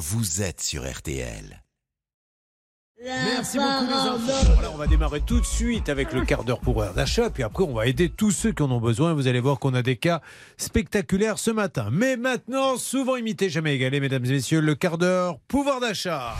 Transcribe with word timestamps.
vous 0.00 0.40
êtes 0.40 0.62
sur 0.62 0.90
RTL. 0.90 1.62
Merci 3.04 3.58
beaucoup 3.58 3.86
les 3.86 4.10
enfants. 4.10 4.52
Voilà, 4.54 4.70
on 4.72 4.76
va 4.78 4.86
démarrer 4.86 5.20
tout 5.20 5.40
de 5.40 5.44
suite 5.44 5.90
avec 5.90 6.12
le 6.14 6.24
quart 6.24 6.42
d'heure 6.44 6.60
pouvoir 6.60 6.94
d'achat, 6.94 7.28
puis 7.28 7.42
après 7.42 7.64
on 7.64 7.74
va 7.74 7.86
aider 7.86 8.08
tous 8.08 8.30
ceux 8.30 8.52
qui 8.52 8.62
en 8.62 8.70
ont 8.70 8.80
besoin. 8.80 9.12
Vous 9.12 9.26
allez 9.26 9.40
voir 9.40 9.58
qu'on 9.58 9.74
a 9.74 9.82
des 9.82 9.96
cas 9.96 10.22
spectaculaires 10.56 11.38
ce 11.38 11.50
matin. 11.50 11.88
Mais 11.92 12.16
maintenant, 12.16 12.78
souvent 12.78 13.16
imité, 13.16 13.50
jamais 13.50 13.74
égalé, 13.74 14.00
mesdames 14.00 14.24
et 14.24 14.30
messieurs, 14.30 14.60
le 14.60 14.74
quart 14.74 14.96
d'heure 14.96 15.38
pouvoir 15.48 15.80
d'achat. 15.80 16.34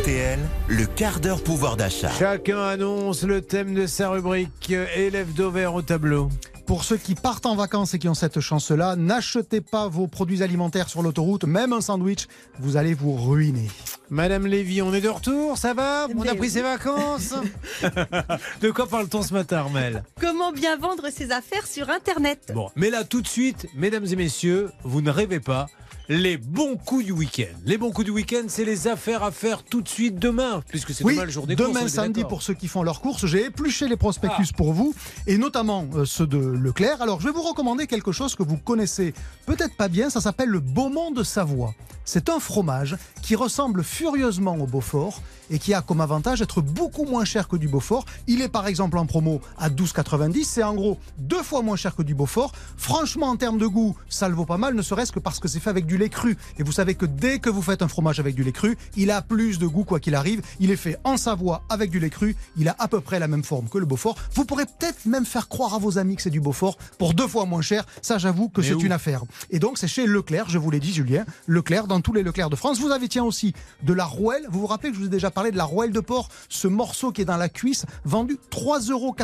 RTL, 0.00 0.38
le 0.68 0.86
quart 0.86 1.20
d'heure 1.20 1.42
pouvoir 1.42 1.76
d'achat. 1.76 2.12
Chacun 2.18 2.62
annonce 2.62 3.24
le 3.24 3.42
thème 3.42 3.74
de 3.74 3.86
sa 3.86 4.08
rubrique. 4.08 4.72
Élève 4.96 5.34
d'Auvert 5.34 5.74
au 5.74 5.82
tableau. 5.82 6.30
Pour 6.70 6.84
ceux 6.84 6.98
qui 6.98 7.16
partent 7.16 7.46
en 7.46 7.56
vacances 7.56 7.94
et 7.94 7.98
qui 7.98 8.08
ont 8.08 8.14
cette 8.14 8.38
chance-là, 8.38 8.94
n'achetez 8.94 9.60
pas 9.60 9.88
vos 9.88 10.06
produits 10.06 10.40
alimentaires 10.40 10.88
sur 10.88 11.02
l'autoroute, 11.02 11.42
même 11.42 11.72
un 11.72 11.80
sandwich, 11.80 12.28
vous 12.60 12.76
allez 12.76 12.94
vous 12.94 13.16
ruiner. 13.16 13.68
Madame 14.08 14.46
Lévy, 14.46 14.80
on 14.80 14.94
est 14.94 15.00
de 15.00 15.08
retour, 15.08 15.58
ça 15.58 15.74
va? 15.74 16.06
On 16.16 16.22
a 16.22 16.34
pris 16.36 16.50
ses 16.50 16.62
vacances? 16.62 17.34
De 18.60 18.70
quoi 18.70 18.86
parle-t-on 18.86 19.22
ce 19.22 19.34
matin, 19.34 19.56
Armel? 19.56 20.04
Comment 20.20 20.52
bien 20.52 20.76
vendre 20.76 21.10
ses 21.10 21.32
affaires 21.32 21.66
sur 21.66 21.90
Internet? 21.90 22.52
Bon, 22.54 22.70
mais 22.76 22.90
là, 22.90 23.02
tout 23.02 23.20
de 23.20 23.26
suite, 23.26 23.66
mesdames 23.74 24.06
et 24.06 24.14
messieurs, 24.14 24.70
vous 24.84 25.00
ne 25.02 25.10
rêvez 25.10 25.40
pas 25.40 25.66
les 26.10 26.38
bons 26.38 26.76
coups 26.76 27.04
du 27.04 27.12
week-end. 27.12 27.56
Les 27.64 27.78
bons 27.78 27.92
coups 27.92 28.06
du 28.06 28.10
week-end, 28.10 28.42
c'est 28.48 28.64
les 28.64 28.88
affaires 28.88 29.22
à 29.22 29.30
faire 29.30 29.62
tout 29.62 29.80
de 29.80 29.88
suite 29.88 30.18
demain, 30.18 30.60
puisque 30.66 30.92
c'est 30.92 31.04
Oui, 31.04 31.14
demain 31.14 31.24
le 31.24 31.30
jour 31.30 31.46
des 31.46 31.54
demain 31.54 31.70
courses, 31.70 31.84
est 31.84 31.88
samedi 31.88 32.24
pour 32.24 32.42
ceux 32.42 32.54
qui 32.54 32.66
font 32.66 32.82
leurs 32.82 33.00
courses, 33.00 33.26
j'ai 33.26 33.44
épluché 33.44 33.86
les 33.86 33.96
prospectus 33.96 34.50
pour 34.50 34.72
vous 34.72 34.92
et 35.28 35.38
notamment 35.38 35.86
euh, 35.94 36.04
ceux 36.04 36.26
de 36.26 36.36
Leclerc. 36.36 37.00
Alors 37.00 37.20
je 37.20 37.26
vais 37.26 37.32
vous 37.32 37.42
recommander 37.42 37.86
quelque 37.86 38.10
chose 38.10 38.34
que 38.34 38.42
vous 38.42 38.56
connaissez 38.56 39.14
peut-être 39.46 39.76
pas 39.76 39.86
bien, 39.86 40.10
ça 40.10 40.20
s'appelle 40.20 40.48
le 40.48 40.58
Beaumont 40.58 41.12
de 41.12 41.22
Savoie. 41.22 41.74
C'est 42.04 42.28
un 42.28 42.40
fromage 42.40 42.96
qui 43.22 43.36
ressemble 43.36 43.84
furieusement 43.84 44.56
au 44.56 44.66
Beaufort 44.66 45.22
et 45.48 45.60
qui 45.60 45.74
a 45.74 45.80
comme 45.80 46.00
avantage 46.00 46.40
d'être 46.40 46.60
beaucoup 46.60 47.04
moins 47.04 47.24
cher 47.24 47.46
que 47.46 47.54
du 47.54 47.68
Beaufort. 47.68 48.04
Il 48.26 48.42
est 48.42 48.48
par 48.48 48.66
exemple 48.66 48.98
en 48.98 49.06
promo 49.06 49.40
à 49.58 49.70
12,90, 49.70 50.44
c'est 50.44 50.64
en 50.64 50.74
gros 50.74 50.98
deux 51.18 51.42
fois 51.44 51.62
moins 51.62 51.76
cher 51.76 51.94
que 51.94 52.02
du 52.02 52.16
Beaufort. 52.16 52.50
Franchement 52.76 53.28
en 53.28 53.36
termes 53.36 53.58
de 53.58 53.66
goût, 53.66 53.96
ça 54.08 54.28
le 54.28 54.34
vaut 54.34 54.44
pas 54.44 54.56
mal, 54.56 54.74
ne 54.74 54.82
serait-ce 54.82 55.12
que 55.12 55.20
parce 55.20 55.38
que 55.38 55.46
c'est 55.46 55.60
fait 55.60 55.70
avec 55.70 55.86
du 55.86 55.98
lait 56.00 56.08
cru. 56.08 56.36
Et 56.58 56.62
vous 56.62 56.72
savez 56.72 56.94
que 56.94 57.06
dès 57.06 57.38
que 57.38 57.48
vous 57.48 57.62
faites 57.62 57.82
un 57.82 57.88
fromage 57.88 58.18
avec 58.18 58.34
du 58.34 58.42
lait 58.42 58.52
cru, 58.52 58.76
il 58.96 59.10
a 59.10 59.22
plus 59.22 59.58
de 59.58 59.66
goût 59.66 59.84
quoi 59.84 60.00
qu'il 60.00 60.14
arrive. 60.14 60.42
Il 60.58 60.70
est 60.70 60.76
fait 60.76 60.98
en 61.04 61.16
Savoie 61.16 61.62
avec 61.68 61.90
du 61.90 62.00
lait 62.00 62.10
cru, 62.10 62.34
il 62.56 62.68
a 62.68 62.76
à 62.78 62.88
peu 62.88 63.00
près 63.00 63.18
la 63.18 63.28
même 63.28 63.44
forme 63.44 63.68
que 63.68 63.78
le 63.78 63.86
Beaufort. 63.86 64.16
Vous 64.34 64.44
pourrez 64.44 64.64
peut-être 64.64 65.06
même 65.06 65.24
faire 65.24 65.48
croire 65.48 65.74
à 65.74 65.78
vos 65.78 65.98
amis 65.98 66.16
que 66.16 66.22
c'est 66.22 66.30
du 66.30 66.40
Beaufort 66.40 66.76
pour 66.98 67.14
deux 67.14 67.28
fois 67.28 67.44
moins 67.44 67.62
cher. 67.62 67.86
Ça 68.02 68.18
j'avoue 68.18 68.48
que 68.48 68.62
c'est 68.62 68.70
une 68.82 68.92
affaire. 68.92 69.22
Et 69.50 69.58
donc 69.58 69.78
c'est 69.78 69.88
chez 69.88 70.06
Leclerc, 70.06 70.48
je 70.48 70.58
vous 70.58 70.70
l'ai 70.70 70.80
dit 70.80 70.92
Julien, 70.92 71.24
Leclerc 71.46 71.86
dans 71.86 72.00
tous 72.00 72.12
les 72.12 72.22
Leclerc 72.22 72.50
de 72.50 72.56
France. 72.56 72.80
Vous 72.80 72.90
avez 72.90 73.08
tiens 73.08 73.24
aussi 73.24 73.52
de 73.82 73.92
la 73.92 74.04
rouelle. 74.04 74.46
Vous 74.50 74.60
vous 74.60 74.66
rappelez 74.66 74.90
que 74.90 74.96
je 74.96 75.00
vous 75.00 75.06
ai 75.06 75.10
déjà 75.10 75.30
parlé 75.30 75.50
de 75.50 75.56
la 75.56 75.64
rouelle 75.64 75.92
de 75.92 76.00
porc, 76.00 76.28
ce 76.48 76.66
morceau 76.68 77.12
qui 77.12 77.22
est 77.22 77.26
dans 77.26 77.36
la 77.36 77.48
cuisse, 77.48 77.84
vendu 78.04 78.38
3,87 78.50 78.90
euros 78.90 79.14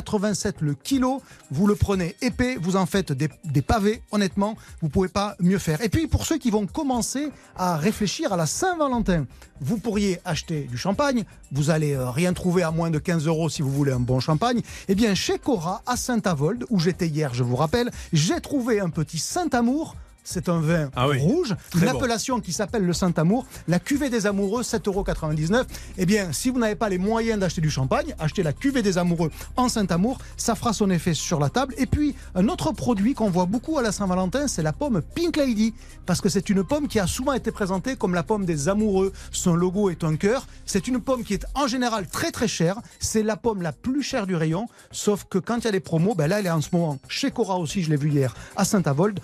le 0.61 0.75
kilo. 0.75 1.23
Vous 1.51 1.67
le 1.67 1.75
prenez 1.75 2.17
épais, 2.21 2.57
vous 2.61 2.77
en 2.77 2.87
faites 2.87 3.13
des, 3.13 3.29
des 3.45 3.63
pavés. 3.63 4.03
Honnêtement, 4.11 4.57
vous 4.83 4.89
pouvez 4.89 5.09
pas 5.09 5.37
mieux 5.41 5.59
faire. 5.59 5.81
Et 5.81 5.89
puis 5.89 6.07
pour 6.07 6.27
ceux 6.27 6.39
qui 6.39 6.51
vont 6.51 6.66
commencer 6.67 7.31
à 7.57 7.77
réfléchir 7.77 8.33
à 8.33 8.37
la 8.37 8.47
Saint-Valentin, 8.47 9.27
vous 9.61 9.79
pourriez 9.79 10.21
acheter 10.25 10.63
du 10.63 10.77
champagne. 10.77 11.25
Vous 11.53 11.71
allez 11.71 11.95
euh, 11.95 12.11
rien 12.11 12.33
trouver 12.33 12.63
à 12.63 12.71
moins 12.71 12.91
de 12.91 12.99
15 12.99 13.27
euros 13.27 13.49
si 13.49 13.63
vous 13.63 13.71
voulez 13.71 13.93
un 13.93 14.01
bon 14.01 14.21
champagne. 14.21 14.61
Eh 14.89 14.95
bien, 14.95 15.15
chez 15.15 15.39
Cora 15.39 15.83
à 15.87 15.97
Saint-Avold, 15.97 16.65
où 16.71 16.79
j'étais 16.79 17.09
hier, 17.09 17.33
je 17.35 17.43
vous 17.43 17.57
rappelle, 17.57 17.91
j'ai 18.13 18.41
trouvé 18.41 18.81
un 18.81 18.91
petit 18.91 19.19
Saint-Amour. 19.19 19.97
C'est 20.29 20.49
un 20.49 20.59
vin 20.59 20.91
Ah 20.97 21.07
oui. 21.09 21.21
rouge, 21.21 21.55
une 21.77 21.83
bon. 21.83 21.89
appellation 21.97 22.41
qui 22.41 22.53
s'appelle 22.53 22.85
le 22.85 22.93
Saint-Amour, 22.93 23.47
la 23.69 23.79
cuvée 23.79 24.11
des 24.11 24.27
amoureux, 24.27 24.63
7,99€. 24.63 25.65
Eh 25.99 26.05
bien, 26.05 26.33
si 26.33 26.51
vous 26.51 26.59
n'avez 26.59 26.75
pas 26.75 26.89
les 26.89 26.99
moyens 26.99 27.39
d'acheter 27.39 27.61
du 27.61 27.71
champagne, 27.71 28.13
achetez 28.19 28.43
la 28.43 28.53
cuvée 28.53 28.83
des 28.83 28.99
amoureux 28.99 29.31
en 29.57 29.69
Saint-Amour, 29.69 30.19
ça 30.37 30.57
fera 30.57 30.73
son 30.73 30.91
effet 30.91 31.15
sur 31.15 31.39
la 31.39 31.49
table. 31.49 31.75
Et 31.79 31.87
puis, 31.87 32.17
un 32.35 32.49
autre 32.49 32.73
produit 32.73 33.15
qu'on 33.15 33.31
voit 33.31 33.47
beaucoup 33.47 33.79
à 33.79 33.83
la 33.83 33.93
Saint-Valentin, 33.93 34.49
c'est 34.49 34.65
la 34.65 34.73
pomme 34.73 35.01
Pink 35.15 35.37
Lady, 35.37 35.73
parce 36.07 36.21
que 36.21 36.29
c'est 36.29 36.51
une 36.51 36.65
pomme 36.65 36.89
qui 36.89 36.99
a 36.99 37.07
souvent 37.07 37.33
été 37.33 37.53
présentée 37.53 37.95
comme 37.95 38.13
la 38.15 38.25
pomme 38.25 38.45
des 38.45 38.69
amoureux. 38.69 39.13
Son 39.31 39.55
logo 39.55 39.91
est 39.91 40.03
un 40.03 40.17
cœur. 40.17 40.49
C'est 40.67 40.89
une 40.89 41.01
pomme 41.01 41.23
qui 41.23 41.35
est 41.35 41.47
en 41.55 41.69
général 41.69 42.09
très 42.09 42.33
très 42.33 42.49
chère. 42.49 42.81
C'est 42.99 43.23
la 43.23 43.37
pomme 43.37 43.63
la 43.63 43.71
plus 43.71 44.03
chère 44.03 44.27
du 44.27 44.35
rayon, 44.35 44.67
sauf 44.91 45.25
que 45.31 45.39
quand 45.39 45.59
il 45.59 45.65
y 45.67 45.69
a 45.69 45.73
des 45.73 45.79
promos, 45.81 46.17
ben 46.17 46.27
là, 46.27 46.41
elle 46.41 46.47
est 46.47 46.51
en 46.51 46.61
ce 46.61 46.71
moment 46.73 46.99
chez 47.09 47.31
Cora 47.31 47.59
aussi, 47.59 47.85
je 47.85 47.91
l'ai 47.91 47.97
vu 47.97 48.11
hier, 48.11 48.35
à 48.57 48.65
Saint-Avold, 48.65 49.21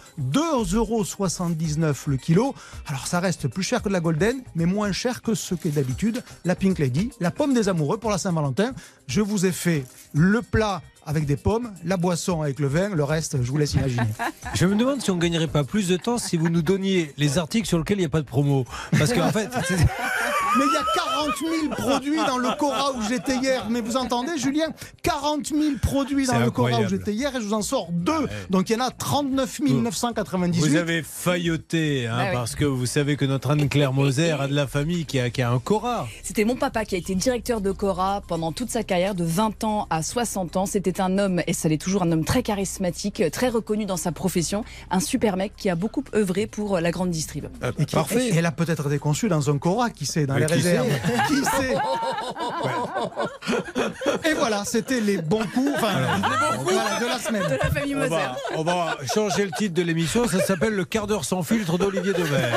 2,79€ 1.01 1.95
le 2.09 2.17
kilo. 2.17 2.55
Alors 2.87 3.07
ça 3.07 3.21
reste 3.21 3.49
plus 3.49 3.63
cher 3.63 3.83
que 3.83 3.89
de 3.89 3.93
la 3.93 4.01
Golden, 4.01 4.43
mais 4.55 4.67
moins 4.67 4.93
cher 4.93 5.23
que 5.23 5.35
ce 5.35 5.55
qu'est 5.55 5.71
d'habitude 5.71 6.23
la 6.45 6.55
Pink 6.55 6.79
Lady, 6.79 7.11
la 7.21 7.31
pomme 7.31 7.55
des 7.55 7.69
amoureux 7.69 7.99
pour 7.99 8.11
la 8.11 8.19
Saint-Valentin. 8.19 8.73
Je 9.07 9.21
vous 9.21 9.47
ai 9.47 9.53
fait 9.53 9.85
le 10.13 10.43
plat 10.43 10.83
avec 11.05 11.27
des 11.27 11.37
pommes, 11.37 11.73
la 11.85 11.97
boisson 11.97 12.43
avec 12.43 12.61
le 12.61 12.69
vin, 12.69 12.91
le 12.91 13.05
reste, 13.05 13.43
je 13.43 13.51
vous 13.51 13.59
laisse 13.59 13.75
imaginer. 13.75 14.07
Je 14.55 14.67
me 14.67 14.77
demande 14.77 15.01
si 15.01 15.11
on 15.11 15.17
gagnerait 15.17 15.49
pas 15.49 15.65
plus 15.65 15.89
de 15.89 15.97
temps 15.97 16.19
si 16.19 16.37
vous 16.37 16.49
nous 16.49 16.63
donniez 16.63 17.13
les 17.17 17.39
articles 17.39 17.67
sur 17.67 17.79
lesquels 17.79 17.97
il 17.97 18.03
n'y 18.03 18.07
a 18.07 18.11
pas 18.11 18.21
de 18.21 18.27
promo. 18.27 18.65
Parce 18.97 19.13
qu'en 19.13 19.33
fait, 19.33 19.51
Mais 20.59 20.65
il 20.67 20.73
y 20.73 20.77
a 20.77 20.85
40 20.95 21.31
000 21.39 21.75
produits 21.75 22.17
dans 22.27 22.39
le 22.39 22.49
Cora 22.59 22.93
où 22.93 23.03
j'étais 23.09 23.37
hier. 23.37 23.67
Mais 23.71 23.81
vous 23.81 23.97
entendez, 23.97 24.37
Julien? 24.37 24.67
40 25.03 25.47
000 25.49 25.61
produits 25.81 26.27
dans 26.27 26.39
le 26.39 26.51
Cora 26.51 26.81
où 26.81 26.89
j'étais 26.89 27.13
hier 27.13 27.35
et 27.35 27.41
je 27.41 27.47
vous 27.47 27.55
en 27.55 27.63
sors 27.63 27.89
deux. 27.91 28.29
Donc 28.51 28.69
il 28.71 28.75
y 28.75 28.77
en 28.81 28.85
a 28.85 28.91
39 28.91 29.61
998. 29.61 30.61
vous 30.61 30.77
avez 30.77 31.03
failloté, 31.03 32.07
hein, 32.07 32.17
Ah 32.19 32.25
oui. 32.27 32.31
parce 32.33 32.55
que 32.55 32.65
vous 32.65 32.87
savez 32.87 33.17
que 33.17 33.25
notre 33.25 33.51
Anne-Claire 33.51 33.93
Moser 33.93 34.33
a 34.33 34.47
de 34.49 34.55
la 34.55 34.67
famille 34.67 35.05
qui 35.07 35.19
a, 35.19 35.31
qui 35.31 35.43
a 35.43 35.51
un 35.51 35.59
Cora. 35.59 36.07
C'était 36.23 36.45
mon 36.45 36.57
papa 36.57 36.85
qui 36.85 36.95
a 36.95 36.99
été 36.99 37.15
directeur 37.15 37.61
de 37.61 37.73
Cora 37.73 38.23
pendant 38.29 38.53
toute 38.53 38.71
sa 38.71 38.83
carrière, 38.83 39.15
de 39.15 39.25
20 39.25 39.65
ans 39.65 39.87
à 39.91 40.03
60 40.03 40.57
ans. 40.57 40.67
C'était 40.67 41.01
un 41.01 41.19
homme, 41.19 41.43
et 41.47 41.53
ça 41.53 41.69
l'est 41.69 41.79
toujours, 41.81 42.03
un 42.03 42.13
homme 42.13 42.25
très 42.25 42.43
charismatique, 42.43 43.23
très 43.33 43.49
reconnu 43.49 43.87
dans 43.87 43.97
sa 43.97 44.13
profession, 44.13 44.65
un 44.91 45.01
super 45.01 45.37
mec 45.37 45.53
qui 45.57 45.71
a 45.71 45.75
beaucoup 45.75 46.05
œuvré 46.15 46.47
pour 46.47 46.79
la 46.81 46.91
grande 46.91 47.11
distrib. 47.11 47.47
Et 47.79 47.85
qui- 47.85 47.95
Parfait. 47.95 48.29
et 48.29 48.35
elle 48.37 48.47
a 48.47 48.53
peut-être 48.53 48.87
été 48.89 48.99
conçue 48.99 49.29
dans 49.29 49.51
un 49.51 49.59
Cora, 49.59 49.91
qui 49.91 50.07
sait, 50.07 50.27
dans 50.27 50.35
les 50.43 50.47
qui 50.47 50.53
réserves. 50.55 50.89
Qui 51.29 51.45
sait 51.45 51.75
Et 54.31 54.35
voilà, 54.35 54.65
c'était 54.65 55.01
les 55.01 55.19
bons 55.19 55.45
coups, 55.55 55.73
enfin, 55.77 55.93
voilà, 56.61 57.01
de 57.01 57.07
la 57.07 57.19
semaine. 57.19 57.43
De 57.43 57.59
la 57.63 57.71
famille 57.71 57.97
On 57.97 58.09
va, 58.09 58.37
on 58.57 58.63
va 58.65 58.97
changer 59.15 59.45
le 59.45 59.51
titre 59.53 59.75
de 59.75 59.83
l'émission. 59.83 60.27
Ça 60.29 60.41
s'appelle 60.41 60.75
Le 60.75 60.85
quart 60.85 61.07
d'heure 61.07 61.25
sans 61.25 61.43
filtre 61.43 61.79
d'Olivier 61.79 62.13
Demer. 62.13 62.49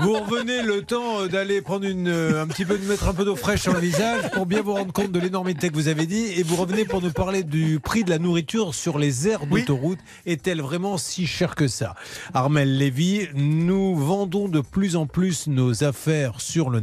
Vous 0.00 0.12
revenez 0.14 0.62
le 0.62 0.82
temps 0.82 1.20
euh, 1.22 1.28
d'aller 1.28 1.62
prendre 1.62 1.86
une, 1.86 2.08
euh, 2.08 2.42
un 2.42 2.46
petit 2.46 2.64
peu, 2.66 2.76
de 2.76 2.84
mettre 2.86 3.08
un 3.08 3.14
peu 3.14 3.24
d'eau 3.24 3.34
fraîche 3.36 3.62
sur 3.62 3.72
le 3.72 3.80
visage 3.80 4.30
pour 4.32 4.44
bien 4.44 4.60
vous 4.60 4.74
rendre 4.74 4.92
compte 4.92 5.10
de 5.10 5.18
l'énormité 5.18 5.70
que 5.70 5.74
vous 5.74 5.88
avez 5.88 6.06
dit. 6.06 6.26
Et 6.36 6.42
vous 6.42 6.56
revenez 6.56 6.84
pour 6.84 7.00
nous 7.00 7.12
parler 7.12 7.42
du 7.42 7.80
prix 7.80 8.04
de 8.04 8.10
la 8.10 8.18
nourriture 8.18 8.74
sur 8.74 8.98
les 8.98 9.26
aires 9.28 9.40
Oui. 9.50 9.60
d'autoroute. 9.60 9.98
Est-elle 10.26 10.60
vraiment 10.60 10.98
si 10.98 11.26
chère 11.26 11.54
que 11.54 11.66
ça? 11.66 11.94
Armel 12.34 12.76
Lévy, 12.76 13.28
nous 13.34 13.96
vendons 13.96 14.48
de 14.48 14.60
plus 14.60 14.96
en 14.96 15.06
plus 15.06 15.46
nos 15.46 15.82
affaires 15.82 16.40
sur 16.40 16.68
le 16.68 16.80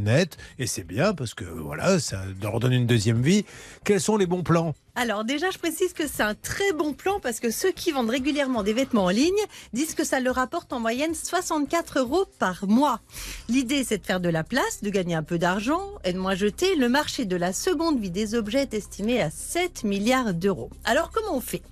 Et 0.58 0.66
c'est 0.66 0.84
bien 0.84 1.14
parce 1.14 1.34
que 1.34 1.44
voilà, 1.44 1.98
ça 1.98 2.22
leur 2.42 2.60
donne 2.60 2.72
une 2.72 2.86
deuxième 2.86 3.22
vie. 3.22 3.44
Quels 3.84 4.00
sont 4.00 4.16
les 4.16 4.26
bons 4.26 4.42
plans? 4.42 4.74
Alors 4.96 5.24
déjà, 5.24 5.50
je 5.50 5.58
précise 5.58 5.92
que 5.92 6.06
c'est 6.06 6.22
un 6.22 6.34
très 6.34 6.72
bon 6.72 6.92
plan 6.92 7.18
parce 7.20 7.40
que 7.40 7.50
ceux 7.50 7.72
qui 7.72 7.90
vendent 7.90 8.10
régulièrement 8.10 8.62
des 8.62 8.72
vêtements 8.72 9.06
en 9.06 9.10
ligne 9.10 9.32
disent 9.72 9.94
que 9.94 10.04
ça 10.04 10.20
leur 10.20 10.36
rapporte 10.36 10.72
en 10.72 10.78
moyenne 10.78 11.14
64 11.14 11.98
euros 11.98 12.26
par 12.38 12.66
mois. 12.68 13.00
L'idée, 13.48 13.82
c'est 13.82 13.98
de 13.98 14.06
faire 14.06 14.20
de 14.20 14.28
la 14.28 14.44
place, 14.44 14.82
de 14.82 14.90
gagner 14.90 15.14
un 15.14 15.24
peu 15.24 15.38
d'argent 15.38 15.82
et 16.04 16.12
de 16.12 16.18
moins 16.18 16.36
jeter. 16.36 16.76
Le 16.76 16.88
marché 16.88 17.24
de 17.24 17.36
la 17.36 17.52
seconde 17.52 17.98
vie 17.98 18.10
des 18.10 18.34
objets 18.34 18.62
est 18.62 18.74
estimé 18.74 19.20
à 19.20 19.30
7 19.30 19.84
milliards 19.84 20.32
d'euros. 20.34 20.70
Alors 20.84 21.10
comment 21.10 21.36
on 21.36 21.40
fait? 21.40 21.62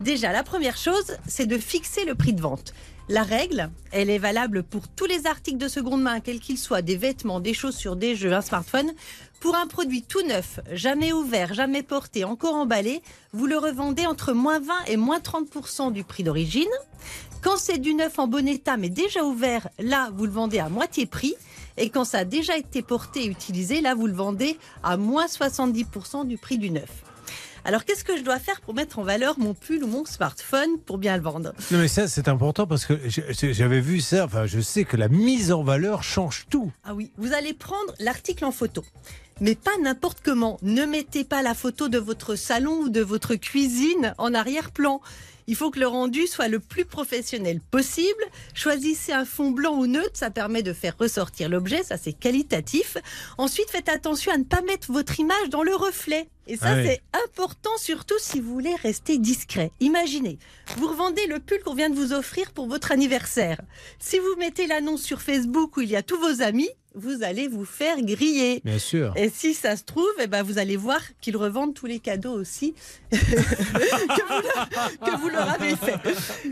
Déjà, 0.00 0.32
la 0.32 0.44
première 0.44 0.76
chose, 0.76 1.16
c'est 1.26 1.46
de 1.46 1.58
fixer 1.58 2.04
le 2.04 2.14
prix 2.14 2.32
de 2.32 2.40
vente. 2.40 2.72
La 3.10 3.22
règle, 3.22 3.70
elle 3.90 4.10
est 4.10 4.18
valable 4.18 4.62
pour 4.62 4.86
tous 4.86 5.06
les 5.06 5.26
articles 5.26 5.56
de 5.56 5.68
seconde 5.68 6.02
main, 6.02 6.20
quels 6.20 6.40
qu'ils 6.40 6.58
soient, 6.58 6.82
des 6.82 6.98
vêtements, 6.98 7.40
des 7.40 7.54
chaussures, 7.54 7.96
des 7.96 8.14
jeux, 8.14 8.34
un 8.34 8.42
smartphone. 8.42 8.92
Pour 9.40 9.56
un 9.56 9.66
produit 9.66 10.02
tout 10.02 10.20
neuf, 10.26 10.60
jamais 10.72 11.14
ouvert, 11.14 11.54
jamais 11.54 11.82
porté, 11.82 12.24
encore 12.24 12.54
emballé, 12.54 13.00
vous 13.32 13.46
le 13.46 13.56
revendez 13.56 14.04
entre 14.04 14.34
moins 14.34 14.60
20 14.60 14.74
et 14.88 14.98
moins 14.98 15.20
30% 15.20 15.90
du 15.90 16.04
prix 16.04 16.22
d'origine. 16.22 16.68
Quand 17.40 17.56
c'est 17.56 17.78
du 17.78 17.94
neuf 17.94 18.18
en 18.18 18.26
bon 18.26 18.46
état 18.46 18.76
mais 18.76 18.90
déjà 18.90 19.24
ouvert, 19.24 19.70
là, 19.78 20.10
vous 20.14 20.26
le 20.26 20.32
vendez 20.32 20.58
à 20.58 20.68
moitié 20.68 21.06
prix. 21.06 21.34
Et 21.78 21.88
quand 21.88 22.04
ça 22.04 22.18
a 22.18 22.24
déjà 22.24 22.58
été 22.58 22.82
porté 22.82 23.24
et 23.24 23.28
utilisé, 23.28 23.80
là, 23.80 23.94
vous 23.94 24.06
le 24.06 24.12
vendez 24.12 24.58
à 24.82 24.98
moins 24.98 25.26
70% 25.26 26.26
du 26.26 26.36
prix 26.36 26.58
du 26.58 26.70
neuf. 26.70 27.07
Alors, 27.68 27.84
qu'est-ce 27.84 28.02
que 28.02 28.16
je 28.16 28.22
dois 28.22 28.38
faire 28.38 28.62
pour 28.62 28.72
mettre 28.72 28.98
en 28.98 29.02
valeur 29.02 29.38
mon 29.38 29.52
pull 29.52 29.84
ou 29.84 29.86
mon 29.86 30.06
smartphone 30.06 30.78
pour 30.86 30.96
bien 30.96 31.18
le 31.18 31.22
vendre? 31.22 31.52
Non 31.70 31.76
mais 31.76 31.88
ça 31.88 32.08
c'est 32.08 32.26
important 32.26 32.66
parce 32.66 32.86
que 32.86 32.98
j'avais 33.30 33.82
vu 33.82 34.00
ça, 34.00 34.24
enfin 34.24 34.46
je 34.46 34.58
sais 34.58 34.84
que 34.86 34.96
la 34.96 35.08
mise 35.08 35.52
en 35.52 35.62
valeur 35.62 36.02
change 36.02 36.46
tout. 36.48 36.72
Ah 36.82 36.94
oui, 36.94 37.12
vous 37.18 37.34
allez 37.34 37.52
prendre 37.52 37.92
l'article 38.00 38.46
en 38.46 38.52
photo. 38.52 38.82
Mais 39.42 39.54
pas 39.54 39.76
n'importe 39.82 40.20
comment. 40.24 40.58
Ne 40.62 40.86
mettez 40.86 41.24
pas 41.24 41.42
la 41.42 41.52
photo 41.52 41.90
de 41.90 41.98
votre 41.98 42.36
salon 42.36 42.84
ou 42.84 42.88
de 42.88 43.02
votre 43.02 43.34
cuisine 43.34 44.14
en 44.16 44.32
arrière-plan. 44.32 45.02
Il 45.48 45.56
faut 45.56 45.70
que 45.70 45.80
le 45.80 45.86
rendu 45.88 46.26
soit 46.26 46.48
le 46.48 46.60
plus 46.60 46.84
professionnel 46.84 47.60
possible. 47.70 48.22
Choisissez 48.54 49.12
un 49.12 49.24
fond 49.24 49.50
blanc 49.50 49.74
ou 49.78 49.86
neutre, 49.86 50.10
ça 50.12 50.30
permet 50.30 50.62
de 50.62 50.74
faire 50.74 50.94
ressortir 50.98 51.48
l'objet, 51.48 51.82
ça 51.82 51.96
c'est 51.96 52.12
qualitatif. 52.12 52.98
Ensuite, 53.38 53.70
faites 53.70 53.88
attention 53.88 54.30
à 54.30 54.36
ne 54.36 54.44
pas 54.44 54.60
mettre 54.60 54.92
votre 54.92 55.18
image 55.18 55.48
dans 55.48 55.62
le 55.62 55.74
reflet. 55.74 56.28
Et 56.46 56.56
ça, 56.56 56.66
Ah 56.68 56.74
oui. 56.76 56.86
c'est 56.86 57.00
important, 57.26 57.70
surtout 57.78 58.14
si 58.18 58.40
vous 58.40 58.52
voulez 58.52 58.74
rester 58.76 59.16
discret. 59.18 59.70
Imaginez, 59.80 60.38
vous 60.76 60.88
revendez 60.88 61.26
le 61.26 61.40
pull 61.40 61.60
qu'on 61.60 61.74
vient 61.74 61.90
de 61.90 61.96
vous 61.96 62.12
offrir 62.12 62.52
pour 62.52 62.68
votre 62.68 62.92
anniversaire. 62.92 63.60
Si 63.98 64.18
vous 64.18 64.36
mettez 64.38 64.66
l'annonce 64.66 65.02
sur 65.02 65.22
Facebook 65.22 65.76
où 65.76 65.80
il 65.80 65.90
y 65.90 65.96
a 65.96 66.02
tous 66.02 66.18
vos 66.20 66.42
amis, 66.42 66.68
vous 66.98 67.22
allez 67.22 67.48
vous 67.48 67.64
faire 67.64 68.00
griller. 68.02 68.60
Bien 68.64 68.78
sûr. 68.78 69.12
Et 69.16 69.30
si 69.30 69.54
ça 69.54 69.76
se 69.76 69.84
trouve, 69.84 70.10
eh 70.20 70.26
ben 70.26 70.42
vous 70.42 70.58
allez 70.58 70.76
voir 70.76 71.00
qu'ils 71.20 71.36
revendent 71.36 71.74
tous 71.74 71.86
les 71.86 71.98
cadeaux 71.98 72.32
aussi 72.32 72.74
que, 73.10 73.16
vous 73.16 74.42
leur, 74.42 74.68
que 75.00 75.20
vous 75.20 75.28
leur 75.28 75.50
avez 75.50 75.76
fait. 75.76 75.96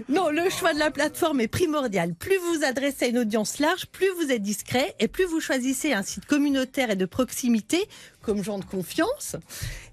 Non, 0.09 0.31
le 0.31 0.49
choix 0.51 0.75
de 0.75 0.79
la 0.79 0.91
plateforme 0.91 1.41
est 1.41 1.49
primordial. 1.49 2.15
Plus 2.15 2.37
vous 2.39 2.59
vous 2.59 2.65
adressez 2.65 3.07
à 3.07 3.09
une 3.09 3.19
audience 3.19 3.59
large, 3.59 3.87
plus 3.87 4.09
vous 4.19 4.31
êtes 4.31 4.43
discret 4.43 4.95
et 5.01 5.09
plus 5.09 5.25
vous 5.25 5.41
choisissez 5.41 5.93
un 5.93 6.03
site 6.03 6.27
communautaire 6.27 6.91
et 6.91 6.97
de 6.97 7.07
proximité 7.07 7.87
comme 8.27 8.43
gens 8.43 8.59
de 8.59 8.65
confiance, 8.65 9.37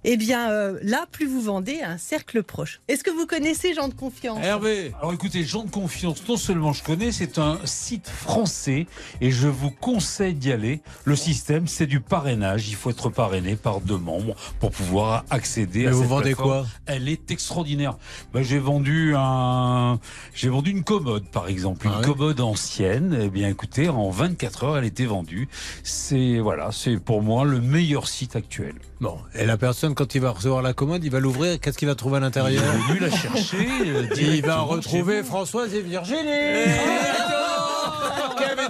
eh 0.03 0.17
bien 0.17 0.49
euh, 0.51 0.79
là, 0.81 1.05
plus 1.11 1.27
vous 1.27 1.39
vendez 1.41 1.81
à 1.81 1.91
un 1.91 1.97
cercle 1.99 2.41
proche. 2.41 2.81
Est-ce 2.87 3.03
que 3.03 3.11
vous 3.11 3.27
connaissez 3.27 3.75
gens 3.75 3.87
de 3.89 3.93
confiance? 3.93 4.39
Hervé, 4.43 4.91
Alors 4.99 5.13
écoutez, 5.13 5.43
gens 5.43 5.63
de 5.63 5.69
confiance, 5.69 6.27
non 6.27 6.35
seulement 6.35 6.73
je 6.73 6.83
connais, 6.83 7.11
c'est 7.11 7.37
un 7.37 7.59
site 7.63 8.09
français 8.09 8.87
et 9.21 9.29
je 9.29 9.47
vous 9.47 9.69
conseille 9.69 10.33
d'y 10.33 10.51
aller. 10.51 10.81
Le 11.05 11.15
système, 11.15 11.67
c'est 11.67 11.85
du 11.85 11.99
parrainage. 11.99 12.69
Il 12.69 12.75
faut 12.75 12.89
être 12.89 13.09
parrainé 13.11 13.55
par 13.55 13.81
deux 13.81 13.97
membres 13.99 14.35
pour 14.59 14.71
pouvoir 14.71 15.25
accéder 15.29 15.81
Mais 15.81 15.87
à 15.87 15.91
vous 15.91 15.99
cette 16.01 16.09
vendez 16.09 16.23
plateforme. 16.33 16.63
quoi? 16.63 16.67
Elle 16.87 17.07
est 17.07 17.29
extraordinaire. 17.29 17.97
Ben, 18.33 18.41
j'ai 18.41 18.57
vendu 18.59 19.13
un, 19.15 19.99
j'ai 20.33 20.49
vendu 20.49 20.71
une 20.71 20.83
commode, 20.83 21.27
par 21.27 21.47
exemple, 21.47 21.85
une 21.85 21.93
Ah 21.93 21.99
ouais 21.99 22.05
commode 22.05 22.41
ancienne. 22.41 23.15
Eh 23.21 23.29
bien, 23.29 23.47
écoutez, 23.47 23.89
en 23.89 24.09
24 24.09 24.63
heures, 24.63 24.77
elle 24.79 24.85
était 24.85 25.05
vendue. 25.05 25.47
C'est 25.83 26.39
voilà, 26.39 26.71
c'est 26.71 26.97
pour 26.97 27.21
moi 27.21 27.45
le 27.45 27.61
meilleur 27.61 28.07
site 28.07 28.22
actuel. 28.35 28.73
Bon, 29.01 29.17
et 29.35 29.45
la 29.45 29.57
personne, 29.57 29.93
quand 29.95 30.15
il 30.15 30.21
va 30.21 30.31
recevoir 30.31 30.61
la 30.61 30.73
commode, 30.73 31.03
il 31.03 31.11
va 31.11 31.19
l'ouvrir, 31.19 31.59
qu'est-ce 31.59 31.77
qu'il 31.77 31.87
va 31.87 31.95
trouver 31.95 32.17
à 32.17 32.19
Il 32.19 32.23
l'intérieur 32.23 32.63
est 32.63 32.87
venu 32.93 32.99
la 32.99 33.09
chercher. 33.11 33.67
euh, 33.87 34.07
Il 34.19 34.41
va 34.45 34.59
retrouver. 34.61 35.23
Françoise 35.23 35.73
et 35.75 35.81
Virginie 35.81 36.19
avaient 36.19 36.65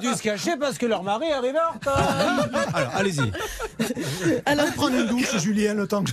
dû 0.04 0.14
se 0.14 0.22
cacher 0.22 0.58
parce 0.60 0.78
que 0.78 0.86
leur 0.86 1.04
mari 1.04 1.32
arrivait 1.32 1.60
en 1.60 1.74
retard. 1.74 1.98
Alors, 2.74 2.96
allez-y. 2.96 3.32
Alors, 4.46 4.72
Prendre 4.74 4.96
une 4.98 5.08
douche, 5.08 5.38
Julien, 5.38 5.74
le 5.74 5.88
temps 5.88 6.04
que... 6.04 6.12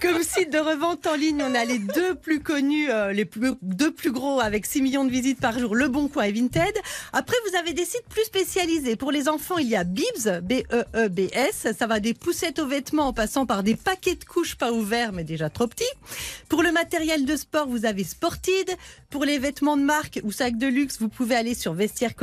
Comme 0.00 0.22
site 0.22 0.52
de 0.52 0.58
revente 0.58 1.06
en 1.06 1.14
ligne, 1.14 1.42
on 1.42 1.54
a 1.54 1.64
les 1.64 1.78
deux 1.78 2.14
plus 2.14 2.40
connus, 2.40 2.90
euh, 2.90 3.12
les 3.12 3.24
plus, 3.24 3.52
deux 3.62 3.90
plus 3.90 4.12
gros 4.12 4.40
avec 4.40 4.66
6 4.66 4.82
millions 4.82 5.04
de 5.04 5.10
visites 5.10 5.40
par 5.40 5.58
jour, 5.58 5.74
Le 5.74 5.88
Bon 5.88 6.08
Coin 6.08 6.24
et 6.24 6.32
Vinted. 6.32 6.74
Après, 7.12 7.36
vous 7.48 7.56
avez 7.56 7.72
des 7.72 7.84
sites 7.84 8.06
plus 8.08 8.24
spécialisés. 8.24 8.96
Pour 8.96 9.10
les 9.10 9.28
enfants, 9.28 9.58
il 9.58 9.68
y 9.68 9.76
a 9.76 9.84
Bibs, 9.84 10.40
B-E-E-B-S. 10.42 11.68
Ça 11.78 11.86
va 11.86 12.00
des 12.00 12.14
poussettes 12.14 12.58
aux 12.58 12.66
vêtements 12.66 13.08
en 13.08 13.12
passant 13.12 13.46
par 13.46 13.62
des 13.62 13.76
paquets 13.76 14.16
de 14.16 14.24
couches 14.24 14.56
pas 14.56 14.72
ouverts, 14.72 15.12
mais 15.12 15.24
déjà 15.24 15.48
trop 15.48 15.66
petits. 15.66 15.84
Pour 16.48 16.62
le 16.62 16.72
matériel 16.72 17.24
de 17.24 17.36
sport, 17.36 17.66
vous 17.66 17.86
avez 17.86 18.04
Sportid. 18.04 18.76
Pour 19.10 19.24
les 19.24 19.38
vêtements 19.38 19.76
de 19.76 19.82
marque 19.82 20.20
ou 20.22 20.32
sacs 20.32 20.58
de 20.58 20.66
luxe, 20.66 20.98
vous 21.00 21.08
pouvez 21.08 21.34
aller 21.34 21.54
sur 21.54 21.72
Vestiaire 21.72 22.14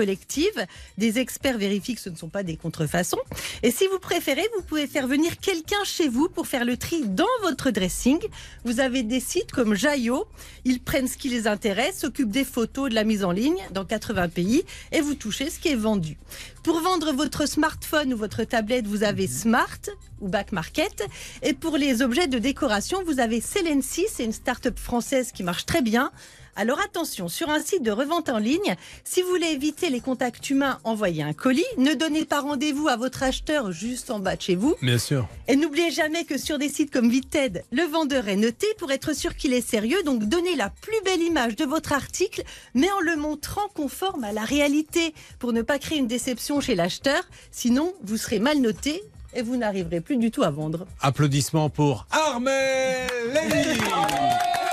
Des 0.97 1.19
experts 1.19 1.57
vérifient 1.57 1.95
que 1.95 2.01
ce 2.01 2.09
ne 2.09 2.15
sont 2.15 2.29
pas 2.29 2.43
des 2.43 2.57
contrefaçons. 2.57 3.19
Et 3.63 3.71
si 3.71 3.87
vous 3.87 3.99
préférez, 3.99 4.45
vous 4.55 4.63
pouvez 4.63 4.87
faire 4.87 5.07
venir 5.07 5.37
quelqu'un 5.37 5.83
chez 5.83 6.07
vous 6.07 6.29
pour 6.29 6.47
faire 6.47 6.65
le 6.65 6.77
tri 6.77 7.03
dans 7.07 7.25
votre 7.41 7.71
dressing. 7.71 8.19
Vous 8.63 8.79
avez 8.79 9.03
des 9.03 9.19
sites 9.19 9.51
comme 9.51 9.75
Jaio. 9.75 10.25
Ils 10.63 10.81
prennent 10.81 11.07
ce 11.07 11.17
qui 11.17 11.29
les 11.29 11.47
intéresse, 11.47 11.99
s'occupent 11.99 12.31
des 12.31 12.43
photos, 12.43 12.89
de 12.89 12.95
la 12.95 13.03
mise 13.03 13.23
en 13.23 13.31
ligne 13.31 13.61
dans 13.71 13.85
80 13.85 14.29
pays 14.29 14.63
et 14.91 15.01
vous 15.01 15.15
touchez 15.15 15.49
ce 15.49 15.59
qui 15.59 15.69
est 15.69 15.75
vendu. 15.75 16.17
Pour 16.63 16.79
vendre 16.81 17.13
votre 17.13 17.47
smartphone 17.47 18.13
ou 18.13 18.17
votre 18.17 18.43
tablette, 18.43 18.87
vous 18.87 19.03
avez 19.03 19.27
Smart 19.27 19.79
ou 20.21 20.27
Back 20.27 20.51
Market. 20.51 21.05
Et 21.43 21.53
pour 21.53 21.77
les 21.77 22.01
objets 22.01 22.27
de 22.27 22.39
décoration, 22.39 23.03
vous 23.05 23.19
avez 23.19 23.41
Celency, 23.41 24.05
c'est 24.11 24.25
une 24.25 24.33
start-up 24.33 24.79
française 24.79 25.31
qui 25.31 25.43
marche 25.43 25.65
très 25.65 25.81
bien. 25.81 26.11
Alors 26.57 26.79
attention, 26.79 27.27
sur 27.27 27.49
un 27.49 27.59
site 27.59 27.83
de 27.83 27.91
revente 27.91 28.29
en 28.29 28.37
ligne, 28.37 28.75
si 29.03 29.21
vous 29.21 29.27
voulez 29.27 29.47
éviter 29.47 29.89
les 29.89 29.99
contacts 29.99 30.49
humains, 30.49 30.79
envoyez 30.85 31.21
un 31.21 31.33
colis. 31.33 31.65
Ne 31.77 31.93
donnez 31.93 32.23
pas 32.23 32.39
rendez-vous 32.39 32.87
à 32.87 32.95
votre 32.95 33.23
acheteur 33.23 33.73
juste 33.73 34.09
en 34.09 34.19
bas 34.19 34.37
de 34.37 34.41
chez 34.41 34.55
vous. 34.55 34.73
Bien 34.81 34.97
sûr. 34.97 35.27
Et 35.49 35.57
n'oubliez 35.57 35.91
jamais 35.91 36.23
que 36.23 36.37
sur 36.37 36.57
des 36.57 36.69
sites 36.69 36.91
comme 36.91 37.11
Vinted, 37.11 37.65
le 37.71 37.83
vendeur 37.83 38.29
est 38.29 38.37
noté 38.37 38.67
pour 38.77 38.91
être 38.93 39.13
sûr 39.13 39.35
qu'il 39.35 39.53
est 39.53 39.67
sérieux. 39.67 40.01
Donc 40.03 40.23
donnez 40.23 40.55
la 40.55 40.69
plus 40.69 41.01
belle 41.03 41.21
image 41.21 41.57
de 41.57 41.65
votre 41.65 41.91
article, 41.91 42.43
mais 42.73 42.89
en 42.89 43.01
le 43.01 43.17
montrant 43.17 43.67
conforme 43.73 44.23
à 44.23 44.31
la 44.31 44.45
réalité 44.45 45.13
pour 45.39 45.51
ne 45.51 45.61
pas 45.61 45.77
créer 45.77 45.97
une 45.97 46.07
déception 46.07 46.61
chez 46.61 46.75
l'acheteur. 46.75 47.21
Sinon, 47.51 47.93
vous 48.01 48.15
serez 48.15 48.39
mal 48.39 48.59
noté 48.59 49.03
et 49.33 49.41
vous 49.41 49.57
n'arriverez 49.57 49.99
plus 49.99 50.15
du 50.15 50.31
tout 50.31 50.43
à 50.43 50.51
vendre. 50.51 50.87
Applaudissements 51.01 51.69
pour 51.69 52.07
Armel 52.11 53.07
Lévy. 53.33 53.81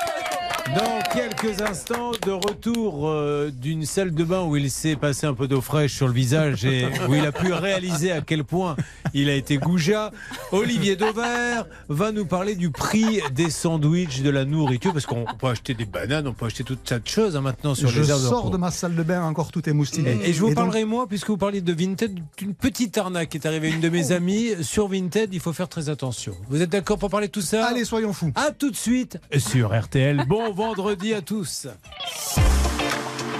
Dans 0.74 1.00
quelques 1.12 1.60
instants, 1.60 2.12
de 2.24 2.30
retour 2.30 3.06
euh, 3.08 3.50
d'une 3.50 3.84
salle 3.84 4.14
de 4.14 4.24
bain 4.24 4.42
où 4.44 4.56
il 4.56 4.70
s'est 4.70 4.96
passé 4.96 5.26
un 5.26 5.34
peu 5.34 5.46
d'eau 5.46 5.60
fraîche 5.60 5.94
sur 5.94 6.06
le 6.06 6.14
visage 6.14 6.64
et 6.64 6.86
où 7.08 7.14
il 7.14 7.26
a 7.26 7.32
pu 7.32 7.52
réaliser 7.52 8.10
à 8.10 8.22
quel 8.22 8.42
point 8.42 8.76
il 9.12 9.28
a 9.28 9.34
été 9.34 9.58
goujat, 9.58 10.12
Olivier 10.50 10.96
Dauvert 10.96 11.66
va 11.88 12.10
nous 12.12 12.24
parler 12.24 12.54
du 12.54 12.70
prix 12.70 13.20
des 13.34 13.50
sandwichs, 13.50 14.22
de 14.22 14.30
la 14.30 14.46
nourriture, 14.46 14.94
parce 14.94 15.04
qu'on 15.04 15.26
peut 15.38 15.48
acheter 15.48 15.74
des 15.74 15.84
bananes, 15.84 16.26
on 16.26 16.32
peut 16.32 16.46
acheter 16.46 16.64
toutes 16.64 16.84
tas 16.84 16.98
de 16.98 17.06
choses 17.06 17.36
hein, 17.36 17.42
maintenant 17.42 17.74
sur 17.74 17.88
Je 17.88 18.00
les 18.00 18.06
de 18.06 18.12
sors 18.14 18.50
de 18.50 18.56
ma 18.56 18.70
salle 18.70 18.94
de 18.94 19.02
bain 19.02 19.22
encore 19.24 19.50
tout 19.52 19.68
émoustillé. 19.68 20.18
Et, 20.24 20.30
et 20.30 20.32
je 20.32 20.40
vous 20.40 20.54
parlerai, 20.54 20.86
moi, 20.86 21.06
puisque 21.06 21.28
vous 21.28 21.36
parliez 21.36 21.60
de 21.60 21.72
Vinted, 21.72 22.18
d'une 22.38 22.54
petite 22.54 22.96
arnaque 22.96 23.28
qui 23.28 23.36
est 23.36 23.46
arrivée 23.46 23.68
à 23.68 23.74
une 23.74 23.80
de 23.80 23.88
mes 23.90 24.12
amies. 24.12 24.50
Sur 24.62 24.88
Vinted, 24.88 25.34
il 25.34 25.40
faut 25.40 25.52
faire 25.52 25.68
très 25.68 25.90
attention. 25.90 26.34
Vous 26.48 26.62
êtes 26.62 26.70
d'accord 26.70 26.98
pour 26.98 27.10
parler 27.10 27.26
de 27.26 27.32
tout 27.32 27.42
ça? 27.42 27.66
Allez, 27.66 27.84
soyons 27.84 28.14
fous. 28.14 28.32
À 28.36 28.52
tout 28.52 28.70
de 28.70 28.76
suite 28.76 29.18
sur 29.36 29.78
RTL. 29.78 30.24
Bon 30.26 30.52
vendredi 30.66 31.12
à 31.12 31.20
tous. 31.20 31.66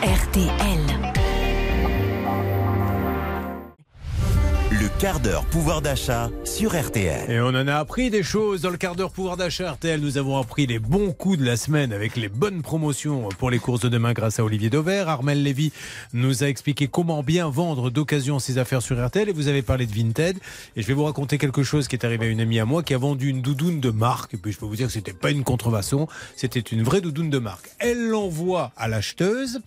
RTL. 0.03 1.22
Quart 4.99 5.21
d'heure 5.21 5.45
pouvoir 5.47 5.83
d'achat 5.83 6.31
sur 6.45 6.81
RTL. 6.81 7.31
Et 7.31 7.41
on 7.41 7.49
en 7.49 7.69
a 7.69 7.75
appris 7.77 8.11
des 8.11 8.23
choses 8.23 8.63
dans 8.63 8.71
le 8.71 8.77
quart 8.77 8.97
d'heure 8.97 9.11
pouvoir 9.11 9.37
d'achat 9.37 9.73
RTL. 9.73 10.01
Nous 10.01 10.19
avons 10.19 10.39
appris 10.39 10.67
les 10.67 10.79
bons 10.79 11.13
coups 11.13 11.39
de 11.39 11.45
la 11.45 11.57
semaine 11.57 11.93
avec 11.93 12.17
les 12.17 12.29
bonnes 12.29 12.63
promotions 12.63 13.29
pour 13.39 13.51
les 13.51 13.59
courses 13.59 13.81
de 13.81 13.89
demain 13.89 14.13
grâce 14.13 14.39
à 14.39 14.45
Olivier 14.45 14.71
Dauvert. 14.71 15.09
Armel 15.09 15.43
Lévy 15.43 15.73
nous 16.13 16.43
a 16.45 16.49
expliqué 16.49 16.89
comment 16.89 17.23
bien 17.23 17.49
vendre 17.49 17.91
d'occasion 17.91 18.39
ses 18.39 18.59
affaires 18.59 18.83
sur 18.83 19.05
RTL 19.05 19.29
et 19.29 19.33
vous 19.33 19.49
avez 19.49 19.63
parlé 19.63 19.87
de 19.87 19.93
Vinted. 19.93 20.39
Et 20.77 20.83
je 20.83 20.87
vais 20.87 20.95
vous 20.95 21.05
raconter 21.05 21.39
quelque 21.39 21.63
chose 21.63 21.89
qui 21.89 21.97
est 21.97 22.05
arrivé 22.05 22.27
à 22.27 22.29
une 22.29 22.41
amie 22.41 22.61
à 22.61 22.65
moi 22.65 22.83
qui 22.83 22.95
a 22.95 22.99
vendu 22.99 23.29
une 23.29 23.43
doudoune 23.43 23.81
de 23.81 23.91
marque. 23.91 24.35
Et 24.35 24.37
puis 24.37 24.53
je 24.53 24.59
peux 24.59 24.67
vous 24.67 24.77
dire 24.77 24.87
que 24.87 24.93
c'était 24.93 25.13
pas 25.13 25.31
une 25.31 25.45
contrefaçon, 25.45 26.09
c'était 26.37 26.61
une 26.61 26.83
vraie 26.83 27.01
doudoune 27.01 27.31
de 27.31 27.39
marque. 27.39 27.71
Elle 27.79 28.09
l'envoie 28.09 28.73
à 28.77 28.89
l'acheteuse. 28.89 29.61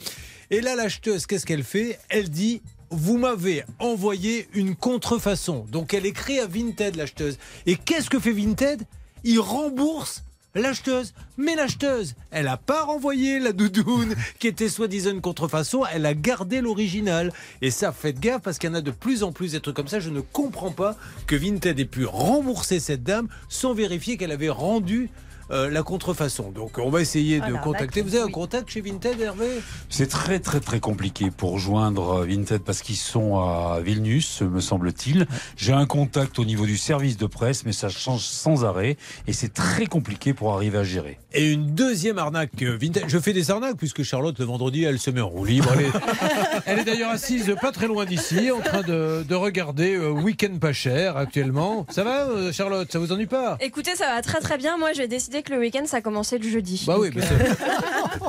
Et 0.52 0.62
là, 0.62 0.76
l'acheteuse, 0.76 1.26
qu'est-ce 1.26 1.46
qu'elle 1.46 1.64
fait? 1.64 1.98
Elle 2.10 2.30
dit 2.30 2.62
vous 2.90 3.18
m'avez 3.18 3.64
envoyé 3.80 4.48
une 4.54 4.76
contrefaçon. 4.76 5.66
Donc 5.72 5.94
elle 5.94 6.06
écrit 6.06 6.40
à 6.40 6.48
Vinted, 6.48 6.96
l'acheteuse. 6.96 7.38
Et 7.66 7.76
qu'est-ce 7.76 8.10
que 8.10 8.20
fait 8.20 8.32
Vinted? 8.32 8.84
Il 9.24 9.40
rembourse 9.40 10.24
l'acheteuse. 10.56 11.14
Mais 11.38 11.56
l'acheteuse, 11.56 12.16
elle 12.32 12.46
n'a 12.46 12.58
pas 12.58 12.84
renvoyé 12.84 13.40
la 13.40 13.52
doudoune 13.52 14.16
qui 14.40 14.48
était 14.48 14.70
soi-disant 14.70 15.12
une 15.12 15.22
contrefaçon, 15.22 15.84
elle 15.92 16.06
a 16.06 16.14
gardé 16.14 16.62
l'original. 16.62 17.32
Et 17.62 17.72
ça, 17.72 17.92
faites 17.92 18.20
gaffe 18.20 18.42
parce 18.42 18.58
qu'il 18.58 18.70
y 18.70 18.72
en 18.72 18.76
a 18.76 18.82
de 18.82 18.92
plus 18.92 19.24
en 19.24 19.32
plus 19.32 19.52
des 19.52 19.60
trucs 19.60 19.76
comme 19.76 19.88
ça. 19.88 20.00
Je 20.00 20.10
ne 20.10 20.22
comprends 20.22 20.72
pas 20.72 20.96
que 21.28 21.36
Vinted 21.36 21.80
ait 21.80 21.86
pu 21.86 22.06
rembourser 22.06 22.80
cette 22.80 23.04
dame 23.04 23.28
sans 23.50 23.74
vérifier 23.74 24.18
qu'elle 24.18 24.32
avait 24.32 24.50
rendu 24.50 25.10
euh, 25.52 25.70
la 25.70 25.84
contrefaçon. 25.84 26.52
Donc 26.52 26.78
on 26.78 26.90
va 26.90 27.02
essayer 27.02 27.40
de 27.40 27.54
contacter. 27.64 28.02
Vous 28.02 28.16
avez 28.16 28.24
un 28.24 28.32
contact 28.32 28.70
chez 28.70 28.82
Vinted, 28.82 29.20
Hervé? 29.20 29.48
C'est 29.90 30.10
très 30.10 30.40
très 30.40 30.60
très 30.60 30.80
compliqué 30.80 31.32
pour 31.36 31.60
joindre 31.60 32.22
euh, 32.22 32.26
Vinted 32.26 32.62
parce 32.64 32.82
qu'ils 32.82 32.96
sont 32.96 33.38
à 33.38 33.80
Vilnius, 33.84 34.42
me 34.42 34.60
semble-t-il. 34.62 35.28
J'ai 35.58 35.74
un 35.74 35.86
contact 35.86 36.40
au 36.40 36.46
niveau 36.46 36.66
du 36.66 36.78
service 36.78 37.18
de 37.18 37.26
presse, 37.26 37.66
mais 37.66 37.74
ça 37.74 37.90
change 37.90 38.22
sans 38.22 38.66
arrêt 38.66 38.98
et 39.28 39.34
c'est 39.34 39.54
très 39.54 39.86
compliqué 39.86 40.34
pour 40.34 40.54
arriver 40.54 40.78
à 40.78 40.84
gérer. 40.84 41.20
Et 41.34 41.52
une 41.52 41.74
deuxième 41.76 42.18
arnaque 42.18 42.62
euh, 42.62 42.78
vintage. 42.78 43.04
Je 43.08 43.20
fais 43.20 43.34
des 43.34 43.52
arnaques 43.52 43.78
puisque 43.78 44.04
Charlotte, 44.04 44.38
le 44.40 44.46
vendredi, 44.46 44.84
elle 44.84 45.00
se 45.00 45.12
met 45.12 45.22
en 45.22 45.30
roue 45.30 45.46
libre. 45.46 45.70
Elle 45.74 45.86
est, 45.86 45.92
elle 46.66 46.80
est 46.80 46.86
d'ailleurs 46.86 47.12
assise 47.12 47.56
pas 47.62 47.72
très 47.72 47.88
loin 47.88 48.06
d'ici, 48.06 48.52
en 48.52 48.62
train 48.62 48.82
de, 48.82 49.24
de 49.28 49.36
regarder 49.36 49.96
euh, 49.96 50.10
Week-end 50.10 50.58
pas 50.60 50.74
cher 50.74 51.18
actuellement. 51.18 51.86
Ça 51.90 52.04
va, 52.04 52.52
Charlotte? 52.52 52.92
Ça 52.92 53.00
vous 53.00 53.12
ennuie 53.12 53.26
pas? 53.28 53.58
Écoutez, 53.60 53.96
ça 53.96 54.08
va 54.08 54.22
très 54.22 54.40
très 54.40 54.58
bien. 54.58 54.78
Moi, 54.78 54.94
j'ai 54.94 55.08
décidé 55.08 55.35
que 55.44 55.54
le 55.54 55.60
week-end, 55.60 55.86
ça 55.86 56.02
commençait 56.02 56.38
le 56.38 56.50
jeudi. 56.50 56.84
Bah 56.88 56.98
oui, 57.00 57.10
mais 57.16 57.22
c'est- 57.22 57.58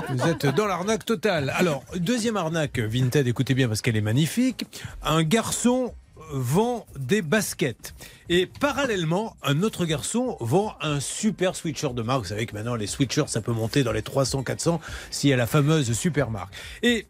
vous 0.14 0.28
êtes 0.28 0.46
dans 0.46 0.66
l'arnaque 0.66 1.04
totale. 1.04 1.52
Alors, 1.56 1.82
deuxième 1.96 2.36
arnaque, 2.36 2.78
Vinted, 2.78 3.26
écoutez 3.26 3.54
bien 3.54 3.68
parce 3.68 3.82
qu'elle 3.82 3.96
est 3.96 4.00
magnifique. 4.02 4.64
Un 5.02 5.22
garçon 5.22 5.94
vend 6.32 6.86
des 6.98 7.22
baskets. 7.22 7.94
Et 8.28 8.46
parallèlement, 8.46 9.36
un 9.44 9.62
autre 9.62 9.84
garçon 9.84 10.36
vend 10.40 10.74
un 10.80 10.98
super 10.98 11.54
sweatshirt 11.54 11.94
de 11.94 12.02
marque. 12.02 12.22
Vous 12.22 12.28
savez 12.28 12.46
que 12.46 12.54
maintenant, 12.54 12.74
les 12.74 12.86
sweatshirts, 12.88 13.28
ça 13.28 13.40
peut 13.40 13.52
monter 13.52 13.84
dans 13.84 13.92
les 13.92 14.02
300, 14.02 14.42
400 14.42 14.80
s'il 15.10 15.30
y 15.30 15.32
a 15.32 15.36
la 15.36 15.46
fameuse 15.46 15.92
super 15.92 16.30
marque. 16.30 16.52
Et 16.82 17.06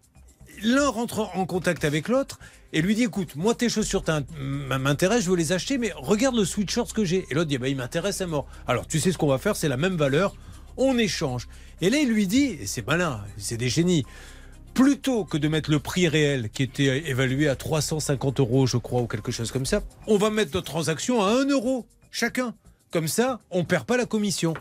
l'un 0.63 0.89
rentre 0.89 1.31
en 1.37 1.47
contact 1.47 1.85
avec 1.85 2.09
l'autre 2.09 2.39
et 2.73 2.83
lui 2.83 2.95
dit 2.95 3.05
écoute, 3.05 3.37
moi 3.37 3.55
tes 3.55 3.69
chaussures 3.69 4.05
m'intéressent, 4.39 5.25
je 5.25 5.31
veux 5.31 5.37
les 5.37 5.53
acheter, 5.53 5.79
mais 5.79 5.93
regarde 5.97 6.37
le 6.37 6.45
sweatshirt 6.45 6.93
que 6.93 7.05
j'ai. 7.05 7.27
Et 7.31 7.35
l'autre 7.35 7.49
dit 7.49 7.59
bah, 7.59 7.69
il 7.69 7.77
m'intéresse 7.77 8.21
à 8.21 8.27
mort. 8.27 8.47
Alors 8.67 8.87
tu 8.87 9.01
sais 9.01 9.13
ce 9.13 9.19
qu'on 9.19 9.29
va 9.29 9.39
faire, 9.39 9.57
c'est 9.57 9.69
la 9.69 9.77
même 9.77 9.97
valeur, 9.97 10.35
on 10.77 10.99
échange. 10.99 11.49
Et 11.81 11.91
là 11.91 11.99
il 11.99 12.09
lui 12.09 12.27
dit, 12.27 12.59
et 12.61 12.67
c'est 12.67 12.87
malin, 12.87 13.25
c'est 13.37 13.57
des 13.57 13.69
génies, 13.69 14.05
plutôt 14.75 15.25
que 15.25 15.39
de 15.39 15.49
mettre 15.49 15.71
le 15.71 15.79
prix 15.79 16.07
réel 16.07 16.51
qui 16.51 16.63
était 16.63 17.09
évalué 17.09 17.49
à 17.49 17.57
350 17.57 18.41
euros, 18.41 18.67
je 18.67 18.77
crois, 18.77 19.01
ou 19.01 19.07
quelque 19.07 19.33
chose 19.33 19.51
comme 19.51 19.67
ça, 19.67 19.83
on 20.07 20.19
va 20.19 20.31
mettre 20.31 20.55
notre 20.55 20.67
transaction 20.67 21.23
à 21.23 21.31
1 21.31 21.47
euro 21.47 21.87
chacun. 22.11 22.55
Comme 22.91 23.09
ça, 23.09 23.41
on 23.51 23.65
perd 23.65 23.85
pas 23.85 23.97
la 23.97 24.07
commission. 24.07 24.55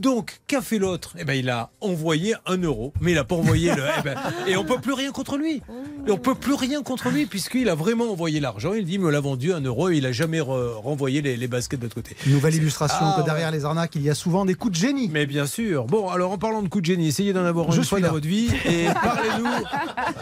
Donc, 0.00 0.40
qu'a 0.46 0.62
fait 0.62 0.78
l'autre? 0.78 1.14
Eh 1.18 1.24
ben, 1.24 1.34
il 1.34 1.50
a 1.50 1.70
envoyé 1.82 2.34
un 2.46 2.56
euro, 2.56 2.94
mais 3.02 3.12
il 3.12 3.14
n'a 3.16 3.24
pas 3.24 3.34
envoyé 3.34 3.74
le. 3.74 3.82
eh 3.98 4.02
ben, 4.02 4.16
et 4.46 4.56
on 4.56 4.64
peut 4.64 4.78
plus 4.80 4.94
rien 4.94 5.12
contre 5.12 5.36
lui. 5.36 5.60
Et 6.06 6.10
on 6.10 6.16
peut 6.16 6.34
plus 6.34 6.54
rien 6.54 6.82
contre 6.82 7.10
lui 7.10 7.26
puisqu'il 7.26 7.68
a 7.68 7.74
vraiment 7.74 8.10
envoyé 8.10 8.40
l'argent. 8.40 8.72
Il 8.72 8.86
dit, 8.86 8.94
il 8.94 9.00
me 9.00 9.10
l'a 9.10 9.20
vendu 9.20 9.52
un 9.52 9.60
euro 9.60 9.90
et 9.90 9.98
il 9.98 10.06
a 10.06 10.12
jamais 10.12 10.40
re- 10.40 10.72
renvoyé 10.80 11.20
les, 11.20 11.36
les 11.36 11.48
baskets 11.48 11.78
de 11.80 11.84
l'autre 11.84 11.96
côté. 11.96 12.16
Nouvelle 12.26 12.54
illustration 12.54 12.96
Ah, 13.02 13.16
que 13.20 13.24
derrière 13.26 13.50
les 13.50 13.66
arnaques, 13.66 13.94
il 13.94 14.02
y 14.02 14.08
a 14.08 14.14
souvent 14.14 14.46
des 14.46 14.54
coups 14.54 14.72
de 14.72 14.78
génie. 14.80 15.10
Mais 15.12 15.26
bien 15.26 15.44
sûr. 15.46 15.84
Bon, 15.84 16.08
alors 16.08 16.32
en 16.32 16.38
parlant 16.38 16.62
de 16.62 16.68
coups 16.68 16.82
de 16.82 16.86
génie, 16.86 17.08
essayez 17.08 17.34
d'en 17.34 17.44
avoir 17.44 17.70
Je 17.70 17.78
une 17.80 17.84
fois 17.84 18.00
dans 18.00 18.10
votre 18.12 18.26
vie 18.26 18.48
et 18.64 18.86
parlez-nous 19.02 19.46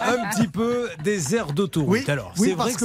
un 0.03 0.29
petit 0.31 0.49
peu 0.49 0.89
des 1.05 1.35
aires 1.37 1.53
d'autoroute. 1.53 1.89
Oui, 1.91 2.05
alors, 2.09 2.33
oui, 2.39 2.49
c'est 2.49 2.55
vrai 2.55 2.73
que, 2.73 2.85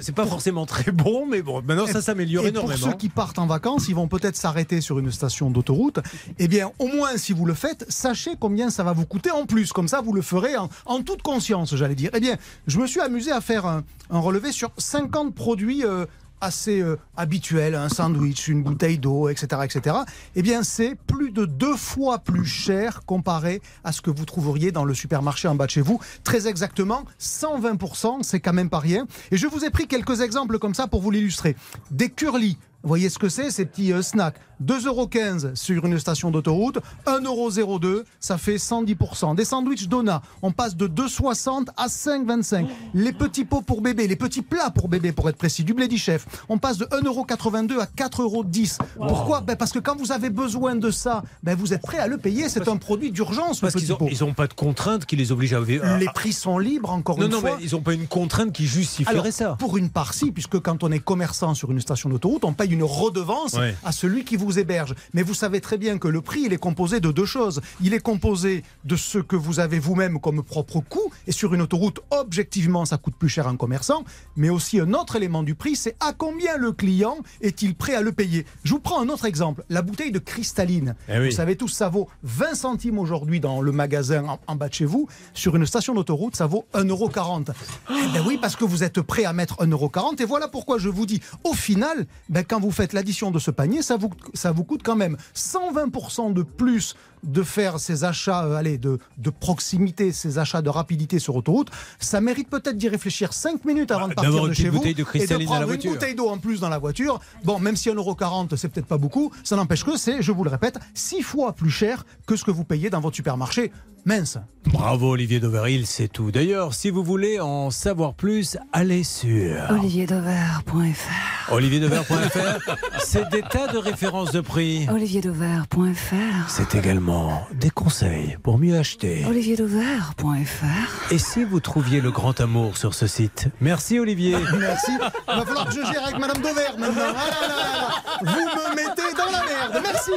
c'est- 0.00 0.12
pas 0.12 0.26
forcément 0.26 0.64
très 0.66 0.90
bon, 0.90 1.26
mais 1.26 1.42
bon, 1.42 1.62
maintenant 1.62 1.86
ça 1.86 2.00
s'améliore 2.02 2.46
Et 2.46 2.52
pour 2.52 2.64
énormément. 2.64 2.90
ceux 2.90 2.96
qui 2.96 3.08
partent 3.08 3.38
en 3.38 3.46
vacances, 3.46 3.88
ils 3.88 3.94
vont 3.94 4.08
peut-être 4.08 4.36
s'arrêter 4.36 4.80
sur 4.80 4.98
une 4.98 5.10
station 5.12 5.50
d'autoroute. 5.50 6.00
Eh 6.38 6.48
bien, 6.48 6.72
au 6.78 6.86
moins, 6.86 7.16
si 7.16 7.32
vous 7.32 7.46
le 7.46 7.54
faites, 7.54 7.84
sachez 7.88 8.32
combien 8.38 8.70
ça 8.70 8.82
va 8.82 8.92
vous 8.92 9.06
coûter 9.06 9.30
en 9.30 9.46
plus. 9.46 9.72
Comme 9.72 9.88
ça, 9.88 10.00
vous 10.00 10.12
le 10.12 10.22
ferez 10.22 10.54
en, 10.56 11.02
toute 11.02 11.22
conscience, 11.22 11.74
j'allais 11.74 11.94
dire. 11.94 12.10
Eh 12.14 12.20
bien, 12.20 12.36
je 12.66 12.78
me 12.78 12.86
suis 12.86 13.00
amusé 13.00 13.32
à 13.32 13.40
faire 13.40 13.66
un, 13.66 13.82
relevé 14.10 14.52
sur 14.52 14.70
50 14.76 15.34
produits. 15.34 15.84
euh, 15.84 16.06
assez 16.40 16.80
euh, 16.80 16.98
habituels, 17.16 17.74
un 17.74 17.88
sandwich, 17.88 18.48
une 18.48 18.62
bouteille 18.62 18.98
d'eau, 18.98 19.28
etc., 19.28 19.62
etc. 19.64 19.96
Eh 20.34 20.42
bien, 20.42 20.62
c'est 20.62 20.94
plus 20.94 21.30
de 21.30 21.44
deux 21.44 21.76
fois 21.76 22.18
plus 22.18 22.46
cher 22.46 23.02
comparé 23.06 23.60
à 23.84 23.92
ce 23.92 24.00
que 24.00 24.10
vous 24.10 24.24
trouveriez 24.24 24.72
dans 24.72 24.84
le 24.84 24.94
supermarché 24.94 25.48
en 25.48 25.54
bas 25.54 25.66
de 25.66 25.70
chez 25.70 25.80
vous. 25.80 26.00
Très 26.24 26.48
exactement, 26.48 27.04
120%, 27.20 28.22
c'est 28.22 28.40
quand 28.40 28.52
même 28.52 28.70
pas 28.70 28.78
rien. 28.78 29.06
Et 29.30 29.36
je 29.36 29.46
vous 29.46 29.64
ai 29.64 29.70
pris 29.70 29.86
quelques 29.86 30.20
exemples 30.20 30.58
comme 30.58 30.74
ça 30.74 30.86
pour 30.86 31.02
vous 31.02 31.10
l'illustrer. 31.10 31.56
Des 31.90 32.08
curly, 32.08 32.58
vous 32.82 32.88
voyez 32.88 33.10
ce 33.10 33.18
que 33.18 33.28
c'est, 33.28 33.50
ces 33.50 33.66
petits 33.66 33.92
euh, 33.92 34.02
snacks 34.02 34.36
2,15€ 34.64 35.54
sur 35.54 35.86
une 35.86 35.98
station 35.98 36.30
d'autoroute, 36.30 36.78
1,02€, 37.06 38.04
ça 38.18 38.36
fait 38.36 38.56
110%. 38.56 39.34
Des 39.34 39.44
sandwichs 39.44 39.88
Dona, 39.88 40.20
on 40.42 40.52
passe 40.52 40.76
de 40.76 40.86
2,60 40.86 41.68
à 41.76 41.86
5,25. 41.86 42.66
Les 42.94 43.12
petits 43.12 43.44
pots 43.44 43.62
pour 43.62 43.80
bébé, 43.80 44.06
les 44.06 44.16
petits 44.16 44.42
plats 44.42 44.70
pour 44.70 44.88
bébé 44.88 45.12
pour 45.12 45.28
être 45.28 45.36
précis, 45.36 45.64
du 45.64 45.72
Bledy 45.72 45.98
Chef, 45.98 46.26
on 46.48 46.58
passe 46.58 46.76
de 46.76 46.84
1,82€ 46.86 47.80
à 47.80 47.86
4,10€. 47.86 48.78
Pourquoi? 48.96 49.40
Ben 49.40 49.56
Parce 49.56 49.72
que 49.72 49.78
quand 49.78 49.96
vous 49.96 50.12
avez 50.12 50.30
besoin 50.30 50.76
de 50.76 50.90
ça, 50.90 51.22
ben 51.42 51.56
vous 51.56 51.72
êtes 51.72 51.82
prêt 51.82 51.98
à 51.98 52.06
le 52.06 52.18
payer, 52.18 52.48
c'est 52.48 52.68
un 52.68 52.76
produit 52.76 53.10
d'urgence. 53.10 53.60
Parce 53.60 53.74
qu'ils 53.74 53.82
petit 53.82 53.92
ont, 53.92 53.96
pot. 53.96 54.08
ils 54.10 54.24
ont 54.24 54.34
pas 54.34 54.46
de 54.46 54.54
contrainte 54.54 55.06
qui 55.06 55.16
les 55.16 55.32
oblige 55.32 55.54
à. 55.54 55.60
Les 55.98 56.06
prix 56.06 56.32
sont 56.32 56.58
libres, 56.58 56.90
encore 56.90 57.18
non, 57.18 57.26
une 57.26 57.32
non, 57.32 57.40
fois. 57.40 57.56
mais 57.58 57.64
ils 57.64 57.72
n'ont 57.72 57.82
pas 57.82 57.94
une 57.94 58.06
contrainte 58.06 58.52
qui 58.52 58.66
justifierait 58.66 59.18
Alors, 59.18 59.32
ça. 59.32 59.56
Pour 59.58 59.76
une 59.76 59.90
part, 59.90 60.14
si, 60.14 60.32
puisque 60.32 60.58
quand 60.60 60.82
on 60.84 60.90
est 60.90 60.98
commerçant 60.98 61.54
sur 61.54 61.70
une 61.70 61.80
station 61.80 62.08
d'autoroute, 62.08 62.44
on 62.44 62.52
paye 62.52 62.69
une 62.70 62.82
redevance 62.84 63.54
Ouais. 63.54 63.74
à 63.84 63.92
celui 63.92 64.24
qui 64.24 64.36
vous 64.36 64.58
héberge. 64.58 64.94
Mais 65.14 65.22
vous 65.22 65.34
savez 65.34 65.60
très 65.60 65.76
bien 65.78 65.98
que 65.98 66.08
le 66.08 66.20
prix, 66.20 66.42
il 66.46 66.52
est 66.52 66.58
composé 66.58 67.00
de 67.00 67.10
deux 67.12 67.24
choses. 67.26 67.60
Il 67.82 67.94
est 67.94 68.00
composé 68.00 68.62
de 68.84 68.96
ce 68.96 69.18
que 69.18 69.36
vous 69.36 69.60
avez 69.60 69.78
vous-même 69.78 70.20
comme 70.20 70.42
propre 70.42 70.80
coût, 70.80 71.10
et 71.26 71.32
sur 71.32 71.52
une 71.54 71.62
autoroute, 71.62 72.00
objectivement, 72.10 72.84
ça 72.84 72.96
coûte 72.96 73.14
plus 73.18 73.28
cher 73.28 73.46
à 73.46 73.50
un 73.50 73.56
commerçant. 73.56 74.04
Mais 74.36 74.50
aussi 74.50 74.78
un 74.80 74.92
autre 74.94 75.16
élément 75.16 75.42
du 75.42 75.54
prix, 75.54 75.76
c'est 75.76 75.96
à 76.00 76.12
combien 76.12 76.56
le 76.56 76.72
client 76.72 77.18
est-il 77.40 77.74
prêt 77.74 77.94
à 77.94 78.00
le 78.02 78.12
payer. 78.12 78.46
Je 78.64 78.72
vous 78.72 78.80
prends 78.80 79.00
un 79.00 79.08
autre 79.08 79.24
exemple. 79.24 79.64
La 79.68 79.82
bouteille 79.82 80.12
de 80.12 80.18
cristalline. 80.18 80.94
Eh 81.08 81.18
oui. 81.18 81.26
Vous 81.30 81.36
savez 81.36 81.56
tous, 81.56 81.68
ça 81.68 81.88
vaut 81.88 82.08
20 82.22 82.54
centimes 82.54 82.98
aujourd'hui 82.98 83.40
dans 83.40 83.60
le 83.60 83.72
magasin 83.72 84.24
en, 84.26 84.38
en 84.46 84.56
bas 84.56 84.68
de 84.68 84.74
chez 84.74 84.84
vous. 84.84 85.08
Sur 85.34 85.56
une 85.56 85.66
station 85.66 85.94
d'autoroute, 85.94 86.36
ça 86.36 86.46
vaut 86.46 86.64
1,40€. 86.74 87.50
Eh 87.90 87.92
ben 88.12 88.22
oui, 88.26 88.38
parce 88.40 88.56
que 88.56 88.64
vous 88.64 88.84
êtes 88.84 89.00
prêt 89.00 89.24
à 89.24 89.32
mettre 89.32 89.56
1,40€. 89.64 90.20
Et 90.22 90.24
voilà 90.24 90.48
pourquoi 90.48 90.78
je 90.78 90.88
vous 90.88 91.06
dis, 91.06 91.20
au 91.44 91.52
final, 91.54 92.06
ben 92.28 92.44
quand 92.44 92.59
vous 92.60 92.70
faites 92.70 92.92
l'addition 92.92 93.30
de 93.30 93.38
ce 93.38 93.50
panier, 93.50 93.82
ça 93.82 93.96
vous, 93.96 94.10
ça 94.34 94.52
vous 94.52 94.64
coûte 94.64 94.82
quand 94.84 94.96
même 94.96 95.16
120% 95.34 96.32
de 96.32 96.42
plus 96.42 96.94
de 97.22 97.42
faire 97.42 97.78
ces 97.80 98.04
achats 98.04 98.44
euh, 98.44 98.54
allez, 98.56 98.78
de, 98.78 98.98
de 99.18 99.30
proximité, 99.30 100.12
ces 100.12 100.38
achats 100.38 100.62
de 100.62 100.68
rapidité 100.70 101.18
sur 101.18 101.36
autoroute. 101.36 101.68
Ça 101.98 102.20
mérite 102.20 102.48
peut-être 102.48 102.76
d'y 102.76 102.88
réfléchir 102.88 103.32
5 103.32 103.64
minutes 103.64 103.90
avant 103.90 104.02
Bah, 104.02 104.08
de 104.10 104.14
partir 104.14 104.30
d'avoir 104.32 104.44
de 104.44 104.48
une 104.50 104.54
chez 104.54 104.68
vous. 104.68 104.80
de 104.82 104.86
et 104.88 104.94
de 104.94 105.04
cristalline 105.04 105.46
dans 105.48 105.54
la 105.54 105.66
prendre 105.66 105.84
une 105.84 105.90
bouteille 105.92 106.14
d'eau 106.14 106.28
en 106.28 106.38
plus 106.38 106.60
dans 106.60 106.68
la 106.68 106.78
voiture. 106.78 107.20
Bon, 107.44 107.58
même 107.58 107.76
si 107.76 107.88
1,40€, 107.90 108.56
c'est 108.56 108.68
peut-être 108.68 108.86
pas 108.86 108.98
beaucoup, 108.98 109.30
ça 109.44 109.56
n'empêche 109.56 109.84
que 109.84 109.96
c'est, 109.96 110.22
je 110.22 110.32
vous 110.32 110.44
le 110.44 110.50
répète, 110.50 110.78
6 110.94 111.22
fois 111.22 111.52
plus 111.52 111.70
cher 111.70 112.04
que 112.26 112.36
ce 112.36 112.44
que 112.44 112.50
vous 112.50 112.64
payez 112.64 112.90
dans 112.90 113.00
votre 113.00 113.16
supermarché. 113.16 113.70
Mince. 114.06 114.38
Bravo 114.72 115.10
Olivier 115.10 115.40
Doveril, 115.40 115.86
c'est 115.86 116.08
tout. 116.08 116.30
D'ailleurs, 116.30 116.72
si 116.72 116.88
vous 116.88 117.04
voulez 117.04 117.38
en 117.38 117.70
savoir 117.70 118.14
plus, 118.14 118.56
allez 118.72 119.04
sur 119.04 119.54
olivierdover.fr 119.70 121.52
olivierdover.fr. 121.52 122.76
C'est 123.04 123.28
des 123.30 123.42
tas 123.42 123.66
de 123.66 123.76
références 123.78 124.32
de 124.32 124.40
prix. 124.40 124.86
olivierdover.fr 124.90 126.48
C'est 126.48 126.74
également 126.74 127.09
des 127.52 127.70
conseils 127.70 128.36
pour 128.42 128.58
mieux 128.58 128.76
acheter. 128.78 129.24
olivierdover.fr 129.26 131.12
Et 131.12 131.18
si 131.18 131.44
vous 131.44 131.60
trouviez 131.60 132.00
le 132.00 132.10
grand 132.10 132.40
amour 132.40 132.76
sur 132.76 132.94
ce 132.94 133.06
site 133.06 133.48
Merci 133.60 133.98
Olivier. 133.98 134.36
Merci. 134.58 134.92
Il 134.92 135.34
va 135.38 135.44
falloir 135.44 135.66
que 135.66 135.74
je 135.74 135.80
gère 135.92 136.04
avec 136.06 136.18
Madame 136.18 136.42
Dover 136.42 136.78
maintenant. 136.78 137.02
Ah 137.08 137.30
là 137.30 137.48
là 137.48 137.56
là. 137.56 137.88
Vous 138.22 138.70
me 138.70 138.76
mettez 138.76 139.14
dans 139.16 139.30
la 139.30 139.44
merde. 139.44 139.82
Merci. 139.82 140.10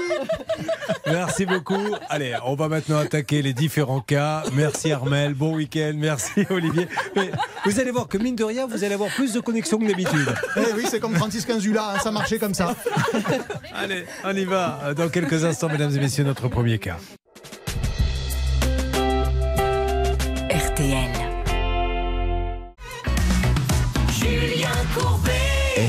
Merci 1.07 1.45
beaucoup. 1.45 1.95
Allez, 2.09 2.35
on 2.45 2.55
va 2.55 2.67
maintenant 2.67 2.99
attaquer 2.99 3.41
les 3.41 3.53
différents 3.53 4.01
cas. 4.01 4.43
Merci 4.53 4.91
Armel, 4.91 5.33
bon 5.33 5.55
week-end. 5.55 5.93
Merci 5.95 6.45
Olivier. 6.49 6.87
Mais 7.15 7.31
vous 7.65 7.79
allez 7.79 7.91
voir 7.91 8.07
que 8.07 8.17
mine 8.17 8.35
de 8.35 8.43
rien, 8.43 8.67
vous 8.67 8.83
allez 8.83 8.93
avoir 8.93 9.09
plus 9.11 9.33
de 9.33 9.39
connexion 9.39 9.77
que 9.79 9.87
d'habitude. 9.87 10.33
Eh 10.57 10.73
oui, 10.75 10.85
c'est 10.89 10.99
comme 10.99 11.15
Francis 11.15 11.45
Quinzula, 11.45 11.93
hein, 11.95 11.99
ça 12.03 12.11
marchait 12.11 12.39
comme 12.39 12.53
ça. 12.53 12.75
Allez, 13.73 14.05
on 14.23 14.35
y 14.35 14.45
va. 14.45 14.93
Dans 14.95 15.09
quelques 15.09 15.43
instants, 15.43 15.69
mesdames 15.69 15.95
et 15.95 15.99
messieurs, 15.99 16.23
notre 16.23 16.47
premier 16.47 16.77
cas. 16.79 16.82
RTL. 16.83 16.97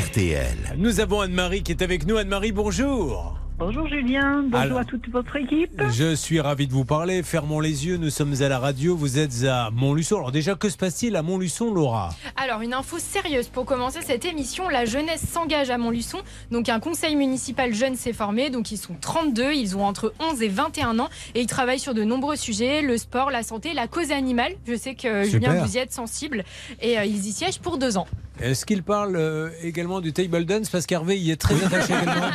RTL. 0.06 0.76
Nous 0.76 1.00
avons 1.00 1.20
Anne-Marie 1.22 1.64
qui 1.64 1.72
est 1.72 1.82
avec 1.82 2.06
nous. 2.06 2.16
Anne-Marie, 2.16 2.52
bonjour. 2.52 3.43
Bonjour 3.56 3.86
Julien, 3.86 4.42
bonjour 4.42 4.58
Alors- 4.58 4.78
à 4.80 4.84
toute 4.84 5.08
votre 5.10 5.36
équipe. 5.36 5.80
Je 5.92 6.16
suis 6.16 6.40
ravi 6.40 6.66
de 6.66 6.72
vous 6.72 6.84
parler. 6.84 7.22
Fermons 7.22 7.60
les 7.60 7.86
yeux, 7.86 7.98
nous 7.98 8.10
sommes 8.10 8.34
à 8.40 8.48
la 8.48 8.58
radio, 8.58 8.96
vous 8.96 9.16
êtes 9.16 9.44
à 9.44 9.70
Montluçon. 9.70 10.16
Alors 10.16 10.32
déjà, 10.32 10.56
que 10.56 10.68
se 10.68 10.76
passe-t-il 10.76 11.14
à 11.14 11.22
Montluçon, 11.22 11.72
Laura? 11.72 12.10
Alors, 12.34 12.62
une 12.62 12.74
info 12.74 12.98
sérieuse 12.98 13.46
pour 13.46 13.64
commencer 13.64 14.00
cette 14.02 14.24
émission. 14.24 14.68
La 14.68 14.84
jeunesse 14.86 15.22
s'engage 15.24 15.70
à 15.70 15.78
Montluçon. 15.78 16.18
Donc, 16.50 16.68
un 16.68 16.80
conseil 16.80 17.14
municipal 17.14 17.72
jeune 17.72 17.94
s'est 17.94 18.12
formé. 18.12 18.50
Donc, 18.50 18.72
ils 18.72 18.76
sont 18.76 18.96
32. 19.00 19.52
Ils 19.52 19.76
ont 19.76 19.84
entre 19.84 20.12
11 20.18 20.42
et 20.42 20.48
21 20.48 20.98
ans. 20.98 21.08
Et 21.36 21.40
ils 21.40 21.46
travaillent 21.46 21.78
sur 21.78 21.94
de 21.94 22.02
nombreux 22.02 22.36
sujets 22.36 22.82
le 22.82 22.98
sport, 22.98 23.30
la 23.30 23.44
santé, 23.44 23.72
la 23.72 23.86
cause 23.86 24.10
animale. 24.10 24.54
Je 24.66 24.74
sais 24.76 24.96
que 24.96 25.22
Super. 25.24 25.52
Julien, 25.52 25.64
vous 25.64 25.76
y 25.76 25.78
êtes 25.78 25.92
sensible. 25.92 26.44
Et 26.82 26.98
euh, 26.98 27.04
ils 27.04 27.24
y 27.24 27.30
siègent 27.32 27.60
pour 27.60 27.78
deux 27.78 27.96
ans. 27.98 28.08
Est-ce 28.40 28.66
qu'il 28.66 28.82
parle 28.82 29.14
euh, 29.14 29.50
également 29.62 30.00
du 30.00 30.12
table 30.12 30.44
dance? 30.44 30.68
Parce 30.68 30.86
qu'Hervé 30.86 31.16
y 31.16 31.30
est 31.30 31.40
très 31.40 31.54
attaché 31.64 31.92
également. 31.94 32.26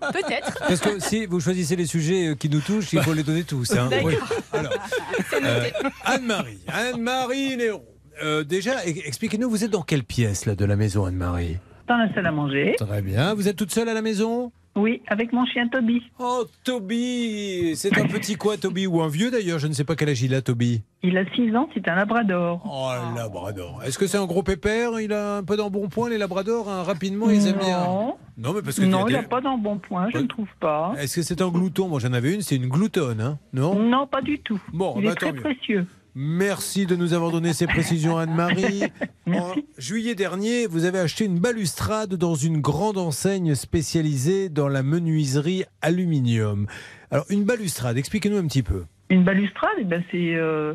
Peut-être. 0.12 0.35
Parce 0.60 0.80
que 0.80 0.98
si 1.00 1.26
vous 1.26 1.40
choisissez 1.40 1.76
les 1.76 1.86
sujets 1.86 2.28
euh, 2.28 2.34
qui 2.34 2.48
nous 2.48 2.60
touchent, 2.60 2.92
il 2.92 3.02
faut 3.02 3.12
les 3.12 3.22
donner 3.22 3.44
tous. 3.44 3.72
hein. 3.76 3.86
D'accord. 3.90 4.06
Oui. 4.08 4.16
Alors, 4.52 4.72
euh, 5.42 5.64
Anne-Marie, 6.04 6.58
Anne-Marie 6.68 7.56
Néron. 7.56 7.82
Euh, 8.22 8.44
déjà, 8.44 8.76
e- 8.86 9.06
expliquez-nous, 9.06 9.50
vous 9.50 9.64
êtes 9.64 9.70
dans 9.70 9.82
quelle 9.82 10.04
pièce 10.04 10.46
là, 10.46 10.54
de 10.54 10.64
la 10.64 10.76
maison, 10.76 11.04
Anne-Marie? 11.04 11.58
Dans 11.88 11.96
la 11.96 12.12
salle 12.14 12.26
à 12.26 12.32
manger. 12.32 12.74
Très 12.78 13.02
bien. 13.02 13.34
Vous 13.34 13.46
êtes 13.48 13.56
toute 13.56 13.72
seule 13.72 13.88
à 13.88 13.94
la 13.94 14.02
maison? 14.02 14.50
Oui, 14.76 15.00
avec 15.08 15.32
mon 15.32 15.46
chien 15.46 15.68
Toby. 15.68 16.02
Oh, 16.18 16.44
Toby 16.62 17.72
C'est 17.76 17.96
un 17.98 18.06
petit 18.06 18.36
quoi, 18.36 18.58
Toby 18.58 18.86
Ou 18.86 19.00
un 19.00 19.08
vieux 19.08 19.30
d'ailleurs 19.30 19.58
Je 19.58 19.66
ne 19.66 19.72
sais 19.72 19.84
pas 19.84 19.96
quel 19.96 20.10
âge 20.10 20.22
il 20.22 20.34
a, 20.34 20.42
Toby. 20.42 20.82
Il 21.02 21.16
a 21.16 21.24
6 21.34 21.56
ans, 21.56 21.68
c'est 21.72 21.88
un 21.88 21.94
labrador. 21.94 22.60
Oh, 22.70 22.90
le 23.10 23.16
labrador. 23.16 23.82
Est-ce 23.84 23.98
que 23.98 24.06
c'est 24.06 24.18
un 24.18 24.26
gros 24.26 24.42
pépère? 24.42 25.00
Il 25.00 25.12
a 25.12 25.38
un 25.38 25.44
peu 25.44 25.56
d'embonpoint, 25.56 26.10
les 26.10 26.18
labradors 26.18 26.68
hein, 26.68 26.82
Rapidement, 26.82 27.30
ils 27.30 27.46
aiment 27.46 27.58
bien. 27.58 27.84
Non, 27.84 28.16
Non, 28.36 28.52
mais 28.52 28.62
parce 28.62 28.78
que 28.78 28.84
non 28.84 29.06
il 29.08 29.12
n'a 29.14 29.22
pas 29.22 29.40
d'embonpoint, 29.40 30.08
je 30.12 30.18
ne 30.18 30.26
trouve 30.26 30.48
pas. 30.60 30.92
Est-ce 30.98 31.16
que 31.16 31.22
c'est 31.22 31.40
un 31.40 31.48
glouton? 31.48 31.88
Moi, 31.88 32.00
j'en 32.00 32.12
avais 32.12 32.34
une, 32.34 32.42
c'est 32.42 32.56
une 32.56 32.68
gloutonne, 32.68 33.20
hein 33.20 33.38
Non? 33.52 33.74
Non, 33.78 34.06
pas 34.06 34.20
du 34.20 34.38
tout. 34.40 34.60
Bon, 34.72 34.94
il 34.98 35.04
bah, 35.06 35.12
est 35.12 35.14
très 35.14 35.32
mieux. 35.32 35.40
précieux. 35.40 35.86
Merci 36.18 36.86
de 36.86 36.96
nous 36.96 37.12
avoir 37.12 37.30
donné 37.30 37.52
ces 37.52 37.66
précisions, 37.66 38.16
Anne-Marie. 38.16 38.84
En 39.26 39.30
Merci. 39.30 39.66
juillet 39.76 40.14
dernier, 40.14 40.66
vous 40.66 40.84
avez 40.84 41.00
acheté 41.00 41.24
une 41.24 41.40
balustrade 41.40 42.14
dans 42.14 42.36
une 42.36 42.60
grande 42.60 42.96
enseigne 42.96 43.56
spécialisée 43.56 44.48
dans 44.48 44.68
la 44.68 44.84
menuiserie 44.84 45.64
aluminium. 45.82 46.68
Alors, 47.10 47.26
une 47.28 47.44
balustrade, 47.44 47.98
expliquez-nous 47.98 48.38
un 48.38 48.46
petit 48.46 48.62
peu. 48.62 48.84
Une 49.10 49.24
balustrade, 49.24 49.74
eh 49.78 49.84
ben, 49.84 50.02
c'est, 50.12 50.36
euh, 50.36 50.74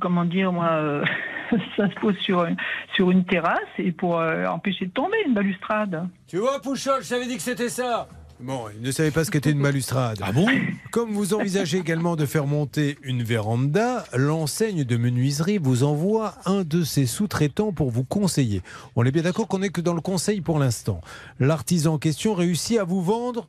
comment 0.00 0.24
dire, 0.24 0.52
moi, 0.52 0.72
euh, 0.72 1.04
ça 1.76 1.88
se 1.88 1.94
pose 2.00 2.16
sur 2.18 3.10
une 3.10 3.24
terrasse 3.24 3.60
et 3.78 3.92
pour 3.92 4.18
euh, 4.18 4.46
empêcher 4.46 4.86
de 4.86 4.92
tomber, 4.92 5.16
une 5.26 5.32
balustrade. 5.32 6.06
Tu 6.26 6.38
vois, 6.38 6.60
Pouchol, 6.60 7.02
je 7.02 7.08
t'avais 7.08 7.26
dit 7.26 7.36
que 7.36 7.42
c'était 7.42 7.70
ça. 7.70 8.08
Bon, 8.38 8.64
il 8.74 8.82
ne 8.82 8.90
savait 8.90 9.10
pas 9.10 9.24
ce 9.24 9.30
qu'était 9.30 9.50
une 9.50 9.62
balustrade. 9.62 10.18
Ah 10.22 10.30
bon? 10.30 10.46
Comme 10.92 11.12
vous 11.12 11.32
envisagez 11.32 11.78
également 11.78 12.16
de 12.16 12.26
faire 12.26 12.46
monter 12.46 12.98
une 13.02 13.22
véranda, 13.22 14.04
l'enseigne 14.14 14.84
de 14.84 14.96
menuiserie 14.98 15.56
vous 15.58 15.84
envoie 15.84 16.34
un 16.44 16.62
de 16.62 16.84
ses 16.84 17.06
sous-traitants 17.06 17.72
pour 17.72 17.90
vous 17.90 18.04
conseiller. 18.04 18.60
On 18.94 19.04
est 19.04 19.10
bien 19.10 19.22
d'accord 19.22 19.48
qu'on 19.48 19.60
n'est 19.60 19.70
que 19.70 19.80
dans 19.80 19.94
le 19.94 20.02
conseil 20.02 20.42
pour 20.42 20.58
l'instant. 20.58 21.00
L'artisan 21.40 21.94
en 21.94 21.98
question 21.98 22.34
réussit 22.34 22.78
à 22.78 22.84
vous 22.84 23.00
vendre 23.02 23.48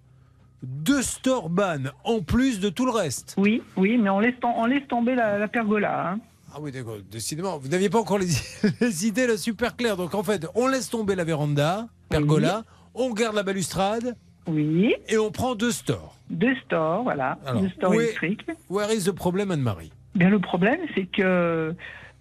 deux 0.63 1.01
Storban 1.03 1.91
en 2.05 2.21
plus 2.21 2.61
de 2.61 2.69
tout 2.69 2.85
le 2.85 2.91
reste. 2.91 3.35
Oui, 3.37 3.61
oui, 3.75 3.97
mais 3.97 4.09
on 4.09 4.21
laisse, 4.21 4.35
tom- 4.41 4.53
on 4.55 4.65
laisse 4.67 4.87
tomber 4.87 5.15
la, 5.15 5.37
la 5.37 5.47
pergola. 5.49 6.11
hein. 6.13 6.19
Ah 6.53 6.59
oui, 6.61 6.71
d'accord. 6.71 6.95
Décidément, 7.11 7.57
vous 7.57 7.67
n'aviez 7.67 7.89
pas 7.89 7.99
encore 7.99 8.19
les, 8.19 8.27
les 8.81 9.05
idées 9.05 9.27
là, 9.27 9.35
super 9.35 9.75
claires. 9.75 9.97
Donc 9.97 10.15
en 10.15 10.23
fait, 10.23 10.47
on 10.55 10.65
laisse 10.67 10.89
tomber 10.89 11.15
la 11.15 11.25
véranda, 11.25 11.89
pergola, 12.07 12.63
on 12.95 13.11
garde 13.11 13.35
la 13.35 13.43
balustrade 13.43 14.15
Oui, 14.47 14.95
et 15.09 15.17
on 15.17 15.31
prend 15.31 15.55
deux 15.55 15.71
stores. 15.71 16.15
deux 16.29 16.55
stores, 16.65 17.03
voilà, 17.03 17.37
Alors, 17.45 17.61
deux 17.61 17.69
stores 17.69 17.93
électriques. 17.95 18.45
Where 18.69 18.91
is 18.91 19.03
the 19.05 19.11
problem, 19.11 19.51
Anne-Marie? 19.51 19.91
Bien, 20.15 20.29
le 20.29 20.39
problème, 20.39 20.79
c'est 20.95 21.05
que 21.05 21.21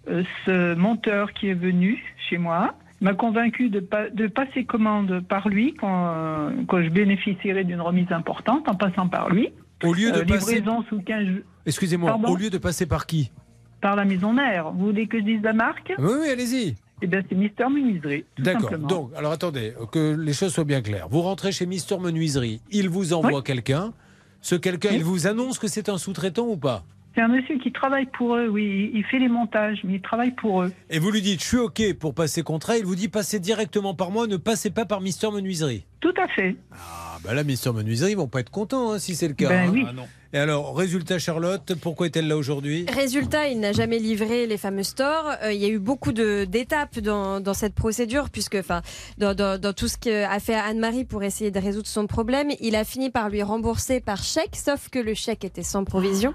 euh, 0.09 0.23
ce 0.45 0.75
monteur 0.75 1.33
qui 1.33 1.47
est 1.49 1.53
venu 1.53 2.03
chez 2.29 2.37
moi 2.37 2.75
m'a 3.01 3.13
convaincu 3.13 3.69
de, 3.69 3.79
pa- 3.79 4.09
de 4.09 4.27
passer 4.27 4.65
commande 4.65 5.21
par 5.27 5.47
lui 5.49 5.73
quand, 5.75 6.13
euh, 6.15 6.49
quand 6.67 6.81
je 6.81 6.89
bénéficierais 6.89 7.63
d'une 7.63 7.81
remise 7.81 8.11
importante 8.11 8.67
en 8.69 8.75
passant 8.75 9.07
par 9.07 9.29
lui. 9.29 9.49
Au 9.83 9.93
lieu 9.93 10.11
de 10.11 10.17
Euh, 10.19 10.25
passer. 10.25 10.55
livraison 10.55 10.83
sous 10.89 11.01
15 11.01 11.25
jours 11.27 11.43
Excusez-moi, 11.65 12.17
au 12.27 12.35
lieu 12.35 12.49
de 12.49 12.57
passer 12.57 12.85
par 12.87 13.05
qui? 13.05 13.31
Par 13.81 13.95
la 13.95 14.05
maison 14.05 14.33
mère. 14.33 14.71
Vous 14.71 14.87
voulez 14.87 15.05
que 15.07 15.19
je 15.19 15.23
dise 15.23 15.41
la 15.43 15.53
marque? 15.53 15.93
Oui, 15.99 16.11
oui, 16.21 16.29
allez-y. 16.29 16.75
Eh 17.01 17.07
bien, 17.07 17.21
c'est 17.29 17.35
Mister 17.35 17.65
Menuiserie. 17.69 18.25
D'accord. 18.39 18.77
Donc, 18.79 19.11
alors 19.15 19.31
attendez, 19.31 19.73
que 19.91 20.15
les 20.19 20.33
choses 20.33 20.53
soient 20.53 20.63
bien 20.63 20.81
claires. 20.81 21.07
Vous 21.09 21.21
rentrez 21.21 21.51
chez 21.51 21.65
Mister 21.65 21.97
Menuiserie, 21.99 22.61
il 22.71 22.89
vous 22.89 23.13
envoie 23.13 23.37
Oui. 23.39 23.43
quelqu'un. 23.43 23.93
Ce 24.41 24.55
quelqu'un, 24.55 24.89
Oui. 24.89 24.97
il 24.97 25.03
vous 25.03 25.27
annonce 25.27 25.59
que 25.59 25.67
c'est 25.67 25.89
un 25.89 25.97
sous-traitant 25.97 26.47
ou 26.47 26.57
pas? 26.57 26.83
C'est 27.15 27.21
un 27.23 27.27
monsieur 27.29 27.57
qui 27.57 27.71
travaille 27.71 28.05
pour 28.15 28.35
eux, 28.35 28.47
oui. 28.47 28.91
Il 28.93 29.03
fait 29.05 29.17
les 29.17 29.27
montages, 29.27 29.79
mais 29.83 29.95
il 29.95 30.01
travaille 30.01 30.31
pour 30.35 30.61
eux. 30.61 30.71
Et 30.91 30.99
vous 30.99 31.09
lui 31.09 31.23
dites, 31.23 31.41
je 31.41 31.47
suis 31.47 31.57
OK 31.57 31.81
pour 31.99 32.13
passer 32.13 32.43
contrat. 32.43 32.77
Il 32.77 32.85
vous 32.85 32.95
dit, 32.95 33.07
passez 33.07 33.39
directement 33.39 33.95
par 33.95 34.11
moi, 34.11 34.27
ne 34.27 34.37
passez 34.37 34.69
pas 34.69 34.85
par 34.85 35.01
Mister 35.01 35.31
Menuiserie. 35.31 35.85
Tout 35.99 36.13
à 36.21 36.27
fait. 36.27 36.55
Ah, 36.71 37.17
bah 37.23 37.33
là, 37.33 37.43
Mister 37.43 37.71
Menuiserie, 37.71 38.11
ils 38.11 38.17
vont 38.17 38.27
pas 38.27 38.41
être 38.41 38.51
contents 38.51 38.91
hein, 38.91 38.99
si 38.99 39.15
c'est 39.15 39.27
le 39.27 39.33
cas. 39.33 39.49
Ben 39.49 39.67
hein. 39.69 39.71
oui. 39.73 39.85
Ah 39.87 39.93
non. 39.93 40.07
Et 40.33 40.39
alors, 40.39 40.75
résultat, 40.75 41.19
Charlotte, 41.19 41.73
pourquoi 41.75 42.07
est-elle 42.07 42.27
là 42.27 42.35
aujourd'hui? 42.35 42.85
Résultat, 42.93 43.47
il 43.47 43.61
n'a 43.61 43.71
jamais 43.71 43.97
livré 43.97 44.45
les 44.45 44.57
fameux 44.57 44.83
stores. 44.83 45.31
Euh, 45.41 45.53
il 45.53 45.59
y 45.61 45.63
a 45.63 45.69
eu 45.69 45.79
beaucoup 45.79 46.11
de- 46.11 46.43
d'étapes 46.43 46.99
dans, 46.99 47.39
dans 47.39 47.53
cette 47.53 47.73
procédure, 47.73 48.29
puisque, 48.29 48.55
enfin, 48.55 48.81
dans, 49.17 49.33
dans- 49.33 49.57
dans 49.59 49.71
tout 49.71 49.87
ce 49.87 49.97
qu'a 49.97 50.37
fait 50.41 50.53
Anne-Marie 50.53 51.05
pour 51.05 51.23
essayer 51.23 51.49
de 51.49 51.59
résoudre 51.59 51.87
son 51.87 52.07
problème, 52.07 52.49
il 52.59 52.75
a 52.75 52.83
fini 52.83 53.09
par 53.09 53.29
lui 53.29 53.41
rembourser 53.41 54.01
par 54.01 54.21
chèque, 54.21 54.57
sauf 54.57 54.89
que 54.89 54.99
le 54.99 55.13
chèque 55.13 55.45
était 55.45 55.63
sans 55.63 55.85
provision. 55.85 56.33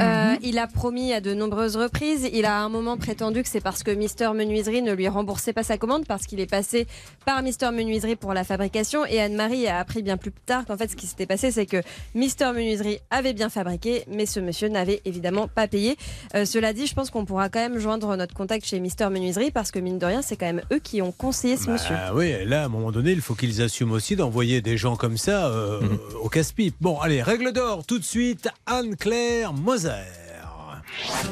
Euh, 0.00 0.34
il 0.42 0.58
a 0.58 0.66
promis 0.66 1.12
à 1.12 1.20
de 1.20 1.34
nombreuses 1.34 1.76
reprises. 1.76 2.26
Il 2.32 2.46
a 2.46 2.56
à 2.56 2.60
un 2.62 2.70
moment 2.70 2.96
prétendu 2.96 3.42
que 3.42 3.50
c'est 3.50 3.60
parce 3.60 3.82
que 3.82 3.90
Mister 3.90 4.30
Menuiserie 4.34 4.80
ne 4.80 4.94
lui 4.94 5.08
remboursait 5.08 5.52
pas 5.52 5.62
sa 5.62 5.76
commande, 5.76 6.06
parce 6.06 6.24
qu'il 6.26 6.40
est 6.40 6.50
passé 6.50 6.86
par 7.26 7.42
Mister 7.42 7.70
Menuiserie 7.70 8.16
pour 8.16 8.32
la 8.32 8.44
fabrication. 8.44 8.95
Et 9.04 9.20
Anne-Marie 9.20 9.66
a 9.66 9.78
appris 9.78 10.02
bien 10.02 10.16
plus 10.16 10.32
tard 10.32 10.64
qu'en 10.64 10.76
fait, 10.76 10.90
ce 10.90 10.96
qui 10.96 11.06
s'était 11.06 11.26
passé, 11.26 11.50
c'est 11.50 11.66
que 11.66 11.82
Mister 12.14 12.52
Menuiserie 12.54 13.00
avait 13.10 13.34
bien 13.34 13.48
fabriqué, 13.48 14.04
mais 14.08 14.24
ce 14.24 14.40
monsieur 14.40 14.68
n'avait 14.68 15.02
évidemment 15.04 15.48
pas 15.48 15.68
payé. 15.68 15.96
Euh, 16.34 16.44
cela 16.44 16.72
dit, 16.72 16.86
je 16.86 16.94
pense 16.94 17.10
qu'on 17.10 17.24
pourra 17.24 17.48
quand 17.48 17.60
même 17.60 17.78
joindre 17.78 18.16
notre 18.16 18.34
contact 18.34 18.64
chez 18.64 18.80
Mister 18.80 19.08
Menuiserie 19.10 19.50
parce 19.50 19.70
que 19.70 19.78
mine 19.78 19.98
de 19.98 20.06
rien, 20.06 20.22
c'est 20.22 20.36
quand 20.36 20.46
même 20.46 20.62
eux 20.72 20.78
qui 20.78 21.02
ont 21.02 21.12
conseillé 21.12 21.56
ce 21.56 21.68
monsieur. 21.68 21.96
Ah 21.98 22.14
oui, 22.14 22.32
là, 22.44 22.62
à 22.62 22.64
un 22.66 22.68
moment 22.68 22.92
donné, 22.92 23.12
il 23.12 23.20
faut 23.20 23.34
qu'ils 23.34 23.60
assument 23.62 23.92
aussi 23.92 24.16
d'envoyer 24.16 24.60
des 24.62 24.76
gens 24.76 24.96
comme 24.96 25.18
ça 25.18 25.48
euh, 25.48 25.80
au 26.22 26.28
casse-pipe. 26.28 26.76
Bon, 26.80 26.98
allez, 27.00 27.22
règle 27.22 27.52
d'or, 27.52 27.84
tout 27.84 27.98
de 27.98 28.04
suite, 28.04 28.48
Anne-Claire 28.66 29.52
Moser. 29.52 30.25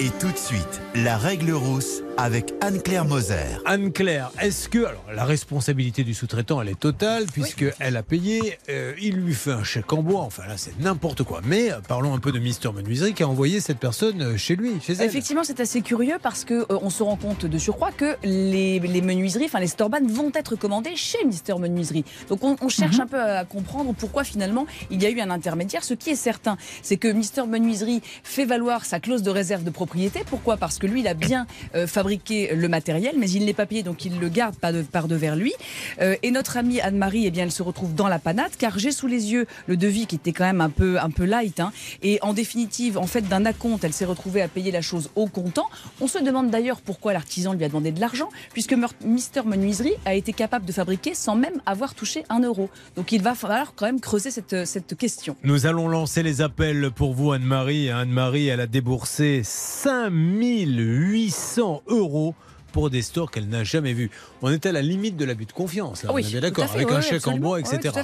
Et 0.00 0.10
tout 0.20 0.30
de 0.30 0.36
suite, 0.36 0.80
la 0.94 1.16
règle 1.16 1.52
rousse 1.52 2.02
avec 2.16 2.52
Anne-Claire 2.60 3.04
Moser. 3.04 3.34
Anne-Claire, 3.64 4.30
est-ce 4.40 4.68
que 4.68 4.78
alors 4.78 5.04
la 5.12 5.24
responsabilité 5.24 6.04
du 6.04 6.14
sous-traitant 6.14 6.62
elle 6.62 6.68
est 6.68 6.78
totale 6.78 7.24
puisque 7.32 7.64
elle 7.80 7.96
a 7.96 8.02
payé, 8.02 8.58
euh, 8.68 8.92
il 9.00 9.16
lui 9.16 9.34
fait 9.34 9.50
un 9.52 9.64
chèque 9.64 9.92
en 9.92 10.02
bois, 10.02 10.20
enfin 10.20 10.46
là 10.46 10.56
c'est 10.56 10.78
n'importe 10.80 11.24
quoi. 11.24 11.40
Mais 11.44 11.72
euh, 11.72 11.80
parlons 11.88 12.14
un 12.14 12.18
peu 12.18 12.30
de 12.30 12.38
Mister 12.38 12.70
Menuiserie 12.72 13.14
qui 13.14 13.22
a 13.22 13.28
envoyé 13.28 13.60
cette 13.60 13.78
personne 13.78 14.22
euh, 14.22 14.36
chez 14.36 14.54
lui, 14.54 14.72
chez 14.80 14.92
elle. 14.92 15.06
Effectivement, 15.06 15.42
c'est 15.44 15.58
assez 15.58 15.80
curieux 15.80 16.18
parce 16.22 16.44
que 16.44 16.54
euh, 16.54 16.78
on 16.82 16.90
se 16.90 17.02
rend 17.02 17.16
compte 17.16 17.46
de 17.46 17.58
surcroît 17.58 17.92
que 17.92 18.16
les, 18.22 18.78
les 18.78 19.00
menuiseries, 19.00 19.46
enfin 19.46 19.60
les 19.60 19.66
Storban 19.66 20.06
vont 20.06 20.30
être 20.34 20.56
commandées 20.56 20.94
chez 20.94 21.24
Mister 21.24 21.54
Menuiserie. 21.58 22.04
Donc 22.28 22.44
on, 22.44 22.56
on 22.60 22.68
cherche 22.68 23.00
un 23.00 23.06
peu 23.06 23.20
à 23.20 23.44
comprendre 23.44 23.92
pourquoi 23.92 24.24
finalement 24.24 24.66
il 24.90 25.02
y 25.02 25.06
a 25.06 25.10
eu 25.10 25.20
un 25.20 25.30
intermédiaire. 25.30 25.82
Ce 25.82 25.94
qui 25.94 26.10
est 26.10 26.16
certain, 26.16 26.58
c'est 26.82 26.96
que 26.96 27.08
Mister 27.08 27.44
Menuiserie 27.46 28.02
fait 28.22 28.44
valoir 28.44 28.84
sa 28.84 29.00
clause 29.00 29.22
de 29.22 29.30
réserve 29.30 29.53
de 29.62 29.70
propriété. 29.70 30.22
Pourquoi? 30.26 30.56
Parce 30.56 30.78
que 30.78 30.86
lui, 30.86 31.00
il 31.00 31.06
a 31.06 31.14
bien 31.14 31.46
euh, 31.74 31.86
fabriqué 31.86 32.54
le 32.54 32.68
matériel, 32.68 33.14
mais 33.16 33.30
il 33.30 33.42
ne 33.42 33.46
l'est 33.46 33.52
pas 33.52 33.66
payé, 33.66 33.82
donc 33.84 34.04
il 34.04 34.18
le 34.18 34.28
garde 34.28 34.56
pas 34.56 34.72
de, 34.72 34.82
par 34.82 35.06
devers 35.06 35.36
lui. 35.36 35.52
Euh, 36.00 36.16
et 36.22 36.30
notre 36.30 36.56
amie 36.56 36.80
Anne-Marie, 36.80 37.26
eh 37.26 37.30
bien, 37.30 37.44
elle 37.44 37.52
se 37.52 37.62
retrouve 37.62 37.94
dans 37.94 38.08
la 38.08 38.18
panade, 38.18 38.50
car 38.58 38.78
j'ai 38.78 38.90
sous 38.90 39.06
les 39.06 39.32
yeux 39.32 39.46
le 39.66 39.76
devis 39.76 40.06
qui 40.06 40.16
était 40.16 40.32
quand 40.32 40.44
même 40.44 40.60
un 40.60 40.70
peu, 40.70 40.98
un 40.98 41.10
peu 41.10 41.24
light. 41.24 41.60
hein. 41.60 41.72
Et 42.02 42.18
en 42.22 42.32
définitive, 42.32 42.98
en 42.98 43.06
fait, 43.06 43.22
d'un 43.28 43.44
acompte, 43.44 43.84
elle 43.84 43.92
s'est 43.92 44.04
retrouvée 44.04 44.42
à 44.42 44.48
payer 44.48 44.72
la 44.72 44.80
chose 44.80 45.10
au 45.14 45.26
comptant. 45.26 45.68
On 46.00 46.08
se 46.08 46.18
demande 46.18 46.50
d'ailleurs 46.50 46.80
pourquoi 46.80 47.12
l'artisan 47.12 47.52
lui 47.52 47.64
a 47.64 47.68
demandé 47.68 47.92
de 47.92 48.00
l'argent, 48.00 48.30
puisque 48.52 48.74
Mister 49.04 49.42
Menuiserie 49.44 49.94
a 50.06 50.14
été 50.14 50.32
capable 50.32 50.64
de 50.64 50.72
fabriquer 50.72 51.14
sans 51.14 51.36
même 51.36 51.60
avoir 51.66 51.94
touché 51.94 52.24
un 52.30 52.40
euro. 52.40 52.70
Donc 52.96 53.12
il 53.12 53.22
va 53.22 53.34
falloir 53.34 53.74
quand 53.76 53.84
même 53.86 54.00
creuser 54.00 54.30
cette, 54.30 54.64
cette 54.64 54.96
question. 54.96 55.36
Nous 55.44 55.66
allons 55.66 55.88
lancer 55.88 56.22
les 56.22 56.40
appels 56.40 56.90
pour 56.90 57.12
vous, 57.12 57.32
Anne-Marie. 57.32 57.90
Anne-Marie, 57.90 58.48
elle 58.48 58.60
a 58.60 58.66
déboursé 58.66 59.42
5800 59.44 61.82
euros 61.88 62.34
pour 62.72 62.88
des 62.90 63.02
stores 63.02 63.30
qu'elle 63.30 63.48
n'a 63.48 63.62
jamais 63.62 63.92
vus. 63.92 64.10
On 64.42 64.50
est 64.50 64.66
à 64.66 64.72
la 64.72 64.82
limite 64.82 65.16
de 65.16 65.24
l'abus 65.24 65.44
de 65.44 65.52
confiance, 65.52 66.02
là, 66.02 66.08
Ah 66.10 66.14
oui, 66.14 66.26
on 66.28 66.36
est 66.36 66.40
d'accord, 66.40 66.64
avec 66.74 66.88
oui, 66.88 66.94
un 66.94 66.96
oui, 66.96 67.02
chèque 67.04 67.14
absolument. 67.18 67.46
en 67.46 67.50
bois, 67.50 67.60
etc. 67.60 67.94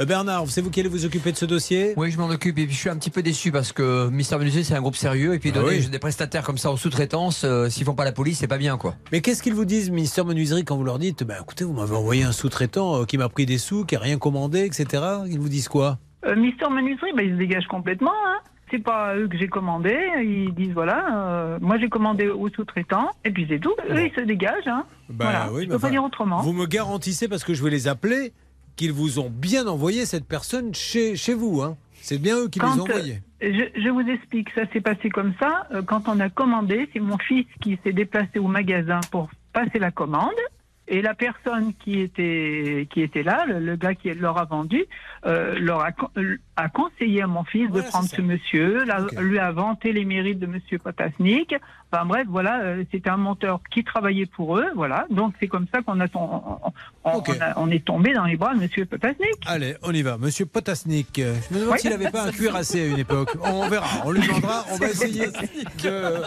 Euh, 0.00 0.06
Bernard, 0.06 0.44
c'est 0.48 0.62
vous 0.62 0.70
qui 0.70 0.80
allez 0.80 0.88
vous 0.88 1.04
occuper 1.04 1.32
de 1.32 1.36
ce 1.36 1.44
dossier? 1.44 1.92
Oui, 1.98 2.10
je 2.10 2.16
m'en 2.16 2.28
occupe 2.30 2.58
et 2.58 2.64
puis 2.64 2.74
je 2.74 2.78
suis 2.80 2.88
un 2.88 2.96
petit 2.96 3.10
peu 3.10 3.22
déçu 3.22 3.52
parce 3.52 3.72
que 3.72 4.08
Mister 4.08 4.38
Menuisier 4.38 4.64
c'est 4.64 4.72
un 4.74 4.80
groupe 4.80 4.96
sérieux 4.96 5.34
et 5.34 5.38
puis 5.38 5.50
Ah 5.54 5.58
donner 5.58 5.80
oui. 5.80 5.86
des 5.88 5.98
prestataires 5.98 6.44
comme 6.44 6.56
ça 6.56 6.70
aux 6.70 6.78
sous-traitances, 6.78 7.42
euh, 7.44 7.68
s'ils 7.68 7.84
font 7.84 7.94
pas 7.94 8.06
la 8.06 8.12
police, 8.12 8.38
c'est 8.38 8.48
pas 8.48 8.56
bien 8.56 8.78
quoi. 8.78 8.94
Mais 9.12 9.20
qu'est-ce 9.20 9.42
qu'ils 9.42 9.52
vous 9.54 9.66
disent, 9.66 9.90
ministère 9.90 10.24
Menuiserie, 10.24 10.64
quand 10.64 10.78
vous 10.78 10.84
leur 10.84 10.98
dites 10.98 11.22
bah, 11.22 11.34
écoutez, 11.42 11.64
vous 11.64 11.74
m'avez 11.74 11.94
envoyé 11.94 12.22
un 12.22 12.32
sous-traitant 12.32 13.02
euh, 13.02 13.04
qui 13.04 13.18
m'a 13.18 13.28
pris 13.28 13.44
des 13.44 13.58
sous, 13.58 13.84
qui 13.84 13.96
a 13.96 14.00
rien 14.00 14.16
commandé, 14.16 14.64
etc. 14.64 15.02
Ils 15.28 15.38
vous 15.38 15.50
disent 15.50 15.68
quoi? 15.68 15.98
Euh, 16.24 16.34
Mister 16.36 16.70
Menuiserie, 16.70 17.12
bah, 17.14 17.22
il 17.22 17.32
se 17.32 17.36
dégage 17.38 17.66
complètement. 17.66 18.14
Hein. 18.26 18.38
C'est 18.70 18.82
pas 18.82 19.14
eux 19.16 19.28
que 19.28 19.38
j'ai 19.38 19.48
commandé. 19.48 19.96
Ils 20.22 20.52
disent 20.54 20.72
voilà, 20.72 21.06
euh, 21.16 21.58
moi 21.60 21.78
j'ai 21.78 21.88
commandé 21.88 22.28
au 22.28 22.48
sous-traitant 22.48 23.10
et 23.24 23.30
puis 23.30 23.46
c'est 23.48 23.60
tout. 23.60 23.74
Eux 23.90 24.06
ils 24.06 24.12
se 24.14 24.20
dégagent. 24.22 24.66
Hein. 24.66 24.84
Bah 25.08 25.26
voilà. 25.30 25.52
oui, 25.52 25.64
Je 25.64 25.68
peux 25.70 25.78
pas 25.78 25.90
dire 25.90 26.02
autrement. 26.04 26.40
Vous 26.40 26.52
me 26.52 26.66
garantissez, 26.66 27.28
parce 27.28 27.44
que 27.44 27.54
je 27.54 27.62
vais 27.62 27.70
les 27.70 27.86
appeler, 27.86 28.32
qu'ils 28.74 28.92
vous 28.92 29.20
ont 29.20 29.30
bien 29.30 29.66
envoyé 29.68 30.04
cette 30.04 30.26
personne 30.26 30.74
chez, 30.74 31.14
chez 31.16 31.34
vous. 31.34 31.62
Hein. 31.62 31.76
C'est 32.02 32.18
bien 32.20 32.36
eux 32.38 32.48
qui 32.48 32.58
Quand, 32.58 32.74
les 32.74 32.80
ont 32.80 32.84
envoyés. 32.84 33.20
Je, 33.40 33.80
je 33.80 33.88
vous 33.88 34.08
explique, 34.08 34.50
ça 34.54 34.62
s'est 34.72 34.80
passé 34.80 35.10
comme 35.10 35.34
ça. 35.40 35.66
Euh, 35.72 35.82
Quand 35.82 36.08
on 36.08 36.18
a 36.20 36.28
commandé, 36.28 36.88
c'est 36.92 37.00
mon 37.00 37.18
fils 37.18 37.46
qui 37.60 37.78
s'est 37.84 37.92
déplacé 37.92 38.38
au 38.38 38.48
magasin 38.48 39.00
pour 39.10 39.28
passer 39.52 39.78
la 39.78 39.90
commande. 39.90 40.30
Et 40.88 41.02
la 41.02 41.14
personne 41.14 41.72
qui 41.74 42.00
était, 42.00 42.86
qui 42.92 43.02
était 43.02 43.24
là, 43.24 43.44
le, 43.46 43.58
le 43.58 43.74
gars 43.74 43.94
qui 43.96 44.12
leur 44.14 44.38
a 44.38 44.44
vendu, 44.44 44.84
euh, 45.24 45.58
leur 45.58 45.80
a, 45.84 45.88
euh, 46.16 46.36
a 46.56 46.68
conseillé 46.68 47.22
à 47.22 47.26
mon 47.26 47.44
fils 47.44 47.70
de 47.70 47.80
prendre 47.82 48.08
ce 48.08 48.20
monsieur, 48.22 48.84
la- 48.84 49.06
lui 49.20 49.38
a 49.38 49.52
vanté 49.52 49.92
les 49.92 50.04
mérites 50.04 50.38
de 50.38 50.46
monsieur 50.46 50.78
Potasnik. 50.78 51.54
Enfin 51.92 52.04
bref, 52.04 52.26
voilà, 52.28 52.60
euh, 52.62 52.84
c'était 52.90 53.10
un 53.10 53.16
monteur 53.16 53.60
qui 53.70 53.84
travaillait 53.84 54.26
pour 54.26 54.58
eux, 54.58 54.66
voilà. 54.74 55.06
Donc 55.10 55.34
c'est 55.38 55.46
comme 55.48 55.66
ça 55.72 55.82
qu'on 55.82 56.00
a, 56.00 56.06
on, 56.14 56.42
on- 57.04 57.12
Ok. 57.18 57.30
on 57.36 57.40
a- 57.42 57.52
on 57.58 57.70
est 57.70 57.84
tombé 57.84 58.12
dans 58.14 58.24
les 58.24 58.36
bras 58.36 58.54
de 58.54 58.60
monsieur 58.60 58.86
Potasnik. 58.86 59.34
Allez, 59.46 59.76
on 59.82 59.92
y 59.92 60.02
va. 60.02 60.16
Monsieur 60.18 60.46
Potasnik, 60.46 61.18
euh, 61.18 61.34
je 61.50 61.54
me 61.54 61.60
demande 61.60 61.74
Oui. 61.74 61.80
s'il 61.80 61.90
n'avait 61.90 62.10
pas 62.10 62.24
un 62.26 62.32
cuirassé 62.32 62.82
à 62.82 62.86
une 62.86 62.98
époque. 62.98 63.36
On 63.42 63.68
verra, 63.68 63.86
on 64.04 64.10
lui 64.10 64.22
demandera. 64.26 64.64
On 64.72 64.76
va 64.76 64.88
essayer 64.88 65.26
de 65.84 66.22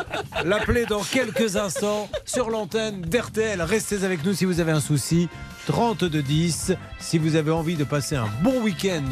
l'appeler 0.45 0.85
dans 0.85 1.01
quelques 1.01 1.55
instants 1.57 2.07
sur 2.25 2.49
l'antenne 2.49 3.01
d'RTL. 3.01 3.61
Restez 3.61 4.03
avec 4.03 4.23
nous 4.23 4.33
si 4.33 4.45
vous 4.45 4.59
avez 4.59 4.71
un 4.71 4.79
souci. 4.79 5.27
3210. 5.67 6.73
Si 6.99 7.17
vous 7.19 7.35
avez 7.35 7.51
envie 7.51 7.75
de 7.75 7.83
passer 7.83 8.15
un 8.15 8.27
bon 8.41 8.61
week-end, 8.63 9.03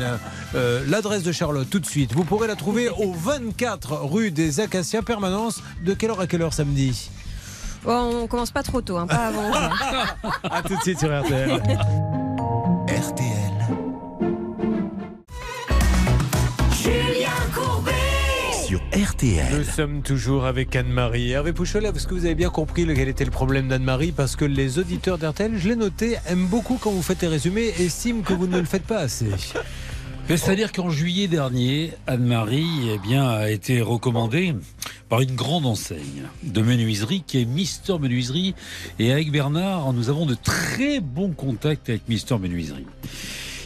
euh, 0.56 0.84
l'adresse 0.88 1.07
de 1.08 1.32
Charlotte 1.32 1.70
tout 1.70 1.80
de 1.80 1.86
suite. 1.86 2.13
Vous 2.13 2.26
pourrez 2.26 2.48
la 2.48 2.56
trouver 2.56 2.89
au 2.89 3.13
24 3.13 4.02
rue 4.04 4.30
des 4.30 4.60
Acacias 4.60 5.02
Permanence. 5.02 5.63
De 5.86 5.93
quelle 5.93 6.12
heure 6.12 6.20
à 6.20 6.28
quelle 6.28 6.41
heure 6.41 6.54
samedi 6.54 7.10
Bon, 7.86 8.24
on 8.24 8.28
commence 8.28 8.52
pas 8.52 8.62
trop 8.62 8.82
tôt, 8.82 8.98
hein, 8.98 9.08
pas 9.08 9.28
avant. 9.28 9.52
À 10.43 10.62
tout 10.62 10.76
de 10.76 10.82
suite 10.82 11.00
sur 11.00 11.08
RTL. 11.08 11.50
RTL. 12.89 13.54
Julien 16.84 17.30
Courbet 17.56 17.91
Sur 18.65 18.82
RTL. 18.93 19.58
Nous 19.58 19.63
sommes 19.63 20.02
toujours 20.02 20.46
avec 20.46 20.76
Anne-Marie. 20.76 21.32
Hervé 21.32 21.54
Poucholet, 21.54 21.88
est-ce 21.88 22.06
que 22.06 22.15
vous 22.15 22.26
avez 22.26 22.36
bien 22.36 22.50
compris 22.50 22.86
quel 22.86 23.08
était 23.08 23.26
le 23.26 23.32
problème 23.32 23.70
d'Anne-Marie? 23.70 24.12
Parce 24.12 24.36
que 24.36 24.43
les 24.43 24.78
auditeurs 24.78 25.17
d'RTL, 25.17 25.58
je 25.58 25.70
l'ai 25.70 25.78
noté, 25.78 26.17
aiment 26.28 26.48
beaucoup 26.48 26.78
quand 26.82 26.91
vous 26.91 27.02
faites 27.02 27.22
les 27.22 27.30
résumés 27.30 27.74
et 27.80 27.86
estiment 27.86 28.24
que 28.24 28.34
vous 28.34 28.48
ne 28.48 28.60
le 28.60 28.65
faites 28.65 28.86
pas 28.86 29.00
assez. 29.00 29.30
C'est-à-dire 30.36 30.74
qu'en 30.74 30.90
juillet 30.90 31.28
dernier, 31.28 31.94
Anne-Marie 32.06 32.90
eh 32.94 33.00
bien, 33.00 33.28
a 33.28 33.50
été 33.50 33.82
recommandée 33.82 34.54
par 35.08 35.22
une 35.22 35.34
grande 35.36 35.66
enseigne 35.66 36.24
de 36.44 36.62
menuiserie 36.62 37.24
qui 37.26 37.42
est 37.42 37.46
Mister 37.46 37.98
Menuiserie. 37.98 38.54
Et 39.00 39.13
avec 39.13 39.32
Bernard, 39.32 39.94
nous 39.94 40.10
avons 40.10 40.26
de 40.26 40.36
très 40.36 41.00
bons 41.00 41.32
contacts 41.32 41.90
avec 41.90 42.10
Mister 42.10 42.38
Menuiserie. 42.38 42.86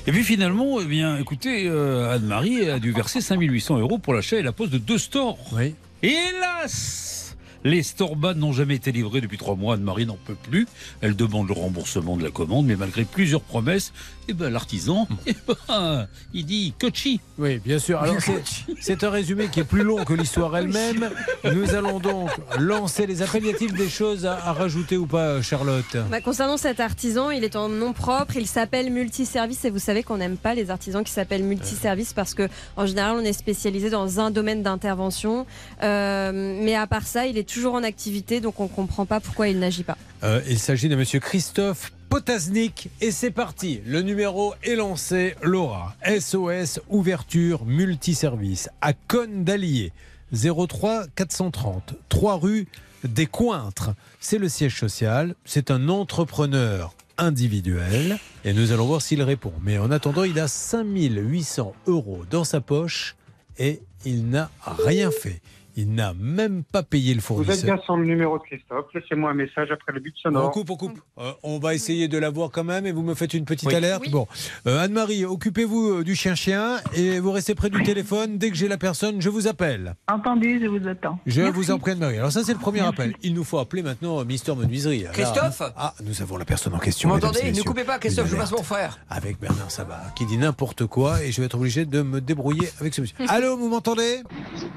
Et 0.06 0.12
puis 0.12 0.24
finalement, 0.24 0.80
eh 0.80 0.86
bien, 0.86 1.18
écoutez, 1.18 1.68
euh, 1.68 2.14
Anne-Marie 2.14 2.70
a 2.70 2.80
dû 2.80 2.92
verser 2.92 3.22
5800 3.22 3.80
euros 3.80 3.98
pour 3.98 4.14
l'achat 4.14 4.38
et 4.38 4.44
la 4.44 4.52
pose 4.52 4.70
de 4.70 4.78
deux 4.78 5.00
stores. 5.00 5.40
Oui. 5.54 5.74
Et 6.04 6.14
hélas 6.14 7.22
les 7.64 7.84
Storban 7.84 8.34
n'ont 8.34 8.54
jamais 8.54 8.76
été 8.76 8.92
livrés 8.92 9.22
depuis 9.22 9.38
trois 9.38 9.56
mois. 9.56 9.76
Anne-Marie 9.76 10.06
n'en 10.06 10.18
peut 10.18 10.36
plus. 10.36 10.68
Elle 11.02 11.16
demande 11.16 11.48
le 11.48 11.54
remboursement 11.54 12.18
de 12.18 12.24
la 12.24 12.32
commande, 12.32 12.66
mais 12.66 12.76
malgré 12.76 13.06
plusieurs 13.06 13.42
promesses, 13.42 13.94
eh 14.32 14.34
ben, 14.34 14.50
l'artisan, 14.50 15.08
eh 15.28 15.36
ben, 15.68 16.08
il 16.34 16.46
dit 16.46 16.74
cochi. 16.80 17.20
Oui, 17.38 17.60
bien 17.60 17.80
sûr. 17.80 18.02
Alors, 18.02 18.16
c'est- 18.82 19.04
un 19.04 19.10
résumé 19.10 19.48
qui 19.48 19.60
est 19.60 19.64
plus 19.66 19.84
long 19.84 20.04
que 20.06 20.14
l'histoire 20.14 20.56
elle-même. 20.56 21.10
Nous 21.44 21.74
allons 21.74 22.00
donc 22.00 22.30
lancer 22.60 23.08
les 23.08 23.22
appels. 23.22 23.46
Y 23.46 23.50
a-t-il 23.50 23.74
des 23.74 23.90
choses 23.90 24.26
à, 24.26 24.34
à 24.34 24.54
rajouter 24.54 24.96
ou 24.98 25.06
pas, 25.08 25.42
Charlotte? 25.42 25.98
Bah, 26.10 26.22
concernant 26.22 26.58
cet 26.58 26.80
artisan, 26.80 27.32
il 27.32 27.44
est 27.44 27.56
en 27.56 27.68
nom 27.68 27.94
propre, 27.94 28.36
il 28.38 28.48
s'appelle 28.48 28.92
multiservice 28.92 29.66
et 29.66 29.70
vous 29.70 29.80
savez 29.80 30.04
qu'on 30.04 30.18
n'aime 30.18 30.38
pas 30.38 30.54
les 30.54 30.70
artisans 30.70 31.04
qui 31.04 31.12
s'appellent 31.12 31.44
multiservice 31.44 32.14
parce 32.14 32.34
que 32.34 32.48
en 32.78 32.86
général 32.86 33.16
on 33.18 33.24
est 33.24 33.34
spécialisé 33.34 33.90
dans 33.90 34.20
un 34.20 34.32
domaine 34.32 34.62
d'intervention. 34.64 35.46
Euh, 35.84 36.32
mais 36.62 36.76
à 36.76 36.88
part 36.88 37.08
ça, 37.08 37.26
il 37.26 37.38
est 37.38 37.48
toujours 37.50 37.74
en 37.74 37.84
activité 37.84 38.40
donc 38.40 38.60
on 38.60 38.68
comprend 38.68 39.06
pas 39.06 39.20
pourquoi 39.20 39.48
il 39.48 39.60
n'agit 39.60 39.84
pas. 39.84 39.98
Euh, 40.24 40.42
Il 40.48 40.60
s'agit 40.60 40.90
de 40.90 40.96
monsieur 40.96 41.20
Christophe 41.20 41.92
Potaznik 42.12 42.90
et 43.00 43.10
c'est 43.10 43.32
parti. 43.32 43.80
Le 43.86 44.02
numéro 44.02 44.54
est 44.64 44.76
lancé. 44.76 45.34
Laura, 45.42 45.96
SOS 46.06 46.82
Ouverture 46.90 47.64
Multiservice 47.64 48.68
à 48.82 48.92
Cône 48.92 49.46
d'Allier. 49.46 49.94
03 50.34 51.06
430 51.16 51.94
3 52.10 52.36
rue 52.36 52.68
des 53.06 53.28
Cointres. 53.28 53.92
C'est 54.20 54.40
le 54.40 54.50
siège 54.50 54.78
social. 54.78 55.36
C'est 55.46 55.72
un 55.72 55.88
entrepreneur 55.88 56.94
individuel 57.18 58.20
et 58.44 58.52
nous 58.52 58.74
allons 58.74 58.88
voir 58.88 59.02
s'il 59.02 59.24
répond. 59.24 59.54
Mais 59.64 59.78
en 59.78 59.90
attendant, 59.90 60.26
il 60.26 60.38
a 60.38 60.50
5800 60.50 61.74
euros 61.88 62.26
dans 62.30 62.44
sa 62.44 62.60
poche 62.60 63.16
et 63.58 63.80
il 64.04 64.28
n'a 64.28 64.52
rien 64.66 65.12
fait. 65.12 65.40
Il 65.76 65.94
n'a 65.94 66.14
même 66.14 66.64
pas 66.64 66.84
payé 66.84 67.14
le 67.14 67.22
Vous 67.22 67.42
êtes 67.42 67.46
fournisseur. 67.46 67.64
bien 67.76 67.84
sur 67.86 67.96
le 67.98 68.06
numéro 68.06 68.38
de 68.38 68.44
Christophe. 68.44 68.86
Laissez-moi 68.94 69.32
un 69.32 69.34
message 69.34 69.70
après 69.72 69.94
le 69.94 70.00
but 70.00 70.14
On 70.18 70.22
sonore. 70.30 70.52
coupe, 70.52 70.70
on 70.70 70.76
coupe. 70.76 71.00
Euh, 71.18 71.32
on 71.44 71.60
va 71.60 71.74
essayer 71.74 72.08
de 72.08 72.18
la 72.18 72.30
voir 72.30 72.52
quand 72.52 72.64
même 72.64 72.86
et 72.86 72.92
vous 72.92 73.04
me 73.04 73.14
faites 73.14 73.34
une 73.34 73.46
petite 73.46 73.70
Oui. 73.70 73.76
alerte. 73.76 74.02
Oui. 74.06 74.10
Bon, 74.12 74.28
Euh, 74.68 74.80
Anne-Marie, 74.84 75.26
occupez-vous 75.26 76.00
euh, 76.00 76.04
du 76.04 76.16
chien-chien 76.16 76.78
et 76.94 77.20
vous 77.20 77.32
restez 77.32 77.56
près 77.56 77.70
du 77.70 77.82
téléphone. 77.84 78.38
Dès 78.38 78.50
que 78.50 78.56
j'ai 78.56 78.68
la 78.68 78.78
personne, 78.78 79.22
je 79.22 79.30
vous 79.30 79.48
appelle. 79.48 79.96
Entendu, 80.12 80.60
je 80.62 80.68
vous 80.68 80.88
attends. 80.88 81.20
Je 81.26 81.42
Merci. 81.42 81.56
vous 81.56 81.72
en 81.72 81.80
prie, 81.80 81.92
Anne-Marie. 81.92 82.18
Alors 82.18 82.32
ça, 82.32 82.44
c'est 82.44 82.54
le 82.54 82.60
premier 82.60 82.82
appel. 82.82 83.16
Il 83.24 83.34
nous 83.34 83.44
faut 83.44 83.60
appeler 83.60 83.82
maintenant 83.84 84.24
Mister 84.26 84.54
Menuiserie. 84.56 85.06
Christophe 85.14 85.62
Ah, 85.78 85.94
nous 86.04 86.22
avons 86.22 86.38
la 86.38 86.46
personne 86.46 86.74
en 86.74 86.80
question. 86.80 87.10
Vous 87.10 87.16
m'entendez 87.16 87.52
Ne 87.52 87.62
coupez 87.64 87.84
pas, 87.84 87.98
Christophe, 88.00 88.30
je 88.30 88.36
passe 88.36 88.52
mon 88.52 88.64
frère. 88.64 89.00
Avec 89.10 89.40
Bernard 89.40 89.72
Sabat, 89.72 90.02
qui 90.16 90.26
dit 90.26 90.38
n'importe 90.38 90.86
quoi 90.86 91.24
et 91.24 91.32
je 91.32 91.40
vais 91.42 91.46
être 91.46 91.56
obligé 91.58 91.86
de 91.86 92.02
me 92.02 92.20
débrouiller 92.22 92.68
avec 92.80 92.94
ce 92.94 93.02
monsieur. 93.02 93.16
Allô, 93.28 93.58
vous 93.58 93.70
m'entendez? 93.70 94.22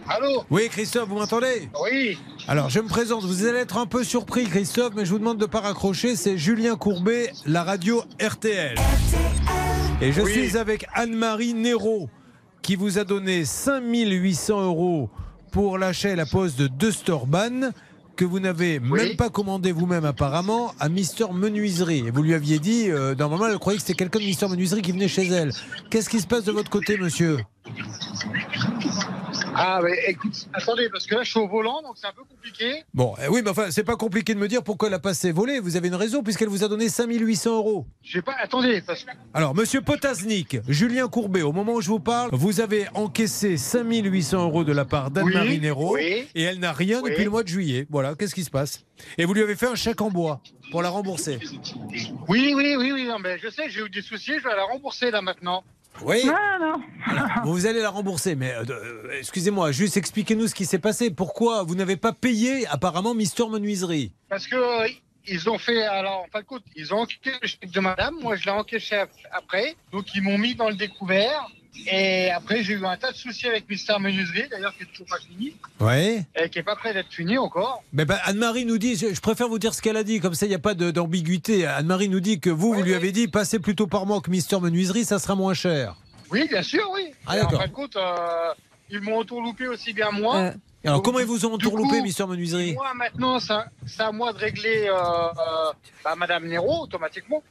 Allô? 0.08 0.44
Oui, 0.50 0.68
Christophe, 0.68 0.83
vous 1.06 1.16
m'entendez? 1.16 1.68
Oui. 1.82 2.18
Alors, 2.48 2.70
je 2.70 2.80
me 2.80 2.88
présente. 2.88 3.24
Vous 3.24 3.46
allez 3.46 3.58
être 3.58 3.78
un 3.78 3.86
peu 3.86 4.04
surpris, 4.04 4.44
Christophe, 4.44 4.94
mais 4.96 5.04
je 5.04 5.10
vous 5.10 5.18
demande 5.18 5.38
de 5.38 5.44
ne 5.44 5.50
pas 5.50 5.60
raccrocher. 5.60 6.16
C'est 6.16 6.38
Julien 6.38 6.76
Courbet, 6.76 7.32
la 7.46 7.64
radio 7.64 8.02
RTL. 8.20 8.76
Et 10.00 10.12
je 10.12 10.22
suis 10.22 10.56
avec 10.56 10.86
Anne-Marie 10.94 11.54
Néraud, 11.54 12.08
qui 12.62 12.76
vous 12.76 12.98
a 12.98 13.04
donné 13.04 13.44
5800 13.44 14.62
euros 14.62 15.10
pour 15.52 15.78
l'achat 15.78 16.10
et 16.10 16.16
la 16.16 16.26
pose 16.26 16.56
de 16.56 16.66
deux 16.66 16.92
Storban 16.92 17.70
que 18.16 18.24
vous 18.24 18.38
n'avez 18.38 18.78
même 18.78 19.16
pas 19.16 19.28
commandé 19.28 19.72
vous-même 19.72 20.04
apparemment 20.04 20.72
à 20.78 20.88
Mister 20.88 21.26
Menuiserie. 21.32 22.04
Et 22.06 22.10
vous 22.10 22.22
lui 22.22 22.34
aviez 22.34 22.58
dit, 22.58 22.88
euh, 22.88 23.14
normalement, 23.14 23.46
elle 23.46 23.58
croyait 23.58 23.78
que 23.78 23.84
c'était 23.84 23.96
quelqu'un 23.96 24.20
de 24.20 24.24
Mister 24.24 24.46
Menuiserie 24.48 24.82
qui 24.82 24.92
venait 24.92 25.08
chez 25.08 25.26
elle. 25.26 25.50
Qu'est-ce 25.90 26.08
qui 26.08 26.20
se 26.20 26.26
passe 26.26 26.44
de 26.44 26.52
votre 26.52 26.70
côté, 26.70 26.96
monsieur? 26.96 27.38
Ah, 29.54 29.80
mais 29.82 29.96
écoute, 30.08 30.48
attendez, 30.52 30.88
parce 30.90 31.06
que 31.06 31.14
là, 31.14 31.22
je 31.22 31.30
suis 31.30 31.40
au 31.40 31.48
volant, 31.48 31.80
donc 31.82 31.92
c'est 31.96 32.06
un 32.06 32.12
peu 32.12 32.22
compliqué. 32.24 32.82
Bon, 32.92 33.14
eh 33.22 33.28
oui, 33.28 33.40
mais 33.42 33.50
enfin, 33.50 33.70
c'est 33.70 33.84
pas 33.84 33.96
compliqué 33.96 34.34
de 34.34 34.38
me 34.38 34.48
dire 34.48 34.62
pourquoi 34.62 34.88
elle 34.88 34.94
a 34.94 34.98
passé 34.98 35.32
volée. 35.32 35.60
Vous 35.60 35.76
avez 35.76 35.88
une 35.88 35.94
raison, 35.94 36.22
puisqu'elle 36.22 36.48
vous 36.48 36.64
a 36.64 36.68
donné 36.68 36.88
5800 36.88 37.56
euros. 37.56 37.86
J'ai 38.02 38.22
pas. 38.22 38.34
Attendez, 38.40 38.82
parce. 38.82 39.06
Alors, 39.32 39.54
monsieur 39.54 39.80
Potasnik, 39.80 40.58
Julien 40.68 41.08
Courbet, 41.08 41.42
au 41.42 41.52
moment 41.52 41.74
où 41.74 41.80
je 41.80 41.88
vous 41.88 42.00
parle, 42.00 42.30
vous 42.32 42.60
avez 42.60 42.86
encaissé 42.94 43.56
5800 43.56 44.42
euros 44.44 44.64
de 44.64 44.72
la 44.72 44.84
part 44.84 45.10
d'Anne-Marie 45.10 45.60
Néraud 45.60 45.94
oui. 45.94 46.26
et 46.34 46.42
elle 46.42 46.58
n'a 46.58 46.72
rien 46.72 47.00
Oui. 47.02 47.10
depuis 47.10 47.24
le 47.24 47.30
mois 47.30 47.42
de 47.42 47.48
juillet. 47.48 47.86
Voilà, 47.90 48.14
qu'est-ce 48.14 48.34
qui 48.34 48.44
se 48.44 48.50
passe? 48.50 48.84
Et 49.18 49.24
vous 49.24 49.34
lui 49.34 49.42
avez 49.42 49.56
fait 49.56 49.66
un 49.66 49.74
chèque 49.74 50.00
en 50.00 50.10
bois 50.10 50.40
pour 50.70 50.82
la 50.82 50.88
rembourser. 50.88 51.38
Oui, 52.28 52.52
oui, 52.56 52.74
oui, 52.78 52.92
oui, 52.92 53.04
non, 53.06 53.18
mais 53.18 53.38
je 53.38 53.48
sais, 53.48 53.68
j'ai 53.68 53.80
eu 53.82 53.90
des 53.90 54.02
soucis, 54.02 54.38
je 54.38 54.44
vais 54.48 54.54
la 54.54 54.64
rembourser 54.64 55.10
là 55.10 55.20
maintenant. 55.22 55.62
Oui. 56.02 56.22
Ah, 56.28 56.58
non. 56.60 56.82
Vous 57.44 57.66
allez 57.66 57.80
la 57.80 57.90
rembourser, 57.90 58.34
mais 58.34 58.52
euh, 58.52 58.64
euh, 58.68 59.18
excusez-moi, 59.18 59.70
juste 59.72 59.96
expliquez-nous 59.96 60.48
ce 60.48 60.54
qui 60.54 60.64
s'est 60.66 60.78
passé. 60.78 61.10
Pourquoi 61.10 61.62
vous 61.62 61.74
n'avez 61.74 61.96
pas 61.96 62.12
payé 62.12 62.66
apparemment 62.66 63.14
Mister 63.14 63.44
Menuiserie? 63.48 64.12
Parce 64.28 64.46
que. 64.46 64.56
euh, 64.56 64.88
Ils 65.26 65.48
ont 65.48 65.56
fait, 65.56 65.82
alors 65.84 66.20
en 66.20 66.26
fin 66.30 66.40
de 66.40 66.44
compte, 66.44 66.64
ils 66.76 66.92
ont 66.92 66.98
encaissé 66.98 67.34
le 67.40 67.48
chèque 67.48 67.70
de 67.70 67.80
madame, 67.80 68.14
moi 68.20 68.36
je 68.36 68.44
l'ai 68.44 68.50
encaissé 68.50 68.94
ap- 68.96 69.10
après, 69.32 69.74
donc 69.90 70.14
ils 70.14 70.20
m'ont 70.20 70.36
mis 70.36 70.54
dans 70.54 70.68
le 70.68 70.74
découvert, 70.74 71.46
et 71.86 72.30
après 72.30 72.62
j'ai 72.62 72.74
eu 72.74 72.84
un 72.86 72.96
tas 72.96 73.12
de 73.12 73.16
soucis 73.16 73.46
avec 73.46 73.68
Mister 73.68 73.94
Menuiserie, 73.98 74.48
d'ailleurs 74.50 74.74
qui 74.76 74.84
est 74.84 74.86
toujours 74.86 75.06
pas 75.06 75.18
fini, 75.18 75.54
Ouais. 75.80 76.24
et 76.36 76.48
qui 76.48 76.58
est 76.58 76.62
pas 76.62 76.76
prêt 76.76 76.94
d'être 76.94 77.12
fini 77.12 77.36
encore. 77.38 77.82
Mais 77.92 78.04
ben, 78.04 78.18
Anne-Marie 78.24 78.64
nous 78.64 78.78
dit, 78.78 78.96
je 78.96 79.20
préfère 79.20 79.48
vous 79.48 79.58
dire 79.58 79.74
ce 79.74 79.82
qu'elle 79.82 79.96
a 79.96 80.04
dit, 80.04 80.20
comme 80.20 80.34
ça 80.34 80.46
il 80.46 80.50
n'y 80.50 80.54
a 80.54 80.58
pas 80.60 80.74
d'ambiguïté. 80.74 81.66
Anne-Marie 81.66 82.08
nous 82.08 82.20
dit 82.20 82.40
que 82.40 82.50
vous, 82.50 82.72
vous 82.72 82.82
lui 82.82 82.94
avez 82.94 83.12
dit, 83.12 83.28
passez 83.28 83.58
plutôt 83.58 83.86
par 83.86 84.06
moi 84.06 84.20
que 84.20 84.30
Mister 84.30 84.58
Menuiserie, 84.60 85.04
ça 85.04 85.18
sera 85.18 85.34
moins 85.34 85.54
cher. 85.54 85.96
Oui, 86.30 86.46
bien 86.48 86.62
sûr, 86.62 86.88
oui. 86.92 87.12
Ah, 87.26 87.36
Et 87.36 87.40
en 87.40 87.44
d'accord. 87.44 87.60
fin 87.60 87.68
de 87.68 87.72
compte, 87.72 87.96
euh, 87.96 88.52
ils 88.90 89.00
m'ont 89.00 89.18
entourloupé 89.18 89.68
aussi 89.68 89.92
bien 89.92 90.10
moi. 90.10 90.52
Et 90.82 90.88
alors 90.88 90.98
Donc, 90.98 91.04
comment 91.06 91.18
ils 91.20 91.26
vous 91.26 91.46
ont 91.46 91.54
entourloupé, 91.54 92.02
Mister 92.02 92.26
Menuiserie 92.26 92.74
Moi, 92.74 92.92
maintenant, 92.94 93.38
c'est 93.40 94.02
à 94.02 94.12
moi 94.12 94.32
de 94.32 94.38
régler 94.38 94.86
euh, 94.88 94.94
euh, 94.94 95.72
bah, 96.04 96.14
Madame 96.16 96.46
Nero 96.46 96.82
automatiquement. 96.82 97.42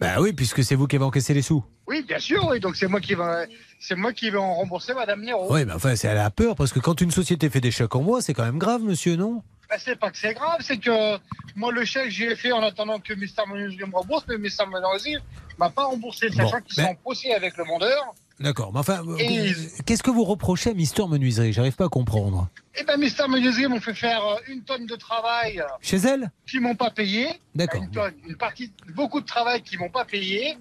Bah 0.00 0.16
oui, 0.20 0.32
puisque 0.32 0.64
c'est 0.64 0.74
vous 0.74 0.86
qui 0.86 0.96
avez 0.96 1.04
encaissé 1.04 1.32
les 1.34 1.42
sous. 1.42 1.64
Oui, 1.86 2.02
bien 2.06 2.18
sûr, 2.18 2.46
oui. 2.50 2.60
Donc 2.60 2.76
c'est 2.76 2.88
moi 2.88 3.00
qui 3.00 3.14
vais, 3.14 3.48
c'est 3.80 3.94
moi 3.94 4.12
qui 4.12 4.30
vais 4.30 4.38
en 4.38 4.54
rembourser 4.54 4.94
Madame 4.94 5.22
Nero. 5.22 5.52
Oui, 5.52 5.64
mais 5.64 5.72
enfin, 5.72 5.94
c'est 5.96 6.08
elle 6.08 6.18
a 6.18 6.30
peur, 6.30 6.54
parce 6.56 6.72
que 6.72 6.80
quand 6.80 7.00
une 7.00 7.10
société 7.10 7.48
fait 7.50 7.60
des 7.60 7.70
chèques 7.70 7.94
en 7.94 8.02
mois, 8.02 8.20
c'est 8.22 8.34
quand 8.34 8.44
même 8.44 8.58
grave, 8.58 8.82
monsieur, 8.82 9.16
non? 9.16 9.42
Bah, 9.68 9.76
c'est 9.78 9.96
pas 9.98 10.10
que 10.10 10.18
c'est 10.18 10.34
grave, 10.34 10.58
c'est 10.60 10.76
que 10.78 11.18
moi 11.56 11.72
le 11.72 11.84
chèque 11.84 12.10
j'y 12.10 12.24
ai 12.24 12.36
fait 12.36 12.52
en 12.52 12.62
attendant 12.62 12.98
que 13.00 13.14
Mr. 13.14 13.46
Menuisier 13.48 13.86
me 13.86 13.94
rembourse, 13.94 14.24
mais 14.28 14.36
Mr. 14.36 14.66
Menuisier 14.70 15.18
m'a 15.58 15.70
pas 15.70 15.84
remboursé, 15.84 16.28
sachant 16.30 16.58
Bon, 16.58 16.62
qu'ils 16.66 16.74
mais- 16.82 16.84
sont 16.84 16.90
en 16.90 16.94
procès 16.96 17.32
avec 17.32 17.56
le 17.56 17.64
vendeur. 17.64 18.14
D'accord, 18.40 18.72
mais 18.72 18.80
enfin, 18.80 19.02
Et- 19.18 19.52
qu'est-ce 19.86 20.02
que 20.02 20.10
vous 20.10 20.24
reprochez 20.24 20.70
à 20.70 20.74
Mister 20.74 21.06
Menuiserie? 21.06 21.52
J'arrive 21.52 21.74
pas 21.76 21.84
à 21.84 21.88
comprendre. 21.88 22.48
Et 22.74 22.84
ben 22.84 22.96
Mr. 22.96 23.28
Menuisier 23.28 23.68
m'ont 23.68 23.80
fait 23.80 23.94
faire 23.94 24.24
euh, 24.26 24.36
une 24.48 24.62
tonne 24.62 24.86
de 24.86 24.96
travail 24.96 25.60
euh, 25.60 25.64
Chez 25.82 25.98
elle? 25.98 26.30
qui 26.46 26.58
m'ont 26.58 26.74
pas 26.74 26.90
payé. 26.90 27.28
D'accord. 27.54 27.82
Une, 27.82 27.90
tonne, 27.90 28.14
une 28.26 28.36
partie, 28.36 28.72
beaucoup 28.94 29.20
de 29.20 29.26
travail 29.26 29.62
qui 29.62 29.76
m'ont 29.76 29.90
pas 29.90 30.04
payé. 30.04 30.56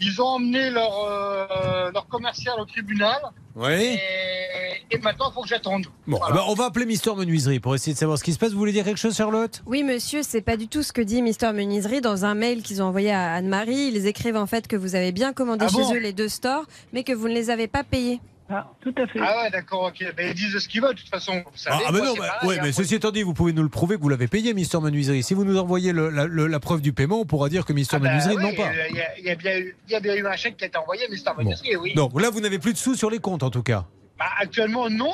Ils 0.00 0.20
ont 0.20 0.26
emmené 0.26 0.70
leur, 0.70 0.92
euh, 1.04 1.90
leur 1.92 2.06
commercial 2.08 2.54
au 2.60 2.64
tribunal. 2.64 3.20
Oui. 3.54 3.70
Et, 3.72 3.98
et 4.90 4.98
maintenant, 4.98 5.30
il 5.30 5.34
faut 5.34 5.42
que 5.42 5.48
j'attende. 5.48 5.86
Bon, 6.06 6.18
eh 6.28 6.32
ben, 6.32 6.42
on 6.48 6.54
va 6.54 6.64
appeler 6.64 6.84
Mister 6.84 7.14
Menuiserie 7.14 7.60
pour 7.60 7.74
essayer 7.76 7.94
de 7.94 7.98
savoir 7.98 8.18
ce 8.18 8.24
qui 8.24 8.32
se 8.32 8.38
passe. 8.38 8.50
Vous 8.50 8.58
voulez 8.58 8.72
dire 8.72 8.84
quelque 8.84 8.98
chose, 8.98 9.16
Charlotte? 9.16 9.62
Oui, 9.66 9.84
monsieur, 9.84 10.22
c'est 10.24 10.42
pas 10.42 10.56
du 10.56 10.66
tout 10.66 10.82
ce 10.82 10.92
que 10.92 11.00
dit 11.00 11.22
Mister 11.22 11.52
Menuiserie. 11.52 12.00
Dans 12.00 12.24
un 12.24 12.34
mail 12.34 12.62
qu'ils 12.62 12.82
ont 12.82 12.86
envoyé 12.86 13.12
à 13.12 13.34
Anne-Marie, 13.34 13.90
ils 13.94 14.06
écrivent 14.06 14.36
en 14.36 14.46
fait 14.46 14.66
que 14.66 14.74
vous 14.76 14.96
avez 14.96 15.12
bien 15.12 15.32
commandé 15.32 15.66
Ah 15.68 15.72
chez 15.72 15.82
bon? 15.82 15.94
eux 15.94 15.98
les 15.98 16.12
deux 16.12 16.28
stores, 16.28 16.64
mais 16.92 17.04
que 17.04 17.12
vous 17.12 17.28
ne 17.28 17.34
les 17.34 17.50
avez 17.50 17.68
pas 17.68 17.84
payés. 17.84 18.20
Ah, 18.50 18.70
tout 18.82 18.94
à 18.98 19.06
fait. 19.06 19.18
Ah 19.22 19.42
ouais, 19.42 19.50
d'accord, 19.50 19.84
ok. 19.84 20.04
Ben, 20.16 20.28
ils 20.28 20.34
disent 20.34 20.58
ce 20.58 20.68
qu'ils 20.68 20.82
veulent, 20.82 20.94
de 20.94 21.00
toute 21.00 21.08
façon. 21.08 21.32
Vous 21.32 21.40
Ah, 21.66 21.70
savez, 21.70 21.84
ah, 21.86 21.92
mais 21.92 22.00
non, 22.00 22.14
bah, 22.14 22.26
pareil, 22.40 22.48
ouais, 22.50 22.58
mais 22.62 22.72
ceci 22.72 22.94
étant 22.96 23.10
dit, 23.10 23.22
vous 23.22 23.32
pouvez 23.32 23.54
nous 23.54 23.62
le 23.62 23.70
prouver 23.70 23.96
que 23.96 24.02
vous 24.02 24.10
l'avez 24.10 24.28
payé, 24.28 24.52
Mister 24.52 24.78
Menuiserie. 24.80 25.22
Si 25.22 25.32
vous 25.32 25.44
nous 25.44 25.56
envoyez 25.56 25.92
le- 25.92 26.10
la, 26.10 26.26
le- 26.26 26.46
la 26.46 26.60
preuve 26.60 26.82
du 26.82 26.92
paiement, 26.92 27.20
on 27.20 27.24
pourra 27.24 27.48
dire 27.48 27.64
que 27.64 27.72
Mister 27.72 27.96
Ah 27.96 28.00
bah 28.00 28.08
Menuiserie 28.08 28.36
oui, 28.36 28.42
non 28.42 28.54
pas. 28.54 28.70
Il 28.90 28.96
y, 28.96 29.22
y 29.22 29.28
y 29.92 29.94
a 29.94 30.00
bien 30.00 30.14
eu 30.14 30.26
un 30.26 30.36
chèque 30.36 30.58
qui 30.58 30.64
a 30.64 30.66
été 30.66 30.76
envoyé, 30.76 31.08
Mister 31.08 31.30
Menuiserie, 31.38 31.76
oui. 31.76 31.94
Donc 31.94 32.20
là, 32.20 32.28
vous 32.28 32.40
n'avez 32.40 32.58
plus 32.58 32.74
de 32.74 32.78
sous 32.78 32.94
sur 32.94 33.08
les 33.10 33.18
comptes, 33.18 33.42
en 33.42 33.50
tout 33.50 33.62
cas. 33.62 33.86
Bah, 34.18 34.26
actuellement, 34.38 34.90
non. 34.90 35.12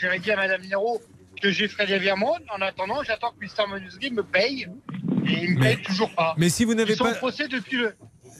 J'avais 0.00 0.18
dit 0.20 0.30
à 0.32 0.36
Madame 0.36 0.62
Nero 0.62 1.02
que 1.42 1.50
j'ai 1.50 1.68
fait 1.68 1.86
des 1.86 1.98
virements. 1.98 2.38
En 2.50 2.62
attendant, 2.62 3.02
j'attends 3.02 3.30
que 3.32 3.40
Mister 3.40 3.62
Menuiserie 3.70 4.10
me 4.10 4.22
paye. 4.22 4.68
Et 5.26 5.44
il 5.44 5.54
me 5.54 5.60
Mais- 5.60 5.74
paye 5.76 5.82
toujours 5.82 6.14
pas. 6.14 6.34
mais 6.36 6.48
si 6.50 6.64
vous 6.64 6.74
n'avez 6.74 6.92
Ils 6.92 6.96
sont 6.96 7.04
pas- 7.04 7.12
en 7.12 7.16
procès 7.16 7.46
depuis 7.48 7.76
le. 7.78 7.94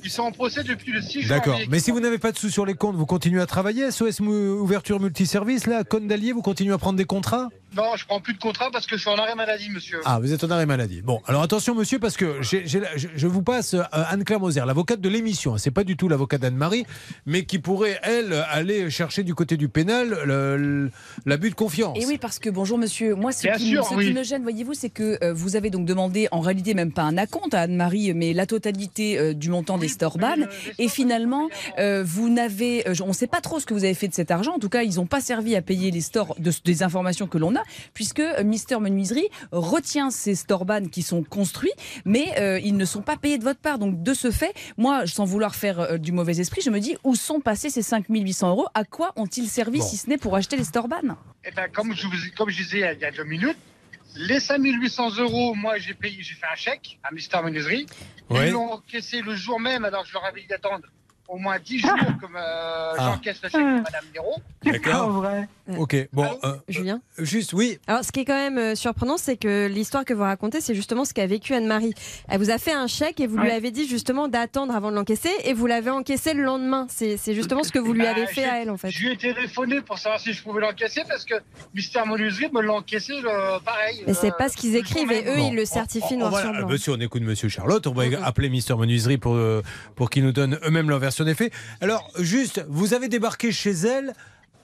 Ils 0.04 0.10
sont 0.10 0.22
en 0.22 0.32
procès 0.32 0.62
depuis 0.62 0.92
le 0.92 1.00
6 1.00 1.28
D'accord. 1.28 1.54
janvier. 1.54 1.68
Mais 1.70 1.80
si 1.80 1.90
vous 1.90 1.98
n'avez 1.98 2.18
pas 2.18 2.30
de 2.30 2.36
sous 2.36 2.50
sur 2.50 2.66
les 2.66 2.74
comptes, 2.74 2.94
vous 2.94 3.06
continuez 3.06 3.40
à 3.40 3.46
travailler 3.46 3.90
SOS 3.90 4.20
Ouverture 4.20 5.00
Multiservice, 5.00 5.66
là, 5.66 5.82
Cône 5.82 6.06
d'Allier, 6.08 6.32
vous 6.32 6.42
continuez 6.42 6.74
à 6.74 6.78
prendre 6.78 6.98
des 6.98 7.06
contrats? 7.06 7.48
Non, 7.76 7.96
je 7.96 8.04
prends 8.06 8.20
plus 8.20 8.34
de 8.34 8.38
contrat 8.38 8.70
parce 8.72 8.86
que 8.86 8.96
je 8.96 9.00
suis 9.02 9.10
en 9.10 9.16
arrêt 9.16 9.34
maladie, 9.34 9.68
monsieur. 9.70 10.00
Ah, 10.04 10.18
vous 10.20 10.32
êtes 10.32 10.44
en 10.44 10.50
arrêt 10.50 10.66
maladie. 10.66 11.02
Bon, 11.02 11.20
alors 11.26 11.42
attention, 11.42 11.74
monsieur, 11.74 11.98
parce 11.98 12.16
que 12.16 12.40
je, 12.42 12.58
je 13.16 13.26
vous 13.26 13.42
passe 13.42 13.74
euh, 13.74 13.82
Anne-Claire 13.92 14.40
Moser, 14.40 14.62
l'avocate 14.66 15.00
de 15.00 15.08
l'émission. 15.08 15.56
C'est 15.58 15.70
pas 15.70 15.84
du 15.84 15.96
tout 15.96 16.08
l'avocate 16.08 16.40
d'Anne-Marie, 16.40 16.84
mais 17.26 17.44
qui 17.44 17.58
pourrait, 17.58 17.98
elle, 18.02 18.32
aller 18.50 18.90
chercher 18.90 19.22
du 19.24 19.34
côté 19.34 19.56
du 19.56 19.68
pénal 19.68 20.16
l'abus 21.26 21.50
de 21.50 21.54
confiance. 21.54 21.96
Et 22.00 22.06
oui, 22.06 22.18
parce 22.18 22.38
que 22.38 22.50
bonjour 22.50 22.78
monsieur, 22.78 23.14
moi 23.14 23.32
ce, 23.32 23.42
Bien 23.42 23.56
qui, 23.56 23.70
sûr, 23.70 23.84
ce 23.86 23.94
oui. 23.94 24.06
qui 24.06 24.12
me 24.14 24.22
gêne, 24.22 24.42
voyez-vous, 24.42 24.74
c'est 24.74 24.90
que 24.90 25.18
euh, 25.24 25.32
vous 25.32 25.56
avez 25.56 25.70
donc 25.70 25.84
demandé 25.86 26.28
en 26.30 26.40
réalité 26.40 26.74
même 26.74 26.92
pas 26.92 27.02
un 27.02 27.16
acompte 27.18 27.54
à 27.54 27.62
Anne-Marie, 27.62 28.12
mais 28.14 28.32
la 28.32 28.46
totalité 28.46 29.18
euh, 29.18 29.32
du 29.34 29.48
montant 29.50 29.78
des 29.78 29.88
Storban. 29.88 30.34
Et 30.78 30.88
finalement, 30.88 31.48
euh, 31.78 32.02
vous 32.06 32.28
n'avez, 32.28 32.88
euh, 32.88 32.94
on 33.02 33.08
ne 33.08 33.12
sait 33.12 33.26
pas 33.26 33.40
trop 33.40 33.58
ce 33.60 33.66
que 33.66 33.74
vous 33.74 33.84
avez 33.84 33.94
fait 33.94 34.08
de 34.08 34.14
cet 34.14 34.30
argent. 34.30 34.52
En 34.54 34.58
tout 34.58 34.68
cas, 34.68 34.82
ils 34.82 34.96
n'ont 34.96 35.06
pas 35.06 35.20
servi 35.20 35.56
à 35.56 35.62
payer 35.62 35.90
les 35.90 36.00
stores 36.00 36.34
de- 36.38 36.52
des 36.64 36.82
informations 36.82 37.26
que 37.26 37.38
l'on 37.38 37.54
a, 37.56 37.62
puisque 37.94 38.20
euh, 38.20 38.44
Mister 38.44 38.78
Menuiserie 38.78 39.28
retient 39.52 40.10
ces 40.10 40.34
Storban 40.34 40.86
qui 40.86 41.02
sont 41.02 41.22
construits, 41.22 41.72
mais 42.04 42.38
euh, 42.38 42.58
ils 42.60 42.76
ne 42.76 42.84
sont 42.84 43.02
pas 43.02 43.16
payés 43.16 43.38
de 43.38 43.44
votre 43.44 43.60
part. 43.60 43.78
Donc 43.78 44.02
de 44.02 44.14
ce 44.14 44.30
fait, 44.30 44.54
moi, 44.76 45.06
sans 45.06 45.24
vouloir 45.24 45.54
faire 45.54 45.80
euh, 45.80 45.98
du 45.98 46.12
mauvais 46.12 46.38
esprit, 46.40 46.60
je 46.62 46.70
me 46.70 46.80
dis 46.80 46.96
où 47.04 47.14
sont 47.14 47.40
passés 47.40 47.70
ces 47.70 47.82
5800 47.82 48.48
euros? 48.50 48.66
À 48.74 48.84
quoi 48.84 49.12
ont-ils 49.16 49.48
servi 49.48 49.78
Bon. 49.78 49.84
si 49.84 49.96
ce 49.96 50.08
n'est 50.08 50.18
pour 50.18 50.36
acheter 50.36 50.56
les 50.56 50.64
Storban 50.64 51.16
Eh 51.44 51.50
ben, 51.50 51.68
comme 51.72 51.94
je, 51.94 52.06
vous, 52.06 52.16
comme 52.36 52.50
je 52.50 52.62
disais 52.62 52.78
il 52.78 52.80
y 52.80 52.84
a- 52.84 52.92
il 52.92 53.00
y 53.00 53.04
a 53.04 53.10
deux 53.10 53.24
minutes, 53.24 53.56
les 54.16 54.38
5800 54.40 55.16
euros, 55.18 55.54
moi 55.54 55.76
j'ai 55.78 55.94
payé, 55.94 56.18
j'ai 56.20 56.34
fait 56.34 56.46
un 56.52 56.56
chèque 56.56 56.98
à 57.02 57.12
Mister 57.12 57.38
Menuiserie. 57.42 57.86
Ouais. 58.30 58.46
Ils 58.48 58.52
l'ont 58.52 58.72
encaissé 58.72 59.20
le 59.22 59.34
jour 59.34 59.58
même, 59.60 59.84
alors 59.84 60.04
je 60.06 60.12
leur 60.12 60.24
avais 60.24 60.40
dit 60.42 60.46
d'attendre 60.46 60.84
au 61.28 61.38
moins 61.38 61.58
10 61.58 61.78
jours 61.80 61.90
comme 62.20 62.36
euh, 62.36 62.92
Ah. 62.98 63.12
j'encaisse 63.14 63.40
le 63.42 63.48
chèque 63.48 63.60
de 63.60 63.82
Madame 63.82 64.04
Nero. 64.14 64.34
D'accord. 64.64 65.24
Ok, 65.78 65.96
bon. 66.12 66.26
euh, 66.44 66.54
Julien 66.68 67.00
Juste, 67.18 67.54
oui. 67.54 67.78
Alors, 67.86 68.04
ce 68.04 68.12
qui 68.12 68.20
est 68.20 68.24
quand 68.26 68.34
même 68.34 68.58
euh, 68.58 68.74
surprenant, 68.74 69.16
c'est 69.16 69.36
que 69.36 69.66
l'histoire 69.66 70.04
que 70.04 70.12
vous 70.12 70.22
racontez, 70.22 70.60
c'est 70.60 70.74
justement 70.74 71.04
ce 71.06 71.14
qu'a 71.14 71.26
vécu 71.26 71.54
Anne-Marie. 71.54 71.94
Elle 72.28 72.38
vous 72.38 72.50
a 72.50 72.58
fait 72.58 72.72
un 72.72 72.86
chèque 72.86 73.20
et 73.20 73.26
vous 73.26 73.38
lui 73.38 73.50
avez 73.50 73.70
dit 73.70 73.88
justement 73.88 74.28
d'attendre 74.28 74.74
avant 74.74 74.90
de 74.90 74.96
l'encaisser 74.96 75.30
et 75.44 75.54
vous 75.54 75.66
l'avez 75.66 75.90
encaissé 75.90 76.34
le 76.34 76.42
lendemain. 76.42 76.86
C'est 76.90 77.16
c'est 77.16 77.34
justement 77.34 77.62
ce 77.64 77.72
que 77.72 77.78
vous 77.78 77.94
lui 77.94 78.02
Bah, 78.02 78.10
avez 78.10 78.26
fait 78.26 78.44
à 78.44 78.60
elle, 78.62 78.70
en 78.70 78.76
fait. 78.76 78.90
Je 78.90 78.98
lui 79.06 79.12
ai 79.12 79.16
téléphoné 79.16 79.80
pour 79.80 79.96
savoir 79.98 80.20
si 80.20 80.32
je 80.34 80.42
pouvais 80.42 80.60
l'encaisser 80.60 81.00
parce 81.08 81.24
que 81.24 81.34
Mister 81.74 82.00
Menuiserie 82.06 82.50
me 82.52 82.60
l'a 82.60 82.74
encaissé 82.74 83.14
le- 83.22 83.58
pareil. 83.64 84.04
Mais 84.06 84.12
c'est 84.14 84.28
euh, 84.32 84.36
pas 84.36 84.50
ce 84.50 84.56
qu'ils 84.58 84.76
écrivent 84.76 85.10
et 85.12 85.24
eux, 85.26 85.36
Bon, 85.36 85.50
ils 85.50 85.56
le 85.56 85.64
certifient 85.64 86.14
on- 86.16 86.18
noir 86.18 86.32
on 86.32 86.36
va- 86.36 86.42
sur 86.42 86.52
blanc. 86.52 86.68
Monsieur, 86.68 86.92
on 86.92 87.00
écoute 87.00 87.22
Monsieur 87.22 87.48
Charlotte. 87.48 87.86
On 87.86 87.92
va 87.94 88.04
appeler 88.24 88.50
Mister 88.50 88.74
Menuiserie 88.76 89.16
pour, 89.18 89.34
euh, 89.34 89.62
pour 89.96 90.10
qu'il 90.10 90.24
nous 90.24 90.32
donne 90.32 90.58
eux-mêmes 90.66 90.90
leur 90.90 90.98
version 90.98 91.13
des 91.22 91.34
faits. 91.34 91.52
Alors, 91.80 92.10
juste, 92.18 92.64
vous 92.68 92.94
avez 92.94 93.08
débarqué 93.08 93.52
chez 93.52 93.70
elle. 93.72 94.14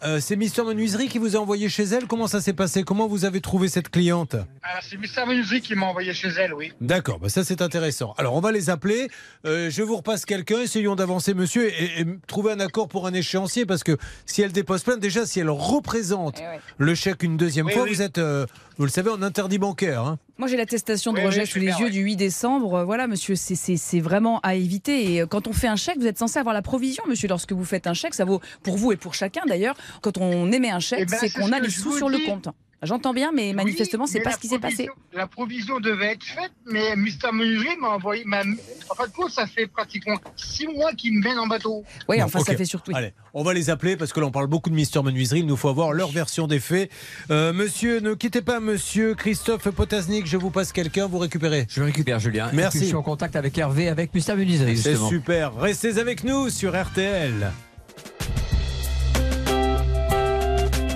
euh, 0.02 0.18
c'est 0.18 0.34
Mister 0.36 0.62
Menuiserie 0.62 1.08
qui 1.08 1.18
vous 1.18 1.36
a 1.36 1.38
envoyé 1.38 1.68
chez 1.68 1.82
elle. 1.84 2.06
Comment 2.06 2.26
ça 2.26 2.40
s'est 2.40 2.54
passé? 2.54 2.84
Comment 2.84 3.06
vous 3.06 3.26
avez 3.26 3.42
trouvé 3.42 3.68
cette 3.68 3.90
cliente? 3.90 4.34
Alors 4.62 4.82
c'est 4.82 4.96
Mister 4.96 5.26
Menuiserie 5.26 5.60
qui 5.60 5.74
m'a 5.74 5.84
envoyé 5.86 6.14
chez 6.14 6.28
elle, 6.28 6.54
oui. 6.54 6.72
D'accord, 6.80 7.18
bah 7.18 7.28
ça 7.28 7.44
c'est 7.44 7.60
intéressant. 7.60 8.14
Alors 8.16 8.34
on 8.34 8.40
va 8.40 8.50
les 8.50 8.70
appeler. 8.70 9.10
Euh, 9.44 9.68
je 9.68 9.82
vous 9.82 9.96
repasse 9.96 10.24
quelqu'un. 10.24 10.60
Essayons 10.60 10.96
d'avancer, 10.96 11.34
monsieur, 11.34 11.68
et, 11.68 12.00
et 12.00 12.06
trouver 12.26 12.52
un 12.52 12.60
accord 12.60 12.88
pour 12.88 13.06
un 13.06 13.12
échéancier 13.12 13.66
parce 13.66 13.84
que 13.84 13.98
si 14.24 14.40
elle 14.40 14.52
dépose 14.52 14.82
plainte, 14.84 15.00
déjà 15.00 15.26
si 15.26 15.38
elle 15.38 15.50
représente 15.50 16.40
le 16.78 16.94
chèque 16.94 17.22
une 17.22 17.36
deuxième 17.36 17.66
Oui, 17.66 17.74
fois, 17.74 17.82
oui. 17.82 17.92
vous 17.92 18.00
êtes, 18.00 18.16
euh, 18.16 18.46
vous 18.78 18.84
le 18.86 18.90
savez, 18.90 19.10
en 19.10 19.20
interdit 19.20 19.58
bancaire. 19.58 20.02
hein. 20.02 20.18
Moi, 20.40 20.48
j'ai 20.48 20.56
l'attestation 20.56 21.12
de 21.12 21.18
Oui, 21.18 21.26
rejet 21.26 21.42
oui, 21.42 21.46
sous 21.46 21.58
les 21.58 21.66
yeux 21.66 21.90
du 21.90 22.00
8 22.00 22.16
décembre. 22.16 22.74
Euh, 22.74 22.84
Voilà, 22.84 23.06
monsieur, 23.06 23.36
c'est- 23.36 24.00
vraiment 24.00 24.40
à 24.40 24.54
éviter. 24.54 25.12
Et 25.12 25.20
euh, 25.20 25.26
quand 25.26 25.46
on 25.46 25.52
fait 25.52 25.66
un 25.68 25.76
chèque, 25.76 25.98
vous 25.98 26.06
êtes 26.06 26.16
censé 26.16 26.38
avoir 26.38 26.54
la 26.54 26.62
provision, 26.62 27.04
monsieur. 27.06 27.28
Lorsque 27.28 27.52
vous 27.52 27.64
faites 27.66 27.86
un 27.86 27.92
chèque, 27.92 28.14
ça 28.14 28.24
vaut 28.24 28.40
pour 28.62 28.78
vous 28.78 28.90
et 28.90 28.96
pour 28.96 29.12
chacun 29.12 29.42
d'ailleurs. 29.46 29.76
Quand 30.00 30.16
on 30.16 30.50
émet 30.50 30.70
un 30.70 30.80
chèque, 30.80 31.00
Eh 31.02 31.04
ben, 31.04 31.18
c'est 31.20 31.30
qu'on 31.30 31.52
a 31.52 31.60
les 31.60 31.68
sous 31.68 31.94
sur 31.94 32.08
le 32.08 32.18
compte. 32.24 32.48
J'entends 32.82 33.12
bien, 33.12 33.30
mais 33.30 33.52
manifestement, 33.52 34.06
c'est 34.06 34.18
mais 34.18 34.24
pas 34.24 34.30
ce 34.32 34.38
qui 34.38 34.48
s'est 34.48 34.58
passé. 34.58 34.86
provision- 34.86 34.94
La 35.12 35.26
provision 35.26 35.80
devait 35.80 36.12
être 36.12 36.24
faite, 36.24 36.50
mais 36.66 36.96
Mister 36.96 37.28
Menuiserie 37.30 37.76
m'a 37.78 37.88
envoyé. 37.88 38.24
m'a- 38.24 38.40
En 38.88 38.94
fin 38.94 39.06
de 39.06 39.12
compte, 39.12 39.30
ça 39.30 39.46
fait 39.46 39.66
pratiquement 39.66 40.16
six 40.36 40.66
mois 40.66 40.92
qu'il 40.94 41.12
me 41.14 41.22
mène 41.22 41.38
en 41.38 41.46
bateau. 41.46 41.84
Oui, 42.08 42.16
Bon, 42.18 42.24
enfin, 42.24 42.40
ça 42.40 42.56
fait 42.56 42.64
surtout. 42.64 42.92
Allez, 42.94 43.12
on 43.34 43.42
va 43.42 43.52
les 43.52 43.68
appeler 43.68 43.96
parce 43.98 44.12
que 44.14 44.20
là 44.20 44.26
on 44.26 44.30
parle 44.30 44.46
beaucoup 44.46 44.70
de 44.70 44.74
Mister 44.74 45.02
Menuiserie. 45.02 45.40
Il 45.40 45.46
nous 45.46 45.56
faut 45.56 45.68
avoir 45.68 45.92
leur 45.92 46.10
version 46.10 46.46
des 46.46 46.58
faits. 46.58 46.90
Euh, 47.30 47.52
monsieur, 47.52 48.00
ne 48.00 48.14
quittez 48.14 48.40
pas, 48.40 48.60
monsieur 48.60 49.14
Christophe 49.14 49.68
Potasnik. 49.70 50.26
Je 50.26 50.38
vous 50.38 50.50
passe 50.50 50.72
quelqu'un, 50.72 51.06
vous 51.06 51.18
récupérez. 51.18 51.66
Je 51.68 51.82
récupère 51.82 52.18
Julien. 52.18 52.48
Merci. 52.54 52.78
puis, 52.78 52.86
je 52.86 52.90
suis 52.90 52.96
en 52.96 53.02
contact 53.02 53.36
avec 53.36 53.58
Hervé, 53.58 53.88
avec 53.88 54.14
Mister 54.14 54.34
Menuiserie, 54.34 54.78
C'est 54.78 54.96
super. 54.96 55.54
Restez 55.54 55.98
avec 55.98 56.24
nous 56.24 56.48
sur 56.48 56.72
RTL. 56.74 57.52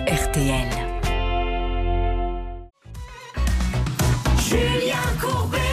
RTL. 0.06 0.83
Julien 4.54 5.18
Courbet. 5.20 5.63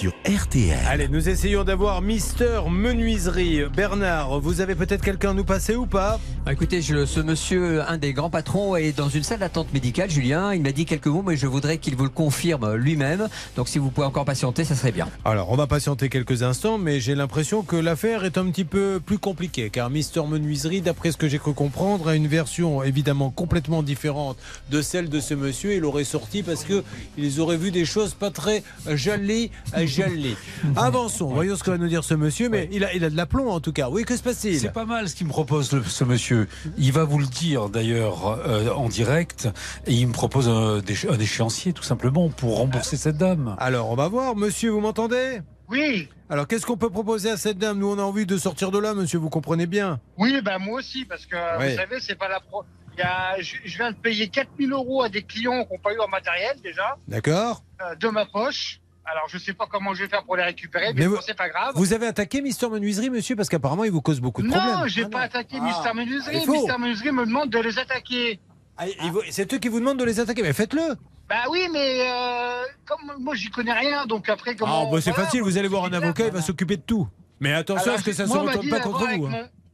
Sur 0.00 0.14
RTL. 0.26 0.78
Allez, 0.88 1.08
nous 1.08 1.28
essayons 1.28 1.62
d'avoir 1.62 2.00
Mister 2.00 2.60
Menuiserie. 2.70 3.64
Bernard, 3.76 4.40
vous 4.40 4.62
avez 4.62 4.74
peut-être 4.74 5.04
quelqu'un 5.04 5.32
à 5.32 5.34
nous 5.34 5.44
passer 5.44 5.74
ou 5.76 5.84
pas? 5.84 6.18
Ah, 6.46 6.52
Écoutez, 6.54 6.80
je- 6.80 7.04
ce 7.04 7.20
monsieur, 7.20 7.82
un 7.86 7.98
des 7.98 8.14
grands 8.14 8.30
patrons, 8.30 8.76
est 8.76 8.96
dans 8.96 9.10
une 9.10 9.22
salle 9.22 9.40
d'attente 9.40 9.74
médicale. 9.74 10.08
Julien, 10.08 10.54
il 10.54 10.62
m'a 10.62 10.72
dit 10.72 10.86
quelques 10.86 11.08
mots, 11.08 11.20
mais 11.22 11.36
je 11.36 11.46
voudrais 11.46 11.76
qu'il 11.76 11.96
vous 11.96 12.04
le 12.04 12.08
confirme 12.08 12.76
lui-même. 12.76 13.28
Donc, 13.56 13.68
si 13.68 13.78
vous 13.78 13.90
pouvez 13.90 14.06
encore 14.06 14.24
patienter, 14.24 14.64
ça 14.64 14.74
serait 14.74 14.90
bien. 14.90 15.06
Alors, 15.26 15.50
on 15.52 15.56
va 15.56 15.66
patienter 15.66 16.08
quelques 16.08 16.42
instants, 16.42 16.78
mais 16.78 16.98
j'ai 16.98 17.14
l'impression 17.14 17.60
que 17.62 17.76
l'affaire 17.76 18.24
est 18.24 18.38
un 18.38 18.46
petit 18.50 18.64
peu 18.64 19.00
plus 19.04 19.18
compliquée, 19.18 19.68
car 19.68 19.90
Mister 19.90 20.22
Menuiserie, 20.26 20.80
d'après 20.80 21.12
ce 21.12 21.18
que 21.18 21.28
j'ai 21.28 21.38
cru 21.38 21.52
comprendre, 21.52 22.08
a 22.08 22.14
une 22.16 22.26
version 22.26 22.82
évidemment 22.82 23.28
complètement 23.28 23.82
différente 23.82 24.38
de 24.70 24.80
celle 24.80 25.10
de 25.10 25.20
ce 25.20 25.34
monsieur. 25.34 25.74
Il 25.74 25.84
aurait 25.84 26.04
sorti 26.04 26.42
parce 26.42 26.64
que 26.64 26.82
ils 27.18 27.38
auraient 27.38 27.58
vu 27.58 27.70
des 27.70 27.84
choses 27.84 28.14
pas 28.14 28.30
très 28.30 28.62
jolies, 28.88 29.50
euh, 29.98 30.08
jolies. 30.08 30.36
Avançons, 30.76 31.28
voyons 31.28 31.56
ce 31.56 31.62
que 31.64 31.70
va 31.70 31.78
nous 31.78 31.88
dire 31.88 32.04
ce 32.04 32.14
monsieur, 32.14 32.48
mais 32.48 32.68
il, 32.72 32.84
a, 32.84 32.92
il 32.94 33.04
a 33.04 33.10
de 33.10 33.16
l'aplomb 33.16 33.50
en 33.50 33.60
tout 33.60 33.72
cas. 33.72 33.88
Oui, 33.88 34.04
que 34.04 34.16
se 34.16 34.22
passe-t-il? 34.22 34.58
C'est 34.60 34.72
pas 34.72 34.84
mal 34.84 35.08
ce 35.08 35.14
qu'il 35.16 35.26
me 35.26 35.32
propose 35.32 35.72
le- 35.72 35.82
ce 35.84 36.04
monsieur. 36.04 36.48
Il 36.78 36.92
va 36.92 37.04
vous 37.04 37.18
le 37.18 37.26
dire 37.26 37.68
d'ailleurs 37.68 38.38
euh, 38.46 38.70
en 38.70 38.88
direct 38.88 39.48
et 39.86 39.94
il 39.94 40.06
me 40.08 40.12
propose 40.12 40.48
un, 40.48 40.80
échéancier 41.18 41.72
tout 41.72 41.82
simplement 41.82 42.28
pour 42.28 42.56
rembourser 42.58 42.96
cette 42.96 43.16
dame. 43.16 43.56
Alors, 43.58 43.90
on 43.90 43.94
va 43.96 44.08
voir, 44.08 44.36
monsieur, 44.36 44.70
vous 44.70 44.80
m'entendez? 44.80 45.40
Oui. 45.68 46.08
Alors, 46.28 46.46
qu'est-ce 46.48 46.66
qu'on 46.66 46.76
peut 46.76 46.90
proposer 46.90 47.30
à 47.30 47.36
cette 47.36 47.58
dame? 47.58 47.78
Nous, 47.78 47.88
on 47.88 47.98
a 47.98 48.02
envie 48.02 48.26
de 48.26 48.36
sortir 48.38 48.70
de 48.70 48.78
là, 48.78 48.94
monsieur, 48.94 49.18
vous 49.18 49.30
comprenez 49.30 49.66
bien. 49.66 50.00
Oui, 50.18 50.40
ben 50.44 50.58
moi 50.58 50.78
aussi, 50.78 51.04
parce 51.04 51.26
que 51.26 51.36
Ouais. 51.58 51.70
vous 51.72 51.76
savez, 51.76 51.96
c'est 52.00 52.16
pas 52.18 52.28
la 52.28 52.40
pro. 52.40 52.64
il 52.94 52.98
y 53.00 53.02
a- 53.02 53.40
je, 53.40 53.54
je 53.64 53.76
viens 53.76 53.92
de 53.92 53.96
payer 53.96 54.28
4000 54.28 54.72
euros 54.72 55.02
à 55.02 55.08
des 55.08 55.22
clients 55.22 55.64
qui 55.64 55.72
n'ont 55.72 55.78
pas 55.78 55.92
eu 55.94 55.98
en 56.00 56.08
matériel 56.08 56.56
déjà, 56.62 56.96
D'accord 57.08 57.62
euh, 57.82 57.94
de 57.94 58.08
ma 58.08 58.26
poche. 58.26 58.80
Alors 59.10 59.28
je 59.28 59.38
sais 59.38 59.52
pas 59.54 59.66
comment 59.70 59.92
je 59.94 60.04
vais 60.04 60.08
faire 60.08 60.22
pour 60.24 60.36
les 60.36 60.44
récupérer, 60.44 60.92
mais, 60.94 61.02
Mais 61.02 61.08
bon, 61.08 61.18
c'est 61.24 61.36
pas 61.36 61.48
grave. 61.48 61.72
Vous 61.74 61.92
avez 61.92 62.06
attaqué 62.06 62.40
Mister 62.42 62.68
Menuiserie, 62.68 63.10
monsieur, 63.10 63.34
parce 63.36 63.48
qu'apparemment, 63.48 63.84
il 63.84 63.90
vous 63.90 64.00
cause 64.02 64.20
beaucoup 64.20 64.42
de 64.42 64.48
problèmes. 64.48 64.74
non, 64.80 64.86
j'ai 64.86 65.06
pas 65.06 65.22
attaqué 65.22 65.58
Mister 65.60 65.92
Menuiserie. 65.94 66.36
il 66.38 66.44
faut. 66.46 66.52
Mister 66.52 66.78
Menuiserie 66.78 67.12
me 67.12 67.26
demande 67.26 67.50
de 67.50 67.58
les 67.58 67.78
attaquer. 67.78 68.38
Ah, 68.78 68.84
C'est 69.30 69.52
eux 69.52 69.58
qui 69.58 69.68
vous 69.68 69.80
demandent 69.80 69.98
de 69.98 70.04
les 70.04 70.20
attaquer, 70.20 70.42
mais 70.42 70.52
faites-le 70.52 70.94
Bah 71.28 71.44
oui, 71.50 71.68
mais 71.72 72.08
euh, 72.08 72.62
comme 72.86 73.12
moi 73.18 73.34
j'y 73.34 73.50
connais 73.50 73.72
rien, 73.72 74.06
donc 74.06 74.28
après 74.28 74.52
Ah, 74.52 74.56
comment. 74.58 74.90
bah, 74.90 75.00
c'est 75.00 75.10
voilà, 75.10 75.24
facile, 75.26 75.42
vous 75.42 75.58
allez 75.58 75.68
voir 75.68 75.84
un 75.84 75.92
avocat, 75.92 76.26
il 76.26 76.32
va 76.32 76.40
s'occuper 76.42 76.76
de 76.76 76.82
tout. 76.82 77.06
Mais 77.40 77.52
attention 77.52 77.92
à 77.92 77.98
ce 77.98 78.04
que 78.04 78.12
ça 78.12 78.24
ne 78.24 78.28
se 78.28 78.36
retourne 78.36 78.68
pas 78.68 78.80
contre 78.80 78.98
vous. 79.16 79.26
hein. 79.26 79.30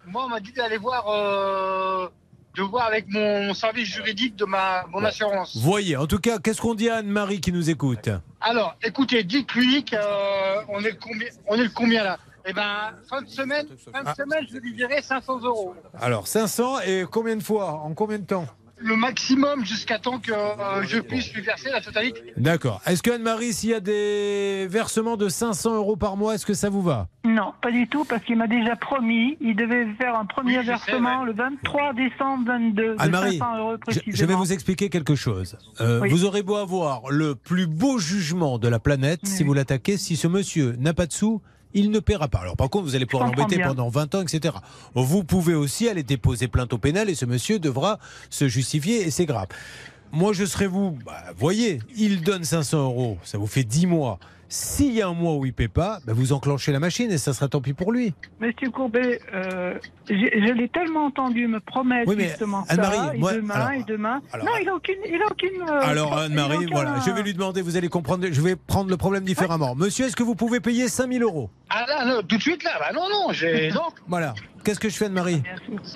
mon- 0.07 0.11
Moi, 0.12 0.25
on 0.25 0.29
m'a 0.29 0.40
dit 0.40 0.53
d'aller 0.53 0.79
voir, 0.79 1.09
euh, 1.09 2.09
de 2.57 2.62
voir 2.62 2.87
avec 2.87 3.07
mon 3.09 3.53
service 3.55 3.88
juridique 3.88 4.35
de 4.37 4.45
ma 4.45 4.85
mon 4.90 5.05
assurance. 5.05 5.57
Voyez, 5.57 5.97
en 5.97 6.07
tout 6.07 6.19
cas, 6.19 6.38
qu'est-ce 6.38 6.61
qu'on 6.61 6.75
dit 6.75 6.88
à 6.88 6.97
Anne-Marie 6.97 7.40
qui 7.40 7.53
nous 7.53 7.69
écoute? 7.71 8.09
Alors, 8.40 8.75
écoutez, 8.83 9.23
dites-lui 9.25 9.85
qu'on 9.85 10.79
est 10.81 10.90
le 10.90 10.99
combien, 11.01 11.29
on 11.47 11.55
est 11.57 11.64
le 11.64 11.71
combien 11.75 12.05
là? 12.05 12.19
Eh 12.49 12.53
ben, 12.53 12.92
fin 13.11 13.23
de 13.23 13.29
semaine, 13.29 13.66
fin 13.92 14.03
de 14.03 14.09
Ah. 14.09 14.14
semaine, 14.14 14.47
je 14.51 14.57
lui 14.59 14.73
dirai 14.75 15.03
500 15.03 15.40
euros. 15.40 15.75
Alors, 16.01 16.27
500 16.29 16.81
et 16.87 17.05
combien 17.11 17.35
de 17.37 17.42
fois? 17.42 17.73
En 17.73 17.92
combien 17.92 18.19
de 18.19 18.25
temps? 18.25 18.47
Le 18.79 18.95
maximum 18.95 19.65
jusqu'à 19.65 19.99
temps 19.99 20.19
que 20.19 20.33
euh, 20.33 20.83
je 20.87 20.99
puisse 20.99 21.33
lui 21.33 21.41
verser 21.41 21.71
la 21.71 21.81
totalité. 21.81 22.21
D'accord. 22.37 22.83
Est-ce 22.87 23.03
que 23.03 23.11
Anne-Marie, 23.11 23.55
s'il 23.55 23.71
y 23.71 23.75
a 23.75 23.81
des 23.81 24.67
versements 24.69 25.17
de 25.17 25.31
500 25.31 25.77
euros 25.77 25.97
par 25.97 26.17
mois, 26.19 26.35
est-ce 26.35 26.45
que 26.45 26.53
ça 26.53 26.69
vous 26.69 26.83
va? 26.83 27.09
Non, 27.25 27.55
pas 27.62 27.71
du 27.71 27.89
tout, 27.89 28.05
parce 28.05 28.23
qu'il 28.25 28.37
m'a 28.37 28.47
déjà 28.47 28.77
promis. 28.77 29.39
Il 29.41 29.57
devait 29.57 29.87
faire 29.95 30.15
un 30.15 30.27
premier 30.27 30.59
Oui, 30.59 30.65
je 30.65 30.67
sais, 30.67 30.73
versement 30.73 31.25
le 31.25 31.33
23 31.33 31.95
décembre 31.95 32.45
22 32.47 32.83
de 32.83 32.97
Anne-Marie, 32.99 33.39
500 33.39 33.59
euros 33.59 33.77
je, 33.89 34.25
vais 34.27 34.35
vous 34.35 34.53
expliquer 34.53 34.91
quelque 34.91 35.15
chose. 35.15 35.57
Euh, 35.81 36.01
Oui. 36.01 36.11
Vous 36.11 36.25
aurez 36.25 36.43
beau 36.43 36.57
avoir 36.57 37.11
le 37.11 37.35
plus 37.35 37.67
beau 37.67 37.99
jugement 37.99 38.59
de 38.59 38.69
la 38.69 38.79
planète, 38.79 39.21
si 39.25 39.43
vous 39.43 39.55
l'attaquez, 39.55 39.97
si 39.97 40.17
ce 40.17 40.29
monsieur 40.29 40.77
n'a 40.79 40.93
pas 40.93 41.07
de 41.07 41.12
sous, 41.12 41.41
il 41.77 41.91
ne 41.91 42.01
paiera 42.01 42.27
pas. 42.27 42.39
Alors 42.39 42.57
par 42.57 42.71
contre, 42.71 42.87
vous 42.87 42.97
allez 42.97 43.07
pouvoir 43.07 43.29
l'embêter 43.29 43.62
pendant 43.62 43.89
20 43.89 44.15
ans, 44.17 44.23
etc. 44.23 44.57
Vous 44.95 45.23
pouvez 45.23 45.55
aussi 45.55 45.89
aller 45.89 46.03
déposer 46.03 46.49
plainte 46.49 46.73
au 46.73 46.79
pénal 46.79 47.09
et 47.09 47.15
ce 47.15 47.27
monsieur 47.27 47.59
devra 47.59 47.99
se 48.31 48.49
justifier 48.49 49.07
et 49.07 49.11
c'est 49.11 49.27
grave. 49.27 49.47
Moi, 50.11 50.33
je 50.33 50.45
serais 50.45 50.67
vous, 50.67 50.97
bah, 51.05 51.25
voyez, 51.37 51.81
il 51.97 52.23
donne 52.23 52.45
500 52.45 52.85
euros, 52.85 53.19
ça 53.23 53.39
vous 53.39 53.47
fait 53.47 53.65
10 53.65 53.87
mois. 53.87 54.19
S'il 54.49 54.93
y 54.93 55.03
a 55.03 55.09
un 55.09 55.13
mois 55.15 55.35
où 55.35 55.45
il 55.45 55.49
ne 55.49 55.55
paie 55.55 55.67
pas, 55.69 55.99
bah, 56.07 56.13
vous 56.15 56.33
enclenchez 56.33 56.71
la 56.73 56.79
machine 56.79 57.11
et 57.11 57.19
ça 57.19 57.33
sera 57.35 57.49
tant 57.49 57.61
pis 57.61 57.73
pour 57.73 57.91
lui. 57.93 58.15
Monsieur 58.41 58.71
Courbet, 58.71 59.21
euh, 59.35 59.75
je 60.09 60.53
l'ai 60.53 60.69
tellement 60.69 61.07
entendu 61.07 61.49
me 61.49 61.59
promettre 61.59 62.09
Oui, 62.09 62.23
justement 62.23 62.65
Anne-Marie, 62.69 62.97
ça, 62.97 63.15
et 63.15 63.19
moi- 63.19 63.33
demain, 63.35 63.55
alors- 63.55 63.71
et 63.73 63.83
demain. 63.85 64.21
alors- 64.33 64.47
non, 64.47 64.53
il 64.61 64.67
n'a 64.67 64.75
aucune... 64.75 64.95
Il 65.05 65.21
a 65.21 65.27
aucune 65.31 65.63
euh, 65.69 65.81
Alors 65.83 66.17
Anne-Marie, 66.17 66.59
aucun- 66.59 66.67
voilà, 66.71 66.95
je 67.05 67.11
vais 67.11 67.23
lui 67.23 67.35
demander, 67.35 67.61
vous 67.63 67.77
allez 67.77 67.89
comprendre, 67.89 68.27
je 68.31 68.41
vais 68.41 68.55
prendre 68.55 68.89
le 68.89 68.97
problème 68.97 69.25
différemment. 69.25 69.75
Monsieur, 69.75 70.07
est-ce 70.07 70.17
que 70.17 70.23
vous 70.23 70.37
pouvez 70.37 70.61
payer 70.61 70.89
5000 70.89 71.23
euros? 71.23 71.51
Ah 71.69 71.85
là, 71.89 72.05
non, 72.05 72.23
tout 72.23 72.37
de 72.37 72.43
suite 72.43 72.63
là, 72.63 72.71
bah 72.79 72.93
non, 72.95 73.09
non, 73.11 73.33
j'ai. 73.33 73.71
Non. 73.75 73.89
Voilà. 74.07 74.35
Qu'est-ce 74.67 74.81
que 74.81 74.89
je 74.89 74.97
fais 74.97 75.05
Anne-Marie 75.05 75.43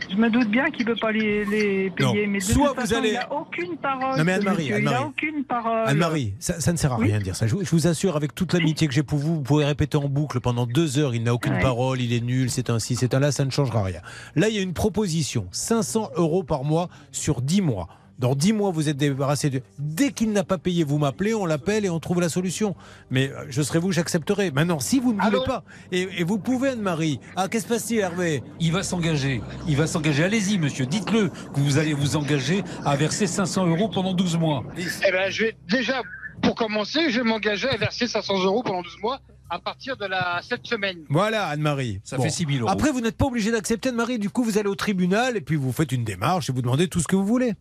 Je 0.08 0.14
me 0.14 0.30
doute 0.30 0.48
bien 0.48 0.70
qu'il 0.70 0.86
ne 0.86 0.92
peut 0.92 1.00
pas 1.00 1.10
les, 1.10 1.44
les 1.44 1.90
payer, 1.90 2.24
Non. 2.26 2.32
mais 2.32 2.38
de 2.38 2.42
Soit 2.44 2.68
toute 2.68 2.76
vous 2.76 2.80
façon, 2.82 2.94
allez- 2.94 3.08
il 3.08 3.14
n'a 3.14 3.32
aucune 3.32 3.76
parole. 3.78 4.16
Non, 4.16 4.22
mais 4.24 4.32
Anne-Marie, 4.34 4.66
Il 4.66 4.72
Anne-Marie. 4.74 4.96
n'a 5.00 5.06
aucune 5.06 5.44
parole. 5.44 5.88
Anne-Marie, 5.88 6.34
ça, 6.38 6.60
ça 6.60 6.70
ne 6.72 6.76
sert 6.76 6.92
à 6.92 6.96
rien 6.96 7.18
de 7.18 7.24
dire 7.24 7.34
ça. 7.34 7.48
Je, 7.48 7.56
vous- 7.56 7.64
je 7.64 7.70
vous 7.72 7.88
assure, 7.88 8.14
avec 8.14 8.32
toute 8.32 8.52
l'amitié 8.52 8.86
que 8.86 8.94
j'ai 8.94 9.02
pour 9.02 9.18
vous, 9.18 9.34
vous 9.34 9.42
pouvez 9.42 9.64
répéter 9.64 9.96
en 9.98 10.08
boucle 10.08 10.38
pendant 10.38 10.66
deux 10.66 10.98
heures. 11.00 11.16
Il 11.16 11.24
n'a 11.24 11.34
aucune 11.34 11.54
Ouais. 11.54 11.60
parole, 11.60 12.00
il 12.00 12.12
est 12.12 12.20
nul, 12.20 12.48
c'est 12.48 12.70
un 12.70 12.78
ci, 12.78 12.94
c'est 12.94 13.12
un 13.12 13.18
là, 13.18 13.32
ça 13.32 13.44
ne 13.44 13.50
changera 13.50 13.82
rien. 13.82 14.00
Là, 14.36 14.48
il 14.48 14.54
y 14.54 14.58
a 14.58 14.62
une 14.62 14.72
proposition 14.72 15.48
500 15.50 16.10
euros 16.14 16.44
par 16.44 16.62
mois 16.62 16.88
sur 17.10 17.42
10 17.42 17.62
mois. 17.62 17.88
Dans 18.20 18.34
10 18.34 18.52
mois, 18.52 18.70
vous 18.70 18.90
êtes 18.90 18.98
débarrassé 18.98 19.48
de. 19.48 19.62
Dès 19.78 20.12
qu'il 20.12 20.32
n'a 20.32 20.44
pas 20.44 20.58
payé, 20.58 20.84
vous 20.84 20.98
m'appelez, 20.98 21.32
on 21.32 21.46
l'appelle 21.46 21.86
et 21.86 21.88
on 21.88 22.00
trouve 22.00 22.20
la 22.20 22.28
solution. 22.28 22.76
Mais 23.10 23.30
euh, 23.30 23.46
je 23.48 23.62
serai 23.62 23.78
vous, 23.78 23.92
j'accepterai. 23.92 24.50
Maintenant, 24.50 24.78
si 24.78 25.00
vous 25.00 25.14
ne 25.14 25.22
voulez 25.22 25.36
Allô 25.38 25.44
pas, 25.44 25.64
et, 25.90 26.06
et 26.18 26.24
vous 26.24 26.38
pouvez, 26.38 26.68
Anne-Marie. 26.68 27.18
Ah, 27.34 27.48
qu'est-ce 27.48 27.64
qui 27.64 27.68
se 27.70 27.74
passe-t-il, 27.74 28.00
Hervé? 28.00 28.42
Il 28.60 28.72
va 28.72 28.82
s'engager. 28.82 29.40
Il 29.66 29.76
va 29.78 29.86
s'engager. 29.86 30.22
Allez-y, 30.22 30.58
monsieur. 30.58 30.84
Dites-le 30.84 31.30
que 31.30 31.60
vous 31.60 31.78
allez 31.78 31.94
vous 31.94 32.16
engager 32.16 32.62
à 32.84 32.94
verser 32.94 33.26
500 33.26 33.66
euros 33.68 33.88
pendant 33.88 34.12
12 34.12 34.36
mois. 34.36 34.64
Eh 34.76 35.10
ben, 35.10 35.30
je 35.30 35.44
vais 35.44 35.56
déjà, 35.70 36.02
pour 36.42 36.56
commencer, 36.56 37.10
je 37.10 37.20
vais 37.20 37.24
m'engager 37.24 37.70
à 37.70 37.78
verser 37.78 38.06
500 38.06 38.44
euros 38.44 38.62
pendant 38.62 38.82
12 38.82 38.98
mois 39.00 39.22
à 39.48 39.58
partir 39.58 39.96
de 39.96 40.04
la 40.04 40.40
cette 40.42 40.66
semaine. 40.66 40.98
Voilà, 41.08 41.46
Anne-Marie. 41.46 42.02
Ça 42.04 42.18
fait 42.18 42.28
6 42.28 42.44
000 42.46 42.58
euros. 42.60 42.68
Après, 42.68 42.92
vous 42.92 43.00
n'êtes 43.00 43.16
pas 43.16 43.24
obligé 43.26 43.50
d'accepter, 43.50 43.88
Anne-Marie. 43.88 44.18
Du 44.18 44.28
coup, 44.28 44.44
vous 44.44 44.58
allez 44.58 44.68
au 44.68 44.74
tribunal 44.74 45.38
et 45.38 45.40
puis 45.40 45.56
vous 45.56 45.72
faites 45.72 45.90
une 45.92 46.04
démarche 46.04 46.50
et 46.50 46.52
vous 46.52 46.60
demandez 46.60 46.86
tout 46.86 47.00
ce 47.00 47.08
que 47.08 47.16
vous 47.16 47.24
voulez. 47.24 47.54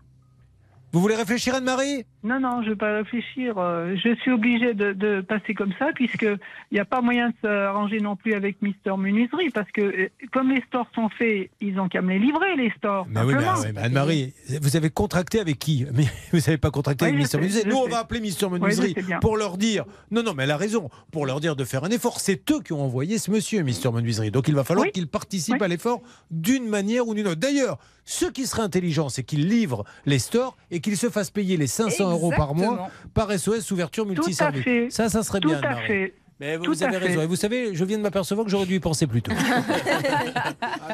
Vous 0.92 1.02
voulez 1.02 1.16
réfléchir, 1.16 1.54
Anne-Marie? 1.56 2.06
Non, 2.24 2.40
non, 2.40 2.62
je 2.62 2.66
ne 2.68 2.74
vais 2.74 2.76
pas 2.78 2.94
réfléchir. 2.98 3.54
Euh, 3.58 3.96
Je 3.96 4.16
suis 4.22 4.32
obligée 4.32 4.74
de, 4.74 4.92
de 4.94 5.22
passer 5.22 5.54
comme 5.54 5.72
ça, 5.78 5.88
puisqu'il 5.94 6.38
n'y 6.72 6.80
a 6.80 6.86
pas 6.86 7.02
moyen 7.02 7.30
de 7.30 7.34
s'arranger 7.44 8.00
non 8.02 8.16
plus 8.16 8.34
avec 8.34 8.62
Mister 8.62 8.92
Menuiserie, 8.98 9.52
parce 9.52 9.72
que 9.72 9.82
euh, 9.82 10.10
comme 10.34 10.50
les 10.52 10.62
stores 10.68 10.88
sont 10.96 11.08
faits, 11.10 11.50
ils 11.62 11.80
ont 11.80 11.88
qu'à 11.88 12.02
me 12.02 12.10
les 12.10 12.20
livrer, 12.20 12.56
les 12.58 12.72
stores. 12.78 13.06
Mais 13.10 13.22
oui, 13.22 13.36
mais, 13.36 13.80
Anne-Marie, 13.82 14.34
vous 14.62 14.76
avez 14.76 14.90
contracté 14.90 15.40
avec 15.40 15.60
qui? 15.60 15.86
Mais 15.94 16.06
vous 16.34 16.40
n'avez 16.40 16.58
pas 16.58 16.72
contracté 16.72 17.06
Oui, 17.06 17.10
avec 17.10 17.22
Mister 17.22 17.38
Menuiserie. 17.38 17.70
Nous, 17.70 17.76
on 17.78 17.86
sais. 17.86 17.92
va 17.92 18.00
appeler 18.00 18.20
Mister 18.20 18.50
Menuiserie 18.50 18.96
pour 19.22 19.38
leur 19.38 19.58
dire. 19.58 19.86
Non, 20.12 20.24
non, 20.24 20.34
mais 20.34 20.44
elle 20.44 20.52
a 20.52 20.58
raison. 20.58 20.90
Pour 21.12 21.26
leur 21.26 21.40
dire 21.40 21.56
de 21.56 21.64
faire 21.66 21.84
un 21.84 21.90
effort. 21.90 22.20
C'est 22.20 22.50
eux 22.52 22.62
qui 22.62 22.74
ont 22.74 22.82
envoyé 22.84 23.18
ce 23.20 23.30
monsieur, 23.32 23.62
Mister 23.62 23.92
Menuiserie. 23.92 24.32
Donc 24.32 24.48
il 24.48 24.56
va 24.56 24.64
falloir 24.64 24.86
Oui. 24.88 24.92
qu'il 24.92 25.08
participe 25.08 25.56
Oui. 25.60 25.64
à 25.64 25.68
l'effort 25.68 26.02
d'une 26.32 26.68
manière 26.68 27.08
ou 27.08 27.14
d'une 27.14 27.28
autre. 27.28 27.40
D'ailleurs, 27.40 27.78
ce 28.06 28.26
qui 28.26 28.48
serait 28.48 28.64
intelligent, 28.64 29.08
c'est 29.10 29.24
qu'il 29.24 29.48
livre 29.48 29.84
les 30.08 30.18
stores 30.18 30.58
et 30.72 30.79
qu'il 30.80 30.98
se 30.98 31.10
fasse 31.10 31.30
payer 31.30 31.58
les 31.58 31.68
500 31.68 32.12
euros 32.12 32.32
par 32.36 32.56
mois 32.56 32.90
par 33.14 33.32
SOS 33.32 33.72
ouverture 33.72 34.06
multiservice. 34.06 34.94
Ça, 34.94 35.10
ça 35.10 35.24
serait 35.24 35.40
Tout 35.40 35.50
bien. 35.50 35.60
à 35.62 35.68
Anne-Marie. 35.68 35.88
fait. 35.88 36.14
Mais 36.40 36.56
vous, 36.56 36.84
avez 36.84 37.00
fait. 37.00 37.08
raison. 37.08 37.22
Et 37.22 37.26
vous 37.26 37.36
savez, 37.36 37.76
je 37.76 37.84
viens 37.84 37.98
de 37.98 38.04
m'apercevoir 38.04 38.46
que 38.46 38.52
j'aurais 38.52 38.66
dû 38.66 38.76
y 38.76 38.80
penser 38.80 39.08
plus 39.08 39.22
tôt. 39.22 39.32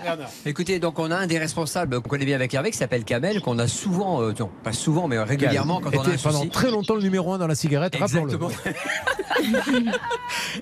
Ah. 0.07 0.17
Écoutez, 0.45 0.77
donc 0.79 0.99
on 0.99 1.09
a 1.09 1.15
un 1.15 1.25
des 1.25 1.39
responsables 1.39 2.01
qu'on 2.01 2.09
connaît 2.09 2.25
bien 2.25 2.35
avec 2.35 2.53
Hervé 2.53 2.69
qui 2.69 2.77
s'appelle 2.77 3.03
Kamel, 3.05 3.41
qu'on 3.41 3.57
a 3.57 3.67
souvent, 3.67 4.21
euh, 4.21 4.33
non, 4.37 4.51
pas 4.63 4.73
souvent, 4.73 5.07
mais 5.07 5.17
régulièrement 5.17 5.79
quand 5.79 5.89
on 5.95 6.01
a 6.01 6.09
un 6.09 6.17
pendant 6.17 6.39
souci. 6.39 6.49
très 6.49 6.69
longtemps 6.69 6.95
le 6.95 7.01
numéro 7.01 7.33
un 7.33 7.37
dans 7.37 7.47
la 7.47 7.55
cigarette, 7.55 7.95
rappelons-le. 7.95 8.33
Exactement. 8.33 8.51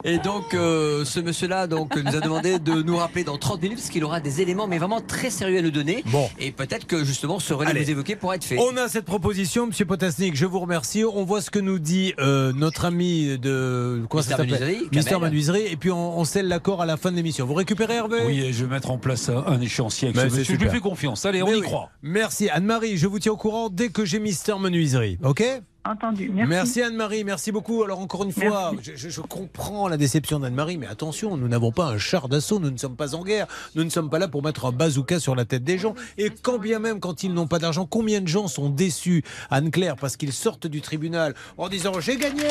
Et 0.04 0.18
donc, 0.20 0.54
euh, 0.54 1.04
ce 1.04 1.20
monsieur-là 1.20 1.68
donc, 1.68 1.96
nous 1.96 2.16
a 2.16 2.20
demandé 2.20 2.60
de 2.60 2.82
nous 2.82 2.98
rappeler 2.98 3.24
dans 3.24 3.38
30 3.38 3.62
minutes 3.62 3.78
parce 3.80 3.90
qu'il 3.90 4.04
aura 4.04 4.20
des 4.20 4.42
éléments, 4.42 4.68
mais 4.68 4.78
vraiment 4.78 5.02
très 5.02 5.30
sérieux 5.30 5.60
à 5.60 5.62
nous 5.62 5.72
donner. 5.72 6.04
Bon. 6.08 6.30
Et 6.40 6.52
peut-être 6.52 6.86
que 6.88 7.04
justement 7.04 7.40
ce 7.40 7.54
relais 7.54 7.72
Allez. 7.72 7.84
vous 7.84 7.92
évoquez 7.92 8.16
pourra 8.16 8.36
être 8.36 8.44
fait. 8.44 8.58
On 8.60 8.78
a 8.78 8.88
cette 8.88 9.06
proposition, 9.06 9.68
Monsieur 9.68 9.86
Potasnik, 9.86 10.36
je 10.36 10.46
vous 10.46 10.60
remercie. 10.60 11.04
On 11.04 11.24
voit 11.24 11.42
ce 11.42 11.50
que 11.50 11.60
nous 11.60 11.80
dit 11.80 12.14
euh, 12.20 12.54
notre 12.54 12.86
ami 12.86 13.38
de 13.38 14.02
ça 14.12 14.18
Mister 14.18 14.32
s'appelle? 14.36 14.73
Menuiserie, 14.76 14.98
Mister. 14.98 15.20
Menuiserie, 15.20 15.68
et 15.68 15.76
puis 15.76 15.92
on, 15.92 16.20
on 16.20 16.26
scelle 16.26 16.48
l'accord 16.48 16.82
à 16.82 16.86
la 16.86 16.98
fin 16.98 17.12
de 17.12 17.16
l'émission. 17.16 17.46
Vous 17.46 17.54
récupérez 17.54 17.96
Hervé? 17.96 18.18
Oui, 18.26 18.40
et 18.40 18.54
je 18.54 18.66
vais 18.66 18.72
mettre 18.72 18.92
en 18.92 18.98
place 18.98 19.30
un, 19.30 19.60
échéancier 19.62 20.10
avec 20.10 20.32
ce 20.32 20.38
monsieur. 20.38 20.56
Je 20.56 20.60
lui 20.60 20.70
fais 20.70 20.80
confiance. 20.80 21.26
Allez, 21.26 21.44
on 21.44 21.54
y 21.54 21.62
croit. 21.62 21.90
Merci 22.02 22.50
Anne-Marie, 22.50 22.98
je 22.98 23.08
vous 23.08 23.20
tiens 23.20 23.34
au 23.34 23.38
courant 23.38 23.70
dès 23.70 23.90
que 23.90 24.06
j'ai 24.06 24.20
Mister 24.20 24.56
Menuiserie. 24.60 25.18
Ok? 25.24 25.44
Entendu. 25.86 26.32
Merci. 26.34 26.82
Anne-Marie, 26.82 27.26
merci 27.26 27.52
beaucoup. 27.52 27.84
Alors 27.84 28.00
encore 28.00 28.24
une 28.24 28.32
fois, 28.32 28.72
je, 28.82 28.94
je- 28.96 29.10
je 29.10 29.20
comprends 29.22 29.90
la 29.90 29.98
déception 29.98 30.40
d'Anne-Marie, 30.40 30.78
mais 30.78 30.88
attention, 30.88 31.36
nous 31.36 31.50
n'avons 31.50 31.74
pas 31.74 31.88
un 31.88 31.98
char 31.98 32.30
d'assaut, 32.30 32.60
nous 32.60 32.72
ne 32.72 32.78
sommes 32.78 32.96
pas 32.96 33.16
en 33.16 33.24
guerre, 33.24 33.48
nous 33.76 33.84
ne 33.84 33.90
sommes 33.90 34.10
pas 34.10 34.18
là 34.18 34.30
pour 34.30 34.42
mettre 34.44 34.66
un 34.66 34.72
bazooka 34.72 35.20
sur 35.20 35.36
la 35.36 35.44
tête 35.44 35.66
des 35.66 35.78
gens. 35.78 35.94
Et 36.18 36.30
quand 36.42 36.58
bien 36.58 36.80
même, 36.80 37.02
quand 37.02 37.24
ils 37.24 37.34
n'ont 37.34 37.48
pas 37.48 37.60
d'argent, 37.60 37.86
combien 37.86 38.22
de 38.22 38.28
gens 38.30 38.48
sont 38.48 38.70
déçus, 38.70 39.24
Anne-Claire, 39.50 39.98
parce 39.98 40.16
qu'ils 40.16 40.32
sortent 40.32 40.68
du 40.68 40.80
tribunal 40.80 41.34
en 41.58 41.68
disant 41.68 41.92
j'ai 42.00 42.16
gagné 42.16 42.44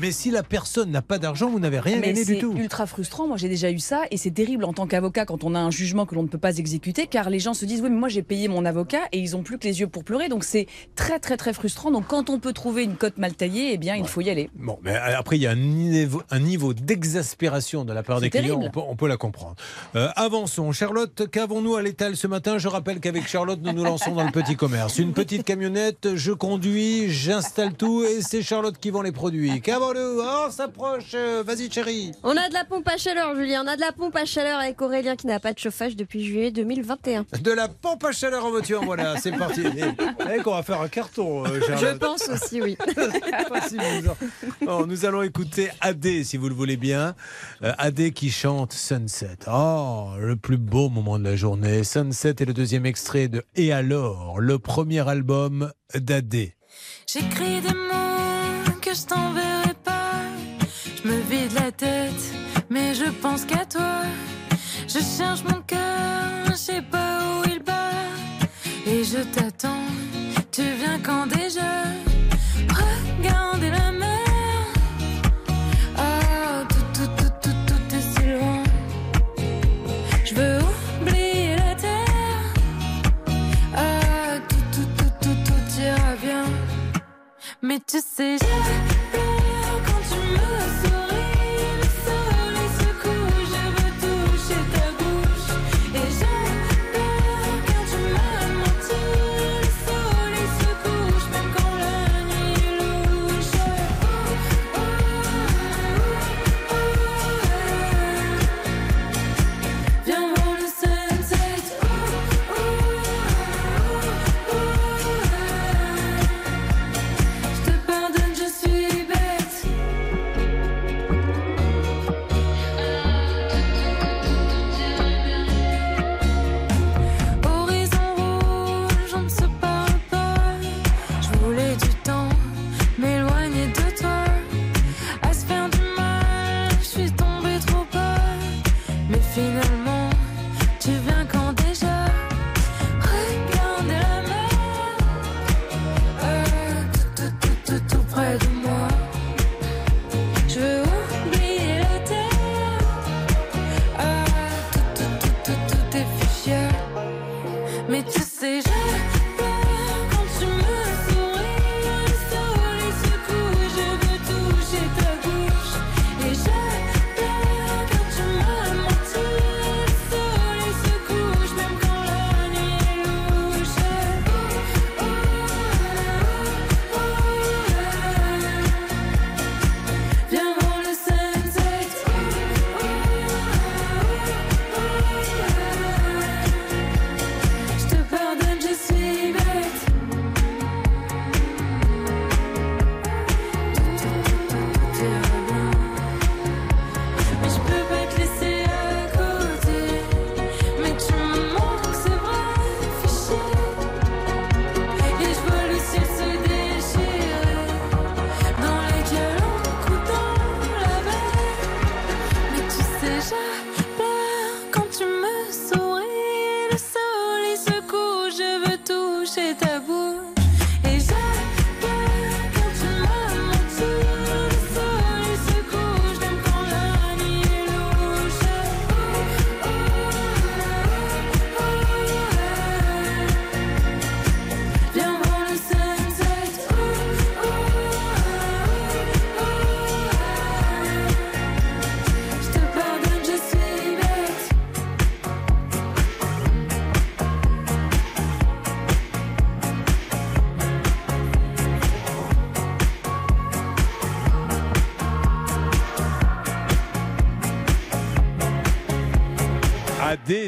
Mais 0.00 0.10
si 0.10 0.32
la 0.32 0.42
personne 0.42 0.90
n'a 0.90 1.02
pas 1.02 1.18
d'argent, 1.18 1.48
vous 1.48 1.60
n'avez 1.60 1.78
rien 1.78 1.96
Mais 2.00 2.08
gagné 2.08 2.24
du 2.24 2.34
c'est 2.34 2.40
tout. 2.40 2.54
ultra 2.56 2.86
frustrant. 2.86 3.28
Moi, 3.28 3.36
j'ai 3.36 3.48
déjà 3.48 3.70
eu 3.70 3.78
ça 3.78 4.02
et 4.10 4.16
c'est 4.16 4.32
terrible 4.32 4.64
en 4.64 4.72
tant 4.72 4.88
qu'avocat 4.88 5.26
quand 5.26 5.44
on 5.44 5.54
a 5.54 5.60
un 5.60 5.70
jugement 5.70 6.06
que 6.06 6.16
l'on 6.16 6.24
ne 6.24 6.28
peut 6.28 6.38
pas 6.38 6.56
exécuter 6.58 7.06
car 7.06 7.30
les 7.30 7.38
gens 7.38 7.54
se 7.54 7.64
disent 7.66 7.82
oui, 7.82 7.88
mais 7.90 7.96
moi 7.98 8.08
j'ai 8.08 8.22
payé 8.22 8.48
mon 8.48 8.64
avocat 8.64 9.02
et 9.12 9.20
ils 9.20 9.36
ont 9.36 9.44
plus 9.44 9.58
que 9.58 9.68
les 9.68 9.78
yeux 9.78 9.86
pour 9.86 10.02
pleurer. 10.02 10.28
Donc 10.28 10.42
c'est 10.42 10.66
très 10.96 11.20
très 11.20 11.36
très 11.36 11.52
frustrant. 11.52 11.92
Donc 11.92 12.08
quand 12.08 12.30
on 12.30 12.40
peut 12.40 12.52
trouver 12.52 12.79
une 12.84 12.96
cote 12.96 13.18
mal 13.18 13.34
taillée, 13.34 13.72
eh 13.72 13.78
bien 13.78 13.96
il 13.96 14.06
faut 14.06 14.20
y 14.20 14.30
aller. 14.30 14.50
Bon, 14.54 14.78
mais 14.82 14.94
après, 14.94 15.36
il 15.36 15.42
y 15.42 15.46
a 15.46 15.50
un 15.50 15.54
niveau, 15.56 16.22
un 16.30 16.38
niveau 16.40 16.72
d'exaspération 16.74 17.84
de 17.84 17.92
la 17.92 18.02
part 18.02 18.20
des 18.20 18.30
clients, 18.30 18.60
on 18.62 18.70
peut, 18.70 18.80
on 18.86 18.96
peut 18.96 19.08
la 19.08 19.16
comprendre. 19.16 19.56
Euh, 19.96 20.08
avançons. 20.16 20.72
Charlotte, 20.72 21.28
qu'avons-nous 21.30 21.76
à 21.76 21.82
l'étal 21.82 22.16
ce 22.16 22.26
matin? 22.26 22.58
Je 22.58 22.68
rappelle 22.68 23.00
qu'avec 23.00 23.26
Charlotte, 23.28 23.58
nous 23.62 23.72
nous 23.72 23.84
lançons 23.84 24.14
dans 24.14 24.24
le 24.24 24.30
petit 24.32 24.56
commerce. 24.56 24.98
Une 24.98 25.12
petite 25.12 25.44
camionnette, 25.44 26.14
je 26.14 26.32
conduis, 26.32 27.10
j'installe 27.10 27.74
tout 27.74 28.04
et 28.04 28.22
c'est 28.22 28.42
Charlotte 28.42 28.76
qui 28.78 28.90
vend 28.90 29.02
les 29.02 29.12
produits. 29.12 29.60
Qu'avons-nous? 29.60 30.20
Oh, 30.20 30.44
on 30.46 30.50
s'approche. 30.50 31.12
Euh, 31.14 31.42
Vas-y, 31.46 31.70
chérie. 31.70 32.12
On 32.22 32.36
a 32.36 32.48
de 32.48 32.54
la 32.54 32.64
pompe 32.64 32.88
à 32.88 32.96
chaleur, 32.96 33.34
Julien. 33.34 33.62
On 33.64 33.68
a 33.68 33.76
de 33.76 33.80
la 33.80 33.92
pompe 33.92 34.16
à 34.16 34.24
chaleur 34.24 34.58
avec 34.58 34.80
Aurélien 34.80 35.16
qui 35.16 35.26
n'a 35.26 35.40
pas 35.40 35.52
de 35.52 35.58
chauffage 35.58 35.96
depuis 35.96 36.24
juillet 36.24 36.50
2021. 36.50 37.26
De 37.40 37.50
la 37.50 37.68
pompe 37.68 38.04
à 38.04 38.12
chaleur 38.12 38.44
en 38.44 38.50
voiture, 38.50 38.82
voilà, 38.84 39.16
c'est 39.18 39.32
parti. 39.32 39.60
Et, 39.62 39.64
vous 39.64 40.24
savez 40.24 40.38
qu'on 40.42 40.54
va 40.54 40.62
faire 40.62 40.80
un 40.80 40.88
carton, 40.88 41.44
euh, 41.46 41.60
Je 41.60 41.66
Charlotte. 41.66 41.98
pense 41.98 42.28
aussi, 42.28 42.60
oui. 42.62 42.69
Bon, 44.64 44.86
nous 44.86 45.04
allons 45.04 45.22
écouter 45.22 45.70
Adé, 45.80 46.24
si 46.24 46.36
vous 46.36 46.48
le 46.48 46.54
voulez 46.54 46.76
bien. 46.76 47.14
Euh, 47.62 47.72
Adé 47.78 48.12
qui 48.12 48.30
chante 48.30 48.72
Sunset. 48.72 49.38
Oh, 49.50 50.10
le 50.18 50.36
plus 50.36 50.56
beau 50.56 50.88
moment 50.88 51.18
de 51.18 51.24
la 51.24 51.36
journée. 51.36 51.84
Sunset 51.84 52.36
est 52.40 52.44
le 52.44 52.54
deuxième 52.54 52.86
extrait 52.86 53.28
de 53.28 53.44
Et 53.56 53.72
alors, 53.72 54.40
le 54.40 54.58
premier 54.58 55.08
album 55.08 55.72
d'Adé. 55.94 56.54
J'écris 57.06 57.60
des 57.60 57.74
mots 57.74 58.72
que 58.80 58.94
je 58.94 59.06
t'enverrai 59.06 59.74
pas. 59.84 60.20
Je 61.02 61.08
me 61.08 61.20
vide 61.30 61.52
la 61.54 61.72
tête, 61.72 62.34
mais 62.68 62.94
je 62.94 63.10
pense 63.22 63.44
qu'à 63.44 63.64
toi. 63.64 64.02
Je 64.86 64.98
cherche 64.98 65.42
mon 65.44 65.60
cœur, 65.62 66.46
je 66.46 66.54
sais 66.54 66.82
pas 66.82 67.20
où 67.38 67.48
il 67.48 67.62
bat. 67.62 67.90
Et 68.86 69.04
je 69.04 69.18
t'attends, 69.18 69.86
tu 70.50 70.62
viens 70.62 70.98
quand 70.98 71.26
déjà 71.26 72.09
Mais 87.70 87.78
tu 87.78 88.00
sais, 88.00 88.36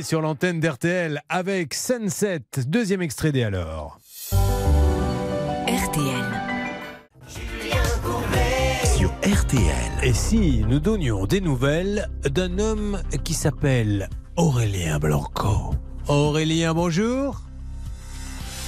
Sur 0.03 0.21
l'antenne 0.21 0.59
d'RTL 0.59 1.23
avec 1.29 1.75
Sunset. 1.75 2.43
Deuxième 2.67 3.03
extrait 3.03 3.31
des 3.31 3.45
alors. 3.45 4.01
RTL. 5.69 6.25
Sur 8.85 9.11
RTL. 9.23 9.93
Et 10.03 10.13
si 10.13 10.65
nous 10.69 10.81
donnions 10.81 11.27
des 11.27 11.41
nouvelles 11.41 12.09
d'un 12.25 12.59
homme 12.59 13.01
qui 13.23 13.35
s'appelle 13.35 14.09
Aurélien 14.37 14.99
Blanco? 14.99 15.75
Aurélien, 16.09 16.75
bonjour. 16.75 17.43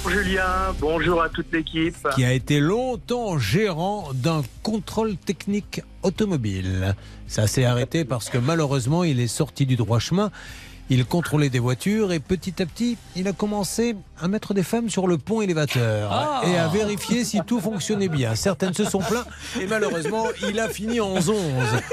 Julien, 0.08 0.74
bonjour 0.80 1.22
à 1.22 1.30
toute 1.30 1.50
l'équipe. 1.52 1.96
Qui 2.14 2.24
a 2.24 2.32
été 2.32 2.60
longtemps 2.60 3.38
gérant 3.38 4.08
d'un 4.12 4.42
contrôle 4.62 5.16
technique 5.16 5.82
automobile. 6.02 6.94
Ça 7.26 7.46
s'est 7.46 7.64
arrêté 7.64 8.04
parce 8.04 8.28
que 8.28 8.38
malheureusement, 8.38 9.02
il 9.02 9.18
est 9.18 9.26
sorti 9.26 9.64
du 9.64 9.76
droit 9.76 9.98
chemin. 9.98 10.30
Il 10.90 11.04
contrôlait 11.06 11.48
des 11.48 11.58
voitures 11.58 12.12
et 12.12 12.20
petit 12.20 12.60
à 12.62 12.66
petit, 12.66 12.98
il 13.16 13.26
a 13.26 13.32
commencé 13.32 13.96
à 14.20 14.28
mettre 14.28 14.52
des 14.54 14.62
femmes 14.62 14.90
sur 14.90 15.06
le 15.06 15.16
pont 15.18 15.40
élévateur 15.40 16.10
Ah. 16.12 16.42
et 16.46 16.56
à 16.58 16.68
vérifier 16.68 17.24
si 17.24 17.40
tout 17.46 17.58
fonctionnait 17.60 18.08
bien. 18.08 18.34
Certaines 18.34 18.74
se 18.74 18.84
sont 18.84 18.98
plaintes 18.98 19.26
et 19.60 19.66
malheureusement, 19.66 20.26
il 20.48 20.60
a 20.60 20.68
fini 20.68 21.00
en 21.00 21.12
11. 21.16 21.32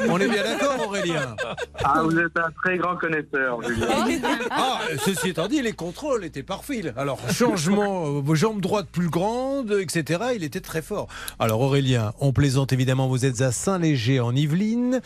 On 0.09 0.19
est 0.19 0.27
bien 0.27 0.43
d'accord, 0.43 0.87
Aurélien? 0.87 1.35
Ah, 1.83 2.01
vous 2.03 2.17
êtes 2.17 2.37
un 2.37 2.51
très 2.63 2.77
grand 2.77 2.95
connaisseur, 2.97 3.61
Julien. 3.63 3.87
Ah, 4.49 4.79
ceci 5.05 5.29
étant 5.29 5.47
dit, 5.47 5.61
les 5.61 5.73
contrôles 5.73 6.25
étaient 6.25 6.43
parfaits. 6.43 6.93
Alors, 6.97 7.19
changement, 7.31 8.05
euh, 8.05 8.21
vos 8.21 8.35
jambes 8.35 8.61
droites 8.61 8.87
plus 8.91 9.09
grandes, 9.09 9.71
etc. 9.79 10.19
Il 10.35 10.43
était 10.43 10.59
très 10.61 10.81
fort. 10.81 11.07
Alors, 11.39 11.61
Aurélien, 11.61 12.11
on 12.19 12.33
plaisante 12.33 12.73
évidemment, 12.73 13.07
vous 13.07 13.25
êtes 13.25 13.41
à 13.41 13.51
Saint-Léger 13.51 14.19
en 14.19 14.35
Yvelines 14.35 14.99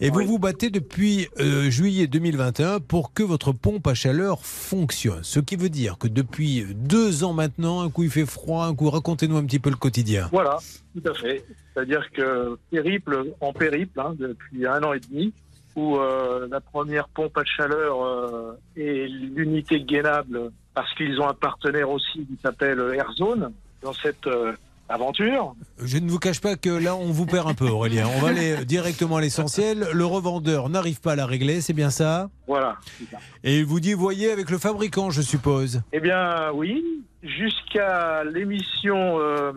et 0.00 0.10
vous 0.10 0.22
vous 0.24 0.38
battez 0.38 0.70
depuis 0.70 1.28
euh, 1.40 1.70
juillet 1.70 2.06
2021 2.06 2.78
pour 2.80 3.12
que 3.12 3.22
votre 3.32 3.52
pompe 3.52 3.86
à 3.86 3.94
chaleur 3.94 4.44
fonctionne. 4.44 5.22
Ce 5.22 5.40
qui 5.40 5.56
veut 5.56 5.70
dire 5.70 5.96
que 5.96 6.06
depuis 6.06 6.66
deux 6.74 7.24
ans 7.24 7.32
maintenant, 7.32 7.80
un 7.80 7.88
coup 7.88 8.02
il 8.02 8.10
fait 8.10 8.26
froid, 8.26 8.66
un 8.66 8.74
coup 8.74 8.90
racontez-nous 8.90 9.38
un 9.38 9.44
petit 9.46 9.58
peu 9.58 9.70
le 9.70 9.76
quotidien. 9.76 10.28
Voilà, 10.30 10.58
tout 10.94 11.10
à 11.10 11.14
fait. 11.14 11.42
C'est-à-dire 11.72 12.10
que 12.12 12.58
périple 12.70 13.32
en 13.40 13.54
périple 13.54 13.98
hein, 13.98 14.14
depuis 14.18 14.66
un 14.66 14.82
an 14.82 14.92
et 14.92 15.00
demi, 15.00 15.32
où 15.76 15.96
euh, 15.96 16.46
la 16.50 16.60
première 16.60 17.08
pompe 17.08 17.38
à 17.38 17.44
chaleur 17.44 18.04
euh, 18.04 18.58
est 18.76 19.08
l'unité 19.08 19.80
gainable 19.80 20.50
parce 20.74 20.92
qu'ils 20.94 21.18
ont 21.18 21.28
un 21.28 21.34
partenaire 21.34 21.88
aussi 21.88 22.26
qui 22.26 22.38
s'appelle 22.42 22.80
Airzone 22.94 23.50
dans 23.82 23.94
cette 23.94 24.26
euh, 24.26 24.52
aventure. 24.92 25.54
Je 25.82 25.98
ne 25.98 26.10
vous 26.10 26.18
cache 26.18 26.40
pas 26.40 26.56
que 26.56 26.70
là, 26.70 26.94
on 26.94 27.10
vous 27.10 27.26
perd 27.26 27.48
un 27.48 27.54
peu, 27.54 27.68
Aurélien. 27.68 28.06
On 28.16 28.20
va 28.20 28.28
aller 28.28 28.64
directement 28.64 29.16
à 29.16 29.20
l'essentiel. 29.20 29.88
Le 29.92 30.04
revendeur 30.04 30.68
n'arrive 30.68 31.00
pas 31.00 31.12
à 31.12 31.16
la 31.16 31.26
régler, 31.26 31.60
c'est 31.60 31.72
bien 31.72 31.90
ça 31.90 32.28
Voilà. 32.46 32.76
ça. 33.10 33.18
Et 33.44 33.58
il 33.60 33.64
vous 33.64 33.80
dit, 33.80 33.94
voyez, 33.94 34.30
avec 34.30 34.50
le 34.50 34.58
fabricant, 34.58 35.10
je 35.10 35.22
suppose. 35.22 35.82
Eh 35.92 36.00
bien, 36.00 36.50
oui, 36.54 36.84
jusqu'à 37.22 38.24
l'émission 38.24 39.18
euh, 39.18 39.52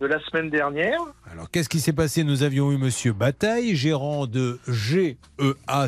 de 0.00 0.06
la 0.06 0.18
semaine 0.20 0.50
dernière. 0.50 1.00
Alors, 1.30 1.50
qu'est-ce 1.50 1.68
qui 1.68 1.80
s'est 1.80 1.92
passé? 1.92 2.24
Nous 2.24 2.42
avions 2.42 2.70
eu 2.72 2.78
Monsieur 2.78 3.12
Bataille, 3.12 3.74
gérant 3.76 4.26
de 4.26 4.58
GEA. 4.68 5.16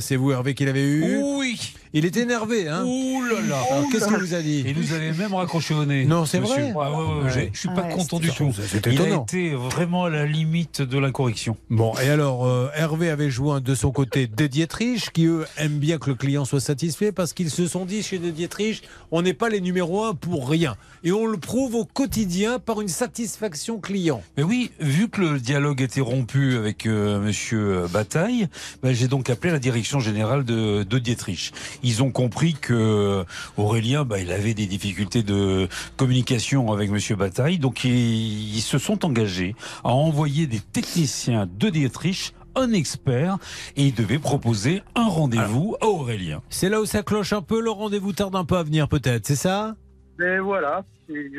C'est 0.00 0.16
vous, 0.16 0.32
Hervé, 0.32 0.54
qu'il 0.54 0.68
avait 0.68 0.84
eu? 0.86 1.20
Oui. 1.22 1.74
Il 1.94 2.04
est 2.06 2.16
énervé, 2.16 2.68
hein 2.68 2.84
Ouh 2.86 3.22
là 3.22 3.40
là. 3.48 3.62
Qu'est-ce 3.90 4.06
qu'il 4.06 4.16
vous 4.16 4.34
a 4.34 4.40
dit 4.40 4.64
Il 4.66 4.76
nous 4.78 4.92
avait 4.92 5.12
même 5.12 5.34
raccroché 5.34 5.74
au 5.74 5.84
nez. 5.84 6.04
Non, 6.06 6.24
c'est 6.24 6.38
vrai 6.38 6.72
Ouais, 6.72 6.72
ouais, 6.72 6.86
ouais, 6.86 7.24
Ouais. 7.24 7.30
j'ai- 7.32 7.50
Je 7.52 7.58
suis 7.58 7.68
pas 7.68 7.82
Ah 7.84 7.88
ouais, 7.88 7.94
content 7.94 8.18
du 8.18 8.30
tout. 8.30 8.50
c'est 8.54 8.86
Il 8.86 9.00
a 9.02 9.16
été 9.16 9.50
vraiment 9.54 10.04
à 10.04 10.10
la 10.10 10.24
limite 10.26 10.80
de 10.80 10.98
l'incorrection. 10.98 11.56
Bon, 11.70 11.92
et 12.02 12.08
alors, 12.08 12.46
euh, 12.46 12.68
Hervé 12.74 13.10
avait 13.10 13.30
joint 13.30 13.60
de 13.60 13.74
son 13.74 13.90
côté 13.92 14.26
De 14.26 14.46
Dietrich, 14.46 15.10
qui 15.12 15.26
eux 15.26 15.44
aiment 15.58 15.78
bien 15.78 15.98
que 15.98 16.08
le 16.10 16.16
client 16.16 16.44
soit 16.44 16.60
satisfait 16.60 17.12
parce 17.12 17.32
qu'ils 17.34 17.50
se 17.50 17.66
sont 17.66 17.84
dit 17.84 18.02
chez 18.02 18.18
Dietrich, 18.18 18.82
on 19.10 19.20
n'est 19.22 19.34
pas 19.34 19.48
les 19.50 19.60
numéros 19.60 20.04
un 20.04 20.14
pour 20.14 20.48
rien. 20.48 20.76
Et 21.04 21.12
on 21.12 21.26
le 21.26 21.36
prouve 21.36 21.74
au 21.74 21.84
quotidien 21.84 22.58
par 22.58 22.80
une 22.80 22.88
satisfaction 22.88 23.78
client. 23.80 24.22
Mais 24.36 24.42
oui, 24.44 24.70
vu 24.80 25.08
que 25.08 25.20
le 25.20 25.40
dialogue 25.40 25.82
était 25.82 26.00
rompu 26.00 26.56
avec 26.56 26.86
euh, 26.86 27.20
Monsieur 27.20 27.84
Bataille, 27.92 28.48
ben, 28.82 28.92
j'ai 28.94 29.08
donc 29.08 29.28
appelé 29.28 29.52
la 29.52 29.58
direction 29.58 30.00
générale 30.00 30.44
de, 30.44 30.84
de 30.84 30.98
Dietrich. 30.98 31.52
Ils 31.82 32.02
ont 32.02 32.10
compris 32.10 32.54
que 32.54 33.24
Aurélien, 33.56 34.04
ben, 34.04 34.18
il 34.18 34.32
avait 34.32 34.54
des 34.54 34.66
difficultés 34.66 35.22
de 35.22 35.68
communication 35.96 36.72
avec 36.72 36.90
Monsieur 36.90 37.16
Bataille, 37.16 37.58
donc 37.58 37.84
ils, 37.84 38.56
ils 38.56 38.60
se 38.60 38.78
sont 38.78 39.04
engagés 39.04 39.54
à 39.84 39.90
envoyer 39.90 40.46
des 40.46 40.60
techniciens 40.60 41.46
de 41.46 41.68
Dietrich 41.68 42.34
un 42.54 42.72
expert 42.72 43.38
et 43.76 43.86
ils 43.86 43.94
devaient 43.94 44.18
proposer 44.18 44.82
un 44.94 45.08
rendez-vous 45.08 45.76
à 45.80 45.86
Aurélien. 45.86 46.42
C'est 46.50 46.68
là 46.68 46.80
où 46.80 46.84
ça 46.84 47.02
cloche 47.02 47.32
un 47.32 47.42
peu, 47.42 47.60
le 47.60 47.70
rendez-vous 47.70 48.12
tarde 48.12 48.36
un 48.36 48.44
peu 48.44 48.56
à 48.56 48.62
venir 48.62 48.88
peut-être, 48.88 49.26
c'est 49.26 49.36
ça? 49.36 49.74
Mais 50.18 50.38
voilà, 50.38 50.84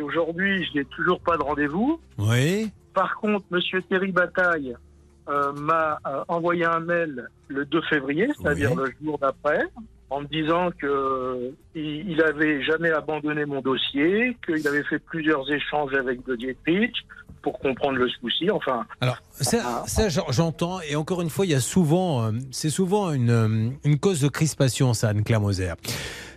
aujourd'hui, 0.04 0.66
je 0.66 0.80
n'ai 0.80 0.86
toujours 0.86 1.20
pas 1.20 1.38
de 1.38 1.44
rendez-vous. 1.44 2.00
Oui. 2.18 2.72
Par 2.94 3.16
contre, 3.16 3.46
Monsieur 3.52 3.82
Thierry 3.84 4.12
Bataille 4.12 4.76
euh, 5.30 5.54
m'a 5.54 6.00
euh, 6.06 6.24
envoyé 6.28 6.66
un 6.66 6.80
mail 6.80 7.30
le 7.48 7.66
2 7.66 7.82
février, 7.84 8.28
c'est-à-dire 8.38 8.76
le 8.76 8.92
jour 9.02 9.18
d'après, 9.20 9.64
en 10.10 10.22
me 10.22 10.28
disant 10.28 10.70
que 10.80 11.52
il 11.76 12.10
il 12.12 12.22
avait 12.24 12.64
jamais 12.64 12.92
abandonné 12.92 13.46
mon 13.46 13.62
dossier, 13.62 14.38
qu'il 14.46 14.68
avait 14.68 14.84
fait 14.84 15.00
plusieurs 15.00 15.50
échanges 15.52 15.94
avec 15.96 16.26
De 16.26 16.36
Dietrich, 16.36 16.94
pour 17.42 17.60
comprendre 17.60 17.98
le 17.98 18.08
souci. 18.08 18.50
Enfin, 18.52 18.86
Alors, 19.02 19.18
ça, 19.32 19.84
ça, 19.86 20.08
j'en- 20.10 20.32
j'entends, 20.32 20.80
et 20.82 20.96
encore 20.96 21.22
une 21.22 21.30
fois, 21.30 21.46
il 21.46 21.52
y 21.52 21.56
a 21.56 21.60
souvent, 21.60 22.24
euh, 22.26 22.32
c'est 22.52 22.70
souvent 22.70 23.10
euh, 23.12 23.70
une 23.84 24.00
cause 24.00 24.22
de 24.22 24.30
crispation, 24.30 24.94
ça, 24.94 25.10
Anne-Claire 25.10 25.42
Moser. 25.42 25.74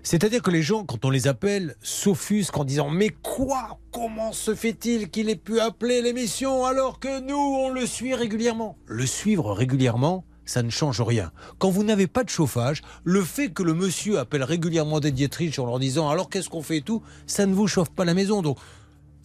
C'est-à-dire 0.02 0.40
que 0.42 0.50
les 0.50 0.62
gens, 0.62 0.84
quand 0.84 1.04
on 1.04 1.10
les 1.10 1.26
appelle, 1.28 1.74
s'offusquent 1.80 2.58
en 2.58 2.64
disant 2.64 2.90
Mais 2.90 3.10
quoi? 3.22 3.78
Comment 3.92 4.32
se 4.32 4.54
fait-il 4.54 5.10
qu'il 5.10 5.30
ait 5.30 5.36
pu 5.36 5.58
appeler 5.60 6.00
l'émission 6.02 6.64
alors 6.64 6.98
que 7.00 7.20
nous, 7.20 7.36
on 7.36 7.70
le 7.70 7.86
suit 7.86 8.14
régulièrement? 8.14 8.76
Le 8.86 9.06
suivre 9.06 9.52
régulièrement, 9.52 10.24
ça 10.46 10.62
ne 10.62 10.70
change 10.70 11.00
rien. 11.00 11.30
Quand 11.58 11.70
vous 11.70 11.84
n'avez 11.84 12.06
pas 12.06 12.24
de 12.24 12.30
chauffage, 12.30 12.82
le 13.04 13.22
fait 13.22 13.50
que 13.50 13.62
le 13.62 13.74
monsieur 13.74 14.18
appelle 14.18 14.44
régulièrement 14.44 15.00
des 15.00 15.10
Dietrich 15.10 15.58
en 15.58 15.66
leur 15.66 15.78
disant 15.78 16.08
alors 16.08 16.30
qu'est-ce 16.30 16.48
qu'on 16.48 16.62
fait 16.62 16.78
et 16.78 16.82
tout, 16.82 17.02
ça 17.26 17.44
ne 17.44 17.54
vous 17.54 17.66
chauffe 17.66 17.90
pas 17.90 18.04
la 18.04 18.14
maison. 18.14 18.40
Donc, 18.40 18.58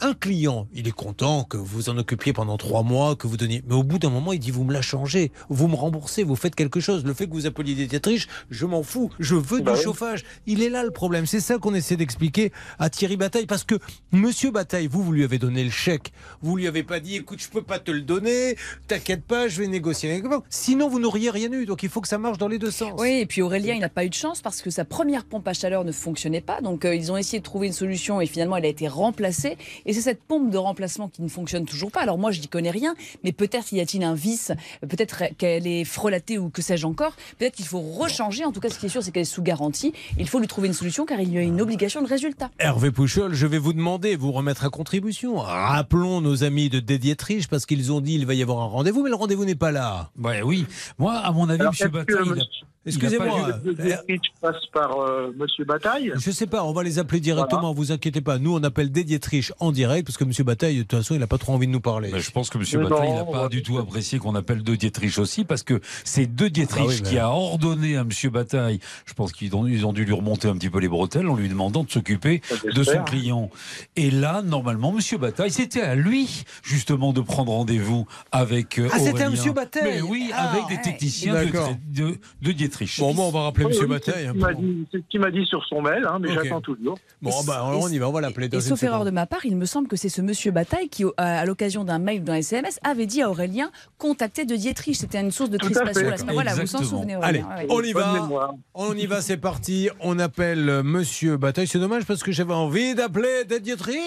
un 0.02 0.14
client, 0.14 0.68
il 0.74 0.88
est 0.88 0.92
content 0.92 1.44
que 1.44 1.58
vous 1.58 1.90
en 1.90 1.98
occupiez 1.98 2.34
pendant 2.34 2.58
trois 2.58 2.84
mois, 2.84 3.16
que 3.16 3.28
vous 3.28 3.38
donniez. 3.38 3.64
Mais 3.68 3.76
au 3.76 3.84
bout 3.84 4.00
d'un 4.00 4.10
moment, 4.10 4.34
il 4.34 4.40
dit 4.40 4.52
vous 4.52 4.64
me 4.64 4.74
la 4.74 4.82
changez, 4.82 5.32
vous 5.50 5.68
me 5.68 5.76
remboursez, 5.76 6.24
vous 6.24 6.36
faites 6.36 6.56
quelque 6.56 6.80
chose. 6.80 7.06
Le 7.06 7.14
fait 7.14 7.28
que 7.28 7.34
vous 7.34 7.46
appeliez 7.46 7.76
des 7.76 7.86
Dietrich, 7.88 8.28
je 8.50 8.66
m'en 8.66 8.84
fous, 8.84 9.10
je 9.20 9.36
veux 9.36 9.62
Bah 9.62 9.74
du 9.74 9.78
oui. 9.78 9.84
chauffage. 9.84 10.24
Il 10.48 10.62
est 10.64 10.70
là 10.70 10.84
le 10.84 10.92
problème. 10.92 11.26
C'est 11.26 11.40
ça 11.40 11.58
qu'on 11.58 11.74
essaie 11.76 11.96
d'expliquer 11.98 12.52
à 12.80 12.90
Thierry 12.90 13.16
Bataille 13.18 13.46
parce 13.46 13.64
que 13.64 13.76
Monsieur 14.12 14.52
Bataille, 14.52 14.88
vous, 14.88 15.04
vous 15.04 15.12
lui 15.12 15.24
avez 15.24 15.38
donné 15.38 15.64
le 15.64 15.70
chèque. 15.70 16.12
Vous 16.42 16.58
lui 16.58 16.68
avez 16.68 16.84
pas 16.84 17.00
dit 17.00 17.16
écoute, 17.18 17.40
je 17.42 17.50
peux 17.50 17.62
pas 17.62 17.80
te 17.80 17.92
le 17.92 18.02
donner, 18.02 18.56
t'inquiète 18.88 19.24
pas, 19.24 19.48
je 19.48 19.62
vais 19.62 19.68
négocier 19.68 20.12
avec 20.12 20.26
vous. 20.26 20.42
Sinon, 20.50 20.90
vous 20.90 21.00
n'auriez 21.00 21.30
rien 21.30 21.52
eu. 21.52 21.66
Donc 21.66 21.84
il 21.84 21.90
faut 21.90 22.02
que 22.02 22.08
ça 22.08 22.18
marche 22.18 22.38
dans 22.38 22.48
les 22.48 22.58
deux 22.60 22.72
sens. 22.72 22.94
Oui, 22.98 23.20
et 23.22 23.26
puis 23.26 23.42
Aurélien, 23.42 23.76
il 23.76 23.80
n'a 23.82 23.90
pas 23.90 24.04
eu 24.06 24.10
de 24.10 24.14
chance 24.16 24.42
parce 24.42 24.62
que 24.62 24.70
sa 24.70 24.86
première 24.86 25.26
pompe 25.26 25.48
à 25.48 25.54
chaleur 25.54 25.84
ne 25.84 25.92
fonctionnait 25.92 26.42
pas. 26.42 26.62
Donc 26.62 26.86
euh, 26.86 26.96
ils 26.96 27.12
ont 27.12 27.18
essayé 27.18 27.40
de 27.40 27.44
trouver 27.44 27.68
une 27.68 27.74
solution 27.74 28.20
et 28.20 28.26
finalement 28.26 28.58
elle 28.58 28.66
a 28.66 28.70
été 28.70 28.88
remplacée. 28.88 29.58
Et 29.86 29.91
c'est 29.94 30.02
cette 30.02 30.24
pompe 30.24 30.50
de 30.50 30.58
remplacement 30.58 31.08
qui 31.08 31.22
ne 31.22 31.28
fonctionne 31.28 31.66
toujours 31.66 31.92
pas. 31.92 32.02
Alors 32.02 32.18
moi, 32.18 32.32
je 32.32 32.40
n'y 32.40 32.48
connais 32.48 32.72
rien, 32.72 32.96
mais 33.24 33.32
peut-être 33.32 33.74
y 33.74 33.80
a-t-il 33.80 34.04
un 34.04 34.14
vice, 34.14 34.52
peut-être 34.82 35.24
qu'elle 35.38 35.68
est 35.68 35.84
frelatée 35.84 36.38
ou 36.38 36.50
que 36.50 36.62
sais-je 36.62 36.86
encore. 36.86 37.14
Peut-être 37.38 37.56
qu'il 37.56 37.66
faut 37.66 37.82
rechanger. 37.82 38.46
En 38.46 38.52
tout 38.52 38.60
cas, 38.60 38.70
ce 38.70 38.80
qui 38.80 38.86
est 38.88 38.90
sûr, 38.90 39.04
c'est 39.04 39.12
qu'elle 39.12 39.24
est 39.24 39.26
sous 39.26 39.44
garantie. 39.44 39.94
Il 40.18 40.28
faut 40.28 40.40
lui 40.40 40.48
trouver 40.48 40.68
une 40.68 40.74
solution 40.74 41.06
car 41.06 41.20
il 41.20 41.32
y 41.34 41.38
a 41.38 41.42
une 41.42 41.62
obligation 41.62 42.02
de 42.02 42.08
résultat. 42.08 42.52
Hervé 42.60 42.92
Pouchol, 42.92 43.34
je 43.34 43.48
vais 43.48 43.58
vous 43.58 43.74
demander, 43.74 44.16
vous 44.16 44.32
remettre 44.32 44.66
à 44.66 44.70
contribution. 44.70 45.38
Rappelons 45.38 46.22
nos 46.22 46.44
amis 46.44 46.70
de 46.70 46.80
Dédietrich 46.80 47.48
parce 47.48 47.66
qu'ils 47.66 47.92
ont 47.92 48.02
dit 48.02 48.16
il 48.16 48.26
va 48.26 48.34
y 48.34 48.42
avoir 48.42 48.60
un 48.60 48.68
rendez-vous, 48.68 49.04
mais 49.04 49.10
le 49.10 49.16
rendez-vous 49.16 49.46
n'est 49.46 49.56
pas 49.56 49.72
là. 49.72 50.12
Ouais, 50.22 50.42
oui. 50.42 50.66
Moi, 50.98 51.14
à 51.14 51.32
mon 51.32 51.50
avis, 51.50 51.62
Alors, 51.62 51.76
que 51.76 51.88
Bataille, 51.88 52.18
il 52.26 52.42
a 52.42 52.46
Excusez-moi, 52.84 53.60
le 53.64 53.74
Dietrich 53.76 54.22
passe 54.42 54.66
par 54.74 55.00
euh, 55.00 55.32
Monsieur 55.38 55.66
Bataille? 55.66 56.12
Je 56.16 56.32
sais 56.32 56.48
pas, 56.48 56.64
on 56.64 56.74
va 56.74 56.82
les 56.82 56.98
appeler 56.98 57.20
directement, 57.20 57.74
vous 57.74 57.92
inquiétez 57.92 58.22
pas. 58.22 58.40
Nous, 58.40 58.56
on 58.56 58.64
appelle 58.64 58.92
Dédietrich 58.92 59.52
en 59.60 59.72
direct 59.72 60.08
parce 60.08 60.18
que 60.18 60.24
Monsieur 60.24 60.44
Bataille, 60.44 60.78
de 60.78 60.82
toute 60.82 60.98
façon, 60.98 61.14
il 61.14 61.20
n'a 61.20 61.28
pas 61.28 61.38
trop 61.38 61.54
envie 61.54 61.68
de 61.68 61.72
nous 61.72 61.80
parler. 61.80 62.12
Je 62.18 62.32
pense 62.32 62.50
que 62.50 62.58
M. 62.58 62.64
Mais 62.74 62.90
Bataille 62.90 63.10
non, 63.10 63.16
n'a 63.18 63.24
pas 63.26 63.50
du 63.50 63.62
tout 63.62 63.78
apprécié 63.78 64.18
qu'on 64.18 64.34
appelle 64.34 64.64
De 64.64 64.76
Dietrich 64.76 65.20
aussi, 65.20 65.44
parce 65.46 65.62
que 65.62 65.80
c'est 66.04 66.34
De 66.34 66.48
Dietrich 66.48 66.84
Ah 66.84 66.88
oui, 66.90 67.00
mais- 67.04 67.10
qui 67.10 67.20
a 67.20 67.30
ordonné 67.30 67.98
à 67.98 68.02
M. 68.02 68.10
Bataille, 68.32 68.80
je 69.06 69.14
pense 69.14 69.32
qu'ils 69.32 69.56
ont, 69.56 69.68
ils 69.68 69.86
ont 69.86 69.94
dû 69.94 70.04
lui 70.04 70.14
remonter 70.14 70.48
un 70.48 70.56
petit 70.56 70.72
peu 70.72 70.80
les 70.80 70.88
bretelles 70.90 71.28
en 71.28 71.36
lui 71.36 71.50
demandant 71.50 71.84
de 71.84 71.92
s'occuper 71.92 72.42
de 72.66 72.84
son 72.84 73.04
client. 73.04 73.52
Et 73.96 74.10
là, 74.10 74.42
normalement, 74.42 74.92
M. 74.98 75.20
Bataille, 75.20 75.52
c'était 75.52 75.82
à 75.82 75.94
lui, 75.94 76.44
justement, 76.64 77.14
de 77.14 77.22
prendre 77.22 77.52
rendez-vous 77.52 78.08
avec 78.32 78.80
euh, 78.80 78.90
Ah, 78.92 78.98
c'était 78.98 79.22
à 79.22 79.28
Aurélien. 79.28 79.44
M. 79.46 79.54
Bataille 79.54 79.84
Mais 79.86 80.02
oui, 80.02 80.32
Ah, 80.34 80.50
avec 80.52 80.68
des 80.68 80.82
techniciens 80.82 81.36
de, 81.36 82.18
de 82.42 82.52
Dietrich. 82.52 82.71
Bon, 83.00 83.14
moi, 83.14 83.26
on 83.26 83.32
va 83.32 83.42
rappeler 83.44 83.66
M. 83.66 83.72
oui, 83.80 83.86
Bataille. 83.88 84.14
C'est 84.16 84.24
ce 84.24 84.30
hein, 84.30 84.32
qu'il 84.34 84.42
m'a 84.42 84.52
pour- 84.54 84.62
dit- 84.62 84.88
c'est 84.92 84.98
ce 84.98 85.04
qu'il 85.10 85.20
m'a 85.22 85.32
dit 85.32 85.46
sur 85.46 85.64
son 85.66 85.82
mail, 85.82 86.06
hein, 86.08 86.18
mais 86.20 86.34
j'attends 86.34 86.62
toujours. 86.62 86.98
Bon, 87.22 87.32
bah, 87.46 87.56
alors, 87.68 87.82
on 87.84 87.88
y 87.90 87.98
va, 87.98 88.10
on 88.10 88.12
va 88.12 88.22
l'appeler 88.22 88.50
dans 88.50 88.58
Et 88.58 88.62
sauf 88.62 88.82
erreur 88.84 89.06
de 89.06 89.12
ma 89.12 89.26
part, 89.26 89.46
il 89.46 89.56
me 89.58 89.66
semble 89.66 89.88
que 89.88 89.96
c'est 89.96 90.10
ce 90.10 90.22
monsieur 90.22 90.52
Bataille 90.52 90.90
qui, 90.90 91.04
à 91.18 91.46
l'occasion 91.46 91.84
d'un 91.84 92.00
mail 92.00 92.22
ou 92.22 92.24
d'un 92.24 92.36
SMS, 92.36 92.80
avait 92.84 93.06
dit 93.06 93.22
à 93.22 93.30
Aurélien 93.30 93.72
contacter 93.98 94.46
de 94.46 94.56
Dietrich. 94.56 94.96
C'était 94.96 95.20
une 95.20 95.32
source 95.32 95.50
de 95.50 95.58
crispation 95.58 95.94
fait. 95.94 96.10
la 96.10 96.18
semaine. 96.18 96.34
Voilà, 96.34 96.52
vous 96.52 96.66
s'en 96.68 96.80
Exactement. 96.80 97.02
souvenez. 97.02 97.16
Allez, 97.22 97.44
Aurélien. 97.44 97.58
Ouais, 97.58 97.68
on 97.70 97.82
y 97.84 97.94
va. 97.94 98.52
On 98.74 98.94
y 98.96 99.06
va, 99.06 99.22
c'est 99.22 99.38
parti. 99.38 99.90
On 100.00 100.20
appelle 100.20 100.70
euh, 100.70 100.84
Monsieur 100.84 101.38
Bataille. 101.38 101.68
C'est 101.68 101.80
dommage 101.80 102.06
parce 102.06 102.24
que 102.24 102.32
j'avais 102.32 102.54
envie 102.54 102.96
d'appeler 102.96 103.46
Dédietrich. 103.48 103.98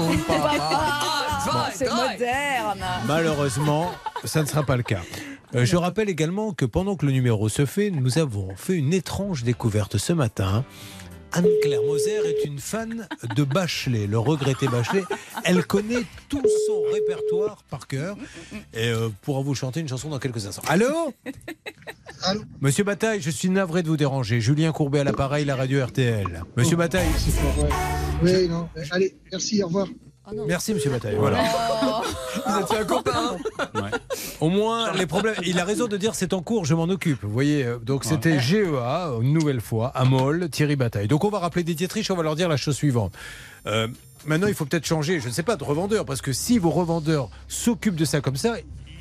C'est 1.80 1.88
moderne. 1.88 2.84
Malheureusement, 3.06 3.90
ça 4.24 4.42
ne 4.42 4.46
sera 4.46 4.64
pas 4.64 4.76
le 4.76 4.82
cas. 4.82 5.00
Euh, 5.54 5.64
je 5.64 5.76
rappelle 5.76 6.10
également 6.10 6.52
que 6.52 6.66
pendant 6.66 6.94
que 6.94 7.06
le 7.06 7.12
numéro 7.12 7.48
se 7.48 7.64
fait, 7.64 7.90
nous 7.90 8.18
avons 8.18 8.54
fait 8.54 8.74
une 8.74 8.92
étrange 8.92 9.44
découverte 9.44 9.96
ce 9.96 10.12
matin. 10.12 10.66
Anne-Claire 11.32 11.80
Moser 11.86 12.18
est 12.26 12.44
une 12.44 12.58
fan 12.58 13.08
de 13.34 13.44
Bachelet, 13.44 14.06
le 14.06 14.18
regretté 14.18 14.68
Bachelet. 14.68 15.04
Elle 15.44 15.64
connaît 15.64 16.04
tout 16.28 16.42
son 16.66 16.82
répertoire 16.92 17.62
par 17.70 17.86
cœur 17.86 18.18
et 18.74 18.88
euh, 18.88 19.08
pourra 19.22 19.40
vous 19.40 19.54
chanter 19.54 19.80
une 19.80 19.88
chanson 19.88 20.10
dans 20.10 20.18
quelques 20.18 20.44
instants. 20.46 20.62
Allô? 20.68 21.14
Allô? 22.24 22.42
Monsieur 22.60 22.84
Bataille, 22.84 23.22
je 23.22 23.30
suis 23.30 23.48
navré 23.48 23.82
de 23.82 23.88
vous 23.88 23.96
déranger. 23.96 24.42
Julien 24.42 24.72
Courbet 24.72 24.98
à 24.98 25.04
l'appareil, 25.04 25.46
la 25.46 25.56
radio 25.56 25.82
RTL. 25.82 26.44
Monsieur 26.58 26.76
Bataille. 26.76 27.08
Oui, 28.22 28.48
non. 28.48 28.68
Allez, 28.90 29.16
merci, 29.32 29.62
au 29.62 29.68
revoir. 29.68 29.86
Merci, 30.46 30.74
monsieur 30.74 30.90
Bataille. 30.90 31.16
Voilà. 31.18 31.42
Vous 32.46 32.58
êtes 32.60 32.80
un 32.80 32.84
copain. 32.84 33.36
Au 34.40 34.48
moins, 34.48 34.92
les 34.92 35.06
problèmes. 35.06 35.34
Il 35.44 35.58
a 35.58 35.64
raison 35.64 35.86
de 35.86 35.96
dire 35.96 36.14
c'est 36.14 36.32
en 36.32 36.42
cours, 36.42 36.64
je 36.64 36.74
m'en 36.74 36.84
occupe. 36.84 37.22
Vous 37.22 37.30
voyez, 37.30 37.64
euh, 37.64 37.78
donc 37.78 38.04
c'était 38.04 38.38
GEA, 38.38 39.10
une 39.20 39.32
nouvelle 39.32 39.60
fois, 39.60 39.88
à 39.94 40.04
Moll, 40.04 40.48
Thierry 40.50 40.76
Bataille. 40.76 41.08
Donc 41.08 41.24
on 41.24 41.30
va 41.30 41.38
rappeler 41.38 41.64
des 41.64 41.74
Dietrich, 41.74 42.10
on 42.10 42.16
va 42.16 42.22
leur 42.22 42.36
dire 42.36 42.48
la 42.48 42.56
chose 42.56 42.76
suivante. 42.76 43.12
Euh, 43.66 43.88
maintenant, 44.26 44.46
il 44.46 44.54
faut 44.54 44.64
peut-être 44.64 44.86
changer, 44.86 45.20
je 45.20 45.28
ne 45.28 45.32
sais 45.32 45.42
pas, 45.42 45.56
de 45.56 45.64
revendeur, 45.64 46.04
parce 46.04 46.22
que 46.22 46.32
si 46.32 46.58
vos 46.58 46.70
revendeurs 46.70 47.30
s'occupent 47.48 47.96
de 47.96 48.04
ça 48.04 48.20
comme 48.20 48.36
ça, 48.36 48.56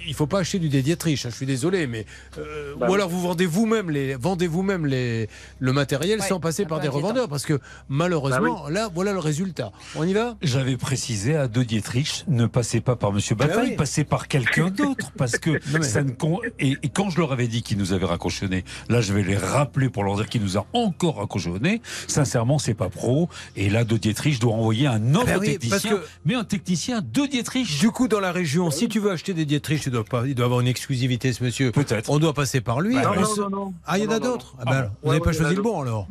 il 0.08 0.14
faut 0.14 0.28
pas 0.28 0.40
acheter 0.40 0.60
du 0.60 0.70
Dietrich. 0.70 1.26
hein, 1.26 1.30
Je 1.30 1.36
suis 1.36 1.46
désolé, 1.46 1.88
mais 1.88 2.06
euh, 2.38 2.76
Bah 2.78 2.88
ou 2.90 2.94
alors 2.94 3.10
vous 3.10 3.22
vendez 3.22 3.46
vous-même 3.46 3.90
les 3.90 4.16
vendez 4.16 4.48
vous-même 4.48 4.86
les 4.86 5.28
le 5.60 5.74
matériel 5.74 6.20
Ouais, 6.20 6.28
sans 6.28 6.40
passer 6.40 6.66
par 6.66 6.80
des 6.80 6.88
revendeurs, 6.88 7.28
parce 7.30 7.46
que 7.46 7.60
malheureusement, 7.90 8.64
Bah 8.66 8.72
là, 8.72 8.90
voilà 8.94 9.14
le 9.14 9.20
résultat. 9.20 9.72
On 9.96 10.04
y 10.08 10.14
va? 10.14 10.36
J'avais 10.42 10.78
précisé 10.78 11.36
à 11.36 11.48
De 11.48 11.64
Dietrich, 11.64 12.24
ne 12.28 12.46
passez 12.46 12.82
pas 12.82 12.96
par 12.96 13.12
Monsieur 13.12 13.36
Bataille, 13.36 13.58
Ah 13.62 13.70
oui. 13.72 13.76
passez 13.76 14.04
par 14.04 14.28
quelqu'un 14.28 14.70
d'autre, 14.70 15.12
parce 15.18 15.38
que 15.38 15.60
mais- 15.74 15.82
ça 15.84 16.04
ne 16.04 16.12
con- 16.12 16.40
et, 16.60 16.78
et 16.84 16.90
quand 16.90 17.10
je 17.10 17.18
leur 17.18 17.32
avais 17.32 17.48
dit 17.48 17.62
qu'ils 17.64 17.78
nous 17.78 17.94
avaient 17.94 18.06
raccrochonné, 18.06 18.64
là 18.90 19.02
je 19.02 19.14
vais 19.14 19.24
les 19.24 19.36
rappeler 19.38 19.90
pour 19.90 20.04
leur 20.04 20.16
dire 20.16 20.28
qu'ils 20.30 20.42
nous 20.44 20.58
a 20.58 20.66
encore 20.74 21.18
raccrochonné. 21.18 21.82
Sincèrement, 22.08 22.60
c'est 22.60 22.74
pas 22.74 22.90
pro. 22.90 23.30
Et 23.56 23.70
là, 23.70 23.84
De 23.84 23.98
Dietrich 23.98 24.40
doit 24.40 24.54
envoyer 24.54 24.88
un 24.88 25.14
autre 25.16 25.26
Ah 25.28 25.34
bah 25.34 25.38
oui, 25.42 25.48
technicien, 25.54 25.70
parce 25.70 25.84
que- 26.02 26.08
mais 26.26 26.36
un 26.36 26.44
technicien 26.44 27.02
de 27.02 27.26
Dietrich. 27.26 27.80
Du 27.80 27.90
coup, 27.92 28.08
dans 28.08 28.20
la 28.20 28.32
région, 28.32 28.72
si 28.72 28.88
tu 28.88 29.00
veux 29.00 29.12
acheter 29.12 29.34
des 29.34 29.46
Dietrich, 29.46 29.89
tu 29.90 29.96
dois 29.96 30.04
pas, 30.04 30.26
il 30.26 30.36
doit 30.36 30.46
avoir 30.46 30.60
une 30.62 30.68
exclusivité, 30.68 31.34
ce 31.34 31.44
monsieur. 31.44 31.72
Peut-être. 31.72 32.10
On 32.10 32.20
doit 32.20 32.34
passer 32.34 32.62
par 32.62 32.80
lui. 32.82 32.96
Bah, 32.96 33.12
On 33.16 33.22
non, 33.22 33.36
non, 33.38 33.50
non. 33.50 33.74
Ah, 33.86 33.98
il 33.98 34.06
y 34.06 34.08
en 34.08 34.12
a 34.12 34.20
d'autres. 34.20 34.56
Ah, 34.60 34.64
bah, 34.66 34.72
alors, 34.72 34.90
vous 35.02 35.10
Ouais, 35.10 35.16
n'avez 35.16 35.20
pas 35.20 35.30
ouais, 35.32 35.36
choisi 35.36 35.56
le 35.56 35.62
bon 35.62 35.82
alors. 35.82 36.08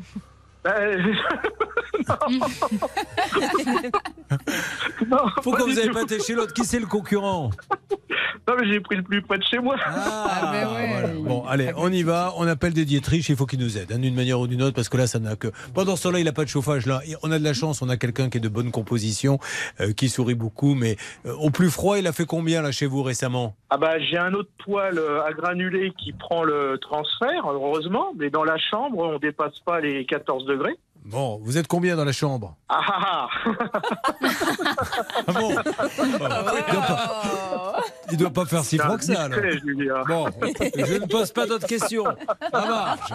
Pourquoi 5.42 5.64
vous 5.64 5.74
n'avez 5.74 5.90
pas 5.90 6.02
été 6.02 6.20
chez 6.20 6.34
l'autre? 6.34 6.52
Qui 6.52 6.64
c'est 6.64 6.80
le 6.80 6.86
concurrent? 6.86 7.50
Non, 8.48 8.54
mais 8.58 8.72
j'ai 8.72 8.80
pris 8.80 8.96
le 8.96 9.02
plus 9.02 9.20
près 9.20 9.36
de 9.36 9.44
chez 9.44 9.58
moi. 9.58 9.76
Ah, 9.84 10.64
voilà. 10.88 11.08
Bon, 11.08 11.44
allez, 11.46 11.70
on 11.76 11.92
y 11.92 12.02
va. 12.02 12.32
On 12.36 12.46
appelle 12.46 12.72
des 12.72 12.86
Dietrich. 12.86 13.28
Il 13.28 13.36
faut 13.36 13.44
qu'ils 13.44 13.60
nous 13.60 13.76
aident, 13.76 13.92
hein, 13.92 13.98
d'une 13.98 14.14
manière 14.14 14.40
ou 14.40 14.46
d'une 14.46 14.62
autre, 14.62 14.74
parce 14.74 14.88
que 14.88 14.96
là, 14.96 15.06
ça 15.06 15.18
n'a 15.18 15.36
que. 15.36 15.48
Pendant 15.74 15.96
ce 15.96 16.04
temps-là, 16.04 16.18
il 16.18 16.24
n'a 16.24 16.32
pas 16.32 16.44
de 16.44 16.48
chauffage. 16.48 16.86
Là, 16.86 17.02
on 17.22 17.30
a 17.30 17.38
de 17.38 17.44
la 17.44 17.52
chance. 17.52 17.82
On 17.82 17.90
a 17.90 17.98
quelqu'un 17.98 18.30
qui 18.30 18.38
est 18.38 18.40
de 18.40 18.48
bonne 18.48 18.70
composition, 18.70 19.38
euh, 19.80 19.92
qui 19.92 20.08
sourit 20.08 20.34
beaucoup. 20.34 20.74
Mais 20.74 20.96
euh, 21.26 21.34
au 21.34 21.50
plus 21.50 21.70
froid, 21.70 21.98
il 21.98 22.06
a 22.06 22.12
fait 22.12 22.24
combien 22.24 22.62
là 22.62 22.72
chez 22.72 22.86
vous 22.86 23.02
récemment? 23.02 23.54
Ah 23.70 23.76
bah 23.76 23.98
j'ai 23.98 24.16
un 24.16 24.32
autre 24.32 24.50
poêle 24.64 24.98
euh, 24.98 25.22
à 25.22 25.32
granulés 25.32 25.92
qui 25.98 26.12
prend 26.12 26.42
le 26.42 26.78
transfert, 26.80 27.50
heureusement, 27.50 28.12
mais 28.16 28.30
dans 28.30 28.44
la 28.44 28.56
chambre, 28.56 28.98
on 28.98 29.18
dépasse 29.18 29.58
pas 29.60 29.80
les 29.80 30.06
14 30.06 30.46
degrés. 30.46 30.78
Bon, 31.04 31.40
vous 31.42 31.56
êtes 31.56 31.66
combien 31.66 31.96
dans 31.96 32.04
la 32.04 32.12
chambre? 32.12 32.54
Ah 32.68 32.80
ah 32.86 33.28
Ah. 33.48 33.48
Bon? 35.32 35.50
Il 36.04 36.18
doit 36.18 37.77
Il 38.10 38.16
doit 38.16 38.30
pas 38.30 38.46
faire 38.46 38.64
si 38.64 38.78
froid 38.78 38.96
que 38.96 39.04
ça. 39.04 39.22
alors. 39.24 39.38
Bon, 40.06 40.26
je 40.76 40.94
ne 40.94 41.06
pose 41.06 41.30
pas 41.32 41.46
d'autres 41.46 41.66
questions. 41.66 42.04
Ça 42.52 42.66
marche. 42.66 43.12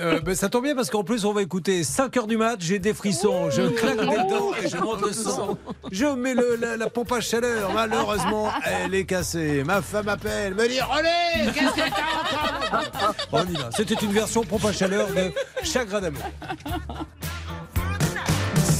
Euh, 0.00 0.20
ben, 0.20 0.34
ça 0.34 0.48
tombe 0.48 0.64
bien 0.64 0.74
parce 0.74 0.90
qu'en 0.90 1.04
plus, 1.04 1.24
on 1.24 1.32
va 1.32 1.42
écouter 1.42 1.82
5 1.84 2.16
heures 2.16 2.26
du 2.26 2.36
mat. 2.36 2.56
J'ai 2.60 2.78
des 2.78 2.94
frissons. 2.94 3.50
Je 3.50 3.62
claque 3.68 3.98
des 4.00 4.06
dents 4.06 4.52
et 4.62 4.68
je 4.68 4.76
monte 4.76 5.02
le 5.02 5.12
son. 5.12 5.58
Je 5.90 6.06
mets 6.06 6.34
le- 6.34 6.56
la, 6.60 6.76
la 6.76 6.90
pompe 6.90 7.12
à 7.12 7.20
chaleur. 7.20 7.72
Malheureusement, 7.74 8.50
elle 8.64 8.94
est 8.94 9.04
cassée. 9.04 9.62
Ma 9.64 9.82
femme 9.82 10.08
appelle, 10.08 10.54
me 10.54 10.68
dit 10.68 10.80
René, 10.80 11.50
qu'est-ce 11.52 11.74
que 11.74 11.90
t'as 11.90 13.08
entendu 13.08 13.18
On 13.32 13.44
y 13.46 13.56
va. 13.56 13.70
C'était 13.76 13.94
une 13.94 14.12
version 14.12 14.42
pompe 14.44 14.64
à 14.64 14.72
chaleur 14.72 15.08
de 15.08 15.32
Chagrin 15.64 16.00
d'amour. 16.00 16.22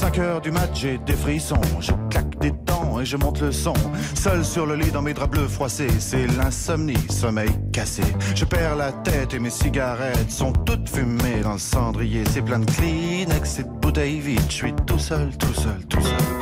5 0.05 0.19
heures 0.19 0.41
du 0.41 0.51
match, 0.51 0.81
j'ai 0.81 0.99
des 0.99 1.13
frissons, 1.13 1.59
je 1.79 1.91
claque 2.11 2.37
des 2.39 2.51
dents 2.51 2.99
et 2.99 3.05
je 3.05 3.17
monte 3.17 3.41
le 3.41 3.51
son. 3.51 3.73
Seul 4.13 4.45
sur 4.45 4.67
le 4.67 4.75
lit 4.75 4.91
dans 4.91 5.01
mes 5.01 5.15
draps 5.15 5.31
bleus 5.31 5.47
froissés, 5.47 5.89
c'est 5.97 6.27
l'insomnie, 6.27 7.07
sommeil 7.09 7.49
cassé. 7.73 8.03
Je 8.35 8.45
perds 8.45 8.75
la 8.75 8.91
tête 8.91 9.33
et 9.33 9.39
mes 9.39 9.49
cigarettes 9.49 10.29
sont 10.29 10.51
toutes 10.51 10.87
fumées 10.89 11.41
dans 11.41 11.53
le 11.53 11.57
cendrier. 11.59 12.23
C'est 12.29 12.43
plein 12.43 12.59
de 12.59 12.65
Kleenex 12.65 13.57
et 13.57 13.63
de 13.63 13.69
bouteilles 13.69 14.19
vides. 14.19 14.41
Je 14.47 14.53
suis 14.53 14.73
tout 14.85 14.99
seul, 14.99 15.35
tout 15.39 15.53
seul, 15.55 15.83
tout 15.89 16.01
seul. 16.01 16.34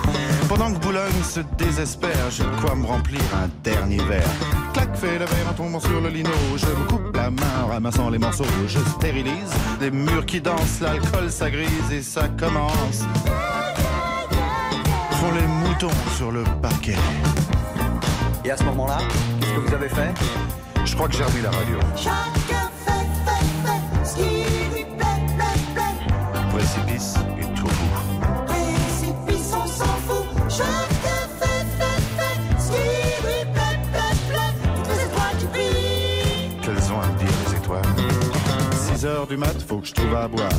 Pendant 0.56 0.72
que 0.72 0.78
Boulogne 0.86 1.24
se 1.24 1.40
désespère, 1.58 2.30
j'ai 2.30 2.44
de 2.44 2.62
quoi 2.62 2.76
me 2.76 2.86
remplir 2.86 3.20
un 3.34 3.50
dernier 3.64 3.98
verre. 4.04 4.30
Clac, 4.72 4.96
fait 4.96 5.18
le 5.18 5.26
verre 5.26 5.50
en 5.50 5.54
tombant 5.54 5.80
sur 5.80 6.00
le 6.00 6.10
lino. 6.10 6.30
Je 6.56 6.68
me 6.68 6.88
coupe 6.88 7.16
la 7.16 7.32
main 7.32 7.64
en 7.64 7.70
ramassant 7.70 8.12
les 8.12 8.20
morceaux. 8.20 8.46
Je 8.68 8.78
stérilise 8.78 9.52
des 9.80 9.90
murs 9.90 10.28
qui 10.28 10.42
dansent, 10.42 10.80
l'alcool 10.80 11.32
ça 11.32 11.50
grise 11.50 11.92
et 11.92 12.04
ça 12.04 12.28
commence. 12.28 13.02
Font 15.14 15.32
les 15.34 15.48
moutons 15.48 15.90
sur 16.16 16.32
le 16.32 16.44
parquet. 16.62 16.98
Et 18.46 18.52
à 18.52 18.58
ce 18.58 18.64
moment-là, 18.66 19.00
qu'est-ce 19.40 19.54
que 19.56 19.60
vous 19.60 19.74
avez 19.74 19.90
fait? 19.90 20.14
Je 20.86 20.94
crois 20.94 21.08
que 21.08 21.16
j'ai 21.16 21.24
remis 21.24 21.42
la 21.42 21.50
radio. 21.50 21.80
Chacun 21.96 22.70
fait, 22.86 22.92
fait, 23.26 23.66
fait 23.66 24.06
ce 24.06 24.63
6 39.04 39.08
heures 39.08 39.28
du 39.28 39.36
mat, 39.36 39.54
faut 39.68 39.80
que 39.80 39.88
je 39.88 39.94
trouve 39.94 40.16
à 40.16 40.30
boire. 40.30 40.50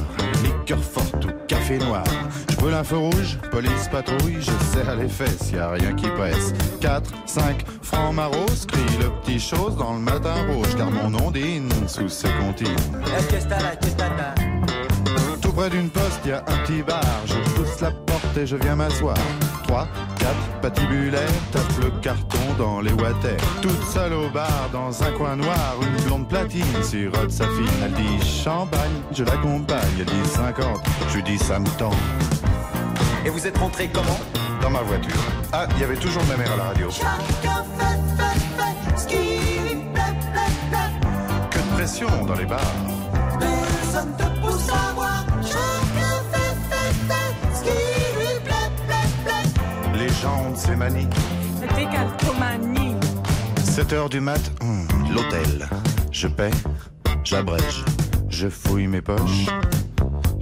Liqueur 0.43 0.79
forte 0.79 1.25
ou 1.25 1.31
café 1.49 1.79
noir. 1.79 2.05
Je 2.51 2.67
un 2.67 2.85
feu 2.85 2.99
rouge, 2.99 3.39
police 3.51 3.89
patrouille, 3.91 4.37
je 4.39 4.51
serre 4.71 4.97
les 4.97 5.09
fesses, 5.09 5.51
y 5.51 5.57
a 5.57 5.71
rien 5.71 5.95
qui 5.95 6.07
presse. 6.09 6.53
4, 6.83 7.11
5, 7.25 7.65
francs 7.81 8.15
maros, 8.15 8.67
crie 8.69 8.99
le 9.01 9.09
petit 9.23 9.41
chose 9.41 9.79
dans 9.79 9.95
le 9.95 10.01
matin 10.01 10.35
rouge, 10.53 10.77
car 10.77 10.91
mon 10.91 11.15
ondine 11.27 11.71
sous 11.87 12.11
ses 12.11 12.29
comptines. 12.39 12.69
Près 15.55 15.71
d'une 15.71 15.89
poste, 15.89 16.21
y 16.27 16.33
a 16.33 16.39
un 16.39 16.59
petit 16.65 16.83
bar. 16.83 17.03
Je 17.27 17.35
pousse 17.55 17.81
la 17.81 17.91
porte 17.91 18.37
et 18.37 18.47
je 18.47 18.57
viens 18.57 18.77
m'asseoir. 18.77 19.17
3, 19.67 19.87
4, 20.19 20.31
patibulaire, 20.61 21.29
tape 21.53 21.79
le 21.83 21.91
carton 22.01 22.39
dans 22.59 22.81
les 22.81 22.93
water. 22.93 23.37
Toute 23.63 23.83
seule 23.85 24.13
au 24.13 24.29
bar, 24.29 24.69
dans 24.73 25.03
un 25.03 25.11
coin 25.13 25.37
noir, 25.37 25.77
une 25.83 26.05
blonde 26.05 26.29
platine 26.29 26.83
sirote 26.83 27.31
sa 27.31 27.45
fille. 27.45 27.71
Elle 27.85 27.93
dit 27.93 28.27
champagne, 28.27 29.01
je 29.13 29.25
l'accompagne. 29.25 29.79
Elle 29.99 30.07
dit 30.07 30.29
50, 30.35 30.67
je 31.09 31.15
lui 31.15 31.23
dis 31.23 31.39
ça 31.39 31.59
me 31.59 31.69
tend. 31.79 31.91
Et 33.25 33.31
vous 33.31 33.47
êtes 33.47 33.57
rentré 33.57 33.89
comment? 33.93 34.21
Dans 34.61 34.71
ma 34.71 34.83
voiture. 34.83 35.15
Ah, 35.53 35.67
il 35.77 35.81
y 35.81 35.85
avait 35.85 35.97
toujours 35.97 36.23
ma 36.25 36.37
mère 36.37 36.53
à 36.53 36.57
la 36.57 36.65
radio. 36.65 36.89
Chacun 36.91 37.65
fait, 37.79 38.01
fait, 38.17 38.41
fait 38.57 38.99
ce 38.99 39.07
qui 39.07 39.17
lui 39.17 39.77
plaît, 39.93 40.15
plaît, 40.33 40.55
plaît. 40.71 41.49
Que 41.51 41.59
de 41.59 41.77
pression 41.77 42.25
dans 42.27 42.35
les 42.35 42.47
bars. 42.47 42.61
Personne 43.39 44.13
te 44.17 44.41
pousse 44.41 44.69
à 44.69 44.93
voir. 44.95 45.24
Ces 50.55 50.77
manies. 50.77 51.09
La 51.61 51.67
décalcomanie. 51.75 52.97
7 53.63 53.93
heures 53.93 54.09
du 54.09 54.21
mat, 54.21 54.41
hum, 54.61 54.87
l'hôtel. 55.13 55.69
Je 56.11 56.29
paie, 56.29 56.51
j'abrège, 57.25 57.85
je 58.29 58.49
fouille 58.49 58.87
mes 58.87 59.03
poches. 59.03 59.47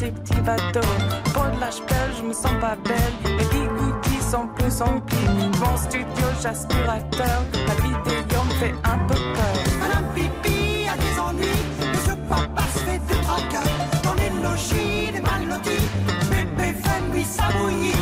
des 0.00 0.10
petits 0.10 0.40
bateaux. 0.40 0.94
Pour 1.34 1.44
de 1.44 1.60
la 1.60 1.70
je 1.70 2.22
me 2.22 2.32
sens 2.32 2.52
pas 2.60 2.76
belle. 2.84 3.14
Les 3.24 3.44
bigoudis 3.44 4.22
sont 4.30 4.48
plus 4.56 4.80
emplis. 4.80 5.18
Mon 5.60 5.76
studio, 5.76 6.26
j'aspirateur. 6.42 7.42
La 7.68 7.74
vidéo 7.74 8.40
me 8.48 8.54
fait 8.54 8.74
un 8.84 8.98
peu 9.06 9.14
peur. 9.14 9.56
Madame 9.80 10.06
Pipi 10.14 10.86
a 10.88 10.96
des 10.96 11.20
ennuis. 11.20 11.62
Monsieur 11.92 12.16
Papa 12.28 12.62
se 12.74 12.78
fait 12.78 12.98
du 12.98 13.20
tracas. 13.24 13.70
Dans 14.02 14.14
les 14.14 14.30
logis 14.42 15.12
des 15.12 15.20
mal 15.20 15.46
lotis. 15.48 15.88
Bébé 16.30 16.74
fait 16.82 17.02
nuit 17.12 17.24
ça 17.24 17.44
bouillit. 17.58 17.94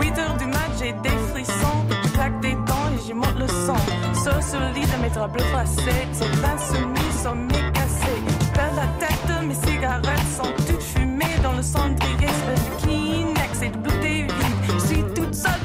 8 0.00 0.18
heures 0.18 0.36
du 0.36 0.46
mat, 0.46 0.70
j'ai 0.78 0.92
des 0.92 1.16
frissons. 1.30 1.80
Je 2.04 2.08
claque 2.10 2.40
des 2.40 2.54
dents 2.66 2.88
et 2.94 3.06
j'y 3.06 3.14
monte 3.14 3.38
le. 3.38 3.46
Sauf 3.46 4.40
sur 4.50 4.60
le 4.60 4.72
lit 4.74 4.86
de 4.86 5.02
mes 5.02 5.10
draps 5.10 5.32
bleus 5.32 5.44
froissés. 5.52 6.08
C'est 6.12 6.26
insoumis, 6.26 7.12
sommeil 7.22 7.72
cassé. 7.72 8.14
Je 8.40 8.46
perds 8.54 8.74
la 8.74 9.06
tête, 9.06 9.46
mes 9.46 9.54
cigarettes 9.54 9.73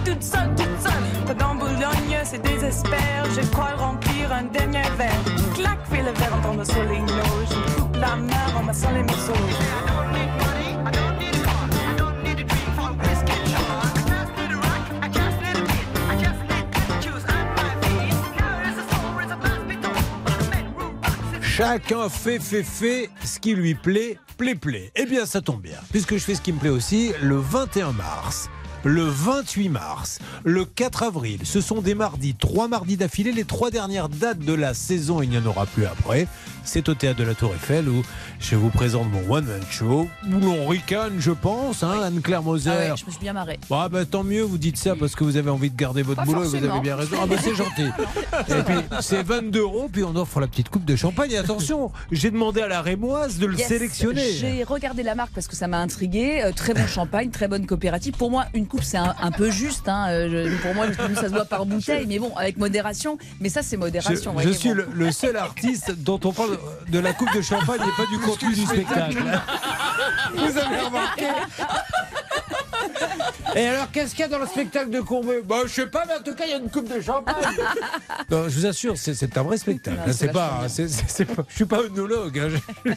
toute 0.10 0.24
seule, 0.24 0.50
toute 0.56 0.82
seule, 0.82 1.28
seule. 1.28 1.36
Dans 1.38 1.56
Boulogne, 1.56 2.18
c'est 2.24 2.42
désespère. 2.42 3.26
Je 3.36 3.42
crois 3.52 3.76
remplir 3.78 4.32
un 4.32 4.44
dernier 4.44 4.84
verre. 4.98 5.24
Claque, 5.56 5.86
fais 5.90 6.02
le 6.02 6.12
verre 6.12 6.36
en 6.36 6.42
tombant 6.42 6.66
sur 6.66 6.84
les 6.84 7.00
noix. 7.00 7.24
Je 7.50 7.76
coupe 7.76 7.96
la 7.96 8.16
main 8.16 8.58
en 8.58 8.64
massant 8.64 8.92
les 8.92 9.04
morceaux. 9.04 9.34
Chacun 21.42 22.08
fait, 22.08 22.40
fait, 22.40 22.64
fait 22.64 23.10
ce 23.22 23.38
qui 23.38 23.54
lui 23.54 23.76
plaît, 23.76 24.18
plaît, 24.38 24.56
plaît. 24.56 24.94
Eh 24.96 25.06
bien, 25.06 25.26
ça 25.26 25.42
tombe 25.42 25.62
bien, 25.62 25.78
puisque 25.92 26.14
je 26.14 26.24
fais 26.24 26.36
ce 26.36 26.42
qui 26.42 26.54
me 26.54 26.58
plaît 26.58 26.70
aussi 26.70 27.12
le 27.22 27.36
21 27.36 27.92
mars. 27.92 28.50
Le 28.86 29.04
28 29.04 29.68
mars, 29.68 30.20
le 30.46 30.64
4 30.64 31.04
avril, 31.04 31.42
ce 31.44 31.60
sont 31.60 31.82
des 31.82 31.96
mardis, 31.96 32.34
trois 32.34 32.70
mardis 32.70 32.96
d'affilée, 32.96 33.34
les 33.34 33.44
trois 33.44 33.72
dernières 33.72 34.08
dates 34.08 34.40
de 34.40 34.54
la 34.54 34.74
saison, 34.74 35.22
il 35.22 35.30
n'y 35.30 35.38
en 35.38 35.46
aura 35.46 35.66
plus 35.66 35.86
après. 35.86 36.28
C'est 36.64 36.88
au 36.88 36.94
théâtre 36.94 37.18
de 37.20 37.24
la 37.24 37.34
Tour 37.34 37.52
Eiffel 37.56 37.90
où 37.90 38.04
je 38.40 38.56
vous 38.56 38.70
présente 38.70 39.08
mon 39.12 39.34
One 39.34 39.46
Man 39.46 39.62
Show, 39.72 40.08
où 40.28 40.40
l'on 40.40 40.68
ricane, 40.68 41.14
je 41.18 41.32
pense, 41.32 41.82
hein, 41.84 42.00
Anne-Claire 42.04 42.44
Moser. 42.44 42.70
Ah 42.72 42.78
ouais, 42.92 42.98
je 42.98 43.06
me 43.06 43.12
suis 43.12 43.20
bien 43.20 43.34
marrée. 43.34 43.60
Bah, 43.70 43.90
bah, 43.92 44.06
tant 44.06 44.24
mieux, 44.24 44.44
vous 44.44 44.58
dites 44.60 44.78
ça 44.78 44.96
parce 44.96 45.16
que 45.16 45.24
vous 45.24 45.38
avez 45.38 45.50
envie 45.50 45.72
de 45.72 45.76
garder 45.76 46.04
votre 46.04 46.18
Pas 46.22 46.26
boulot 46.26 46.44
et 46.44 46.48
vous 46.48 46.56
avez 46.56 46.80
bien 46.82 46.96
raison. 46.96 47.16
Ah 47.22 47.26
bah 47.26 47.36
c'est 47.42 47.56
gentil. 47.56 47.88
Et 48.50 48.64
puis 48.64 48.76
c'est 49.02 49.24
22 49.24 49.60
euros, 49.62 49.90
puis 49.92 50.04
on 50.04 50.16
offre 50.16 50.40
la 50.40 50.48
petite 50.48 50.70
coupe 50.70 50.86
de 50.86 50.96
champagne. 50.96 51.32
Et 51.32 51.38
attention, 51.38 51.92
j'ai 52.12 52.30
demandé 52.30 52.62
à 52.62 52.68
la 52.68 52.82
Rémoise 52.82 53.40
de 53.40 53.48
le 53.48 53.58
Yes, 53.58 53.68
sélectionner. 53.68 54.32
J'ai 54.34 54.64
regardé 54.64 55.02
la 55.02 55.16
marque 55.16 55.32
parce 55.34 55.48
que 55.48 55.56
ça 55.56 55.68
m'a 55.68 55.80
intrigué. 55.80 56.42
Euh, 56.44 56.52
très 56.52 56.74
bon 56.76 56.86
champagne, 56.88 57.32
très 57.32 57.48
bonne 57.48 57.66
coopérative. 57.66 58.14
Pour 58.14 58.30
moi, 58.30 58.46
une 58.54 58.68
coupe, 58.68 58.84
c'est 58.84 58.98
un, 58.98 59.16
un 59.22 59.32
peu 59.32 59.50
juste. 59.50 59.90
hein. 59.90 60.08
Euh, 60.10 60.46
je- 60.50 60.56
pour 60.62 60.76
moi, 60.76 60.86
ça 61.16 61.24
se 61.24 61.34
voit 61.34 61.46
par 61.46 61.66
bouteille, 61.66 62.06
mais 62.08 62.20
bon, 62.20 62.32
avec 62.36 62.58
modération. 62.58 63.18
Mais 63.40 63.50
ça, 63.50 63.64
c'est 63.64 63.78
modération. 63.78 64.36
je 64.40 64.50
suis 64.50 64.72
le 64.74 65.12
seul 65.12 65.36
artiste 65.36 65.92
dont 65.98 66.20
on 66.24 66.32
parle 66.32 66.59
de 66.88 67.00
la 67.00 67.14
coupe 67.14 67.34
de 67.34 67.42
champagne 67.42 67.82
et 67.82 68.02
pas 68.02 68.10
du 68.10 68.20
contenu 68.20 68.54
du 68.54 68.66
spectacle. 68.66 69.24
Vous 70.36 70.58
avez 70.58 70.82
remarqué 70.82 71.28
Et 73.56 73.66
alors, 73.66 73.90
qu'est-ce 73.92 74.12
qu'il 74.12 74.20
y 74.22 74.24
a 74.24 74.28
dans 74.28 74.38
le 74.40 74.46
spectacle 74.46 74.90
de 74.92 75.02
Courbet? 75.02 75.42
Bah, 75.48 75.58
je 75.66 75.72
sais 75.72 75.88
pas, 75.88 76.04
mais 76.08 76.14
en 76.16 76.22
tout 76.24 76.36
cas, 76.36 76.46
il 76.46 76.52
y 76.52 76.54
a 76.54 76.58
une 76.58 76.70
coupe 76.70 76.88
de 76.94 77.02
champagne. 77.02 77.36
non, 78.30 78.48
je 78.48 78.60
vous 78.60 78.66
assure, 78.66 78.96
c'est- 78.98 79.38
un 79.38 79.44
vrai 79.44 79.58
spectacle. 79.58 79.98
Non, 79.98 80.04
hein, 80.08 80.14
c'est 80.14 80.32
pas, 80.32 80.66
je 81.48 81.56
suis 81.56 81.66
pas 81.66 81.80
œnologue. 81.84 82.40
hein, 82.40 82.50
Je, 82.86 82.92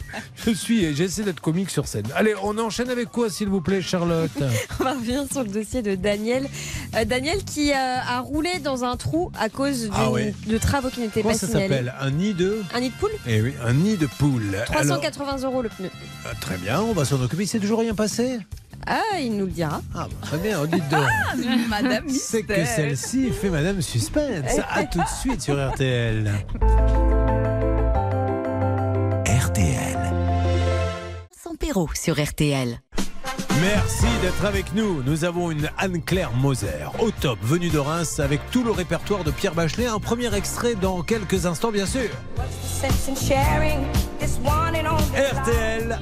je 0.45 0.51
suis, 0.57 0.95
j'essaie 0.95 1.23
d'être 1.23 1.41
comique 1.41 1.71
sur 1.71 1.87
scène. 1.89 2.05
Allez, 2.15 2.35
on 2.43 2.59
enchaîne 2.59 2.91
avec 2.91 3.09
quoi, 3.11 3.31
s'il 3.31 3.49
vous 3.49 3.61
plaît, 3.61 3.81
Charlotte? 3.83 4.31
On 4.81 4.85
va 4.85 4.93
revenir 4.93 5.25
sur 5.31 5.43
le 5.43 5.49
dossier 5.49 5.83
de 5.83 5.95
Daniel. 5.95 6.49
Euh, 6.97 7.05
Daniel 7.05 7.43
qui 7.45 7.71
euh, 7.73 7.75
a 7.77 8.21
roulé 8.21 8.59
dans 8.63 8.85
un 8.85 8.97
trou 8.97 9.31
à 9.39 9.49
cause 9.49 9.91
Ah 9.95 10.09
de 10.47 10.59
travaux 10.59 10.89
qui 10.91 11.01
n'étaient 11.01 11.23
Comment 11.23 11.35
pas 11.35 11.39
ça 11.39 11.47
signalés. 11.47 11.69
s'appelle? 11.69 11.95
Un 12.01 12.11
nid 12.11 12.35
de? 12.35 12.63
Un 12.75 12.81
nid 12.81 12.91
de 12.91 12.95
poule? 12.97 13.11
Eh 13.27 13.41
oui, 13.43 13.55
un 13.65 13.73
nid 13.73 13.97
de 13.97 14.07
poule. 14.07 14.55
Alors, 14.55 15.01
380 15.01 15.39
euros 15.45 15.63
le 15.63 15.69
pneu. 15.69 15.91
ah, 16.27 16.35
très 16.41 16.57
bien, 16.57 16.81
on 16.83 16.93
va 16.93 17.05
s'en 17.05 17.21
occuper. 17.23 17.45
Il 17.45 17.49
s'est 17.49 17.59
toujours 17.61 17.81
rien 17.81 17.95
passé? 17.95 18.39
Ah, 18.87 19.19
il 19.21 19.37
nous 19.37 19.47
le 19.47 19.53
dira. 19.53 19.81
Ah, 19.95 20.07
bah, 20.09 20.17
très 20.23 20.39
bien, 20.39 20.65
dites 20.67 20.89
donc. 20.89 21.07
Madame 21.69 22.09
C'est 22.09 22.43
que 22.43 22.65
celle-ci 22.65 23.31
fait 23.31 23.51
Madame 23.51 23.81
Suspense. 23.81 24.59
À 24.71 24.85
tout 24.85 25.01
de 25.01 25.09
suite 25.21 25.41
sur 25.41 25.55
RTL. 25.55 26.33
RTL. 29.27 29.99
Sans 31.43 31.55
Perrault 31.55 31.91
sur 31.95 32.23
RTL. 32.23 32.81
Merci 33.61 34.07
d'être 34.23 34.45
avec 34.45 34.75
nous. 34.75 35.03
Nous 35.05 35.25
avons 35.25 35.51
une 35.53 35.69
Anne-Claire 35.79 36.33
Moser 36.33 36.89
au 36.99 37.11
top, 37.11 37.39
venue 37.43 37.69
de 37.69 37.79
Reims 37.79 38.19
avec 38.19 38.41
tout 38.51 38.65
le 38.65 38.73
répertoire 38.73 39.23
de 39.23 39.31
Pierre 39.31 39.55
Bachelet. 39.55 39.87
Un 39.87 40.01
premier 40.01 40.35
extrait 40.35 40.75
dans 40.75 41.03
quelques 41.03 41.47
instants, 41.47 41.71
bien 41.71 41.87
sûr. 41.87 42.11
RTL. 45.15 46.01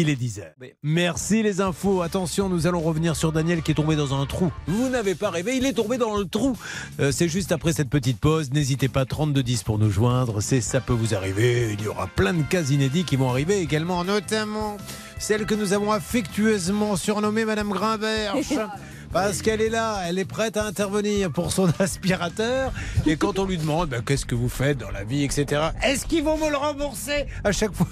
Il 0.00 0.10
est 0.10 0.14
10h. 0.14 0.44
Merci 0.84 1.42
les 1.42 1.60
infos. 1.60 2.02
Attention, 2.02 2.48
nous 2.48 2.68
allons 2.68 2.80
revenir 2.80 3.16
sur 3.16 3.32
Daniel 3.32 3.62
qui 3.62 3.72
est 3.72 3.74
tombé 3.74 3.96
dans 3.96 4.14
un 4.14 4.26
trou. 4.26 4.52
Vous 4.68 4.88
n'avez 4.88 5.16
pas 5.16 5.28
rêvé, 5.28 5.56
il 5.56 5.66
est 5.66 5.72
tombé 5.72 5.98
dans 5.98 6.16
le 6.16 6.24
trou. 6.24 6.56
Euh, 7.00 7.10
c'est 7.10 7.28
juste 7.28 7.50
après 7.50 7.72
cette 7.72 7.90
petite 7.90 8.20
pause. 8.20 8.52
N'hésitez 8.52 8.86
pas, 8.86 9.06
3210 9.06 9.64
pour 9.64 9.76
nous 9.76 9.90
joindre. 9.90 10.40
C'est 10.40 10.60
ça 10.60 10.80
peut 10.80 10.92
vous 10.92 11.16
arriver. 11.16 11.72
Il 11.72 11.84
y 11.84 11.88
aura 11.88 12.06
plein 12.06 12.32
de 12.32 12.44
cas 12.44 12.62
inédits 12.62 13.02
qui 13.02 13.16
vont 13.16 13.28
arriver 13.28 13.58
également, 13.58 14.04
notamment 14.04 14.76
celle 15.18 15.46
que 15.46 15.56
nous 15.56 15.72
avons 15.72 15.90
affectueusement 15.90 16.94
surnommée 16.94 17.44
Madame 17.44 17.70
Grimberge. 17.70 18.54
Parce 19.12 19.42
qu'elle 19.42 19.60
est 19.60 19.68
là, 19.68 20.02
elle 20.06 20.20
est 20.20 20.26
prête 20.26 20.56
à 20.56 20.64
intervenir 20.64 21.32
pour 21.32 21.50
son 21.50 21.72
aspirateur. 21.80 22.72
Et 23.04 23.16
quand 23.16 23.40
on 23.40 23.46
lui 23.46 23.58
demande 23.58 23.88
ben, 23.88 24.02
qu'est-ce 24.06 24.26
que 24.26 24.36
vous 24.36 24.48
faites 24.48 24.78
dans 24.78 24.92
la 24.92 25.02
vie, 25.02 25.24
etc., 25.24 25.70
est-ce 25.82 26.06
qu'ils 26.06 26.22
vont 26.22 26.36
me 26.36 26.50
le 26.50 26.56
rembourser 26.56 27.26
à 27.42 27.50
chaque 27.50 27.74
fois? 27.74 27.88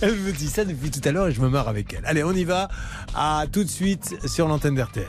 Elle 0.00 0.16
me 0.16 0.32
dit 0.32 0.48
ça 0.48 0.64
depuis 0.64 0.90
tout 0.90 1.06
à 1.06 1.12
l'heure 1.12 1.28
et 1.28 1.32
je 1.32 1.40
me 1.40 1.48
marre 1.48 1.68
avec 1.68 1.92
elle. 1.94 2.04
Allez, 2.06 2.24
on 2.24 2.32
y 2.32 2.44
va. 2.44 2.68
À 3.14 3.44
tout 3.50 3.64
de 3.64 3.68
suite 3.68 4.16
sur 4.26 4.48
l'antenne 4.48 4.74
d'RTL. 4.74 5.06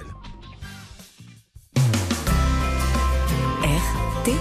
RTL. 3.63 4.37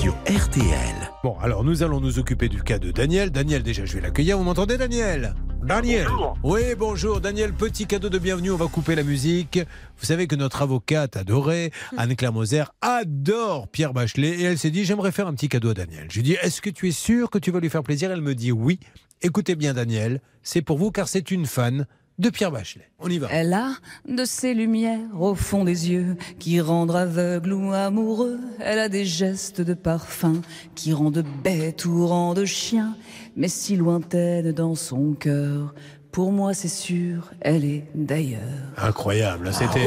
Sur 0.00 0.14
RTL. 0.26 1.10
Bon, 1.22 1.36
alors 1.40 1.64
nous 1.64 1.82
allons 1.82 2.00
nous 2.00 2.18
occuper 2.18 2.48
du 2.48 2.62
cas 2.62 2.78
de 2.78 2.90
Daniel. 2.90 3.30
Daniel, 3.30 3.62
déjà, 3.62 3.84
je 3.84 3.94
vais 3.94 4.00
l'accueillir. 4.00 4.38
Vous 4.38 4.44
m'entendez, 4.44 4.76
Daniel? 4.76 5.34
Daniel 5.62 6.06
Oui, 6.42 6.60
bonjour. 6.78 7.20
Daniel, 7.20 7.52
petit 7.52 7.86
cadeau 7.86 8.08
de 8.08 8.18
bienvenue. 8.18 8.50
On 8.50 8.56
va 8.56 8.66
couper 8.66 8.94
la 8.94 9.02
musique. 9.02 9.58
Vous 9.98 10.06
savez 10.06 10.26
que 10.26 10.36
notre 10.36 10.62
avocate 10.62 11.16
adorée, 11.16 11.72
Anne-Claire 11.96 12.32
Moser, 12.32 12.64
adore 12.80 13.68
Pierre 13.68 13.92
Bachelet. 13.92 14.28
Et 14.40 14.42
elle 14.44 14.58
s'est 14.58 14.70
dit, 14.70 14.84
j'aimerais 14.84 15.12
faire 15.12 15.26
un 15.26 15.34
petit 15.34 15.48
cadeau 15.48 15.70
à 15.70 15.74
Daniel. 15.74 16.06
Je 16.10 16.16
lui 16.16 16.22
dis, 16.22 16.32
est-ce 16.34 16.62
que 16.62 16.70
tu 16.70 16.88
es 16.88 16.92
sûr 16.92 17.28
que 17.30 17.38
tu 17.38 17.50
vas 17.50 17.60
lui 17.60 17.70
faire 17.70 17.82
plaisir? 17.82 18.10
Elle 18.10 18.22
me 18.22 18.34
dit 18.34 18.52
oui. 18.52 18.78
Écoutez 19.20 19.56
bien, 19.56 19.74
Daniel, 19.74 20.20
c'est 20.42 20.62
pour 20.62 20.78
vous 20.78 20.90
car 20.90 21.08
c'est 21.08 21.30
une 21.30 21.46
fan 21.46 21.86
de 22.18 22.30
Pierre 22.30 22.50
Bachelet. 22.50 22.88
On 22.98 23.08
y 23.08 23.18
va. 23.18 23.28
Elle 23.30 23.52
a 23.52 23.72
de 24.08 24.24
ces 24.24 24.54
lumières 24.54 24.98
au 25.18 25.34
fond 25.34 25.64
des 25.64 25.90
yeux 25.90 26.16
qui 26.38 26.60
rendent 26.60 26.94
aveugle 26.96 27.52
ou 27.52 27.72
amoureux. 27.72 28.38
Elle 28.60 28.78
a 28.80 28.88
des 28.88 29.04
gestes 29.04 29.60
de 29.60 29.74
parfum 29.74 30.42
qui 30.74 30.92
rendent 30.92 31.24
bête 31.44 31.84
ou 31.84 32.06
rendent 32.06 32.44
chien. 32.44 32.96
Mais 33.36 33.48
si 33.48 33.76
lointaine 33.76 34.50
dans 34.52 34.74
son 34.74 35.12
cœur, 35.14 35.74
pour 36.10 36.32
moi 36.32 36.54
c'est 36.54 36.66
sûr, 36.68 37.30
elle 37.40 37.64
est 37.64 37.84
d'ailleurs. 37.94 38.40
Incroyable. 38.76 39.52
C'était. 39.52 39.86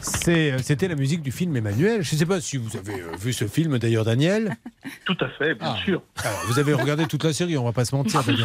C'est- 0.00 0.52
euh, 0.52 0.58
C'était 0.62 0.88
la 0.88 0.94
musique 0.94 1.22
du 1.22 1.32
film 1.32 1.56
Emmanuel. 1.56 2.02
Je 2.02 2.14
ne 2.14 2.18
sais 2.18 2.26
pas 2.26 2.40
si 2.40 2.56
vous 2.56 2.76
avez 2.76 2.94
euh, 3.00 3.12
vu 3.20 3.32
ce 3.32 3.46
film 3.46 3.78
d'ailleurs, 3.78 4.04
Daniel. 4.04 4.56
Tout 5.04 5.16
à 5.20 5.28
fait, 5.30 5.54
bien 5.54 5.74
sûr. 5.76 6.02
Alors, 6.22 6.38
vous 6.48 6.58
avez 6.58 6.72
regardé 6.74 7.06
toute 7.06 7.24
la 7.24 7.32
série, 7.32 7.56
on 7.58 7.64
va 7.64 7.72
pas 7.72 7.84
se 7.84 7.94
mentir. 7.94 8.22
Daniel. 8.22 8.44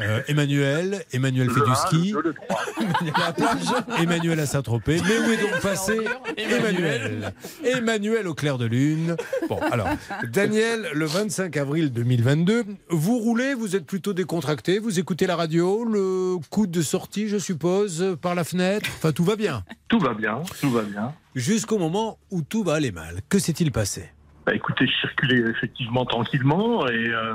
Euh, 0.00 0.20
Emmanuel, 0.28 1.02
Emmanuel 1.12 1.50
fait 1.50 1.60
du 1.60 1.74
ski. 1.74 2.12
le 2.12 2.22
deux, 2.22 2.28
le 2.28 2.34
trois. 2.34 3.96
Emmanuel 4.00 4.38
à 4.38 4.46
Saint-Tropez. 4.46 5.00
Mais 5.02 5.18
où 5.18 5.32
est 5.32 5.36
donc 5.36 5.60
passé 5.60 5.98
Emmanuel 6.36 7.32
Emmanuel 7.64 8.28
au 8.28 8.34
clair 8.34 8.58
de 8.58 8.66
lune. 8.66 9.16
Bon, 9.48 9.58
alors, 9.72 9.88
Daniel, 10.30 10.88
le 10.94 11.04
25 11.04 11.56
avril 11.56 11.92
2022, 11.92 12.64
vous 12.90 13.18
roulez, 13.18 13.54
vous 13.54 13.74
êtes 13.74 13.86
plutôt 13.86 14.12
décontracté, 14.12 14.78
vous 14.78 15.00
écoutez 15.00 15.26
la 15.26 15.36
radio, 15.36 15.84
le 15.84 16.36
coup 16.50 16.66
de 16.66 16.80
sortie, 16.82 17.28
je 17.28 17.38
suppose, 17.38 18.16
par 18.22 18.34
la 18.34 18.44
fenêtre. 18.44 18.88
Enfin, 18.98 19.12
tout 19.12 19.24
va 19.24 19.34
bien. 19.36 19.64
Tout 19.88 19.98
va 19.98 20.14
bien, 20.14 20.42
tout 20.60 20.70
va 20.70 20.82
bien. 20.82 21.12
Jusqu'au 21.34 21.78
moment 21.78 22.18
où 22.30 22.42
tout 22.42 22.62
va 22.62 22.74
aller 22.74 22.92
mal. 22.92 23.20
Que 23.28 23.38
s'est-il 23.38 23.72
passé? 23.72 24.10
Bah, 24.46 24.54
écoutez, 24.54 24.86
je 24.86 24.92
circulais 25.00 25.42
effectivement 25.50 26.06
tranquillement 26.06 26.86
et 26.88 27.08
euh, 27.08 27.34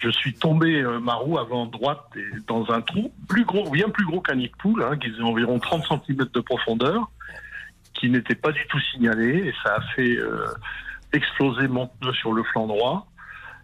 je 0.00 0.10
suis 0.10 0.34
tombé 0.34 0.80
euh, 0.80 0.98
ma 0.98 1.14
roue 1.14 1.38
avant 1.38 1.66
droite 1.66 2.04
et 2.16 2.40
dans 2.46 2.70
un 2.70 2.80
trou 2.80 3.12
plus 3.28 3.44
gros, 3.44 3.70
bien 3.70 3.88
plus 3.90 4.06
gros 4.06 4.20
qu'un 4.20 4.40
poule, 4.58 4.82
hein, 4.82 4.96
qui 4.96 5.10
faisait 5.10 5.22
environ 5.22 5.58
30 5.58 5.84
cm 6.06 6.26
de 6.32 6.40
profondeur, 6.40 7.10
qui 7.94 8.08
n'était 8.08 8.34
pas 8.34 8.50
du 8.50 8.66
tout 8.68 8.80
signalé 8.92 9.48
et 9.48 9.54
ça 9.62 9.76
a 9.76 9.80
fait 9.94 10.16
euh, 10.16 10.46
exploser 11.12 11.68
mon 11.68 11.86
pneu 11.86 12.12
sur 12.14 12.32
le 12.32 12.42
flanc 12.44 12.66
droit. 12.66 13.06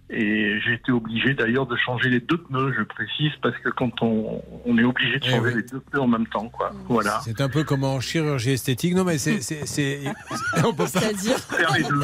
Et 0.09 0.61
j'ai 0.65 0.75
été 0.75 0.93
obligé 0.93 1.35
d'ailleurs 1.35 1.67
de 1.67 1.75
changer 1.77 2.09
les 2.09 2.21
deux 2.21 2.39
pneus, 2.39 2.73
je 2.79 2.85
précise, 2.85 3.33
parce 3.43 3.57
que 3.59 3.71
quand 3.71 3.91
on, 4.03 4.41
on 4.65 4.79
est 4.79 4.85
obligé 4.85 5.19
de 5.19 5.25
Eh 5.27 5.31
changer 5.31 5.41
oui. 5.49 5.55
les 5.57 5.63
deux 5.65 5.81
pneus 5.81 6.01
en 6.01 6.07
même 6.07 6.29
temps, 6.29 6.49
quoi. 6.49 6.71
Voilà. 6.89 7.21
C'est 7.25 7.41
un 7.41 7.49
peu 7.49 7.65
comme 7.65 7.83
en 7.83 7.99
chirurgie 8.01 8.53
esthétique. 8.53 8.95
Non, 8.95 9.03
mais 9.03 9.19
c'est. 9.19 9.41
c'est- 9.41 9.67
c'est- 9.67 10.01
On 10.65 10.73
peut 10.73 10.85
pas. 10.85 11.01
C'est-à-dire 11.01 11.39
Faire 11.39 11.73
les 11.77 11.83
deux. 11.83 12.01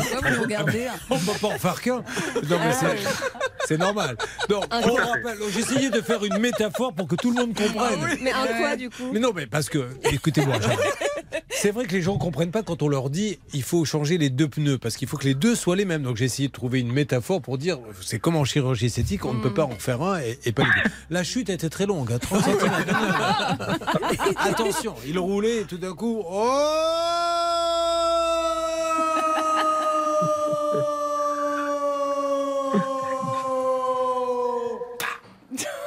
On 1.11 1.17
peut 1.19 1.39
pas 1.41 1.49
en 1.49 1.59
faire 1.59 1.81
qu'un. 1.81 1.99
Non, 1.99 2.59
mais 2.59 2.73
c'est. 2.73 2.97
C'est 3.67 3.79
normal. 3.79 4.17
Donc, 4.49 4.65
Un 4.73 4.81
on 4.83 4.95
rappelle, 4.95 5.39
essayé 5.57 5.89
de 5.89 6.01
faire 6.01 6.25
une 6.25 6.39
métaphore 6.39 6.93
pour 6.95 7.07
que 7.07 7.15
tout 7.15 7.31
le 7.31 7.37
monde 7.37 7.55
comprenne. 7.57 8.19
Mais 8.21 8.33
un 8.33 8.47
quoi 8.59 8.75
du 8.77 8.91
coup? 8.91 9.11
Mais 9.13 9.21
non, 9.21 9.31
mais 9.35 9.47
parce 9.47 9.69
que, 9.69 9.87
écoutez-moi, 10.13 10.57
c'est 11.51 11.70
vrai 11.70 11.87
que 11.87 11.93
les 11.93 12.03
gens 12.03 12.18
comprennent 12.18 12.51
pas 12.51 12.62
quand 12.62 12.83
on 12.83 12.89
leur 12.89 13.11
dit 13.11 13.39
il 13.53 13.62
faut 13.62 13.85
changer 13.85 14.18
les 14.18 14.30
deux 14.30 14.49
pneus, 14.49 14.78
parce 14.78 14.97
qu'il 14.97 15.09
faut 15.09 15.16
que 15.16 15.24
les 15.24 15.35
deux 15.35 15.55
soient 15.55 15.76
les 15.76 15.85
mêmes. 15.85 16.03
Donc 16.03 16.16
j'ai 16.16 16.24
essayé 16.24 16.49
de 16.49 16.53
trouver 16.53 16.80
une 16.80 16.93
métaphore 16.93 17.41
pour 17.41 17.59
dire 17.59 17.78
c'est 18.01 18.18
comme 18.18 18.37
en 18.37 18.45
chirurgie 18.45 18.87
esthétique, 18.87 19.24
on 19.24 19.35
ne 19.35 19.41
peut 19.41 19.55
pas 19.55 19.64
en 19.64 19.70
faire 19.70 20.03
un 20.03 20.20
et, 20.20 20.39
et 20.45 20.53
pas 20.53 20.62
les 20.62 20.83
deux. 20.83 20.91
La 21.11 21.24
chute 21.24 21.51
était 21.51 21.70
très 21.70 21.87
longue, 21.87 22.12
à 22.12 22.18
30 22.18 22.45
centimètres. 22.45 22.97
Attention, 24.39 24.95
il 25.07 25.18
roulait 25.18 25.61
et 25.61 25.64
tout 25.64 25.78
d'un 25.78 25.95
coup. 25.95 26.22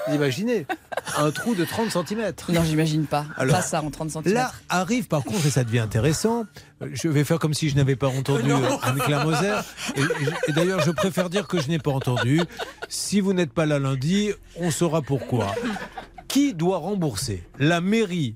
Vous 0.08 0.16
Imaginez 0.16 0.66
un 1.18 1.32
trou 1.32 1.56
de 1.56 1.66
30 1.66 1.92
cm. 1.92 2.34
Non, 2.50 2.64
j'imagine 2.64 3.06
pas. 3.06 3.26
Alors, 3.38 3.56
pas 3.56 3.62
ça 3.62 3.82
en 3.82 3.90
30 3.90 4.12
cm. 4.12 4.34
Là 4.34 4.52
arrive 4.70 5.08
par 5.08 5.24
contre, 5.24 5.46
et 5.46 5.50
ça 5.50 5.64
devient 5.64 5.80
intéressant, 5.80 6.46
euh, 6.82 6.90
je 6.94 7.08
vais 7.08 7.24
faire 7.24 7.40
comme 7.40 7.54
si 7.54 7.70
je 7.70 7.76
n'avais 7.76 7.96
pas 7.96 8.08
entendu 8.08 8.52
euh, 8.52 8.78
Anne-Claire 8.82 9.26
Moser. 9.26 9.60
Et 10.48 10.52
d'ailleurs, 10.52 10.82
je 10.82 10.92
préfère 10.92 11.30
dire 11.30 11.48
que 11.48 11.60
je 11.60 11.68
n'ai 11.70 11.80
pas 11.80 11.92
entendu. 11.92 12.42
Si 12.90 13.20
vous 13.20 13.34
n'êtes 13.34 13.54
pas 13.54 13.66
là 13.66 13.80
lundi, 13.80 14.32
on 14.58 14.72
saura 14.72 15.02
pourquoi. 15.02 15.54
Qui 16.28 16.54
doit 16.54 16.78
rembourser? 16.78 17.44
La 17.60 17.82
mairie 17.82 18.36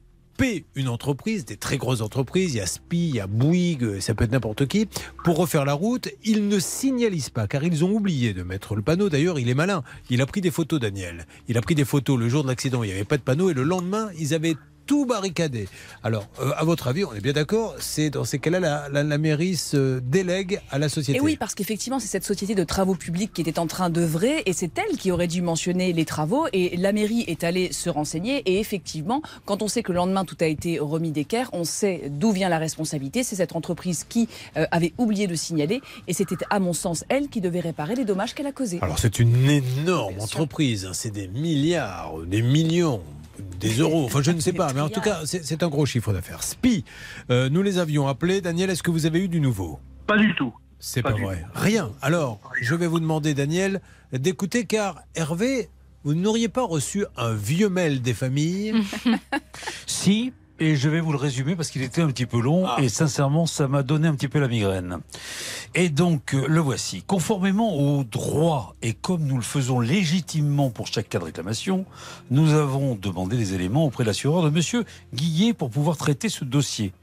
une 0.76 0.88
entreprise, 0.88 1.46
des 1.46 1.58
très 1.58 1.78
grosses 1.78 2.02
entreprises, 2.02 2.54
il 2.54 2.58
y 2.58 2.62
a 2.62 2.66
SPI, 2.66 3.10
il 3.10 3.16
y 3.16 3.20
a 3.20 3.28
Bouygues, 3.28 4.00
ça 4.00 4.14
peut 4.14 4.24
être 4.24 4.32
n'importe 4.32 4.66
qui, 4.68 4.88
pour 5.24 5.38
refaire 5.38 5.66
la 5.66 5.74
route. 5.74 6.10
Ils 6.24 6.48
ne 6.48 6.60
signalisent 6.60 7.30
pas, 7.30 7.48
car 7.48 7.64
ils 7.64 7.84
ont 7.84 7.92
oublié 7.92 8.34
de 8.34 8.44
mettre 8.44 8.76
le 8.76 8.82
panneau. 8.82 9.10
D'ailleurs, 9.10 9.40
il 9.40 9.50
est 9.50 9.54
malin. 9.54 9.84
Il 10.10 10.22
a 10.22 10.26
pris 10.26 10.42
des 10.42 10.52
photos, 10.52 10.80
Daniel. 10.80 11.26
Il 11.48 11.58
a 11.58 11.62
pris 11.62 11.76
des 11.76 11.86
photos 11.86 12.18
le 12.18 12.30
jour 12.30 12.44
de 12.44 12.48
l'accident, 12.48 12.84
il 12.84 12.88
n'y 12.88 12.94
avait 12.94 13.04
pas 13.04 13.18
de 13.18 13.24
panneau, 13.24 13.50
et 13.50 13.54
le 13.54 13.64
lendemain, 13.64 14.10
ils 14.18 14.34
avaient 14.34 14.56
tout 14.90 15.06
barricadé. 15.06 15.68
Alors, 16.04 16.28
euh, 16.42 16.52
à 16.58 16.64
votre 16.66 16.88
avis, 16.88 17.06
on 17.06 17.14
est 17.14 17.22
bien 17.22 17.34
d'accord, 17.34 17.76
c'est 17.80 18.10
dans 18.10 18.26
ces 18.26 18.40
cas-là, 18.40 18.60
la, 18.60 18.90
la- 18.90 19.04
la 19.04 19.18
mairie 19.20 19.56
se 19.56 20.00
délègue 20.00 20.60
à 20.72 20.80
la 20.80 20.90
société. 20.90 21.20
Et 21.20 21.22
oui, 21.22 21.38
parce 21.38 21.54
qu'effectivement, 21.54 22.00
c'est 22.00 22.08
cette 22.08 22.24
société 22.26 22.56
de 22.56 22.64
travaux 22.64 22.96
publics 22.96 23.32
qui 23.32 23.42
était 23.42 23.60
en 23.60 23.68
train 23.68 23.92
d'œuvrer 23.92 24.42
et 24.48 24.54
c'est 24.54 24.72
elle 24.80 24.98
qui 24.98 25.12
aurait 25.12 25.28
dû 25.28 25.44
mentionner 25.44 25.94
les 25.94 26.06
travaux 26.06 26.48
et 26.54 26.76
la 26.78 26.92
mairie 26.92 27.24
est 27.28 27.44
allée 27.44 27.72
se 27.72 27.88
renseigner 27.92 28.38
et 28.48 28.60
effectivement, 28.60 29.22
quand 29.46 29.62
on 29.62 29.68
sait 29.68 29.84
que 29.84 29.92
le 29.92 29.98
lendemain 29.98 30.26
tout 30.26 30.38
a 30.42 30.48
été 30.48 30.80
remis 30.80 31.12
d'équerre, 31.12 31.52
on 31.54 31.66
sait 31.66 32.10
d'où 32.10 32.32
vient 32.32 32.50
la 32.50 32.58
responsabilité. 32.58 33.22
C'est 33.24 33.36
cette 33.36 33.56
entreprise 33.56 34.06
qui 34.10 34.28
euh, 34.58 34.66
avait 34.72 34.94
oublié 34.98 35.28
de 35.28 35.36
signaler 35.36 35.82
et 36.08 36.14
c'était 36.14 36.38
à 36.50 36.60
mon 36.60 36.74
sens 36.74 37.06
elle 37.10 37.30
qui 37.30 37.42
devait 37.42 37.60
réparer 37.60 37.94
les 37.94 38.06
dommages 38.06 38.34
qu'elle 38.34 38.48
a 38.48 38.52
causés. 38.52 38.80
Alors 38.82 38.98
c'est 38.98 39.20
une 39.20 39.50
énorme 39.52 40.20
entreprise, 40.20 40.86
hein, 40.88 40.94
c'est 40.94 41.12
des 41.12 41.28
milliards, 41.28 42.14
des 42.26 42.42
millions. 42.42 43.02
Des 43.60 43.80
euros, 43.80 44.06
enfin 44.06 44.22
je 44.22 44.32
ne 44.32 44.40
sais 44.40 44.54
pas, 44.64 44.74
mais 44.74 44.82
en 44.82 44.90
tout 44.90 45.02
cas 45.02 45.22
c'est 45.26 45.64
un 45.64 45.68
gros 45.68 45.86
chiffre 45.86 46.14
d'affaires. 46.14 46.44
SPI, 46.44 46.84
euh, 47.30 47.50
nous 47.50 47.62
les 47.62 47.78
avions 47.78 48.08
appelés. 48.08 48.42
Daniel, 48.42 48.70
est-ce 48.70 48.84
que 48.84 48.92
vous 48.92 49.06
avez 49.06 49.20
eu 49.20 49.28
du 49.28 49.40
nouveau? 49.40 49.80
Pas 50.08 50.18
du 50.18 50.34
tout. 50.36 50.54
C'est 50.80 51.02
pas, 51.02 51.12
vrai. 51.12 51.46
Rien. 51.54 51.92
Alors, 52.02 52.40
je 52.62 52.74
vais 52.74 52.88
vous 52.88 53.02
demander, 53.02 53.34
Daniel, 53.34 53.82
d'écouter 54.14 54.66
car 54.66 55.02
Hervé, 55.14 55.70
vous 56.06 56.16
n'auriez 56.16 56.48
pas 56.48 56.64
reçu 56.64 57.06
un 57.18 57.34
vieux 57.34 57.68
mail 57.68 58.02
des 58.02 58.14
familles 58.14 58.74
Si, 59.86 60.32
et 60.60 60.76
je 60.76 60.90
vais 60.90 61.00
vous 61.00 61.12
le 61.12 61.18
résumer 61.18 61.56
parce 61.56 61.70
qu'il 61.70 61.82
était 61.82 62.02
un 62.02 62.08
petit 62.08 62.26
peu 62.26 62.40
long 62.40 62.68
et 62.78 62.90
sincèrement, 62.90 63.46
ça 63.46 63.68
m'a 63.68 63.84
donné 63.84 64.08
un 64.08 64.16
petit 64.16 64.28
peu 64.28 64.40
la 64.40 64.48
migraine. 64.48 65.00
Et 65.76 65.90
donc, 65.90 66.34
euh, 66.34 66.46
le 66.48 66.60
voici. 66.60 67.04
Conformément 67.04 67.76
au 67.76 68.04
droit 68.04 68.76
et 68.82 68.94
comme 68.94 69.24
nous 69.24 69.38
le 69.38 69.44
faisons 69.44 69.80
légitimement 69.80 70.70
pour 70.70 70.88
chaque 70.88 71.10
cas 71.10 71.20
de 71.20 71.26
réclamation, 71.26 71.86
nous 72.32 72.54
avons 72.54 72.96
demandé 72.96 73.38
des 73.38 73.54
éléments 73.54 73.86
auprès 73.86 74.04
de 74.04 74.10
l'assureur 74.10 74.44
de 74.44 74.50
Monsieur 74.50 74.86
Guillet 75.14 75.54
pour 75.54 75.70
pouvoir 75.70 75.98
traiter 75.98 76.30
ce 76.30 76.44
dossier. 76.44 76.94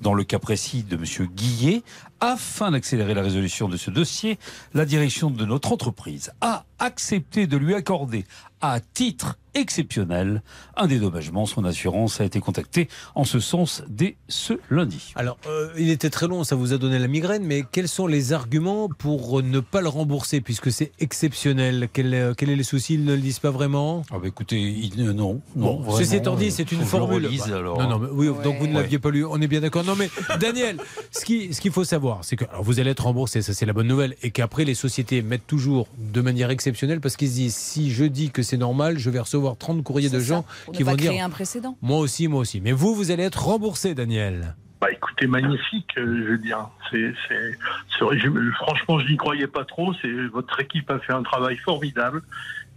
Dans 0.00 0.12
le 0.12 0.24
cas 0.24 0.38
précis 0.38 0.82
de 0.82 0.96
Monsieur 0.96 1.26
Guillet, 1.26 1.82
afin 2.20 2.70
d'accélérer 2.70 3.14
la 3.14 3.22
résolution 3.22 3.68
de 3.68 3.78
ce 3.78 3.90
dossier, 3.90 4.38
la 4.74 4.84
direction 4.84 5.30
de 5.30 5.44
notre 5.46 5.72
entreprise 5.72 6.32
a 6.42 6.64
accepté 6.78 7.46
de 7.46 7.56
lui 7.56 7.74
accorder 7.74 8.26
à 8.60 8.80
titre 8.80 9.38
exceptionnel 9.56 10.42
un 10.76 10.86
dédommagement. 10.86 11.46
Son 11.46 11.64
assurance 11.64 12.20
a 12.20 12.24
été 12.24 12.40
contactée 12.40 12.88
en 13.14 13.24
ce 13.24 13.40
sens 13.40 13.82
dès 13.88 14.16
ce 14.28 14.54
lundi. 14.70 15.12
Alors, 15.16 15.38
euh, 15.48 15.68
il 15.78 15.90
était 15.90 16.10
très 16.10 16.28
long, 16.28 16.44
ça 16.44 16.54
vous 16.56 16.72
a 16.72 16.78
donné 16.78 16.98
la 16.98 17.08
migraine, 17.08 17.44
mais 17.44 17.64
quels 17.70 17.88
sont 17.88 18.06
les 18.06 18.32
arguments 18.32 18.88
pour 18.88 19.42
ne 19.42 19.60
pas 19.60 19.80
le 19.80 19.88
rembourser 19.88 20.40
puisque 20.40 20.70
c'est 20.70 20.92
exceptionnel? 20.98 21.88
Quel, 21.92 22.14
euh, 22.14 22.34
quel 22.36 22.50
est 22.50 22.56
le 22.56 22.62
souci? 22.62 22.94
Ils 22.94 23.04
ne 23.04 23.14
le 23.14 23.20
disent 23.20 23.38
pas 23.38 23.50
vraiment? 23.50 24.02
Ah 24.10 24.18
bah 24.20 24.28
écoutez, 24.28 24.60
il- 24.60 25.00
euh, 25.00 25.12
non, 25.12 25.40
non. 25.56 25.80
Bon, 25.80 25.96
ceci 25.96 26.16
étant 26.16 26.36
dit, 26.36 26.50
c'est 26.50 26.70
une 26.72 26.82
formule. 26.84 27.24
relise, 27.26 27.46
Bah, 27.48 27.56
alors. 27.56 27.78
Non, 27.80 27.88
non, 27.88 27.98
mais 27.98 28.08
oui, 28.12 28.26
donc 28.44 28.58
vous 28.58 28.66
ne 28.66 28.74
Ouais. 28.74 28.80
l'aviez 28.82 28.98
pas 28.98 29.10
lu, 29.10 29.24
on 29.24 29.40
est 29.40 29.46
bien 29.46 29.60
d'accord. 29.60 29.84
Non, 29.84 29.94
mais 29.96 30.08
Daniel, 30.40 30.76
ce 31.10 31.24
qui- 31.24 31.54
ce 31.54 31.60
qu'il 31.60 31.72
faut 31.72 31.84
savoir, 31.84 32.20
c'est 32.24 32.36
que 32.36 32.44
alors, 32.50 32.62
vous 32.62 32.78
allez 32.80 32.90
être 32.90 33.04
remboursé, 33.04 33.42
ça 33.42 33.54
c'est 33.54 33.66
la 33.66 33.72
bonne 33.72 33.86
nouvelle, 33.88 34.14
et 34.22 34.30
qu'après 34.30 34.64
les 34.64 34.74
sociétés 34.74 35.22
mettent 35.22 35.46
toujours 35.46 35.88
de 35.98 36.20
manière 36.20 36.50
exceptionnelle 36.50 37.00
parce 37.00 37.16
qu'ils 37.16 37.28
se 37.30 37.34
disent 37.34 37.54
si 37.56 37.90
je 37.90 38.04
dis 38.04 38.30
que 38.30 38.42
c'est 38.42 38.56
normal, 38.56 38.98
je 38.98 39.08
vais 39.10 39.20
recevoir 39.20 39.45
30 39.54 39.84
courriers 39.84 40.10
de 40.10 40.18
gens 40.18 40.44
ne 40.68 40.72
qui 40.72 40.82
pas 40.84 40.90
vont 40.92 40.96
créer 40.96 41.10
dire 41.10 41.24
un 41.24 41.30
précédent. 41.30 41.76
moi 41.82 41.98
aussi, 41.98 42.26
moi 42.26 42.40
aussi. 42.40 42.60
Mais 42.60 42.72
vous, 42.72 42.94
vous 42.94 43.10
allez 43.10 43.22
être 43.24 43.44
remboursé, 43.44 43.94
Daniel. 43.94 44.56
Bah 44.80 44.88
écoutez, 44.92 45.26
magnifique, 45.26 45.88
euh, 45.96 46.26
Julien. 46.26 46.68
C'est, 46.90 47.14
c'est, 47.28 47.58
c'est 47.98 48.04
vrai, 48.04 48.18
je- 48.18 48.28
franchement, 48.56 48.98
je 48.98 49.08
n'y 49.10 49.16
croyais 49.16 49.46
pas 49.46 49.64
trop. 49.64 49.94
C'est, 50.02 50.10
votre 50.32 50.58
équipe 50.60 50.90
a 50.90 50.98
fait 50.98 51.12
un 51.12 51.22
travail 51.22 51.56
formidable. 51.58 52.22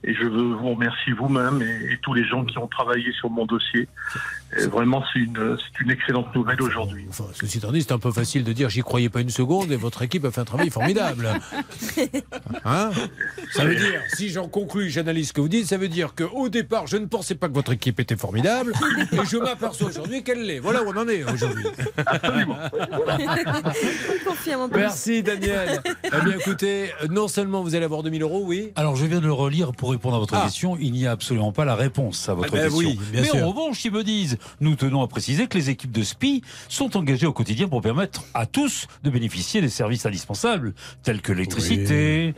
Et 0.06 0.14
je 0.14 0.24
veux 0.24 0.54
vous 0.54 0.76
remercier 0.76 1.12
vous-même 1.12 1.62
et, 1.62 1.94
et 1.94 1.98
tous 2.02 2.14
les 2.14 2.24
gens 2.24 2.46
qui 2.46 2.58
ont 2.58 2.68
travaillé 2.68 3.12
sur 3.12 3.30
mon 3.30 3.46
dossier. 3.46 3.90
Et 4.58 4.66
vraiment, 4.68 5.04
c'est 5.14 5.20
une, 5.20 5.58
c'est 5.58 5.84
une 5.84 5.92
excellente 5.92 6.34
nouvelle 6.36 6.62
aujourd'hui. 6.62 7.06
Enfin, 7.10 7.26
ceci 7.34 7.60
étant 7.60 7.72
dit, 7.72 7.82
c'est 7.84 7.92
un 7.92 8.00
peu 8.00 8.12
facile 8.12 8.44
de 8.44 8.52
dire 8.54 8.70
j'y 8.70 8.82
croyais 8.82 9.10
pas 9.10 9.22
une 9.22 9.30
seconde 9.30 9.72
et 9.72 9.76
votre 9.76 10.02
équipe 10.02 10.26
a 10.26 10.32
fait 10.32 10.42
un 10.42 10.46
travail 10.46 10.70
formidable. 10.70 11.30
Hein 12.66 12.92
ça 13.54 13.64
veut 13.66 13.76
dire, 13.76 14.02
si 14.16 14.30
j'en 14.30 14.48
conclus, 14.48 14.90
j'analyse 14.90 15.30
ce 15.30 15.34
que 15.34 15.42
vous 15.42 15.48
dites, 15.50 15.66
ça 15.68 15.78
veut 15.78 15.88
dire 15.88 16.14
qu'au 16.16 16.50
départ, 16.50 16.88
je 16.88 16.98
ne 16.98 17.06
pensais 17.06 17.36
pas 17.36 17.48
que 17.48 17.54
votre 17.54 17.72
équipe 17.74 18.00
était 18.00 18.16
formidable 18.18 18.74
et 19.12 19.18
je 19.30 19.38
m'aperçois 19.38 19.88
aujourd'hui 19.88 20.24
qu'elle 20.24 20.44
l'est. 20.46 20.60
Voilà 20.60 20.84
où 20.84 20.88
on 20.90 20.98
en 20.98 21.08
est 21.08 21.24
aujourd'hui. 21.24 21.66
Plus. 24.72 24.80
Merci 24.80 25.24
Daniel. 25.24 25.82
Eh 26.06 26.10
bien 26.26 26.38
écoutez, 26.40 26.92
non 27.10 27.28
seulement 27.28 27.62
vous 27.64 27.76
allez 27.76 27.86
avoir 27.86 28.04
2000 28.04 28.22
euros, 28.24 28.44
oui. 28.46 28.72
Alors 28.76 28.96
je 28.96 29.06
viens 29.06 29.20
de 29.20 29.26
le 29.26 29.34
relire 29.34 29.72
pour 29.74 29.92
répondre 29.92 30.16
à 30.16 30.20
votre 30.20 30.34
Ah. 30.36 30.44
question. 30.46 30.78
Il 30.80 30.92
n'y 30.94 31.06
a 31.08 31.12
absolument 31.12 31.52
pas 31.52 31.66
la 31.66 31.76
réponse 31.76 32.28
à 32.30 32.34
votre 32.34 32.50
Ah 32.54 32.58
ben 32.58 32.64
question. 32.64 32.78
oui, 32.90 33.00
bien 33.12 33.22
Mais 33.22 33.28
sûr. 33.28 33.44
en 33.46 33.50
revanche, 33.50 33.84
ils 33.86 33.92
me 33.92 34.04
disent, 34.04 34.38
nous 34.62 34.76
tenons 34.76 35.02
à 35.02 35.08
préciser 35.08 35.48
que 35.48 35.58
les 35.58 35.70
équipes 35.70 35.92
de 35.92 36.04
SPI 36.04 36.42
sont 36.68 36.96
engagées 36.98 37.28
au 37.28 37.34
quotidien 37.34 37.68
pour 37.68 37.82
permettre 37.82 38.24
à 38.34 38.46
tous 38.46 38.88
de 39.04 39.10
bénéficier 39.10 39.62
des 39.62 39.70
services 39.70 40.06
indispensables 40.06 40.74
tels 41.04 41.22
que 41.22 41.32
l'électricité. 41.34 42.34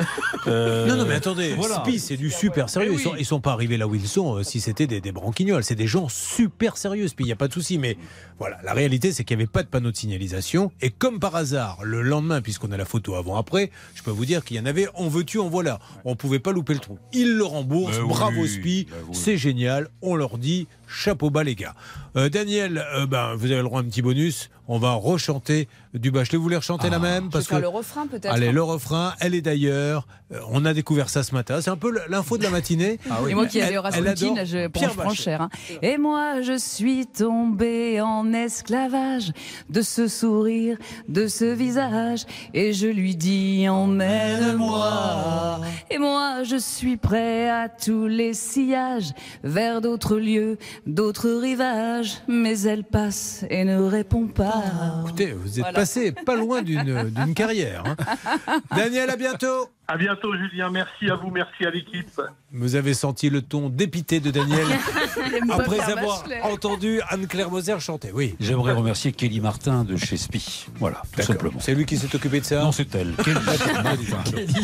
euh, 0.48 0.88
Non, 0.88 0.96
non, 0.98 1.06
mais 1.06 1.16
attendez, 1.16 1.54
voilà. 1.54 1.84
SPI, 1.86 2.00
c'est 2.00 2.18
du 2.18 2.30
super 2.30 2.70
sérieux. 2.70 2.90
Eh 2.92 2.94
Ils, 2.94 2.98
oui. 2.98 3.04
sont, 3.04 3.16
ils 3.18 3.26
sont 3.26 3.42
pas 3.42 3.52
arrivés 3.54 3.78
là 3.78 3.88
où 3.88 3.96
ils 3.96 4.08
sont 4.08 4.38
euh, 4.38 4.44
si 4.44 4.60
c'était 4.60 4.88
des, 4.88 5.02
des 5.02 5.12
branquignoles. 5.12 5.64
C'est 5.64 5.76
des 5.76 5.88
gens 5.88 6.08
super 6.10 6.78
sérieux, 6.78 7.08
SPI, 7.08 7.24
il 7.24 7.26
n'y 7.28 7.32
a 7.32 7.36
pas 7.38 7.48
de 7.48 7.54
souci. 7.54 7.78
Mais 7.78 7.98
voilà, 8.40 8.58
la 8.64 8.74
réalité, 8.74 9.12
c'est 9.12 9.24
qu'il 9.24 9.38
n'y 9.38 9.44
avait 9.44 9.52
pas 9.52 9.64
de 9.64 9.68
panneau 9.68 9.92
de 9.92 9.96
signalisation. 9.98 10.72
Et 10.82 10.90
comme 10.90 11.20
par 11.20 11.36
hasard, 11.36 11.80
le 11.84 12.02
lendemain, 12.02 12.42
puisqu'on 12.42 12.72
a 12.72 12.78
la 12.78 12.86
photo 12.86 13.16
avant-après, 13.16 13.72
je 13.96 14.02
peux 14.04 14.12
vous 14.12 14.26
dire 14.26 14.44
qu'il 14.44 14.58
y 14.58 14.60
en 14.60 14.66
avait, 14.66 14.88
on 14.96 15.08
veut-tu, 15.08 15.40
en 15.40 15.50
voilà. 15.50 15.80
On 16.06 16.16
pouvait 16.16 16.40
pas 16.40 16.52
louper 16.52 16.74
le 16.74 16.80
trou. 16.80 16.98
Ils 17.14 17.34
le 17.36 17.44
remboursent, 17.46 17.98
Ben 17.98 18.08
bravo 18.08 18.42
oui, 18.42 18.50
SPI, 18.50 18.88
ben 18.90 19.14
c'est 19.14 19.38
génial. 19.38 19.90
On 20.02 20.16
leur 20.16 20.38
dit 20.38 20.68
chapeau 20.92 21.30
bas, 21.30 21.44
les 21.44 21.56
gars. 21.56 21.74
Euh, 22.16 22.30
Daniel, 22.30 22.84
euh, 22.94 23.06
ben, 23.06 23.36
vous 23.36 23.46
avez 23.46 23.58
le 23.58 23.64
droit 23.64 23.80
à 23.80 23.84
un 23.84 23.86
petit 23.86 24.02
bonus. 24.02 24.50
On 24.68 24.78
va 24.80 24.94
rechanter 24.94 25.68
du 25.94 26.12
Bachelet. 26.12 26.38
Vous 26.38 26.44
voulez 26.44 26.56
rechanter 26.56 26.90
la 26.90 27.00
même 27.00 27.30
Je 27.34 27.38
vais 27.40 27.44
faire 27.44 27.60
le 27.60 27.68
refrain 27.68 28.08
peut-être. 28.08 28.32
Allez, 28.34 28.52
le 28.52 28.64
refrain, 28.64 29.14
elle 29.20 29.36
est 29.36 29.42
d'ailleurs. 29.42 30.08
euh, 30.32 30.40
on 30.50 30.64
a 30.64 30.74
découvert 30.74 31.10
ça 31.10 31.24
ce 31.24 31.34
matin. 31.34 31.60
C'est 31.62 31.70
un 31.72 31.76
peu 31.76 31.92
l'info 32.08 32.38
de 32.38 32.44
la 32.44 32.50
matinée. 32.52 32.98
Et 33.30 33.34
moi 33.34 33.48
qui 33.48 33.58
Elle- 33.60 33.66
allais 33.66 33.78
au 33.78 33.82
Rasputin, 33.82 34.46
je 34.46 34.68
Pierre 34.68 34.94
cher. 35.14 35.42
hein. 35.42 35.50
Et 35.82 35.98
moi, 35.98 36.42
je 36.42 36.58
suis 36.58 37.06
tombée 37.08 38.00
en 38.00 38.32
esclavage 38.32 39.32
de 39.70 39.82
ce 39.82 40.08
sourire, 40.08 40.78
de 41.10 41.28
ce 41.28 41.46
visage. 41.46 42.26
Et 42.54 42.72
je 42.72 42.88
lui 42.88 43.16
dis, 43.18 43.68
emmène-moi. 43.68 45.60
Et 45.90 45.98
moi, 45.98 46.44
je 46.44 46.56
suis 46.56 46.98
prêt 46.98 47.50
à 47.50 47.68
tous 47.68 48.08
les 48.08 48.34
sillages, 48.34 49.12
vers 49.44 49.82
d'autres 49.82 50.16
lieux, 50.18 50.58
d'autres 50.88 51.30
rivages. 51.32 52.14
Mais 52.28 52.60
elle 52.62 52.84
passe 52.84 53.44
et 53.50 53.66
ne 53.66 53.82
répond 53.82 54.28
pas. 54.28 54.61
Écoutez, 55.04 55.34
vous 55.34 55.50
êtes 55.60 55.64
Voilà. 55.64 55.74
passé 55.80 56.12
pas 56.12 56.36
loin 56.36 56.62
d'une 56.62 57.10
d'une 57.10 57.34
carrière. 57.34 57.84
hein. 57.86 58.60
Daniel, 58.76 59.10
à 59.10 59.16
bientôt. 59.16 59.70
À 59.92 59.98
bientôt, 59.98 60.34
Julien. 60.38 60.70
Merci 60.70 61.10
à 61.10 61.16
vous, 61.16 61.30
merci 61.32 61.66
à 61.66 61.70
l'équipe. 61.70 62.22
Vous 62.54 62.76
avez 62.76 62.94
senti 62.94 63.30
le 63.30 63.42
ton 63.42 63.68
dépité 63.68 64.22
de 64.22 64.32
Daniel 64.32 64.66
après 65.52 65.82
avoir 65.82 66.24
entendu 66.44 67.02
Anne-Claire 67.10 67.52
Moser 67.52 67.78
chanter. 67.82 68.12
Oui. 68.14 68.36
J'aimerais 68.40 68.72
remercier 68.72 69.12
Kelly 69.12 69.42
Martin 69.42 69.84
de 69.84 69.98
chez 69.98 70.16
SPI. 70.16 70.68
Voilà, 70.76 71.02
tout 71.14 71.24
simplement. 71.24 71.60
C'est 71.60 71.76
lui 71.76 71.86
qui 71.86 71.98
s'est 71.98 72.16
occupé 72.16 72.40
de 72.40 72.46
ça 72.46 72.62
Non, 72.62 72.72
c'est 72.72 72.96
elle. 72.96 73.16
Kelly. 73.16 73.40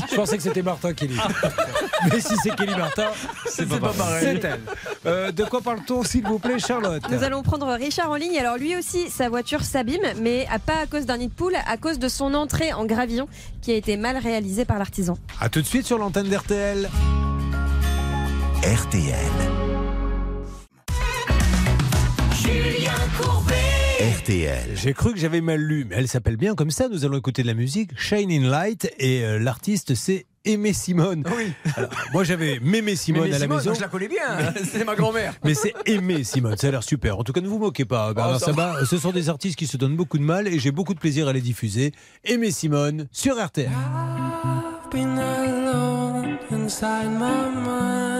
Je 0.09 0.15
pensais 0.15 0.37
que 0.37 0.43
c'était 0.43 0.61
Martin 0.61 0.93
Kelly. 0.93 1.17
Mais 2.09 2.21
si 2.21 2.37
c'est 2.37 2.55
Kelly 2.55 2.75
Martin, 2.75 3.07
c'est 3.47 3.67
pas, 3.67 3.79
pareil. 3.79 4.39
C'est 4.41 4.47
elle. 4.47 4.61
Euh, 5.05 5.31
de 5.33 5.43
quoi 5.43 5.59
parle-t-on, 5.59 6.03
s'il 6.03 6.25
vous 6.25 6.39
plaît, 6.39 6.59
Charlotte 6.59 7.03
Nous 7.11 7.23
allons 7.23 7.43
prendre 7.43 7.67
Richard 7.73 8.11
en 8.11 8.15
ligne. 8.15 8.37
Alors 8.39 8.57
lui 8.57 8.77
aussi, 8.77 9.09
sa 9.09 9.27
voiture 9.27 9.61
s'abîme, 9.61 10.07
mais 10.21 10.47
pas 10.65 10.77
à 10.83 10.85
cause 10.85 11.05
d'un 11.05 11.17
nid 11.17 11.27
de 11.27 11.33
poule, 11.33 11.55
à 11.67 11.75
cause 11.75 11.99
de 11.99 12.07
son 12.07 12.33
entrée 12.33 12.71
en 12.71 12.85
gravillon 12.85 13.27
qui 13.61 13.73
a 13.73 13.75
été 13.75 13.97
mal 13.97 14.15
réalisée 14.15 14.63
par 14.63 14.79
l'artisan. 14.79 15.16
A 15.39 15.49
tout 15.49 15.61
de 15.61 15.65
suite 15.67 15.85
sur 15.85 15.97
l'antenne 15.97 16.27
d'RTL. 16.29 16.89
RTL. 18.63 19.15
Julien 22.41 22.91
Courbet. 23.19 23.53
RTL. 24.19 24.71
J'ai 24.75 24.93
cru 24.93 25.13
que 25.13 25.19
j'avais 25.19 25.41
mal 25.41 25.59
lu, 25.59 25.85
mais 25.89 25.95
elle 25.97 26.07
s'appelle 26.07 26.37
bien 26.37 26.55
comme 26.55 26.71
ça. 26.71 26.87
Nous 26.89 27.05
allons 27.05 27.17
écouter 27.17 27.41
de 27.43 27.47
la 27.47 27.53
musique, 27.53 27.91
Shining 27.99 28.45
Light, 28.45 28.91
et 28.99 29.23
euh, 29.23 29.39
l'artiste 29.39 29.95
c'est 29.95 30.25
Aimé 30.45 30.71
Simone. 30.73 31.23
Alors, 31.75 31.89
moi 32.13 32.23
j'avais 32.23 32.59
Mémé 32.61 32.95
Simone 32.95 33.23
Mémé 33.23 33.35
à 33.35 33.39
la 33.39 33.43
Simone, 33.45 33.57
maison. 33.57 33.69
moi, 33.71 33.75
je 33.77 33.81
la 33.81 33.87
connais 33.89 34.07
bien, 34.07 34.53
c'est 34.71 34.85
ma 34.85 34.95
grand-mère. 34.95 35.33
Mais 35.43 35.53
c'est 35.53 35.73
Aimé 35.85 36.23
Simone, 36.23 36.55
ça 36.57 36.67
a 36.67 36.71
l'air 36.71 36.83
super. 36.83 37.19
En 37.19 37.23
tout 37.23 37.33
cas, 37.33 37.41
ne 37.41 37.47
vous 37.47 37.59
moquez 37.59 37.85
pas, 37.85 38.13
Bernard 38.13 38.39
Oh, 38.41 38.45
Sabat. 38.45 38.85
Ce 38.85 38.97
sont 38.97 39.11
des 39.11 39.29
artistes 39.29 39.57
qui 39.57 39.67
se 39.67 39.77
donnent 39.77 39.95
beaucoup 39.97 40.17
de 40.17 40.23
mal 40.23 40.47
et 40.47 40.59
j'ai 40.59 40.71
beaucoup 40.71 40.93
de 40.93 40.99
plaisir 40.99 41.27
à 41.27 41.33
les 41.33 41.41
diffuser. 41.41 41.91
Aimé 42.23 42.51
Simone 42.51 43.07
sur 43.11 43.43
RTL. 43.43 43.69
I've 43.69 44.76
been 44.89 45.17
alone 45.17 46.39
inside 46.49 47.09
my 47.09 47.49
mind. 47.49 48.16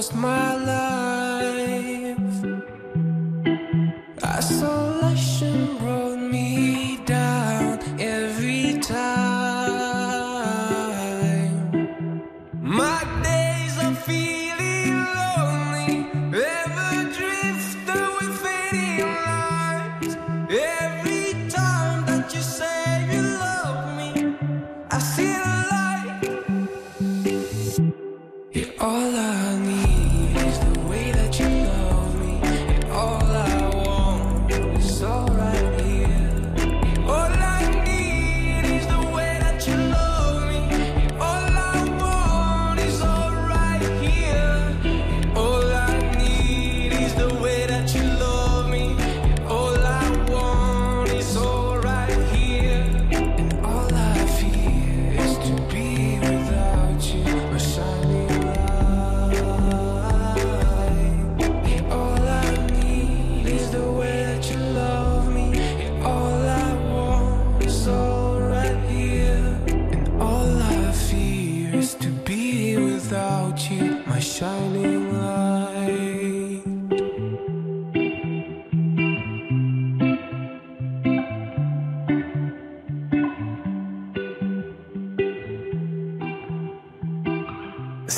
lost 0.00 0.14
my 0.14 0.59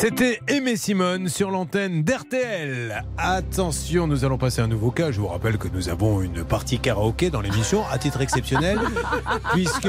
C'était 0.03 0.41
Aimé 0.49 0.75
Simone 0.75 1.29
sur 1.29 1.53
l'antenne 1.53 2.03
d'RTL. 2.03 3.05
Attention, 3.17 4.09
nous 4.09 4.25
allons 4.25 4.37
passer 4.37 4.61
un 4.61 4.67
nouveau 4.67 4.91
cas. 4.91 5.13
Je 5.13 5.21
vous 5.21 5.29
rappelle 5.29 5.59
que 5.59 5.69
nous 5.69 5.91
avons 5.91 6.23
une 6.23 6.43
partie 6.43 6.81
karaoké 6.81 7.31
dans 7.31 7.41
l'émission, 7.41 7.85
à 7.89 7.99
titre 7.99 8.21
exceptionnel, 8.21 8.81
puisque 9.53 9.87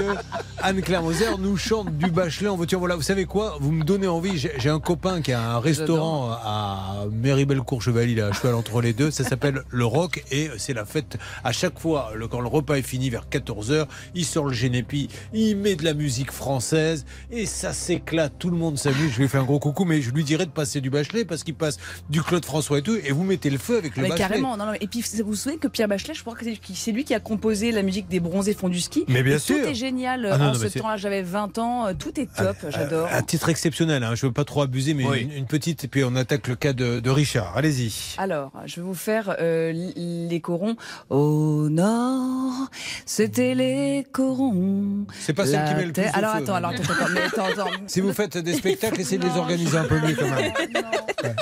Anne-Claire 0.61 1.01
Moser 1.01 1.35
nous 1.39 1.57
chante 1.57 1.97
du 1.97 2.11
Bachelet 2.11 2.47
en 2.47 2.55
voiture. 2.55 2.77
Voilà, 2.77 2.95
vous 2.95 3.01
savez 3.01 3.25
quoi? 3.25 3.57
Vous 3.59 3.71
me 3.71 3.83
donnez 3.83 4.05
envie. 4.05 4.37
J'ai 4.37 4.51
j'ai 4.59 4.69
un 4.69 4.79
copain 4.79 5.23
qui 5.23 5.33
a 5.33 5.55
un 5.55 5.59
restaurant 5.59 6.29
à 6.29 6.92
Méribel-Cour-Chevaly, 7.11 8.15
là, 8.15 8.27
à 8.27 8.31
cheval 8.33 8.55
entre 8.55 8.81
les 8.81 8.93
deux. 8.93 9.11
Ça 9.11 9.23
s'appelle 9.23 9.61
Le 9.69 9.85
Rock 9.85 10.23
et 10.31 10.49
c'est 10.57 10.73
la 10.73 10.85
fête 10.85 11.17
à 11.43 11.51
chaque 11.51 11.79
fois. 11.79 12.11
le- 12.15 12.27
Quand 12.27 12.39
le 12.41 12.47
repas 12.47 12.75
est 12.75 12.81
fini 12.81 13.09
vers 13.09 13.27
14h, 13.29 13.85
il 14.15 14.25
sort 14.25 14.45
le 14.45 14.53
génépi, 14.53 15.09
il 15.33 15.55
met 15.57 15.75
de 15.75 15.83
la 15.83 15.93
musique 15.93 16.31
française 16.31 17.05
et 17.31 17.45
ça 17.45 17.73
s'éclate. 17.73 18.33
Tout 18.39 18.49
le 18.49 18.57
monde 18.57 18.77
s'amuse. 18.77 19.11
Je 19.13 19.19
lui 19.21 19.27
fais 19.27 19.37
un 19.37 19.43
gros 19.43 19.59
coucou, 19.59 19.85
mais 19.85 20.01
je 20.01 20.11
lui 20.11 20.23
dirais 20.23 20.45
de 20.45 20.51
passer 20.51 20.81
du 20.81 20.89
Bachelet 20.89 21.25
parce 21.25 21.43
qu'il 21.43 21.55
passe 21.55 21.77
du 22.09 22.21
Claude 22.21 22.45
François 22.45 22.79
et 22.79 22.81
tout. 22.81 22.95
Et 23.03 23.11
vous 23.11 23.23
mettez 23.23 23.49
le 23.49 23.57
feu 23.57 23.77
avec 23.77 23.95
le 23.95 24.03
Mais 24.03 24.09
Bachelet. 24.09 24.27
carrément, 24.27 24.57
non, 24.57 24.65
non, 24.65 24.73
et 24.79 24.87
puis 24.87 25.01
vous 25.19 25.25
vous 25.25 25.35
souvenez 25.35 25.57
que 25.57 25.67
Pierre 25.67 25.87
Bachelet, 25.87 26.13
je 26.13 26.21
crois 26.21 26.35
que 26.35 26.45
c'est- 26.45 26.91
lui 26.91 27.03
qui 27.03 27.13
a 27.13 27.19
composé 27.19 27.71
la 27.71 27.81
musique 27.81 28.07
des 28.07 28.19
bronzés 28.19 28.53
font 28.53 28.69
du 28.69 28.79
ski. 28.79 29.05
Mais 29.07 29.23
bien 29.23 29.35
Et 29.35 29.39
sûr. 29.39 29.61
Tout 29.61 29.67
est 29.69 29.73
génial 29.75 30.27
Ah 30.31 30.37
non, 30.37 30.45
en 30.45 30.47
non, 30.49 30.53
ce 30.53 30.63
mais 30.63 30.69
temps-là. 30.69 30.97
J'avais 30.97 31.21
20 31.23 31.57
ans, 31.57 31.87
euh, 31.87 31.93
tout 31.97 32.19
est 32.19 32.29
top, 32.35 32.55
j'adore. 32.69 33.07
À 33.11 33.21
titre 33.21 33.49
exceptionnel, 33.49 34.03
hein, 34.03 34.13
je 34.15 34.25
veux 34.25 34.31
pas 34.31 34.45
trop 34.45 34.61
abuser, 34.61 34.93
mais 34.93 35.03
une, 35.21 35.31
une 35.31 35.45
petite, 35.45 35.83
et 35.83 35.87
puis 35.87 36.03
on 36.03 36.15
attaque 36.15 36.47
le 36.47 36.55
cas 36.55 36.73
de, 36.73 36.92
de 37.01 37.09
Richard. 37.09 37.53
Allez-y. 37.55 38.15
Alors, 38.17 38.51
je 38.65 38.77
vais 38.77 38.81
vous 38.81 38.93
faire 38.93 39.35
euh, 39.39 39.71
les 39.73 40.39
corons. 40.41 40.75
Au 41.09 41.69
nord, 41.69 42.69
c'était 43.05 43.55
les 43.55 44.05
corons. 44.11 45.05
C'est 45.19 45.33
pas 45.33 45.45
celle 45.45 45.67
qui 45.67 45.75
met 45.75 45.85
le 45.85 45.93
plus 45.93 46.03
Alors 46.13 46.35
attends, 46.35 46.55
alors 46.55 46.71
attends, 46.71 46.83
attends, 46.93 47.11
mais 47.13 47.21
attends, 47.21 47.45
attends. 47.45 47.71
Si 47.87 48.01
vous 48.01 48.13
faites 48.13 48.37
des 48.37 48.53
spectacles, 48.53 49.01
essayez 49.01 49.17
de 49.19 49.25
les 49.27 49.37
organiser 49.37 49.77
un 49.77 49.83
peu 49.85 49.99
mieux 49.99 50.15
quand 50.15 50.29
même. 50.29 50.53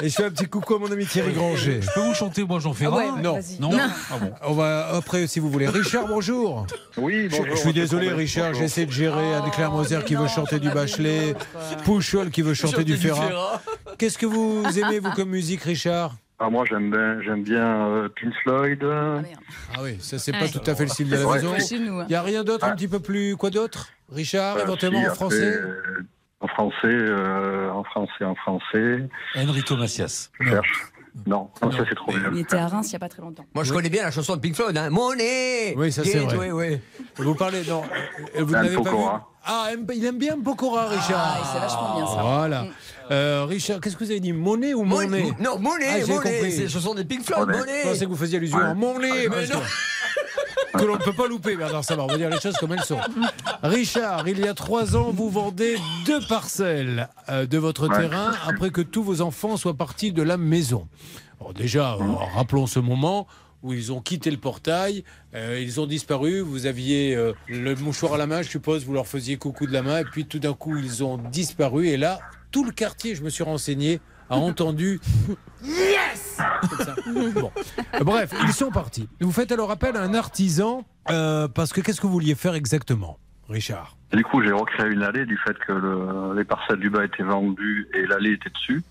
Et 0.01 0.09
je 0.09 0.15
fais 0.15 0.25
un 0.25 0.29
petit 0.31 0.45
coucou 0.45 0.75
à 0.75 0.79
mon 0.79 0.91
ami 0.91 1.05
Thierry 1.05 1.33
Granger. 1.33 1.81
Je 1.81 1.89
peux 1.93 2.01
vous 2.01 2.13
chanter, 2.13 2.43
moi, 2.43 2.59
j'en 2.59 2.73
fais 2.73 2.85
Ah 2.85 2.91
ouais, 2.91 3.05
un 3.07 3.21
non, 3.21 3.39
non. 3.59 3.71
non. 3.71 3.77
Ah 4.11 4.17
bon. 4.19 4.31
On 4.47 4.53
va 4.53 4.87
après 4.95 5.27
si 5.27 5.39
vous 5.39 5.49
voulez. 5.49 5.67
Richard, 5.67 6.07
bonjour. 6.07 6.65
Oui, 6.97 7.27
Je- 7.29 7.37
bonjour. 7.37 7.55
Je, 7.55 7.61
suis 7.61 7.73
désolé, 7.73 8.11
Richard, 8.11 8.53
j'essaie 8.53 8.85
de 8.85 8.91
gérer 8.91 9.33
Anne-Claire 9.35 9.71
Moser 9.71 9.99
qui 10.05 10.15
veut 10.15 10.27
chanter 10.27 10.59
du 10.59 10.69
Bachelet, 10.69 11.35
Pouchol 11.83 12.29
qui 12.29 12.41
veut 12.41 12.53
chanter 12.53 12.83
du 12.83 12.95
Ferrat. 12.97 13.61
Qu'est-ce 13.97 14.17
que 14.17 14.25
vous 14.25 14.63
aimez, 14.79 14.99
vous, 14.99 15.11
comme 15.11 15.29
musique, 15.29 15.40
Richard 15.63 16.15
Ah, 16.39 16.49
moi, 16.49 16.63
j'aime 16.67 16.89
bien, 16.91 17.21
j'aime 17.21 17.43
bien 17.43 17.87
euh, 17.87 18.09
Pink 18.09 18.33
Floyd. 18.43 18.83
Ah 18.83 19.79
oui, 19.83 19.97
ça 19.99 20.17
c'est 20.19 20.31
pas 20.31 20.47
tout 20.47 20.61
à 20.65 20.75
fait 20.75 20.83
le 20.83 20.89
style 20.89 21.09
de 21.09 21.15
la 21.17 21.25
maison. 21.31 21.53
Hein. 21.53 21.57
Il 21.71 22.05
n'y 22.07 22.15
a 22.15 22.21
rien 22.21 22.43
d'autre, 22.43 22.65
un 22.65 22.69
Ah. 22.71 22.75
petit 22.75 22.87
peu 22.87 22.99
plus. 22.99 23.35
Quoi 23.35 23.49
d'autre? 23.49 23.89
Richard, 24.11 24.57
Euh, 24.57 24.63
éventuellement 24.63 24.99
si, 24.99 25.05
en 25.05 25.09
après, 25.09 25.15
français 25.15 25.55
euh, 25.55 26.03
En 26.41 26.47
français, 26.47 26.75
euh, 26.87 27.69
en 27.71 27.83
français, 27.83 28.23
en 28.25 28.35
français. 28.35 29.07
Enrico 29.35 29.75
Macias. 29.77 30.29
Je 30.39 30.49
cherche. 30.49 30.83
Non, 31.27 31.49
non, 31.61 31.71
ça 31.71 31.83
c'est 31.87 31.95
trop 31.95 32.11
bien. 32.11 32.29
Il 32.33 32.39
était 32.39 32.55
à 32.55 32.67
Reims 32.67 32.87
il 32.87 32.91
n'y 32.91 32.95
a 32.95 32.99
pas 32.99 33.09
très 33.09 33.21
longtemps. 33.21 33.45
Moi, 33.53 33.63
je 33.65 33.73
connais 33.73 33.89
bien 33.89 34.03
la 34.03 34.11
chanson 34.11 34.35
de 34.35 34.41
Pink 34.41 34.55
Floyd, 34.55 34.77
hein. 34.77 34.89
Money 34.89 35.73
Oui, 35.75 35.91
ça 35.91 36.03
c'est 36.05 36.19
vrai. 36.19 36.37
Oui, 36.37 36.51
oui. 36.51 36.79
Vous 37.17 37.35
parlez, 37.35 37.63
non, 37.67 37.83
euh, 38.37 38.43
vous 38.43 38.55
Anne 38.55 38.63
n'avez 38.63 38.75
pas 38.77 38.89
vu. 38.91 38.97
Ah, 39.43 39.69
il 39.93 40.05
aime 40.05 40.17
bien 40.17 40.39
Pokora, 40.39 40.87
Richard. 40.87 41.37
Ah, 41.41 41.49
c'est 41.51 41.59
vachement 41.59 41.95
bien 41.95 42.05
ça. 42.07 42.21
Voilà. 42.21 42.63
Mm. 42.63 42.67
Euh, 43.11 43.45
Richard, 43.45 43.81
qu'est-ce 43.81 43.97
que 43.97 44.03
vous 44.03 44.11
avez 44.11 44.19
dit 44.19 44.31
Monnaie 44.33 44.73
ou 44.73 44.83
Mon- 44.83 45.01
monnaie 45.01 45.31
non, 45.39 45.57
Monnaie, 45.59 45.85
Ah, 45.89 45.99
j'ai 45.99 46.13
Monnaie, 46.13 46.31
compris. 46.37 46.51
c'est 46.51 46.63
la 46.63 46.69
chanson 46.69 46.93
des 46.93 47.03
Pink 47.03 47.23
Floyd, 47.25 47.47
Monnaie. 47.49 47.81
Je 47.83 47.89
pensais 47.89 48.05
que 48.05 48.09
vous 48.09 48.15
faisiez 48.15 48.37
allusion 48.37 48.59
à 48.59 48.73
monnaie. 48.73 49.27
Mais 49.27 49.27
parce 49.29 49.49
non. 49.49 49.59
Que- 50.73 50.85
l'on 50.85 50.93
ne 50.97 51.03
peut 51.03 51.13
pas 51.13 51.27
louper, 51.27 51.55
Bernard 51.55 51.83
Sabat. 51.83 52.03
On 52.03 52.07
va 52.07 52.17
dire 52.17 52.29
les 52.29 52.39
choses 52.39 52.55
comme 52.57 52.73
elles 52.73 52.83
sont. 52.83 52.99
Richard, 53.63 54.27
il 54.27 54.39
y 54.39 54.47
a 54.47 54.53
trois 54.53 54.95
ans, 54.95 55.11
vous 55.11 55.29
vendez 55.29 55.77
deux 56.05 56.21
parcelles 56.27 57.09
euh, 57.29 57.45
de 57.45 57.57
votre 57.57 57.87
Ouais. 57.87 57.97
terrain 58.07 58.33
après 58.47 58.69
que 58.71 58.81
tous 58.81 59.03
vos 59.03 59.21
enfants 59.21 59.57
soient 59.57 59.75
partis 59.77 60.11
de 60.11 60.21
la 60.23 60.37
maison. 60.37 60.87
Alors 61.39 61.53
déjà, 61.53 61.93
euh, 61.93 61.97
rappelons 62.35 62.67
ce 62.67 62.79
moment 62.79 63.27
où 63.63 63.73
ils 63.73 63.91
ont 63.91 64.01
quitté 64.01 64.31
le 64.31 64.37
portail, 64.37 65.03
euh, 65.35 65.59
ils 65.61 65.79
ont 65.79 65.85
disparu, 65.85 66.39
vous 66.39 66.65
aviez 66.65 67.15
euh, 67.15 67.33
le 67.47 67.75
mouchoir 67.75 68.13
à 68.13 68.17
la 68.17 68.25
main, 68.25 68.41
je 68.41 68.49
suppose, 68.49 68.85
vous 68.85 68.93
leur 68.93 69.05
faisiez 69.05 69.37
coucou 69.37 69.67
de 69.67 69.71
la 69.73 69.83
main, 69.83 69.99
et 69.99 70.03
puis 70.03 70.25
tout 70.25 70.39
d'un 70.39 70.53
coup, 70.53 70.77
ils 70.77 71.03
ont 71.03 71.17
disparu, 71.17 71.87
et 71.89 71.97
là, 71.97 72.19
tout 72.49 72.63
le 72.65 72.71
quartier, 72.71 73.13
je 73.13 73.21
me 73.23 73.29
suis 73.29 73.43
renseigné, 73.43 73.99
a 74.31 74.35
entendu 74.37 74.99
Yes. 75.63 76.39
Bon. 77.35 77.51
Bref, 78.01 78.33
ils 78.43 78.53
sont 78.53 78.71
partis. 78.71 79.07
Vous 79.19 79.31
faites 79.31 79.51
alors 79.51 79.69
appel 79.71 79.95
à 79.95 80.01
un 80.01 80.13
artisan, 80.13 80.85
euh, 81.09 81.47
parce 81.47 81.71
que 81.73 81.81
qu'est-ce 81.81 82.01
que 82.01 82.07
vous 82.07 82.13
vouliez 82.13 82.35
faire 82.35 82.55
exactement, 82.55 83.19
Richard? 83.49 83.95
Du 84.13 84.23
coup, 84.23 84.41
j'ai 84.43 84.51
recréé 84.51 84.89
une 84.89 85.03
allée 85.03 85.25
du 85.25 85.37
fait 85.45 85.57
que 85.59 85.71
le- 85.73 86.33
les 86.35 86.43
parcelles 86.43 86.79
du 86.79 86.89
bas 86.89 87.05
étaient 87.05 87.23
vendues 87.23 87.87
et 87.93 88.05
l'allée 88.07 88.31
était 88.33 88.49
dessus. 88.49 88.83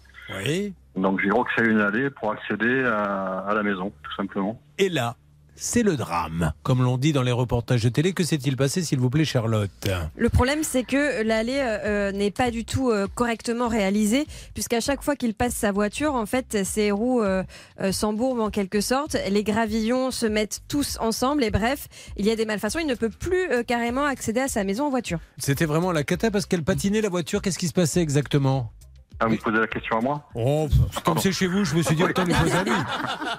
Oui. 0.45 0.73
Donc 0.97 1.21
j'ai 1.23 1.31
recréé 1.31 1.69
une 1.69 1.81
allée 1.81 2.11
pour 2.11 2.33
accéder 2.33 2.85
à, 2.85 3.41
à 3.49 3.55
la 3.55 3.63
maison, 3.63 3.93
tout 4.03 4.15
simplement. 4.17 4.61
Et 4.79 4.89
là, 4.89 5.17
c'est 5.61 5.83
le 5.83 5.97
drame. 5.97 6.53
Comme 6.63 6.83
l'on 6.83 6.97
dit 6.97 7.13
dans 7.13 7.23
les 7.23 7.33
reportages 7.33 7.83
de 7.83 7.91
télé, 7.91 8.15
que 8.15 8.25
s'est-il 8.25 8.57
passé, 8.57 8.83
s'il 8.83 8.99
vous 8.99 9.11
plaît, 9.11 9.27
Charlotte? 9.27 9.71
Le 10.17 10.29
problème, 10.31 10.65
c'est 10.65 10.83
que 10.83 11.23
l'allée 11.23 11.61
euh, 11.61 12.13
n'est 12.13 12.31
pas 12.31 12.51
du 12.51 12.65
tout 12.65 12.91
euh, 12.91 13.07
correctement 13.15 13.69
réalisée, 13.69 14.27
puisqu'à 14.55 14.81
chaque 14.81 15.03
fois 15.03 15.17
qu'il 15.17 15.35
passe 15.35 15.55
sa 15.55 15.71
voiture, 15.71 16.15
en 16.15 16.25
fait, 16.25 16.65
ses 16.65 16.91
roues 16.91 17.23
euh, 17.23 17.45
s'embourbent 17.93 18.41
en 18.41 18.51
quelque 18.51 18.81
sorte, 18.81 19.17
les 19.29 19.45
gravillons 19.45 20.11
se 20.11 20.27
mettent 20.27 20.63
tous 20.67 20.97
ensemble, 20.99 21.45
et 21.45 21.51
bref, 21.51 21.89
il 22.17 22.25
y 22.25 22.31
a 22.31 22.37
des 22.37 22.47
malfaçons, 22.47 22.79
il 22.79 22.87
ne 22.87 22.95
peut 22.95 23.11
plus 23.11 23.49
carrément 23.67 24.07
accéder 24.07 24.41
à 24.41 24.49
sa 24.49 24.65
maison 24.65 24.87
en 24.87 24.91
voiture. 24.91 25.21
C'était 25.37 25.67
vraiment 25.67 25.93
la 25.93 26.05
cata 26.05 26.31
parce 26.31 26.47
qu'elle 26.47 26.65
patinait 26.65 27.03
la 27.03 27.11
voiture. 27.11 27.43
Qu'est-ce 27.43 27.59
qui 27.59 27.69
se 27.69 27.73
passait 27.73 28.01
exactement? 28.01 28.73
Ah, 29.21 29.27
vous 29.27 29.33
me 29.33 29.37
posez 29.37 29.59
la 29.59 29.67
question 29.67 29.99
à 29.99 30.01
moi 30.01 30.29
Oh, 30.35 30.69
comme 31.05 31.19
c'est 31.19 31.33
chez 31.33 31.47
vous, 31.47 31.65
je 31.65 31.75
me 31.75 31.83
suis 31.83 31.95
dit 31.95 32.03
autant 32.03 32.25
lui 32.25 32.33
poser 32.33 32.57
à 32.57 32.65
lui. 32.65 32.73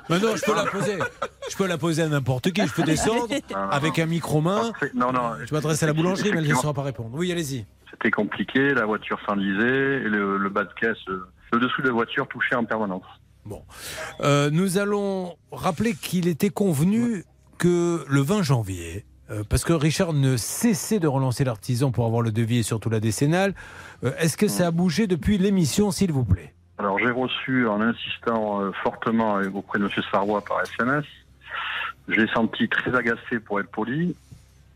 Maintenant, 0.10 0.36
je 0.36 0.46
peux 0.46 0.56
la 0.56 0.66
poser. 0.66 0.98
Je 1.50 1.58
peux 1.58 1.68
la 1.68 1.78
poser 1.78 2.04
à 2.04 2.08
n'importe 2.08 2.52
qui. 2.52 2.66
Je 2.66 2.74
peux 2.74 2.84
descendre 2.84 3.28
avec 3.72 3.98
un 4.00 4.06
micro-main. 4.06 4.72
Non, 4.94 5.12
non. 5.12 5.34
Je 5.44 5.54
m'adresse 5.54 5.82
à 5.84 5.88
la 5.88 5.94
boulangerie, 5.94 6.32
mais 6.32 6.38
elle 6.38 6.48
ne 6.48 6.54
saura 6.56 6.74
pas 6.74 6.84
répondre. 6.84 7.10
Oui, 7.14 7.32
allez-y. 7.32 7.66
C'était 7.90 8.12
compliqué, 8.12 8.74
la 8.74 8.86
voiture 8.86 9.20
s'enlisait, 9.26 9.98
et 9.98 10.10
le, 10.10 10.38
le 10.38 10.50
bas 10.50 10.64
de 10.64 10.74
caisse, 10.80 10.98
euh, 11.10 11.28
le 11.52 11.60
dessous 11.60 11.82
de 11.82 11.88
la 11.88 11.94
voiture 11.94 12.28
touchait 12.28 12.56
en 12.56 12.64
permanence. 12.64 13.04
Euh, 14.22 14.50
nous 14.52 14.78
allons 14.78 15.36
rappeler 15.52 15.94
qu'il 15.96 16.28
était 16.28 16.50
convenu 16.50 17.26
que 17.58 18.06
le 18.08 18.22
20 18.22 18.44
janvier, 18.44 19.06
euh, 19.30 19.44
parce 19.48 19.64
que 19.64 19.74
Richard 19.74 20.14
ne 20.14 20.38
cessait 20.38 21.00
de 21.00 21.08
relancer 21.08 21.44
l'artisan 21.44 21.92
pour 21.92 22.06
avoir 22.06 22.22
le 22.22 22.32
devis 22.32 22.60
et 22.60 22.64
surtout 22.64 22.90
la 22.90 23.00
décennale, 23.00 23.54
est-ce 24.04 24.38
que 24.38 24.48
ça 24.48 24.68
a 24.68 24.72
bougé 24.72 25.08
depuis 25.08 25.38
l'émission, 25.38 25.92
s'il 25.92 26.12
vous 26.12 26.26
plaît 26.26 26.54
Alors 26.78 27.00
j'ai 27.00 27.12
reçu 27.12 27.68
en 27.68 27.82
insistant 27.82 28.62
euh, 28.62 28.72
fortement 28.84 29.38
euh, 29.38 29.50
auprès 29.54 29.80
de 29.80 29.86
M. 29.86 29.92
Sarrois 30.12 30.42
par 30.42 30.62
SMS. 30.62 31.06
Je 32.08 32.20
l'ai 32.20 32.28
senti 32.34 32.68
très 32.68 32.96
agacé 32.96 33.40
pour 33.40 33.60
être 33.60 33.70
poli. 33.70 34.16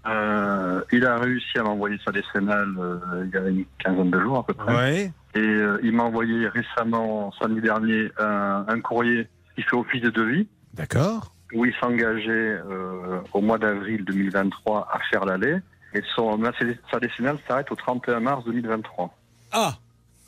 Euh, 0.07 0.81
il 0.91 1.05
a 1.05 1.17
réussi 1.17 1.57
à 1.57 1.63
m'envoyer 1.63 1.97
sa 2.05 2.11
décennale 2.11 2.75
euh, 2.77 3.25
il 3.25 3.31
y 3.31 3.37
a 3.37 3.49
une 3.49 3.65
quinzaine 3.79 4.11
de 4.11 4.19
jours 4.19 4.37
à 4.39 4.45
peu 4.45 4.53
près. 4.53 4.75
Ouais. 4.75 5.11
Et 5.33 5.39
euh, 5.39 5.79
il 5.83 5.93
m'a 5.93 6.03
envoyé 6.03 6.47
récemment, 6.47 7.33
samedi 7.41 7.61
dernier, 7.61 8.09
un, 8.19 8.65
un 8.67 8.79
courrier 8.81 9.27
qui 9.55 9.63
fait 9.63 9.75
office 9.75 10.01
de 10.01 10.11
devis. 10.11 10.47
D'accord. 10.75 11.33
Où 11.53 11.65
il 11.65 11.73
s'engageait 11.75 12.29
euh, 12.29 13.19
au 13.33 13.41
mois 13.41 13.57
d'avril 13.57 14.05
2023 14.05 14.87
à 14.91 14.99
faire 15.09 15.25
l'aller. 15.25 15.57
Et 15.95 16.03
son, 16.13 16.39
sa 16.91 16.99
décennale 16.99 17.39
s'arrête 17.47 17.71
au 17.71 17.75
31 17.75 18.19
mars 18.19 18.43
2023. 18.45 19.17
Ah 19.51 19.75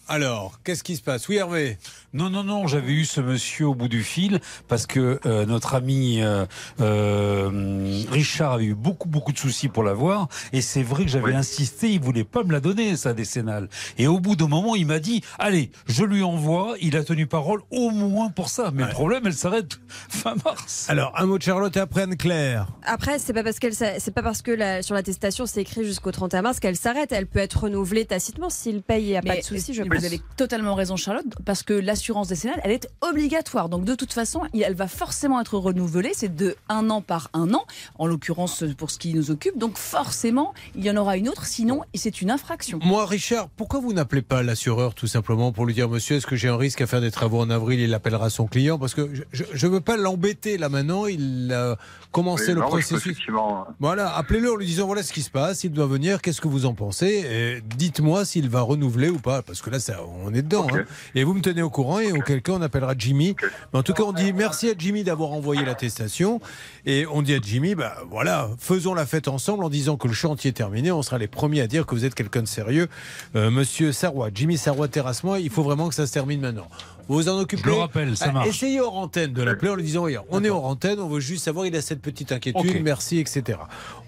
alors, 0.10 0.60
qu'est-ce 0.64 0.86
qui 0.86 0.96
se 0.96 1.04
passe? 1.04 1.28
Oui, 1.28 1.36
Hervé 1.36 1.78
Non, 2.14 2.30
non, 2.30 2.44
non, 2.44 2.68
j'avais 2.68 2.94
eu 2.94 3.06
ce 3.06 3.22
monsieur 3.22 3.68
au 3.68 3.76
bout 3.76 3.88
du 3.90 4.02
fil 4.04 4.40
parce 4.68 4.86
que 4.88 5.20
euh, 5.26 5.46
notre 5.46 5.76
ami 5.76 6.22
euh, 6.22 6.46
euh, 6.80 8.04
Richard 8.10 8.54
avait 8.54 8.66
eu 8.66 8.76
beaucoup, 8.76 9.08
beaucoup 9.08 9.32
de 9.32 9.38
soucis 9.38 9.68
pour 9.68 9.84
l'avoir. 9.84 10.28
Et 10.54 10.62
c'est 10.62 10.84
vrai 10.84 11.04
que 11.06 11.12
j'avais 11.12 11.34
insisté, 11.34 11.92
il 11.92 12.00
voulait 12.00 12.24
pas 12.24 12.44
me 12.44 12.52
la 12.52 12.60
donner, 12.60 12.96
sa 12.96 13.14
décennale. 13.14 13.68
Et 13.98 14.08
au 14.08 14.20
bout 14.20 14.36
d'un 14.36 14.48
moment, 14.48 14.76
il 14.76 14.86
m'a 14.88 15.00
dit, 15.00 15.22
allez, 15.40 15.72
je 15.88 16.04
lui 16.04 16.24
envoie. 16.24 16.76
Il 16.82 16.96
a 16.96 17.04
tenu 17.04 17.28
parole 17.28 17.62
au 17.72 17.90
moins 17.90 18.30
pour 18.30 18.50
ça. 18.50 18.72
Mais 18.74 18.84
le 18.84 18.90
problème, 18.90 19.24
elle 19.26 19.34
s'arrête 19.34 19.80
fin 20.10 20.36
mars. 20.46 20.86
Alors, 20.90 21.14
un 21.18 21.26
mot 21.26 21.38
de 21.38 21.44
Charlotte 21.44 21.76
et 21.76 21.80
après 21.80 22.04
Anne-Claire. 22.04 22.68
Après, 22.84 23.20
c'est 23.20 23.34
pas 23.34 23.44
parce 23.44 23.60
qu'elle, 23.60 23.74
c'est 23.76 24.14
pas 24.14 24.24
parce 24.24 24.42
que 24.42 24.52
la- 24.52 24.82
sur 24.82 24.96
l'attestation 24.96 25.46
c'est 25.46 25.62
écrit 25.62 25.86
jusqu'au 25.86 26.12
31 26.12 26.42
mars 26.42 26.60
qu'elle 26.60 26.76
s'arrête. 26.76 27.12
Elle 27.12 27.28
peut 27.28 27.40
être 27.40 27.64
renouvelée 27.64 28.06
tacitement 28.06 28.50
s'il 28.50 28.82
paye. 28.82 29.04
Il 29.04 29.10
n'y 29.10 29.18
a 29.18 29.22
pas 29.22 29.38
de 29.38 29.42
souci, 29.42 29.74
je 29.74 29.84
vous 29.84 30.06
avez 30.06 30.22
totalement 30.36 30.74
raison, 30.76 30.96
Charlotte, 30.96 31.26
parce 31.46 31.64
que 31.64 31.74
l'assurance 31.98 32.28
décennale, 32.28 32.62
elle 32.64 32.72
est 32.72 32.88
obligatoire. 33.02 33.70
Donc, 33.70 33.84
de 33.84 33.96
toute 33.96 34.14
façon, 34.14 34.42
elle 34.54 34.76
va 34.76 34.88
forcément 34.88 35.42
être 35.42 35.58
renouvelée. 35.58 36.12
C'est 36.14 36.34
de 36.36 36.56
un 36.70 36.90
an 36.92 37.02
par 37.02 37.30
un 37.34 37.54
an, 37.56 37.66
en 37.98 38.06
l'occurrence 38.06 38.64
pour 38.78 38.92
ce 38.92 39.00
qui 39.00 39.14
nous 39.16 39.32
occupe. 39.32 39.58
Donc, 39.58 39.78
forcément, 39.78 40.54
il 40.76 40.86
y 40.86 40.92
en 40.92 40.96
aura 40.98 41.18
une 41.18 41.28
autre. 41.28 41.46
Sinon, 41.48 41.82
c'est 41.96 42.22
une 42.22 42.30
infraction. 42.30 42.80
Moi, 42.84 43.06
Richard, 43.08 43.50
pourquoi 43.50 43.80
vous 43.80 43.94
n'appelez 43.94 44.22
pas 44.22 44.44
l'assureur 44.44 44.94
tout 44.94 45.08
simplement 45.08 45.52
pour 45.52 45.66
lui 45.66 45.74
dire 45.74 45.90
Monsieur, 45.90 46.18
est-ce 46.18 46.28
que 46.28 46.36
j'ai 46.36 46.50
un 46.50 46.58
risque 46.58 46.82
à 46.82 46.88
faire 46.88 47.02
des 47.02 47.10
travaux 47.12 47.40
en 47.40 47.50
avril? 47.50 47.80
Il 47.80 47.94
appellera 47.96 48.30
son 48.30 48.46
client 48.46 48.78
parce 48.78 48.94
que 48.94 49.10
je 49.32 49.66
ne 49.68 49.72
veux 49.72 49.82
pas 49.82 49.98
l'embêter 49.98 50.58
là 50.60 50.70
maintenant. 50.70 51.08
Il 51.08 51.52
a 51.52 51.78
commencé 52.12 52.50
Oui, 52.50 52.54
le 52.54 52.62
non, 52.62 52.68
processus. 52.68 52.98
effectivement, 52.98 53.66
Voilà, 53.80 54.16
appelez-le 54.16 54.52
en 54.52 54.56
lui 54.56 54.66
disant 54.68 54.86
voilà 54.86 55.02
ce 55.04 55.12
qui 55.14 55.22
se 55.24 55.30
passe, 55.32 55.64
il 55.64 55.72
doit 55.72 55.88
venir, 55.88 56.22
qu'est-ce 56.22 56.42
que 56.42 56.48
vous 56.48 56.66
en 56.68 56.74
pensez? 56.74 57.26
Et 57.30 57.62
Dites-moi 57.76 58.24
s'il 58.26 58.50
va 58.50 58.62
renouveler 58.62 59.10
ou 59.10 59.18
pas, 59.20 59.42
parce 59.42 59.62
que 59.62 59.70
là, 59.70 59.80
ça, 59.80 60.00
on 60.24 60.34
est 60.34 60.42
dedans. 60.42 60.68
hein. 60.74 60.84
Et 61.16 61.24
vous 61.24 61.34
me 61.34 61.42
tenez 61.42 61.62
au 61.62 61.70
courant, 61.70 61.87
et 62.00 62.12
auquel 62.12 62.42
cas, 62.42 62.54
on 62.54 62.62
appellera 62.62 62.94
Jimmy. 62.98 63.36
Mais 63.74 63.80
en 63.80 63.84
tout 63.84 63.94
cas, 63.94 64.04
on 64.04 64.12
dit 64.14 64.34
merci 64.34 64.70
à 64.70 64.74
Jimmy 64.78 65.04
d'avoir 65.04 65.32
envoyé 65.32 65.64
l'attestation. 65.66 66.40
Et 66.86 67.06
on 67.12 67.22
dit 67.22 67.34
à 67.34 67.40
Jimmy, 67.42 67.76
bah 67.76 67.96
voilà, 68.10 68.50
faisons 68.60 68.94
la 68.94 69.06
fête 69.06 69.28
ensemble 69.28 69.64
en 69.64 69.70
disant 69.70 69.98
que 69.98 70.08
le 70.08 70.14
chantier 70.14 70.50
est 70.50 70.54
terminé. 70.54 70.92
On 70.92 71.02
sera 71.02 71.18
les 71.18 71.28
premiers 71.28 71.62
à 71.62 71.68
dire 71.68 71.86
que 71.86 71.96
vous 71.96 72.06
êtes 72.06 72.16
quelqu'un 72.16 72.42
de 72.42 72.48
sérieux. 72.48 72.88
Euh, 73.36 73.50
Monsieur 73.50 73.92
Sarrois, 73.92 74.30
Jimmy 74.34 74.58
Sarrois, 74.58 74.88
terrasse-moi, 74.88 75.40
il 75.40 75.50
faut 75.50 75.64
vraiment 75.64 75.88
que 75.90 75.96
ça 75.96 76.06
se 76.08 76.14
termine 76.14 76.42
maintenant. 76.42 76.68
Vous 77.08 77.16
vous 77.16 77.30
en 77.30 77.40
occupez 77.40 77.64
Je 77.64 77.70
le 77.70 77.76
rappelle, 77.76 78.18
ça 78.18 78.26
Ah, 78.30 78.32
marche. 78.34 78.50
Essayez 78.50 78.82
hors 78.82 78.98
antenne 78.98 79.32
de 79.32 79.42
l'appeler 79.42 79.72
en 79.72 79.76
lui 79.76 79.84
disant 79.84 80.04
Regarde, 80.04 80.26
on 80.30 80.44
est 80.44 80.50
hors 80.50 80.66
antenne, 80.66 81.00
on 81.00 81.08
veut 81.08 81.22
juste 81.22 81.46
savoir, 81.46 81.66
il 81.66 81.76
a 81.76 81.82
cette 81.82 82.02
petite 82.02 82.32
inquiétude, 82.34 82.84
merci, 82.84 83.20
etc. 83.20 83.60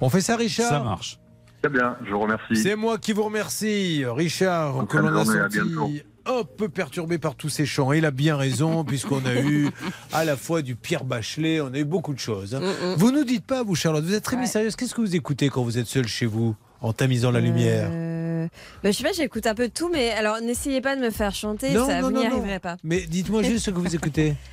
On 0.02 0.10
fait 0.10 0.22
ça, 0.22 0.36
Richard? 0.36 0.70
Ça 0.70 0.80
marche. 0.82 1.18
Très 1.62 1.72
bien, 1.72 1.96
je 2.06 2.12
vous 2.12 2.20
remercie. 2.20 2.56
C'est 2.56 2.76
moi 2.76 2.98
qui 2.98 3.12
vous 3.14 3.24
remercie, 3.24 4.04
Richard, 4.06 4.86
que 4.88 4.98
l'on 4.98 5.16
a 5.16 5.26
senti. 5.26 6.04
Un 6.30 6.44
peu 6.44 6.70
perturbé 6.70 7.18
par 7.18 7.36
tous 7.36 7.50
ces 7.50 7.66
chants. 7.66 7.92
Il 7.92 8.06
a 8.06 8.12
bien 8.12 8.38
raison, 8.38 8.84
puisqu'on 8.86 9.26
a 9.26 9.36
eu 9.36 9.70
à 10.14 10.24
la 10.26 10.38
fois 10.38 10.62
du 10.62 10.76
Pierre 10.76 11.04
Bachelet, 11.04 11.60
on 11.62 11.74
a 11.74 11.78
eu 11.80 11.86
beaucoup 11.86 12.14
de 12.14 12.20
choses. 12.20 12.56
hein. 12.56 12.60
Mm, 12.62 12.94
Vous 12.98 13.12
nous 13.12 13.24
dites 13.24 13.46
pas, 13.46 13.64
vous, 13.64 13.76
Charlotte, 13.76 14.04
vous 14.04 14.14
êtes 14.14 14.24
très 14.24 14.38
mystérieuse. 14.38 14.76
Qu'est-ce 14.76 14.94
que 14.94 15.02
vous 15.02 15.16
écoutez 15.16 15.50
quand 15.50 15.64
vous 15.64 15.78
êtes 15.78 15.88
seule 15.88 16.08
chez 16.08 16.26
vous, 16.26 16.56
en 16.82 16.94
tamisant 16.94 17.32
la 17.32 17.40
lumière? 17.40 17.90
Bah, 18.84 18.92
je 18.92 18.98
sais 18.98 19.04
pas, 19.04 19.12
j'écoute 19.12 19.46
un 19.48 19.56
peu 19.56 19.68
de 19.68 19.74
tout, 19.74 19.90
mais 19.92 20.12
alors 20.12 20.40
n'essayez 20.42 20.82
pas 20.82 20.96
de 20.96 21.02
me 21.02 21.10
faire 21.10 21.34
chanter, 21.36 21.72
Non, 21.74 21.86
ça 21.88 22.02
non, 22.02 22.08
vous 22.08 22.14
non, 22.14 22.22
n'y 22.22 22.28
non. 22.30 22.38
arriverez 22.38 22.60
pas. 22.60 22.78
Mais 22.84 23.02
dites-moi 23.02 23.44
juste 23.44 23.66
ce 23.66 23.72
que 23.72 23.80
vous 23.80 23.96
écoutez. 23.96 24.36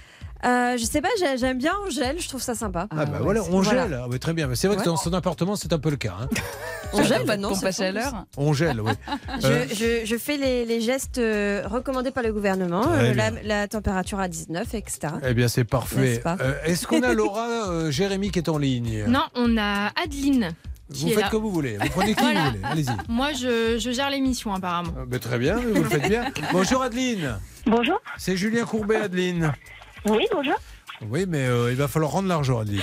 Euh, 0.45 0.77
je 0.77 0.85
sais 0.85 1.01
pas, 1.01 1.09
j'ai- 1.19 1.39
j'aime 1.39 1.59
bien 1.59 1.73
Angèle, 1.87 2.17
je 2.21 2.29
trouve 2.29 2.43
ça 2.43 2.55
sympa. 2.55 2.87
Ah, 2.91 3.07
bah 3.07 3.19
voilà, 3.21 3.43
on 3.51 3.61
Voilà. 3.61 3.89
gèle. 3.89 4.01
Ah, 4.05 4.07
bah, 4.09 4.19
très 4.19 4.33
bien. 4.33 4.47
Mais 4.47 4.55
C'est 4.57 4.69
vrai 4.69 4.77
que 4.77 4.85
dans 4.85 4.97
son 4.97 5.13
appartement, 5.13 5.57
c'est 5.57 5.73
un 5.73 5.79
peu 5.79 5.91
le 5.91 5.97
cas. 5.97 6.15
hein. 6.21 6.29
Angèle, 6.93 7.25
bah 7.27 7.37
non, 7.37 7.55
c'est 7.55 7.63
pas 7.67 7.73
chaleur. 7.73 8.27
On 8.37 8.53
gèle, 8.53 8.81
oui. 8.81 8.93
Je, 9.43 9.47
Euh, 9.47 9.65
je- 9.73 10.07
je 10.07 10.17
fais 10.19 10.37
les, 10.37 10.65
les 10.65 10.81
gestes 10.81 11.19
euh, 11.19 11.63
recommandés 11.67 12.11
par 12.13 12.23
le 12.23 12.33
gouvernement, 12.33 12.85
euh, 12.93 13.13
la, 13.43 13.67
température 13.69 14.21
à 14.21 14.29
19, 14.29 14.75
etc. 14.75 14.99
Eh 15.27 15.35
bien, 15.35 15.49
c'est 15.49 15.65
parfait. 15.65 16.23
Euh, 16.27 16.55
Est-ce 16.65 16.87
qu'on 16.87 17.03
a 17.03 17.13
Laura 17.13 17.49
euh, 17.71 17.91
Jérémy 17.91 18.31
qui 18.31 18.39
est 18.39 18.49
en 18.49 18.59
ligne? 18.59 19.05
Non, 19.09 19.25
on 19.35 19.57
a 19.59 19.91
Adeline. 20.03 20.51
Vous 20.89 21.09
faites 21.09 21.19
là. 21.23 21.29
comme 21.31 21.43
vous 21.43 21.51
voulez. 21.51 21.77
Vous 21.79 21.89
prenez 21.89 22.15
qui 22.15 22.21
Voilà. 22.23 22.45
vous 22.45 22.51
voulez. 22.51 22.61
Allez-y. 22.63 22.91
Moi, 23.09 23.33
je, 23.33 23.77
je 23.79 23.91
gère 23.91 24.09
l'émission 24.09 24.55
apparemment. 24.55 24.93
Ah, 24.97 25.03
ben, 25.05 25.19
très 25.19 25.39
bien, 25.39 25.57
vous 25.57 25.83
le 25.83 25.89
faites 25.89 26.09
bien. 26.09 26.27
Bonjour 26.53 26.81
Adeline. 26.83 27.39
Bonjour. 27.67 27.99
C'est 28.17 28.37
Julien 28.37 28.65
Courbet, 28.65 28.95
Adeline. 28.97 29.53
Oui, 30.05 30.27
bonjour. 30.33 30.55
Oui, 31.11 31.27
mais 31.29 31.45
euh, 31.47 31.71
il 31.71 31.77
va 31.77 31.89
falloir 31.89 32.13
rendre 32.13 32.29
l'argent, 32.29 32.61
Adeline. 32.61 32.81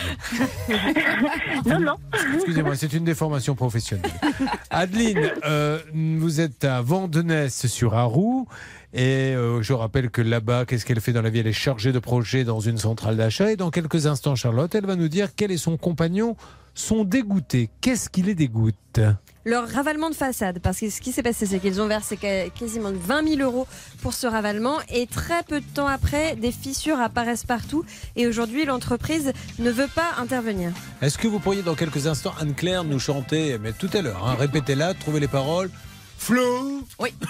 non, 1.65 1.79
non. 1.79 1.95
Excusez-moi, 2.35 2.75
c'est 2.75 2.93
une 2.93 3.03
déformation 3.03 3.55
professionnelle. 3.55 4.11
Adeline, 4.69 5.31
euh, 5.45 5.79
vous 5.93 6.39
êtes 6.39 6.63
à 6.63 6.81
Vandenesse 6.81 7.67
sur 7.67 7.95
Arroux. 7.95 8.47
Et 8.93 9.33
euh, 9.33 9.63
je 9.63 9.73
rappelle 9.73 10.11
que 10.11 10.21
là-bas, 10.21 10.65
qu'est-ce 10.65 10.85
qu'elle 10.85 11.01
fait 11.01 11.13
dans 11.13 11.23
la 11.23 11.31
vie? 11.31 11.39
Elle 11.39 11.47
est 11.47 11.53
chargée 11.53 11.91
de 11.91 11.99
projet 11.99 12.43
dans 12.43 12.59
une 12.59 12.77
centrale 12.77 13.17
d'achat. 13.17 13.51
Et 13.51 13.55
dans 13.55 13.71
quelques 13.71 14.05
instants, 14.05 14.35
Charlotte, 14.35 14.73
elle 14.75 14.85
va 14.85 14.95
nous 14.95 15.07
dire 15.07 15.29
quel 15.35 15.51
est 15.51 15.57
son 15.57 15.77
compagnon 15.77 16.35
sont 16.75 17.03
dégoûtés. 17.03 17.69
Qu'est-ce 17.81 18.09
qui 18.09 18.21
les 18.21 18.35
dégoûte? 18.35 18.99
Leur 19.45 19.67
ravalement 19.67 20.09
de 20.09 20.15
façade, 20.15 20.59
parce 20.59 20.79
que 20.79 20.89
ce 20.89 21.01
qui 21.01 21.11
s'est 21.11 21.23
passé, 21.23 21.45
c'est 21.45 21.59
qu'ils 21.59 21.81
ont 21.81 21.87
versé 21.87 22.17
quasiment 22.17 22.91
20 22.93 23.35
000 23.35 23.41
euros 23.41 23.67
pour 24.01 24.13
ce 24.13 24.25
ravalement, 24.25 24.77
et 24.89 25.05
très 25.05 25.43
peu 25.43 25.59
de 25.59 25.65
temps 25.65 25.87
après, 25.87 26.35
des 26.35 26.51
fissures 26.51 26.99
apparaissent 26.99 27.45
partout, 27.45 27.83
et 28.15 28.25
aujourd'hui, 28.27 28.63
l'entreprise 28.65 29.33
ne 29.59 29.69
veut 29.69 29.89
pas 29.93 30.11
intervenir. 30.17 30.71
Est-ce 31.01 31.17
que 31.17 31.27
vous 31.27 31.39
pourriez 31.39 31.61
dans 31.61 31.75
quelques 31.75 32.07
instants, 32.07 32.33
Anne-Claire, 32.39 32.85
nous 32.85 32.99
chanter, 32.99 33.57
mais 33.59 33.73
tout 33.73 33.89
à 33.93 34.01
l'heure, 34.01 34.25
hein, 34.25 34.35
répétez-la, 34.39 34.93
trouvez 34.93 35.19
les 35.19 35.27
paroles. 35.27 35.69
Flo 36.17 36.81
Oui. 36.99 37.13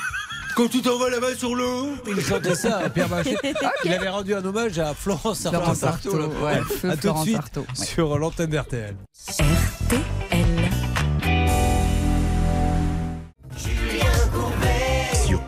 Quand 0.56 0.68
tu 0.68 0.84
t'en 0.84 1.00
vas 1.00 1.10
là-bas 1.10 1.34
sur 1.36 1.56
l'eau 1.56 1.96
Il 2.06 2.22
chantait 2.22 2.54
ça, 2.54 2.82
hein, 2.86 2.90
Pierre 2.90 3.10
Bachet. 3.10 3.38
Il 3.86 3.92
avait 3.92 4.10
rendu 4.10 4.36
un 4.36 4.46
hommage 4.46 4.78
à 4.78 4.94
Florence 4.94 5.48
Florence 5.50 5.84
Artaud. 5.84 6.16
Artaud, 6.16 6.46
ouais, 6.46 6.62
feu 6.62 6.90
à 6.92 6.92
tout 6.92 6.98
de 6.98 7.02
Florence 7.02 7.24
suite 7.24 7.38
Artaud, 7.38 7.62
ouais. 7.62 7.86
sur 7.86 8.20
l'antenne 8.20 8.52
d'RTL. 8.52 8.96
Sur 9.14 9.46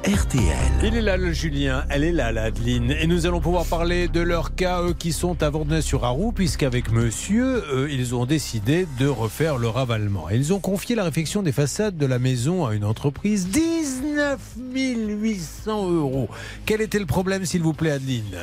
RTL. 0.06 0.44
Il 0.84 0.96
est 0.96 1.02
là 1.02 1.18
le 1.18 1.34
Julien, 1.34 1.84
elle 1.90 2.04
est 2.04 2.12
là 2.12 2.32
la 2.32 2.44
Adeline. 2.44 2.92
Et 2.92 3.08
nous 3.08 3.26
allons 3.26 3.42
pouvoir 3.42 3.66
parler 3.66 4.08
de 4.08 4.20
leur 4.20 4.54
cas, 4.54 4.84
eux 4.84 4.94
qui 4.94 5.12
sont 5.12 5.42
à 5.42 5.50
Vordenay-sur-Arroux, 5.50 6.32
puisqu'avec 6.32 6.92
monsieur, 6.92 7.64
euh, 7.74 7.90
ils 7.90 8.14
ont 8.14 8.28
décidé 8.28 8.86
de 9.00 9.08
refaire 9.08 9.58
le 9.58 9.68
ravalement. 9.68 10.30
Ils 10.30 10.54
ont 10.54 10.60
confié 10.60 10.96
la 10.96 11.06
réfection 11.06 11.42
des 11.42 11.52
façades 11.52 11.98
de 11.98 12.06
la 12.06 12.20
maison 12.20 12.68
à 12.68 12.76
une 12.76 12.86
entreprise. 12.86 13.48
19 13.48 14.40
800 14.76 15.92
euros. 15.92 16.30
Quel 16.68 16.82
était 16.82 17.00
le 17.00 17.08
problème, 17.08 17.44
s'il 17.44 17.64
vous 17.64 17.74
plaît, 17.74 17.92
Adeline? 17.92 18.38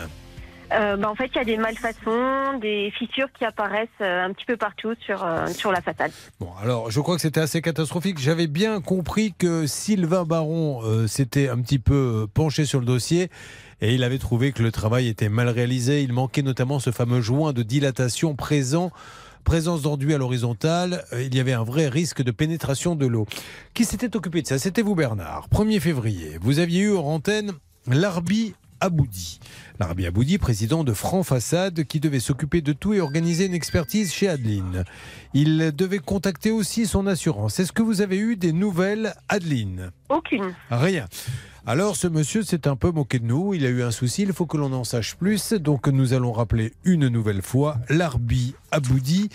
Euh, 0.73 0.97
bah, 0.97 1.11
en 1.11 1.15
fait, 1.15 1.31
il 1.35 1.37
y 1.37 1.41
a 1.41 1.45
des 1.45 1.57
malfaçons, 1.57 2.59
des 2.61 2.93
fissures 2.99 3.29
qui 3.39 3.45
apparaissent 3.45 3.89
euh, 4.01 4.25
un 4.25 4.33
petit 4.33 4.45
peu 4.45 4.57
partout 4.57 4.95
sur, 5.05 5.25
euh, 5.25 5.47
sur 5.49 5.73
la 5.73 5.81
façade. 5.81 6.13
Bon, 6.41 6.51
alors, 6.63 6.91
je 6.91 7.01
crois 7.01 7.17
que 7.17 7.23
c'était 7.23 7.41
assez 7.41 7.61
catastrophique. 7.61 8.19
J'avais 8.19 8.47
bien 8.47 8.81
compris 8.81 9.35
que 9.37 9.67
Sylvain 9.67 10.25
Baron 10.25 10.83
s'était 11.07 11.49
un 11.49 11.61
petit 11.61 11.79
peu 11.79 12.27
penché 12.33 12.65
sur 12.65 12.81
le 12.81 12.87
dossier 12.87 13.31
et 13.81 13.95
il 13.95 14.05
avait 14.05 14.19
trouvé 14.19 14.53
que 14.53 14.63
le 14.63 14.73
travail 14.73 15.09
était 15.09 15.29
mal 15.29 15.49
réalisé. 15.49 16.03
Il 16.03 16.13
manquait 16.13 16.43
notamment 16.43 16.79
ce 16.79 16.91
fameux 16.91 17.21
joint 17.21 17.53
de 17.53 17.63
dilatation 17.63 18.35
présent. 18.35 18.91
Présence 19.45 19.83
d'enduit 19.83 20.15
à 20.15 20.19
l'horizontale, 20.19 21.05
il 21.19 21.35
y 21.35 21.41
avait 21.41 21.53
un 21.53 21.65
vrai 21.65 21.89
risque 21.89 22.23
de 22.23 22.31
pénétration 22.31 22.95
de 22.95 23.07
l'eau. 23.07 23.27
Qui 23.75 23.85
s'était 23.85 24.15
occupé 24.17 24.43
de 24.43 24.47
ça? 24.47 24.59
C'était 24.61 24.83
vous 24.83 24.95
Bernard. 24.95 25.49
1er 25.51 25.81
février, 25.81 26.39
vous 26.41 26.61
aviez 26.61 26.83
eu 26.83 26.91
hors 26.91 27.09
antenne 27.09 27.51
Larbi 27.89 28.55
Aboudi. 28.83 29.41
Larbi 29.83 30.07
Aboudi, 30.07 30.39
président 30.39 30.85
de 30.85 30.93
Franc 30.93 31.25
Façade, 31.25 31.83
qui 31.83 31.99
devait 31.99 32.21
s'occuper 32.21 32.61
de 32.61 32.73
tout 32.73 32.95
et 32.95 33.01
organiser 33.01 33.47
une 33.47 33.53
expertise 33.53 34.13
chez 34.13 34.29
Adeline. 34.29 34.85
Il 35.35 35.73
devait 35.75 35.99
contacter 35.99 36.53
aussi 36.53 36.87
son 36.87 37.09
assurance. 37.09 37.59
Est-ce 37.59 37.73
que 37.73 37.83
vous 37.83 38.01
avez 38.01 38.17
eu 38.17 38.37
des 38.37 38.53
nouvelles, 38.53 39.13
Adeline? 39.29 39.91
Aucune. 40.09 40.55
Rien. 40.71 41.09
Alors 41.67 41.97
ce 41.97 42.07
monsieur 42.07 42.45
s'est 42.45 42.69
un 42.69 42.77
peu 42.77 42.93
moqué 42.93 43.19
de 43.19 43.27
nous, 43.27 43.55
il 43.55 43.67
a 43.67 43.71
eu 43.71 43.83
un 43.83 43.91
souci, 43.91 44.23
il 44.23 44.33
faut 44.33 44.47
que 44.47 44.57
l'on 44.57 44.73
en 44.73 44.85
sache 44.85 45.17
plus, 45.17 45.53
donc 45.53 45.89
nous 45.89 46.13
allons 46.13 46.31
rappeler 46.31 46.75
une 46.85 47.09
nouvelle 47.09 47.43
fois 47.43 47.79
Larbi 47.89 48.55
Aboudi. 48.71 49.31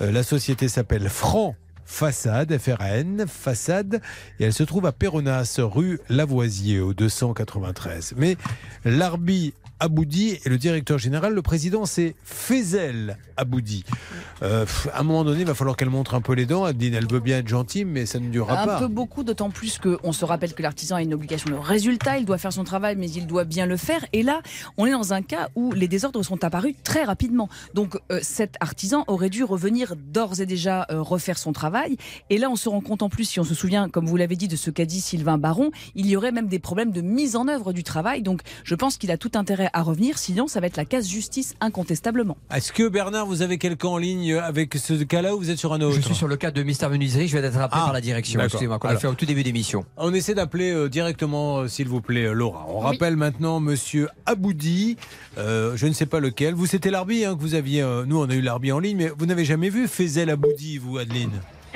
Euh, 0.00 0.10
la 0.10 0.24
société 0.24 0.66
s'appelle 0.66 1.08
Franc 1.10 1.54
Façade, 1.84 2.58
FRN, 2.58 3.26
Façade, 3.28 4.00
et 4.40 4.44
elle 4.44 4.52
se 4.52 4.64
trouve 4.64 4.86
à 4.86 4.92
Péronas, 4.92 5.60
rue 5.60 6.00
Lavoisier, 6.08 6.80
au 6.80 6.92
293. 6.92 8.14
Mais 8.16 8.36
Larbi 8.84 9.52
Aboudi 9.82 10.38
est 10.44 10.48
le 10.48 10.58
directeur 10.58 10.96
général, 10.96 11.34
le 11.34 11.42
président 11.42 11.86
c'est 11.86 12.14
Fezel 12.22 13.18
Aboudi. 13.36 13.82
Euh, 14.42 14.64
à 14.92 15.00
un 15.00 15.02
moment 15.02 15.24
donné, 15.24 15.40
il 15.40 15.46
va 15.46 15.54
falloir 15.54 15.76
qu'elle 15.76 15.90
montre 15.90 16.14
un 16.14 16.20
peu 16.20 16.34
les 16.34 16.46
dents. 16.46 16.68
Elle 16.68 17.06
veut 17.08 17.18
bien 17.18 17.38
être 17.38 17.48
gentille, 17.48 17.84
mais 17.84 18.06
ça 18.06 18.20
ne 18.20 18.28
durera 18.28 18.62
Un 18.62 18.66
pas. 18.66 18.78
peu 18.78 18.86
beaucoup, 18.86 19.24
d'autant 19.24 19.50
plus 19.50 19.78
qu'on 19.78 20.12
se 20.12 20.24
rappelle 20.24 20.54
que 20.54 20.62
l'artisan 20.62 20.96
a 20.96 21.02
une 21.02 21.14
obligation 21.14 21.50
de 21.50 21.56
résultat, 21.56 22.18
il 22.18 22.26
doit 22.26 22.38
faire 22.38 22.52
son 22.52 22.62
travail, 22.62 22.94
mais 22.96 23.10
il 23.10 23.26
doit 23.26 23.42
bien 23.42 23.66
le 23.66 23.76
faire. 23.76 24.04
Et 24.12 24.22
là, 24.22 24.40
on 24.76 24.86
est 24.86 24.92
dans 24.92 25.12
un 25.14 25.22
cas 25.22 25.48
où 25.56 25.72
les 25.72 25.88
désordres 25.88 26.24
sont 26.24 26.44
apparus 26.44 26.74
très 26.84 27.02
rapidement. 27.02 27.48
Donc 27.74 27.98
euh, 28.12 28.20
cet 28.22 28.54
artisan 28.60 29.02
aurait 29.08 29.30
dû 29.30 29.42
revenir 29.42 29.96
d'ores 29.96 30.40
et 30.40 30.46
déjà 30.46 30.86
euh, 30.92 31.02
refaire 31.02 31.38
son 31.38 31.52
travail. 31.52 31.96
Et 32.30 32.38
là, 32.38 32.50
on 32.50 32.56
se 32.56 32.68
rend 32.68 32.80
compte 32.82 33.02
en 33.02 33.08
plus, 33.08 33.24
si 33.24 33.40
on 33.40 33.44
se 33.44 33.54
souvient, 33.54 33.88
comme 33.88 34.06
vous 34.06 34.16
l'avez 34.16 34.36
dit, 34.36 34.46
de 34.46 34.56
ce 34.56 34.70
qu'a 34.70 34.84
dit 34.84 35.00
Sylvain 35.00 35.38
Baron, 35.38 35.72
il 35.96 36.06
y 36.06 36.14
aurait 36.16 36.32
même 36.32 36.46
des 36.46 36.60
problèmes 36.60 36.92
de 36.92 37.00
mise 37.00 37.34
en 37.34 37.48
œuvre 37.48 37.72
du 37.72 37.82
travail. 37.82 38.22
Donc 38.22 38.42
je 38.62 38.76
pense 38.76 38.96
qu'il 38.96 39.10
a 39.10 39.16
tout 39.16 39.32
intérêt 39.34 39.70
à 39.72 39.82
revenir, 39.82 40.18
sinon 40.18 40.46
ça 40.48 40.60
va 40.60 40.66
être 40.66 40.76
la 40.76 40.84
casse-justice 40.84 41.54
incontestablement. 41.60 42.36
Est-ce 42.54 42.72
que 42.72 42.88
Bernard, 42.88 43.26
vous 43.26 43.42
avez 43.42 43.58
quelqu'un 43.58 43.88
en 43.88 43.98
ligne 43.98 44.34
avec 44.34 44.74
ce 44.74 44.94
cas-là 45.02 45.34
ou 45.34 45.38
vous 45.38 45.50
êtes 45.50 45.58
sur 45.58 45.72
un 45.72 45.80
autre 45.80 45.96
Je 45.96 46.00
suis 46.00 46.14
sur 46.14 46.28
le 46.28 46.36
cas 46.36 46.50
de 46.50 46.62
Mister 46.62 46.88
Menuiserie, 46.88 47.28
je 47.28 47.36
vais 47.38 47.46
être 47.46 47.54
rappelé 47.58 47.80
Ah, 47.82 47.86
par 47.86 47.92
la 47.92 48.00
direction. 48.00 48.38
d'accord. 48.38 48.46
Excusez-moi, 48.54 48.78
qu'on 48.78 48.88
a 48.88 48.96
fait 48.96 49.06
au 49.06 49.14
tout 49.14 49.26
début 49.26 49.42
d'émission. 49.42 49.84
On 49.96 50.12
essaie 50.14 50.34
d'appeler 50.34 50.70
euh, 50.72 50.88
directement, 50.88 51.58
euh, 51.60 51.68
s'il 51.68 51.88
vous 51.88 52.00
plaît, 52.00 52.26
euh, 52.26 52.32
Laura. 52.32 52.66
On 52.68 52.80
Oui. 52.80 52.86
rappelle 52.86 53.16
maintenant 53.16 53.60
Monsieur 53.60 54.08
Aboudi. 54.26 54.96
Euh, 55.38 55.72
je 55.76 55.86
ne 55.86 55.92
sais 55.92 56.06
pas 56.06 56.20
lequel. 56.20 56.54
Vous, 56.54 56.66
c'était 56.66 56.90
l'Arbi 56.90 57.24
hein, 57.24 57.34
que 57.34 57.40
vous 57.40 57.54
aviez. 57.54 57.82
euh, 57.82 58.04
nous, 58.06 58.18
on 58.20 58.28
a 58.28 58.34
eu 58.34 58.40
l'Arbi 58.42 58.72
en 58.72 58.78
ligne, 58.78 58.96
mais 58.96 59.10
vous 59.16 59.26
n'avez 59.26 59.44
jamais 59.44 59.68
vu 59.70 59.88
Fezel 59.88 60.30
Aboudi, 60.30 60.78
vous, 60.78 60.98
Adeline? 60.98 61.30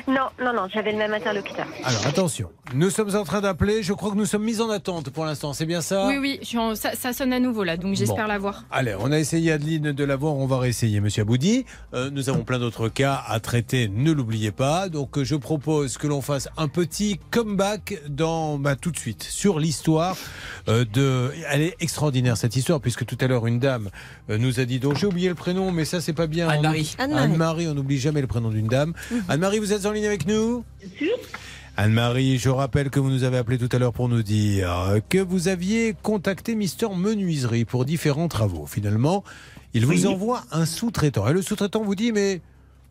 Non, 0.08 0.28
non, 0.40 0.52
non, 0.52 0.68
j'avais 0.72 0.92
le 0.92 0.98
même 0.98 1.12
interlocuteur. 1.12 1.66
Alors, 1.84 2.06
attention. 2.06 2.50
Nous 2.74 2.90
sommes 2.90 3.14
en 3.16 3.24
train 3.24 3.40
d'appeler. 3.40 3.82
Je 3.82 3.92
crois 3.92 4.10
que 4.12 4.16
nous 4.16 4.26
sommes 4.26 4.44
mis 4.44 4.60
en 4.60 4.70
attente 4.70 5.10
pour 5.10 5.24
l'instant. 5.24 5.52
C'est 5.52 5.66
bien 5.66 5.80
ça? 5.80 6.06
Oui, 6.06 6.18
oui, 6.20 6.38
je 6.42 6.46
suis 6.46 6.58
en- 6.58 6.74
ça, 6.76 6.94
ça 6.94 7.12
sonne 7.12 7.32
à 7.32 7.40
nouveau 7.40 7.64
là, 7.64 7.76
donc 7.76 7.94
j'espère 7.96 8.24
Bon. 8.26 8.32
la 8.32 8.38
voir. 8.38 8.64
Allez, 8.70 8.94
on 9.00 9.10
a 9.12 9.18
essayé 9.18 9.50
Adeline 9.52 9.92
de 9.92 10.04
l'avoir, 10.04 10.34
on 10.34 10.46
va 10.46 10.58
réessayer 10.58 11.00
Monsieur 11.00 11.22
Aboudi. 11.22 11.64
Euh, 11.94 12.10
nous 12.10 12.28
avons 12.28 12.44
plein 12.44 12.58
d'autres 12.58 12.88
cas 12.88 13.22
à 13.26 13.40
traiter, 13.40 13.88
ne 13.88 14.12
l'oubliez 14.12 14.52
pas. 14.52 14.88
Donc 14.88 15.18
euh, 15.18 15.24
je 15.24 15.34
propose 15.36 15.96
que 15.98 16.06
l'on 16.06 16.20
fasse 16.22 16.48
un 16.56 16.68
petit 16.68 17.18
comeback 17.30 18.00
dans 18.08 18.58
bah, 18.58 18.76
tout 18.76 18.90
de 18.92 18.98
suite 18.98 19.22
sur 19.24 19.58
l'histoire 19.58 20.16
euh, 20.68 20.84
de. 20.92 21.32
Elle 21.50 21.62
est 21.62 21.76
extraordinaire 21.80 22.36
cette 22.36 22.54
histoire 22.56 22.80
puisque 22.80 23.04
tout 23.06 23.18
à 23.20 23.26
l'heure 23.26 23.46
une 23.46 23.58
dame 23.60 23.90
euh, 24.30 24.38
nous 24.38 24.60
a 24.60 24.64
dit 24.64 24.78
donc 24.80 24.96
j'ai 24.96 25.06
oublié 25.06 25.28
le 25.28 25.34
prénom, 25.34 25.72
mais 25.72 25.84
ça 25.84 26.00
c'est 26.00 26.12
pas 26.12 26.26
bien. 26.28 26.48
Anne-Marie. 26.48 26.94
On- 26.98 27.02
Anne-Marie. 27.04 27.24
Anne-Marie, 27.24 27.68
on 27.68 27.74
n'oublie 27.74 27.98
jamais 27.98 28.20
le 28.20 28.26
prénom 28.28 28.50
d'une 28.50 28.66
dame. 28.68 28.92
Anne-Marie, 29.28 29.58
vous 29.60 29.72
êtes 29.72 29.86
en 29.86 29.95
ligne 29.96 30.06
avec 30.06 30.26
nous 30.26 30.64
Anne-Marie, 31.78 32.38
je 32.38 32.48
rappelle 32.48 32.90
que 32.90 33.00
vous 33.00 33.10
nous 33.10 33.24
avez 33.24 33.38
appelé 33.38 33.58
tout 33.58 33.68
à 33.72 33.78
l'heure 33.78 33.92
pour 33.92 34.08
nous 34.08 34.22
dire 34.22 35.00
que 35.08 35.18
vous 35.18 35.48
aviez 35.48 35.94
contacté 36.02 36.54
Mister 36.54 36.88
Menuiserie 36.94 37.64
pour 37.64 37.84
différents 37.84 38.28
travaux. 38.28 38.66
Finalement, 38.66 39.24
il 39.74 39.84
vous 39.84 40.06
envoie 40.06 40.44
un 40.52 40.64
sous-traitant. 40.64 41.28
Et 41.28 41.32
le 41.32 41.42
sous-traitant 41.42 41.82
vous 41.82 41.94
dit 41.94 42.12
Mais 42.12 42.40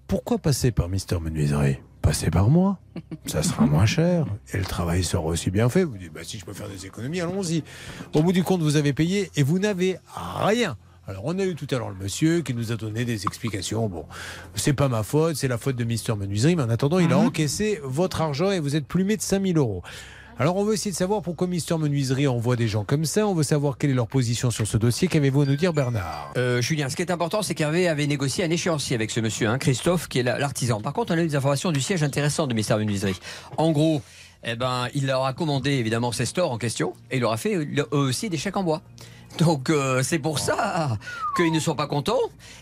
pourquoi 0.07 0.37
passer 0.37 0.71
par 0.71 0.89
Mister 0.89 1.19
Menuiserie? 1.19 1.77
Passez 2.01 2.29
par 2.29 2.49
moi. 2.49 2.79
Ça 3.25 3.41
sera 3.41 3.65
moins 3.65 3.87
cher. 3.87 4.27
Et 4.53 4.57
le 4.57 4.65
travail 4.65 5.03
sera 5.03 5.25
aussi 5.25 5.49
bien 5.49 5.69
fait. 5.69 5.83
Vous 5.83 5.97
dites 5.97 6.13
bah, 6.13 6.21
Si 6.23 6.37
je 6.37 6.45
peux 6.45 6.53
faire 6.53 6.69
des 6.69 6.85
économies, 6.85 7.21
allons-y. 7.21 7.63
Au 8.13 8.21
bout 8.21 8.31
du 8.31 8.43
compte, 8.43 8.61
vous 8.61 8.75
avez 8.75 8.93
payé 8.93 9.31
et 9.35 9.41
vous 9.41 9.57
n'avez 9.57 9.97
rien. 10.15 10.77
Alors, 11.07 11.21
on 11.25 11.37
a 11.37 11.43
eu 11.45 11.53
tout 11.55 11.67
à 11.71 11.77
l'heure 11.77 11.89
le 11.89 11.95
monsieur 12.03 12.41
qui 12.41 12.53
nous 12.53 12.71
a 12.71 12.75
donné 12.77 13.05
des 13.05 13.25
explications. 13.25 13.87
Bon, 13.87 14.05
c'est 14.55 14.73
pas 14.73 14.87
ma 14.87 15.03
faute, 15.03 15.35
c'est 15.35 15.47
la 15.47 15.57
faute 15.59 15.75
de 15.75 15.83
Mister 15.83 16.15
Menuiserie, 16.15 16.55
mais 16.55 16.63
en 16.63 16.69
attendant, 16.69 16.97
il 16.99 17.11
a 17.13 17.17
encaissé 17.17 17.79
votre 17.83 18.21
argent 18.21 18.49
et 18.51 18.59
vous 18.59 18.75
êtes 18.75 18.87
plumé 18.87 19.15
de 19.15 19.21
5000 19.21 19.57
euros. 19.57 19.83
Alors, 20.37 20.57
on 20.57 20.65
veut 20.65 20.73
essayer 20.73 20.91
de 20.91 20.95
savoir 20.97 21.21
pourquoi 21.21 21.47
Mister 21.47 21.77
Menuiserie 21.77 22.27
envoie 22.27 22.55
des 22.57 22.67
gens 22.67 22.83
comme 22.83 23.05
ça. 23.05 23.25
On 23.27 23.33
veut 23.33 23.43
savoir 23.43 23.77
quelle 23.77 23.91
est 23.91 23.93
leur 23.93 24.07
position 24.07 24.51
sur 24.51 24.67
ce 24.67 24.75
dossier. 24.77 25.07
Qu'avez-vous 25.07 25.43
à 25.43 25.45
nous 25.45 25.55
dire, 25.55 25.71
Bernard? 25.71 26.33
Euh, 26.37 26.59
Julien, 26.61 26.89
ce 26.89 26.95
qui 26.97 27.03
est 27.03 27.11
important, 27.11 27.41
c'est 27.41 27.53
qu'Hervé 27.55 27.87
avait 27.87 28.07
négocié 28.07 28.43
un 28.43 28.49
échéancier 28.49 28.95
avec 28.95 29.11
ce 29.11 29.21
monsieur, 29.21 29.47
hein, 29.47 29.57
Christophe, 29.59 30.09
qui 30.09 30.19
est 30.19 30.23
la- 30.23 30.37
l'artisan. 30.39 30.81
Par 30.81 30.91
contre, 30.91 31.13
on 31.13 31.17
a 31.17 31.21
eu 31.21 31.27
des 31.27 31.35
informations 31.37 31.71
du 31.71 31.79
siège 31.81 32.03
intéressant 32.03 32.47
de 32.47 32.53
Mister 32.53 32.75
Menuiserie. 32.75 33.17
En 33.57 33.71
gros, 33.71 34.01
eh 34.43 34.55
ben, 34.55 34.87
il 34.93 35.05
leur 35.05 35.23
a 35.23 35.31
commandé 35.33 35.71
évidemment 35.71 36.11
ces 36.11 36.25
stores 36.25 36.51
en 36.51 36.57
question 36.57 36.93
et 37.11 37.15
il 37.17 37.21
leur 37.21 37.31
a 37.31 37.37
fait 37.37 37.55
euh, 37.55 37.83
eux 37.93 37.97
aussi 37.97 38.29
des 38.29 38.37
chèques 38.37 38.57
en 38.57 38.63
bois. 38.63 38.81
Donc 39.37 39.69
euh, 39.69 40.01
c'est 40.01 40.19
pour 40.19 40.39
ça 40.39 40.97
qu'ils 41.35 41.51
ne 41.51 41.59
sont 41.59 41.75
pas 41.75 41.87
contents. 41.87 42.19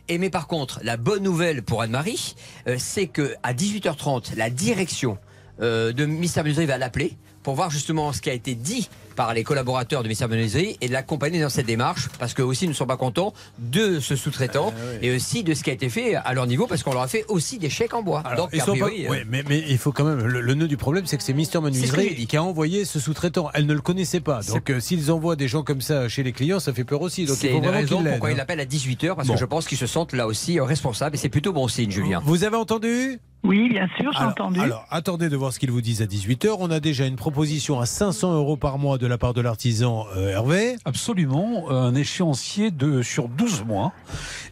Et 0.07 0.17
mais 0.17 0.29
par 0.29 0.47
contre, 0.47 0.79
la 0.83 0.97
bonne 0.97 1.23
nouvelle 1.23 1.61
pour 1.61 1.81
Anne-Marie, 1.81 2.35
euh, 2.67 2.77
c'est 2.79 3.07
que 3.07 3.35
à 3.43 3.53
18h30, 3.53 4.35
la 4.35 4.49
direction 4.49 5.17
euh, 5.61 5.93
de 5.93 6.05
Mister 6.05 6.41
Menuiserie 6.41 6.65
va 6.65 6.77
l'appeler 6.77 7.15
pour 7.43 7.55
voir 7.55 7.69
justement 7.69 8.11
ce 8.13 8.21
qui 8.21 8.29
a 8.29 8.33
été 8.33 8.55
dit 8.55 8.89
par 9.15 9.33
les 9.33 9.43
collaborateurs 9.43 10.03
de 10.03 10.07
Mister 10.07 10.27
Menuiserie 10.27 10.77
et 10.81 10.87
de 10.87 10.93
l'accompagner 10.93 11.41
dans 11.41 11.49
cette 11.49 11.65
démarche 11.65 12.09
parce 12.19 12.33
qu'eux 12.33 12.43
aussi 12.43 12.67
ne 12.67 12.73
sont 12.73 12.85
pas 12.85 12.97
contents 12.97 13.33
de 13.59 13.99
ce 13.99 14.15
sous-traitant 14.15 14.73
Ah 14.77 14.81
et 15.01 15.15
aussi 15.15 15.43
de 15.43 15.53
ce 15.53 15.63
qui 15.63 15.69
a 15.69 15.73
été 15.73 15.89
fait 15.89 16.15
à 16.15 16.33
leur 16.33 16.47
niveau 16.47 16.67
parce 16.67 16.83
qu'on 16.83 16.93
leur 16.93 17.01
a 17.03 17.07
fait 17.07 17.25
aussi 17.27 17.57
des 17.59 17.69
chèques 17.69 17.93
en 17.93 18.01
bois. 18.03 18.23
Donc 18.37 18.49
Ils 18.53 18.61
a 18.61 18.65
sont 18.65 18.77
pas- 18.77 18.87
euh, 18.87 19.09
ouais, 19.09 19.23
mais, 19.29 19.43
mais 19.47 19.63
il 19.67 19.77
faut 19.77 19.91
quand 19.91 20.03
même. 20.03 20.25
Le, 20.25 20.41
le 20.41 20.53
nœud 20.53 20.67
du 20.67 20.77
problème, 20.77 21.05
c'est 21.05 21.17
que 21.17 21.23
c'est 21.23 21.33
Mister 21.33 21.59
Menuiserie 21.59 22.25
qui 22.27 22.37
a 22.37 22.43
envoyé 22.43 22.85
ce 22.85 22.99
sous-traitant. 22.99 23.49
Elle 23.53 23.65
ne 23.65 23.73
le 23.73 23.81
connaissait 23.81 24.19
pas. 24.19 24.41
Donc, 24.43 24.69
euh, 24.69 24.79
s'ils 24.79 25.11
envoient 25.11 25.35
des 25.35 25.47
gens 25.47 25.63
comme 25.63 25.81
ça 25.81 26.07
chez 26.09 26.23
les 26.23 26.31
clients, 26.31 26.59
ça 26.59 26.73
fait 26.73 26.83
peur 26.83 27.01
aussi. 27.01 27.25
Donc, 27.25 27.37
il 27.37 27.39
c'est 27.39 27.51
une 27.53 27.67
raison 27.67 27.99
l'aident, 28.01 28.11
pourquoi 28.11 28.31
il 28.31 28.39
hein. 28.39 28.43
appelle 28.43 28.59
à 28.59 28.65
18h 28.65 29.15
parce 29.15 29.27
Bon. 29.27 29.33
que 29.35 29.39
je 29.39 29.45
pense 29.45 29.65
qu'ils 29.67 29.77
se 29.77 29.87
sentent 29.87 30.13
là 30.13 30.27
aussi 30.27 30.59
responsables 30.59 31.15
et 31.15 31.19
c'est 31.19 31.29
plutôt 31.29 31.53
bon 31.53 31.67
signe, 31.67 31.91
Julien. 31.91 32.21
Vous 32.25 32.43
avez 32.43 32.55
entendu? 32.57 33.19
Oui, 33.43 33.67
bien 33.69 33.87
sûr, 33.99 34.11
j'ai 34.13 34.19
alors, 34.19 34.31
entendu. 34.31 34.59
alors, 34.61 34.85
attendez 34.89 35.27
de 35.27 35.35
voir 35.35 35.51
ce 35.51 35.59
qu'ils 35.59 35.71
vous 35.71 35.81
disent 35.81 36.01
à 36.01 36.05
18h. 36.05 36.55
On 36.59 36.71
a 36.71 36.79
déjà 36.79 37.05
une 37.05 37.17
proposition 37.17 37.79
à 37.81 37.85
500 37.85 38.33
euros 38.35 38.55
par 38.55 38.77
mois 38.77 38.97
de 38.97 39.05
la 39.05 39.17
part 39.17 39.33
de 39.33 39.41
l'artisan 39.41 40.05
euh, 40.15 40.29
Hervé. 40.29 40.75
Absolument, 40.85 41.69
un 41.69 41.93
échéancier 41.93 42.71
de 42.71 43.01
sur 43.01 43.27
12 43.27 43.65
mois 43.65 43.91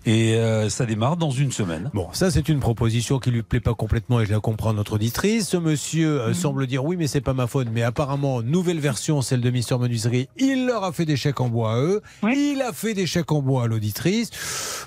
et 0.05 0.35
euh, 0.35 0.67
ça 0.69 0.85
démarre 0.85 1.15
dans 1.15 1.29
une 1.31 1.51
semaine. 1.51 1.89
Bon, 1.93 2.07
ça 2.11 2.31
c'est 2.31 2.49
une 2.49 2.59
proposition 2.59 3.19
qui 3.19 3.31
lui 3.31 3.43
plaît 3.43 3.59
pas 3.61 3.73
complètement 3.75 4.19
et 4.19 4.25
je 4.25 4.31
la 4.31 4.39
comprends 4.39 4.73
notre 4.73 4.93
auditrice. 4.93 5.47
Ce 5.49 5.57
monsieur 5.57 6.11
Mhm. 6.15 6.29
euh, 6.29 6.33
semble 6.33 6.67
dire 6.67 6.83
oui 6.83 6.95
mais 6.97 7.07
c'est 7.07 7.21
pas 7.21 7.33
ma 7.33 7.47
faute 7.47 7.67
mais 7.71 7.83
apparemment 7.83 8.41
nouvelle 8.41 8.79
version 8.79 9.21
celle 9.21 9.41
de 9.41 9.49
Mister 9.51 9.77
Menuiserie, 9.77 10.27
il 10.37 10.65
leur 10.65 10.83
a 10.83 10.91
fait 10.91 11.05
des 11.05 11.15
chèques 11.15 11.39
en 11.39 11.47
bois 11.49 11.73
à 11.73 11.77
eux, 11.77 12.01
il 12.23 12.61
a 12.67 12.73
fait 12.73 12.93
des 12.93 13.05
chèques 13.05 13.31
en 13.31 13.41
bois 13.41 13.63
à 13.63 13.67
l'auditrice. 13.67 14.31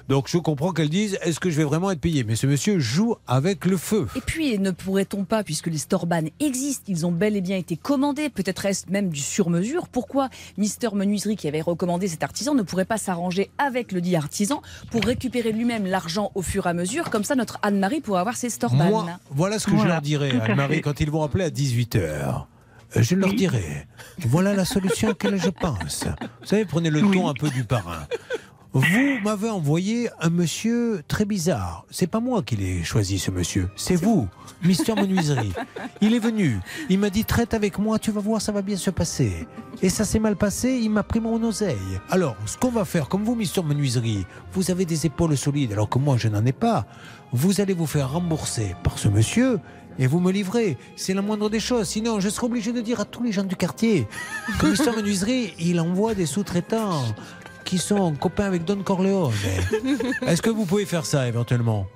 Donc 0.08 0.28
je 0.28 0.36
comprends 0.38 0.72
qu'elle 0.72 0.90
dise 0.90 1.16
est-ce 1.22 1.40
que 1.40 1.48
je 1.48 1.56
vais 1.56 1.64
vraiment 1.64 1.90
être 1.90 2.00
payé? 2.00 2.24
Mais 2.24 2.36
ce 2.36 2.46
monsieur 2.46 2.78
joue 2.80 3.14
avec 3.26 3.64
le 3.64 3.76
feu. 3.78 3.93
Et 4.16 4.20
puis, 4.20 4.58
ne 4.58 4.70
pourrait-on 4.70 5.24
pas, 5.24 5.42
puisque 5.44 5.66
les 5.68 5.78
Storban 5.78 6.24
existent, 6.40 6.84
ils 6.88 7.06
ont 7.06 7.12
bel 7.12 7.36
et 7.36 7.40
bien 7.40 7.56
été 7.56 7.76
commandés, 7.76 8.28
peut-être 8.28 8.66
est-ce 8.66 8.90
même 8.90 9.10
du 9.10 9.20
sur-mesure, 9.20 9.88
pourquoi 9.88 10.28
Mister 10.58 10.88
Menuiserie, 10.92 11.36
qui 11.36 11.48
avait 11.48 11.60
recommandé 11.60 12.08
cet 12.08 12.22
artisan, 12.22 12.54
ne 12.54 12.62
pourrait 12.62 12.84
pas 12.84 12.98
s'arranger 12.98 13.50
avec 13.58 13.92
le 13.92 14.00
dit 14.00 14.16
artisan 14.16 14.62
pour 14.90 15.04
récupérer 15.04 15.52
lui-même 15.52 15.86
l'argent 15.86 16.30
au 16.34 16.42
fur 16.42 16.66
et 16.66 16.70
à 16.70 16.74
mesure 16.74 17.10
Comme 17.10 17.24
ça, 17.24 17.34
notre 17.34 17.58
Anne-Marie 17.62 18.00
pourrait 18.00 18.20
avoir 18.20 18.36
ses 18.36 18.50
Storban. 18.50 18.84
Moi, 18.84 19.06
voilà 19.30 19.58
ce 19.58 19.66
que 19.66 19.76
je 19.78 19.86
leur 19.86 20.00
dirai, 20.00 20.30
tout 20.30 20.38
à 20.38 20.44
Anne-Marie, 20.44 20.80
quand 20.80 21.00
ils 21.00 21.10
vont 21.10 21.22
appeler 21.22 21.44
à 21.44 21.50
18h. 21.50 22.46
Je 22.96 23.16
leur 23.16 23.32
dirai, 23.32 23.88
voilà 24.20 24.54
la 24.54 24.64
solution 24.64 25.08
à 25.08 25.10
laquelle 25.10 25.40
je 25.40 25.50
pense. 25.50 26.04
Vous 26.40 26.46
savez, 26.46 26.64
prenez 26.64 26.90
le 26.90 27.00
ton 27.00 27.28
un 27.28 27.34
peu 27.34 27.50
du 27.50 27.64
parrain. 27.64 28.06
Vous 28.74 29.20
m'avez 29.22 29.50
envoyé 29.50 30.10
un 30.20 30.30
monsieur 30.30 31.04
très 31.06 31.24
bizarre. 31.24 31.86
C'est 31.92 32.08
pas 32.08 32.18
moi 32.18 32.42
qui 32.42 32.56
l'ai 32.56 32.82
choisi, 32.82 33.20
ce 33.20 33.30
monsieur. 33.30 33.70
C'est 33.76 33.94
vous, 33.94 34.26
Mister 34.64 34.96
Menuiserie. 34.96 35.52
Il 36.00 36.12
est 36.12 36.18
venu. 36.18 36.58
Il 36.88 36.98
m'a 36.98 37.08
dit 37.08 37.24
traite 37.24 37.54
avec 37.54 37.78
moi, 37.78 38.00
tu 38.00 38.10
vas 38.10 38.20
voir, 38.20 38.42
ça 38.42 38.50
va 38.50 38.62
bien 38.62 38.76
se 38.76 38.90
passer. 38.90 39.46
Et 39.80 39.88
ça 39.88 40.04
s'est 40.04 40.18
mal 40.18 40.34
passé, 40.34 40.72
il 40.82 40.90
m'a 40.90 41.04
pris 41.04 41.20
mon 41.20 41.40
oseille. 41.44 41.76
Alors, 42.10 42.34
ce 42.46 42.56
qu'on 42.56 42.70
va 42.70 42.84
faire, 42.84 43.08
comme 43.08 43.22
vous, 43.22 43.36
Mister 43.36 43.62
Menuiserie, 43.62 44.26
vous 44.52 44.72
avez 44.72 44.84
des 44.84 45.06
épaules 45.06 45.36
solides, 45.36 45.70
alors 45.70 45.88
que 45.88 46.00
moi, 46.00 46.16
je 46.18 46.26
n'en 46.26 46.44
ai 46.44 46.52
pas. 46.52 46.84
Vous 47.32 47.60
allez 47.60 47.74
vous 47.74 47.86
faire 47.86 48.10
rembourser 48.10 48.74
par 48.82 48.98
ce 48.98 49.06
monsieur. 49.06 49.60
Et 50.00 50.08
vous 50.08 50.18
me 50.18 50.32
livrez, 50.32 50.76
c'est 50.96 51.14
la 51.14 51.22
moindre 51.22 51.48
des 51.48 51.60
choses. 51.60 51.86
Sinon, 51.86 52.18
je 52.18 52.28
serai 52.28 52.46
obligé 52.46 52.72
de 52.72 52.80
dire 52.80 52.98
à 52.98 53.04
tous 53.04 53.22
les 53.22 53.30
gens 53.30 53.44
du 53.44 53.54
quartier 53.54 54.08
que 54.58 54.66
Mister 54.66 54.90
Menuiserie, 54.90 55.54
il 55.60 55.78
envoie 55.78 56.14
des 56.14 56.26
sous-traitants 56.26 57.04
qui 57.64 57.78
sont 57.78 58.14
copains 58.14 58.44
avec 58.46 58.64
Don 58.64 58.82
Corleone. 58.82 59.32
Est-ce 60.26 60.42
que 60.42 60.50
vous 60.50 60.64
pouvez 60.66 60.84
faire 60.86 61.06
ça 61.06 61.26
éventuellement? 61.28 61.86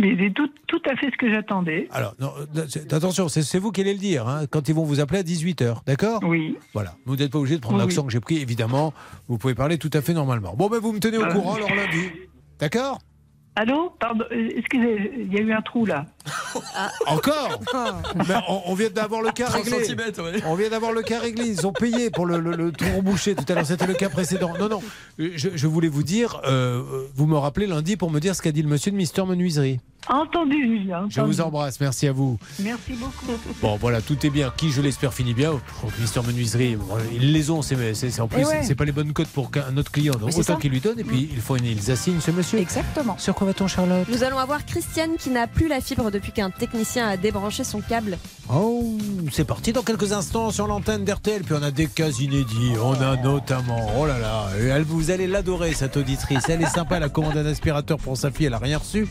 Mais 0.00 0.16
c'est 0.18 0.32
tout, 0.34 0.50
tout 0.66 0.82
à 0.90 0.96
fait 0.96 1.06
ce 1.10 1.16
que 1.16 1.32
j'attendais. 1.32 1.86
Alors, 1.92 2.14
non, 2.18 2.32
euh, 2.56 2.66
attention, 2.90 3.28
c'est 3.28 3.58
vous 3.60 3.70
qui 3.70 3.80
allez 3.80 3.92
le 3.92 4.00
dire, 4.00 4.26
hein, 4.28 4.42
quand 4.50 4.68
ils 4.68 4.74
vont 4.74 4.82
vous 4.84 4.98
appeler 4.98 5.20
à 5.20 5.22
18h, 5.22 5.82
d'accord? 5.86 6.20
Oui. 6.24 6.56
Voilà, 6.72 6.96
vous 7.06 7.14
n'êtes 7.14 7.30
pas 7.30 7.38
obligé 7.38 7.54
de 7.56 7.60
prendre 7.60 7.78
Oui, 7.78 7.84
l'accent 7.84 8.00
oui. 8.02 8.06
que 8.08 8.12
j'ai 8.12 8.18
pris, 8.20 8.38
évidemment, 8.38 8.92
vous 9.28 9.38
pouvez 9.38 9.54
parler 9.54 9.78
tout 9.78 9.90
à 9.92 10.00
fait 10.02 10.12
normalement. 10.12 10.54
Bon, 10.56 10.68
ben 10.68 10.78
vous 10.80 10.92
me 10.92 10.98
tenez 10.98 11.16
au 11.18 11.22
Euh. 11.24 11.32
courant 11.32 11.54
alors 11.54 11.68
lundi, 11.72 12.10
d'accord? 12.58 12.98
Allô? 13.54 13.92
Pardon, 14.00 14.24
euh, 14.32 14.48
excusez, 14.56 15.12
il 15.16 15.32
y 15.32 15.38
a 15.38 15.42
eu 15.42 15.52
un 15.52 15.62
trou 15.62 15.86
là. 15.86 16.06
Encore 17.06 17.60
Mais 18.28 18.34
on, 18.48 18.62
on 18.66 18.74
vient 18.74 18.90
d'avoir 18.90 19.22
le 19.22 19.30
cas 19.30 19.46
30 19.46 19.64
réglé. 19.64 19.94
ouais. 20.18 20.42
On 20.46 20.54
vient 20.54 20.68
d'avoir 20.70 20.92
le 20.92 21.02
cas 21.02 21.20
réglé. 21.20 21.44
Ils 21.46 21.66
ont 21.66 21.72
payé 21.72 22.10
pour 22.10 22.26
le, 22.26 22.38
le, 22.40 22.56
le 22.56 22.72
bouché 23.02 23.34
tout 23.34 23.44
à 23.48 23.54
l'heure. 23.54 23.66
C'était 23.66 23.86
le 23.86 23.94
cas 23.94 24.08
précédent. 24.08 24.52
Non, 24.58 24.68
non. 24.68 24.82
Je, 25.18 25.48
je 25.54 25.66
voulais 25.66 25.88
vous 25.88 26.02
dire, 26.02 26.40
euh, 26.46 26.82
vous 27.14 27.26
me 27.26 27.36
rappelez 27.36 27.66
lundi 27.66 27.96
pour 27.96 28.10
me 28.10 28.20
dire 28.20 28.34
ce 28.34 28.42
qu'a 28.42 28.52
dit 28.52 28.62
le 28.62 28.68
monsieur 28.68 28.90
de 28.90 28.96
Mister 28.96 29.24
Menuiserie. 29.24 29.80
Entendu, 30.06 30.60
Julien. 30.80 31.06
Je 31.08 31.22
vous 31.22 31.40
embrasse. 31.40 31.80
Merci 31.80 32.06
à 32.08 32.12
vous. 32.12 32.38
Merci 32.60 32.92
beaucoup. 32.92 33.32
Bon, 33.62 33.76
voilà, 33.80 34.02
tout 34.02 34.26
est 34.26 34.30
bien. 34.30 34.52
Qui, 34.54 34.70
je 34.70 34.82
l'espère, 34.82 35.14
finit 35.14 35.32
bien. 35.32 35.52
Que 35.52 36.00
Mister 36.02 36.20
Menuiserie, 36.20 36.76
bon, 36.76 36.84
ils 37.14 37.32
les 37.32 37.50
ont. 37.50 37.62
C'est, 37.62 37.94
c'est- 37.94 38.10
c'est- 38.10 38.20
en 38.20 38.28
plus, 38.28 38.42
Eh 38.42 38.44
ouais. 38.44 38.62
c'est 38.64 38.74
pas 38.74 38.84
les 38.84 38.92
bonnes 38.92 39.14
cotes 39.14 39.28
pour 39.28 39.50
qu'un 39.50 39.74
autre 39.78 39.90
client. 39.90 40.12
Donc 40.14 40.28
autant 40.30 40.42
ça. 40.42 40.54
qu'ils 40.56 40.72
lui 40.72 40.80
donnent. 40.80 41.00
Et 41.00 41.04
puis, 41.04 41.30
il 41.32 41.40
faut 41.40 41.56
une, 41.56 41.64
ils 41.64 41.90
assignent 41.90 42.20
ce 42.20 42.30
monsieur. 42.32 42.58
Exactement. 42.58 43.16
Sur 43.16 43.34
quoi 43.34 43.46
va-t-on, 43.46 43.66
Charlotte? 43.66 44.06
Nous 44.10 44.22
allons 44.24 44.38
avoir 44.38 44.66
Christiane 44.66 45.16
qui 45.18 45.30
n'a 45.30 45.46
plus 45.46 45.68
la 45.68 45.80
fibre 45.80 46.10
depuis 46.14 46.32
qu'un 46.32 46.50
technicien 46.50 47.06
a 47.08 47.16
débranché 47.16 47.64
son 47.64 47.80
câble. 47.80 48.16
Oh, 48.52 48.96
c'est 49.32 49.44
parti 49.44 49.72
dans 49.72 49.82
quelques 49.82 50.12
instants 50.12 50.50
sur 50.50 50.66
l'antenne 50.66 51.04
d'RTL. 51.04 51.42
Puis 51.42 51.54
on 51.58 51.62
a 51.62 51.70
des 51.70 51.86
cas 51.86 52.10
inédits. 52.10 52.72
On 52.82 52.94
a 53.00 53.16
notamment, 53.16 53.90
oh 53.98 54.06
là 54.06 54.18
là, 54.18 54.46
elle, 54.58 54.84
vous 54.84 55.10
allez 55.10 55.26
l'adorer 55.26 55.72
cette 55.74 55.96
auditrice. 55.96 56.44
Elle 56.48 56.62
est 56.62 56.66
sympa, 56.70 56.96
elle 56.96 57.02
a 57.02 57.08
commandé 57.08 57.40
un 57.40 57.46
aspirateur 57.46 57.98
pour 57.98 58.16
sa 58.16 58.30
fille, 58.30 58.46
elle 58.46 58.54
a 58.54 58.58
rien 58.58 58.78
reçu. 58.78 59.08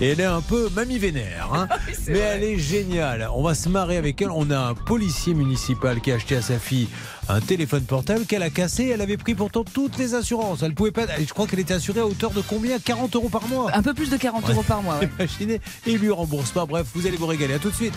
Et 0.00 0.08
elle 0.10 0.20
est 0.20 0.24
un 0.24 0.40
peu 0.40 0.68
mamie 0.74 0.98
vénère. 0.98 1.50
hein. 1.54 1.68
Mais 2.08 2.18
elle 2.18 2.44
est 2.44 2.58
géniale. 2.58 3.28
On 3.34 3.42
va 3.42 3.54
se 3.54 3.68
marrer 3.68 3.96
avec 3.96 4.20
elle. 4.22 4.30
On 4.30 4.50
a 4.50 4.58
un 4.58 4.74
policier 4.74 5.34
municipal 5.34 6.00
qui 6.00 6.12
a 6.12 6.16
acheté 6.16 6.36
à 6.36 6.42
sa 6.42 6.58
fille 6.58 6.88
un 7.28 7.40
téléphone 7.40 7.82
portable 7.84 8.24
qu'elle 8.26 8.42
a 8.42 8.50
cassé. 8.50 8.88
Elle 8.92 9.00
avait 9.00 9.16
pris 9.16 9.34
pourtant 9.34 9.64
toutes 9.64 9.98
les 9.98 10.14
assurances. 10.14 10.62
Elle 10.62 10.74
pouvait 10.74 10.90
pas. 10.92 11.06
Je 11.18 11.32
crois 11.32 11.46
qu'elle 11.46 11.60
était 11.60 11.74
assurée 11.74 12.00
à 12.00 12.06
hauteur 12.06 12.30
de 12.30 12.40
combien? 12.40 12.78
40 12.78 13.14
euros 13.16 13.28
par 13.28 13.46
mois. 13.48 13.70
Un 13.74 13.82
peu 13.82 13.94
plus 13.94 14.10
de 14.10 14.16
40 14.16 14.48
euros 14.50 14.62
par 14.62 14.82
mois. 14.82 14.98
ouais. 14.98 15.08
Imaginez. 15.18 15.60
Et 15.86 15.92
il 15.92 15.98
lui 15.98 16.10
rembourse 16.10 16.50
pas. 16.50 16.66
Bref, 16.66 16.86
vous 16.94 17.06
allez 17.06 17.16
vous 17.16 17.26
régaler. 17.26 17.54
À 17.54 17.58
tout 17.58 17.70
de 17.70 17.74
suite. 17.74 17.94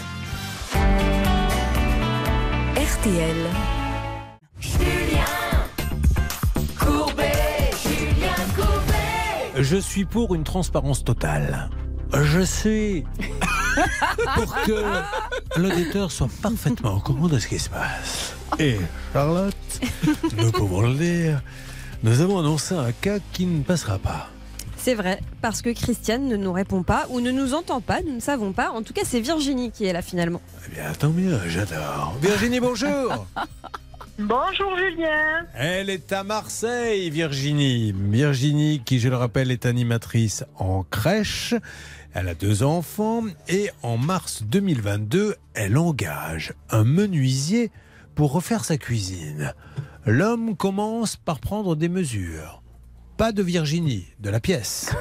RTL. 2.75 3.35
Je 9.61 9.75
suis 9.77 10.05
pour 10.05 10.35
une 10.35 10.43
transparence 10.43 11.03
totale. 11.03 11.69
Je 12.13 12.39
suis 12.41 13.03
pour 14.35 14.55
que 14.63 14.83
l'auditeur 15.57 16.11
soit 16.11 16.29
parfaitement 16.41 16.95
au 16.95 16.99
courant 16.99 17.27
de 17.27 17.37
ce 17.39 17.47
qui 17.47 17.59
se 17.59 17.69
passe. 17.69 18.35
Et 18.57 18.77
Charlotte, 19.13 19.55
nous 20.37 20.51
pouvons 20.51 20.81
le 20.81 20.95
dire, 20.95 21.41
nous 22.03 22.21
avons 22.21 22.39
annoncé 22.39 22.73
un 22.75 22.91
cas 22.91 23.19
qui 23.31 23.45
ne 23.45 23.63
passera 23.63 23.99
pas. 23.99 24.29
C'est 24.77 24.95
vrai, 24.95 25.19
parce 25.41 25.61
que 25.61 25.69
Christiane 25.71 26.27
ne 26.27 26.37
nous 26.37 26.53
répond 26.53 26.83
pas 26.83 27.05
ou 27.09 27.19
ne 27.19 27.31
nous 27.31 27.53
entend 27.53 27.81
pas, 27.81 28.01
nous 28.01 28.15
ne 28.15 28.21
savons 28.21 28.53
pas. 28.53 28.71
En 28.71 28.81
tout 28.81 28.93
cas, 28.93 29.01
c'est 29.03 29.19
Virginie 29.19 29.71
qui 29.71 29.85
est 29.85 29.93
là 29.93 30.01
finalement. 30.01 30.41
Eh 30.65 30.75
bien, 30.75 30.91
tant 30.93 31.09
mieux, 31.09 31.37
j'adore. 31.47 32.15
Virginie, 32.21 32.59
bonjour. 32.59 33.27
Bonjour 34.21 34.75
Julien. 34.77 35.45
Elle 35.53 35.89
est 35.89 36.11
à 36.11 36.25
Marseille, 36.25 37.09
Virginie. 37.09 37.95
Virginie, 37.97 38.81
qui, 38.83 38.99
je 38.99 39.07
le 39.07 39.15
rappelle, 39.15 39.49
est 39.49 39.65
animatrice 39.65 40.43
en 40.57 40.83
crèche. 40.83 41.55
Elle 42.13 42.27
a 42.27 42.33
deux 42.35 42.63
enfants 42.63 43.23
et 43.47 43.69
en 43.81 43.95
mars 43.95 44.43
2022, 44.43 45.37
elle 45.53 45.77
engage 45.77 46.53
un 46.69 46.83
menuisier 46.83 47.71
pour 48.19 48.33
refaire 48.33 48.65
sa 48.65 48.75
cuisine. 48.75 49.53
L'homme 50.05 50.57
commence 50.57 51.15
par 51.15 51.39
prendre 51.39 51.77
des 51.77 51.87
mesures. 51.87 52.61
Pas 53.15 53.31
de 53.31 53.41
Virginie, 53.41 54.07
de 54.19 54.29
la 54.29 54.41
pièce. 54.41 54.93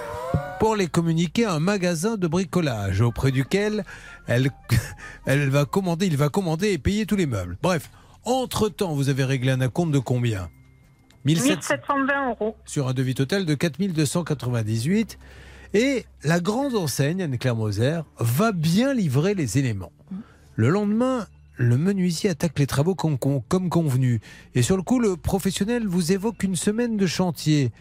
Pour 0.60 0.76
les 0.76 0.86
communiquer 0.86 1.44
à 1.44 1.54
un 1.54 1.58
magasin 1.58 2.16
de 2.16 2.28
bricolage 2.28 3.00
auprès 3.00 3.32
duquel 3.32 3.82
elle, 4.28 4.50
elle 5.26 5.48
va 5.48 5.64
commander, 5.64 6.06
il 6.06 6.16
va 6.16 6.28
commander 6.28 6.70
et 6.70 6.78
payer 6.78 7.06
tous 7.06 7.16
les 7.16 7.26
meubles. 7.26 7.58
Bref, 7.60 7.90
entre-temps, 8.22 8.94
vous 8.94 9.08
avez 9.08 9.24
réglé 9.24 9.50
un 9.50 9.62
acompte 9.62 9.90
de 9.90 9.98
combien? 9.98 10.48
1700 11.24 11.74
1720 11.74 12.28
euros. 12.28 12.56
sur 12.66 12.86
un 12.86 12.94
devis 12.94 13.16
total 13.16 13.46
de 13.46 13.54
4298. 13.56 15.18
Et 15.74 16.06
la 16.22 16.38
grande 16.38 16.76
enseigne, 16.76 17.20
Anne-Claire 17.20 17.56
Moser, 17.56 18.02
va 18.20 18.52
bien 18.52 18.94
livrer 18.94 19.34
les 19.34 19.58
éléments. 19.58 19.90
Le 20.54 20.68
lendemain, 20.68 21.26
le 21.58 21.76
menuisier 21.76 22.30
attaque 22.30 22.58
les 22.58 22.66
travaux 22.66 22.94
comme, 22.94 23.18
comme 23.18 23.68
convenu. 23.68 24.20
Et 24.54 24.62
sur 24.62 24.76
le 24.76 24.82
coup, 24.82 24.98
le 25.00 25.16
professionnel 25.16 25.86
vous 25.86 26.12
évoque 26.12 26.42
une 26.44 26.56
semaine 26.56 26.96
de 26.96 27.06
chantier. 27.06 27.72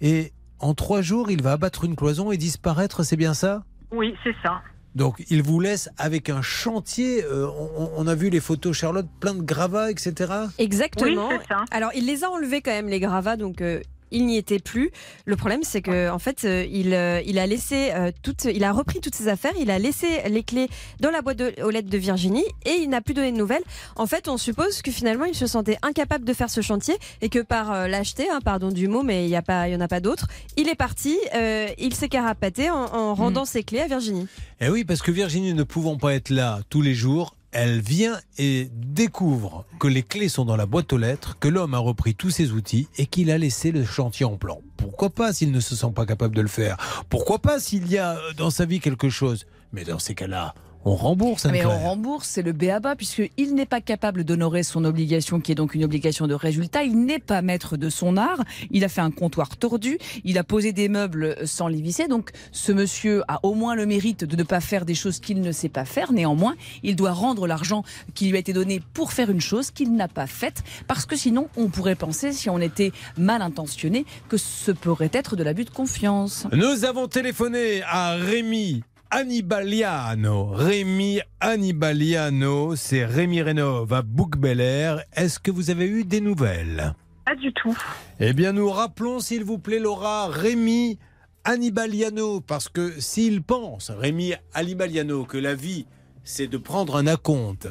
Et 0.00 0.32
en 0.58 0.74
trois 0.74 1.02
jours, 1.02 1.30
il 1.30 1.42
va 1.42 1.52
abattre 1.52 1.84
une 1.84 1.94
cloison 1.94 2.32
et 2.32 2.36
disparaître, 2.36 3.02
c'est 3.04 3.16
bien 3.16 3.34
ça? 3.34 3.62
Oui, 3.92 4.14
c'est 4.24 4.34
ça. 4.42 4.60
donc 4.94 5.22
il 5.30 5.42
vous 5.42 5.60
laisse 5.60 5.88
avec 5.98 6.28
un 6.30 6.42
chantier, 6.42 7.22
euh, 7.24 7.46
on, 7.76 7.90
on 7.96 8.06
a 8.06 8.14
vu 8.14 8.30
les 8.30 8.40
photos 8.40 8.76
Charlotte, 8.76 9.06
plein 9.20 9.34
de 9.34 9.42
gravats, 9.42 9.90
etc. 9.90 10.32
Exactement. 10.58 11.28
Oui, 11.28 11.36
c'est 11.42 11.48
ça. 11.54 11.64
Alors, 11.70 11.90
il 11.94 12.06
les 12.06 12.24
a 12.24 12.30
enlevés 12.30 12.60
quand 12.62 12.72
même, 12.72 12.88
les 12.88 13.00
gravats, 13.00 13.36
donc. 13.36 13.60
euh, 13.60 13.80
il 14.10 14.26
n'y 14.26 14.36
était 14.36 14.58
plus. 14.58 14.90
Le 15.26 15.36
problème, 15.36 15.60
c'est 15.62 15.82
que 15.82 16.10
en 16.10 16.18
fait, 16.18 16.44
euh, 16.44 16.66
il, 16.70 16.94
euh, 16.94 17.20
il 17.26 17.38
a 17.38 17.46
laissé 17.46 17.90
euh, 17.92 18.10
toutes, 18.22 18.44
il 18.44 18.64
a 18.64 18.72
repris 18.72 19.00
toutes 19.00 19.14
ses 19.14 19.28
affaires, 19.28 19.52
il 19.60 19.70
a 19.70 19.78
laissé 19.78 20.06
les 20.28 20.42
clés 20.42 20.68
dans 21.00 21.10
la 21.10 21.22
boîte 21.22 21.38
de- 21.38 21.54
aux 21.62 21.70
lettres 21.70 21.90
de 21.90 21.98
Virginie 21.98 22.44
et 22.64 22.76
il 22.80 22.88
n'a 22.88 23.00
plus 23.00 23.14
donné 23.14 23.32
de 23.32 23.36
nouvelles. 23.36 23.62
En 23.96 24.06
fait, 24.06 24.28
on 24.28 24.36
suppose 24.36 24.82
que 24.82 24.90
finalement, 24.90 25.24
il 25.24 25.34
se 25.34 25.46
sentait 25.46 25.78
incapable 25.82 26.24
de 26.24 26.32
faire 26.32 26.50
ce 26.50 26.60
chantier 26.60 26.96
et 27.22 27.28
que 27.28 27.38
par 27.40 27.72
euh, 27.72 27.88
lâcheté, 27.88 28.28
hein, 28.30 28.40
pardon 28.44 28.70
du 28.70 28.88
mot, 28.88 29.02
mais 29.02 29.24
il 29.24 29.30
y 29.30 29.36
a 29.36 29.42
pas, 29.42 29.68
il 29.68 29.72
y 29.72 29.76
en 29.76 29.80
a 29.80 29.88
pas 29.88 30.00
d'autre. 30.00 30.26
Il 30.56 30.68
est 30.68 30.74
parti, 30.74 31.16
euh, 31.34 31.68
il 31.78 31.94
s'est 31.94 32.08
carapaté 32.08 32.70
en, 32.70 32.76
en 32.94 33.14
rendant 33.14 33.44
ses 33.44 33.62
clés 33.62 33.80
à 33.80 33.86
Virginie. 33.86 34.26
Eh 34.60 34.68
oui, 34.68 34.84
parce 34.84 35.02
que 35.02 35.10
Virginie 35.10 35.54
ne 35.54 35.62
pouvant 35.62 35.96
pas 35.96 36.14
être 36.14 36.30
là 36.30 36.60
tous 36.70 36.82
les 36.82 36.94
jours, 36.94 37.34
elle 37.52 37.80
vient 37.80 38.18
et 38.36 38.68
découvre 38.72 39.64
que 39.78 39.88
les 39.88 40.02
clés 40.02 40.28
sont 40.28 40.44
dans 40.44 40.56
la 40.56 40.66
boîte 40.66 40.92
aux 40.92 40.98
lettres, 40.98 41.38
que 41.38 41.48
l'homme 41.48 41.74
a 41.74 41.78
repris 41.78 42.14
tous 42.14 42.30
ses 42.30 42.52
outils 42.52 42.88
et 42.96 43.06
qu'il 43.06 43.30
a 43.30 43.38
laissé 43.38 43.72
le 43.72 43.84
chantier 43.84 44.26
en 44.26 44.36
plan. 44.36 44.60
Pourquoi 44.76 45.10
pas 45.10 45.32
s'il 45.32 45.52
ne 45.52 45.60
se 45.60 45.74
sent 45.74 45.92
pas 45.94 46.06
capable 46.06 46.36
de 46.36 46.42
le 46.42 46.48
faire? 46.48 47.04
Pourquoi 47.08 47.38
pas 47.38 47.58
s'il 47.58 47.88
y 47.90 47.98
a 47.98 48.16
euh, 48.16 48.32
dans 48.36 48.50
sa 48.50 48.64
vie 48.64 48.80
quelque 48.80 49.08
chose? 49.08 49.46
Mais 49.72 49.84
dans 49.84 49.98
ces 49.98 50.14
cas-là, 50.14 50.54
on 50.88 50.94
rembourse. 50.94 51.44
Mais 51.46 51.64
on 51.64 51.78
rembourse, 51.78 52.28
c'est 52.28 52.42
le 52.42 52.52
BABA, 52.52 52.96
puisqu'il 52.96 53.54
n'est 53.54 53.66
pas 53.66 53.80
capable 53.80 54.24
d'honorer 54.24 54.62
son 54.62 54.84
obligation, 54.84 55.40
qui 55.40 55.52
est 55.52 55.54
donc 55.54 55.74
une 55.74 55.84
obligation 55.84 56.26
de 56.26 56.34
résultat. 56.34 56.82
Il 56.82 57.04
n'est 57.04 57.18
pas 57.18 57.42
maître 57.42 57.76
de 57.76 57.90
son 57.90 58.16
art. 58.16 58.42
Il 58.70 58.84
a 58.84 58.88
fait 58.88 59.00
un 59.00 59.10
comptoir 59.10 59.56
tordu. 59.56 59.98
Il 60.24 60.38
a 60.38 60.44
posé 60.44 60.72
des 60.72 60.88
meubles 60.88 61.36
sans 61.46 61.68
les 61.68 61.80
visser. 61.80 62.08
Donc, 62.08 62.30
ce 62.52 62.72
monsieur 62.72 63.22
a 63.28 63.40
au 63.42 63.54
moins 63.54 63.74
le 63.74 63.86
mérite 63.86 64.24
de 64.24 64.36
ne 64.36 64.42
pas 64.42 64.60
faire 64.60 64.84
des 64.84 64.94
choses 64.94 65.20
qu'il 65.20 65.40
ne 65.40 65.52
sait 65.52 65.68
pas 65.68 65.84
faire. 65.84 66.12
Néanmoins, 66.12 66.56
il 66.82 66.96
doit 66.96 67.12
rendre 67.12 67.46
l'argent 67.46 67.84
qui 68.14 68.28
lui 68.28 68.36
a 68.36 68.40
été 68.40 68.52
donné 68.52 68.80
pour 68.94 69.12
faire 69.12 69.30
une 69.30 69.40
chose 69.40 69.70
qu'il 69.70 69.94
n'a 69.94 70.08
pas 70.08 70.26
faite. 70.26 70.62
Parce 70.86 71.04
que 71.04 71.16
sinon, 71.16 71.48
on 71.56 71.68
pourrait 71.68 71.96
penser, 71.96 72.32
si 72.32 72.48
on 72.48 72.60
était 72.60 72.92
mal 73.16 73.42
intentionné, 73.42 74.06
que 74.28 74.36
ce 74.36 74.72
pourrait 74.72 75.10
être 75.12 75.36
de 75.36 75.42
l'abus 75.42 75.64
de 75.64 75.70
confiance. 75.70 76.46
Nous 76.52 76.84
avons 76.84 77.08
téléphoné 77.08 77.82
à 77.82 78.14
Rémi 78.14 78.82
Annibaliano. 79.10 80.50
Rémi 80.52 81.20
Annibaliano, 81.40 82.76
c'est 82.76 83.06
Rémi 83.06 83.40
Rénov 83.40 83.90
à 83.94 84.02
Bouc 84.02 84.36
Bel 84.36 84.60
Air. 84.60 85.02
Est-ce 85.14 85.38
que 85.38 85.50
vous 85.50 85.70
avez 85.70 85.86
eu 85.86 86.04
des 86.04 86.20
nouvelles? 86.20 86.94
Pas 87.24 87.34
du 87.34 87.52
tout. 87.54 87.76
Eh 88.20 88.34
bien, 88.34 88.52
nous 88.52 88.68
rappelons, 88.70 89.20
s'il 89.20 89.44
vous 89.44 89.58
plaît, 89.58 89.78
Laura, 89.78 90.28
Rémi 90.28 90.98
Annibaliano, 91.44 92.42
parce 92.42 92.68
que 92.68 93.00
s'il 93.00 93.42
pense, 93.42 93.90
Rémi 93.90 94.34
Annibaliano, 94.52 95.24
que 95.24 95.38
la 95.38 95.54
vie, 95.54 95.86
c'est 96.22 96.46
de 96.46 96.58
prendre 96.58 96.96
un 96.96 97.06
acompte, 97.06 97.66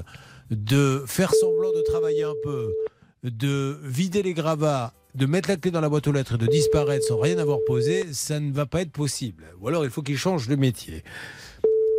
de 0.49 1.03
faire 1.05 1.33
semblant 1.35 1.71
de 1.71 1.83
travailler 1.83 2.23
un 2.23 2.35
peu, 2.43 2.73
de 3.23 3.79
vider 3.83 4.23
les 4.23 4.33
gravats, 4.33 4.93
de 5.17 5.25
mettre 5.25 5.49
la 5.49 5.55
clé 5.57 5.71
dans 5.71 5.81
la 5.81 5.89
boîte 5.89 6.07
aux 6.07 6.11
lettres 6.11 6.35
et 6.35 6.37
de 6.37 6.45
disparaître 6.45 7.03
sans 7.03 7.17
rien 7.17 7.39
avoir 7.39 7.57
posé, 7.65 8.05
ça 8.13 8.39
ne 8.39 8.51
va 8.51 8.67
pas 8.67 8.81
être 8.81 8.91
possible. 8.91 9.45
Ou 9.59 9.67
alors, 9.67 9.83
il 9.83 9.89
faut 9.89 10.03
qu'il 10.03 10.17
change 10.17 10.47
de 10.47 10.55
métier. 10.55 11.03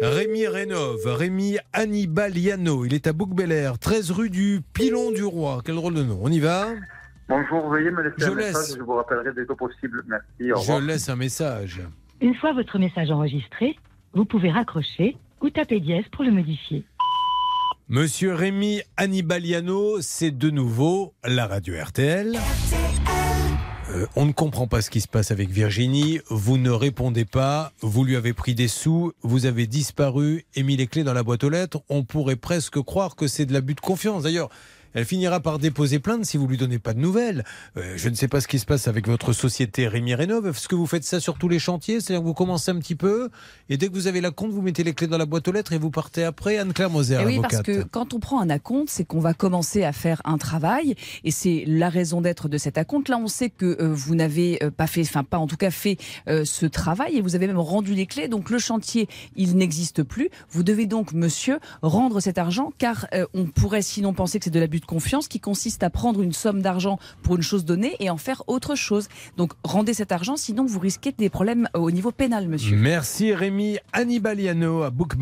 Rémi 0.01 0.47
Rénov, 0.47 1.01
Rémi 1.05 1.59
Annibaliano, 1.73 2.85
il 2.85 2.95
est 2.95 3.09
à 3.09 3.12
bouc 3.12 3.31
Air, 3.40 3.81
13 3.81 4.12
rue 4.12 4.31
du 4.31 4.61
Pilon 4.73 5.11
du 5.11 5.24
Roi. 5.24 5.61
Quel 5.65 5.74
drôle 5.74 5.95
de 5.95 6.05
nom. 6.05 6.20
On 6.23 6.31
y 6.31 6.39
va 6.39 6.69
Bonjour, 7.28 7.69
veuillez 7.69 7.90
me 7.90 8.03
laisser 8.03 8.15
Je 8.19 8.31
un 8.31 8.35
message, 8.36 8.77
je 8.78 8.82
vous 8.82 8.95
rappellerai 8.95 9.31
dès 9.35 9.45
que 9.45 9.53
possible. 9.53 10.03
Merci, 10.07 10.53
au 10.53 10.81
Je 10.81 10.86
laisse 10.86 11.09
un 11.09 11.16
message. 11.16 11.82
Une 12.20 12.36
fois 12.36 12.53
votre 12.53 12.78
message 12.78 13.11
enregistré, 13.11 13.77
vous 14.15 14.24
pouvez 14.24 14.51
raccrocher 14.53 15.16
ou 15.40 15.51
taper 15.51 15.81
dièse 15.81 16.05
pour 16.12 16.24
le 16.24 16.31
modifier. 16.31 16.85
Monsieur 17.89 18.35
Rémi 18.35 18.82
Annibaliano, 18.97 20.01
c'est 20.01 20.31
de 20.31 20.51
nouveau 20.51 21.15
la 21.24 21.47
radio 21.47 21.74
RTL. 21.82 22.39
Euh, 23.90 24.06
on 24.16 24.27
ne 24.27 24.32
comprend 24.32 24.66
pas 24.66 24.82
ce 24.82 24.90
qui 24.90 25.01
se 25.01 25.09
passe 25.09 25.31
avec 25.31 25.48
Virginie. 25.48 26.20
Vous 26.28 26.59
ne 26.59 26.70
répondez 26.70 27.24
pas. 27.24 27.73
Vous 27.81 28.05
lui 28.05 28.16
avez 28.16 28.35
pris 28.35 28.55
des 28.55 28.69
sous. 28.69 29.12
Vous 29.23 29.47
avez 29.47 29.66
disparu 29.66 30.44
et 30.55 30.62
mis 30.62 30.77
les 30.77 30.86
clés 30.86 31.05
dans 31.05 31.15
la 31.15 31.23
boîte 31.23 31.44
aux 31.44 31.48
lettres. 31.48 31.81
On 31.89 32.05
pourrait 32.05 32.36
presque 32.36 32.81
croire 32.82 33.16
que 33.16 33.27
c'est 33.27 33.47
de 33.47 33.52
l'abus 33.52 33.74
de 33.74 33.81
confiance. 33.81 34.24
D'ailleurs, 34.24 34.51
elle 34.94 35.05
finira 35.05 35.40
par 35.40 35.59
déposer 35.59 35.98
plainte 35.98 36.24
si 36.24 36.36
vous 36.36 36.47
lui 36.47 36.56
donnez 36.56 36.78
pas 36.78 36.94
de 36.94 37.01
nouvelles. 37.01 37.44
Euh, 37.77 37.94
je 37.97 38.09
ne 38.09 38.15
sais 38.15 38.28
pas 38.28 38.40
ce 38.40 38.48
qui 38.48 38.59
se 38.59 38.66
passe 38.66 38.89
avec 38.89 39.06
votre 39.06 39.32
société 39.32 39.89
Rémi 39.89 40.15
Rénov. 40.15 40.47
Est-ce 40.47 40.69
que 40.69 40.74
vous 40.74 40.86
faites 40.86 41.05
ça 41.05 41.20
sur 41.20 41.39
tous 41.39 41.48
les 41.48 41.59
chantiers? 41.59 42.01
C'est-à-dire 42.01 42.23
que 42.23 42.27
vous 42.27 42.35
commencez 42.35 42.70
un 42.70 42.78
petit 42.78 42.94
peu 42.94 43.28
et 43.69 43.77
dès 43.77 43.89
que 43.89 43.93
vous 43.93 44.06
avez 44.06 44.20
la 44.20 44.31
compte, 44.31 44.51
vous 44.51 44.62
mettez 44.62 44.85
les 44.85 44.94
clés 44.94 45.06
dans 45.06 45.19
la 45.19 45.27
boîte 45.27 45.47
aux 45.48 45.52
lettres 45.52 45.73
et 45.73 45.78
vous 45.78 45.90
partez 45.90 46.24
après. 46.24 46.59
Anne-Claire 46.59 46.90
Moser, 46.90 47.19
Eh 47.20 47.27
oui, 47.27 47.39
parce 47.40 47.62
que 47.62 47.82
quand 47.82 48.15
on 48.15 48.20
prend 48.20 48.40
un 48.40 48.51
acompte, 48.51 48.89
c'est 48.90 49.05
qu'on 49.05 49.20
va 49.20 49.35
commencer 49.35 49.85
à 49.85 49.93
faire 49.93 50.23
un 50.24 50.39
travail 50.39 50.94
et 51.24 51.31
c'est 51.31 51.65
la 51.66 51.89
raison 51.89 52.20
d'être 52.20 52.48
de 52.48 52.59
cet 52.59 52.78
acompte. 52.78 53.09
Là, 53.09 53.19
on 53.19 53.28
sait 53.28 53.51
que 53.51 53.77
euh, 53.81 53.93
vous 53.93 54.15
n'avez 54.15 54.62
euh, 54.62 54.70
pas 54.70 54.86
fait, 54.86 55.02
enfin 55.02 55.24
pas 55.24 55.39
en 55.39 55.47
tout 55.47 55.56
cas 55.56 55.70
fait 55.70 55.98
euh, 56.28 56.44
ce 56.44 56.66
travail 56.66 57.16
et 57.16 57.20
vous 57.20 57.35
avez 57.35 57.47
même 57.47 57.59
rendu 57.59 57.94
les 57.94 58.06
clés. 58.06 58.28
Donc 58.28 58.51
le 58.51 58.59
chantier, 58.59 59.09
il 59.36 59.56
n'existe 59.56 60.02
plus. 60.02 60.31
Vous 60.51 60.62
devez 60.62 60.86
donc, 60.86 61.12
monsieur, 61.12 61.59
rendre 61.82 62.20
cet 62.20 62.39
argent 62.39 62.73
car 62.78 63.06
on 63.35 63.47
pourrait 63.47 63.82
sinon 63.82 64.12
penser 64.12 64.39
que 64.39 64.44
c'est 64.44 64.51
de 64.51 64.60
l'abus 64.60 64.81
de 64.81 64.86
confiance 64.89 65.28
qui 65.28 65.39
consiste 65.39 65.82
à 65.85 65.90
prendre 65.90 66.23
une 66.23 66.32
somme 66.32 66.62
d'argent 66.62 66.98
pour 67.23 67.36
une 67.36 67.43
chose 67.43 67.65
donnée 67.65 67.94
et 68.01 68.09
en 68.10 68.16
faire 68.16 68.43
autre 68.48 68.74
chose. 68.74 69.09
Donc 69.36 69.52
rendez 69.62 69.93
cet 69.94 70.10
argent, 70.10 70.36
sinon 70.36 70.65
vous 70.65 70.78
risquez 70.81 71.12
des 71.12 71.28
problèmes 71.28 71.69
euh, 71.77 71.81
au 71.81 71.90
niveau 71.93 72.10
pénal, 72.10 72.48
monsieur. 72.48 72.74
Merci 72.77 73.35
Rémi 73.35 73.77
Annibaliano 73.93 74.82
à 74.82 74.90
bouc 74.90 75.15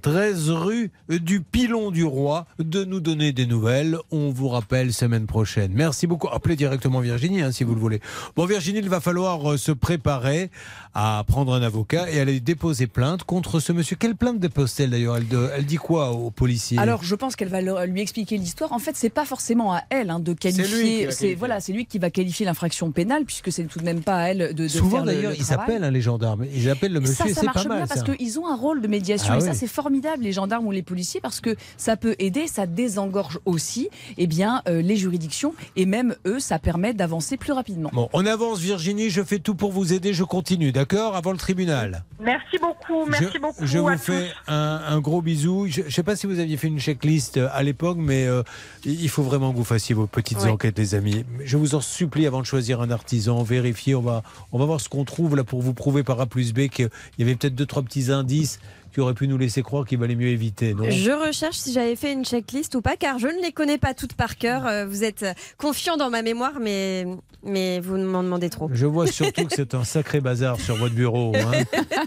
13 0.00 0.50
rue 0.50 0.90
du 1.08 1.42
Pilon 1.42 1.90
du 1.90 2.04
Roi, 2.04 2.46
de 2.58 2.84
nous 2.84 3.00
donner 3.00 3.32
des 3.32 3.46
nouvelles. 3.46 3.98
On 4.10 4.30
vous 4.30 4.48
rappelle 4.48 4.92
semaine 4.92 5.26
prochaine. 5.26 5.72
Merci 5.74 6.06
beaucoup. 6.06 6.28
Appelez 6.28 6.56
directement 6.56 7.00
Virginie 7.00 7.42
hein, 7.42 7.52
si 7.52 7.64
vous 7.64 7.74
le 7.74 7.80
voulez. 7.80 8.00
Bon 8.34 8.46
Virginie, 8.46 8.78
il 8.78 8.88
va 8.88 9.00
falloir 9.00 9.52
euh, 9.52 9.56
se 9.58 9.72
préparer 9.72 10.50
à 10.94 11.22
prendre 11.26 11.52
un 11.52 11.62
avocat 11.62 12.10
et 12.10 12.18
aller 12.20 12.40
déposer 12.40 12.86
plainte 12.86 13.24
contre 13.24 13.60
ce 13.60 13.72
monsieur. 13.72 13.96
Quelle 13.96 14.16
plainte 14.16 14.38
dépose-t-elle 14.40 14.90
d'ailleurs? 14.90 15.16
Elle, 15.18 15.26
elle 15.54 15.66
dit 15.66 15.76
quoi 15.76 16.10
aux 16.12 16.30
policiers? 16.30 16.78
Alors, 16.78 17.04
je 17.04 17.14
pense 17.14 17.36
qu'elle 17.36 17.48
va 17.48 17.60
leur- 17.60 17.84
lui 17.86 18.00
expliquer 18.00 18.38
l'histoire. 18.38 18.72
En 18.72 18.78
fait, 18.78 18.91
c'est 18.94 19.10
pas 19.10 19.24
forcément 19.24 19.72
à 19.74 19.82
elle 19.90 20.10
hein, 20.10 20.20
de 20.20 20.32
lui 20.32 20.36
qui 20.38 20.52
qualifier. 20.52 21.10
C'est 21.10 21.34
voilà, 21.34 21.60
c'est 21.60 21.72
lui 21.72 21.86
qui 21.86 21.98
va 21.98 22.10
qualifier 22.10 22.46
l'infraction 22.46 22.90
pénale, 22.92 23.24
puisque 23.24 23.50
c'est 23.52 23.64
tout 23.64 23.78
de 23.78 23.84
même 23.84 24.02
pas 24.02 24.16
à 24.16 24.28
elle 24.28 24.54
de, 24.54 24.62
de 24.64 24.68
Souvent 24.68 25.02
d'ailleurs, 25.02 25.32
le 25.32 25.36
ils 25.38 25.44
travail. 25.44 25.66
s'appellent 25.66 25.84
hein, 25.84 25.90
les 25.90 26.00
gendarmes. 26.00 26.44
Ils 26.54 26.68
appellent 26.70 26.92
le 26.92 27.00
monsieur 27.00 27.14
ça, 27.14 27.26
et 27.28 27.34
ça 27.34 27.40
c'est 27.40 27.46
marche 27.46 27.62
pas 27.64 27.68
mal. 27.68 27.78
bien 27.78 27.86
parce 27.86 28.02
qu'ils 28.02 28.38
ont 28.40 28.46
un 28.48 28.56
rôle 28.56 28.80
de 28.80 28.88
médiation 28.88 29.34
Ah 29.34 29.38
et 29.38 29.40
ça 29.40 29.54
c'est 29.54 29.66
formidable 29.66 30.22
les 30.22 30.32
gendarmes 30.32 30.66
ou 30.66 30.70
les 30.72 30.82
policiers 30.82 31.20
parce 31.20 31.40
que 31.40 31.56
ça 31.76 31.96
peut 31.96 32.16
aider, 32.18 32.46
ça 32.46 32.66
désengorge 32.66 33.38
aussi 33.44 33.88
eh 34.18 34.26
bien 34.26 34.62
euh, 34.68 34.82
les 34.82 34.96
juridictions 34.96 35.54
et 35.76 35.86
même 35.86 36.14
eux 36.26 36.40
ça 36.40 36.58
permet 36.58 36.94
d'avancer 36.94 37.36
plus 37.36 37.52
rapidement. 37.52 37.90
Bon, 37.92 38.08
on 38.12 38.26
avance 38.26 38.58
Virginie, 38.60 39.10
je 39.10 39.22
fais 39.22 39.38
tout 39.38 39.54
pour 39.54 39.72
vous 39.72 39.92
aider, 39.92 40.12
je 40.12 40.24
continue, 40.24 40.72
d'accord 40.72 41.16
Avant 41.16 41.32
le 41.32 41.38
tribunal. 41.38 42.04
Merci 42.20 42.58
beaucoup, 42.60 43.06
merci 43.06 43.26
je, 43.34 43.38
beaucoup. 43.40 43.66
je 43.66 43.78
à 43.78 43.80
vous 43.80 43.90
tous. 43.90 43.98
fais 43.98 44.28
un, 44.48 44.80
un 44.88 45.00
gros 45.00 45.22
bisou. 45.22 45.66
Je 45.68 45.82
ne 45.82 45.90
sais 45.90 46.02
pas 46.02 46.16
si 46.16 46.26
vous 46.26 46.38
aviez 46.38 46.56
fait 46.56 46.68
une 46.68 46.78
checklist 46.78 47.36
euh, 47.36 47.48
à 47.52 47.62
l'époque, 47.62 47.96
mais 48.00 48.26
euh, 48.26 48.42
il 48.84 49.08
faut 49.08 49.22
vraiment 49.22 49.52
que 49.52 49.56
vous 49.56 49.64
fassiez 49.64 49.94
vos 49.94 50.06
petites 50.06 50.42
enquêtes, 50.42 50.78
les 50.78 50.94
amis. 50.94 51.24
Je 51.44 51.56
vous 51.56 51.74
en 51.74 51.80
supplie, 51.80 52.26
avant 52.26 52.40
de 52.40 52.46
choisir 52.46 52.80
un 52.80 52.90
artisan, 52.90 53.42
vérifiez. 53.42 53.94
On 53.94 54.00
va, 54.00 54.22
on 54.50 54.58
va 54.58 54.64
voir 54.64 54.80
ce 54.80 54.88
qu'on 54.88 55.04
trouve 55.04 55.36
là 55.36 55.44
pour 55.44 55.62
vous 55.62 55.74
prouver 55.74 56.02
par 56.02 56.20
A 56.20 56.26
plus 56.26 56.52
B 56.52 56.68
qu'il 56.68 56.90
y 57.18 57.22
avait 57.22 57.34
peut-être 57.36 57.54
deux, 57.54 57.66
trois 57.66 57.82
petits 57.82 58.10
indices 58.10 58.58
qui 58.92 59.00
auraient 59.00 59.14
pu 59.14 59.26
nous 59.28 59.38
laisser 59.38 59.62
croire 59.62 59.84
qu'il 59.86 59.98
valait 59.98 60.14
mieux 60.14 60.28
éviter. 60.28 60.74
Non? 60.74 60.84
Je 60.90 61.10
recherche 61.10 61.56
si 61.56 61.72
j'avais 61.72 61.96
fait 61.96 62.12
une 62.12 62.24
checklist 62.24 62.74
ou 62.74 62.82
pas, 62.82 62.96
car 62.96 63.18
je 63.18 63.26
ne 63.26 63.40
les 63.42 63.52
connais 63.52 63.78
pas 63.78 63.94
toutes 63.94 64.14
par 64.14 64.36
cœur. 64.36 64.66
Euh, 64.66 64.86
Vous 64.86 65.04
êtes 65.04 65.24
confiant 65.58 65.96
dans 65.96 66.10
ma 66.10 66.22
mémoire, 66.22 66.52
mais, 66.60 67.06
mais 67.44 67.80
vous 67.80 67.96
m'en 67.96 68.22
demandez 68.22 68.50
trop. 68.50 68.68
Je 68.72 68.86
vois 68.86 69.06
surtout 69.06 69.46
que 69.46 69.54
c'est 69.54 69.74
un 69.74 69.84
sacré 69.84 70.20
bazar 70.20 70.60
sur 70.60 70.76
votre 70.76 70.94
bureau. 70.94 71.32
hein. 71.36 71.62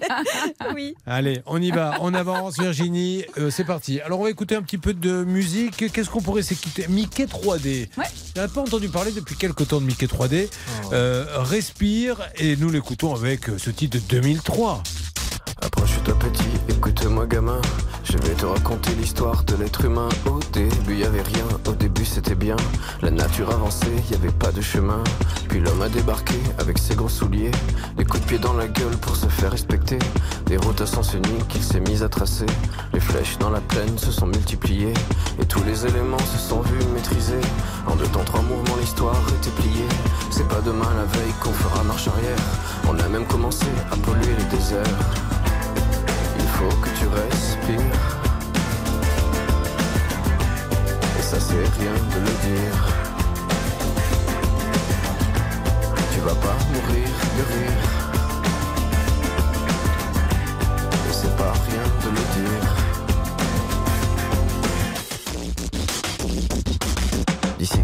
oui. 0.75 0.95
Allez, 1.05 1.41
on 1.45 1.61
y 1.61 1.71
va, 1.71 1.97
on 2.01 2.13
avance 2.13 2.59
Virginie, 2.59 3.23
Euh, 3.37 3.49
c'est 3.49 3.63
parti. 3.65 3.99
Alors 4.01 4.19
on 4.19 4.23
va 4.23 4.29
écouter 4.29 4.55
un 4.55 4.61
petit 4.61 4.77
peu 4.77 4.93
de 4.93 5.23
musique. 5.23 5.91
Qu'est-ce 5.91 6.09
qu'on 6.09 6.21
pourrait 6.21 6.43
s'écouter? 6.43 6.85
Mickey 6.89 7.25
3D. 7.25 7.87
Ouais. 7.97 8.05
On 8.37 8.41
n'a 8.41 8.47
pas 8.47 8.61
entendu 8.61 8.89
parler 8.89 9.11
depuis 9.11 9.35
quelques 9.35 9.67
temps 9.67 9.81
de 9.81 9.85
Mickey 9.85 10.05
3D. 10.07 10.49
Euh, 10.93 11.25
respire 11.37 12.21
et 12.37 12.55
nous 12.57 12.69
l'écoutons 12.69 13.13
avec 13.15 13.49
euh, 13.49 13.57
ce 13.57 13.69
titre 13.69 13.97
de 13.97 14.03
2003. 14.09 14.83
Approche-toi 15.61 16.13
petit, 16.19 16.49
écoute-moi 16.69 17.25
gamin. 17.27 17.61
Je 18.03 18.17
vais 18.17 18.33
te 18.33 18.45
raconter 18.45 18.91
l'histoire 18.95 19.43
de 19.43 19.55
l'être 19.55 19.85
humain. 19.85 20.09
Au 20.25 20.39
début 20.53 20.97
y 20.97 21.03
avait 21.03 21.21
rien, 21.21 21.45
au 21.67 21.71
début 21.71 22.05
c'était 22.05 22.35
bien. 22.35 22.55
La 23.01 23.11
nature 23.11 23.49
avançait, 23.51 24.03
y 24.11 24.15
avait 24.15 24.31
pas 24.31 24.51
de 24.51 24.61
chemin. 24.61 25.03
Puis 25.49 25.59
l'homme 25.59 25.81
a 25.81 25.89
débarqué 25.89 26.35
avec 26.59 26.77
ses 26.77 26.95
gros 26.95 27.09
souliers. 27.09 27.51
Les 27.97 28.05
coups 28.05 28.21
de 28.23 28.27
pied 28.27 28.37
dans 28.37 28.53
la 28.53 28.67
gueule 28.67 28.97
pour 28.97 29.15
se 29.15 29.27
faire 29.27 29.51
respecter. 29.51 29.99
Des 30.45 30.57
routes 30.57 30.81
à 30.81 30.85
sens 30.85 31.13
unique 31.13 31.47
qu'il 31.47 31.63
s'est 31.63 31.79
mis 31.79 32.03
à 32.03 32.09
tracer. 32.09 32.45
Les 32.93 32.99
flèches 32.99 33.37
dans 33.39 33.49
la 33.49 33.61
plaine 33.61 33.97
se 33.97 34.11
sont 34.11 34.27
multipliées. 34.27 34.93
Et 35.41 35.45
tous 35.45 35.63
les 35.63 35.85
éléments 35.85 36.19
se 36.19 36.37
sont 36.37 36.61
vus 36.61 36.85
maîtrisés. 36.93 37.41
En 37.87 37.95
deux 37.95 38.07
temps, 38.07 38.23
trois 38.23 38.41
mouvements, 38.41 38.77
l'histoire 38.79 39.21
était 39.39 39.51
pliée. 39.61 39.87
C'est 40.37 40.49
pas 40.49 40.59
demain 40.59 40.93
la 40.97 41.05
veille 41.05 41.31
qu'on 41.39 41.53
fera 41.53 41.81
marche 41.85 42.09
arrière. 42.09 42.35
On 42.89 42.99
a 42.99 43.07
même 43.07 43.25
commencé 43.25 43.67
à 43.89 43.95
polluer 43.95 44.35
les 44.37 44.57
déserts. 44.57 44.83
Il 46.37 46.47
faut 46.57 46.75
que 46.81 46.89
tu 46.99 47.07
respires. 47.07 48.05
Et 51.17 51.21
ça 51.21 51.39
c'est 51.39 51.65
rien 51.79 51.95
de 52.13 52.19
le 52.19 52.33
dire. 52.49 52.77
Tu 56.11 56.19
vas 56.19 56.35
pas 56.35 56.57
mourir 56.73 57.09
de 57.37 57.43
rire. 57.53 57.94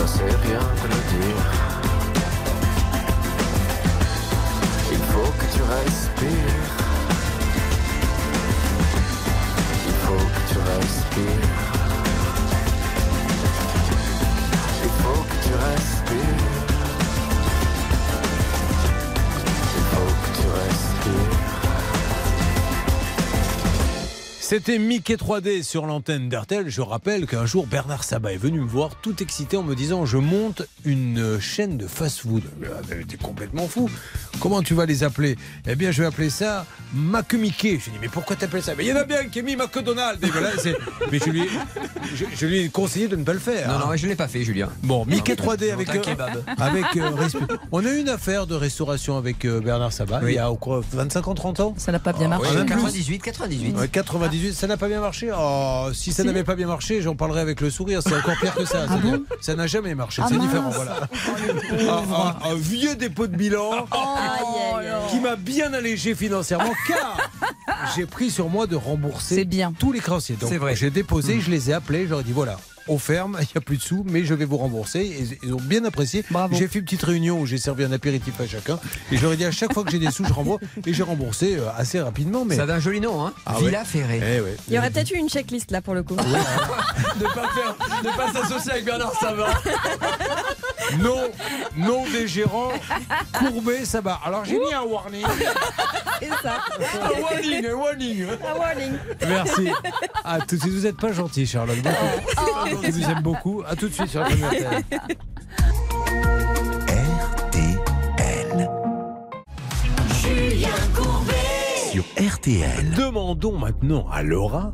Ça 0.00 0.06
c'est 0.06 0.48
rien 0.48 0.60
de 0.60 0.86
le 0.88 1.00
dire. 1.12 1.44
Il 4.92 4.98
faut 5.10 5.30
que 5.38 5.46
tu 5.54 5.62
respires. 5.62 6.68
Il 9.88 9.94
faut 10.04 10.26
que 10.34 10.42
tu 10.50 10.58
respires. 10.72 11.48
Il 14.84 14.92
faut 15.02 15.22
que 15.22 15.36
tu 15.46 15.54
respires. 15.54 15.99
C'était 24.50 24.80
Mickey 24.80 25.14
3D 25.14 25.62
sur 25.62 25.86
l'antenne 25.86 26.28
d'RTL. 26.28 26.68
Je 26.68 26.80
rappelle 26.80 27.28
qu'un 27.28 27.46
jour, 27.46 27.68
Bernard 27.68 28.02
Sabat 28.02 28.32
est 28.32 28.36
venu 28.36 28.58
me 28.58 28.66
voir 28.66 28.96
tout 29.00 29.22
excité 29.22 29.56
en 29.56 29.62
me 29.62 29.76
disant 29.76 30.06
Je 30.06 30.16
monte 30.16 30.62
une 30.84 31.38
chaîne 31.38 31.78
de 31.78 31.86
fast-food. 31.86 32.42
T'es 33.06 33.16
complètement 33.16 33.68
fou. 33.68 33.88
Comment 34.40 34.62
tu 34.62 34.74
vas 34.74 34.86
les 34.86 35.04
appeler? 35.04 35.36
Eh 35.68 35.74
bien, 35.74 35.90
je 35.90 36.00
vais 36.02 36.08
appeler 36.08 36.30
ça 36.30 36.64
Mac 36.94 37.32
Mickey. 37.34 37.78
Je 37.78 37.84
lui 37.84 37.90
ai 37.90 37.92
dit 37.92 37.98
Mais 38.00 38.08
pourquoi 38.08 38.36
t'appelles 38.36 38.62
ça? 38.62 38.72
Mais 38.76 38.84
il 38.84 38.88
y 38.88 38.92
en 38.92 38.96
a 38.96 39.04
bien 39.04 39.24
qui 39.24 39.40
a 39.40 39.42
mis 39.42 39.54
McDonald's. 39.56 40.22
Et 40.26 40.30
voilà, 40.30 40.50
c'est- 40.58 40.76
mais 41.12 41.18
je 41.18 41.30
lui, 41.30 41.42
ai- 41.42 41.48
je, 42.14 42.24
je 42.34 42.46
lui 42.46 42.58
ai 42.60 42.68
conseillé 42.68 43.06
de 43.08 43.16
ne 43.16 43.24
pas 43.24 43.32
le 43.34 43.38
faire. 43.38 43.68
Non, 43.68 43.74
hein. 43.74 43.78
non, 43.90 43.96
je 43.96 44.04
ne 44.04 44.10
l'ai 44.10 44.16
pas 44.16 44.28
fait, 44.28 44.42
Julien. 44.42 44.68
Bon, 44.82 45.04
Mickey 45.06 45.36
Non, 45.38 45.44
3D 45.44 45.68
non, 45.68 45.74
avec, 45.74 45.88
un 45.90 45.94
euh, 45.96 45.98
kebab. 46.00 46.42
avec 46.58 46.84
euh, 46.96 47.10
resp- 47.10 47.58
On 47.72 47.84
a 47.84 47.90
eu 47.90 47.98
une 48.00 48.08
affaire 48.08 48.46
de 48.46 48.54
restauration 48.54 49.16
avec 49.18 49.44
euh, 49.44 49.60
Bernard 49.60 49.92
Sabat 49.92 50.20
il 50.26 50.34
y 50.34 50.38
a 50.38 50.50
quoi, 50.58 50.82
25 50.92 51.28
ans, 51.28 51.34
30 51.34 51.60
ans? 51.60 51.74
Ça 51.76 51.92
n'a 51.92 51.98
pas 51.98 52.12
bien 52.12 52.28
marché. 52.28 52.48
Ah, 52.52 52.56
même 52.56 52.66
plus. 52.66 52.74
98, 52.76 53.18
98. 53.20 53.76
Ouais, 53.76 53.88
98, 53.88 54.54
ça 54.54 54.66
n'a 54.66 54.76
pas 54.76 54.88
bien 54.88 55.00
marché. 55.00 55.30
Oh, 55.36 55.88
si 55.92 56.12
ça 56.12 56.24
n'avait 56.24 56.44
pas 56.44 56.54
bien 56.56 56.66
marché, 56.66 57.02
j'en 57.02 57.14
parlerai 57.14 57.40
avec 57.40 57.60
le 57.60 57.70
sourire. 57.70 58.00
C'est 58.02 58.14
encore 58.16 58.36
pire 58.40 58.54
que 58.54 58.64
ça. 58.64 58.86
C'est-à-dire, 58.88 59.18
ça 59.40 59.54
n'a 59.54 59.66
jamais 59.66 59.94
marché. 59.94 60.22
Ah 60.24 60.28
c'est 60.28 60.36
mince. 60.36 60.46
différent. 60.46 60.70
Voilà. 60.70 60.96
Un, 61.88 62.48
un- 62.48 62.50
un 62.52 62.54
vieux 62.54 62.94
dépôt 62.96 63.26
de 63.26 63.36
bilan 63.36 63.86
qui 65.10 65.20
m'a 65.20 65.36
bien 65.36 65.72
allégé 65.72 66.14
financièrement 66.14 66.72
car 66.86 67.30
j'ai 67.96 68.06
pris 68.06 68.30
sur 68.30 68.48
moi 68.48 68.66
de 68.66 68.76
rembourser 68.76 69.48
tous 69.78 69.92
les 69.92 70.00
créanciers. 70.00 70.36
Donc, 70.36 70.50
C'est 70.50 70.58
vrai. 70.58 70.76
J'ai 70.76 70.90
déposé, 70.90 71.40
je 71.40 71.50
les 71.50 71.70
ai 71.70 71.72
appelés, 71.72 72.04
je 72.04 72.10
leur 72.10 72.20
ai 72.20 72.24
dit 72.24 72.32
voilà. 72.32 72.58
On 72.92 72.98
ferme, 72.98 73.36
il 73.40 73.44
n'y 73.44 73.56
a 73.56 73.60
plus 73.60 73.76
de 73.76 73.82
sous, 73.82 74.04
mais 74.04 74.24
je 74.24 74.34
vais 74.34 74.44
vous 74.44 74.56
rembourser. 74.56 74.98
Et 74.98 75.38
ils 75.44 75.54
ont 75.54 75.60
bien 75.60 75.84
apprécié. 75.84 76.24
J'ai 76.50 76.66
fait 76.66 76.80
une 76.80 76.84
petite 76.84 77.04
réunion 77.04 77.38
où 77.38 77.46
j'ai 77.46 77.56
servi 77.56 77.84
un 77.84 77.92
apéritif 77.92 78.40
à 78.40 78.48
chacun. 78.48 78.80
Et 79.12 79.16
je 79.16 79.22
leur 79.22 79.32
ai 79.32 79.36
dit 79.36 79.44
à 79.44 79.52
chaque 79.52 79.72
fois 79.72 79.84
que 79.84 79.92
j'ai 79.92 80.00
des 80.00 80.10
sous, 80.10 80.24
je 80.24 80.32
rembourse. 80.32 80.60
Et 80.84 80.92
j'ai 80.92 81.04
remboursé 81.04 81.56
euh, 81.56 81.68
assez 81.78 82.00
rapidement. 82.00 82.44
Mais... 82.44 82.56
Ça 82.56 82.64
avait 82.64 82.72
un 82.72 82.80
joli 82.80 83.00
nom, 83.00 83.24
hein 83.24 83.32
Ah 83.46 83.58
Villa 83.60 83.78
ouais. 83.78 83.84
Ferré. 83.84 84.20
Eh 84.20 84.40
ouais. 84.40 84.56
Il 84.66 84.74
y 84.74 84.78
aurait 84.78 84.90
peut-être 84.90 85.12
eu 85.12 85.18
une 85.18 85.28
checklist 85.28 85.70
là 85.70 85.80
pour 85.80 85.94
le 85.94 86.02
coup. 86.02 86.16
ne 87.20 87.24
pas 87.26 87.48
faire, 87.54 87.76
pas 88.16 88.32
s'associer 88.32 88.72
avec 88.72 88.84
Bernard 88.84 89.14
Sabat. 89.14 89.54
Non, 90.98 91.30
non 91.76 92.04
des 92.10 92.26
gérants, 92.26 92.72
courbé, 93.32 93.84
ça 93.84 94.00
va. 94.00 94.18
Alors 94.24 94.44
j'ai 94.44 94.58
mis 94.58 94.72
un 94.74 94.82
warning. 94.82 95.24
C'est 96.20 96.28
ça. 96.42 96.58
Un 97.00 97.20
warning, 97.20 97.66
un 97.66 97.74
warning. 97.74 98.26
Un 98.28 98.58
warning. 98.58 98.92
Merci. 99.20 99.68
À 100.24 100.40
tout 100.40 100.56
de 100.56 100.60
suite. 100.60 100.72
Vous 100.72 100.82
n'êtes 100.82 100.96
pas 100.96 101.12
gentil, 101.12 101.46
Charlotte. 101.46 101.78
Beaucoup. 101.80 102.79
Je 102.82 102.90
vous 102.90 103.10
aime 103.10 103.22
beaucoup. 103.22 103.62
À 103.66 103.76
tout 103.76 103.88
de 103.88 103.94
suite 103.94 104.08
sur 104.08 104.20
la 104.20 104.26
première 104.26 104.50
télé. 104.50 104.66
Julien 110.22 110.68
Courbet. 110.94 111.32
Sur 111.90 112.04
RTL. 112.18 112.90
Demandons 112.96 113.58
maintenant 113.58 114.06
à 114.10 114.22
Laura 114.22 114.72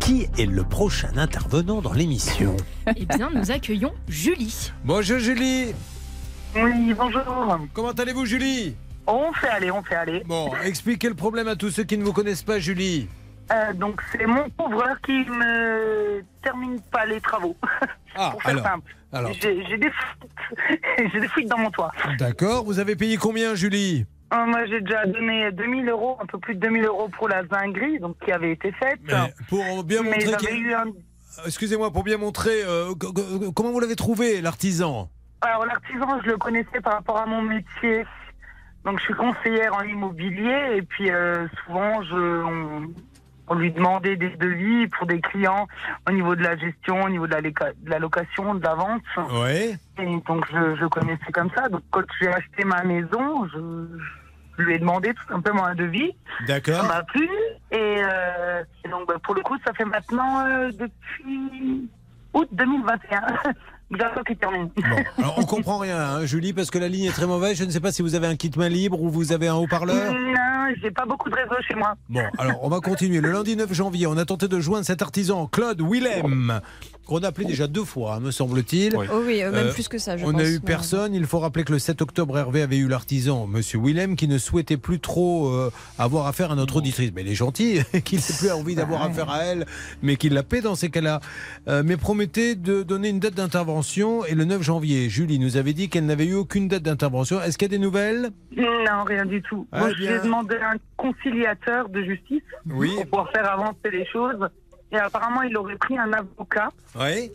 qui 0.00 0.26
est 0.36 0.46
le 0.46 0.64
prochain 0.64 1.16
intervenant 1.16 1.80
dans 1.80 1.92
l'émission. 1.92 2.56
Eh 2.96 3.04
bien, 3.06 3.30
nous 3.32 3.52
accueillons 3.52 3.92
Julie. 4.08 4.72
Bonjour 4.84 5.20
Julie. 5.20 5.74
Oui, 6.56 6.92
bonjour. 6.98 7.22
Comment 7.72 7.92
allez-vous 7.92 8.26
Julie? 8.26 8.74
On 9.06 9.32
fait 9.32 9.48
aller, 9.48 9.70
on 9.70 9.82
fait 9.82 9.94
aller. 9.94 10.22
Bon, 10.26 10.50
expliquez 10.64 11.08
le 11.08 11.14
problème 11.14 11.46
à 11.46 11.54
tous 11.56 11.70
ceux 11.70 11.84
qui 11.84 11.96
ne 11.96 12.04
vous 12.04 12.12
connaissent 12.12 12.42
pas, 12.42 12.58
Julie. 12.58 13.08
Euh, 13.50 13.72
donc 13.74 14.00
c'est 14.12 14.26
mon 14.26 14.48
couvreur 14.50 15.00
qui 15.02 15.24
ne 15.26 16.20
termine 16.42 16.80
pas 16.80 17.06
les 17.06 17.20
travaux. 17.20 17.56
Ah, 18.14 18.28
Pour 18.32 18.42
faire 18.42 18.50
alors, 18.52 18.64
simple. 18.66 18.94
alors. 19.10 19.32
J'ai 19.32 19.64
j'ai 19.64 19.78
des 19.78 19.90
fuites. 19.90 20.80
j'ai 21.14 21.18
des 21.20 21.28
fuites 21.28 21.48
dans 21.48 21.56
mon 21.56 21.70
toit. 21.70 21.90
D'accord. 22.18 22.62
Vous 22.66 22.78
avez 22.78 22.94
payé 22.94 23.16
combien, 23.16 23.54
Julie? 23.54 24.04
Euh, 24.34 24.44
moi 24.44 24.66
j'ai 24.66 24.82
déjà 24.82 25.06
donné 25.06 25.50
2000 25.50 25.88
euros, 25.88 26.18
un 26.20 26.26
peu 26.26 26.36
plus 26.38 26.54
de 26.54 26.60
2000 26.60 26.84
euros 26.84 27.08
pour 27.08 27.30
la 27.30 27.42
zinguerie, 27.46 27.98
donc 28.00 28.18
qui 28.22 28.30
avait 28.30 28.52
été 28.52 28.70
faite. 28.72 29.00
Mais 29.04 29.32
pour 29.48 29.82
bien 29.84 30.02
montrer 30.02 30.20
j'avais 30.20 30.36
qu'il- 30.36 30.66
eu 30.66 30.74
un- 30.74 30.92
Excusez-moi, 31.46 31.90
pour 31.90 32.04
bien 32.04 32.18
montrer, 32.18 32.62
euh, 32.64 32.92
co- 33.00 33.14
co- 33.14 33.52
comment 33.52 33.70
vous 33.72 33.80
l'avez 33.80 33.96
trouvé, 33.96 34.42
l'artisan? 34.42 35.08
Alors 35.40 35.64
l'artisan, 35.64 36.20
je 36.22 36.28
le 36.28 36.36
connaissais 36.36 36.82
par 36.82 36.92
rapport 36.92 37.16
à 37.16 37.24
mon 37.24 37.40
métier. 37.40 38.04
Donc 38.84 38.98
je 38.98 39.04
suis 39.04 39.14
conseillère 39.14 39.74
en 39.74 39.84
immobilier 39.84 40.74
et 40.76 40.82
puis 40.82 41.10
euh, 41.10 41.46
souvent 41.64 42.02
je, 42.02 42.14
on, 42.44 42.92
on 43.52 43.58
lui 43.58 43.70
demandait 43.70 44.16
des 44.16 44.30
devis 44.30 44.86
pour 44.88 45.06
des 45.06 45.20
clients 45.20 45.68
au 46.08 46.12
niveau 46.12 46.34
de 46.34 46.42
la 46.42 46.56
gestion, 46.56 47.02
au 47.02 47.08
niveau 47.10 47.26
de 47.26 47.32
la, 47.32 47.40
loca- 47.42 47.72
de 47.82 47.90
la 47.90 47.98
location, 47.98 48.54
de 48.54 48.62
la 48.64 48.74
vente. 48.74 49.02
Et 49.98 50.06
donc 50.26 50.44
je, 50.52 50.76
je 50.80 50.86
connaissais 50.86 51.32
comme 51.32 51.50
ça. 51.54 51.68
Donc 51.68 51.82
quand 51.90 52.02
j'ai 52.20 52.28
acheté 52.28 52.64
ma 52.64 52.82
maison, 52.82 53.46
je, 53.52 53.58
je 54.58 54.62
lui 54.64 54.74
ai 54.74 54.78
demandé 54.78 55.12
tout 55.14 55.26
simplement 55.28 55.64
un 55.66 55.74
devis. 55.74 56.12
D'accord. 56.46 56.80
Ça 56.82 56.88
m'a 56.88 57.02
plu. 57.02 57.28
Et, 57.70 57.76
euh, 58.02 58.62
et 58.84 58.88
donc 58.88 59.06
bah, 59.08 59.16
pour 59.22 59.34
le 59.34 59.42
coup, 59.42 59.56
ça 59.66 59.72
fait 59.74 59.84
maintenant 59.84 60.46
euh, 60.46 60.70
depuis 60.72 61.88
août 62.32 62.48
2021. 62.52 63.20
Bientôt 63.90 64.22
qu'il 64.26 64.36
termine. 64.36 64.70
Alors, 65.18 65.34
on 65.38 65.44
comprend 65.54 65.76
rien, 65.78 65.98
hein, 65.98 66.24
Julie, 66.26 66.54
parce 66.54 66.70
que 66.70 66.78
la 66.78 66.88
ligne 66.88 67.04
est 67.04 67.12
très 67.12 67.26
mauvaise. 67.26 67.58
Je 67.58 67.64
ne 67.64 67.70
sais 67.70 67.80
pas 67.80 67.92
si 67.92 68.00
vous 68.00 68.14
avez 68.14 68.26
un 68.26 68.36
kit 68.36 68.50
main 68.56 68.70
libre 68.70 69.00
ou 69.02 69.10
vous 69.10 69.32
avez 69.32 69.48
un 69.48 69.54
haut-parleur. 69.54 70.12
Non, 70.14 70.61
j'ai 70.80 70.90
pas 70.90 71.04
beaucoup 71.06 71.28
de 71.30 71.34
réseau 71.34 71.54
chez 71.68 71.74
moi. 71.74 71.94
Bon, 72.08 72.22
alors 72.38 72.60
on 72.62 72.68
va 72.68 72.80
continuer. 72.80 73.20
Le 73.20 73.32
lundi 73.32 73.56
9 73.56 73.72
janvier, 73.72 74.06
on 74.06 74.16
a 74.16 74.24
tenté 74.24 74.48
de 74.48 74.60
joindre 74.60 74.84
cet 74.86 75.02
artisan, 75.02 75.46
Claude 75.46 75.80
Willem, 75.82 76.60
qu'on 77.06 77.18
a 77.18 77.28
appelé 77.28 77.46
déjà 77.46 77.66
deux 77.66 77.84
fois, 77.84 78.14
hein, 78.14 78.20
me 78.20 78.30
semble-t-il. 78.30 78.96
Oh 78.96 79.22
oui, 79.26 79.42
euh, 79.42 79.50
même 79.50 79.70
plus 79.72 79.88
que 79.88 79.98
ça, 79.98 80.16
je 80.16 80.24
on 80.24 80.32
pense. 80.32 80.40
n'a 80.42 80.48
eu 80.48 80.60
personne. 80.60 81.14
Il 81.14 81.26
faut 81.26 81.40
rappeler 81.40 81.64
que 81.64 81.72
le 81.72 81.78
7 81.78 82.00
octobre, 82.02 82.38
Hervé 82.38 82.62
avait 82.62 82.76
eu 82.78 82.86
l'artisan, 82.88 83.46
Monsieur 83.46 83.80
Willem, 83.80 84.14
qui 84.16 84.28
ne 84.28 84.38
souhaitait 84.38 84.76
plus 84.76 85.00
trop 85.00 85.48
euh, 85.48 85.70
avoir 85.98 86.26
affaire 86.26 86.52
à 86.52 86.54
notre 86.54 86.76
auditrice. 86.76 87.10
Mais 87.14 87.22
il 87.22 87.28
est 87.28 87.34
gentil, 87.34 87.80
qu'il 88.04 88.18
n'ait 88.20 88.36
plus 88.38 88.50
envie 88.52 88.74
d'avoir 88.76 89.02
affaire 89.02 89.30
à 89.30 89.42
elle, 89.44 89.66
mais 90.02 90.16
qu'il 90.16 90.32
la 90.34 90.42
paie 90.44 90.60
dans 90.60 90.74
ces 90.76 90.90
cas-là. 90.90 91.20
Euh, 91.68 91.82
mais 91.84 91.96
promettait 91.96 92.54
de 92.54 92.82
donner 92.82 93.08
une 93.08 93.18
date 93.20 93.34
d'intervention. 93.34 94.24
Et 94.24 94.34
le 94.34 94.44
9 94.44 94.62
janvier, 94.62 95.08
Julie 95.10 95.38
nous 95.38 95.56
avait 95.56 95.72
dit 95.72 95.88
qu'elle 95.88 96.06
n'avait 96.06 96.26
eu 96.26 96.34
aucune 96.34 96.68
date 96.68 96.82
d'intervention. 96.84 97.40
Est-ce 97.42 97.58
qu'il 97.58 97.66
y 97.70 97.74
a 97.74 97.76
des 97.76 97.82
nouvelles? 97.82 98.30
Non, 98.56 99.04
rien 99.04 99.24
du 99.26 99.42
tout. 99.42 99.66
Ah, 99.72 99.80
Moi, 99.80 99.88
bien. 99.94 100.12
j'ai 100.12 100.20
demandé 100.24 100.56
un 100.62 100.76
conciliateur 100.96 101.88
de 101.88 102.02
justice 102.02 102.42
Oui. 102.66 102.90
pour 102.96 103.06
pouvoir 103.06 103.30
faire 103.32 103.50
avancer 103.52 103.90
les 103.92 104.06
choses. 104.06 104.48
Et 104.90 104.96
apparemment, 104.96 105.42
il 105.42 105.56
aurait 105.56 105.76
pris 105.76 105.98
un 105.98 106.12
avocat. 106.12 106.70
Oui. 106.98 107.30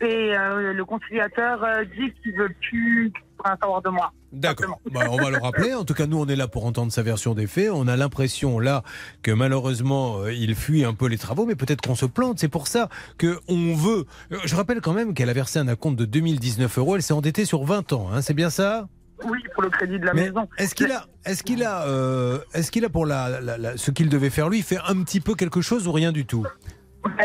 Et 0.00 0.36
euh, 0.36 0.72
le 0.72 0.84
conciliateur 0.84 1.62
euh, 1.62 1.84
dit 1.84 2.12
qu'il 2.22 2.32
veut 2.36 2.48
plus 2.60 3.12
rien 3.44 3.56
savoir 3.60 3.82
de 3.82 3.88
moi. 3.90 4.12
D'accord. 4.32 4.80
Bah, 4.90 5.02
on 5.10 5.16
va 5.16 5.30
le 5.30 5.36
rappeler. 5.38 5.74
En 5.74 5.84
tout 5.84 5.94
cas, 5.94 6.06
nous, 6.06 6.18
on 6.18 6.26
est 6.26 6.34
là 6.36 6.48
pour 6.48 6.64
entendre 6.64 6.90
sa 6.90 7.02
version 7.02 7.34
des 7.34 7.46
faits. 7.46 7.70
On 7.72 7.86
a 7.86 7.96
l'impression 7.96 8.58
là 8.58 8.82
que 9.22 9.30
malheureusement, 9.30 10.20
euh, 10.20 10.32
il 10.32 10.54
fuit 10.54 10.84
un 10.84 10.94
peu 10.94 11.06
les 11.06 11.18
travaux, 11.18 11.44
mais 11.44 11.54
peut-être 11.54 11.82
qu'on 11.82 11.94
se 11.94 12.06
plante. 12.06 12.38
C'est 12.38 12.48
pour 12.48 12.66
ça 12.66 12.88
que 13.18 13.38
on 13.48 13.74
veut. 13.74 14.06
Je 14.44 14.56
rappelle 14.56 14.80
quand 14.80 14.94
même 14.94 15.12
qu'elle 15.14 15.28
a 15.30 15.34
versé 15.34 15.58
un 15.58 15.68
acompte 15.68 15.98
de 15.98 16.04
2019 16.06 16.78
euros. 16.78 16.96
Elle 16.96 17.02
s'est 17.02 17.12
endettée 17.14 17.44
sur 17.44 17.62
20 17.64 17.92
ans. 17.92 18.08
hein. 18.12 18.22
C'est 18.22 18.34
bien 18.34 18.50
ça? 18.50 18.88
Oui, 19.24 19.38
pour 19.54 19.62
le 19.62 19.70
crédit 19.70 19.98
de 19.98 20.06
la 20.06 20.14
Mais 20.14 20.26
maison. 20.26 20.48
Est-ce 20.58 20.74
qu'il 20.74 20.90
a, 20.92 21.04
est-ce 21.24 21.42
qu'il 21.42 21.62
a, 21.64 21.86
euh, 21.86 22.38
est-ce 22.54 22.70
qu'il 22.70 22.84
a 22.84 22.88
pour 22.88 23.06
la, 23.06 23.40
la- 23.40 23.58
la- 23.58 23.76
ce 23.76 23.90
qu'il 23.90 24.08
devait 24.08 24.30
faire 24.30 24.48
lui, 24.48 24.62
fait 24.62 24.78
un 24.88 25.02
petit 25.02 25.20
peu 25.20 25.34
quelque 25.34 25.60
chose 25.60 25.86
ou 25.86 25.92
rien 25.92 26.12
du 26.12 26.26
tout? 26.26 26.44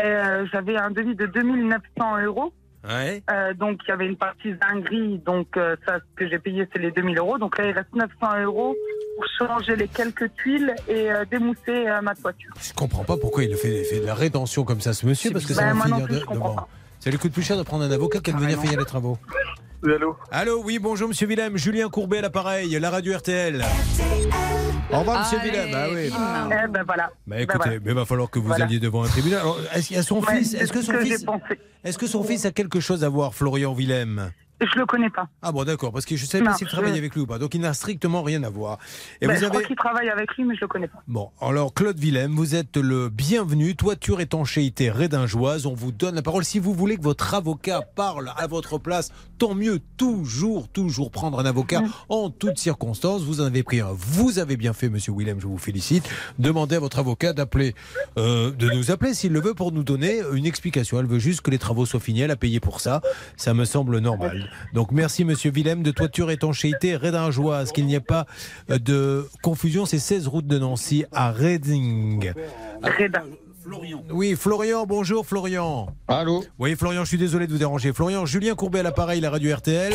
Euh, 0.02 0.46
J'avais 0.52 0.76
un 0.76 0.90
devis 0.90 1.14
de 1.14 1.26
2900 1.26 2.22
euros. 2.24 2.52
Ouais. 2.88 3.22
Euh, 3.30 3.52
donc 3.54 3.80
il 3.84 3.88
y 3.88 3.92
avait 3.92 4.06
une 4.06 4.16
partie 4.16 4.54
zinguerie, 4.62 5.18
donc 5.26 5.56
euh, 5.56 5.74
ça 5.84 5.96
ce 5.98 6.14
que 6.16 6.28
j'ai 6.30 6.38
payé 6.38 6.66
c'est 6.72 6.78
les 6.78 6.92
2000 6.92 7.18
euros. 7.18 7.36
Donc 7.36 7.58
là 7.58 7.66
il 7.66 7.72
reste 7.72 7.92
900 7.92 8.42
euros 8.44 8.76
pour 9.16 9.48
changer 9.48 9.74
les 9.74 9.88
quelques 9.88 10.32
tuiles 10.36 10.74
et 10.86 11.10
euh, 11.10 11.24
démousser 11.28 11.88
euh, 11.88 12.00
ma 12.02 12.14
toiture. 12.14 12.52
Je 12.62 12.72
comprends 12.72 13.02
pas 13.02 13.16
pourquoi 13.16 13.42
il 13.44 13.54
fait, 13.56 13.82
fait 13.82 14.00
de 14.00 14.06
la 14.06 14.14
rétention 14.14 14.62
comme 14.64 14.80
ça, 14.80 14.92
ce 14.92 15.06
monsieur, 15.06 15.32
parce 15.32 15.44
que 15.44 15.54
ça 15.54 15.62
Ben, 15.62 15.74
va 15.76 15.84
finir 15.86 16.04
plus, 16.06 16.14
de, 16.14 16.20
je 16.20 16.24
comprends 16.24 16.50
de- 16.50 16.56
pas. 16.56 16.68
Ça 17.00 17.10
lui 17.10 17.18
coûte 17.18 17.32
plus 17.32 17.42
cher 17.42 17.56
de 17.58 17.62
prendre 17.64 17.82
un 17.84 17.90
avocat 17.90 18.20
qu'à 18.20 18.32
de 18.32 18.38
venir 18.38 18.60
payer 18.60 18.76
les 18.76 18.84
travaux. 18.84 19.18
Oui, 19.82 19.92
allô 19.94 20.16
Allô, 20.30 20.62
oui, 20.64 20.78
bonjour 20.78 21.08
Monsieur 21.08 21.26
Willem, 21.28 21.56
Julien 21.56 21.88
Courbet 21.88 22.18
à 22.18 22.22
l'appareil, 22.22 22.70
la 22.80 22.90
radio 22.90 23.16
RTL. 23.16 23.64
Au 24.92 24.98
revoir, 25.00 25.20
monsieur 25.20 25.38
Willem. 25.38 25.68
Ah 25.74 25.86
oui. 25.92 26.10
Eh 26.64 26.68
ben 26.68 26.82
voilà. 26.84 27.04
Bah 27.06 27.12
Ben 27.26 27.40
écoutez, 27.40 27.58
voilà. 27.58 27.80
mais 27.84 27.90
il 27.90 27.94
va 27.94 28.04
falloir 28.04 28.30
que 28.30 28.38
vous 28.38 28.48
Voilà. 28.48 28.64
alliez 28.64 28.80
devant 28.80 29.04
un 29.04 29.08
tribunal. 29.08 29.40
Alors, 29.40 29.58
est-ce 29.74 29.88
qu'il 29.88 29.96
y 29.96 30.00
a 30.00 30.02
son 30.02 30.20
Ouais, 30.20 30.36
fils 30.38 30.54
Est-ce 30.54 30.72
que 30.72 30.82
son 30.82 30.92
que 30.92 31.00
fils. 31.04 31.24
Est-ce 31.84 31.98
que 31.98 32.06
son 32.06 32.24
fils 32.24 32.44
a 32.44 32.50
quelque 32.50 32.80
chose 32.80 33.04
à 33.04 33.08
voir, 33.08 33.34
Florian 33.34 33.72
Willem? 33.74 34.32
Je 34.60 34.78
le 34.78 34.86
connais 34.86 35.08
pas. 35.10 35.28
Ah 35.42 35.52
bon, 35.52 35.62
d'accord, 35.64 35.92
parce 35.92 36.04
que 36.04 36.16
je 36.16 36.24
ne 36.24 36.28
savais 36.28 36.42
pas 36.44 36.50
Non, 36.50 36.56
s'il 36.56 36.66
je- 36.66 36.72
travaillait 36.72 36.98
avec 36.98 37.14
lui 37.14 37.20
ou 37.22 37.26
pas. 37.26 37.38
Donc 37.38 37.54
il 37.54 37.60
n'a 37.60 37.72
strictement 37.74 38.22
rien 38.22 38.42
à 38.42 38.50
voir. 38.50 38.78
Et 39.20 39.26
Ben, 39.26 39.34
vous 39.34 39.40
Je 39.40 39.46
crois 39.46 39.58
avez. 39.58 39.66
qu'il 39.66 39.76
travaille 39.76 40.08
avec 40.10 40.34
lui, 40.36 40.44
mais 40.44 40.56
je 40.56 40.60
le 40.62 40.66
connais 40.66 40.88
pas. 40.88 40.98
Bon, 41.06 41.30
alors 41.40 41.72
Claude 41.74 41.98
Willem, 41.98 42.34
vous 42.34 42.54
êtes 42.56 42.76
le 42.76 43.08
bienvenu. 43.08 43.76
Toiture 43.76 44.20
étanchéité 44.20 44.90
Rédingeoise. 44.90 45.66
On 45.66 45.74
vous 45.74 45.92
donne 45.92 46.16
la 46.16 46.22
parole. 46.22 46.44
Si 46.44 46.58
vous 46.58 46.74
voulez 46.74 46.96
que 46.96 47.02
votre 47.02 47.34
avocat 47.34 47.82
parle 47.94 48.32
à 48.36 48.46
votre 48.48 48.78
place, 48.78 49.12
tant 49.38 49.54
mieux. 49.54 49.80
Toujours, 49.96 50.68
toujours 50.68 51.10
prendre 51.12 51.38
un 51.38 51.44
avocat 51.46 51.82
en 52.08 52.30
toutes 52.30 52.58
circonstances. 52.58 53.22
Vous 53.22 53.40
en 53.40 53.44
avez 53.44 53.62
pris 53.62 53.80
un. 53.80 53.90
Vous 53.92 54.38
avez 54.40 54.56
bien 54.56 54.72
fait, 54.72 54.88
monsieur 54.88 55.12
Willem, 55.16 55.40
je 55.40 55.46
vous 55.46 55.58
félicite. 55.58 56.08
Demandez 56.38 56.76
à 56.76 56.80
votre 56.80 56.98
avocat 56.98 57.32
d'appeler, 57.32 57.74
euh, 58.16 58.50
de 58.50 58.70
nous 58.70 58.90
appeler 58.90 59.14
s'il 59.14 59.32
le 59.32 59.40
veut 59.40 59.54
pour 59.54 59.70
nous 59.72 59.84
donner 59.84 60.20
une 60.32 60.46
explication. 60.46 60.98
Elle 60.98 61.06
veut 61.06 61.18
juste 61.20 61.42
que 61.42 61.50
les 61.50 61.58
travaux 61.58 61.86
soient 61.86 62.00
finis. 62.00 62.22
Elle 62.22 62.30
a 62.32 62.36
payé 62.36 62.58
pour 62.60 62.80
ça. 62.80 63.00
Ça 63.36 63.54
me 63.54 63.64
semble 63.64 63.98
normal. 63.98 64.47
Donc 64.74 64.90
merci, 64.92 65.24
monsieur 65.24 65.50
Willem, 65.50 65.82
de 65.82 65.90
Toiture 65.90 66.30
étanchéité 66.30 66.96
Rédingeoise. 66.96 67.72
Qu'il 67.72 67.86
n'y 67.86 67.94
ait 67.94 68.00
pas 68.00 68.26
euh, 68.70 68.78
de 68.78 69.26
confusion. 69.42 69.86
C'est 69.86 69.98
16 69.98 70.26
route 70.28 70.46
de 70.46 70.58
Nancy 70.58 71.04
à 71.12 71.30
Reding. 71.32 72.32
Oui, 74.10 74.34
Florian, 74.36 74.86
bonjour 74.86 75.26
Florian. 75.26 75.88
Allô 76.08 76.42
Oui, 76.58 76.74
Florian, 76.74 77.04
je 77.04 77.08
suis 77.08 77.18
désolé 77.18 77.46
de 77.46 77.52
vous 77.52 77.58
déranger. 77.58 77.92
Florian, 77.92 78.24
Julien 78.24 78.54
Courbet 78.54 78.78
à 78.80 78.82
l'appareil, 78.82 79.20
la 79.20 79.30
radio 79.30 79.54
RTL. 79.54 79.92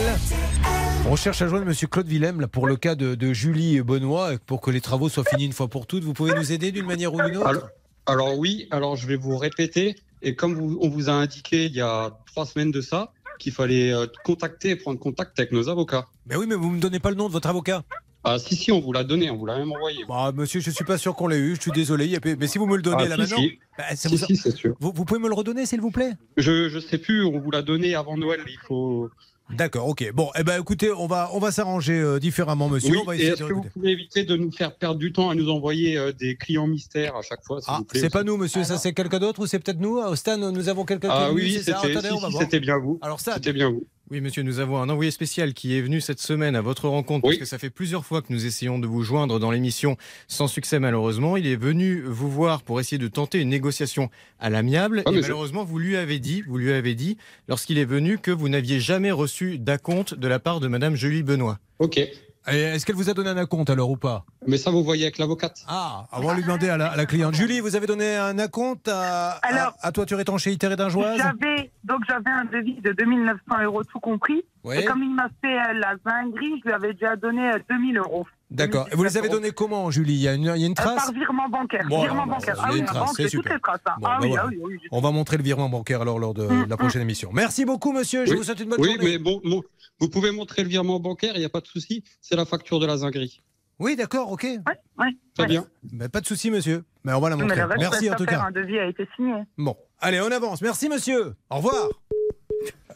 On 1.09 1.15
cherche 1.15 1.41
à 1.41 1.47
joindre 1.47 1.65
Monsieur 1.65 1.88
Claude 1.88 2.07
Willem 2.07 2.39
là, 2.39 2.47
pour 2.47 2.67
le 2.67 2.75
cas 2.75 2.95
de, 2.95 3.15
de 3.15 3.34
Julie 3.34 3.81
Benoît, 3.81 4.31
pour 4.45 4.61
que 4.61 4.71
les 4.71 4.80
travaux 4.80 5.09
soient 5.09 5.23
finis 5.25 5.45
une 5.45 5.53
fois 5.53 5.67
pour 5.67 5.88
toutes. 5.88 6.03
Vous 6.03 6.13
pouvez 6.13 6.34
nous 6.34 6.51
aider 6.51 6.71
d'une 6.71 6.85
manière 6.85 7.13
ou 7.13 7.21
d'une 7.21 7.38
autre? 7.38 7.47
Alors, 7.47 7.69
alors 8.05 8.38
oui, 8.38 8.67
alors 8.71 8.95
je 8.95 9.07
vais 9.07 9.17
vous 9.17 9.38
répéter. 9.38 9.95
Et 10.21 10.35
comme 10.35 10.53
vous- 10.53 10.77
on 10.81 10.88
vous 10.89 11.09
a 11.09 11.13
indiqué 11.13 11.65
il 11.65 11.73
y 11.73 11.81
a 11.81 12.11
trois 12.27 12.45
semaines 12.45 12.71
de 12.71 12.80
ça, 12.80 13.11
qu'il 13.39 13.51
fallait 13.53 13.91
euh, 13.93 14.05
contacter 14.23 14.69
et 14.72 14.76
prendre 14.76 14.99
contact 14.99 15.39
avec 15.39 15.51
nos 15.51 15.69
avocats. 15.69 16.07
Mais 16.26 16.35
oui, 16.35 16.45
mais 16.47 16.55
vous 16.55 16.69
ne 16.69 16.76
me 16.76 16.80
donnez 16.80 16.99
pas 16.99 17.10
le 17.10 17.15
nom 17.15 17.27
de 17.27 17.34
votre 17.34 17.47
avocat 17.49 17.84
Ah 18.23 18.39
si, 18.39 18.55
si, 18.55 18.72
on 18.72 18.80
vous 18.80 18.93
l'a 18.93 19.03
donné, 19.03 19.30
on 19.30 19.35
vous 19.38 19.45
l'a 19.45 19.57
même 19.57 19.72
envoyé. 19.72 20.05
Bah, 20.07 20.31
monsieur, 20.34 20.61
je 20.61 20.72
suis 20.72 20.85
pas 20.85 20.97
sûr 20.97 21.15
qu'on 21.15 21.27
l'ait 21.27 21.38
eu. 21.38 21.55
Je 21.55 21.61
suis 21.61 21.72
désolé. 21.72 22.18
Mais 22.39 22.47
si 22.47 22.57
vous 22.57 22.65
me 22.65 22.76
le 22.77 22.81
donnez 22.81 23.03
Ah, 23.05 23.10
là 23.10 23.15
si, 23.15 23.22
maintenant, 23.22 23.38
si. 23.38 23.60
bah, 23.77 23.84
ça 23.95 24.10
Si, 24.10 24.15
vous- 24.18 24.51
sûr. 24.51 24.76
vous, 24.80 24.91
vous 24.95 25.05
pouvez 25.05 25.19
me 25.19 25.27
le 25.27 25.34
redonner, 25.34 25.65
s'il 25.65 25.81
vous 25.81 25.91
plaît? 25.91 26.14
Je, 26.38 26.69
je 26.69 26.80
sais 26.80 26.97
plus, 26.97 27.26
on 27.26 27.39
vous 27.39 27.51
l'a 27.51 27.61
donné 27.61 27.95
avant 27.95 28.15
Noël, 28.18 28.39
il 28.47 28.57
faut... 28.68 29.10
D'accord, 29.55 29.88
ok. 29.88 30.11
Bon, 30.13 30.30
eh 30.38 30.43
ben, 30.43 30.59
écoutez, 30.59 30.91
on 30.91 31.07
va, 31.07 31.30
on 31.34 31.39
va 31.39 31.51
s'arranger 31.51 31.93
euh, 31.99 32.19
différemment, 32.19 32.69
monsieur. 32.69 32.91
Oui, 32.91 32.97
on 33.01 33.05
va 33.05 33.13
et 33.15 33.17
essayer 33.19 33.31
est-ce 33.34 33.43
de 33.43 33.47
que 33.47 33.53
vous 33.53 33.61
réécouter. 33.61 33.73
pouvez 33.73 33.91
éviter 33.91 34.23
de 34.25 34.35
nous 34.38 34.51
faire 34.51 34.75
perdre 34.75 34.99
du 34.99 35.11
temps 35.11 35.30
à 35.30 35.35
nous 35.35 35.49
envoyer 35.49 35.97
euh, 35.97 36.11
des 36.11 36.35
clients 36.35 36.67
mystères 36.67 37.15
à 37.15 37.21
chaque 37.21 37.43
fois, 37.43 37.61
s'il 37.61 37.73
Ah, 37.73 37.77
vous 37.80 37.85
plaît 37.85 37.99
c'est 37.99 38.05
aussi 38.07 38.11
pas 38.13 38.23
nous, 38.23 38.38
monsieur, 38.38 38.63
ça 38.63 38.77
c'est 38.77 38.93
quelqu'un 38.93 39.19
d'autre 39.19 39.41
ou 39.41 39.45
c'est 39.47 39.59
peut-être 39.59 39.80
nous? 39.80 39.97
Au 39.97 40.15
Stan, 40.15 40.38
nous 40.38 40.69
avons 40.69 40.85
quelqu'un 40.85 41.07
qui 41.09 41.15
Ah 41.17 41.25
est 41.27 41.30
venu, 41.30 41.41
oui, 41.41 41.53
c'est 41.63 41.71
ça? 41.71 41.80
c'était 41.81 41.91
Attendez, 41.97 42.07
si, 42.09 42.13
on 42.13 42.19
va 42.19 42.27
si, 42.27 42.31
voir. 42.34 42.43
c'était 42.43 42.59
bien 42.59 42.77
vous. 42.77 42.99
Alors 43.01 43.19
ça, 43.19 43.35
C'était 43.35 43.53
bien 43.53 43.69
vous. 43.69 43.85
Oui, 44.14 44.22
monsieur, 44.22 44.44
nous 44.44 44.60
avons 44.60 44.77
un 44.77 44.90
envoyé 44.90 45.10
spécial 45.10 45.56
qui 45.56 45.76
est 45.76 45.81
venu 45.81 45.99
cette 45.99 46.19
semaine 46.19 46.56
à 46.56 46.61
votre 46.61 46.88
rencontre, 46.88 47.23
parce 47.23 47.38
que 47.38 47.45
ça 47.45 47.57
fait 47.57 47.72
plusieurs 47.72 48.06
fois 48.06 48.22
que 48.22 48.31
nous 48.31 48.45
essayons 48.45 48.77
de 48.77 48.85
vous 48.85 49.02
joindre 49.02 49.40
dans 49.40 49.49
l'émission, 49.49 49.98
sans 50.27 50.48
succès 50.48 50.77
malheureusement. 50.77 51.35
Il 51.35 51.48
est 51.48 51.56
venu 51.56 52.03
vous 52.06 52.30
voir 52.30 52.61
pour 52.61 52.80
essayer 52.80 52.99
de 52.99 53.07
tenter 53.07 53.40
une 53.40 53.49
négociation 53.49 54.11
à 54.40 54.52
l'amiable, 54.52 55.02
Ah, 55.07 55.11
et 55.11 55.19
malheureusement, 55.19 55.64
vous 55.64 55.80
lui 55.80 55.95
avez 55.95 56.19
dit, 56.19 56.44
vous 56.44 56.60
lui 56.60 56.72
avez 56.72 56.94
dit, 56.94 57.18
lorsqu'il 57.48 57.80
est 57.80 57.85
venu, 57.85 58.19
que 58.19 58.30
vous 58.30 58.49
n'aviez 58.49 58.80
jamais 58.80 59.10
reçu 59.10 59.57
d'acompte 59.57 60.14
de 60.14 60.27
la 60.27 60.38
part 60.38 60.60
de 60.60 60.68
madame 60.68 60.95
Julie 60.95 61.23
Benoît. 61.23 61.57
Ok. 61.80 61.99
Et 62.51 62.59
Est-ce 62.61 62.85
qu'elle 62.85 62.95
vous 62.95 63.09
a 63.09 63.13
donné 63.13 63.29
un 63.29 63.37
acompte 63.37 63.69
alors 63.69 63.89
ou 63.89 63.95
pas? 63.97 64.25
Mais 64.47 64.57
ça, 64.57 64.69
vous 64.71 64.83
voyez 64.83 65.03
avec 65.03 65.17
l'avocate. 65.17 65.63
Ah, 65.67 66.05
on 66.11 66.21
va 66.21 66.33
lui 66.33 66.43
demander 66.43 66.67
à 66.69 66.77
la, 66.77 66.87
à 66.87 66.95
la 66.97 67.05
cliente. 67.05 67.33
Julie, 67.35 67.59
vous 67.61 67.75
avez 67.75 67.87
donné 67.87 68.15
un 68.17 68.37
acompte 68.39 68.87
à, 68.89 69.31
Alors- 69.43 69.75
à, 69.81 69.87
à 69.87 69.91
toiture 69.91 70.19
étanchéité 70.19 70.67
Rédingeoise 70.67 71.17
J'avais 71.17 71.71
donc 71.85 71.99
j'avais 72.07 72.29
un 72.29 72.45
devis 72.45 72.81
de 72.81 72.91
2900 72.91 73.63
euros 73.63 73.83
tout 73.83 73.99
compris. 73.99 74.43
Oui. 74.64 74.77
Et 74.77 74.85
comme 74.85 75.03
il 75.03 75.14
m'a 75.14 75.27
fait 75.41 75.57
euh, 75.60 75.73
la 75.73 75.95
zinguerie, 76.06 76.61
je 76.64 76.68
lui 76.69 76.73
avais 76.73 76.94
déjà 76.94 77.15
donné 77.18 77.49
euh, 77.52 77.60
2000 77.69 77.98
euros. 77.98 78.26
D'accord. 78.49 78.88
Et 78.91 78.95
vous 78.95 79.03
les 79.03 79.18
avez 79.18 79.27
donnés 79.30 79.52
comment, 79.52 79.90
Julie? 79.91 80.14
Il 80.14 80.22
y 80.22 80.27
a 80.27 80.34
une, 80.35 80.44
il 80.56 80.61
y 80.61 80.64
a 80.64 80.68
une 80.68 80.72
Euh, 80.72 80.76
trace? 80.76 81.06
par 81.06 81.11
virement 81.14 81.49
bancaire. 81.49 81.85
Bon, 81.90 82.02
virement 82.03 82.26
bancaire. 82.27 82.56
il 82.56 82.60
y 82.60 82.61
a 82.61 82.64
Ah 82.65 82.72
une 82.72 82.80
oui, 82.81 82.85
trace, 82.85 82.98
banque, 82.99 83.10
c'est 83.18 83.23
j'ai 83.23 83.30
super. 83.30 83.44
toutes 83.44 83.53
les 83.53 83.60
traces. 83.60 83.81
hein. 83.88 83.95
Bon, 83.99 84.07
ah, 84.07 84.18
bah 84.18 84.19
oui, 84.22 84.27
voilà. 84.30 84.44
ah 84.44 84.48
oui, 84.49 84.60
oui, 84.64 84.80
On 84.91 85.02
va 85.02 85.11
montrer 85.11 85.38
le 85.38 85.44
virement 85.44 85.68
bancaire 85.69 86.02
alors 86.02 86.18
lors 86.19 86.34
de 86.34 86.45
Mm, 86.48 86.68
la 86.69 86.77
prochaine 86.77 87.02
émission. 87.02 87.30
Merci 87.34 87.65
beaucoup, 87.65 87.91
monsieur. 87.91 88.26
Je 88.26 88.31
Oui. 88.31 88.38
vous 88.38 88.44
souhaite 88.44 88.60
une 88.61 88.69
bonne 88.69 88.80
oui, 88.80 88.94
journée. 88.94 89.03
mais 89.03 89.18
bon, 89.18 89.41
bon, 89.44 89.64
vous 89.99 90.10
pouvez 90.10 90.31
montrer 90.31 90.64
le 90.64 90.69
virement 90.69 90.99
bancaire, 90.99 91.34
il 91.35 91.40
n'y 91.40 91.45
a 91.45 91.49
pas 91.49 91.61
de 91.61 91.68
souci. 91.68 92.03
C'est 92.22 92.35
la 92.35 92.45
facture 92.45 92.80
de 92.80 92.85
la 92.85 92.95
zinguerie. 92.98 93.41
Oui, 93.80 93.95
d'accord, 93.98 94.31
ok. 94.31 94.45
Très 95.35 95.45
bien. 95.48 95.65
Mais 95.91 96.07
pas 96.07 96.22
de 96.22 96.27
souci, 96.27 96.52
monsieur. 96.52 96.85
Mais 97.03 97.11
on 97.11 97.19
va 97.19 97.31
la 97.31 97.35
montrer. 97.35 97.64
reste, 97.64 97.80
Merci 97.80 98.10
en 98.11 98.15
tout 98.15 98.26
cas. 98.26 98.44
Un 98.44 98.52
devis 98.52 98.77
a 98.80 98.85
été 98.85 99.07
signé. 99.18 99.34
Bon, 99.57 99.76
allez, 99.99 100.22
on 100.22 100.31
avance. 100.31 100.61
Merci, 100.61 100.88
monsieur. 100.88 101.34
Au 101.49 101.56
revoir. 101.57 101.90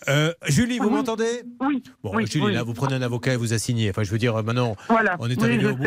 Euh, 0.09 0.33
Julie, 0.47 0.79
vous 0.79 0.89
m'entendez 0.89 1.43
Oui. 1.61 1.83
Bon, 2.03 2.11
oui, 2.15 2.25
Julie, 2.27 2.45
oui. 2.45 2.53
là, 2.53 2.63
vous 2.63 2.73
prenez 2.73 2.95
un 2.95 3.01
avocat 3.01 3.33
et 3.33 3.37
vous 3.37 3.53
assignez. 3.53 3.89
Enfin, 3.89 4.03
je 4.03 4.11
veux 4.11 4.17
dire, 4.17 4.41
maintenant, 4.43 4.75
Voilà. 4.89 5.15
on 5.19 5.29
est 5.29 5.41
arrivé 5.41 5.67
au 5.67 5.75
bout. 5.75 5.85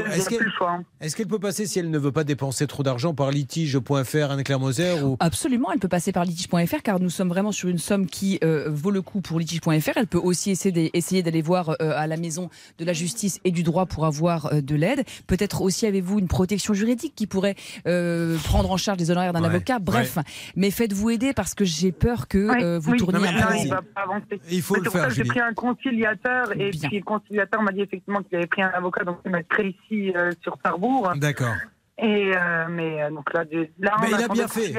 Est-ce 1.01 1.17
qu'elle 1.17 1.27
peut 1.27 1.39
passer 1.39 1.67
si 1.67 1.79
elle 1.79 1.91
ne 1.91 1.99
veut 1.99 2.13
pas 2.13 2.25
dépenser 2.25 2.67
trop 2.67 2.83
d'argent 2.83 3.15
par 3.15 3.31
litige.fr, 3.31 4.31
Anne-Claire 4.31 4.61
Moser 4.61 5.01
ou... 5.03 5.17
Absolument, 5.21 5.71
elle 5.73 5.79
peut 5.79 5.89
passer 5.89 6.13
par 6.13 6.25
litige.fr 6.25 6.83
car 6.83 7.01
nous 7.01 7.11
sommes 7.11 7.29
vraiment 7.29 7.53
sur 7.53 7.69
une 7.69 7.79
somme 7.79 8.07
qui 8.07 8.39
euh, 8.45 8.69
vaut 8.69 8.91
le 8.91 9.03
coup 9.03 9.21
pour 9.21 9.39
litige.fr. 9.39 9.91
Elle 9.97 10.07
peut 10.07 10.19
aussi 10.19 10.51
essayer 10.53 11.23
d'aller 11.23 11.43
voir 11.43 11.71
euh, 11.81 11.93
à 11.97 12.07
la 12.07 12.17
maison 12.17 12.51
de 12.79 12.85
la 12.85 12.93
justice 12.93 13.41
et 13.45 13.51
du 13.51 13.63
droit 13.63 13.87
pour 13.87 14.07
avoir 14.07 14.47
euh, 14.53 14.61
de 14.61 14.75
l'aide. 14.75 15.05
Peut-être 15.27 15.63
aussi 15.63 15.87
avez-vous 15.87 16.19
une 16.19 16.29
protection 16.29 16.75
juridique 16.75 17.15
qui 17.15 17.27
pourrait 17.27 17.55
euh, 17.87 18.37
prendre 18.45 18.71
en 18.71 18.77
charge 18.77 18.99
les 18.99 19.11
honoraires 19.11 19.33
d'un 19.33 19.41
Ouais, 19.41 19.47
avocat. 19.47 19.79
Bref, 19.79 20.19
mais 20.57 20.71
faites-vous 20.71 21.11
aider 21.11 21.33
parce 21.33 21.55
que 21.55 21.65
j'ai 21.65 21.93
peur 21.93 22.29
que 22.29 22.39
euh, 22.39 22.79
vous 22.79 22.93
oui. 22.93 22.99
tourniez 22.99 23.19
Non, 23.19 23.21
mais 23.25 23.29
un 23.29 23.43
peu 23.43 23.85
avancer. 24.03 24.41
Il 24.51 24.63
faut 24.63 24.75
Mais 24.75 24.81
le 24.81 24.85
c'est 24.85 24.91
pour 24.91 24.93
ça 24.93 24.99
faire, 25.01 25.09
que 25.09 25.15
J'ai 25.15 25.25
pris 25.25 25.41
un 25.41 25.55
conciliateur 25.55 26.53
et 26.53 26.71
Bien. 26.71 26.89
puis 26.89 26.99
le 26.99 27.05
conciliateur 27.05 27.63
m'a 27.63 27.73
dit 27.73 27.83
effectivement 27.83 28.23
qu'il 28.23 28.37
avait 28.37 28.47
pris 28.47 28.63
un 28.63 28.69
avocat, 28.71 29.05
donc 29.05 29.19
il 29.25 29.31
m'a 29.31 29.41
ici 29.41 30.13
euh, 30.17 30.33
sur 30.43 30.57
Sarrebourg. 30.65 31.13
D'accord. 31.17 31.55
Et 31.99 32.33
euh, 32.35 32.67
mais 32.71 33.03
euh, 33.03 33.11
donc 33.11 33.33
là, 33.33 33.45
là 33.79 33.97
Mais 34.01 34.15
on 34.15 34.19
il 34.19 34.25
a 34.25 34.29
bien 34.29 34.49
fait. 34.49 34.73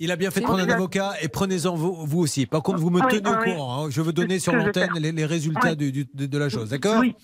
Il 0.00 0.10
a 0.12 0.16
bien 0.16 0.30
fait 0.30 0.40
de 0.40 0.44
prendre 0.44 0.60
un 0.62 0.68
avocat 0.68 1.14
et 1.22 1.28
prenez-en 1.28 1.74
vous, 1.74 2.06
vous 2.06 2.20
aussi. 2.20 2.46
Par 2.46 2.62
contre, 2.62 2.78
vous 2.78 2.90
me 2.90 3.00
Oui, 3.00 3.06
tenez 3.10 3.28
au 3.28 3.32
oui. 3.44 3.52
courant. 3.54 3.86
hein. 3.86 3.90
Je 3.90 4.00
veux 4.00 4.12
donner 4.12 4.38
sur 4.38 4.54
l'antenne 4.54 4.90
les, 4.98 5.10
les 5.12 5.24
résultats 5.26 5.70
Oui. 5.70 5.76
du- 5.76 5.92
du- 5.92 6.08
de, 6.14 6.26
de 6.26 6.38
la 6.38 6.48
chose. 6.48 6.70
D'accord 6.70 7.00
Oui. 7.00 7.14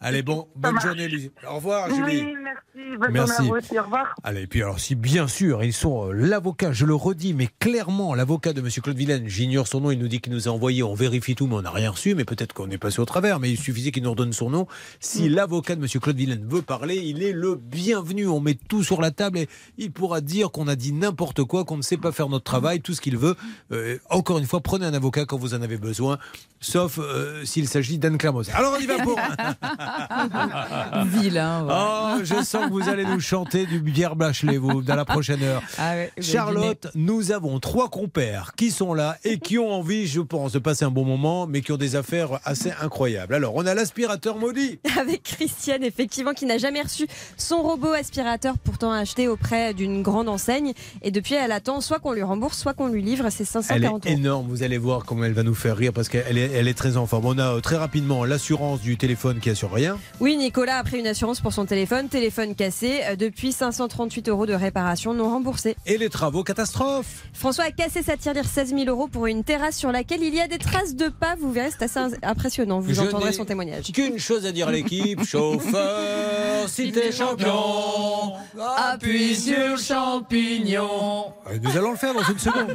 Allez, 0.00 0.22
bon, 0.22 0.48
bonne 0.56 0.80
journée, 0.80 1.08
Lucie. 1.08 1.30
Au 1.48 1.56
revoir, 1.56 1.88
Julie. 1.94 2.22
Oui, 2.22 2.34
merci. 2.42 2.58
Bonne 2.98 3.10
Merci. 3.12 3.32
journée 3.36 3.48
à 3.48 3.52
vous 3.52 3.58
aussi. 3.58 3.78
Au 3.78 3.82
revoir. 3.82 4.14
Allez, 4.24 4.42
et 4.42 4.46
puis 4.46 4.62
alors, 4.62 4.78
si 4.80 4.94
bien 4.94 5.28
sûr, 5.28 5.62
ils 5.64 5.72
sont 5.72 6.08
euh, 6.08 6.12
l'avocat, 6.12 6.72
je 6.72 6.84
le 6.86 6.94
redis, 6.94 7.32
mais 7.34 7.48
clairement, 7.58 8.14
l'avocat 8.14 8.52
de 8.52 8.60
M. 8.60 8.68
Claude 8.82 8.96
Villaine, 8.96 9.28
j'ignore 9.28 9.66
son 9.66 9.80
nom, 9.80 9.90
il 9.90 9.98
nous 9.98 10.08
dit 10.08 10.20
qu'il 10.20 10.32
nous 10.32 10.48
a 10.48 10.50
envoyé, 10.50 10.82
on 10.82 10.94
vérifie 10.94 11.34
tout, 11.34 11.46
mais 11.46 11.54
on 11.56 11.62
n'a 11.62 11.70
rien 11.70 11.90
reçu, 11.90 12.14
mais 12.14 12.24
peut-être 12.24 12.52
qu'on 12.54 12.70
est 12.70 12.78
passé 12.78 13.00
au 13.00 13.04
travers, 13.04 13.40
mais 13.40 13.50
il 13.50 13.58
suffisait 13.58 13.90
qu'il 13.92 14.02
nous 14.02 14.10
redonne 14.10 14.32
son 14.32 14.50
nom. 14.50 14.66
Si 15.00 15.28
Mm. 15.28 15.34
l'avocat 15.34 15.76
de 15.76 15.82
M. 15.82 15.88
Claude 16.00 16.16
Villaine 16.16 16.46
veut 16.48 16.62
parler, 16.62 16.96
il 16.96 17.22
est 17.22 17.32
le 17.32 17.54
bienvenu, 17.56 18.26
on 18.26 18.40
met 18.40 18.54
tout 18.54 18.82
sur 18.82 19.00
la 19.00 19.10
table 19.10 19.38
et 19.38 19.48
il 19.78 19.90
pourra 19.92 20.20
dire 20.20 20.50
qu'on 20.50 20.68
a 20.68 20.76
dit 20.76 20.92
n'importe 20.92 21.44
quoi, 21.44 21.64
qu'on 21.64 21.81
ne 21.82 21.86
sait 21.86 21.96
pas 21.96 22.12
faire 22.12 22.28
notre 22.28 22.44
travail, 22.44 22.80
tout 22.80 22.94
ce 22.94 23.00
qu'il 23.00 23.16
veut. 23.16 23.34
Euh, 23.72 23.98
encore 24.10 24.38
une 24.38 24.46
fois, 24.46 24.60
prenez 24.60 24.86
un 24.86 24.94
avocat 24.94 25.24
quand 25.24 25.36
vous 25.36 25.54
en 25.54 25.62
avez 25.62 25.76
besoin, 25.76 26.18
sauf 26.60 26.98
euh, 26.98 27.44
s'il 27.44 27.68
s'agit 27.68 27.98
d'Anne-Claire 27.98 28.32
Moser. 28.32 28.52
Alors 28.52 28.74
on 28.76 28.80
y 28.80 28.86
va 28.86 28.98
pour... 28.98 29.18
Vilain. 31.06 31.66
Oh, 31.68 32.20
je 32.22 32.42
sens 32.42 32.66
que 32.66 32.70
vous 32.70 32.88
allez 32.88 33.04
nous 33.04 33.20
chanter 33.20 33.66
du 33.66 33.82
Pierre 33.82 34.16
Bachelet, 34.16 34.56
vous, 34.56 34.82
dans 34.82 34.94
la 34.94 35.04
prochaine 35.04 35.42
heure. 35.42 35.62
Ah 35.78 35.94
ouais, 35.94 36.12
Charlotte, 36.20 36.88
nous 36.94 37.32
avons 37.32 37.60
trois 37.60 37.88
compères 37.88 38.52
qui 38.56 38.70
sont 38.70 38.94
là 38.94 39.16
et 39.24 39.38
qui 39.38 39.58
ont 39.58 39.72
envie, 39.72 40.06
je 40.06 40.20
pense, 40.20 40.52
de 40.52 40.58
passer 40.58 40.84
un 40.84 40.90
bon 40.90 41.04
moment, 41.04 41.46
mais 41.46 41.60
qui 41.60 41.72
ont 41.72 41.76
des 41.76 41.96
affaires 41.96 42.40
assez 42.44 42.72
incroyables. 42.80 43.34
Alors, 43.34 43.54
on 43.54 43.66
a 43.66 43.74
l'aspirateur 43.74 44.36
maudit. 44.36 44.78
Avec 44.98 45.22
Christiane, 45.22 45.82
effectivement, 45.82 46.32
qui 46.32 46.46
n'a 46.46 46.58
jamais 46.58 46.80
reçu 46.80 47.06
son 47.36 47.62
robot 47.62 47.92
aspirateur, 47.92 48.58
pourtant 48.58 48.92
acheté 48.92 49.28
auprès 49.28 49.74
d'une 49.74 50.02
grande 50.02 50.28
enseigne. 50.28 50.72
Et 51.02 51.10
depuis, 51.10 51.34
elle 51.34 51.52
attend 51.52 51.71
soit 51.80 51.98
qu'on 51.98 52.12
lui 52.12 52.22
rembourse, 52.22 52.58
soit 52.58 52.74
qu'on 52.74 52.88
lui 52.88 53.02
livre 53.02 53.28
ses 53.30 53.42
Elle 53.42 53.46
540 53.46 54.06
est 54.06 54.10
euros. 54.10 54.18
énorme, 54.18 54.46
vous 54.48 54.62
allez 54.62 54.78
voir 54.78 55.04
comment 55.04 55.24
elle 55.24 55.32
va 55.32 55.42
nous 55.42 55.54
faire 55.54 55.76
rire 55.76 55.92
parce 55.92 56.08
qu'elle 56.08 56.38
est, 56.38 56.50
elle 56.52 56.68
est 56.68 56.74
très 56.74 56.96
en 56.96 57.06
forme. 57.06 57.26
On 57.26 57.38
a 57.38 57.54
euh, 57.56 57.60
très 57.60 57.76
rapidement 57.76 58.24
l'assurance 58.24 58.80
du 58.80 58.96
téléphone 58.96 59.40
qui 59.40 59.50
assure 59.50 59.72
rien. 59.72 59.98
Oui, 60.20 60.36
Nicolas 60.36 60.76
a 60.78 60.84
pris 60.84 60.98
une 60.98 61.06
assurance 61.06 61.40
pour 61.40 61.52
son 61.52 61.64
téléphone, 61.66 62.08
téléphone 62.08 62.54
cassé, 62.54 63.00
euh, 63.08 63.16
depuis 63.16 63.52
538 63.52 64.28
euros 64.28 64.46
de 64.46 64.54
réparation 64.54 65.14
non 65.14 65.30
remboursée. 65.30 65.76
Et 65.86 65.98
les 65.98 66.08
travaux 66.08 66.42
catastrophes. 66.44 67.24
François 67.32 67.64
a 67.64 67.70
cassé 67.70 68.02
sa 68.02 68.16
tirelire 68.16 68.46
16 68.46 68.70
000 68.70 68.84
euros 68.86 69.08
pour 69.08 69.26
une 69.26 69.44
terrasse 69.44 69.76
sur 69.76 69.92
laquelle 69.92 70.22
il 70.22 70.34
y 70.34 70.40
a 70.40 70.48
des 70.48 70.58
traces 70.58 70.94
de 70.94 71.08
pas. 71.08 71.34
Vous 71.40 71.52
verrez, 71.52 71.70
c'est 71.70 71.84
assez 71.84 72.16
impressionnant. 72.22 72.80
Vous 72.80 72.92
Je 72.92 73.00
entendrez 73.00 73.32
son 73.32 73.44
témoignage. 73.44 73.92
Qu'une 73.92 74.18
chose 74.18 74.46
à 74.46 74.52
dire 74.52 74.68
à 74.68 74.72
l'équipe, 74.72 75.24
chauffeur, 75.26 76.68
si 76.68 76.92
t'es 76.92 77.12
champion, 77.12 78.32
Appuie 78.76 79.34
sur 79.34 79.78
champignon. 79.78 81.32
Nous 81.62 81.76
allons 81.76 81.92
le 81.92 81.96
faire 81.96 82.12
dans 82.12 82.22
une 82.22 82.38
seconde. 82.38 82.72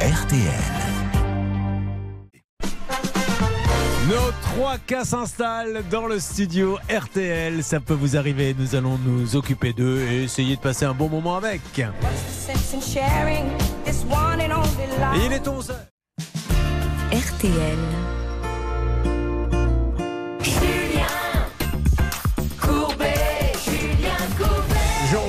RTL. 0.00 0.86
Nos 4.08 4.32
trois 4.42 4.78
cas 4.78 5.04
s'installent 5.04 5.82
dans 5.90 6.06
le 6.06 6.18
studio 6.18 6.78
RTL. 6.88 7.62
Ça 7.62 7.80
peut 7.80 7.92
vous 7.94 8.16
arriver. 8.16 8.56
Nous 8.58 8.74
allons 8.74 8.98
nous 9.04 9.36
occuper 9.36 9.74
d'eux 9.74 9.98
et 9.98 10.24
essayer 10.24 10.56
de 10.56 10.60
passer 10.60 10.86
un 10.86 10.94
bon 10.94 11.08
moment 11.08 11.36
avec. 11.36 11.60
Et 11.78 11.84
il 15.26 15.32
est 15.32 15.48
11 15.48 15.74
RTL. 17.12 18.15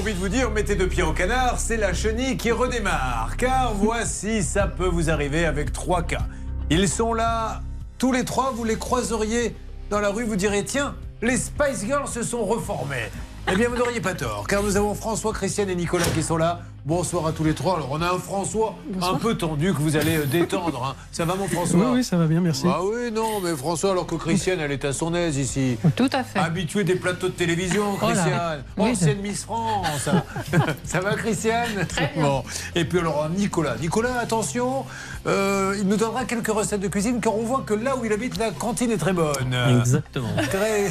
Envie 0.08 0.16
de 0.16 0.20
vous 0.22 0.30
dire, 0.30 0.52
mettez 0.52 0.76
deux 0.76 0.88
pieds 0.88 1.04
au 1.04 1.12
canard, 1.12 1.60
c'est 1.60 1.76
la 1.76 1.94
chenille 1.94 2.38
qui 2.38 2.50
redémarre. 2.50 3.36
Car 3.38 3.74
voici, 3.74 4.42
ça 4.42 4.66
peut 4.66 4.88
vous 4.88 5.10
arriver 5.10 5.46
avec 5.46 5.74
trois 5.74 6.02
cas. 6.02 6.22
Ils 6.70 6.88
sont 6.88 7.14
là, 7.14 7.62
tous 7.98 8.14
les 8.14 8.24
trois, 8.24 8.54
vous 8.56 8.64
les 8.64 8.78
croiseriez 8.78 9.54
dans 9.90 10.00
la 10.00 10.08
rue, 10.08 10.24
vous 10.24 10.38
direz, 10.38 10.64
tiens, 10.64 10.96
les 11.22 11.36
Spice 11.36 11.84
Girls 11.86 12.08
se 12.08 12.24
sont 12.24 12.46
reformés. 12.46 13.12
Eh 13.52 13.56
bien, 13.58 13.68
vous 13.68 13.76
n'auriez 13.76 14.00
pas 14.00 14.14
tort, 14.14 14.48
car 14.48 14.64
nous 14.64 14.78
avons 14.78 14.96
François, 14.96 15.34
Christiane 15.34 15.70
et 15.70 15.76
Nicolas 15.76 16.06
qui 16.16 16.24
sont 16.24 16.38
là. 16.38 16.62
Bonsoir 16.88 17.28
à 17.28 17.34
tous 17.34 17.44
les 17.44 17.54
trois. 17.54 17.76
Alors, 17.76 17.90
on 17.92 18.02
a 18.02 18.06
un 18.14 18.18
François 18.18 18.74
un 19.02 19.16
peu 19.16 19.36
tendu 19.36 19.74
que 19.74 19.82
vous 19.82 19.98
allez 19.98 20.20
euh, 20.20 20.26
détendre. 20.26 20.86
hein. 20.86 20.96
Ça 21.12 21.26
va, 21.26 21.36
mon 21.36 21.46
François 21.46 21.78
Oui, 21.78 21.86
oui, 21.96 22.04
ça 22.06 22.16
va 22.16 22.28
bien, 22.28 22.40
merci. 22.40 22.64
Ah 22.66 22.80
oui, 22.82 23.12
non, 23.12 23.42
mais 23.44 23.54
François, 23.58 23.92
alors 23.92 24.08
que 24.08 24.16
Christiane, 24.16 24.62
elle 24.62 24.72
est 24.72 24.86
à 24.86 24.94
son 24.94 25.14
aise 25.14 25.36
ici. 25.36 25.78
Tout 25.98 26.08
à 26.14 26.24
fait. 26.24 26.40
Habituée 26.40 26.86
des 26.86 26.96
plateaux 26.96 27.28
de 27.28 27.34
télévision, 27.34 27.84
Oh. 28.02 28.06
Christiane. 28.06 28.64
Oui, 28.78 28.92
Ancienne 28.92 29.20
Miss 29.20 29.44
France. 29.44 30.08
Ça 30.86 31.02
va, 31.02 31.16
Christiane 31.16 31.86
Très 31.90 32.10
bien. 32.16 32.24
Bon. 32.24 32.44
Et 32.74 32.86
puis 32.86 33.00
alors, 33.00 33.28
Nicolas. 33.36 33.76
Nicolas, 33.82 34.20
attention, 34.22 34.86
euh, 35.28 35.76
il 35.78 35.86
nous 35.90 35.98
donnera 35.98 36.24
quelques 36.24 36.48
recettes 36.48 36.80
de 36.80 36.88
cuisine, 36.88 37.20
car 37.20 37.36
on 37.36 37.44
voit 37.44 37.64
que 37.66 37.74
là 37.74 37.98
où 37.98 38.06
il 38.06 38.14
habite, 38.14 38.38
la 38.38 38.52
cantine 38.52 38.92
est 38.92 38.98
très 38.98 39.12
bonne. 39.12 39.54
Exactement. 39.78 40.30
Très. 40.50 40.90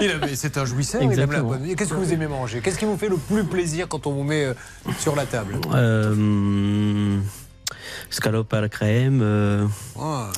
il 0.00 0.18
c'est 0.34 0.56
un 0.56 0.64
jouisseur, 0.64 1.02
il 1.02 1.04
aime 1.04 1.10
la 1.10 1.24
Exactement. 1.24 1.48
bonne. 1.50 1.74
Qu'est-ce 1.76 1.90
que 1.90 1.94
vous 1.98 2.12
aimez 2.14 2.26
manger? 2.26 2.60
Qu'est-ce 2.62 2.78
qui 2.78 2.86
vous 2.86 2.96
fait 2.96 3.10
le 3.10 3.18
plus 3.18 3.44
plaisir 3.44 3.86
quand 3.86 4.06
on 4.06 4.12
vous 4.12 4.29
met 4.30 4.44
euh, 4.44 4.54
sur 4.98 5.14
la 5.16 5.26
table 5.26 5.56
Euh, 5.74 7.18
scalope 8.08 8.52
à 8.54 8.60
la 8.60 8.68
crème, 8.68 9.20
euh, 9.22 9.66
Ah. 10.00 10.30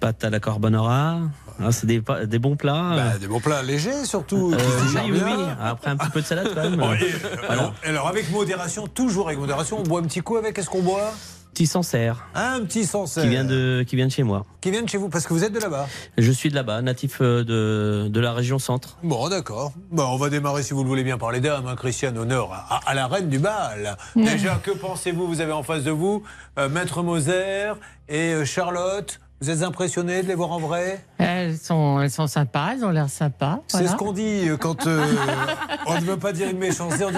pâte 0.00 0.24
à 0.24 0.30
la 0.30 0.40
carbonara. 0.40 1.20
Ah, 1.62 1.72
c'est 1.72 1.86
des, 1.86 2.00
bons 2.38 2.56
plats. 2.56 2.92
Bah, 2.96 3.18
Des 3.18 3.26
bons 3.26 3.40
plats 3.40 3.62
légers, 3.62 4.06
surtout. 4.06 4.52
Euh, 4.54 4.56
oui, 4.56 5.10
oui, 5.12 5.20
oui. 5.22 5.44
Après 5.60 5.90
un 5.90 5.96
petit 5.98 6.08
peu 6.08 6.22
de 6.22 6.26
salade 6.26 6.48
quand 6.54 6.62
même. 6.62 6.76
Bon, 6.76 6.92
et, 6.94 7.12
alors, 7.50 7.74
alors, 7.84 8.08
avec 8.08 8.30
modération, 8.30 8.86
toujours 8.86 9.26
avec 9.26 9.38
modération, 9.38 9.78
on 9.78 9.82
boit 9.82 10.00
un 10.00 10.04
petit 10.04 10.20
coup 10.20 10.36
avec. 10.38 10.54
Qu'est-ce 10.56 10.70
qu'on 10.70 10.82
boit? 10.82 11.12
Petit 11.52 11.66
Sancerre. 11.66 12.26
Un 12.34 12.60
petit 12.64 12.86
Sancerre. 12.86 13.24
Qui 13.24 13.28
vient 13.30 13.44
de 13.44 13.84
qui 13.86 13.96
vient 13.96 14.06
de 14.06 14.12
chez 14.12 14.22
moi. 14.22 14.46
Qui 14.60 14.70
vient 14.70 14.82
de 14.82 14.88
chez 14.88 14.98
vous 14.98 15.08
parce 15.08 15.26
que 15.26 15.32
vous 15.34 15.44
êtes 15.44 15.52
de 15.52 15.58
là-bas. 15.58 15.86
Je 16.16 16.30
suis 16.30 16.48
de 16.48 16.54
là-bas, 16.54 16.80
natif 16.82 17.18
euh, 17.20 17.44
de, 17.44 18.08
de 18.08 18.20
la 18.20 18.32
région 18.32 18.58
centre. 18.58 18.96
Bon, 19.02 19.28
d'accord. 19.28 19.72
Bon, 19.90 20.04
on 20.04 20.16
va 20.16 20.30
démarrer, 20.30 20.62
si 20.62 20.72
vous 20.74 20.82
le 20.82 20.88
voulez 20.88 21.02
bien, 21.04 21.18
par 21.18 21.32
les 21.32 21.40
dames. 21.40 21.66
Hein, 21.66 21.76
Christiane, 21.76 22.16
honneur 22.18 22.52
à, 22.52 22.80
à 22.86 22.94
la 22.94 23.06
reine 23.08 23.28
du 23.28 23.38
bal. 23.38 23.96
Déjà, 24.16 24.54
que 24.56 24.70
pensez-vous 24.70 25.26
Vous 25.26 25.40
avez 25.40 25.52
en 25.52 25.62
face 25.62 25.82
de 25.82 25.90
vous 25.90 26.22
euh, 26.58 26.68
Maître 26.68 27.02
Moser 27.02 27.72
et 28.08 28.32
euh, 28.34 28.44
Charlotte? 28.44 29.20
Vous 29.42 29.48
êtes 29.48 29.62
impressionnés 29.62 30.22
de 30.22 30.28
les 30.28 30.34
voir 30.34 30.52
en 30.52 30.58
vrai? 30.60 31.02
Elles 31.16 31.56
sont, 31.56 31.98
elles 32.02 32.10
sont 32.10 32.26
sympas, 32.26 32.72
elles 32.74 32.84
ont 32.84 32.90
l'air 32.90 33.08
sympas. 33.08 33.60
C'est 33.68 33.88
ce 33.88 33.96
qu'on 33.96 34.12
dit 34.12 34.46
quand 34.60 34.86
euh, 34.86 35.02
on 35.86 35.94
ne 35.94 36.00
veut 36.04 36.18
pas 36.18 36.32
dire 36.32 36.50
une 36.50 36.58
méchanceté. 36.58 37.04
On 37.06 37.10
dit 37.10 37.16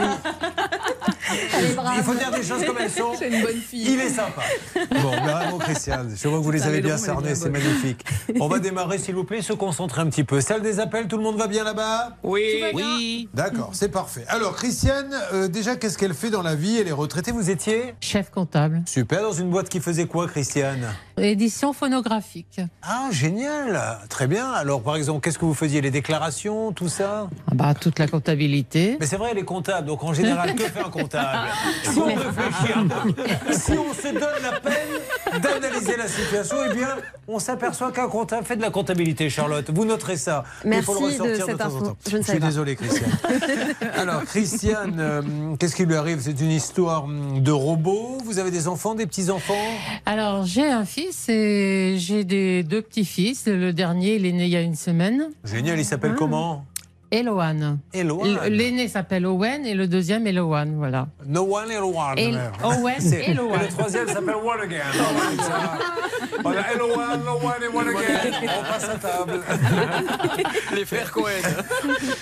il 1.96 2.02
faut 2.02 2.14
dire 2.14 2.30
des 2.30 2.42
choses 2.42 2.64
comme 2.64 2.78
elles 2.78 2.90
sont. 2.90 3.14
C'est 3.18 3.28
une 3.28 3.42
bonne 3.42 3.56
fille. 3.56 3.92
Il 3.92 4.00
est 4.00 4.10
sympa. 4.10 4.42
Bon, 4.90 5.10
bravo 5.10 5.58
Christiane. 5.58 6.14
Je 6.16 6.28
vois 6.28 6.38
que 6.38 6.44
vous 6.44 6.50
les 6.50 6.62
avez 6.62 6.80
bien 6.80 6.92
elle 6.96 7.00
est 7.00 7.04
cernés, 7.04 7.34
c'est 7.34 7.50
magnifique. 7.50 8.04
On 8.40 8.48
va 8.48 8.58
démarrer, 8.58 8.98
s'il 8.98 9.14
vous 9.14 9.24
plaît, 9.24 9.42
se 9.42 9.52
concentrer 9.52 10.00
un 10.00 10.06
petit 10.06 10.24
peu. 10.24 10.40
Salle 10.40 10.62
des 10.62 10.80
appels, 10.80 11.08
tout 11.08 11.16
le 11.16 11.22
monde 11.22 11.36
va 11.36 11.46
bien 11.46 11.64
là-bas? 11.64 12.16
Oui. 12.22 12.62
Oui. 12.74 13.28
D'accord, 13.34 13.70
c'est 13.72 13.88
parfait. 13.90 14.24
Alors, 14.28 14.56
Christiane, 14.56 15.14
euh, 15.32 15.48
déjà, 15.48 15.76
qu'est-ce 15.76 15.98
qu'elle 15.98 16.14
fait 16.14 16.30
dans 16.30 16.42
la 16.42 16.54
vie? 16.54 16.78
Elle 16.78 16.88
est 16.88 16.92
retraitée, 16.92 17.32
vous 17.32 17.50
étiez? 17.50 17.94
Chef 18.00 18.30
comptable. 18.30 18.82
Super, 18.86 19.22
dans 19.22 19.32
une 19.32 19.50
boîte 19.50 19.68
qui 19.68 19.80
faisait 19.80 20.06
quoi, 20.06 20.26
Christiane? 20.26 20.92
Édition 21.16 21.72
phonographique. 21.72 22.60
Ah, 22.82 23.08
génial 23.10 23.98
Très 24.08 24.26
bien. 24.26 24.50
Alors, 24.50 24.82
par 24.82 24.96
exemple, 24.96 25.20
qu'est-ce 25.20 25.38
que 25.38 25.44
vous 25.44 25.54
faisiez? 25.54 25.80
Les 25.80 25.90
déclarations, 25.90 26.72
tout 26.72 26.88
ça? 26.88 27.28
Ah 27.50 27.54
bah, 27.54 27.74
toute 27.74 27.98
la 27.98 28.08
comptabilité. 28.08 28.96
Mais 29.00 29.06
c'est 29.06 29.16
vrai, 29.16 29.34
les 29.34 29.44
comptables, 29.44 29.86
donc 29.86 30.02
en 30.04 30.12
général, 30.12 30.54
que 30.54 30.64
fait 30.64 30.80
un 30.80 30.90
comptable? 30.90 31.21
Si 31.84 31.98
on 31.98 32.06
réfléchit 32.06 32.72
un 32.76 32.86
peu, 32.86 33.12
si 33.52 33.72
on 33.72 33.92
se 33.94 34.08
donne 34.12 34.42
la 34.42 34.60
peine 34.60 35.40
d'analyser 35.40 35.96
la 35.96 36.08
situation, 36.08 36.56
eh 36.70 36.74
bien, 36.74 36.88
on 37.28 37.38
s'aperçoit 37.38 37.92
qu'un 37.92 38.08
comptable 38.08 38.44
fait 38.46 38.56
de 38.56 38.62
la 38.62 38.70
comptabilité, 38.70 39.28
Charlotte. 39.30 39.70
Vous 39.70 39.84
noterez 39.84 40.16
ça. 40.16 40.44
Mais 40.64 40.78
il 40.78 40.82
faut 40.82 40.94
le 40.94 41.00
Merci 41.00 41.18
de 41.18 41.34
cette 41.46 41.58
temps 41.58 41.64
en 41.64 41.76
info. 41.76 41.86
temps. 41.86 41.96
Je 42.08 42.16
ne 42.16 42.22
savais 42.22 42.32
suis 42.38 42.40
pas. 42.40 42.46
désolé, 42.46 42.76
Christiane. 42.76 43.10
Alors, 43.96 44.24
Christiane, 44.24 44.96
euh, 44.98 45.22
qu'est-ce 45.58 45.76
qui 45.76 45.84
lui 45.84 45.96
arrive? 45.96 46.20
C'est 46.22 46.40
une 46.40 46.50
histoire 46.50 47.06
de 47.08 47.50
robot 47.50 48.18
Vous 48.24 48.38
avez 48.38 48.50
des 48.50 48.68
enfants, 48.68 48.94
des 48.94 49.06
petits-enfants? 49.06 49.54
Alors, 50.06 50.44
j'ai 50.44 50.68
un 50.70 50.84
fils 50.84 51.28
et 51.28 51.96
j'ai 51.98 52.24
des 52.24 52.62
deux 52.62 52.82
petits-fils. 52.82 53.46
Le 53.46 53.72
dernier, 53.72 54.16
il 54.16 54.26
est 54.26 54.32
né 54.32 54.44
il 54.44 54.50
y 54.50 54.56
a 54.56 54.60
une 54.62 54.76
semaine. 54.76 55.28
Génial, 55.44 55.78
il 55.78 55.84
s'appelle 55.84 56.12
Ah. 56.14 56.18
comment? 56.18 56.64
L- 57.12 58.12
L'aîné 58.48 58.88
s'appelle 58.88 59.26
Owen 59.26 59.66
et 59.66 59.74
le 59.74 59.86
deuxième 59.86 60.26
Eloane, 60.26 60.74
voilà. 60.76 61.08
No 61.26 61.42
one, 61.42 61.70
Eloane. 61.70 62.18
El- 62.18 62.40
Owen 62.64 62.94
C'est- 63.00 63.20
et 63.20 63.30
Eloane. 63.32 63.60
Et 63.60 63.64
le 63.64 63.68
troisième 63.68 64.08
s'appelle 64.08 64.34
One 64.36 64.60
Again. 64.62 64.78
Voilà, 66.42 66.72
Eloane, 66.74 67.20
No 67.24 67.32
one 67.46 67.62
et 67.62 67.68
One 67.76 67.88
Again. 67.88 68.48
On 68.58 68.62
passe 68.72 68.84
à 68.88 68.94
table. 68.96 69.40
Les 70.74 70.84
frères 70.84 71.10
Cohen. 71.12 71.30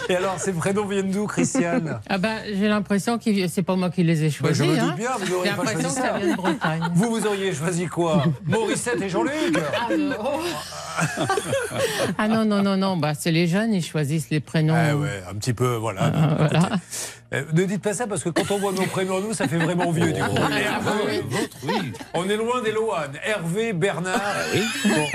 Et 0.09 0.17
alors, 0.17 0.39
ces 0.39 0.53
prénoms 0.53 0.85
viennent 0.87 1.11
d'où, 1.11 1.27
Christiane? 1.27 2.01
Ah 2.09 2.19
ben, 2.19 2.37
j'ai 2.47 2.69
l'impression 2.69 3.19
que 3.19 3.31
c'est 3.49 3.63
pas 3.63 3.77
moi 3.77 3.89
qui 3.91 4.03
les 4.03 4.25
ai 4.25 4.29
Bah, 4.29 4.35
choisis. 4.53 4.65
Je 4.65 4.71
me 4.71 4.79
hein. 4.79 4.87
doute 4.89 4.97
bien, 4.97 5.11
vous 5.19 5.31
n'auriez 5.33 5.51
J'ai 5.51 5.57
pas 5.57 5.65
l'impression 5.65 5.81
choisi 5.89 5.97
que 5.97 6.03
ça 6.03 6.13
ça. 6.13 6.19
vient 6.19 6.31
de 6.33 6.37
Bretagne. 6.37 6.83
Vous, 6.95 7.11
vous 7.11 7.27
auriez 7.27 7.55
choisi 7.55 7.87
quoi? 7.87 8.25
Morissette 8.45 9.01
et 9.01 9.09
Jean-Luc? 9.09 9.33
Ah 12.19 12.29
non, 12.29 12.45
non, 12.45 12.63
non, 12.63 12.77
non, 12.77 12.97
bah, 12.97 13.13
c'est 13.19 13.31
les 13.33 13.47
jeunes, 13.47 13.73
ils 13.73 13.85
choisissent 13.85 14.29
les 14.31 14.41
prénoms. 14.41 14.75
Ah 14.91 14.97
ouais, 14.97 15.23
un 15.31 15.35
petit 15.35 15.53
peu, 15.55 15.77
voilà. 15.77 16.11
voilà. 16.39 16.69
Euh, 17.33 17.45
Ne 17.53 17.65
dites 17.65 17.83
pas 17.83 17.95
ça 17.95 18.07
parce 18.07 18.25
que 18.25 18.29
quand 18.31 18.51
on 18.51 18.59
voit 18.59 18.73
nos 18.73 18.87
prénoms 18.87 19.21
nous, 19.21 19.33
ça 19.35 19.47
fait 19.47 19.59
vraiment 19.59 19.91
vieux 19.91 20.13
du 20.13 20.21
coup. 20.21 20.37
Hervé, 20.37 21.23
On 22.15 22.29
est 22.29 22.37
loin 22.37 22.61
des. 22.63 22.75
Hervé, 23.25 23.73
Bernard. 23.73 24.21
Bon. 24.85 25.07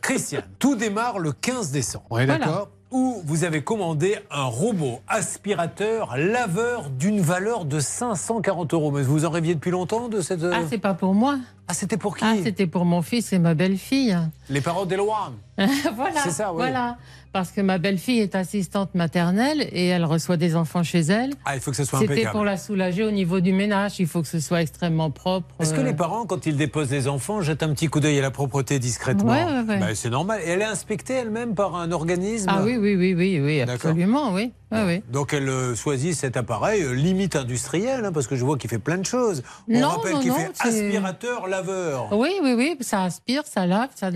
Christiane, 0.00 0.44
tout 0.58 0.74
démarre 0.74 1.18
le 1.18 1.32
15 1.32 1.70
décembre. 1.70 2.06
Voilà. 2.10 2.38
d'accord 2.38 2.70
où 2.90 3.22
vous 3.24 3.44
avez 3.44 3.62
commandé 3.62 4.18
un 4.30 4.44
robot 4.44 5.00
aspirateur 5.06 6.16
laveur 6.16 6.90
d'une 6.90 7.20
valeur 7.20 7.64
de 7.64 7.78
540 7.78 8.74
euros. 8.74 8.90
Mais 8.90 9.02
vous 9.02 9.24
en 9.24 9.30
rêviez 9.30 9.54
depuis 9.54 9.70
longtemps 9.70 10.08
de 10.08 10.20
cette... 10.20 10.42
Ah, 10.42 10.62
c'est 10.68 10.78
pas 10.78 10.94
pour 10.94 11.14
moi. 11.14 11.38
Ah, 11.68 11.74
c'était 11.74 11.96
pour 11.96 12.16
qui? 12.16 12.24
Ah, 12.24 12.34
c'était 12.42 12.66
pour 12.66 12.84
mon 12.84 13.02
fils 13.02 13.32
et 13.32 13.38
ma 13.38 13.54
belle-fille. 13.54 14.18
Les 14.48 14.60
parents 14.60 14.86
d'Eloane. 14.86 15.34
voilà. 15.94 16.20
C'est 16.22 16.30
ça, 16.30 16.50
oui. 16.50 16.56
Voilà. 16.56 16.98
Parce 17.32 17.52
que 17.52 17.60
ma 17.60 17.78
belle-fille 17.78 18.18
est 18.18 18.34
assistante 18.34 18.94
maternelle 18.96 19.68
et 19.72 19.86
elle 19.86 20.04
reçoit 20.04 20.36
des 20.36 20.56
enfants 20.56 20.82
chez 20.82 21.00
elle. 21.00 21.30
Ah, 21.44 21.54
il 21.54 21.60
faut 21.60 21.70
que 21.70 21.76
ce 21.76 21.84
soit 21.84 22.00
C'était 22.00 22.12
impeccable. 22.14 22.32
pour 22.34 22.44
la 22.44 22.56
soulager 22.56 23.04
au 23.04 23.12
niveau 23.12 23.38
du 23.38 23.52
ménage. 23.52 24.00
Il 24.00 24.08
faut 24.08 24.20
que 24.20 24.26
ce 24.28 24.40
soit 24.40 24.62
extrêmement 24.62 25.10
propre. 25.12 25.54
Est-ce 25.60 25.72
que 25.72 25.80
euh, 25.80 25.84
les 25.84 25.94
parents, 25.94 26.26
quand 26.26 26.46
ils 26.46 26.56
déposent 26.56 26.90
les 26.90 27.06
enfants, 27.06 27.40
jettent 27.40 27.62
un 27.62 27.72
petit 27.72 27.86
coup 27.86 28.00
d'œil 28.00 28.18
à 28.18 28.22
la 28.22 28.32
propreté 28.32 28.80
discrètement 28.80 29.30
Ouais, 29.30 29.44
ouais, 29.44 29.60
ouais. 29.68 29.78
Bah, 29.78 29.94
C'est 29.94 30.10
normal. 30.10 30.40
Et 30.44 30.48
elle 30.50 30.60
est 30.62 30.64
inspectée 30.64 31.14
elle-même 31.14 31.54
par 31.54 31.76
un 31.76 31.92
organisme 31.92 32.46
Ah 32.50 32.62
oui, 32.64 32.76
oui, 32.76 32.96
oui, 32.96 33.14
oui, 33.14 33.40
oui, 33.40 33.60
absolument, 33.60 34.32
oui. 34.32 34.52
Ah, 34.72 34.84
oui. 34.86 35.02
Donc 35.10 35.32
elle 35.32 35.48
euh, 35.48 35.74
choisit 35.74 36.14
cet 36.14 36.36
appareil 36.36 36.82
euh, 36.82 36.92
limite 36.92 37.34
industriel, 37.34 38.04
hein, 38.04 38.12
parce 38.12 38.28
que 38.28 38.36
je 38.36 38.44
vois 38.44 38.56
qu'il 38.56 38.70
fait 38.70 38.78
plein 38.78 38.98
de 38.98 39.04
choses. 39.06 39.42
On 39.68 39.80
Non, 39.80 39.88
rappelle 39.88 40.18
qu'il 40.20 40.30
fait 40.32 40.50
aspirateur, 40.60 41.48
laveur. 41.48 42.08
Oui, 42.16 42.30
oui, 42.42 42.54
oui, 42.56 42.76
ça 42.80 43.02
aspire, 43.02 43.42
ça 43.46 43.66
lave, 43.66 43.88
ça, 43.96 44.10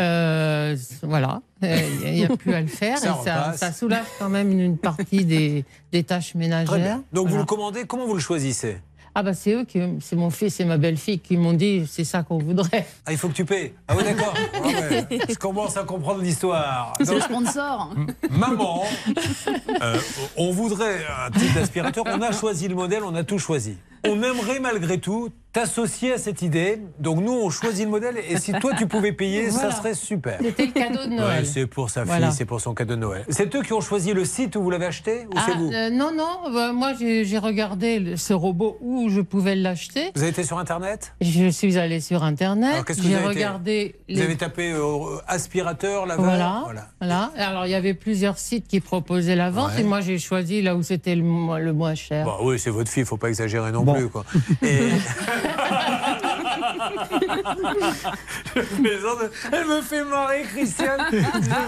euh, 0.00 0.76
voilà, 1.02 1.42
il 1.62 2.12
n'y 2.12 2.24
a, 2.24 2.28
plus 2.36 2.54
à 2.54 2.60
le 2.60 2.66
faire 2.66 2.98
Ça 2.98 3.18
et 3.20 3.24
ça, 3.24 3.52
ça 3.56 3.72
soulage 3.72 4.06
quand 4.18 4.28
même 4.28 4.50
une 4.58 4.78
partie 4.78 5.24
des, 5.24 5.64
des 5.92 6.04
tâches 6.04 6.34
ménagères. 6.34 7.00
Donc 7.12 7.28
vous 7.28 7.38
le 7.38 7.44
commandez, 7.44 7.84
comment 7.84 8.06
vous 8.06 8.14
le 8.14 8.20
choisissez? 8.20 8.78
Ah 9.12 9.24
bah 9.24 9.34
c'est 9.34 9.52
eux 9.54 9.64
qui, 9.64 9.80
c'est 10.00 10.14
mon 10.14 10.30
fils 10.30 10.60
et 10.60 10.64
ma 10.64 10.78
belle-fille 10.78 11.18
qui 11.18 11.36
m'ont 11.36 11.52
dit 11.52 11.84
c'est 11.90 12.04
ça 12.04 12.22
qu'on 12.22 12.38
voudrait. 12.38 12.86
Ah, 13.06 13.12
il 13.12 13.18
faut 13.18 13.28
que 13.28 13.34
tu 13.34 13.44
payes. 13.44 13.72
Ah 13.88 13.94
oui, 13.96 14.04
d'accord. 14.04 14.34
Ouais. 14.64 15.06
Je 15.28 15.34
commence 15.34 15.76
à 15.76 15.82
comprendre 15.82 16.22
l'histoire. 16.22 16.92
C'est 16.98 17.06
le 17.14 17.18
Donc, 17.18 17.22
sponsor. 17.22 17.92
Maman, 18.30 18.84
euh, 19.82 19.98
on 20.36 20.52
voudrait 20.52 21.00
un 21.26 21.30
type 21.30 21.52
d'aspirateur. 21.54 22.04
On 22.06 22.22
a 22.22 22.30
choisi 22.30 22.68
le 22.68 22.74
modèle, 22.76 23.02
on 23.02 23.14
a 23.14 23.24
tout 23.24 23.38
choisi. 23.38 23.76
On 24.06 24.22
aimerait 24.22 24.60
malgré 24.60 24.98
tout 24.98 25.30
t'associer 25.52 26.12
à 26.12 26.18
cette 26.18 26.42
idée. 26.42 26.80
Donc 27.00 27.20
nous, 27.20 27.32
on 27.32 27.50
choisit 27.50 27.84
le 27.84 27.90
modèle 27.90 28.14
et 28.28 28.36
si 28.38 28.52
toi 28.52 28.70
tu 28.78 28.86
pouvais 28.86 29.10
payer, 29.10 29.48
Voilà. 29.48 29.70
ça 29.72 29.76
serait 29.76 29.94
super. 29.94 30.38
C'était 30.40 30.66
le 30.66 30.72
cadeau 30.72 31.04
de 31.06 31.10
Noël. 31.16 31.40
Ouais, 31.40 31.44
c'est 31.44 31.66
pour 31.66 31.90
sa 31.90 32.02
fille, 32.02 32.08
Voilà. 32.10 32.30
c'est 32.30 32.44
pour 32.44 32.60
son 32.60 32.72
cadeau 32.72 32.94
de 32.94 33.00
Noël. 33.00 33.24
C'est 33.30 33.52
eux 33.56 33.62
qui 33.62 33.72
ont 33.72 33.80
choisi 33.80 34.12
le 34.14 34.24
site 34.24 34.54
où 34.54 34.62
vous 34.62 34.70
l'avez 34.70 34.86
acheté 34.86 35.26
ou 35.26 35.30
Ah, 35.36 35.42
c'est 35.48 35.56
vous 35.56 35.72
euh, 35.72 35.90
non, 35.90 36.12
non, 36.14 36.52
bah, 36.54 36.72
moi 36.72 36.92
j'ai 36.96 37.38
regardé 37.38 37.98
le- 37.98 38.16
ce 38.16 38.32
robot 38.32 38.78
où 38.80 39.08
je 39.10 39.20
pouvais 39.20 39.56
l'acheter. 39.56 40.12
Vous 40.14 40.20
avez 40.22 40.30
été 40.30 40.44
sur 40.44 40.56
Internet? 40.56 41.14
Je 41.20 41.48
suis 41.50 41.76
allée 41.78 41.98
sur 42.00 42.22
Internet, 42.22 42.70
Alors, 42.72 42.84
qu'est-ce 42.84 42.98
que 42.98 43.02
vous 43.02 43.08
j'ai 43.10 43.16
regardé 43.18 43.96
Vous 44.08 44.20
avez 44.20 44.36
tapé 44.36 44.70
euh, 44.70 45.16
aspirateur, 45.26 46.06
laveur 46.06 46.24
Voilà, 46.26 46.64
voilà. 47.00 47.32
Alors 47.36 47.66
il 47.66 47.70
y 47.70 47.74
avait 47.74 47.94
plusieurs 47.94 48.38
sites 48.38 48.68
qui 48.68 48.78
proposaient 48.78 49.34
la 49.34 49.50
vente 49.50 49.72
Ouais. 49.74 49.80
et 49.80 49.84
moi 49.84 50.00
j'ai 50.00 50.18
choisi 50.20 50.62
là 50.62 50.76
où 50.76 50.82
c'était 50.84 51.16
le, 51.16 51.24
mo- 51.24 51.58
le 51.58 51.72
moins 51.72 51.96
cher. 51.96 52.24
Bon, 52.24 52.36
oui, 52.42 52.58
c'est 52.60 52.70
votre 52.70 52.88
fille, 52.90 53.04
faut 53.04 53.16
pas 53.16 53.28
exagérer 53.30 53.72
non 53.72 53.82
Bon. 53.92 53.98
plus. 53.98 54.08
Quoi. 54.08 54.24
Et... 54.62 54.90
Je 58.56 58.60
plaisante. 58.60 59.18
Elle 59.52 59.66
me 59.66 59.80
fait 59.82 60.04
marrer, 60.04 60.42
Christiane. 60.42 61.00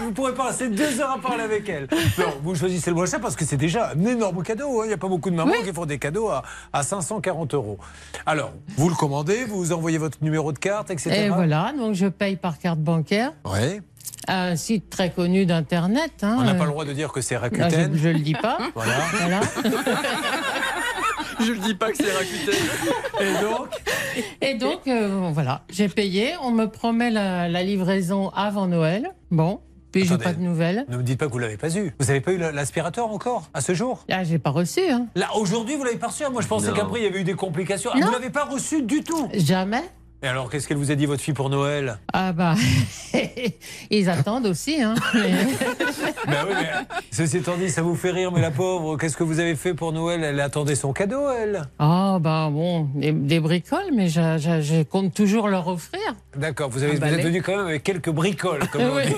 Vous 0.03 0.11
pourrez 0.11 0.33
passer 0.33 0.69
deux 0.69 0.99
heures 0.99 1.11
à 1.11 1.19
parler 1.19 1.43
avec 1.43 1.67
elle. 1.69 1.87
Non, 2.17 2.25
vous 2.41 2.55
choisissez 2.55 2.89
le 2.89 2.95
moins 2.95 3.05
cher 3.05 3.19
parce 3.21 3.35
que 3.35 3.45
c'est 3.45 3.57
déjà 3.57 3.91
un 3.95 4.05
énorme 4.05 4.43
cadeau. 4.43 4.81
hein. 4.81 4.85
Il 4.85 4.87
n'y 4.89 4.93
a 4.93 4.97
pas 4.97 5.07
beaucoup 5.07 5.29
de 5.29 5.35
mamans 5.35 5.53
qui 5.63 5.71
font 5.73 5.85
des 5.85 5.99
cadeaux 5.99 6.29
à, 6.29 6.43
à 6.71 6.83
540 6.83 7.53
euros. 7.53 7.77
Alors, 8.25 8.51
vous 8.77 8.89
le 8.89 8.95
commandez, 8.95 9.45
vous 9.45 9.71
envoyez 9.71 9.97
votre 9.97 10.17
numéro 10.21 10.51
de 10.51 10.59
carte, 10.59 10.91
etc. 10.91 11.11
Et 11.25 11.29
voilà, 11.29 11.73
donc 11.77 11.93
je 11.95 12.07
paye 12.07 12.35
par 12.35 12.57
carte 12.59 12.79
bancaire. 12.79 13.31
Ouais. 13.45 13.81
à 14.27 14.43
Un 14.47 14.55
site 14.55 14.89
très 14.89 15.11
connu 15.11 15.45
d'internet. 15.45 16.11
hein, 16.23 16.37
On 16.39 16.43
n'a 16.43 16.53
pas 16.55 16.65
le 16.65 16.69
droit 16.71 16.85
de 16.85 16.93
dire 16.93 17.11
que 17.11 17.21
c'est 17.21 17.37
Rakuten. 17.37 17.91
je, 17.93 17.97
je 17.99 18.09
le 18.09 18.19
dis 18.19 18.33
pas. 18.35 18.57
Voilà. 18.75 18.93
Voilà. 19.19 19.39
Je 21.39 21.51
le 21.51 21.59
dis 21.59 21.73
pas 21.75 21.91
que 21.91 21.97
c'est 21.97 22.11
Rakuten. 22.11 22.53
Et 23.21 23.41
donc 23.41 23.67
Et 24.41 24.53
donc, 24.55 24.87
euh, 24.87 25.29
voilà, 25.33 25.63
j'ai 25.69 25.89
payé. 25.89 26.31
On 26.41 26.51
me 26.51 26.65
promet 26.65 27.09
la, 27.09 27.47
la 27.49 27.63
livraison 27.63 28.29
avant 28.29 28.67
Noël. 28.67 29.09
Bon, 29.31 29.59
puis 29.91 30.01
j'ai 30.03 30.09
Attendez. 30.13 30.23
pas 30.23 30.33
de 30.33 30.41
nouvelles. 30.41 30.85
Ne 30.89 30.97
me 30.97 31.03
dites 31.03 31.19
pas 31.19 31.27
que 31.27 31.31
vous 31.31 31.39
l'avez 31.39 31.57
pas 31.57 31.69
eu. 31.75 31.93
Vous 31.99 32.05
n'avez 32.07 32.21
pas 32.21 32.31
eu 32.31 32.37
l'aspirateur 32.37 33.11
encore 33.11 33.49
à 33.53 33.61
ce 33.61 33.73
jour? 33.73 34.03
Là, 34.09 34.23
j'ai 34.23 34.39
pas 34.39 34.49
reçu. 34.51 34.81
Hein. 34.89 35.07
Là, 35.15 35.27
aujourd'hui, 35.35 35.75
vous 35.75 35.83
l'avez 35.83 35.97
pas 35.97 36.07
reçu. 36.07 36.23
Moi, 36.31 36.41
je 36.41 36.47
pensais 36.47 36.69
Non. 36.69 36.73
qu'après, 36.75 36.99
il 36.99 37.03
y 37.03 37.07
avait 37.07 37.21
eu 37.21 37.23
des 37.23 37.35
complications. 37.35 37.91
Ah, 37.93 37.99
Non. 37.99 38.07
vous 38.07 38.11
l'avez 38.13 38.29
pas 38.29 38.45
reçu 38.45 38.81
du 38.83 39.03
tout? 39.03 39.29
Jamais. 39.33 39.83
Et 40.23 40.27
alors, 40.27 40.49
qu'est-ce 40.49 40.69
qu'elle 40.69 40.77
vous 40.77 40.89
a 40.89 40.95
dit, 40.95 41.05
votre 41.05 41.21
fille, 41.21 41.33
pour 41.33 41.49
Noël? 41.49 41.97
Ah 42.13 42.31
bah, 42.31 42.55
ils 43.91 44.09
attendent 44.09 44.45
aussi. 44.45 44.81
Hein. 44.81 44.95
Ben 46.25 46.45
oui, 46.47 46.53
mais 46.55 46.69
ceci 47.11 47.37
étant 47.37 47.57
dit, 47.57 47.69
ça 47.69 47.81
vous 47.81 47.95
fait 47.95 48.11
rire, 48.11 48.31
mais 48.31 48.39
la 48.39 48.49
pauvre, 48.51 48.95
qu'est-ce 48.97 49.17
que 49.17 49.23
vous 49.23 49.39
avez 49.41 49.55
fait 49.55 49.73
pour 49.73 49.91
Noël? 49.91 50.23
Elle 50.23 50.39
attendait 50.39 50.75
son 50.75 50.93
cadeau, 50.93 51.29
elle. 51.29 51.63
Ah 51.79 52.17
bah 52.21 52.49
bon, 52.51 52.87
des, 52.95 53.11
des 53.11 53.39
bricoles, 53.41 53.91
mais 53.93 54.07
je, 54.07 54.37
je- 54.37 54.61
je 54.61 54.83
compte 54.83 55.13
toujours 55.13 55.49
leur 55.49 55.67
offrir. 55.67 55.99
D'accord, 56.37 56.69
vous, 56.69 56.83
avez, 56.83 56.93
vous 56.93 57.01
balai. 57.01 57.17
êtes 57.19 57.25
venu 57.25 57.41
quand 57.41 57.57
même 57.57 57.67
avec 57.67 57.83
quelques 57.83 58.09
bricoles, 58.09 58.67
comme 58.71 58.81
on 58.93 58.95
Oui. 58.95 59.03
dit. 59.07 59.15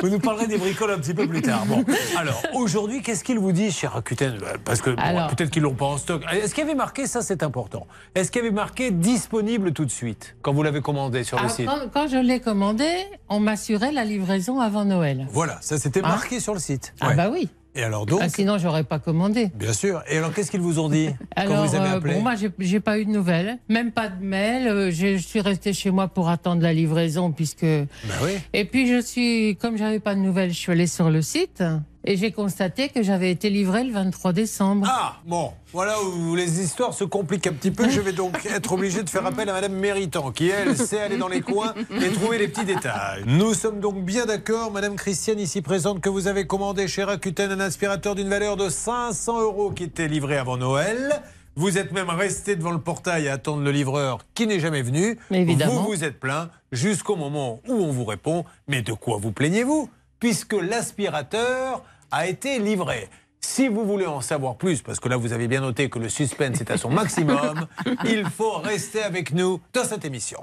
Vous 0.00 0.08
nous 0.08 0.18
parlerez 0.18 0.46
des 0.46 0.58
bricoles 0.58 0.90
un 0.90 0.98
petit 0.98 1.14
peu 1.14 1.26
plus 1.26 1.42
tard. 1.42 1.64
Bon, 1.66 1.84
alors, 2.16 2.42
aujourd'hui, 2.54 3.02
qu'est-ce 3.02 3.24
qu'il 3.24 3.38
vous 3.38 3.52
dit, 3.52 3.70
cher 3.70 3.92
Rakuten 3.92 4.38
Bah, 4.40 4.46
Parce 4.64 4.80
que 4.80 4.90
bon, 4.90 5.02
peut-être 5.34 5.50
qu'ils 5.50 5.62
l'ont 5.62 5.74
pas 5.74 5.86
en 5.86 5.98
stock. 5.98 6.22
Est-ce 6.32 6.54
qu'il 6.54 6.64
y 6.64 6.66
avait 6.66 6.74
marqué, 6.76 7.06
ça 7.06 7.22
c'est 7.22 7.42
important, 7.42 7.86
est-ce 8.14 8.30
qu'il 8.30 8.42
y 8.42 8.46
avait 8.46 8.54
marqué 8.54 8.90
disponible 8.90 9.72
tout 9.72 9.84
de 9.84 9.90
suite, 9.90 10.36
quand 10.42 10.52
vous 10.52 10.62
l'avez 10.62 10.80
commandé 10.80 11.24
sur 11.24 11.38
le 11.38 11.46
Ah, 11.46 11.48
site? 11.48 11.66
quand, 11.66 11.80
quand 11.92 12.08
je 12.08 12.16
l'ai 12.16 12.40
commandé, 12.40 12.88
on 13.28 13.40
m'assurait 13.40 13.92
la 13.92 14.04
livraison 14.04 14.60
avant 14.60 14.84
Noël. 14.84 15.26
Voilà, 15.30 15.58
ça 15.60 15.78
c'était 15.78 16.00
Hein? 16.00 16.08
marqué 16.08 16.40
sur 16.40 16.54
le 16.54 16.60
site. 16.60 16.94
Ah 17.00 17.08
Ouais. 17.08 17.14
bah 17.14 17.30
oui. 17.32 17.48
Et 17.74 17.82
alors 17.82 18.06
donc 18.06 18.20
Ah, 18.22 18.28
sinon, 18.28 18.56
j'aurais 18.58 18.84
pas 18.84 18.98
commandé. 18.98 19.50
Bien 19.54 19.72
sûr. 19.72 20.02
Et 20.08 20.18
alors, 20.18 20.32
qu'est-ce 20.32 20.50
qu'ils 20.50 20.60
vous 20.60 20.78
ont 20.78 20.88
dit 20.88 21.08
quand 21.36 21.42
Alors, 21.42 21.66
vous 21.66 21.74
avez 21.74 21.88
euh, 21.90 21.96
appelé 21.96 22.14
bon, 22.14 22.22
moi, 22.22 22.34
j'ai- 22.36 22.50
j'ai 22.58 22.80
pas 22.80 22.98
eu 22.98 23.04
de 23.04 23.10
nouvelles, 23.10 23.58
même 23.68 23.90
pas 23.90 24.08
de 24.08 24.24
mail. 24.24 24.68
euh, 24.68 24.90
Je 24.90 25.16
je 25.16 25.22
suis 25.26 25.40
restée 25.40 25.72
chez 25.72 25.90
moi 25.90 26.06
pour 26.08 26.28
attendre 26.28 26.62
la 26.62 26.72
livraison, 26.72 27.32
puisque. 27.32 27.62
Ben 27.64 27.88
oui. 28.22 28.32
Et 28.52 28.64
puis, 28.64 28.86
je 28.86 29.00
suis, 29.00 29.56
comme 29.60 29.76
j'avais 29.76 29.98
pas 30.00 30.14
de 30.14 30.20
nouvelles, 30.20 30.50
je 30.50 30.58
suis 30.58 30.70
allée 30.72 30.86
sur 30.86 31.10
le 31.10 31.20
site 31.22 31.62
et 32.04 32.16
j'ai 32.16 32.32
constaté 32.32 32.88
que 32.90 33.02
j'avais 33.02 33.30
été 33.30 33.50
livrée 33.50 33.84
le 33.84 33.92
23 33.92 34.32
décembre. 34.32 34.86
Ah, 34.88 35.16
bon, 35.24 35.52
voilà 35.72 35.96
où 36.02 36.34
les 36.34 36.60
histoires 36.60 36.92
se 36.92 37.04
compliquent 37.04 37.46
un 37.46 37.52
petit 37.52 37.70
peu. 37.70 37.88
Je 37.88 38.00
vais 38.00 38.12
donc 38.12 38.44
être 38.46 38.72
obligé 38.72 39.02
de 39.02 39.08
faire 39.08 39.24
appel 39.24 39.48
à 39.48 39.54
Madame 39.54 39.72
Méritant, 39.72 40.30
qui, 40.30 40.48
elle, 40.48 40.76
sait 40.76 41.00
aller 41.00 41.16
dans 41.16 41.28
les 41.28 41.40
coins 41.40 41.74
et 41.90 42.10
trouver 42.10 42.38
les 42.38 42.48
petits 42.48 42.66
détails. 42.66 43.24
Nous 43.26 43.54
sommes 43.54 43.80
donc 43.80 44.04
bien 44.04 44.26
d'accord, 44.26 44.70
Madame 44.70 44.96
Christiane, 44.96 45.38
ici 45.38 45.62
présente, 45.62 46.00
que 46.00 46.10
vous 46.10 46.28
avez 46.28 46.46
commandé 46.46 46.88
chez 46.88 47.04
Rakuten 47.04 47.52
un 47.52 47.60
aspirateur 47.60 48.14
d'une 48.14 48.28
valeur 48.28 48.56
de 48.56 48.68
500 48.68 49.40
euros 49.40 49.70
qui 49.70 49.84
était 49.84 50.08
livré 50.08 50.36
avant 50.36 50.58
Noël. 50.58 51.22
Vous 51.56 51.78
êtes 51.78 51.92
même 51.92 52.10
resté 52.10 52.56
devant 52.56 52.72
le 52.72 52.80
portail 52.80 53.28
à 53.28 53.34
attendre 53.34 53.62
le 53.62 53.70
livreur 53.70 54.18
qui 54.34 54.46
n'est 54.46 54.58
jamais 54.58 54.82
venu. 54.82 55.18
Mais 55.30 55.42
évidemment. 55.42 55.82
Vous 55.82 55.92
vous 55.92 56.04
êtes 56.04 56.18
plaint 56.18 56.50
jusqu'au 56.72 57.14
moment 57.14 57.60
où 57.68 57.74
on 57.74 57.92
vous 57.92 58.04
répond 58.04 58.44
Mais 58.66 58.82
de 58.82 58.92
quoi 58.92 59.18
vous 59.18 59.30
plaignez-vous? 59.30 59.88
Puisque 60.18 60.54
l'aspirateur 60.54 61.84
a 62.14 62.28
été 62.28 62.60
livré. 62.60 63.08
Si 63.40 63.66
vous 63.66 63.84
voulez 63.84 64.06
en 64.06 64.20
savoir 64.20 64.54
plus, 64.54 64.82
parce 64.82 65.00
que 65.00 65.08
là 65.08 65.16
vous 65.16 65.32
avez 65.32 65.48
bien 65.48 65.60
noté 65.60 65.90
que 65.90 65.98
le 65.98 66.08
suspense 66.08 66.60
est 66.60 66.70
à 66.70 66.78
son 66.78 66.88
maximum, 66.88 67.66
il 68.04 68.24
faut 68.30 68.58
rester 68.58 69.02
avec 69.02 69.32
nous 69.32 69.60
dans 69.72 69.84
cette 69.84 70.04
émission. 70.04 70.40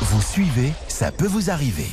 Vous 0.00 0.20
suivez, 0.20 0.72
ça 0.88 1.12
peut 1.12 1.28
vous 1.28 1.48
arriver. 1.50 1.86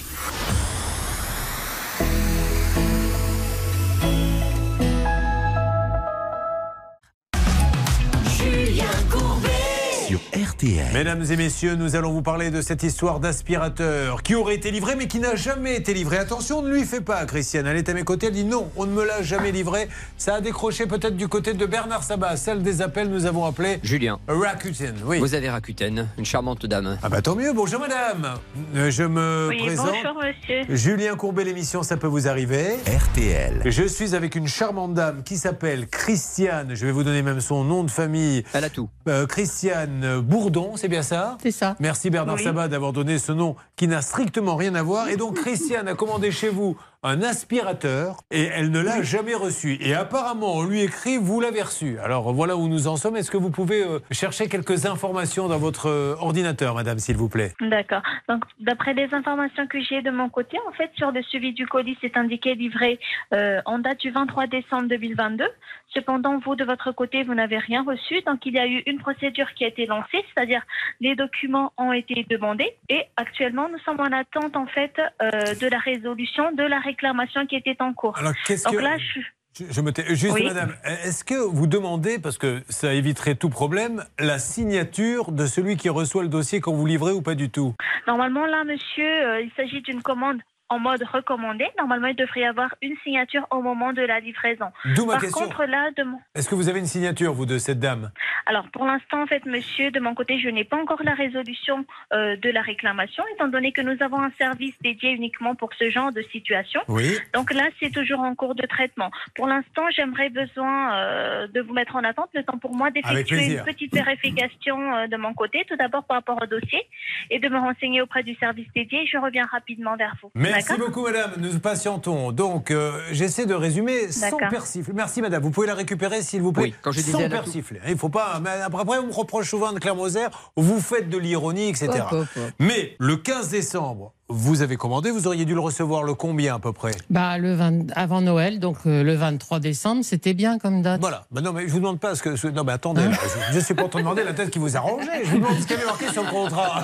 Sur 10.17 10.41
RTL. 10.49 10.93
Mesdames 10.93 11.23
et 11.29 11.35
messieurs, 11.35 11.75
nous 11.75 11.95
allons 11.95 12.11
vous 12.11 12.21
parler 12.21 12.49
de 12.49 12.61
cette 12.61 12.81
histoire 12.83 13.19
d'aspirateur 13.19 14.23
qui 14.23 14.35
aurait 14.35 14.55
été 14.55 14.71
livré 14.71 14.95
mais 14.95 15.07
qui 15.07 15.19
n'a 15.19 15.35
jamais 15.35 15.75
été 15.75 15.93
livré. 15.93 16.17
Attention, 16.17 16.61
ne 16.61 16.69
lui 16.71 16.85
fait 16.85 17.01
pas, 17.01 17.25
Christiane. 17.25 17.67
Elle 17.67 17.77
est 17.77 17.89
à 17.89 17.93
mes 17.93 18.03
côtés, 18.03 18.27
elle 18.27 18.33
dit 18.33 18.45
non, 18.45 18.69
on 18.77 18.85
ne 18.85 18.91
me 18.93 19.05
l'a 19.05 19.21
jamais 19.21 19.51
livré. 19.51 19.87
Ça 20.17 20.35
a 20.35 20.41
décroché 20.41 20.85
peut-être 20.87 21.15
du 21.17 21.27
côté 21.27 21.53
de 21.53 21.65
Bernard 21.65 22.03
Sabat, 22.03 22.35
celle 22.37 22.63
des 22.63 22.81
appels 22.81 23.09
nous 23.09 23.25
avons 23.25 23.45
appelé 23.45 23.79
Julien. 23.83 24.19
Rakuten. 24.27 24.95
Oui. 25.05 25.19
Vous 25.19 25.35
avez 25.35 25.49
Rakuten, 25.49 26.07
une 26.17 26.25
charmante 26.25 26.65
dame. 26.65 26.97
Ah 27.03 27.09
bah 27.09 27.21
tant 27.21 27.35
mieux, 27.35 27.53
bonjour 27.53 27.79
madame. 27.79 28.35
Euh, 28.75 28.89
Je 28.89 29.03
me 29.03 29.47
Oui, 29.49 29.57
présente. 29.59 29.87
bonjour 29.91 30.15
monsieur. 30.23 30.75
Julien 30.75 31.15
Courbet, 31.15 31.43
l'émission 31.43 31.83
Ça 31.83 31.97
peut 31.97 32.07
vous 32.07 32.27
arriver. 32.27 32.77
RTL. 32.87 33.61
Je 33.65 33.83
suis 33.83 34.15
avec 34.15 34.35
une 34.35 34.47
charmante 34.47 34.93
dame 34.93 35.21
qui 35.23 35.37
s'appelle 35.37 35.87
Christiane. 35.87 36.71
Je 36.73 36.85
vais 36.85 36.91
vous 36.91 37.03
donner 37.03 37.21
même 37.21 37.41
son 37.41 37.63
nom 37.63 37.83
de 37.83 37.91
famille. 37.91 38.43
Elle 38.53 38.63
a 38.63 38.69
tout. 38.69 38.89
Euh, 39.07 39.25
Christiane 39.27 40.05
Bourdon, 40.21 40.73
c'est 40.75 40.87
bien 40.87 41.03
ça 41.03 41.37
C'est 41.41 41.51
ça. 41.51 41.75
Merci 41.79 42.09
Bernard 42.09 42.35
Oui. 42.37 42.43
Sabat 42.43 42.67
d'avoir 42.67 42.93
donné 42.93 43.19
ce 43.19 43.31
nom 43.31 43.55
qui 43.75 43.87
n'a 43.87 44.01
strictement 44.01 44.55
rien 44.55 44.75
à 44.75 44.83
voir. 44.83 45.09
Et 45.09 45.17
donc 45.17 45.35
Christiane 45.35 45.87
a 45.87 45.93
commandé 45.93 46.31
chez 46.31 46.49
vous 46.49 46.77
un 47.07 47.21
aspirateur 47.21 48.17
et 48.31 48.43
elle 48.43 48.69
ne 48.69 48.81
l'a 48.81 49.01
jamais 49.01 49.33
reçu. 49.33 49.77
Et 49.79 49.93
apparemment, 49.93 50.55
on 50.55 50.63
lui 50.63 50.81
écrit, 50.81 51.17
vous 51.17 51.39
l'avez 51.39 51.61
reçu. 51.61 51.97
Alors 51.99 52.33
voilà 52.33 52.57
où 52.57 52.67
nous 52.67 52.87
en 52.87 52.97
sommes. 52.97 53.15
Est-ce 53.15 53.31
que 53.31 53.37
vous 53.37 53.49
pouvez 53.49 53.81
euh, 53.81 53.99
chercher 54.11 54.49
quelques 54.49 54.85
informations 54.85 55.47
dans 55.47 55.57
votre 55.57 55.87
euh, 55.87 56.15
ordinateur, 56.19 56.75
madame, 56.75 56.99
s'il 56.99 57.15
vous 57.15 57.29
plaît? 57.29 57.53
D'accord. 57.61 58.01
Donc, 58.27 58.43
d'après 58.59 58.93
les 58.93 59.13
informations 59.13 59.67
que 59.67 59.79
j'ai 59.81 60.01
de 60.01 60.11
mon 60.11 60.29
côté, 60.29 60.57
en 60.67 60.71
fait, 60.73 60.91
sur 60.97 61.11
le 61.11 61.23
suivi 61.23 61.53
du 61.53 61.65
colis, 61.65 61.97
c'est 62.01 62.17
indiqué 62.17 62.55
livré 62.55 62.99
euh, 63.33 63.61
en 63.65 63.79
date 63.79 63.99
du 64.01 64.11
23 64.11 64.47
décembre 64.47 64.89
2022. 64.89 65.45
Cependant, 65.93 66.37
vous, 66.39 66.55
de 66.55 66.65
votre 66.65 66.91
côté, 66.91 67.23
vous 67.23 67.33
n'avez 67.33 67.57
rien 67.57 67.83
reçu. 67.83 68.21
Donc, 68.25 68.45
il 68.45 68.53
y 68.53 68.59
a 68.59 68.67
eu 68.67 68.83
une 68.85 68.99
procédure 68.99 69.53
qui 69.53 69.63
a 69.63 69.69
été 69.69 69.85
lancée, 69.85 70.25
c'est-à-dire 70.33 70.61
les 70.99 71.15
documents 71.15 71.71
ont 71.77 71.93
été 71.93 72.25
demandés 72.29 72.75
et 72.89 73.03
actuellement, 73.15 73.69
nous 73.69 73.79
sommes 73.79 74.01
en 74.01 74.11
attente, 74.11 74.57
en 74.57 74.65
fait, 74.67 74.93
de 75.21 75.67
la 75.69 75.79
résolution 75.79 76.51
de 76.51 76.63
la 76.63 76.79
réclamation 77.01 77.45
qui 77.45 77.55
était 77.55 77.75
en 77.79 77.93
cours. 77.93 78.17
Alors, 78.17 78.33
qu'est-ce 78.45 78.63
Donc 78.65 78.73
que- 78.75 78.79
là, 78.79 78.97
je... 78.97 79.19
Je, 79.59 79.63
je 79.71 79.81
me 79.81 79.91
tais. 79.91 80.03
Juste, 80.13 80.35
Oui. 80.35 80.43
madame, 80.45 80.75
est-ce 80.83 81.23
que 81.23 81.33
vous 81.33 81.65
demandez, 81.65 82.19
parce 82.19 82.37
que 82.37 82.61
ça 82.69 82.93
éviterait 82.93 83.33
tout 83.33 83.49
problème, 83.49 84.03
la 84.19 84.37
signature 84.37 85.31
de 85.31 85.47
celui 85.47 85.77
qui 85.77 85.89
reçoit 85.89 86.21
le 86.21 86.29
dossier 86.29 86.61
quand 86.61 86.73
vous 86.73 86.85
livrez 86.85 87.11
ou 87.11 87.23
pas 87.23 87.33
du 87.33 87.49
tout? 87.49 87.73
Normalement, 88.05 88.45
là, 88.45 88.63
monsieur, 88.65 89.07
euh, 89.27 89.41
il 89.41 89.49
s'agit 89.55 89.81
d'une 89.81 90.03
commande 90.03 90.37
en 90.69 90.79
mode 90.79 91.03
recommandé. 91.03 91.65
Normalement, 91.77 92.07
il 92.07 92.15
devrait 92.15 92.41
y 92.41 92.45
avoir 92.45 92.73
une 92.81 92.95
signature 93.03 93.47
au 93.51 93.61
moment 93.61 93.93
de 93.93 94.01
la 94.01 94.19
livraison. 94.19 94.67
D'où 94.95 95.05
ma 95.05 95.13
Par 95.13 95.21
question. 95.21 95.45
contre, 95.45 95.65
là, 95.65 95.91
de. 95.95 96.03
Est-ce 96.35 96.49
que 96.49 96.55
vous 96.55 96.69
avez 96.69 96.79
une 96.79 96.85
signature, 96.85 97.33
vous, 97.33 97.45
de 97.45 97.57
cette 97.57 97.79
dame? 97.79 98.11
Alors, 98.45 98.67
pour 98.69 98.85
l'instant, 98.85 99.23
en 99.23 99.27
fait, 99.27 99.45
monsieur, 99.45 99.91
de 99.91 99.99
mon 99.99 100.13
côté, 100.13 100.39
je 100.39 100.49
n'ai 100.49 100.63
pas 100.63 100.77
encore 100.77 101.03
la 101.03 101.13
résolution 101.13 101.85
euh, 102.13 102.35
de 102.37 102.49
la 102.49 102.61
réclamation, 102.61 103.23
étant 103.33 103.47
donné 103.47 103.71
que 103.71 103.81
nous 103.81 104.01
avons 104.01 104.21
un 104.21 104.31
service 104.37 104.75
dédié 104.81 105.11
uniquement 105.11 105.55
pour 105.55 105.73
ce 105.73 105.89
genre 105.89 106.11
de 106.11 106.21
situation. 106.31 106.81
Oui. 106.87 107.17
Donc 107.33 107.53
là, 107.53 107.63
c'est 107.79 107.91
toujours 107.91 108.19
en 108.19 108.35
cours 108.35 108.55
de 108.55 108.65
traitement. 108.65 109.11
Pour 109.35 109.47
l'instant, 109.47 109.83
j'aimerais 109.95 110.29
besoin 110.29 110.95
euh, 110.95 111.47
de 111.47 111.61
vous 111.61 111.73
mettre 111.73 111.95
en 111.95 112.03
attente 112.03 112.29
le 112.33 112.43
temps 112.43 112.57
pour 112.57 112.75
moi 112.75 112.91
d'effectuer 112.91 113.53
une 113.53 113.63
petite 113.63 113.93
vérification 113.93 114.95
euh, 114.95 115.07
de 115.07 115.17
mon 115.17 115.33
côté, 115.33 115.65
tout 115.67 115.75
d'abord 115.77 116.03
par 116.05 116.17
rapport 116.17 116.41
au 116.41 116.45
dossier, 116.45 116.81
et 117.29 117.39
de 117.39 117.49
me 117.49 117.57
renseigner 117.57 118.01
auprès 118.01 118.23
du 118.23 118.35
service 118.35 118.67
dédié. 118.75 119.05
Je 119.07 119.17
reviens 119.17 119.45
rapidement 119.45 119.95
vers 119.95 120.15
vous. 120.21 120.31
Merci 120.35 120.56
Merci 120.57 120.77
beaucoup, 120.77 121.03
madame. 121.03 121.33
Nous 121.37 121.59
patientons. 121.59 122.31
Donc, 122.31 122.71
euh, 122.71 122.99
j'essaie 123.11 123.45
de 123.45 123.53
résumer 123.53 124.11
sans 124.11 124.37
persifler. 124.37 124.93
Merci, 124.93 125.21
madame. 125.21 125.43
Vous 125.43 125.51
pouvez 125.51 125.67
la 125.67 125.75
récupérer, 125.75 126.21
s'il 126.21 126.41
vous 126.41 126.51
plaît 126.51 126.63
Oui, 126.63 126.75
quand 126.81 126.91
je 126.91 127.01
disais 127.01 127.11
Sans 127.11 127.29
persifler. 127.29 127.79
Il 127.87 127.97
faut 127.97 128.09
pas. 128.09 128.39
mais 128.41 128.49
après, 128.49 128.81
après, 128.81 128.97
on 128.97 129.07
me 129.07 129.13
reproche 129.13 129.49
souvent 129.49 129.71
de 129.71 129.79
Claire 129.79 129.95
Moser, 129.95 130.27
vous 130.55 130.79
faites 130.81 131.09
de 131.09 131.17
l'ironie, 131.17 131.69
etc. 131.69 131.89
Hop, 131.99 132.11
hop, 132.11 132.27
hop. 132.37 132.43
Mais 132.59 132.95
le 132.99 133.17
15 133.17 133.49
décembre, 133.49 134.13
vous 134.29 134.61
avez 134.61 134.75
commandé, 134.75 135.09
vous 135.09 135.25
auriez 135.27 135.45
dû 135.45 135.53
le 135.53 135.59
recevoir 135.61 136.03
le 136.03 136.13
combien 136.13 136.55
à 136.55 136.59
peu 136.59 136.73
près? 136.73 136.91
Bah, 137.09 137.37
le 137.37 137.53
20 137.55 137.91
avant 137.95 138.19
Noël, 138.21 138.59
donc 138.59 138.77
euh, 138.85 139.01
le 139.03 139.13
23 139.15 139.59
décembre, 139.59 140.03
c'était 140.03 140.33
bien 140.33 140.59
comme 140.59 140.81
date. 140.81 140.99
Voilà. 140.99 141.25
Bah 141.31 141.39
non, 141.41 141.53
mais 141.53 141.67
je 141.67 141.71
vous 141.71 141.79
demande 141.79 141.99
pas 141.99 142.13
ce 142.15 142.21
que. 142.23 142.35
ce- 142.35 142.47
Non, 142.47 142.63
mais 142.65 142.73
attendez, 142.73 143.03
là, 143.05 143.11
je, 143.51 143.55
je 143.55 143.59
suis 143.63 143.73
pas 143.73 143.83
en 143.83 143.89
train 143.89 143.99
de 143.99 144.03
demander 144.03 144.23
la 144.25 144.33
tête 144.33 144.49
qui 144.49 144.59
vous 144.59 144.75
arrangeait. 144.75 145.23
Je 145.23 145.29
vous 145.31 145.37
demande 145.37 145.57
ce 145.59 145.65
qu'il 145.65 145.71
y 145.71 145.79
avait 145.79 145.85
marqué 145.85 146.07
sur 146.09 146.23
le 146.23 146.29
contrat. 146.29 146.83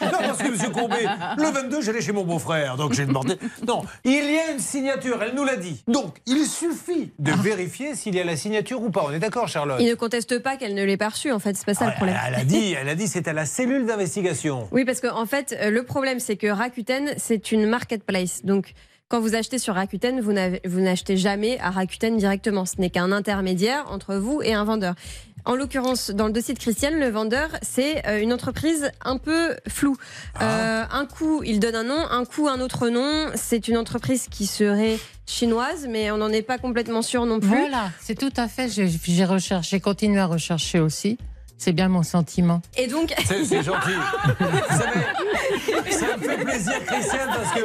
Non, 0.00 0.08
parce 0.18 0.38
que 0.38 0.46
M. 0.48 0.72
Courbet, 0.72 1.04
le 1.36 1.50
22, 1.52 1.82
j'allais 1.82 2.00
chez 2.00 2.12
mon 2.12 2.24
beau-frère, 2.24 2.76
donc 2.76 2.94
j'ai 2.94 3.04
demandé. 3.04 3.36
Non, 3.66 3.82
il 4.04 4.12
y 4.32 4.38
a 4.38 4.52
une 4.52 4.58
signature, 4.58 5.22
elle 5.22 5.34
nous 5.34 5.44
l'a 5.44 5.56
dit. 5.56 5.82
Donc, 5.88 6.16
il 6.26 6.46
suffit 6.46 7.12
de 7.18 7.32
vérifier 7.32 7.94
s'il 7.94 8.14
y 8.14 8.20
a 8.20 8.24
la 8.24 8.36
signature 8.36 8.80
ou 8.82 8.90
pas. 8.90 9.04
On 9.06 9.12
est 9.12 9.18
d'accord, 9.18 9.48
Charlotte? 9.48 9.76
Il 9.80 9.88
ne 9.88 9.94
conteste 9.94 10.38
pas 10.42 10.56
qu'elle 10.56 10.74
ne 10.74 10.84
l'ait 10.84 10.96
pas 10.96 11.10
reçu, 11.10 11.30
en 11.32 11.38
fait, 11.38 11.56
c'est 11.56 11.66
pas 11.66 11.74
ça 11.74 11.86
le 11.86 11.92
problème. 11.92 12.16
Elle 12.26 12.34
a 12.36 12.44
dit, 12.44 12.72
elle 12.80 12.88
a 12.88 12.94
dit, 12.94 13.06
c'est 13.08 13.28
à 13.28 13.32
la 13.34 13.44
cellule 13.44 13.84
d'investigation. 13.84 14.68
Oui, 14.72 14.84
parce 14.86 15.00
qu'en 15.00 15.20
en 15.20 15.26
fait, 15.26 15.54
euh, 15.60 15.70
le 15.70 15.82
problème, 15.90 16.20
c'est 16.20 16.36
que 16.36 16.46
Rakuten, 16.46 17.14
c'est 17.16 17.50
une 17.50 17.66
marketplace. 17.66 18.42
Donc, 18.44 18.74
quand 19.08 19.18
vous 19.18 19.34
achetez 19.34 19.58
sur 19.58 19.74
Rakuten, 19.74 20.20
vous 20.20 20.80
n'achetez 20.80 21.16
jamais 21.16 21.58
à 21.58 21.70
Rakuten 21.70 22.16
directement. 22.16 22.64
Ce 22.64 22.80
n'est 22.80 22.90
qu'un 22.90 23.10
intermédiaire 23.10 23.86
entre 23.90 24.14
vous 24.14 24.40
et 24.40 24.54
un 24.54 24.62
vendeur. 24.62 24.94
En 25.44 25.56
l'occurrence, 25.56 26.10
dans 26.10 26.26
le 26.26 26.32
dossier 26.32 26.54
de 26.54 26.60
Christiane, 26.60 27.00
le 27.00 27.08
vendeur, 27.08 27.48
c'est 27.62 28.06
euh, 28.06 28.20
une 28.20 28.32
entreprise 28.32 28.92
un 29.04 29.16
peu 29.16 29.56
floue. 29.66 29.96
Euh, 30.40 30.84
un 30.88 31.06
coup, 31.06 31.42
il 31.42 31.58
donne 31.58 31.74
un 31.74 31.82
nom, 31.82 31.98
un 32.10 32.24
coup, 32.24 32.46
un 32.46 32.60
autre 32.60 32.88
nom. 32.88 33.26
C'est 33.34 33.66
une 33.66 33.76
entreprise 33.76 34.28
qui 34.28 34.46
serait 34.46 34.98
chinoise, 35.26 35.88
mais 35.88 36.12
on 36.12 36.18
n'en 36.18 36.28
est 36.28 36.42
pas 36.42 36.58
complètement 36.58 37.02
sûr 37.02 37.26
non 37.26 37.40
plus. 37.40 37.48
Voilà, 37.48 37.90
c'est 38.00 38.18
tout 38.18 38.32
à 38.36 38.46
fait. 38.46 38.68
J'ai 38.68 38.86
j'ai 38.88 39.24
recherché, 39.24 39.70
j'ai 39.70 39.80
continué 39.80 40.20
à 40.20 40.26
rechercher 40.26 40.78
aussi. 40.78 41.18
C'est 41.62 41.74
bien 41.74 41.88
mon 41.88 42.02
sentiment. 42.02 42.62
Et 42.78 42.86
donc. 42.86 43.14
C'est 43.26 43.44
c'est 43.44 43.62
gentil. 43.62 43.90
Vous 44.40 44.46
savez, 44.70 45.90
ça 45.90 46.16
me 46.16 46.22
fait 46.22 46.42
plaisir, 46.42 46.72
Christiane, 46.86 47.28
parce 47.28 47.52
que 47.52 47.60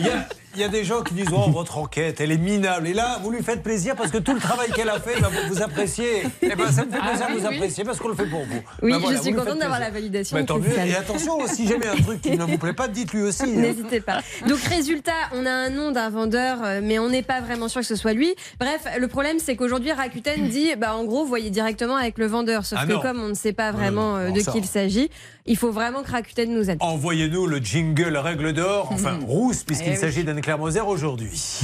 il 0.00 0.06
y 0.06 0.08
a, 0.08 0.28
il 0.56 0.60
y 0.60 0.64
a 0.64 0.68
des 0.68 0.84
gens 0.84 1.02
qui 1.02 1.14
disent 1.14 1.28
Oh, 1.32 1.50
votre 1.50 1.78
enquête, 1.78 2.20
elle 2.20 2.32
est 2.32 2.38
minable. 2.38 2.88
Et 2.88 2.94
là, 2.94 3.18
vous 3.22 3.30
lui 3.30 3.42
faites 3.42 3.62
plaisir 3.62 3.94
parce 3.94 4.10
que 4.10 4.18
tout 4.18 4.34
le 4.34 4.40
travail 4.40 4.70
qu'elle 4.72 4.88
a 4.88 4.98
fait, 4.98 5.20
bah, 5.20 5.28
vous, 5.30 5.54
vous 5.54 5.62
appréciez. 5.62 6.22
Et 6.42 6.54
ben, 6.56 6.70
ça 6.72 6.84
me 6.84 6.90
fait 6.90 6.98
Ah 7.00 7.08
plaisir 7.08 7.26
oui, 7.28 7.34
de 7.36 7.40
vous 7.40 7.46
apprécier 7.46 7.84
parce 7.84 7.98
qu'on 7.98 8.08
le 8.08 8.14
fait 8.14 8.26
pour 8.26 8.40
vous. 8.44 8.60
Oui, 8.82 8.92
Ben 8.92 8.98
voilà, 8.98 9.16
je 9.18 9.22
suis 9.22 9.32
contente 9.32 9.58
d'avoir 9.58 9.78
la 9.80 9.90
validation. 9.90 10.36
Ben, 10.36 10.46
tant 10.46 10.58
mieux. 10.58 10.76
Et 10.86 10.94
attention, 10.96 11.46
si 11.46 11.66
jamais 11.68 11.86
un 11.88 11.96
truc 11.96 12.20
qui 12.22 12.30
ne 12.36 12.44
vous 12.44 12.58
plaît 12.58 12.72
pas, 12.72 12.88
dites-lui 12.88 13.22
aussi. 13.22 13.42
hein. 13.44 13.46
N'hésitez 13.54 14.00
pas. 14.00 14.20
Donc 14.48 14.58
résultat, 14.60 15.12
on 15.32 15.44
a 15.46 15.50
un 15.50 15.70
nom 15.70 15.90
d'un 15.92 16.08
vendeur, 16.10 16.58
euh, 16.64 16.80
mais 16.82 16.98
on 16.98 17.08
n'est 17.10 17.22
pas 17.22 17.40
vraiment 17.40 17.68
sûr 17.68 17.82
que 17.82 17.86
ce 17.86 17.96
soit 17.96 18.12
lui. 18.14 18.34
Bref, 18.58 18.86
le 18.98 19.08
problème 19.08 19.38
c'est 19.38 19.56
qu'aujourd'hui 19.56 19.92
Rakuten 19.92 20.48
dit, 20.48 20.74
bah 20.76 20.94
en 20.96 21.04
gros, 21.04 21.24
voyez 21.26 21.50
directement 21.50 21.96
avec 21.96 22.18
le 22.18 22.26
vendeur. 22.26 22.64
Sauf 22.64 22.78
Ah 22.82 22.86
que 22.86 22.92
non. 22.92 23.00
comme 23.00 23.20
on 23.22 23.28
ne 23.28 23.34
sait 23.34 23.52
pas 23.52 23.72
vraiment 23.72 24.16
euh, 24.16 24.30
de 24.30 24.40
ça. 24.40 24.52
qui 24.52 24.58
il 24.58 24.64
s'agit, 24.66 25.10
il 25.46 25.56
faut 25.56 25.70
vraiment 25.72 26.02
que 26.02 26.10
Rakuten 26.10 26.52
nous 26.54 26.70
aide. 26.70 26.78
Envoyez-nous 26.80 27.46
le 27.46 27.58
jingle 27.58 28.16
règle 28.16 28.52
d'or, 28.52 28.88
enfin 28.92 29.18
rousse, 29.26 29.62
puisqu'il 29.64 29.88
Eh 29.88 29.92
oui. 29.92 29.96
s'agit 29.98 30.24
d'Anne-Claire 30.24 30.58
Moser 30.58 30.80
aujourd'hui. 30.80 31.60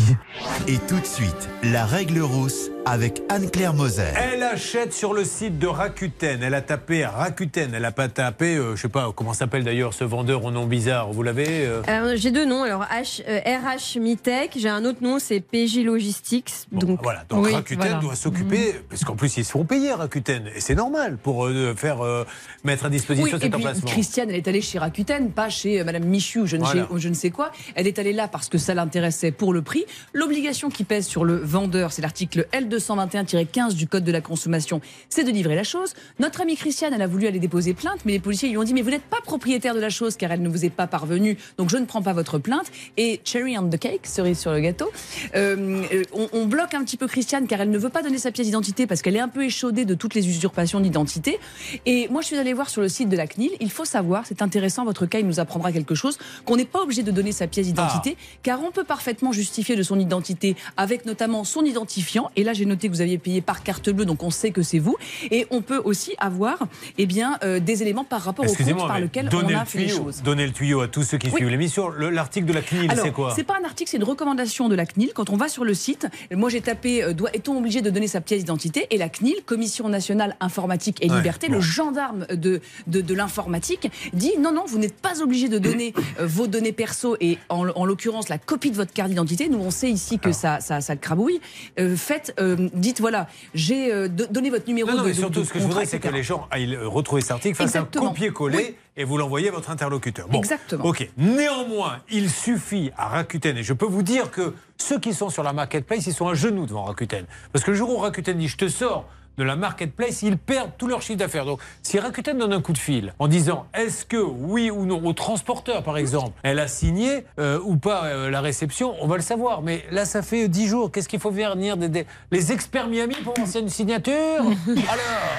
Et 0.68 0.76
tout 0.88 0.98
de 1.00 1.06
suite, 1.06 1.48
la 1.62 1.84
règle 1.84 2.20
rousse 2.20 2.70
avec 2.84 3.22
Anne-Claire 3.28 3.74
Moser. 3.74 4.02
Elle 4.16 4.42
achète 4.42 4.92
sur 4.92 5.14
le 5.14 5.24
site 5.24 5.58
de 5.58 5.66
Rakuten. 5.68 6.42
Elle 6.42 6.54
a 6.54 6.60
tapé 6.62 7.06
Rakuten. 7.06 7.70
Elle 7.74 7.82
n'a 7.82 7.92
pas 7.92 8.08
tapé, 8.08 8.56
euh, 8.56 8.74
je 8.76 8.82
sais 8.82 8.88
pas 8.88 9.12
comment 9.14 9.32
s'appelle 9.34 9.62
d'ailleurs 9.62 9.94
ce 9.94 10.02
vendeur 10.04 10.44
au 10.44 10.50
nom 10.50 10.66
bizarre. 10.66 11.12
Vous 11.12 11.22
l'avez 11.22 11.64
euh 11.66 11.80
Euh, 11.88 12.14
j'ai 12.16 12.32
deux 12.32 12.44
noms, 12.44 12.64
alors 12.64 12.82
H, 12.84 13.22
euh, 13.28 13.38
RH 13.38 14.00
Mitech, 14.00 14.52
j'ai 14.56 14.68
un 14.68 14.84
autre 14.84 14.98
nom, 15.02 15.18
c'est 15.20 15.40
PJ 15.40 15.78
Logistics. 15.84 16.52
donc 16.72 17.00
Voilà, 17.02 17.24
donc 17.28 17.44
Oui, 17.46 17.54
Rakuten 17.54 17.78
voilà. 17.78 17.98
doit 18.00 18.16
s'occuper, 18.16 18.74
parce 18.90 19.04
qu'en 19.04 19.14
plus 19.14 19.36
ils 19.36 19.44
se 19.44 19.52
font 19.52 19.64
payer 19.64 19.92
Rakuten, 19.92 20.48
et 20.54 20.60
c'est 20.60 20.74
normal 20.74 21.18
pour 21.22 21.46
euh, 21.46 21.74
faire 21.76 22.00
euh, 22.04 22.24
mettre 22.64 22.86
à 22.86 22.90
disposition 22.90 23.24
Oui, 23.24 23.38
et 23.38 23.42
cet 23.44 23.52
puis 23.52 23.60
emplacement. 23.62 23.88
Christiane, 23.90 24.28
elle 24.30 24.36
est 24.36 24.48
allée 24.48 24.60
chez 24.60 24.78
Rakuten, 24.80 25.30
pas 25.30 25.48
chez 25.50 25.80
euh, 25.80 25.84
Madame 25.84 26.04
Michu 26.04 26.40
ou 26.40 26.46
je, 26.46 26.56
ne 26.56 26.62
Voilà. 26.64 26.82
sais, 26.82 26.88
ou 26.92 26.98
je 26.98 27.08
ne 27.08 27.14
sais 27.14 27.30
quoi. 27.30 27.52
Elle 27.76 27.86
est 27.86 27.98
allée 28.00 28.12
là 28.12 28.26
parce 28.26 28.48
que 28.48 28.58
ça 28.58 28.74
l'intéressait 28.74 29.30
pour 29.30 29.52
le 29.52 29.62
prix. 29.62 29.84
L'obligation 30.12 30.68
qui 30.68 30.82
pèse 30.84 31.06
sur 31.06 31.24
le 31.24 31.36
vendeur, 31.36 31.92
c'est 31.92 32.02
l'article 32.02 32.46
L221-15 32.72 33.74
du 33.74 33.86
Code 33.86 34.04
de 34.04 34.12
la 34.12 34.20
consommation, 34.20 34.80
c'est 35.08 35.24
de 35.24 35.30
livrer 35.30 35.54
la 35.54 35.64
chose. 35.64 35.94
Notre 36.18 36.40
amie 36.40 36.56
Christiane, 36.56 36.92
elle 36.94 37.02
a 37.02 37.06
voulu 37.06 37.26
aller 37.26 37.38
déposer 37.38 37.74
plainte, 37.74 38.00
mais 38.04 38.12
les 38.12 38.20
policiers 38.20 38.48
lui 38.48 38.58
ont 38.58 38.64
dit 38.64 38.74
mais 38.74 38.82
vous 38.82 38.90
n'êtes 38.90 39.02
pas 39.02 39.20
propriétaire 39.22 39.74
de 39.74 39.80
la 39.80 39.90
chose 39.90 40.16
car 40.16 40.32
elle 40.32 40.42
ne 40.42 40.48
vous 40.48 40.64
est 40.64 40.70
pas 40.70 40.86
parvenue, 40.86 41.36
donc 41.58 41.70
je 41.70 41.76
ne 41.76 41.84
prends 41.84 42.02
pas 42.02 42.12
votre 42.12 42.38
plainte. 42.38 42.66
Et 42.96 43.20
cherry 43.24 43.58
on 43.58 43.68
the 43.68 43.78
cake, 43.78 44.06
cerise 44.06 44.38
sur 44.38 44.52
le 44.52 44.60
gâteau, 44.60 44.90
euh, 45.34 45.82
euh, 45.92 46.02
on, 46.12 46.28
on 46.32 46.46
bloque 46.46 46.74
un 46.74 46.84
petit 46.84 46.96
peu 46.96 47.06
Christiane 47.06 47.46
car 47.46 47.60
elle 47.60 47.70
ne 47.70 47.78
veut 47.78 47.90
pas 47.90 48.02
donner 48.02 48.18
sa 48.18 48.30
pièce 48.30 48.46
d'identité 48.46 48.86
parce 48.86 49.02
qu'elle 49.02 49.16
est 49.16 49.20
un 49.20 49.28
peu 49.28 49.44
échaudée 49.44 49.84
de 49.84 49.94
toutes 49.94 50.14
les 50.14 50.28
usurpations 50.28 50.80
d'identité. 50.80 51.38
Et 51.86 52.08
moi, 52.08 52.22
je 52.22 52.28
suis 52.28 52.36
allée 52.36 52.52
voir 52.52 52.68
sur 52.68 52.80
le 52.80 52.88
site 52.88 53.08
de 53.08 53.16
la 53.16 53.26
CNIL. 53.26 53.50
Il 53.60 53.70
faut 53.70 53.84
savoir, 53.84 54.26
c'est 54.26 54.42
intéressant, 54.42 54.84
votre 54.84 55.06
cas, 55.06 55.18
il 55.18 55.26
nous 55.26 55.40
apprendra 55.40 55.72
quelque 55.72 55.94
chose, 55.94 56.18
qu'on 56.44 56.56
n'est 56.56 56.64
pas 56.64 56.80
obligé 56.80 57.02
de 57.02 57.10
donner 57.10 57.32
sa 57.32 57.46
pièce 57.46 57.66
d'identité, 57.66 58.16
car 58.42 58.62
on 58.62 58.70
peut 58.70 58.84
parfaitement 58.84 59.32
justifier 59.32 59.76
de 59.76 59.82
son 59.82 59.98
identité 59.98 60.56
avec 60.76 61.06
notamment 61.06 61.44
son 61.44 61.64
identifiant. 61.64 62.30
Et 62.36 62.44
là, 62.44 62.52
j'ai 62.52 62.61
noté 62.66 62.88
que 62.88 62.94
vous 62.94 63.00
aviez 63.00 63.18
payé 63.18 63.40
par 63.40 63.62
carte 63.62 63.90
bleue, 63.90 64.04
donc 64.04 64.22
on 64.22 64.30
sait 64.30 64.50
que 64.50 64.62
c'est 64.62 64.78
vous. 64.78 64.96
Et 65.30 65.46
on 65.50 65.62
peut 65.62 65.80
aussi 65.84 66.14
avoir, 66.18 66.58
eh 66.98 67.06
bien, 67.06 67.38
euh, 67.44 67.60
des 67.60 67.82
éléments 67.82 68.04
par 68.04 68.22
rapport 68.22 68.44
au 68.44 68.54
compte 68.54 68.76
par 68.86 69.00
lequel 69.00 69.28
on 69.32 69.38
a 69.48 69.60
le 69.60 69.64
fait 69.66 69.78
les 69.78 69.86
tuyau, 69.86 69.96
choses. 70.04 70.22
donnez 70.22 70.46
le 70.46 70.52
tuyau 70.52 70.80
à 70.80 70.88
tous 70.88 71.02
ceux 71.02 71.18
qui 71.18 71.28
Oui. 71.28 71.34
suivent 71.36 71.48
l'émission. 71.48 71.88
Le- 71.88 72.10
L'article 72.10 72.46
de 72.46 72.52
la 72.52 72.62
CNIL, 72.62 72.92
c'est 73.02 73.12
quoi 73.12 73.32
C'est 73.34 73.44
pas 73.44 73.54
un 73.60 73.64
article, 73.64 73.90
c'est 73.90 73.96
une 73.96 74.04
recommandation 74.04 74.68
de 74.68 74.74
la 74.74 74.86
CNIL. 74.86 75.12
Quand 75.14 75.30
on 75.30 75.36
va 75.36 75.48
sur 75.48 75.64
le 75.64 75.74
site, 75.74 76.06
moi 76.30 76.50
j'ai 76.50 76.60
tapé 76.60 77.02
euh, 77.02 77.14
est-on 77.32 77.56
obligé 77.56 77.80
de 77.82 77.90
donner 77.90 78.06
sa 78.08 78.20
pièce 78.20 78.40
d'identité 78.40 78.86
Et 78.90 78.98
la 78.98 79.08
CNIL, 79.08 79.36
Commission 79.46 79.88
nationale 79.88 80.36
informatique 80.40 80.98
et 81.04 81.10
Ouais, 81.10 81.16
liberté, 81.16 81.48
bon. 81.48 81.54
le 81.54 81.60
gendarme 81.60 82.26
de, 82.30 82.60
de, 82.86 83.00
de 83.00 83.14
l'informatique, 83.14 83.90
dit 84.12 84.32
non, 84.40 84.52
non, 84.52 84.64
vous 84.66 84.78
n'êtes 84.78 84.94
pas 84.96 85.22
obligé 85.22 85.48
de 85.48 85.58
donner 85.58 85.94
euh, 86.20 86.26
vos 86.26 86.46
données 86.46 86.72
perso 86.72 87.16
et 87.20 87.38
en, 87.48 87.68
en 87.68 87.84
l'occurrence 87.84 88.28
la 88.28 88.38
copie 88.38 88.70
de 88.70 88.76
votre 88.76 88.92
carte 88.92 89.08
d'identité. 89.08 89.48
Nous, 89.48 89.58
on 89.58 89.70
sait 89.70 89.90
ici 89.90 90.18
que 90.18 90.32
ça, 90.32 90.60
ça, 90.60 90.80
ça 90.80 90.96
crabouille. 90.96 91.40
Euh, 91.78 91.96
faites, 91.96 92.34
euh, 92.52 92.68
dites 92.74 93.00
voilà, 93.00 93.28
j'ai 93.54 93.92
euh, 93.92 94.08
do- 94.08 94.26
donné 94.30 94.50
votre 94.50 94.66
numéro 94.68 94.88
Non, 94.90 94.98
non, 94.98 95.04
de, 95.04 95.12
surtout, 95.12 95.40
de 95.40 95.44
ce 95.44 95.52
que 95.52 95.58
je 95.58 95.64
voudrais, 95.64 95.86
c'est 95.86 95.98
que 95.98 96.08
les 96.08 96.22
gens 96.22 96.46
aillent 96.50 96.74
euh, 96.74 96.88
retrouver 96.88 97.22
cet 97.22 97.32
article, 97.32 97.56
fassent 97.56 97.76
un 97.76 97.84
copier-coller 97.84 98.56
Oui. 98.70 98.74
et 98.96 99.04
vous 99.04 99.16
l'envoyez 99.18 99.48
à 99.48 99.52
votre 99.52 99.70
interlocuteur. 99.70 100.28
Bon, 100.28 100.38
Exactement. 100.38 100.84
Ok. 100.84 101.08
Néanmoins, 101.16 101.98
il 102.10 102.30
suffit 102.30 102.90
à 102.96 103.08
Rakuten, 103.08 103.56
et 103.56 103.62
je 103.62 103.72
peux 103.72 103.86
vous 103.86 104.02
dire 104.02 104.30
que 104.30 104.54
ceux 104.78 104.98
qui 104.98 105.14
sont 105.14 105.30
sur 105.30 105.42
la 105.42 105.52
marketplace, 105.52 106.06
ils 106.06 106.12
sont 106.14 106.28
à 106.28 106.34
genoux 106.34 106.66
devant 106.66 106.84
Rakuten. 106.84 107.24
Parce 107.52 107.64
que 107.64 107.70
le 107.70 107.76
jour 107.76 107.90
où 107.90 107.98
Rakuten 107.98 108.36
dit 108.38 108.48
je 108.48 108.56
te 108.56 108.68
sors 108.68 109.06
de 109.38 109.44
la 109.44 109.56
marketplace, 109.56 110.22
ils 110.22 110.36
perdent 110.38 110.72
tout 110.76 110.86
leur 110.88 111.02
chiffre 111.02 111.18
d'affaires. 111.18 111.44
Donc, 111.44 111.60
si 111.82 111.98
Rakuten 111.98 112.36
donne 112.38 112.52
un 112.52 112.60
coup 112.60 112.72
de 112.72 112.78
fil 112.78 113.14
en 113.18 113.28
disant 113.28 113.66
est-ce 113.74 114.04
que 114.04 114.16
oui 114.16 114.70
ou 114.70 114.84
non 114.84 115.04
au 115.04 115.12
transporteur, 115.12 115.82
par 115.82 115.96
exemple, 115.96 116.32
elle 116.42 116.58
a 116.58 116.68
signé 116.68 117.24
euh, 117.38 117.58
ou 117.64 117.76
pas 117.76 118.04
euh, 118.04 118.30
la 118.30 118.40
réception, 118.40 118.94
on 119.00 119.06
va 119.06 119.16
le 119.16 119.22
savoir. 119.22 119.62
Mais 119.62 119.84
là, 119.90 120.04
ça 120.04 120.22
fait 120.22 120.48
10 120.48 120.66
jours. 120.68 120.90
Qu'est-ce 120.92 121.08
qu'il 121.08 121.20
faut 121.20 121.30
venir 121.30 121.76
des, 121.76 121.88
des- 121.88 122.06
les 122.30 122.52
experts 122.52 122.88
Miami 122.88 123.16
pour 123.24 123.34
lancer 123.38 123.60
une 123.60 123.68
signature? 123.68 124.12
Alors, 124.68 125.36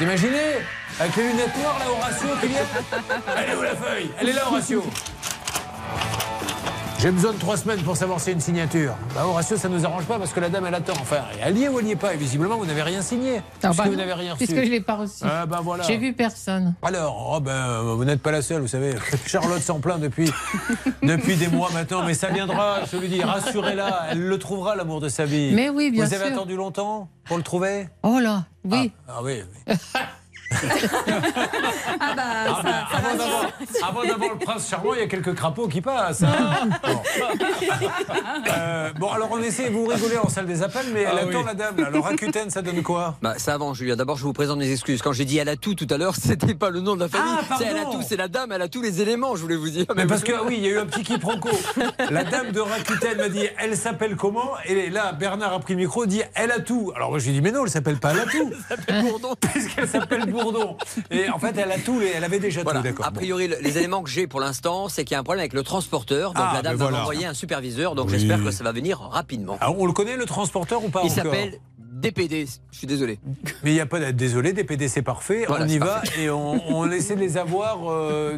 imaginez 0.00 0.38
Avec 1.00 1.14
les 1.16 1.22
lunettes 1.28 1.56
noires, 1.60 1.78
là, 1.78 1.86
Horatio, 1.90 2.28
qui 2.40 2.46
vient 2.48 2.58
Elle 3.36 3.50
est 3.50 3.56
où 3.56 3.62
la 3.62 3.76
feuille? 3.76 4.10
Elle 4.20 4.28
est 4.30 4.32
là, 4.32 4.46
Horatio 4.48 4.82
j'ai 6.98 7.10
besoin 7.10 7.32
de 7.32 7.38
trois 7.38 7.56
semaines 7.56 7.80
pour 7.82 7.96
savoir 7.96 8.18
si 8.18 8.26
c'est 8.26 8.32
une 8.32 8.40
signature. 8.40 8.94
Bah, 9.14 9.26
Horatio, 9.26 9.56
ça 9.56 9.68
ne 9.68 9.76
nous 9.76 9.84
arrange 9.84 10.04
pas 10.04 10.18
parce 10.18 10.32
que 10.32 10.40
la 10.40 10.48
dame, 10.48 10.64
elle 10.66 10.74
attend. 10.74 10.94
Enfin, 11.00 11.18
elle 11.42 11.56
y 11.58 11.64
est 11.64 11.68
ou 11.68 11.78
elle 11.78 11.84
n'y 11.84 11.92
est 11.92 11.96
pas 11.96 12.14
Et 12.14 12.16
visiblement, 12.16 12.56
vous 12.56 12.64
n'avez 12.66 12.82
rien 12.82 13.02
signé. 13.02 13.36
Ah 13.38 13.68
puisque 13.68 13.76
bah 13.76 13.84
vous 13.84 13.90
non, 13.90 13.96
n'avez 13.98 14.12
rien 14.14 14.32
reçu. 14.32 14.46
Puisque 14.46 14.60
je 14.60 14.66
ne 14.66 14.70
l'ai 14.70 14.80
pas 14.80 14.96
reçu. 14.96 15.22
Ah, 15.24 15.46
bah 15.46 15.60
voilà. 15.62 15.84
J'ai 15.84 15.98
vu 15.98 16.14
personne. 16.14 16.74
Alors, 16.82 17.34
oh 17.36 17.40
ben, 17.40 17.82
vous 17.82 18.04
n'êtes 18.04 18.22
pas 18.22 18.32
la 18.32 18.42
seule, 18.42 18.62
vous 18.62 18.68
savez. 18.68 18.94
Charlotte 19.26 19.60
s'en 19.62 19.78
plaint 19.78 20.00
depuis, 20.00 20.30
depuis 21.02 21.36
des 21.36 21.48
mois 21.48 21.70
maintenant, 21.72 22.02
mais 22.04 22.14
ça 22.14 22.28
viendra, 22.28 22.78
je 22.90 22.96
lui 22.96 23.08
dis, 23.08 23.22
rassurez-la, 23.22 24.08
elle 24.12 24.22
le 24.22 24.38
trouvera, 24.38 24.74
l'amour 24.74 25.00
de 25.00 25.08
sa 25.08 25.26
vie. 25.26 25.52
Mais 25.54 25.68
oui, 25.68 25.90
bien 25.90 26.04
Vous 26.04 26.14
avez 26.14 26.24
sûr. 26.24 26.32
attendu 26.32 26.56
longtemps 26.56 27.08
pour 27.24 27.36
le 27.36 27.42
trouver? 27.42 27.88
Oh 28.02 28.18
là, 28.20 28.44
oui. 28.64 28.90
Ah 29.06 29.20
oui. 29.22 29.42
oui. 29.68 29.74
Ah 32.00 32.14
bah, 32.16 32.22
Ah 32.48 32.62
ben, 32.62 32.72
avant 32.92 33.16
d'avoir- 33.16 33.50
avant 33.88 34.04
d'avoir 34.04 34.30
le 34.32 34.38
prince 34.38 34.68
charmant, 34.68 34.94
il 34.94 35.00
y 35.00 35.02
a 35.02 35.06
quelques 35.06 35.34
crapauds 35.34 35.68
qui 35.68 35.80
passent. 35.80 36.22
hein. 36.22 36.68
Bon. 36.82 37.02
Euh, 38.56 38.92
bon, 38.98 39.08
alors 39.10 39.28
on 39.32 39.42
essaie, 39.42 39.68
vous 39.70 39.86
rigolez 39.86 40.18
en 40.18 40.28
salle 40.28 40.46
des 40.46 40.62
appels, 40.62 40.86
mais 40.92 41.02
elle 41.02 41.08
Ah 41.12 41.22
attend 41.28 41.38
oui. 41.40 41.44
la 41.46 41.54
dame. 41.54 41.74
Alors 41.84 42.04
Rakuten, 42.04 42.50
ça 42.50 42.62
donne 42.62 42.82
quoi? 42.82 43.16
Bah, 43.22 43.34
ça 43.38 43.54
avance, 43.54 43.76
Julien. 43.78 43.96
D'abord, 43.96 44.16
je 44.16 44.24
vous 44.24 44.32
présente 44.32 44.58
mes 44.58 44.70
excuses. 44.70 45.02
Quand 45.02 45.12
j'ai 45.12 45.24
dit 45.24 45.38
elle 45.38 45.48
a 45.48 45.56
tout 45.56 45.74
tout 45.74 45.86
à 45.90 45.96
l'heure, 45.98 46.14
c'était 46.20 46.54
pas 46.54 46.70
le 46.70 46.80
nom 46.80 46.94
de 46.94 47.00
la 47.00 47.08
famille. 47.08 47.32
Ah, 47.50 47.54
c'est 47.58 47.64
elle 47.64 47.78
a 47.78 47.84
tout, 47.86 48.02
c'est 48.06 48.16
la 48.16 48.28
dame, 48.28 48.52
elle 48.52 48.62
a 48.62 48.68
tous 48.68 48.82
les 48.82 49.00
éléments, 49.02 49.36
je 49.36 49.42
voulais 49.42 49.56
vous 49.56 49.70
dire. 49.70 49.86
Mais 49.96 50.06
parce 50.06 50.22
que 50.22 50.32
ah 50.32 50.42
oui, 50.46 50.54
il 50.58 50.64
y 50.64 50.68
a 50.68 50.70
eu 50.70 50.78
un 50.78 50.86
petit 50.86 51.02
quiproquo. 51.02 51.50
La 52.10 52.24
dame 52.24 52.52
de 52.52 52.60
Rakuten 52.60 53.16
m'a 53.18 53.28
dit 53.28 53.46
elle 53.58 53.76
s'appelle 53.76 54.16
comment? 54.16 54.50
Et 54.66 54.90
là, 54.90 55.12
Bernard 55.12 55.52
a 55.52 55.60
pris 55.60 55.74
le 55.74 55.80
micro, 55.80 56.06
dit 56.06 56.22
elle 56.34 56.50
a 56.50 56.60
tout. 56.60 56.92
Alors 56.96 57.10
moi 57.10 57.18
je 57.18 57.24
lui 57.24 57.30
ai 57.32 57.34
dit 57.34 57.40
mais 57.40 57.52
non, 57.52 57.64
elle 57.64 57.70
s'appelle 57.70 57.96
pas 57.98 58.12
elle 58.12 58.20
a 58.20 58.24
tout. 58.26 58.52
Bourdon. 59.02 59.34
Puisqu'elle 59.52 59.88
s'appelle 59.88 60.26
Bourdon. 60.26 60.45
Et 61.10 61.28
en 61.30 61.38
fait, 61.38 61.56
elle 61.58 61.70
a 61.72 61.78
tout, 61.78 62.00
elle 62.14 62.24
avait 62.24 62.38
déjà 62.38 62.62
Voilà. 62.62 62.80
tout, 62.80 62.84
d'accord. 62.86 63.06
A 63.06 63.10
priori, 63.10 63.48
le- 63.48 63.56
les 63.60 63.78
éléments 63.78 64.02
que 64.02 64.10
j'ai 64.10 64.26
pour 64.26 64.40
l'instant, 64.40 64.88
c'est 64.88 65.04
qu'il 65.04 65.12
y 65.14 65.16
a 65.16 65.20
un 65.20 65.24
problème 65.24 65.40
avec 65.42 65.52
le 65.52 65.62
transporteur. 65.62 66.32
Donc 66.34 66.44
Ah, 66.46 66.52
la 66.54 66.62
dame 66.62 66.72
ben 66.74 66.78
va 66.78 66.84
voilà. 66.86 66.98
m'envoyer 66.98 67.26
un 67.26 67.34
superviseur. 67.34 67.94
Donc 67.94 68.06
Oui. 68.06 68.18
j'espère 68.18 68.42
que 68.42 68.50
ça 68.50 68.64
va 68.64 68.72
venir 68.72 68.98
rapidement. 69.00 69.56
Alors, 69.60 69.78
on 69.80 69.86
le 69.86 69.92
connaît, 69.92 70.16
le 70.16 70.24
transporteur 70.26 70.84
ou 70.84 70.88
pas 70.88 71.02
Il 71.04 71.10
s'appelle 71.10 71.58
DPD. 71.78 72.46
Je 72.72 72.76
suis 72.76 72.86
désolé. 72.86 73.18
Mais 73.64 73.70
il 73.70 73.74
n'y 73.74 73.80
a 73.80 73.86
pas 73.86 73.98
d'être 73.98 74.16
désolé, 74.16 74.52
DPD 74.52 74.86
c'est 74.88 75.00
parfait, 75.00 75.44
Voilà, 75.48 75.64
on 75.64 75.68
y 75.68 75.78
va 75.78 75.86
parfait. 75.86 76.24
et 76.24 76.30
on, 76.30 76.76
on 76.76 76.90
essaie 76.90 77.14
de 77.16 77.20
les 77.20 77.38
avoir 77.38 77.78
euh, 77.90 78.36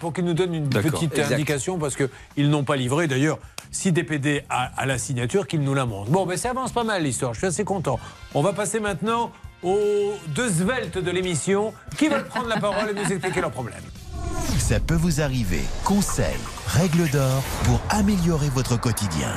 pour 0.00 0.12
qu'ils 0.12 0.24
nous 0.24 0.32
donnent 0.34 0.54
une 0.54 0.68
petite 0.68 1.12
Exact. 1.18 1.32
indication 1.32 1.76
parce 1.78 1.96
qu'ils 1.96 2.48
n'ont 2.50 2.62
pas 2.62 2.76
livré. 2.76 3.08
D'ailleurs, 3.08 3.38
si 3.72 3.90
DPD 3.90 4.42
a, 4.48 4.70
a 4.76 4.86
la 4.86 4.96
signature, 4.98 5.48
qu'ils 5.48 5.60
nous 5.62 5.74
la 5.74 5.86
montrent. 5.86 6.10
Bon, 6.10 6.24
mais 6.24 6.36
ça 6.36 6.50
avance 6.50 6.70
pas 6.70 6.84
mal 6.84 7.02
l'histoire, 7.02 7.34
je 7.34 7.38
suis 7.38 7.46
assez 7.48 7.64
content. 7.64 7.98
On 8.34 8.42
va 8.42 8.52
passer 8.52 8.78
maintenant 8.78 9.32
aux 9.62 10.14
deux 10.28 10.50
sveltes 10.50 10.98
de 10.98 11.10
l'émission 11.10 11.72
qui 11.96 12.08
veulent 12.08 12.24
prendre 12.24 12.48
la 12.48 12.58
parole 12.58 12.90
et 12.90 12.94
nous 12.94 13.12
expliquer 13.12 13.40
leurs 13.40 13.50
problèmes. 13.50 13.82
Ça 14.58 14.80
peut 14.80 14.94
vous 14.94 15.20
arriver. 15.20 15.62
Conseils, 15.84 16.38
règles 16.66 17.08
d'or 17.10 17.42
pour 17.64 17.80
améliorer 17.90 18.48
votre 18.50 18.78
quotidien. 18.78 19.32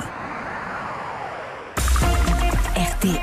RTL. 2.75 3.17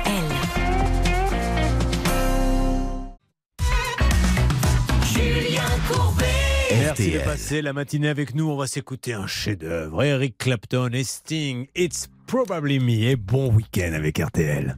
Julien 5.03 5.61
Courbet. 5.89 6.25
Merci 6.71 7.11
de 7.11 7.17
RTL. 7.17 7.23
passer 7.23 7.61
la 7.61 7.73
matinée 7.73 8.09
avec 8.09 8.35
nous. 8.35 8.49
On 8.49 8.57
va 8.57 8.67
s'écouter 8.67 9.13
un 9.13 9.27
chef-d'œuvre. 9.27 10.03
Eric 10.03 10.37
Clapton 10.37 10.89
et 10.93 11.03
Sting. 11.03 11.67
It's 11.75 12.07
probably 12.27 12.79
me. 12.79 13.09
Et 13.09 13.15
bon 13.15 13.53
week-end 13.53 13.93
avec 13.93 14.19
RTL. 14.19 14.77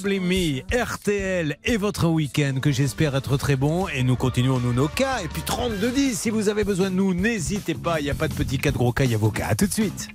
Probably 0.00 0.64
RTL 0.72 1.56
et 1.64 1.76
votre 1.76 2.08
week-end 2.08 2.54
que 2.60 2.72
j'espère 2.72 3.14
être 3.14 3.36
très 3.36 3.54
bon. 3.54 3.86
Et 3.88 4.02
nous 4.02 4.16
continuons 4.16 4.58
nous 4.58 4.72
nos 4.72 4.88
cas. 4.88 5.20
Et 5.22 5.28
puis 5.28 5.42
3210, 5.42 6.18
si 6.18 6.30
vous 6.30 6.48
avez 6.48 6.64
besoin 6.64 6.90
de 6.90 6.96
nous, 6.96 7.14
n'hésitez 7.14 7.74
pas. 7.74 8.00
Il 8.00 8.04
n'y 8.04 8.10
a 8.10 8.14
pas 8.14 8.26
de 8.26 8.34
petits 8.34 8.58
cas 8.58 8.72
de 8.72 8.76
gros 8.76 8.92
cas, 8.92 9.04
il 9.04 9.12
y 9.12 9.14
a 9.14 9.18
vos 9.18 9.30
cas. 9.30 9.46
À 9.46 9.54
tout 9.54 9.66
de 9.66 9.72
suite. 9.72 10.08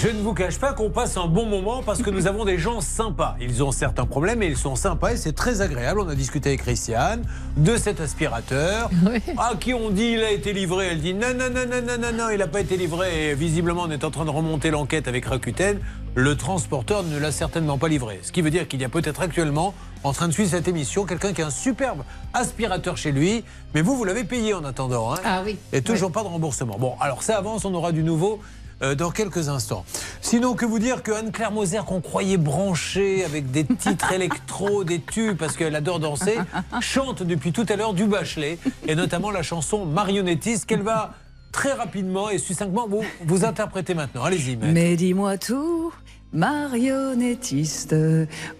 Je 0.00 0.06
ne 0.06 0.20
vous 0.22 0.32
cache 0.32 0.58
pas 0.60 0.74
qu'on 0.74 0.90
passe 0.90 1.16
un 1.16 1.26
bon 1.26 1.44
moment 1.44 1.82
parce 1.84 2.02
que 2.02 2.10
nous 2.10 2.28
avons 2.28 2.44
des 2.44 2.56
gens 2.56 2.80
sympas. 2.80 3.34
Ils 3.40 3.64
ont 3.64 3.72
certains 3.72 4.06
problèmes 4.06 4.38
mais 4.38 4.46
ils 4.46 4.56
sont 4.56 4.76
sympas 4.76 5.14
et 5.14 5.16
c'est 5.16 5.32
très 5.32 5.60
agréable. 5.60 5.98
On 5.98 6.08
a 6.08 6.14
discuté 6.14 6.50
avec 6.50 6.60
Christiane 6.62 7.22
de 7.56 7.76
cet 7.76 8.00
aspirateur. 8.00 8.90
À 9.36 9.56
qui 9.58 9.74
on 9.74 9.90
dit 9.90 10.12
il 10.12 10.22
a 10.22 10.30
été 10.30 10.52
livré, 10.52 10.86
elle 10.92 11.00
dit 11.00 11.14
non, 11.14 11.34
non, 11.36 11.50
non, 11.50 11.66
non, 11.68 11.82
non, 11.84 11.98
non, 12.00 12.12
non, 12.16 12.30
il 12.30 12.38
n'a 12.38 12.46
pas 12.46 12.60
été 12.60 12.76
livré. 12.76 13.30
Et 13.30 13.34
visiblement, 13.34 13.82
on 13.86 13.90
est 13.90 14.04
en 14.04 14.12
train 14.12 14.24
de 14.24 14.30
remonter 14.30 14.70
l'enquête 14.70 15.08
avec 15.08 15.24
Rakuten. 15.24 15.80
Le 16.14 16.36
transporteur 16.36 17.02
ne 17.02 17.18
l'a 17.18 17.32
certainement 17.32 17.76
pas 17.78 17.88
livré. 17.88 18.20
Ce 18.22 18.30
qui 18.30 18.40
veut 18.40 18.50
dire 18.50 18.68
qu'il 18.68 18.80
y 18.80 18.84
a 18.84 18.88
peut-être 18.88 19.20
actuellement, 19.20 19.74
en 20.04 20.12
train 20.12 20.28
de 20.28 20.32
suivre 20.32 20.50
cette 20.50 20.66
émission, 20.68 21.04
quelqu'un 21.06 21.32
qui 21.32 21.42
a 21.42 21.46
un 21.46 21.50
superbe 21.50 22.02
aspirateur 22.34 22.96
chez 22.96 23.10
lui. 23.12 23.44
Mais 23.74 23.82
vous, 23.82 23.96
vous 23.96 24.04
l'avez 24.04 24.24
payé 24.24 24.54
en 24.54 24.64
attendant. 24.64 25.12
Hein 25.12 25.18
Ah 25.24 25.42
oui. 25.44 25.58
et 25.72 25.82
toujours 25.82 26.12
pas 26.12 26.22
de 26.22 26.28
remboursement. 26.28 26.76
Bon, 26.78 26.94
alors 27.00 27.22
ça 27.22 27.36
avance, 27.38 27.64
on 27.64 27.74
aura 27.74 27.92
du 27.92 28.02
nouveau 28.02 28.40
dans 28.80 29.10
quelques 29.10 29.48
instants. 29.48 29.84
Sinon, 30.20 30.54
que 30.54 30.64
vous 30.64 30.78
dire 30.78 31.02
que 31.02 31.10
Anne-Claire 31.10 31.50
Moser, 31.50 31.80
qu'on 31.86 32.00
croyait 32.00 32.36
branchée 32.36 33.24
avec 33.24 33.50
des 33.50 33.64
titres 33.64 34.12
électro, 34.12 34.84
des 34.84 35.00
tubes, 35.00 35.36
parce 35.36 35.56
qu'elle 35.56 35.74
adore 35.74 35.98
danser, 35.98 36.38
chante 36.80 37.22
depuis 37.22 37.52
tout 37.52 37.66
à 37.68 37.76
l'heure 37.76 37.94
du 37.94 38.06
Bachelet, 38.06 38.58
et 38.86 38.94
notamment 38.94 39.30
la 39.30 39.42
chanson 39.42 39.84
Marionnettiste 39.84 40.66
qu'elle 40.66 40.82
va 40.82 41.14
très 41.52 41.72
rapidement 41.72 42.30
et 42.30 42.38
succinctement, 42.38 42.86
vous, 42.88 43.02
vous 43.26 43.44
interprétez 43.44 43.94
maintenant. 43.94 44.22
Allez-y. 44.22 44.56
Mais 44.56 44.96
dis-moi 44.96 45.38
tout, 45.38 45.92
marionnettiste, 46.32 47.96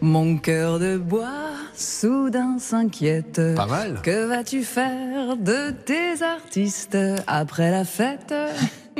mon 0.01 0.39
cœur 0.39 0.78
de 0.78 0.97
bois 0.97 1.51
soudain 1.74 2.59
s'inquiète. 2.59 3.40
Pas 3.55 3.66
mal. 3.66 4.01
Que 4.03 4.27
vas-tu 4.27 4.62
faire 4.65 5.36
de 5.36 5.70
tes 5.70 6.23
artistes 6.23 6.99
après 7.27 7.70
la 7.70 7.85
fête? 7.85 8.35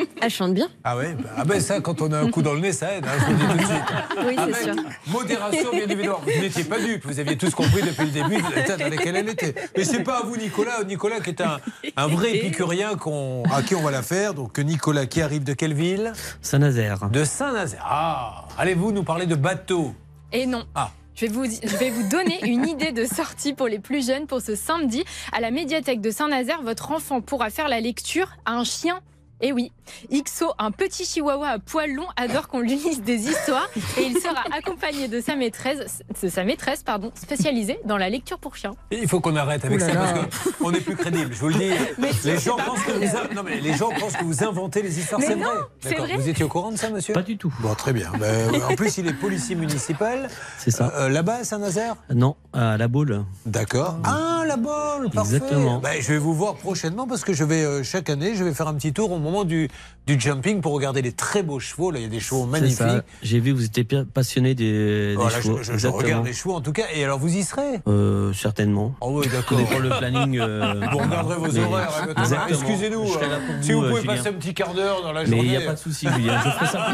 Elle 0.23 0.31
chante 0.31 0.55
bien. 0.55 0.69
Ah 0.85 0.97
ouais, 0.97 1.15
bah, 1.15 1.29
ah 1.37 1.45
ben 1.45 1.61
ça, 1.61 1.81
quand 1.81 2.01
on 2.03 2.13
a 2.13 2.19
un 2.19 2.31
coup 2.31 2.43
dans 2.43 2.55
le 2.55 2.61
nez, 2.61 2.73
ça 2.73 2.93
aide, 2.95 3.05
hein, 3.07 3.11
je 3.19 3.25
vous 3.25 3.31
le 3.33 3.39
dis 3.39 3.47
tout 3.47 3.59
de 3.59 3.65
suite. 3.65 3.83
Oui, 4.27 4.35
c'est 4.37 4.41
Avec 4.43 4.57
sûr. 4.63 4.75
Modération, 5.07 5.71
bien 5.73 5.89
évidemment. 5.89 6.21
Vous 6.25 6.41
n'étiez 6.43 6.65
pas 6.65 6.79
dupe, 6.79 7.05
vous 7.07 7.19
aviez 7.21 7.37
tous 7.37 7.55
compris 7.55 7.83
depuis 7.83 8.07
le 8.07 8.11
début 8.11 8.43
l'état 8.55 8.77
dans 8.77 8.89
lequel 8.89 9.17
elle 9.17 9.29
était. 9.29 9.55
Mais 9.77 9.85
c'est 9.85 10.03
pas 10.03 10.19
à 10.19 10.23
vous, 10.23 10.37
Nicolas. 10.37 10.83
Nicolas 10.85 11.21
qui 11.21 11.31
est 11.31 11.41
un, 11.41 11.59
un 11.97 12.07
vrai 12.09 12.37
épicurien 12.37 12.97
qu'on- 12.97 13.43
à 13.53 13.63
qui 13.63 13.75
on 13.75 13.83
va 13.83 13.91
la 13.91 14.03
faire. 14.03 14.35
Donc 14.35 14.59
Nicolas 14.59 15.07
qui 15.07 15.23
arrive 15.23 15.45
de 15.45 15.53
quelle 15.55 15.75
ville? 15.75 16.13
Saint-Nazaire. 16.43 17.09
De 17.11 17.25
Saint-Nazaire. 17.25 17.85
Ah, 17.89 18.45
allez-vous 18.59 18.93
nous 18.93 19.05
parler 19.05 19.27
de 19.27 19.35
bateau? 19.37 19.95
Et 20.33 20.47
non. 20.47 20.65
Ah. 20.75 20.91
Je 21.15 21.27
vais, 21.27 21.33
vous, 21.33 21.45
je 21.47 21.77
vais 21.79 21.91
vous 21.91 22.09
donner 22.09 22.39
une 22.45 22.65
idée 22.69 22.93
de 22.93 23.05
sortie 23.05 23.53
pour 23.53 23.67
les 23.67 23.81
plus 23.81 24.07
jeunes 24.07 24.27
pour 24.29 24.41
ce 24.41 24.55
samedi. 24.55 25.03
À 25.33 25.41
la 25.41 25.51
médiathèque 25.51 26.01
de 26.01 26.11
Saint-Nazaire, 26.13 26.63
votre 26.63 26.93
enfant 26.93 27.21
pourra 27.21 27.51
faire 27.51 27.69
la 27.69 27.81
lecture 27.81 28.29
à 28.45 28.53
un 28.53 28.63
chien. 28.63 29.01
Et 29.41 29.53
oui, 29.53 29.71
Ixo, 30.11 30.53
un 30.59 30.71
petit 30.73 31.05
chihuahua 31.05 31.49
à 31.49 31.59
poil 31.61 31.93
long, 31.95 32.07
adore 32.17 32.49
qu'on 32.49 32.59
lui 32.61 32.75
lise 32.75 33.03
des 33.03 33.29
histoires 33.29 33.69
et 33.97 34.03
il 34.03 34.19
sera 34.19 34.43
accompagné 34.57 35.07
de 35.07 35.21
sa 35.21 35.37
maîtresse, 35.37 36.03
de 36.21 36.29
sa 36.29 36.43
maîtresse 36.43 36.83
pardon, 36.83 37.13
spécialisée 37.15 37.79
dans 37.85 37.97
la 37.97 38.09
lecture 38.11 38.39
pour 38.39 38.57
chiens. 38.57 38.75
Il 38.91 39.07
faut 39.09 39.21
qu'on 39.21 39.37
arrête 39.37 39.65
avec 39.65 39.81
ça 39.81 39.93
parce 39.95 40.57
qu'on 40.59 40.73
n'est 40.73 40.81
plus 40.81 40.97
crédible, 40.97 41.33
je 41.33 41.39
vous 41.39 41.49
le 41.49 41.55
dis. 41.55 41.71
Mais 41.99 42.11
les, 42.25 42.39
gens 42.39 42.57
pensent 42.57 42.83
que 42.83 42.91
vous 42.93 43.17
in- 43.17 43.35
non, 43.35 43.43
mais 43.45 43.61
les 43.61 43.75
gens 43.75 43.91
pensent 43.99 44.17
que 44.17 44.25
vous 44.25 44.43
inventez 44.43 44.83
les 44.83 44.99
histoires, 44.99 45.21
Mais 45.21 45.27
c'est 45.29 45.37
non, 45.37 45.45
vrai. 45.45 45.55
c'est 45.81 45.89
D'accord. 45.91 46.07
vrai. 46.07 46.17
Vous 46.17 46.29
étiez 46.29 46.45
au 46.45 46.49
courant 46.49 46.73
de 46.73 46.77
ça, 46.77 46.91
monsieur? 46.91 47.15
Pas 47.15 47.23
du 47.23 47.37
tout. 47.37 47.53
Bon, 47.61 47.75
très 47.75 47.93
bien. 47.93 48.11
Ben, 48.19 48.51
en 48.71 48.75
plus, 48.75 48.99
il 48.99 49.07
est 49.07 49.13
policier 49.13 49.55
municipal. 49.55 50.29
C'est 50.59 50.71
ça. 50.71 50.93
Euh, 50.97 51.09
Là-bas, 51.09 51.37
à 51.41 51.45
Saint-Nazaire 51.45 51.97
Non, 52.13 52.37
à 52.53 52.77
la 52.77 52.89
boule. 52.89 53.25
D'accord. 53.47 53.97
Ah, 54.05 54.43
la 54.47 54.57
bolle, 54.57 55.11
parfait. 55.11 55.37
Exactement. 55.37 55.79
Ben, 55.79 56.01
je 56.01 56.09
vais 56.13 56.19
vous 56.19 56.35
voir 56.35 56.55
prochainement 56.55 57.07
parce 57.07 57.23
que 57.25 57.33
je 57.33 57.45
vais 57.45 57.63
euh, 57.65 57.83
chaque 57.83 58.11
année, 58.11 58.35
je 58.35 58.45
vais 58.45 58.55
faire 58.55 58.69
un 58.69 58.75
petit 58.75 58.93
tour 58.93 59.11
au 59.13 59.19
moment 59.29 59.45
du, 59.45 59.69
du 60.07 60.19
jumping 60.19 60.61
pour 60.61 60.73
regarder 60.73 61.03
les 61.03 61.13
très 61.13 61.43
beaux 61.43 61.61
chevaux. 61.61 61.91
Là, 61.91 61.99
il 61.99 62.03
y 62.03 62.07
a 62.07 62.09
des 62.09 62.21
chevaux 62.21 62.45
magnifiques. 62.47 62.87
J'ai 63.23 63.41
vu 63.41 63.53
que 63.53 63.57
vous 63.59 63.65
étiez 63.65 63.85
passionné 64.13 64.55
des, 64.55 65.11
des 65.11 65.15
Voilà, 65.17 65.37
je- 65.39 65.43
chevaux. 65.43 65.59
je, 65.63 65.77
je 65.77 65.87
regarde 65.89 66.27
les 66.27 66.33
chevaux 66.33 66.55
en 66.55 66.61
tout 66.61 66.73
cas. 66.73 66.85
Et 66.95 67.05
alors, 67.05 67.19
vous 67.19 67.35
y 67.37 67.43
serez? 67.43 67.81
Euh, 67.87 68.33
certainement. 68.33 68.95
Oh 69.01 69.21
oui, 69.21 69.29
d'accord. 69.29 69.59
Le 69.81 69.89
planning. 69.99 70.39
euh, 70.39 70.75
Vous 70.93 70.99
regarderez 70.99 71.37
vos 71.37 71.53
mais- 71.53 71.61
horaires. 71.65 72.15
hein. 72.17 72.47
Excusez-nous. 72.49 73.03
Pour 73.05 73.21
si 73.61 73.73
vous 73.73 73.83
euh, 73.83 73.89
pouvez 73.91 74.01
Julien. 74.03 74.17
passer 74.17 74.29
un 74.29 74.33
petit 74.33 74.55
quart 74.55 74.75
d'heure 74.75 75.03
dans 75.03 75.13
la 75.13 75.23
Mais 75.25 75.27
journée. 75.29 75.45
il 75.45 75.51
n'y 75.51 75.57
a 75.57 75.61
pas 75.63 75.75
de 75.75 75.79
souci, 75.79 76.07
Julien. 76.15 76.41
Je 76.45 76.51
ferai 76.51 76.67
ça 76.67 76.87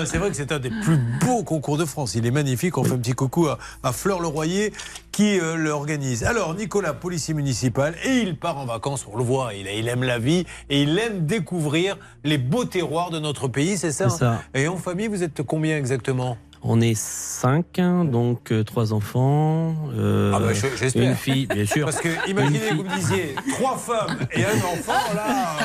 c'est 0.06 0.18
vrai 0.18 0.30
que 0.30 0.36
c'est 0.36 0.52
un 0.52 0.58
des 0.58 0.70
plus 0.70 0.96
beaux 1.24 1.42
concours 1.42 1.76
de 1.78 1.84
France. 1.84 2.14
Il 2.14 2.26
est 2.26 2.30
magnifique. 2.30 2.78
On 2.78 2.84
fait 2.84 2.92
un 2.92 2.98
petit 2.98 3.12
coucou 3.12 3.46
à, 3.48 3.58
à 3.82 3.92
Fleur 3.92 4.20
Leroyer 4.20 4.72
qui 5.12 5.38
euh, 5.40 5.56
l'organise. 5.56 6.24
Alors, 6.24 6.54
Nicolas, 6.54 6.92
policier 6.94 7.34
municipal, 7.34 7.94
et 8.04 8.18
il 8.20 8.36
part 8.38 8.56
en 8.58 8.64
vacances, 8.64 9.06
on 9.12 9.16
le 9.18 9.24
voit, 9.24 9.52
il, 9.54 9.66
il 9.66 9.88
aime 9.88 10.04
la 10.04 10.18
vie 10.18 10.46
et 10.68 10.82
il 10.82 10.98
aime 10.98 11.26
découvrir 11.26 11.98
les 12.24 12.38
beaux 12.38 12.64
terroirs 12.64 13.10
de 13.10 13.18
notre 13.18 13.48
pays, 13.48 13.76
c'est 13.78 13.92
ça, 13.92 14.08
ça. 14.08 14.42
Et 14.54 14.68
en 14.68 14.76
famille, 14.76 15.08
vous 15.08 15.22
êtes 15.22 15.42
combien 15.42 15.76
exactement? 15.76 16.36
On 16.62 16.80
est 16.82 16.94
cinq, 16.94 17.80
donc 17.80 18.52
euh, 18.52 18.62
trois 18.64 18.92
enfants. 18.92 19.74
euh, 19.96 20.32
Ah 20.34 20.40
bah. 20.40 20.48
Une 20.94 21.14
fille, 21.14 21.46
bien 21.46 21.64
sûr. 21.64 21.86
Parce 21.86 22.00
que 22.00 22.08
imaginez, 22.28 22.58
fille. 22.58 22.76
vous 22.76 22.84
me 22.84 22.94
disiez, 22.96 23.34
trois 23.52 23.78
femmes 23.78 24.18
et 24.32 24.44
un 24.44 24.48
enfant, 24.58 25.14
là. 25.14 25.56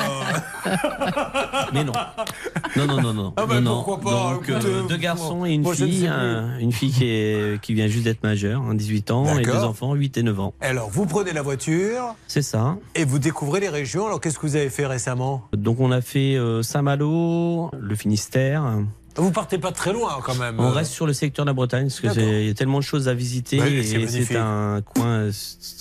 euh, 0.66 0.70
Mais 1.74 1.84
non. 1.84 1.92
Non, 2.76 2.86
non, 2.86 3.00
non, 3.02 3.12
non. 3.14 3.32
Ah 3.36 3.44
bah, 3.46 3.56
non, 3.60 3.60
non. 3.60 3.84
pourquoi 3.84 4.00
pas, 4.00 4.34
Donc, 4.34 4.88
deux 4.88 4.96
garçons 4.96 5.44
et 5.44 5.52
une 5.52 5.62
moi, 5.62 5.74
fille. 5.74 6.06
un- 6.06 6.58
une 6.58 6.72
fille 6.72 6.92
qui, 6.92 7.04
est, 7.10 7.60
qui 7.60 7.74
vient 7.74 7.88
juste 7.88 8.04
d'être 8.04 8.22
majeure, 8.22 8.62
hein, 8.62 8.74
18 8.74 9.10
ans, 9.10 9.38
et 9.38 9.42
deux 9.42 9.52
enfants, 9.64 9.92
8 9.94 10.16
et 10.16 10.22
9 10.22 10.40
ans. 10.40 10.54
Alors, 10.62 10.88
vous 10.88 11.04
prenez 11.06 11.32
la 11.32 11.42
voiture 11.42 12.14
C'est 12.26 12.42
ça. 12.42 12.76
et 12.94 13.04
vous 13.04 13.18
découvrez 13.18 13.60
les 13.60 13.68
régions. 13.68 14.06
Alors, 14.06 14.20
qu'est-ce 14.20 14.38
que 14.38 14.46
vous 14.46 14.56
avez 14.56 14.70
fait 14.70 14.86
récemment? 14.86 15.42
Donc 15.52 15.78
on 15.80 15.90
a 15.92 16.00
fait 16.00 16.38
Saint-Malo, 16.62 17.70
le 17.78 17.94
Finistère. 17.94 18.64
Vous 19.16 19.30
partez 19.30 19.58
pas 19.58 19.72
très 19.72 19.92
loin 19.92 20.18
quand 20.22 20.34
même. 20.34 20.60
On 20.60 20.70
reste 20.70 20.92
sur 20.92 21.06
le 21.06 21.12
secteur 21.12 21.44
de 21.44 21.50
la 21.50 21.54
Bretagne 21.54 21.84
parce 21.86 22.00
que 22.00 22.06
D'accord. 22.08 22.22
c'est- 22.22 22.42
il 22.42 22.46
y 22.48 22.50
a 22.50 22.54
tellement 22.54 22.78
de 22.78 22.84
choses 22.84 23.08
à 23.08 23.14
visiter 23.14 23.60
Oui, 23.60 23.74
et 23.76 23.82
c'est 23.82 23.98
magnifique. 23.98 24.26
c'est 24.28 24.36
un 24.36 24.82
coin 24.82 25.28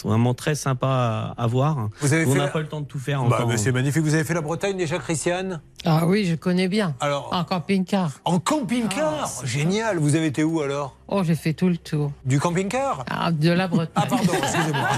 vraiment 0.04 0.34
très 0.34 0.56
sympa 0.56 1.34
à, 1.38 1.48
voir. 1.48 1.90
Vous 2.02 2.14
avez 2.14 2.26
on 2.26 2.36
n'a 2.36 2.46
la- 2.46 2.48
pas 2.50 2.60
le 2.62 2.68
temps 2.68 2.82
de 2.82 2.86
tout 2.86 3.00
faire 3.00 3.24
Bah, 3.26 3.46
c'est 3.58 3.72
magnifique. 3.72 4.04
Vous 4.04 4.14
avez 4.16 4.24
fait 4.24 4.34
la 4.34 4.42
Bretagne 4.42 4.78
déjà, 4.78 4.98
Christiane? 5.00 5.62
Ah 5.84 6.06
oui, 6.08 6.26
je 6.26 6.36
connais 6.36 6.68
bien. 6.68 6.96
Alors, 7.00 7.30
En 7.32 7.44
camping-car. 7.44 8.12
en 8.26 8.40
camping-car? 8.40 9.30
Génial. 9.44 9.98
Vous 10.00 10.16
avez 10.16 10.28
été 10.28 10.44
où 10.44 10.62
alors? 10.62 10.96
Oh, 11.08 11.22
j'ai 11.24 11.36
fait 11.36 11.54
tout 11.54 11.68
le 11.68 11.78
tour. 11.78 12.12
Du 12.26 12.40
camping-car? 12.40 13.06
Ah, 13.10 13.32
de 13.32 13.52
la 13.52 13.68
Bretagne. 13.68 13.92
Ah, 13.96 14.06
pardon, 14.08 14.34
excusez-moi. 14.34 14.90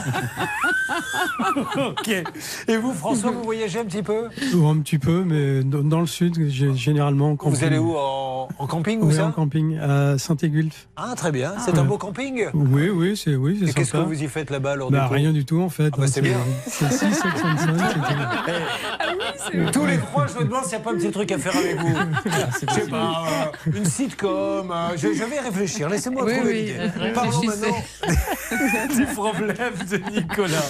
ok. 1.89 2.23
Et 2.69 2.77
vous, 2.77 2.93
François, 2.93 3.31
vous 3.31 3.43
voyagez 3.43 3.79
un 3.79 3.85
petit 3.85 4.03
peu? 4.03 4.29
Un 4.53 4.77
petit 4.79 4.99
peu, 4.99 5.23
mais 5.25 5.63
dans, 5.63 5.99
le 5.99 6.07
sud, 6.07 6.37
gé- 6.49 6.75
généralement. 6.75 7.27
en 7.27 7.31
Vous 7.31 7.35
camping. 7.37 7.63
allez 7.65 7.77
où 7.77 7.95
en, 7.97 8.26
en 8.59 8.67
camping 8.67 9.01
ou 9.01 9.07
Oui, 9.07 9.13
ça 9.15 9.25
en 9.27 9.31
camping, 9.31 9.77
à 9.77 10.17
Saint-Égulf. 10.17 10.87
Ah, 10.95 11.13
très 11.15 11.31
bien. 11.31 11.53
C'est 11.63 11.77
un 11.77 11.83
beau 11.83 11.97
camping 11.97 12.45
Oui, 12.53 12.89
oui, 12.89 13.15
c'est 13.17 13.35
oui, 13.35 13.57
c'est 13.63 13.69
Et 13.69 13.73
qu'est-ce 13.73 13.91
que 13.93 13.97
vous 13.97 14.21
y 14.23 14.27
faites 14.27 14.49
là-bas 14.49 14.75
lors 14.75 14.91
Bah, 14.91 15.07
du 15.09 15.13
rien 15.15 15.31
du 15.31 15.45
tout 15.45 15.61
en 15.61 15.69
fait. 15.69 15.89
Ah 15.93 15.97
bah, 15.97 16.07
c'est 16.07 16.21
bien. 16.21 16.37
C'est 16.67 16.91
6, 16.91 16.97
7, 16.97 17.13
5, 19.53 19.71
Tous 19.71 19.85
les 19.85 19.97
trois, 19.97 20.27
je 20.27 20.39
me 20.39 20.43
demande 20.45 20.63
s'il 20.63 20.71
n'y 20.71 20.75
a 20.75 20.79
pas 20.79 20.91
un 20.91 20.95
petit 20.95 21.11
truc 21.11 21.31
à 21.31 21.37
faire 21.37 21.55
avec 21.55 21.77
vous. 21.79 21.95
Je 22.67 22.73
sais 22.73 22.87
pas, 22.89 23.23
euh, 23.27 23.71
une 23.77 23.85
sitcom. 23.85 24.71
euh, 24.71 24.89
je, 24.95 25.13
je 25.13 25.23
vais 25.23 25.39
réfléchir. 25.39 25.89
Laissez-moi 25.89 26.23
Oui, 26.25 26.35
trouver 26.35 26.51
oui, 26.51 26.61
l'idée. 26.61 26.77
euh, 26.79 27.13
Parlons 27.13 27.41
maintenant 27.43 27.77
du 28.95 29.05
problème 29.05 29.73
de 29.89 29.97
Nicolas. 30.11 30.65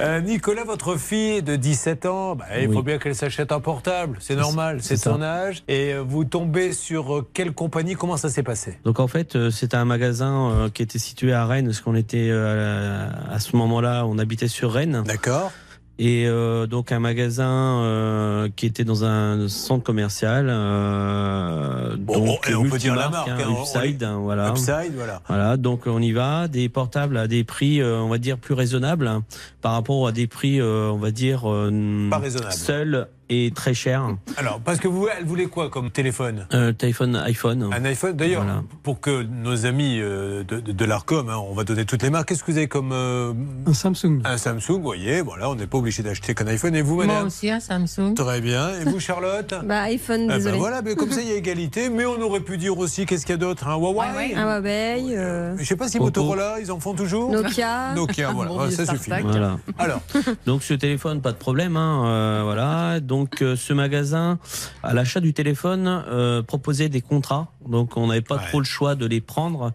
Euh, 0.00 0.20
Nicolas, 0.20 0.64
votre 0.64 0.96
fille 0.96 1.42
de 1.42 1.56
17 1.56 2.06
ans, 2.06 2.34
bah, 2.36 2.44
il 2.60 2.72
faut 2.72 2.82
bien 2.82 2.98
qu'elle 2.98 3.14
s'achète 3.14 3.52
un 3.52 3.60
portable. 3.60 4.16
C'est 4.20 4.36
normal, 4.36 4.78
c'est 4.80 4.96
c'est 4.96 5.04
ça. 5.04 5.12
son 5.12 5.22
âge. 5.22 5.62
Et 5.68 5.94
vous 5.96 6.24
tombez 6.24 6.72
sur 6.72 6.81
euh, 6.90 7.22
quelle 7.34 7.52
compagnie 7.52 7.94
Comment 7.94 8.16
ça 8.16 8.28
s'est 8.28 8.42
passé? 8.42 8.78
Donc 8.84 9.00
en 9.00 9.06
fait, 9.08 9.36
euh, 9.36 9.50
c'était 9.50 9.76
un 9.76 9.84
magasin 9.84 10.50
euh, 10.50 10.68
qui 10.68 10.82
était 10.82 10.98
situé 10.98 11.32
à 11.32 11.46
Rennes, 11.46 11.66
parce 11.66 11.80
qu'on 11.80 11.94
était 11.94 12.30
à 12.30 13.38
ce 13.38 13.56
moment-là, 13.56 14.04
on 14.06 14.18
habitait 14.18 14.48
sur 14.48 14.72
Rennes. 14.72 15.02
D'accord. 15.06 15.52
Et 15.98 16.26
euh, 16.26 16.66
donc 16.66 16.90
un 16.90 16.98
magasin 16.98 17.82
euh, 17.82 18.48
qui 18.56 18.64
était 18.66 18.82
dans 18.82 19.04
un 19.04 19.46
centre 19.48 19.84
commercial. 19.84 20.48
Euh, 20.50 21.96
Bon, 21.98 22.24
donc 22.24 22.48
et 22.48 22.54
on 22.54 22.64
peut 22.68 22.78
dire 22.78 22.96
la 22.96 23.10
marque, 23.10 23.28
hein, 23.28 23.36
hein, 23.38 23.52
Upside, 23.60 24.02
hein, 24.02 24.18
voilà. 24.20 24.48
Upside, 24.48 24.92
voilà. 24.96 25.20
Voilà, 25.28 25.56
donc 25.58 25.82
on 25.86 26.00
y 26.00 26.10
va, 26.12 26.48
des 26.48 26.68
portables 26.70 27.16
à 27.18 27.28
des 27.28 27.44
prix, 27.44 27.84
on 27.84 28.08
va 28.08 28.18
dire, 28.18 28.38
plus 28.38 28.54
raisonnables 28.54 29.06
hein, 29.06 29.22
par 29.60 29.72
rapport 29.72 30.06
à 30.08 30.12
des 30.12 30.26
prix, 30.26 30.60
on 30.62 30.96
va 30.96 31.10
dire, 31.10 31.42
Pas 31.42 32.18
raisonnables. 32.18 32.52
seuls 32.52 33.08
et 33.32 33.50
très 33.54 33.72
chers. 33.74 34.04
Alors, 34.36 34.60
parce 34.60 34.78
que 34.78 34.88
vous, 34.88 35.08
elle 35.18 35.24
voulait 35.24 35.46
quoi 35.46 35.70
comme 35.70 35.90
téléphone? 35.90 36.46
Euh, 36.52 36.72
téléphone 36.72 37.16
iPhone. 37.16 37.70
Un 37.72 37.84
iPhone. 37.84 38.12
D'ailleurs, 38.16 38.44
Voilà. 38.44 38.62
pour 38.82 39.00
que 39.00 39.22
nos 39.22 39.64
amis 39.66 39.98
euh, 40.00 40.44
de, 40.44 40.60
de, 40.60 40.72
de 40.72 40.84
l'Arcom, 40.84 41.28
hein, 41.28 41.36
on 41.38 41.54
va 41.54 41.64
donner 41.64 41.84
toutes 41.84 42.02
les 42.02 42.10
marques. 42.10 42.28
Qu'est-ce 42.28 42.44
que 42.44 42.50
vous 42.52 42.58
avez 42.58 42.68
comme 42.68 42.90
euh, 42.92 43.32
Un 43.66 43.72
Samsung. 43.74 44.20
un 44.24 44.36
Samsung 44.36 44.76
Vous 44.76 44.82
voyez, 44.82 45.20
voilà, 45.22 45.48
on 45.50 45.54
n'est 45.54 45.66
pas 45.66 45.78
obligé 45.78 46.02
d'acheter 46.02 46.34
qu'un 46.34 46.46
iPhone. 46.46 46.74
Et 46.76 46.82
vous, 46.82 46.96
Moi 46.96 47.06
madame? 47.06 47.26
aussi, 47.26 47.50
un 47.50 47.60
Samsung. 47.60 48.14
Très 48.14 48.40
bien. 48.40 48.68
Et 48.80 48.84
vous, 48.84 49.00
Charlotte? 49.08 49.54
Bah, 49.64 49.82
iPhone, 49.82 50.22
Eh 50.24 50.28
ben 50.28 50.36
désolé. 50.36 50.58
voilà, 50.58 50.82
mais 50.82 50.94
comme 50.94 51.10
ça 51.10 51.20
il 51.22 51.28
y 51.28 51.32
a 51.32 51.36
égalité. 51.36 51.88
Mais 51.88 52.04
on 52.04 52.20
aurait 52.20 52.40
pu 52.40 52.58
dire 52.58 52.76
aussi, 52.78 53.06
qu'est-ce 53.06 53.24
qu'il 53.24 53.32
y 53.34 53.38
a 53.38 53.38
d'autre 53.38 53.66
Un 53.68 53.76
Huawei? 53.76 54.34
Un 54.34 54.44
Huawei, 54.44 55.16
euh, 55.16 55.56
Je 55.58 55.64
sais 55.64 55.76
pas 55.76 55.88
si. 55.88 55.98
Motorola, 55.98 56.56
ils 56.60 56.70
en 56.72 56.80
font 56.80 56.94
toujours 56.94 57.30
Nokia. 57.30 57.92
Nokia, 57.96 58.30
voilà, 58.32 58.50
Bon 58.50 58.58
Ah, 58.60 58.70
ça 58.70 58.84
suffit. 58.86 59.10
Voilà. 59.22 59.58
Alors, 59.78 60.00
Donc 60.46 60.62
ce 60.62 60.74
téléphone, 60.74 61.20
pas 61.20 61.32
de 61.32 61.36
problème, 61.36 61.76
hein, 61.76 62.04
euh, 62.06 62.40
voilà. 62.44 63.00
Donc 63.00 63.21
euh, 63.42 63.56
ce 63.56 63.72
magasin, 63.72 64.38
à 64.82 64.94
l'achat 64.94 65.20
du 65.20 65.32
téléphone, 65.32 65.86
euh, 66.08 66.42
proposait 66.42 66.88
des 66.88 67.00
contrats. 67.00 67.52
Donc 67.68 67.96
on 67.96 68.06
n'avait 68.08 68.20
pas 68.20 68.36
Ouais. 68.36 68.46
trop 68.48 68.58
le 68.60 68.64
choix 68.64 68.94
de 68.94 69.06
les 69.06 69.20
prendre. 69.20 69.72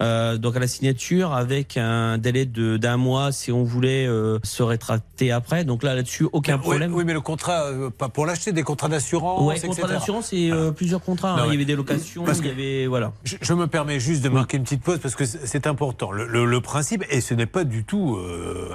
Euh, 0.00 0.36
donc 0.38 0.56
à 0.56 0.58
la 0.58 0.66
signature, 0.66 1.32
avec 1.34 1.76
un 1.76 2.18
délai 2.18 2.46
de 2.46 2.76
d'un 2.76 2.96
mois, 2.96 3.32
si 3.32 3.52
on 3.52 3.64
voulait 3.64 4.06
euh, 4.06 4.38
se 4.42 4.62
rétracter 4.62 5.30
après. 5.30 5.64
Donc 5.64 5.82
là, 5.82 5.94
là-dessus, 5.94 6.26
aucun 6.32 6.54
oui, 6.56 6.60
problème. 6.62 6.94
oui, 6.94 7.04
mais 7.04 7.12
le 7.12 7.20
contrat, 7.20 7.64
euh, 7.66 7.90
pas 7.90 8.08
pour 8.08 8.24
l'acheter, 8.26 8.52
des 8.52 8.62
contrats 8.62 8.88
d'assurance, 8.88 9.42
Ouais, 9.42 9.56
etc. 9.56 9.68
contrat 9.68 9.88
d'assurance 9.88 10.32
et 10.32 10.50
euh, 10.50 10.70
plusieurs 10.70 11.02
contrats. 11.02 11.32
hein. 11.38 11.44
Il 11.48 11.52
y 11.52 11.56
avait 11.56 11.64
des 11.64 11.76
locations, 11.76 12.24
Parce 12.24 12.38
il 12.38 12.46
y 12.46 12.50
avait 12.50 12.86
voilà. 12.86 13.12
Je, 13.24 13.36
je 13.40 13.52
me 13.54 13.66
permets 13.66 14.00
juste 14.00 14.22
de 14.22 14.28
marquer 14.28 14.56
une 14.56 14.62
petite 14.64 14.82
pause 14.82 14.98
parce 14.98 15.14
que 15.14 15.24
c'est 15.26 15.46
c'est 15.46 15.66
important. 15.66 16.10
Le, 16.12 16.26
le- 16.26 16.44
le 16.46 16.60
principe, 16.60 17.04
et 17.10 17.20
ce 17.20 17.34
n'est 17.34 17.46
pas 17.46 17.64
du 17.64 17.84
tout. 17.84 18.18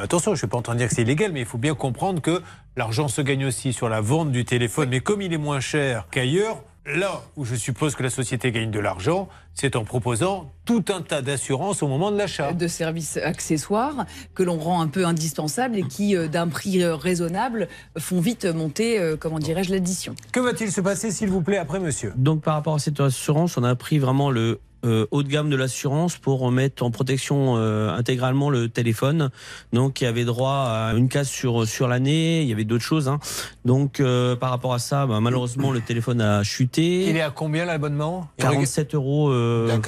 attention, 0.01 0.31
je 0.31 0.35
ne 0.35 0.37
suis 0.39 0.47
pas 0.47 0.57
en 0.57 0.61
train 0.61 0.73
de 0.73 0.79
dire 0.79 0.89
que 0.89 0.95
c'est 0.95 1.01
illégal, 1.01 1.31
mais 1.33 1.39
il 1.41 1.45
faut 1.45 1.57
bien 1.57 1.73
comprendre 1.75 2.21
que 2.21 2.41
l'argent 2.77 3.07
se 3.07 3.21
gagne 3.21 3.45
aussi 3.45 3.73
sur 3.73 3.89
la 3.89 4.01
vente 4.01 4.31
du 4.31 4.45
téléphone. 4.45 4.89
Mais 4.89 4.99
comme 4.99 5.21
il 5.21 5.33
est 5.33 5.37
moins 5.37 5.59
cher 5.59 6.07
qu'ailleurs, 6.11 6.57
là 6.85 7.23
où 7.35 7.45
je 7.45 7.55
suppose 7.55 7.95
que 7.95 8.03
la 8.03 8.09
société 8.09 8.51
gagne 8.51 8.71
de 8.71 8.79
l'argent, 8.79 9.27
c'est 9.53 9.75
en 9.75 9.83
proposant 9.83 10.51
tout 10.65 10.83
un 10.89 11.01
tas 11.01 11.21
d'assurances 11.21 11.81
au 11.81 11.87
moment 11.87 12.11
de 12.11 12.17
l'achat. 12.17 12.53
De 12.53 12.67
services 12.67 13.17
accessoires 13.17 14.05
que 14.33 14.43
l'on 14.43 14.57
rend 14.57 14.81
un 14.81 14.87
peu 14.87 15.05
indispensables 15.05 15.77
et 15.77 15.83
qui, 15.83 16.15
euh, 16.15 16.27
d'un 16.27 16.47
prix 16.47 16.83
euh, 16.83 16.95
raisonnable, 16.95 17.67
font 17.97 18.19
vite 18.19 18.45
monter, 18.45 18.99
euh, 18.99 19.15
comment 19.17 19.39
dirais-je, 19.39 19.71
l'addition. 19.71 20.15
Que 20.31 20.39
va-t-il 20.39 20.71
se 20.71 20.81
passer, 20.81 21.11
s'il 21.11 21.29
vous 21.29 21.41
plaît, 21.41 21.57
après, 21.57 21.79
monsieur? 21.79 22.13
Donc 22.15 22.41
par 22.41 22.55
rapport 22.55 22.75
à 22.75 22.79
cette 22.79 22.99
assurance, 22.99 23.57
on 23.57 23.63
a 23.63 23.75
pris 23.75 23.99
vraiment 23.99 24.29
le 24.29 24.59
euh, 24.85 25.07
haut 25.11 25.23
de 25.23 25.27
gamme 25.27 25.49
de 25.49 25.55
l'assurance 25.55 26.17
pour 26.17 26.51
mettre 26.51 26.83
en 26.83 26.91
protection 26.91 27.57
euh, 27.57 27.95
intégralement 27.95 28.49
le 28.49 28.69
téléphone. 28.69 29.29
Donc 29.73 30.01
il 30.01 30.05
y 30.05 30.07
avait 30.07 30.25
droit 30.25 30.67
à 30.69 30.93
une 30.95 31.09
case 31.09 31.27
sur 31.27 31.67
sur 31.67 31.87
l'année, 31.87 32.41
il 32.41 32.47
y 32.47 32.53
avait 32.53 32.63
d'autres 32.63 32.83
choses. 32.83 33.07
hein. 33.07 33.19
Donc 33.65 33.99
euh, 33.99 34.35
par 34.35 34.49
rapport 34.49 34.73
à 34.73 34.79
ça, 34.79 35.05
bah, 35.05 35.19
malheureusement 35.19 35.71
le 35.71 35.81
téléphone 35.81 36.21
a 36.21 36.43
chuté. 36.43 37.09
Il 37.09 37.17
est 37.17 37.21
à 37.21 37.31
combien 37.31 37.65
l'abonnement? 37.65 38.27
47 38.37 38.95
euros 38.95 39.33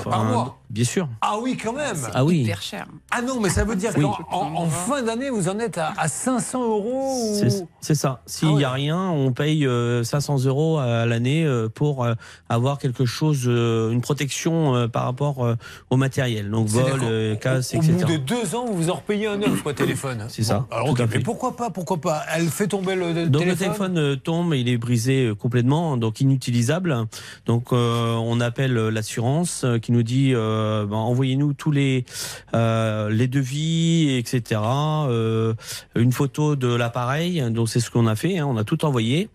par 0.03 0.24
mois 0.24 0.60
Bien 0.69 0.84
sûr. 0.84 1.07
Ah 1.22 1.38
oui, 1.41 1.56
quand 1.56 1.72
même 1.73 1.95
Ah 2.14 2.26
oui. 2.26 2.39
Hyper 2.41 2.61
cher. 2.61 2.88
Ah 3.11 3.22
non, 3.22 3.39
mais 3.39 3.49
ça 3.49 3.64
veut 3.64 3.76
dire 3.77 3.91
Oui. 3.98 4.03
qu'en 4.03 4.41
en, 4.41 4.64
en 4.64 4.68
fin 4.68 5.02
d'année, 5.02 5.30
vous 5.30 5.48
en 5.48 5.60
êtes 5.60 5.77
à, 5.77 5.94
à 5.98 6.07
500 6.10 6.61
euros 6.64 7.14
ou- 7.31 7.35
C'est- 7.39 7.65
C'est 7.80 7.95
ça. 7.95 8.22
S'il 8.26 8.49
Ah 8.49 8.57
n'y 8.57 8.64
a 8.65 8.72
rien, 8.72 8.98
on 8.99 9.31
paye 9.31 9.65
euh, 9.65 10.03
500 10.03 10.44
euros 10.45 10.77
à 10.77 11.06
l'année 11.06 11.45
euh, 11.45 11.69
pour 11.69 12.03
euh, 12.03 12.15
avoir 12.49 12.80
quelque 12.80 13.06
chose, 13.06 13.44
euh, 13.48 13.91
une 13.91 14.02
protection 14.02 14.76
euh, 14.76 14.88
par 14.89 15.03
rapport 15.06 15.45
euh, 15.45 15.56
au 15.89 15.95
matériel. 15.95 16.49
Donc 16.52 16.68
vol, 16.68 16.99
euh, 17.03 17.35
casse, 17.35 17.73
Au 17.73 17.77
etc. 17.77 17.94
bout 17.94 18.11
de 18.11 18.18
deux 18.18 18.56
ans, 18.56 18.65
vous 18.65 18.76
vous 18.76 18.89
en 18.89 18.95
repayez 18.95 19.27
un 19.27 19.38
neuf, 19.38 19.64
quoi, 19.64 19.73
téléphone. 19.73 20.26
C'est 20.27 20.44
ça, 20.44 20.68
Alors, 20.69 20.88
tout 20.88 20.91
ok, 20.94 20.99
à 20.99 21.06
mais 21.07 21.19
pourquoi 21.19 21.56
pas, 21.56 21.69
pourquoi 21.69 22.02
pas? 22.02 22.23
Elle 22.35 22.49
fait 22.49 22.68
tomber 22.68 22.95
le, 22.95 23.14
le 23.14 23.27
Donc 23.30 23.44
téléphone 23.44 23.49
le 23.49 23.56
téléphone 23.56 23.98
euh, 23.98 24.15
tombe, 24.18 24.53
il 24.53 24.68
est 24.68 24.77
brisé 24.77 25.27
euh, 25.27 25.34
complètement, 25.35 25.95
donc 25.95 26.19
inutilisable. 26.19 27.06
Donc 27.45 27.72
euh, 27.72 28.15
on 28.15 28.41
appelle 28.41 28.77
euh, 28.77 28.89
l'assurance 28.91 29.61
euh, 29.64 29.80
qui 29.80 29.94
nous 29.94 30.03
dit 30.03 30.34
euh, 30.34 30.57
ben, 30.86 30.96
envoyez-nous 30.96 31.54
tous 31.54 31.72
les 31.72 32.06
euh, 32.54 33.10
les 33.10 33.28
devis, 33.28 34.18
etc. 34.18 34.62
euh, 34.64 35.54
une 35.96 36.12
photo 36.12 36.56
de 36.56 36.74
l'appareil. 36.74 37.42
Donc 37.52 37.70
c'est 37.70 37.80
ce 37.80 37.92
qu'on 37.92 38.08
a 38.08 38.16
fait, 38.16 38.40
hein, 38.40 38.46
on 38.48 38.58
a 38.58 38.64
tout 38.64 38.86
envoyé. 38.86 39.30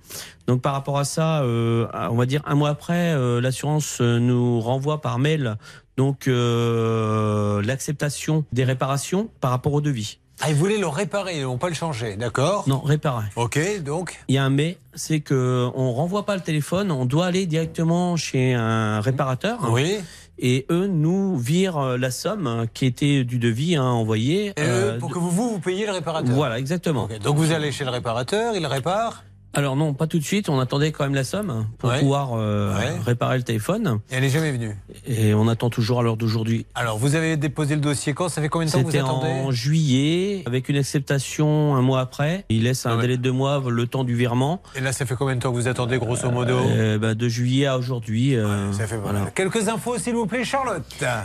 Donc 0.47 0.61
par 0.61 0.73
rapport 0.73 0.99
à 0.99 1.05
ça, 1.05 1.43
euh, 1.43 1.87
on 2.11 2.17
va 2.17 2.27
dire 2.27 2.43
un 2.47 2.55
mois 2.55 2.71
après, 2.71 3.13
euh, 3.15 3.41
l'assurance 3.41 3.99
euh, 4.01 4.19
nous 4.19 4.61
renvoie 4.61 5.01
par 5.01 5.19
mail 5.19 5.57
donc 5.97 6.27
euh, 6.27 7.63
l'acceptation 7.63 8.45
des 8.53 8.65
réparations 8.65 9.29
par 9.41 9.51
rapport 9.51 9.73
au 9.73 9.81
devis. 9.81 10.19
Ah, 10.41 10.51
ils 10.51 10.57
voulaient 10.57 10.79
le 10.79 10.89
réparer, 10.89 11.37
ils 11.37 11.43
n'ont 11.43 11.59
pas 11.59 11.69
le 11.69 11.75
changer, 11.75 12.17
d'accord? 12.17 12.65
Non, 12.67 12.81
réparer. 12.81 13.27
Ok, 13.37 13.61
donc? 13.85 14.19
Il 14.27 14.35
y 14.35 14.39
a 14.39 14.45
un 14.45 14.51
mais, 14.51 14.79
c'est 14.95 15.21
que 15.21 15.71
on 15.77 15.93
renvoie 15.93 16.27
pas 16.27 16.35
le 16.35 16.41
téléphone, 16.41 16.91
on 16.91 17.05
doit 17.05 17.27
aller 17.27 17.47
directement 17.47 18.17
chez 18.17 18.55
un 18.55 19.01
réparateur. 19.01 19.71
Oui. 19.71 19.99
Et 20.39 20.67
eux 20.71 20.87
nous 20.87 21.37
virent 21.37 21.79
euh, 21.79 21.99
la 21.99 22.11
somme 22.11 22.47
hein, 22.47 22.67
qui 22.73 22.87
était 22.87 23.25
du 23.25 23.39
devis 23.39 23.77
hein, 23.77 23.85
envoyé. 23.85 24.47
Et 24.57 24.61
eux, 24.61 24.95
euh, 24.95 24.99
pour 24.99 25.11
que 25.11 25.19
vous, 25.19 25.31
vous, 25.31 25.51
vous 25.51 25.61
payiez 25.61 25.87
le 25.87 25.93
réparateur. 25.93 26.35
Voilà, 26.35 26.59
exactement. 26.59 27.09
Donc 27.23 27.37
vous 27.37 27.53
allez 27.53 27.71
chez 27.73 27.85
le 27.85 27.91
réparateur, 27.91 28.55
il 28.57 28.67
répare. 28.67 29.25
Alors 29.55 29.77
non, 29.77 29.93
pas 29.93 30.07
tout 30.07 30.19
de 30.19 30.25
suite. 30.25 30.49
On 30.49 30.59
attendait 30.61 30.93
quand 30.93 31.05
même 31.05 31.15
la 31.15 31.25
somme 31.25 31.67
pour 31.79 31.91
Ouais. 31.91 32.01
pouvoir 32.01 32.31
euh, 32.35 32.75
Ouais. 32.79 32.93
réparer 33.05 33.37
le 33.37 33.43
téléphone. 33.43 33.99
Et 34.11 34.15
elle 34.15 34.23
n'est 34.23 34.29
jamais 34.31 34.51
venue. 34.53 34.75
Et 35.07 35.35
on 35.35 35.47
attend 35.49 35.69
toujours 35.69 36.01
à 36.01 36.03
l'heure 36.03 36.17
d'aujourd'hui. 36.17 36.65
Alors 36.75 36.97
vous 36.99 37.15
avez 37.17 37.37
déposé 37.37 37.75
le 37.75 37.81
dossier 37.83 38.15
quand? 38.15 38.29
Ça 38.31 38.41
fait 38.41 38.49
combien 38.49 38.67
de 38.67 38.73
temps 38.73 38.79
que 38.79 38.85
vous 38.85 38.91
C'était 38.91 39.05
attendez? 39.05 39.29
en 39.29 39.51
juillet, 39.51 40.43
avec 40.47 40.69
une 40.71 40.77
acceptation 40.77 41.75
un 41.75 41.83
mois 41.83 42.01
après. 42.01 42.45
Il 42.49 42.63
laisse 42.63 42.87
un 42.87 42.99
délai 42.99 43.17
de 43.19 43.23
deux 43.23 43.33
mois, 43.33 43.63
le 43.69 43.87
temps 43.87 44.05
du 44.05 44.15
virement. 44.15 44.63
Et 44.75 44.81
là, 44.81 44.93
ça 44.93 45.05
fait 45.05 45.17
combien 45.17 45.37
de 45.37 45.41
temps 45.41 45.51
que 45.51 45.57
vous 45.57 45.69
attendez, 45.69 45.99
grosso 45.99 46.31
modo? 46.31 46.57
Euh, 46.57 46.99
bah, 46.99 47.15
de 47.15 47.29
juillet 47.29 47.67
à 47.67 47.77
aujourd'hui. 47.77 48.35
euh, 48.37 48.73
Ça 48.73 48.87
fait 48.87 48.97
pas 48.97 49.03
voilà. 49.03 49.21
mal. 49.21 49.33
Quelques 49.35 49.69
infos, 49.69 49.99
s'il 49.99 50.15
vous 50.15 50.27
plaît, 50.27 50.45
Charlotte. 50.45 50.83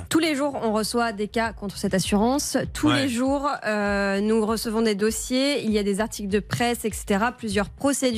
Tous 0.09 0.19
les 0.19 0.35
jours, 0.35 0.59
on 0.63 0.73
reçoit 0.73 1.13
des 1.13 1.27
cas 1.29 1.53
contre 1.53 1.77
cette 1.77 1.93
assurance. 1.93 2.57
Tous 2.73 2.87
Ouais. 2.89 3.03
les 3.03 3.09
jours, 3.09 3.47
euh, 3.65 4.19
nous 4.19 4.45
recevons 4.45 4.81
des 4.81 4.95
dossiers. 4.95 5.63
Il 5.63 5.71
y 5.71 5.77
a 5.79 5.83
des 5.83 6.01
articles 6.01 6.29
de 6.29 6.39
presse, 6.39 6.83
etc. 6.83 7.25
Plusieurs 7.37 7.69
procédures 7.69 8.16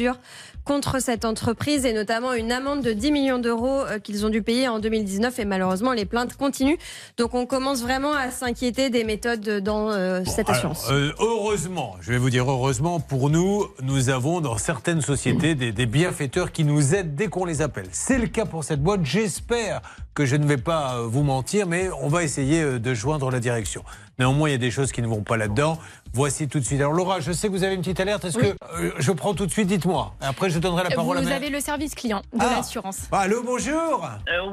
contre 0.69 1.01
cette 1.01 1.26
entreprise 1.26 1.84
et 1.84 1.93
notamment 1.93 2.34
une 2.34 2.51
amende 2.51 2.84
de 2.84 2.93
10 2.93 3.11
millions 3.11 3.39
d'euros 3.39 3.81
euh, 3.81 3.97
qu'ils 3.97 4.23
ont 4.26 4.30
dû 4.30 4.43
payer 4.43 4.67
en 4.67 4.77
2019 4.77 5.39
et 5.39 5.45
malheureusement 5.45 5.93
les 5.93 6.05
plaintes 6.05 6.38
continuent. 6.38 6.77
Donc 7.17 7.34
on 7.34 7.47
commence 7.47 7.81
vraiment 7.81 8.13
à 8.13 8.30
s'inquiéter 8.30 8.91
des 8.91 9.03
méthodes 9.03 9.63
dans 9.63 9.89
euh, 9.89 10.21
cette 10.26 10.47
assurance. 10.47 10.88
Alors, 10.88 10.99
euh, 10.99 11.11
heureusement, 11.19 11.95
je 12.01 12.11
vais 12.11 12.19
vous 12.19 12.30
dire 12.30 12.49
heureusement, 12.49 12.99
pour 12.99 13.31
nous, 13.31 13.65
nous 13.81 14.09
avons 14.09 14.41
dans 14.41 14.57
certaines 14.57 15.01
sociétés 15.01 15.55
des, 15.55 15.71
des 15.71 15.85
bienfaiteurs 15.88 16.51
qui 16.51 16.63
nous 16.63 16.93
aident 16.93 17.15
dès 17.15 17.30
qu'on 17.30 17.45
les 17.45 17.63
appelle. 17.63 17.88
C'est 17.91 18.19
le 18.19 18.27
cas 18.27 18.45
pour 18.45 18.63
cette 18.63 18.84
boîte. 18.84 19.01
J'espère 19.03 19.81
que 20.13 20.26
je 20.26 20.35
ne 20.35 20.45
vais 20.45 20.57
pas 20.57 21.01
vous 21.01 21.23
mentir, 21.23 21.65
mais 21.65 21.89
on 21.99 22.09
va 22.09 22.23
essayer 22.23 22.77
de 22.77 22.93
joindre 22.93 23.31
la 23.31 23.39
direction. 23.39 23.84
Néanmoins, 24.19 24.49
il 24.49 24.51
y 24.51 24.55
a 24.55 24.59
des 24.59 24.69
choses 24.69 24.91
qui 24.91 25.01
ne 25.01 25.07
vont 25.07 25.23
pas 25.23 25.38
là-dedans. 25.38 25.80
Voici 26.14 26.48
tout 26.48 26.60
de 26.60 26.65
suite. 26.65 26.80
Alors 26.80 26.94
Laura, 26.94 27.19
je 27.19 27.31
sais 27.31 27.48
que 27.48 27.53
vous 27.53 27.64
avez 27.64 27.76
une 27.76 27.81
petite 27.81 27.99
alerte. 27.99 28.26
Est-ce 28.26 28.38
que 28.38 28.45
euh, 28.48 28.91
je 28.98 29.11
prends 29.11 29.34
tout 29.34 29.45
de 29.45 29.52
suite? 29.52 29.68
Dites-moi. 29.68 30.14
Après, 30.22 30.49
je 30.49 30.60
donnerai 30.60 30.84
la 30.84 30.90
parole 30.90 31.18
à 31.18 31.22
Vous 31.22 31.27
avez 31.31 31.49
le 31.49 31.60
service 31.60 31.94
client 31.95 32.22
de 32.34 32.40
Ah. 32.40 32.56
l'assurance. 32.57 33.02
Allô, 33.11 33.44
bonjour. 33.45 34.07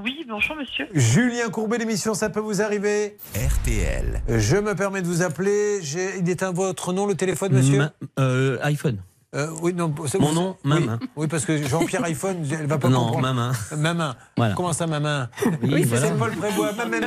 oui, 0.04 0.24
bonjour 0.28 0.56
monsieur. 0.56 0.86
Julien 0.94 1.48
Courbet, 1.48 1.78
l'émission, 1.78 2.14
ça 2.14 2.28
peut 2.30 2.40
vous 2.40 2.60
arriver? 2.62 3.16
RTL. 3.34 4.22
Je 4.28 4.56
me 4.56 4.74
permets 4.74 5.02
de 5.02 5.06
vous 5.06 5.22
appeler. 5.22 5.80
Il 6.18 6.28
est 6.28 6.42
à 6.42 6.50
votre 6.50 6.92
nom, 6.92 7.06
le 7.06 7.14
téléphone, 7.14 7.52
monsieur? 7.52 7.78
Ma- 7.78 7.92
euh, 8.18 8.58
iPhone. 8.62 8.98
Euh, 9.36 9.48
oui, 9.60 9.74
non, 9.74 9.92
c'est- 10.06 10.18
Mon 10.18 10.32
nom, 10.32 10.56
oui, 10.64 10.70
Mamin. 10.70 10.98
Oui, 11.14 11.26
parce 11.28 11.44
que 11.44 11.56
Jean-Pierre 11.62 12.04
iPhone, 12.04 12.38
elle 12.50 12.66
va 12.66 12.78
pas 12.78 12.88
Non, 12.88 13.00
comprendre. 13.12 13.20
Mamin. 13.34 13.52
Mamin. 13.76 14.16
Voilà. 14.36 14.54
Comment 14.54 14.72
ça, 14.72 14.86
Mamin 14.86 15.28
Oui, 15.62 15.82
voilà. 15.84 16.06
C'est 16.06 16.18
Paul 16.18 16.32
Prébois. 16.32 16.72
Mamin. 16.72 17.00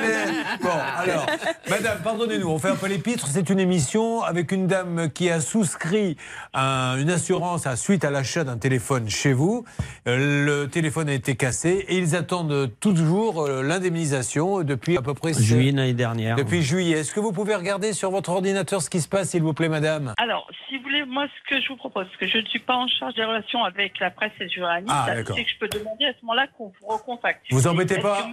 Bon, 0.61 0.69
alors, 0.97 1.25
madame, 1.69 1.97
pardonnez-nous, 2.03 2.47
on 2.47 2.59
fait 2.59 2.69
un 2.69 2.75
peu 2.75 2.87
l'épître. 2.87 3.27
C'est 3.27 3.49
une 3.49 3.59
émission 3.59 4.21
avec 4.21 4.51
une 4.51 4.67
dame 4.67 5.09
qui 5.11 5.29
a 5.29 5.41
souscrit 5.41 6.17
à 6.53 6.95
une 6.99 7.09
assurance 7.09 7.65
à 7.65 7.75
suite 7.75 8.05
à 8.05 8.11
l'achat 8.11 8.43
d'un 8.43 8.57
téléphone 8.57 9.09
chez 9.09 9.33
vous. 9.33 9.65
Euh, 10.07 10.45
Le 10.45 10.67
téléphone 10.69 11.09
a 11.09 11.13
été 11.13 11.35
cassé 11.35 11.85
et 11.87 11.97
ils 11.97 12.15
attendent 12.15 12.69
toujours 12.79 13.43
euh, 13.45 13.63
l'indemnisation 13.63 14.61
depuis 14.63 14.97
à 14.97 15.01
peu 15.01 15.13
près 15.13 15.33
Juillet 15.33 15.71
l'année 15.71 15.93
dernière. 15.93 16.35
Depuis 16.35 16.61
juillet. 16.61 16.99
Est-ce 16.99 17.13
que 17.13 17.19
vous 17.19 17.31
pouvez 17.31 17.55
regarder 17.55 17.93
sur 17.93 18.11
votre 18.11 18.29
ordinateur 18.31 18.81
ce 18.81 18.89
qui 18.89 19.01
se 19.01 19.07
passe, 19.07 19.29
s'il 19.29 19.41
vous 19.43 19.53
plaît, 19.53 19.69
madame? 19.69 20.13
Alors, 20.17 20.47
si 20.67 20.77
vous 20.77 20.83
voulez, 20.83 21.05
moi, 21.05 21.25
ce 21.27 21.49
que 21.55 21.61
je 21.61 21.67
vous 21.69 21.77
propose, 21.77 22.05
que 22.19 22.27
je 22.27 22.37
ne 22.37 22.45
suis 22.45 22.59
pas 22.59 22.75
en 22.75 22.87
charge 22.87 23.13
des 23.15 23.23
relations 23.23 23.63
avec 23.63 23.97
la 23.99 24.11
presse 24.11 24.31
et 24.39 24.43
le 24.45 24.49
journaliste, 24.49 24.91
Ah, 24.93 25.07
c'est 25.07 25.23
que 25.43 25.49
je 25.49 25.57
peux 25.59 25.67
demander 25.69 26.05
à 26.05 26.13
ce 26.13 26.17
moment-là 26.23 26.47
qu'on 26.57 26.67
vous 26.81 26.87
recontacte. 26.87 27.45
Vous 27.51 27.67
embêtez 27.67 27.99
pas 27.99 28.27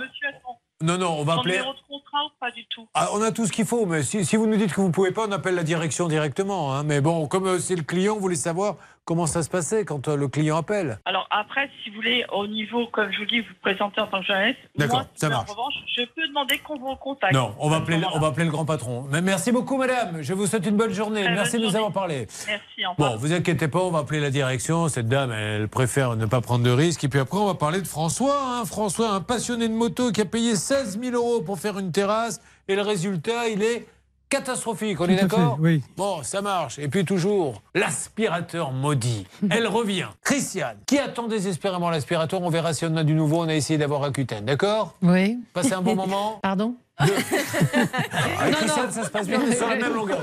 Non, 0.83 0.99
non, 0.99 1.17
on 1.21 1.25
va 1.25 1.35
son 1.35 1.41
appeler. 1.41 1.55
numéro 1.55 1.73
de 1.73 1.79
contrat 1.89 2.25
ou 2.27 2.31
pas 2.39 2.51
du 2.51 2.67
tout 2.67 2.87
Ah, 2.95 3.09
on 3.15 3.23
a 3.23 3.33
tout 3.33 3.47
ce 3.47 3.53
qu'il 3.53 3.65
faut, 3.65 3.87
mais 3.87 4.03
si, 4.03 4.25
si 4.25 4.37
vous 4.37 4.47
nous 4.47 4.57
dites 4.57 4.73
que 4.75 4.81
vous 4.81 4.89
ne 4.89 4.93
pouvez 4.93 5.11
pas, 5.13 5.27
on 5.27 5.33
appelle 5.33 5.55
la 5.55 5.63
direction 5.63 6.07
directement. 6.09 6.75
hein. 6.75 6.83
Mais 6.85 7.01
bon, 7.01 7.27
comme 7.29 7.47
euh, 7.47 7.59
c'est 7.59 7.77
le 7.77 7.83
client, 7.83 8.15
vous 8.15 8.21
voulez 8.21 8.37
savoir 8.37 8.77
comment 9.07 9.27
ça 9.27 9.43
se 9.43 9.49
passait 9.49 9.85
quand 9.87 10.09
euh, 10.09 10.16
le 10.16 10.28
client 10.28 10.59
appelle. 10.59 10.99
Alors 11.07 11.27
après, 11.31 11.70
si 11.83 11.89
vous 11.91 11.97
voulez, 11.97 12.24
au 12.33 12.47
niveau, 12.47 12.89
comme 12.89 13.11
je 13.12 13.19
vous 13.20 13.24
dis, 13.24 13.41
vous 13.41 13.55
présentez 13.62 14.01
en 14.01 14.07
tant 14.09 14.20
que 14.20 14.27
journaliste, 14.27 14.59
D'accord, 14.77 15.07
ça 15.15 15.28
en 15.28 15.31
marche. 15.31 15.51
revanche, 15.51 15.74
je 15.97 16.03
peux 16.15 16.27
demander 16.27 16.59
qu'on 16.59 16.77
vous 16.77 16.91
recontacte. 16.91 17.33
Non, 17.33 17.55
on 17.61 17.70
va, 17.70 17.77
appeler, 17.77 18.01
on 18.12 18.19
va 18.19 18.27
appeler 18.27 18.45
le 18.45 18.51
grand 18.51 18.65
patron. 18.66 19.07
Mais 19.11 19.23
merci 19.23 19.53
beaucoup, 19.53 19.78
madame. 19.78 20.20
Je 20.23 20.35
vous 20.35 20.47
souhaite 20.47 20.66
une 20.66 20.77
bonne 20.77 20.93
journée. 20.93 21.23
Très 21.23 21.35
merci 21.35 21.53
bonne 21.53 21.62
de 21.62 21.66
nous 21.70 21.77
avoir 21.77 21.93
parlé. 21.93 22.27
Merci, 22.49 22.85
au 22.87 22.91
revoir. 22.91 23.12
Bon, 23.12 23.16
vous 23.16 23.33
inquiétez 23.33 23.69
pas, 23.69 23.78
on 23.78 23.91
va 23.91 24.01
appeler 24.01 24.20
la 24.20 24.31
direction. 24.31 24.89
Cette 24.89 25.09
dame, 25.09 25.31
elle 25.33 25.69
préfère 25.69 26.16
ne 26.16 26.27
pas 26.27 26.41
prendre 26.41 26.65
de 26.65 26.70
risques. 26.70 27.05
Et 27.05 27.09
puis 27.09 27.20
après, 27.20 27.39
on 27.39 27.47
va 27.47 27.55
parler 27.55 27.81
de 27.81 27.87
François. 27.87 28.37
hein. 28.61 28.65
François, 28.66 29.11
un 29.12 29.20
passionné 29.20 29.69
de 29.69 29.74
moto 29.74 30.11
qui 30.11 30.20
a 30.20 30.24
payé 30.24 30.57
16 30.57 30.99
000 31.01 31.15
euros 31.15 31.41
pour 31.43 31.59
faire 31.61 31.78
une 31.78 31.93
terrasse. 31.93 32.41
Et 32.69 32.74
le 32.74 32.83
résultat, 32.83 33.47
il 33.49 33.62
est 33.62 33.87
catastrophique. 34.28 35.01
On 35.01 35.07
est 35.09 35.16
Tout 35.16 35.27
d'accord 35.27 35.57
oui. 35.61 35.82
Bon, 35.97 36.23
ça 36.23 36.43
marche. 36.43 36.78
Et 36.78 36.89
puis 36.89 37.05
toujours, 37.05 37.62
l'aspirateur 37.74 38.73
maudit. 38.73 39.27
Elle 39.51 39.66
revient. 39.66 40.09
Christiane, 40.23 40.78
qui 40.86 40.98
attend 40.98 41.28
désespérément 41.28 41.90
l'aspirateur? 41.90 42.43
On 42.43 42.51
verra 42.51 42.73
si 42.74 42.85
on 42.85 42.97
a 42.97 43.05
du 43.05 43.15
nouveau. 43.15 43.43
On 43.43 43.48
a 43.48 43.55
essayé 43.55 43.78
d'avoir 43.78 44.01
Rakuten, 44.03 44.44
d'accord? 44.44 44.94
Oui. 45.03 45.39
Passez 45.53 45.73
un 45.73 45.82
bon 45.82 45.94
moment 45.97 46.39
Pardon? 46.43 46.77
Avec 46.98 48.56
Christiane, 48.56 48.90
ça 48.90 49.05
se 49.05 49.10
passe 49.10 49.27
bien, 49.27 49.40
on 49.44 49.51
est 49.51 49.56
sur 49.56 49.68
la 49.68 49.77
même 49.77 49.94
longueur 49.94 50.20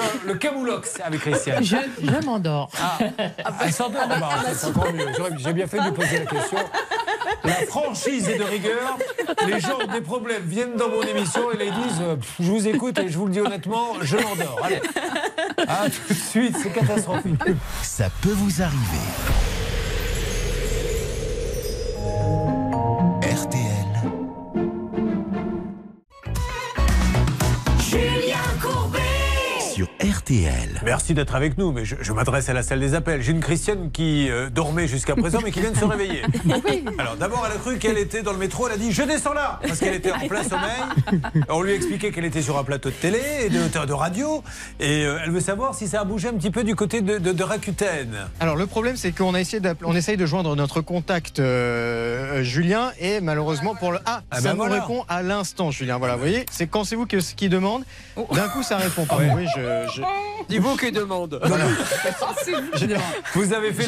fait 0.00 0.26
le 0.26 0.34
camoulox 0.34 1.00
avec 1.04 1.20
Christiane. 1.20 1.64
Je, 1.64 1.76
je 2.02 2.24
m'endors. 2.24 2.70
Ah, 2.80 2.98
elle 3.64 3.72
s'endort 3.72 4.02
Ah 4.10 4.18
bah, 4.18 4.28
C'est 4.54 4.66
encore 4.68 4.92
mieux. 4.92 5.06
J'ai 5.38 5.52
bien 5.52 5.66
fait 5.66 5.78
de 5.78 5.84
lui 5.84 5.92
poser 5.92 6.18
la 6.20 6.26
question. 6.26 6.58
La 7.44 7.54
franchise 7.66 8.28
est 8.28 8.38
de 8.38 8.44
rigueur. 8.44 8.98
Les 9.46 9.60
gens 9.60 9.78
ont 9.82 9.92
des 9.92 10.00
problèmes, 10.00 10.42
viennent 10.44 10.76
dans 10.76 10.88
mon 10.88 11.02
émission 11.02 11.50
et 11.52 11.56
là, 11.56 11.64
ils 11.64 11.72
disent 11.88 12.02
euh, 12.02 12.16
Je 12.40 12.50
vous 12.50 12.68
écoute 12.68 12.98
et 12.98 13.08
je 13.08 13.18
vous 13.18 13.26
le 13.26 13.32
dis 13.32 13.40
honnêtement, 13.40 13.94
je 14.02 14.16
m'endors. 14.16 14.60
Allez. 14.62 14.80
Ah, 15.68 15.84
tout 15.86 16.14
de 16.14 16.18
suite, 16.18 16.56
c'est 16.62 16.70
catastrophique. 16.70 17.40
Ça 17.82 18.08
peut 18.22 18.30
vous 18.32 18.62
arriver. 18.62 18.76
RTL. 23.22 23.65
RTL. 30.00 30.80
Merci 30.84 31.14
d'être 31.14 31.34
avec 31.34 31.56
nous, 31.56 31.72
mais 31.72 31.84
je, 31.86 31.96
je 32.00 32.12
m'adresse 32.12 32.48
à 32.50 32.52
la 32.52 32.62
salle 32.62 32.80
des 32.80 32.94
appels. 32.94 33.22
J'ai 33.22 33.32
une 33.32 33.40
Christiane 33.40 33.90
qui 33.90 34.28
euh, 34.30 34.50
dormait 34.50 34.86
jusqu'à 34.86 35.16
présent, 35.16 35.40
mais 35.42 35.50
qui 35.50 35.60
vient 35.60 35.70
de 35.70 35.76
se 35.76 35.84
réveiller. 35.86 36.22
Alors 36.98 37.16
d'abord, 37.16 37.42
elle 37.48 37.56
a 37.56 37.58
cru 37.60 37.78
qu'elle 37.78 37.96
était 37.96 38.22
dans 38.22 38.32
le 38.32 38.38
métro, 38.38 38.66
elle 38.68 38.74
a 38.74 38.76
dit 38.76 38.92
Je 38.92 39.02
descends 39.02 39.32
là 39.32 39.58
Parce 39.66 39.78
qu'elle 39.78 39.94
était 39.94 40.12
en 40.12 40.28
plein 40.28 40.42
sommeil. 40.42 41.22
On 41.48 41.62
lui 41.62 41.72
a 41.72 41.74
expliqué 41.74 42.12
qu'elle 42.12 42.26
était 42.26 42.42
sur 42.42 42.58
un 42.58 42.64
plateau 42.64 42.90
de 42.90 42.94
télé 42.94 43.20
et 43.46 43.48
de, 43.48 43.86
de 43.86 43.92
radio. 43.92 44.42
Et 44.80 45.04
euh, 45.06 45.18
elle 45.24 45.30
veut 45.30 45.40
savoir 45.40 45.74
si 45.74 45.88
ça 45.88 46.02
a 46.02 46.04
bougé 46.04 46.28
un 46.28 46.34
petit 46.34 46.50
peu 46.50 46.62
du 46.62 46.74
côté 46.76 47.00
de, 47.00 47.16
de, 47.18 47.32
de 47.32 47.42
Rakuten. 47.42 48.14
Alors 48.40 48.56
le 48.56 48.66
problème 48.66 48.96
c'est 48.96 49.12
qu'on 49.12 49.32
a 49.34 49.40
essayé 49.40 49.60
d'appeler- 49.60 49.88
on 49.90 49.96
essaye 49.96 50.16
de 50.18 50.26
joindre 50.26 50.54
notre 50.56 50.82
contact 50.82 51.38
euh, 51.40 52.42
Julien 52.42 52.92
et 53.00 53.20
malheureusement 53.22 53.74
pour 53.74 53.92
le 53.92 53.98
ah, 54.04 54.20
Ah 54.30 54.36
ça 54.36 54.42
ben 54.42 54.50
nous 54.50 54.56
voilà. 54.58 54.80
répond 54.82 55.04
à 55.08 55.22
l'instant 55.22 55.70
Julien 55.70 55.96
voilà 55.98 56.14
vous 56.14 56.20
voyez 56.20 56.44
c'est 56.50 56.66
quand 56.66 56.84
c'est 56.84 56.96
vous 56.96 57.06
que, 57.06 57.16
qui 57.16 57.48
demande 57.48 57.84
d'un 58.34 58.48
coup 58.48 58.62
ça 58.62 58.76
répond 58.76 59.04
pas 59.06 59.16
oui 59.34 59.46
je, 59.56 59.85
je- 59.94 60.02
Dis-vous 60.48 60.76
qui 60.76 60.92
demande. 60.92 61.40
Vous 63.34 63.52
avez 63.52 63.72
fait 63.72 63.86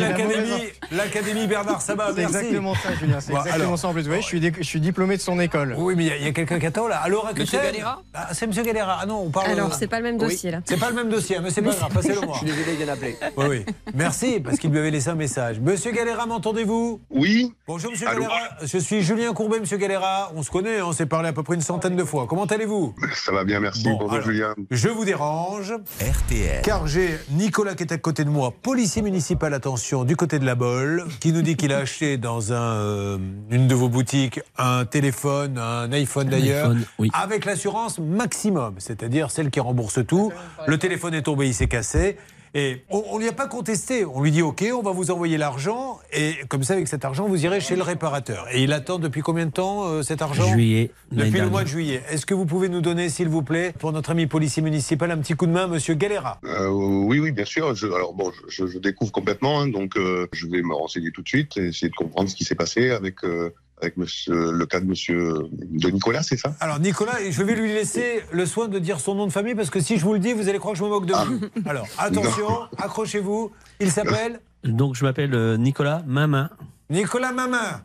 l'académie, 0.93 1.47
Bernard 1.47 1.81
Sabat. 1.83 2.13
c'est 2.15 2.23
exactement 2.23 2.75
ça 2.75 2.95
Julien 2.95 3.21
c'est 3.21 3.33
Bon, 3.33 3.39
exactement 3.39 3.65
alors. 3.67 3.79
ça 3.79 3.89
en 3.89 3.93
plus 3.93 4.03
vous 4.03 4.09
voyez 4.09 4.23
je 4.23 4.27
suis, 4.27 4.41
dé- 4.41 4.53
je 4.57 4.63
suis 4.65 4.81
diplômé 4.81 5.17
de 5.17 5.23
son 5.23 5.39
école 5.41 5.75
Oui, 5.79 5.95
mais 5.97 6.05
il 6.05 6.09
y 6.09 6.13
a- 6.13 6.17
il 6.17 6.25
y 6.25 6.29
a, 6.29 6.33
quelqu'un 6.33 6.59
qui 6.59 6.67
attend 6.67 6.89
là. 6.89 6.99
Alors, 6.99 7.29
Monsieur 7.37 7.59
Galera 7.61 8.03
Ah, 8.15 8.29
C'est 8.33 8.47
Monsieur 8.47 8.63
Galera. 8.63 8.99
Ah 9.03 9.07
non, 9.07 9.23
on 9.27 9.31
parle. 9.31 9.51
Alors, 9.51 9.75
c'est 9.75 9.87
pas 9.87 9.99
le 9.99 10.05
même 10.05 10.17
Oui. 10.17 10.29
dossier, 10.29 10.51
là. 10.51 10.61
C'est 10.65 10.79
pas 10.79 10.89
le 10.91 10.97
même 10.97 11.09
dossier, 11.09 11.39
mais 11.43 11.51
c'est 11.51 11.63
pas 11.63 11.71
grave, 11.75 11.93
passez-le 11.93 12.21
moi. 12.21 12.39
Je 12.43 12.47
suis 12.49 12.57
désolé, 12.57 12.85
d'appeler. 12.85 13.17
Oui, 13.37 13.47
oui. 13.49 13.65
Merci, 13.95 14.41
parce 14.41 14.59
qu'il 14.59 14.71
lui 14.71 14.79
avait 14.79 14.91
laissé 14.91 15.09
un 15.11 15.15
message. 15.15 15.61
Monsieur 15.61 15.93
Galera, 15.93 16.27
m'entendez-vous? 16.27 17.01
Oui. 17.11 17.55
Bonjour, 17.67 17.91
monsieur 17.93 18.09
Allô 18.09 18.23
Galera. 18.23 18.39
Je 18.63 18.79
suis 18.79 19.03
Julien 19.03 19.33
Courbet, 19.33 19.61
monsieur 19.61 19.77
Galera. 19.77 20.33
On 20.35 20.43
se 20.43 20.51
connaît, 20.51 20.83
on 20.83 20.93
s'est 20.93 21.07
parlé 21.07 21.29
à 21.29 21.33
peu 21.33 21.43
près 21.43 21.55
une 21.55 21.61
centaine 21.61 21.97
de 21.97 22.05
fois. 22.05 22.27
Comment 22.29 22.45
allez-vous? 22.47 22.95
Ça 23.15 23.33
va 23.33 23.45
bien, 23.45 23.61
merci. 23.61 23.85
Bon, 23.85 23.93
Bonjour 23.99 24.13
alors, 24.15 24.25
Julien. 24.27 24.55
Je 24.71 24.89
vous 24.89 25.05
dérange. 25.05 25.73
RTL. 26.01 26.63
Car 26.63 26.87
j'ai 26.87 27.19
Nicolas 27.31 27.75
qui 27.75 27.83
est 27.83 27.93
à 27.93 27.99
côté 27.99 28.25
de 28.25 28.31
moi, 28.31 28.53
policier 28.63 29.03
municipal, 29.03 29.53
attention, 29.53 30.05
du 30.05 30.15
côté 30.15 30.39
de 30.39 30.45
la 30.45 30.55
Bolle, 30.55 31.05
qui 31.21 31.33
nous 31.33 31.43
dit 31.43 31.57
qu'il 31.57 31.73
a 31.73 31.79
acheté 31.83 32.17
dans 32.17 32.53
un, 32.53 32.57
euh, 32.57 33.19
une 33.51 33.67
de 33.67 33.75
vos 33.75 33.89
boutiques 33.89 34.41
un 34.57 34.85
téléphone, 34.85 35.59
un 35.59 35.91
iPhone 35.93 36.29
d'ailleurs, 36.29 36.73
oui. 36.99 37.11
avec 37.13 37.45
l'assurance 37.45 37.99
maximum, 37.99 38.75
c'est-à-dire 38.79 39.31
celle 39.31 39.51
qui 39.51 39.61
rembourse 39.61 40.07
tout. 40.07 40.33
Le 40.67 40.79
téléphone 40.79 41.15
est 41.15 41.23
tombé, 41.23 41.49
il 41.49 41.55
s'est 41.55 41.69
cassé. 41.69 42.17
Et 42.55 42.83
on 42.91 43.17
ne 43.17 43.23
lui 43.23 43.29
a 43.29 43.33
pas 43.33 43.47
contesté. 43.47 44.05
On 44.05 44.23
lui 44.23 44.31
dit 44.31 44.43
OK, 44.43 44.65
on 44.75 44.83
va 44.83 44.93
vous 44.93 45.11
envoyer 45.11 45.39
l'argent. 45.39 45.99
Et 46.13 46.35
comme 46.49 46.63
ça, 46.63 46.75
avec 46.75 46.89
cet 46.89 47.05
argent, 47.05 47.27
vous 47.27 47.45
irez 47.45 47.61
chez 47.61 47.77
le 47.77 47.83
réparateur. 47.83 48.47
Et 48.53 48.63
il 48.63 48.73
attend 48.73 48.99
depuis 48.99 49.21
combien 49.21 49.47
de 49.47 49.51
temps 49.51 49.85
euh, 49.87 50.03
cet 50.03 50.23
argent 50.23 50.49
Juillet. 50.49 50.91
Depuis 51.13 51.41
le 51.41 51.51
mois 51.51 51.63
de 51.63 51.69
juillet. 51.69 52.03
Est-ce 52.11 52.27
que 52.27 52.35
vous 52.35 52.47
pouvez 52.47 52.69
nous 52.69 52.81
donner, 52.81 53.09
s'il 53.09 53.29
vous 53.29 53.43
plaît, 53.43 53.73
pour 53.79 53.93
notre 53.93 54.11
ami 54.11 54.27
policier 54.27 54.63
municipal, 54.63 55.11
un 55.11 55.19
petit 55.19 55.35
coup 55.35 55.47
de 55.47 55.53
main, 55.53 55.67
monsieur 55.67 55.95
Galera? 55.95 56.41
Euh, 56.45 56.69
oui, 56.69 57.19
oui, 57.19 57.33
bien 57.33 57.45
sûr. 57.45 57.75
Je, 57.75 57.87
alors 57.87 58.15
bon, 58.15 58.33
je, 58.49 58.67
je 58.67 58.79
découvre 58.79 59.13
complètement, 59.13 59.61
hein, 59.61 59.69
donc 59.69 59.97
euh, 59.97 60.27
je 60.33 60.47
vais 60.47 60.63
me 60.63 60.75
renseigner 60.75 61.11
tout 61.13 61.23
de 61.23 61.29
suite 61.29 61.57
et 61.57 61.69
essayer 61.69 61.89
de 61.89 61.95
comprendre 61.95 62.29
ce 62.29 62.35
qui 62.35 62.45
s'est 62.45 62.55
passé 62.55 62.91
avec 62.91 63.25
euh, 63.25 63.55
avec 63.81 63.97
monsieur, 63.97 64.53
le 64.53 64.67
cas 64.67 64.81
de 64.81 64.87
monsieur 64.87 65.35
de 65.53 65.91
Nicolas, 65.91 66.23
c'est 66.23 66.37
ça? 66.37 66.55
Alors 66.61 66.79
Nicolas, 66.81 67.15
je 67.29 67.43
vais 67.43 67.55
lui 67.55 67.73
laisser 67.73 68.23
le 68.33 68.47
soin 68.47 68.69
de 68.69 68.79
dire 68.79 69.01
son 69.01 69.15
nom 69.15 69.27
de 69.27 69.33
famille 69.33 69.55
parce 69.55 69.71
que 69.71 69.81
si 69.81 69.99
je 69.99 70.05
vous 70.05 70.13
le 70.13 70.19
dis, 70.19 70.33
vous 70.33 70.49
allez 70.49 70.59
croire 70.59 70.73
que 70.73 70.79
je 70.79 70.85
me 70.85 70.89
moque 70.89 71.07
de 71.07 71.15
vous. 71.15 71.41
Alors 71.67 71.87
attention, 71.99 72.49
accrochez-vous. 72.77 73.53
Il 73.81 73.91
s'appelle 73.91 74.41
Donc 74.65 74.97
je 74.97 75.05
m'appelle 75.05 75.35
euh, 75.35 75.57
Nicolas 75.57 76.03
Mamin. 76.07 76.51
Nicolas 76.91 77.33
Mamin. 77.33 77.83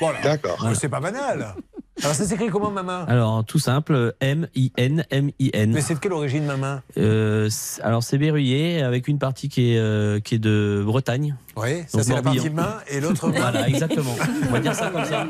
Voilà. 0.00 0.20
D'accord. 0.22 0.66
C'est 0.74 0.88
pas 0.88 1.00
banal. 1.00 1.54
Alors 2.02 2.14
ça 2.14 2.24
s'écrit 2.24 2.48
comment 2.48 2.70
Mamin? 2.70 3.04
Alors 3.08 3.44
tout 3.44 3.58
simple, 3.58 4.14
M-I-N, 4.20 5.04
M-I-N. 5.10 5.72
Mais 5.72 5.80
c'est 5.82 5.94
de 5.94 5.98
quelle 5.98 6.14
origine 6.14 6.46
Mamin? 6.46 6.82
Euh, 6.96 7.50
alors 7.82 8.02
c'est 8.02 8.16
berruyer 8.16 8.82
avec 8.82 9.06
une 9.08 9.18
partie 9.18 9.50
qui 9.50 9.72
est, 9.72 9.78
euh, 9.78 10.18
qui 10.18 10.36
est 10.36 10.38
de 10.38 10.82
Bretagne. 10.84 11.36
Oui, 11.56 11.82
ça 11.88 12.02
c'est 12.02 12.14
la 12.14 12.22
partie 12.22 12.48
main 12.50 12.78
et 12.88 13.00
l'autre 13.00 13.28
main. 13.28 13.40
Voilà, 13.40 13.68
exactement. 13.68 14.14
On 14.48 14.52
va 14.52 14.60
dire 14.60 14.74
ça 14.74 14.90
comme 14.90 15.04
ça. 15.04 15.26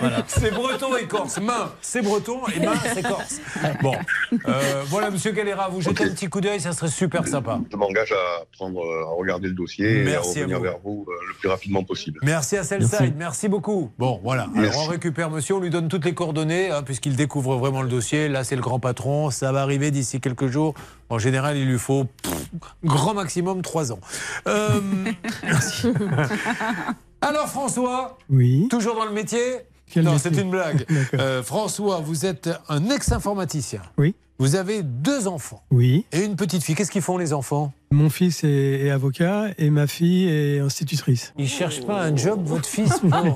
Voilà. 0.00 0.22
C'est 0.26 0.50
breton 0.52 0.96
et 0.96 1.06
corse. 1.06 1.38
Main, 1.40 1.72
c'est 1.80 2.02
breton 2.02 2.40
et 2.54 2.60
main, 2.60 2.74
c'est 2.94 3.02
corse. 3.02 3.40
Bon, 3.82 3.94
euh, 4.48 4.82
voilà, 4.88 5.10
monsieur 5.10 5.32
Galera, 5.32 5.68
vous 5.68 5.80
jetez 5.80 6.04
un 6.04 6.10
petit 6.10 6.28
coup 6.28 6.40
d'œil, 6.40 6.60
ça 6.60 6.72
serait 6.72 6.88
super 6.90 7.26
sympa. 7.26 7.58
Je 7.70 7.76
m'engage 7.76 8.12
à 8.12 8.44
prendre, 8.52 8.80
euh, 8.84 9.04
à 9.06 9.14
regarder 9.18 9.48
le 9.48 9.54
dossier 9.54 10.04
Merci 10.04 10.40
et 10.40 10.42
à 10.42 10.44
à 10.44 10.46
revenir 10.46 10.58
vous. 10.58 10.62
vers 10.64 10.78
vous 10.84 11.06
euh, 11.08 11.12
le 11.28 11.34
plus 11.34 11.48
rapidement 11.48 11.82
possible. 11.84 12.20
Merci 12.22 12.56
à 12.56 12.64
Cellside, 12.64 13.14
merci. 13.16 13.48
beaucoup. 13.48 13.90
Bon, 13.98 14.20
voilà. 14.22 14.42
Alors 14.42 14.56
Merci. 14.56 14.78
on 14.82 14.86
récupère 14.90 15.30
monsieur, 15.30 15.54
on 15.56 15.60
lui 15.60 15.70
donne 15.70 15.88
toutes 15.88 16.04
les 16.04 16.14
coordonnées, 16.14 16.70
hein, 16.70 16.82
puisqu'il 16.82 17.16
découvre 17.16 17.56
vraiment 17.56 17.82
le 17.82 17.88
dossier. 17.88 18.28
Là, 18.28 18.44
c'est 18.44 18.56
le 18.56 18.62
grand 18.62 18.78
patron, 18.78 19.30
ça 19.30 19.52
va 19.52 19.62
arriver 19.62 19.90
d'ici 19.90 20.20
quelques 20.20 20.48
jours. 20.48 20.74
En 21.08 21.18
général, 21.18 21.56
il 21.58 21.66
lui 21.66 21.78
faut 21.78 22.04
pff, 22.22 22.32
grand 22.84 23.12
maximum 23.12 23.60
trois 23.62 23.92
ans. 23.92 24.00
Euh, 24.46 24.80
merci. 25.62 25.88
Alors 27.20 27.48
François, 27.48 28.18
Oui. 28.30 28.66
toujours 28.68 28.96
dans 28.96 29.04
le 29.04 29.12
métier 29.12 29.40
Quel 29.90 30.04
Non, 30.04 30.18
c'est 30.18 30.36
une 30.36 30.50
blague. 30.50 30.86
Euh, 31.14 31.42
François, 31.42 32.00
vous 32.00 32.26
êtes 32.26 32.50
un 32.68 32.88
ex-informaticien. 32.90 33.82
Oui. 33.98 34.14
Vous 34.42 34.56
avez 34.56 34.82
deux 34.82 35.28
enfants 35.28 35.62
Oui. 35.70 36.04
et 36.10 36.24
une 36.24 36.34
petite 36.34 36.64
fille. 36.64 36.74
Qu'est-ce 36.74 36.90
qu'ils 36.90 37.00
font 37.00 37.16
les 37.16 37.32
enfants? 37.32 37.72
Mon 37.92 38.10
fils 38.10 38.42
est, 38.42 38.48
est 38.86 38.90
avocat 38.90 39.50
et 39.58 39.70
ma 39.70 39.86
fille 39.86 40.26
est 40.26 40.58
institutrice. 40.58 41.32
Il 41.38 41.46
cherche 41.46 41.82
pas 41.86 42.00
un 42.02 42.16
job, 42.16 42.40
votre 42.44 42.66
fils, 42.66 42.98
pour... 43.00 43.14
euh, 43.14 43.28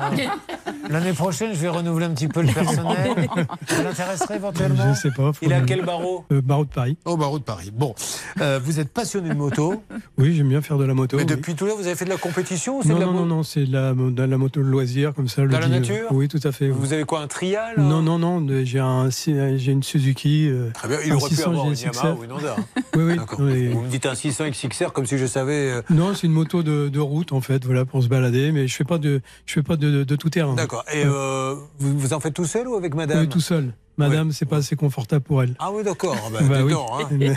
L'année 0.91 1.12
prochaine, 1.12 1.51
je 1.53 1.59
vais 1.59 1.69
renouveler 1.69 2.07
un 2.07 2.11
petit 2.11 2.27
peu 2.27 2.41
le 2.43 2.53
personnel. 2.53 3.28
Ça 3.69 3.83
l'intéresserait 3.85 4.37
éventuellement? 4.37 4.95
Je 4.95 4.99
sais 4.99 5.11
pas. 5.12 5.31
Il 5.43 5.53
a 5.53 5.61
quel 5.61 5.85
barreau? 5.85 6.24
Euh, 6.33 6.41
Barreau 6.41 6.65
de 6.65 6.70
Paris. 6.70 6.97
Au 7.05 7.16
barreau 7.16 7.39
de 7.39 7.45
Paris. 7.45 7.70
Bon, 7.73 7.95
Euh, 8.41 8.59
vous 8.65 8.81
êtes 8.81 8.89
passionné 8.89 9.28
de 9.28 9.35
moto, 9.35 9.83
Oui, 10.19 10.35
j'aime 10.35 10.49
bien 10.49 10.62
faire 10.62 10.78
de 10.78 10.85
la 10.85 10.95
moto. 10.95 11.16
mais 11.19 11.23
oui. 11.24 11.28
depuis 11.28 11.55
tout 11.55 11.66
là, 11.66 11.74
vous 11.77 11.87
avez 11.87 11.95
fait 11.97 12.05
de 12.07 12.11
la 12.11 12.16
compétition 12.16 12.78
ou 12.78 12.83
c'est 12.83 12.89
Non, 12.89 12.95
de 12.97 13.01
la 13.01 13.07
non, 13.07 13.12
mo- 13.12 13.19
non, 13.20 13.27
non, 13.37 13.43
c'est 13.45 13.66
de 13.66 13.73
la, 13.73 13.93
de 13.95 14.23
la 14.23 14.39
moto 14.39 14.61
de 14.61 14.66
loisir 14.66 15.12
comme 15.15 15.28
ça. 15.28 15.43
le 15.43 15.49
Dans 15.51 15.61
la 15.61 15.66
dit- 15.66 15.73
nature? 15.73 16.07
Oui, 16.12 16.27
tout 16.28 16.41
à 16.43 16.51
fait. 16.51 16.66
oui. 16.70 16.74
Vous 16.77 16.93
avez 16.95 17.05
quoi, 17.05 17.20
un 17.20 17.27
trial? 17.28 17.74
Non, 17.78 18.01
non, 18.03 18.19
non, 18.19 18.45
j'ai 18.65 18.78
un, 18.81 19.11
j'ai 19.11 19.70
une 19.73 19.83
Suzuki. 19.83 20.49
euh, 20.49 20.70
Très 20.73 20.89
bien, 20.89 20.95
il 21.05 21.12
un 21.12 21.16
aurait 21.16 21.28
pu 21.28 21.35
600 21.36 21.51
avoir 21.51 21.66
une. 21.68 21.74
Yamaha 21.74 22.12
ou 22.14 22.24
une 22.24 22.32
Honda. 22.32 22.56
Oui, 22.97 23.16
oui. 23.39 23.68
Vous 23.68 23.81
me 23.82 23.89
dites 23.89 24.06
un 24.06 24.14
600 24.14 24.44
XXR 24.51 24.93
comme 24.93 25.06
si 25.06 25.18
je 25.18 25.27
savais. 25.27 25.70
euh, 25.73 25.82
Non, 25.90 26.14
c'est 26.14 26.27
une 26.27 26.32
moto 26.32 26.62
de, 26.62 26.89
de 26.89 27.01
route 27.01 27.32
en 27.32 27.40
fait, 27.40 27.64
voilà, 27.64 27.85
pour 27.85 28.02
se 28.02 28.09
balader, 28.09 28.52
mais 28.52 28.66
je 28.68 28.74
fais 28.74 28.85
pas 28.85 28.98
de, 28.98 29.20
je 29.47 29.52
fais 29.55 29.62
pas 29.62 29.77
de, 29.77 29.90
de- 29.90 30.05
de 30.05 30.16
tout 30.16 30.31
terrain. 30.31 30.55
D'accord. 30.55 30.85
Et 30.93 31.02
euh, 31.05 31.55
vous, 31.78 31.98
vous 31.98 32.12
en 32.12 32.20
faites 32.20 32.35
tout 32.35 32.44
seul 32.47 32.68
ou 32.68 32.74
avec 32.77 32.94
madame? 32.94 33.20
Oui, 33.20 33.28
tout 33.28 33.40
seul. 33.40 33.73
Madame, 33.98 34.32
c'est 34.32 34.44
pas 34.47 34.56
assez 34.59 34.77
confortable 34.77 35.23
pour 35.24 35.43
elle. 35.43 35.55
Ah 35.59 35.70
oui, 35.73 35.82
d'accord. 35.82 36.16
Bah, 36.32 36.39
Bah 36.43 36.56
dis 36.59 36.62
oui. 36.64 36.74
hein. 36.74 37.09
Mais- 37.12 37.32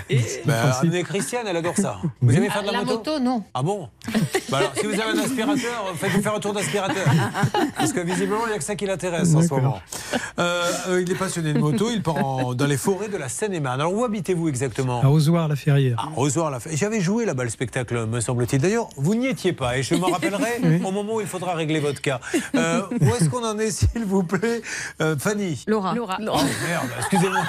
Bah, 0.46 0.72
amenez 0.82 1.04
Christiane, 1.04 1.46
elle 1.48 1.58
adore 1.58 1.76
ça. 1.78 1.98
Vous 2.22 2.36
aimez 2.36 2.50
faire 2.50 2.62
de 2.62 2.68
la, 2.68 2.74
La 2.80 2.84
moto, 2.84 3.20
non. 3.20 3.44
Ah 3.54 3.64
bon 3.64 3.90
bah 4.50 4.58
alors, 4.58 4.72
si 4.76 4.86
vous 4.88 4.94
avez 4.94 5.18
un 5.20 5.24
aspirateur, 5.24 5.86
faites-vous 5.96 6.22
faire 6.24 6.34
un 6.36 6.40
tour 6.40 6.54
d'aspirateur. 6.54 7.06
Parce 7.78 7.94
que 7.94 8.00
visiblement, 8.00 8.46
il 8.48 8.50
n'y 8.50 8.56
a 8.56 8.58
que 8.58 8.64
ça 8.64 8.76
qui 8.76 8.86
l'intéresse 8.88 9.36
en 9.36 9.42
ce 9.44 9.50
moment. 9.54 9.80
Euh, 10.40 10.64
euh, 10.88 11.02
il 11.02 11.12
est 11.12 11.16
passionné 11.16 11.54
de 11.54 11.60
moto, 11.60 11.90
il 11.92 12.02
part 12.02 12.18
en- 12.26 12.54
dans 12.56 12.66
les 12.66 12.78
forêts 12.78 13.10
de 13.10 13.18
la 13.18 13.30
Seine-et-Marne. 13.30 13.80
Alors, 13.82 13.94
où 13.94 14.04
habitez-vous 14.04 14.50
exactement 14.50 15.02
À 15.02 15.10
Ozoir-la-Ferrière. 15.10 15.96
Ah, 16.04 16.10
Rosoir, 16.16 16.50
la 16.50 16.58
J'avais 16.74 17.00
joué 17.02 17.26
là-bas 17.26 17.44
le 17.44 17.50
spectacle, 17.52 18.06
me 18.08 18.20
semble-t-il. 18.22 18.62
D'ailleurs, 18.62 18.90
vous 18.98 19.14
n'y 19.16 19.28
étiez 19.28 19.54
pas 19.54 19.78
et 19.78 19.84
je 19.84 19.94
m'en 19.96 20.08
rappellerai 20.08 20.82
au 20.84 20.92
moment 20.92 21.16
où 21.16 21.22
il 21.22 21.28
faudra 21.28 21.54
régler 21.54 21.80
votre 21.80 22.02
cas. 22.02 22.20
Euh, 22.56 22.82
où 23.00 23.06
est-ce 23.16 23.30
qu'on 23.30 23.46
en 23.46 23.58
est, 23.60 23.72
s'il 23.72 24.04
vous 24.06 24.24
plaît 24.24 24.62
Euh, 25.02 25.16
Fanny 25.18 25.64
Laura. 25.68 25.94
Laura. 25.94 26.18
Merde, 26.68 26.90
excusez-moi. 27.00 27.42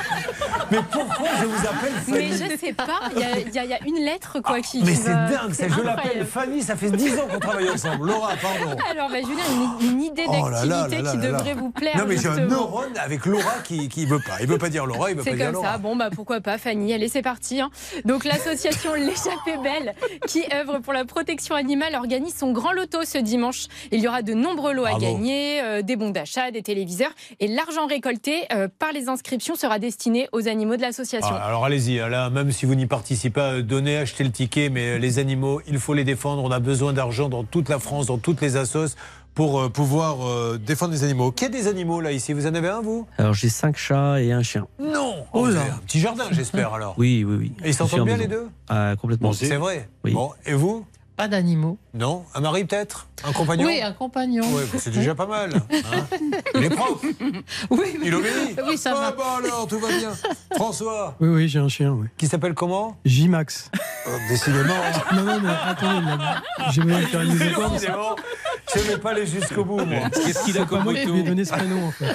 Mais 0.71 0.79
pourquoi 0.91 1.29
je 1.41 1.47
vous 1.47 1.67
appelle 1.67 1.93
Fanny 2.07 2.19
Mais 2.19 2.31
je 2.53 2.57
sais 2.59 2.73
pas, 2.73 2.87
il 3.15 3.21
y 3.21 3.25
a- 3.59 3.65
y, 3.65 3.69
y 3.69 3.89
une 3.89 4.05
lettre 4.05 4.41
quoi 4.41 4.61
qui. 4.61 4.83
Mais 4.85 4.95
c'est 4.95 5.11
dingue, 5.13 5.53
ça. 5.53 5.67
je 5.69 5.81
l'appelle. 5.81 6.27
Fanny, 6.27 6.63
ça 6.63 6.77
fait 6.77 6.91
10 6.91 7.19
ans 7.19 7.27
qu'on 7.31 7.39
travaille 7.41 7.71
ensemble. 7.71 8.07
Laura, 8.09 8.33
pardon. 8.41 8.77
Alors, 8.91 9.09
bah, 9.11 9.17
Julien, 9.21 9.43
une, 9.81 9.91
une 9.91 10.03
idée 10.03 10.25
Oh 10.29 10.33
d'activité 10.51 11.03
là 11.03 11.11
qui 11.13 11.19
devrait 11.19 11.55
vous 11.55 11.71
plaire. 11.71 11.97
Non, 11.97 12.05
mais 12.07 12.17
j'ai 12.17 12.29
un 12.29 12.47
neurone 12.47 12.97
avec 12.97 13.27
Laura 13.27 13.55
qui 13.65 13.89
ne 13.97 14.07
veut 14.07 14.21
pas. 14.21 14.37
Il 14.41 14.47
veut 14.47 14.59
pas 14.59 14.69
dire 14.69 14.87
Laura, 14.87 15.11
il 15.11 15.17
veut 15.17 15.25
pas 15.25 15.31
C'est 15.31 15.37
dire 15.37 15.47
comme 15.47 15.55
Laura. 15.57 15.73
ça. 15.73 15.79
Bon, 15.79 15.97
bah 15.97 16.11
pourquoi 16.15 16.41
pas, 16.41 16.59
Fanny. 16.59 16.93
Allez, 16.93 17.09
c'est 17.09 17.23
parti. 17.23 17.61
hein. 17.61 17.71
Donc, 18.05 18.25
l'association 18.25 18.95
L'échappée 18.95 19.57
belle, 19.63 19.95
qui 20.27 20.45
œuvre 20.55 20.79
pour 20.79 20.93
la 20.93 21.05
protection 21.05 21.55
animale, 21.55 21.95
organise 21.95 22.37
son 22.37 22.53
grand 22.53 22.73
loto 22.73 23.05
ce 23.05 23.19
dimanche. 23.19 23.67
Il 23.93 24.01
y 24.01 24.09
aura 24.09 24.23
de 24.23 24.35
nombreux 24.35 24.73
lots 24.73 24.85
à 24.85 24.99
gagner, 24.99 25.61
euh, 25.63 25.83
des 25.83 25.97
bons 25.97 26.11
d'achat, 26.11 26.51
des 26.51 26.63
téléviseurs. 26.63 27.11
Et 27.41 27.49
l'argent 27.49 27.87
récolté 27.87 28.47
euh, 28.53 28.69
par 28.79 28.90
les 28.93 29.09
inscriptions 29.09 29.55
sera 29.57 29.79
destiné 29.79 30.29
aux 30.33 30.49
animaux 30.49 30.77
de 30.77 30.83
l'association. 30.83 31.29
Ah, 31.33 31.47
alors 31.47 31.65
allez-y, 31.65 32.01
hein, 32.01 32.09
là, 32.09 32.31
même 32.31 32.53
si 32.53 32.67
vous 32.67 32.75
n'y 32.75 32.87
participez 32.87 33.31
pas, 33.31 33.53
euh, 33.55 33.63
donnez, 33.63 33.97
achetez 33.99 34.25
le 34.25 34.31
ticket, 34.31 34.69
mais 34.71 34.97
euh, 34.97 34.99
les 34.99 35.19
animaux, 35.19 35.61
il 35.67 35.79
faut 35.79 35.95
les 35.95 36.05
défendre. 36.05 36.43
On 36.43 36.51
a 36.51 36.59
besoin 36.61 36.93
d'argent 36.93 37.29
dans 37.29 37.45
toute 37.45 37.69
la 37.69 37.79
France, 37.79 38.07
dans 38.07 38.19
toutes 38.19 38.41
les 38.41 38.57
assos, 38.57 38.97
pour 39.35 39.61
euh, 39.61 39.69
pouvoir 39.69 40.27
euh, 40.29 40.59
défendre 40.59 40.93
les 40.93 41.05
animaux. 41.05 41.31
Qu'il 41.31 41.47
y 41.47 41.57
a 41.57 41.61
des 41.63 41.69
animaux 41.69 42.01
là 42.01 42.11
ici 42.13 42.33
Vous 42.33 42.47
en 42.47 42.55
avez 42.55 42.69
un, 42.69 42.81
vous? 42.81 43.07
Alors 43.17 43.33
j'ai 43.35 43.49
cinq 43.49 43.77
chats 43.77 44.21
et 44.21 44.33
un 44.33 44.43
chien. 44.43 44.67
Non 44.81 45.25
Oh 45.33 45.47
là 45.47 45.63
Un 45.63 45.79
petit 45.87 46.01
jardin, 46.01 46.25
j'espère 46.33 46.75
alors. 46.75 46.95
Oui, 46.99 47.25
oui, 47.27 47.37
oui. 47.39 47.53
Et 47.65 47.69
ils 47.69 47.75
s'entendent 47.75 48.07
bien 48.07 48.17
maison. 48.17 48.29
les 48.29 48.35
deux? 48.37 48.49
Ah, 48.69 48.95
complètement. 49.01 49.33
C'est 49.33 49.57
vrai? 49.57 49.89
Oui. 50.05 50.13
Bon, 50.13 50.33
et 50.47 50.55
vous? 50.55 50.85
Pas 51.21 51.29
d'animaux. 51.29 51.77
Non 51.93 52.25
Un 52.35 52.41
mari 52.41 52.65
peut-être 52.65 53.09
Un 53.29 53.33
compagnon 53.33 53.67
Oui, 53.67 53.83
un 53.83 53.93
compagnon. 53.93 54.43
Ouais, 54.55 54.63
bah, 54.73 54.79
c'est 54.81 54.91
déjà 54.91 55.15
pas 55.15 55.27
mal. 55.27 55.51
hein. 55.55 56.07
Il 56.55 56.65
est 56.65 56.71
propre. 56.71 57.05
Oui, 57.71 57.99
Il 58.03 58.15
obéit. 58.15 58.59
Oui, 58.67 58.79
ça 58.79 58.93
Ah 58.97 59.01
va. 59.01 59.13
bah 59.13 59.25
alors, 59.45 59.67
tout 59.67 59.79
va 59.79 59.89
bien. 59.89 60.13
François, 60.55 61.17
Oui, 61.21 61.29
oui, 61.29 61.49
j'ai 61.49 61.59
un 61.59 61.69
chien, 61.69 61.91
oui. 61.93 62.07
qui 62.17 62.27
s'appelle 62.27 62.55
comment? 62.55 62.97
J-Max. 63.05 63.71
Euh, 64.07 64.17
Décidément. 64.31 64.75
Non, 65.15 65.23
non, 65.25 65.41
mais 65.43 65.51
attendez, 65.67 66.07
j'ai 66.73 66.81
de 66.83 66.91
faire 67.07 67.21
une. 67.21 67.31
Décidément, 67.37 68.17
je 68.75 68.79
ne 68.79 68.85
vais 68.85 68.99
pas 68.99 69.11
aller 69.11 69.27
jusqu'au 69.27 69.65
bout, 69.65 69.85
moi. 69.85 70.09
Qu'est-ce 70.11 70.45
qu'il 70.45 70.57
a 70.59 70.65
comme 70.65 70.85
moto 70.85 71.13
lui 71.13 71.21
ai 71.21 71.23
donné 71.23 71.45
ce 71.45 71.53
prénom, 71.53 71.87
en 71.89 71.91
fait. 71.91 72.07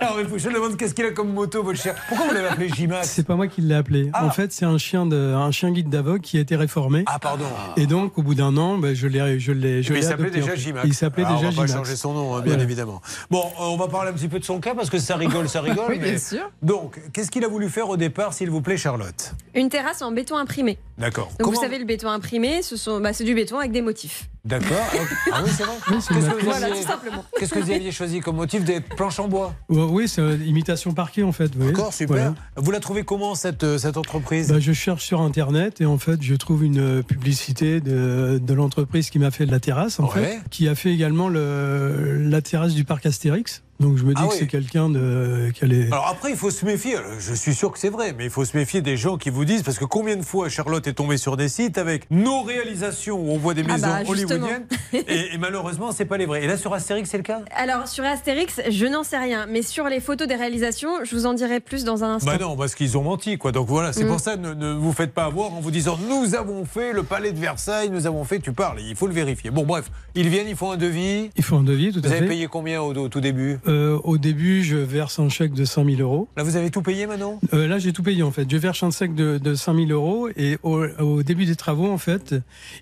Alors, 0.00 0.20
il 0.20 0.26
faut 0.26 0.32
que 0.34 0.38
je 0.40 0.48
demande 0.48 0.76
qu'est-ce 0.76 0.94
qu'il 0.94 1.04
a 1.04 1.10
comme 1.12 1.32
moto, 1.32 1.62
votre 1.62 1.78
chien. 1.80 1.94
Pourquoi 2.08 2.26
vous 2.26 2.34
l'avez 2.34 2.48
appelé 2.48 2.68
J-Max? 2.74 3.08
C'est 3.10 3.26
pas 3.26 3.36
moi 3.36 3.46
qui 3.46 3.60
l'ai 3.60 3.74
appelé. 3.74 4.10
En 4.14 4.30
fait, 4.30 4.52
c'est 4.52 4.64
un 4.64 4.78
chien 4.78 5.06
de, 5.06 5.16
un 5.34 5.50
chien 5.52 5.70
guide 5.70 5.88
d'avoc 5.90 6.20
qui 6.22 6.38
a 6.38 6.40
été 6.40 6.56
réformé. 6.56 7.04
Ah, 7.06 7.18
pardon. 7.18 7.44
Et 7.76 7.86
donc, 7.86 8.18
au 8.18 8.22
bout 8.22 8.34
d'un 8.34 8.56
an, 8.56 8.78
ben, 8.78 8.94
je 8.94 9.06
l'ai, 9.06 9.38
je 9.38 9.52
l'ai, 9.52 9.82
je 9.82 9.92
Mais 9.92 9.98
il 9.98 10.02
l'ai 10.02 10.08
s'appelait 10.08 10.28
adopté, 10.28 10.40
déjà. 10.40 10.54
J-Max. 10.54 10.86
Il 10.86 10.94
s'appelait 10.94 11.24
déjà 11.24 11.48
On 11.48 11.50
va 11.50 11.62
pas 11.62 11.66
changer 11.66 11.96
son 11.96 12.12
nom, 12.14 12.36
hein, 12.36 12.40
bien 12.40 12.58
évidemment. 12.58 13.00
Bon, 13.30 13.44
euh, 13.60 13.64
on 13.64 13.76
va 13.76 13.88
parler 13.88 14.10
un 14.10 14.14
petit 14.14 14.28
peu 14.28 14.38
de 14.38 14.44
son 14.44 14.60
cas 14.60 14.74
parce 14.74 14.90
que 14.90 14.98
ça 14.98 15.16
rigole, 15.16 15.48
ça 15.48 15.60
rigole. 15.62 15.86
Oui, 15.90 15.98
bien 15.98 16.18
sûr. 16.18 16.50
Donc, 16.62 17.00
qu'est-ce 17.12 17.30
qu'il 17.30 17.44
a 17.44 17.48
voulu 17.48 17.68
faire 17.68 17.88
au 17.88 17.96
départ, 17.96 18.32
s'il 18.32 18.50
vous 18.50 18.60
plaît, 18.62 18.76
Charlotte? 18.76 19.32
Une 19.54 19.68
terrasse 19.68 20.02
en 20.02 20.12
béton 20.12 20.36
imprimé. 20.36 20.78
D'accord. 20.98 21.28
Donc 21.28 21.36
Comment- 21.38 21.52
vous 21.56 21.60
savez, 21.62 21.78
le 21.78 21.84
béton 21.84 22.08
imprimé, 22.08 22.60
ce 22.62 22.76
sont, 22.76 23.00
bah, 23.00 23.12
c'est 23.12 23.24
du 23.24 23.34
béton 23.34 23.58
avec 23.58 23.70
des 23.72 23.82
motifs. 23.82 24.28
D'accord. 24.44 24.76
Ah 25.32 25.42
oui, 25.44 25.50
c'est 25.56 25.62
vrai. 25.62 25.74
Oui, 25.90 25.96
c'est 26.00 26.14
Qu'est-ce 26.14 26.26
que, 26.30 26.34
vous 26.40 26.44
Voilà, 26.44 26.66
aviez... 26.66 26.80
tout 26.82 26.88
simplement. 26.88 27.24
Qu'est-ce 27.38 27.54
que 27.54 27.58
vous 27.60 27.70
aviez 27.70 27.92
choisi 27.92 28.20
comme 28.20 28.36
motif 28.36 28.64
des 28.64 28.80
planches 28.80 29.18
en 29.20 29.28
bois 29.28 29.54
Ouais, 29.68 29.82
Oui, 29.82 30.08
c'est 30.08 30.20
euh, 30.22 30.36
imitation 30.44 30.94
parquet, 30.94 31.22
en 31.22 31.32
fait. 31.32 31.56
D'accord, 31.56 31.92
super. 31.92 32.16
Voilà. 32.16 32.34
Vous 32.56 32.70
la 32.70 32.80
trouvez 32.80 33.04
comment 33.04 33.34
cette, 33.34 33.62
euh, 33.64 33.78
cette 33.78 33.96
entreprise 33.96 34.48
Bah, 34.48 34.58
je 34.58 34.72
cherche 34.72 35.04
sur 35.04 35.20
Internet 35.20 35.80
et 35.80 35.86
en 35.86 35.98
fait, 35.98 36.20
je 36.22 36.34
trouve 36.34 36.64
une 36.64 36.80
euh, 36.80 37.02
publicité 37.02 37.80
de, 37.80 38.40
de 38.42 38.54
l'entreprise 38.54 39.10
qui 39.10 39.18
m'a 39.18 39.30
fait 39.30 39.46
de 39.46 39.52
la 39.52 39.60
terrasse, 39.60 40.00
en 40.00 40.08
Ouais. 40.08 40.22
fait, 40.24 40.38
qui 40.50 40.66
a 40.68 40.74
fait 40.74 40.92
également 40.92 41.28
le, 41.28 42.18
la 42.28 42.40
terrasse 42.42 42.74
du 42.74 42.84
parc 42.84 43.06
Astérix. 43.06 43.62
Donc 43.80 43.96
je 43.96 44.04
me 44.04 44.12
dis 44.12 44.20
Ah 44.22 44.26
que 44.26 44.32
oui. 44.32 44.36
c'est 44.40 44.46
quelqu'un 44.48 44.88
de 44.88 45.50
qui 45.54 45.64
allait. 45.64 45.86
Alors 45.86 46.08
après, 46.08 46.30
il 46.30 46.36
faut 46.36 46.50
se 46.50 46.64
méfier. 46.64 46.96
Je 47.20 47.32
suis 47.34 47.54
sûr 47.54 47.70
que 47.70 47.78
c'est 47.78 47.90
vrai, 47.90 48.12
mais 48.16 48.24
il 48.24 48.30
faut 48.30 48.44
se 48.44 48.56
méfier 48.56 48.80
des 48.80 48.96
gens 48.96 49.16
qui 49.18 49.30
vous 49.30 49.44
disent 49.44 49.62
parce 49.62 49.78
que 49.78 49.84
combien 49.84 50.16
de 50.16 50.22
fois 50.22 50.48
Charlotte 50.48 50.84
est 50.86 50.94
tombée 50.94 51.16
sur 51.16 51.36
des 51.36 51.48
sites 51.48 51.78
avec 51.78 52.10
nos 52.10 52.42
réalisations 52.42 53.18
où 53.20 53.30
on 53.30 53.38
voit 53.38 53.54
des 53.54 53.62
Ah 53.68 53.72
maisons 53.74 53.86
bah, 53.86 54.04
justement. 54.04 54.46
hollywoodiennes 54.46 54.66
et, 54.92 55.34
et 55.34 55.38
malheureusement, 55.38 55.92
c'est 55.92 56.04
pas 56.06 56.16
les 56.16 56.26
vrais. 56.26 56.42
Et 56.42 56.46
là, 56.48 56.56
sur 56.56 56.74
Astérix, 56.74 57.08
c'est 57.08 57.16
le 57.18 57.22
cas? 57.22 57.40
Alors 57.54 57.86
sur 57.86 58.04
Astérix, 58.04 58.60
je 58.68 58.86
n'en 58.86 59.04
sais 59.04 59.18
rien, 59.18 59.46
mais 59.48 59.62
sur 59.62 59.84
les 59.88 60.00
photos 60.00 60.26
des 60.26 60.34
réalisations, 60.34 61.04
je 61.04 61.14
vous 61.14 61.26
en 61.26 61.34
dirai 61.34 61.60
plus 61.60 61.84
dans 61.84 62.02
un 62.02 62.14
instant. 62.14 62.32
Bah 62.32 62.38
non, 62.38 62.56
parce 62.56 62.74
qu'ils 62.74 62.98
ont 62.98 63.02
menti, 63.02 63.38
quoi. 63.38 63.52
Donc 63.52 63.68
voilà, 63.68 63.92
c'est 63.92 64.04
Mm. 64.04 64.08
pour 64.08 64.20
ça, 64.20 64.36
ne, 64.36 64.54
ne 64.54 64.72
vous 64.72 64.92
faites 64.92 65.12
pas 65.12 65.24
avoir 65.24 65.52
en 65.54 65.60
vous 65.60 65.70
disant 65.70 65.98
nous 66.08 66.34
avons 66.34 66.64
fait 66.64 66.92
le 66.92 67.02
palais 67.04 67.30
de 67.32 67.38
Versailles, 67.38 67.90
nous 67.90 68.06
avons 68.06 68.24
fait, 68.24 68.40
tu 68.40 68.52
parles. 68.52 68.80
Il 68.80 68.96
faut 68.96 69.06
le 69.06 69.12
vérifier. 69.14 69.50
Bon, 69.50 69.64
bref, 69.64 69.90
ils 70.16 70.28
viennent, 70.28 70.48
ils 70.48 70.56
font 70.56 70.72
un 70.72 70.76
devis. 70.76 71.30
Il 71.36 71.44
faut 71.44 71.56
un 71.56 71.62
devis, 71.62 71.92
tout 71.92 72.00
Vous 72.00 72.08
à 72.08 72.10
avez 72.10 72.20
fait. 72.22 72.26
payé 72.26 72.46
combien 72.48 72.80
au, 72.82 72.92
au 72.94 73.08
tout 73.08 73.20
début? 73.20 73.58
Euh, 73.68 73.98
au 74.04 74.16
début, 74.18 74.62
je 74.64 74.76
verse 74.76 75.18
un 75.18 75.28
chèque 75.28 75.52
de 75.52 75.64
5000 75.64 76.00
euros. 76.00 76.28
Là, 76.36 76.42
vous 76.42 76.56
avez 76.56 76.70
tout 76.70 76.82
payé 76.82 77.06
maintenant 77.06 77.38
Euh, 77.52 77.68
là, 77.68 77.78
j'ai 77.78 77.92
tout 77.92 78.02
payé 78.02 78.22
en 78.22 78.30
fait. 78.30 78.50
Je 78.50 78.56
verse 78.56 78.82
un 78.82 78.90
chèque 78.90 79.14
de, 79.14 79.38
de 79.38 79.54
5000 79.54 79.92
euros 79.92 80.28
et 80.36 80.56
au, 80.62 80.84
au 80.98 81.22
début 81.22 81.44
des 81.44 81.54
travaux, 81.56 81.90
en 81.90 81.98
fait, 81.98 82.34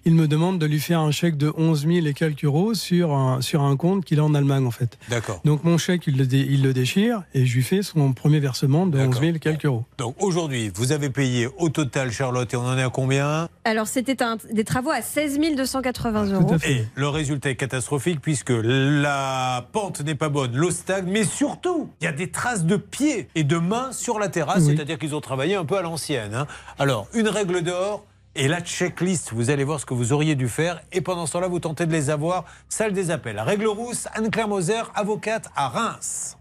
il 0.05 0.15
me 0.15 0.29
demande 0.29 0.59
de 0.59 0.67
lui 0.67 0.79
faire 0.81 1.01
un 1.01 1.11
chèque 1.11 1.37
de 1.37 1.53
11 1.57 1.87
000 1.87 2.07
et 2.07 2.15
quelques 2.15 2.45
euros 2.45 2.75
sur 2.75 3.13
un, 3.15 3.41
sur 3.41 3.63
un 3.63 3.77
compte 3.77 4.05
qu'il 4.05 4.21
a 4.21 4.25
en 4.25 4.35
Allemagne 4.35 4.65
en 4.67 4.71
fait. 4.71 4.97
D'accord. 5.09 5.41
Donc 5.45 5.65
mon 5.65 5.77
chèque, 5.79 6.05
il 6.07 6.17
le, 6.17 6.27
dé- 6.27 6.47
il 6.49 6.63
le 6.63 6.73
déchire 6.73 7.23
et 7.35 7.45
je 7.47 7.55
lui 7.57 7.63
fais 7.63 7.83
son 7.83 8.13
premier 8.13 8.39
versement 8.41 8.87
de 8.87 8.99
11 8.99 9.21
000 9.21 9.37
et 9.37 9.39
quelques 9.41 9.65
euros. 9.65 9.85
Donc 9.99 10.15
aujourd'hui, 10.23 10.71
vous 10.75 10.93
avez 10.93 11.11
payé 11.11 11.49
au 11.59 11.69
total, 11.69 12.13
Charlotte, 12.13 12.53
et 12.53 12.57
on 12.57 12.65
en 12.65 12.79
est 12.79 12.83
à 12.83 12.91
combien? 12.91 13.49
Alors 13.65 13.89
c'était 13.89 14.23
un- 14.23 14.37
des 14.53 14.65
travaux 14.65 14.91
à 14.91 15.03
16 15.03 15.39
280 15.57 16.27
euros. 16.33 16.57
Et 16.69 16.85
le 16.95 17.09
résultat 17.09 17.51
est 17.51 17.57
catastrophique 17.57 18.21
puisque 18.21 18.51
la 18.51 19.67
pente 19.73 20.01
n'est 20.03 20.15
pas 20.15 20.29
bonne, 20.29 20.55
l'eau 20.57 20.71
stagne, 20.77 21.07
mais 21.09 21.25
surtout, 21.25 21.91
il 22.01 22.05
y 22.05 22.07
a 22.07 22.13
des 22.13 22.31
traces 22.31 22.65
de 22.65 22.77
pieds 22.77 23.29
et 23.35 23.43
de 23.45 23.57
mains 23.59 23.91
sur 23.93 24.19
la 24.21 24.29
terrasse, 24.29 24.65
Oui. 24.65 24.75
c'est-à-dire 24.77 24.99
qu'ils 24.99 25.15
ont 25.17 25.21
travaillé 25.21 25.57
un 25.57 25.65
peu 25.65 25.77
à 25.77 25.83
l'ancienne. 25.83 26.35
hein. 26.35 26.47
Alors, 26.79 27.09
une 27.15 27.29
règle 27.29 27.63
d'or. 27.63 28.05
Et 28.39 28.49
la 28.49 28.61
checklist, 28.61 29.33
vous 29.33 29.49
allez 29.49 29.65
voir 29.65 29.81
ce 29.81 29.87
que 29.87 29.95
vous 29.95 30.13
auriez 30.13 30.35
dû 30.35 30.49
faire. 30.51 30.83
Et 30.93 31.01
pendant 31.01 31.25
ce 31.25 31.33
temps-là, 31.33 31.49
vous 31.49 31.59
tentez 31.59 31.87
de 31.87 31.93
les 31.93 32.11
avoir. 32.11 32.45
Salle 32.69 32.93
des 32.93 33.11
appels. 33.11 33.41
Règle 33.41 33.67
rousse, 33.67 34.09
Anne-Claire 34.15 34.47
Moser, 34.47 34.83
avocate 34.95 35.49
à 35.57 35.69
Reims. 35.71 36.37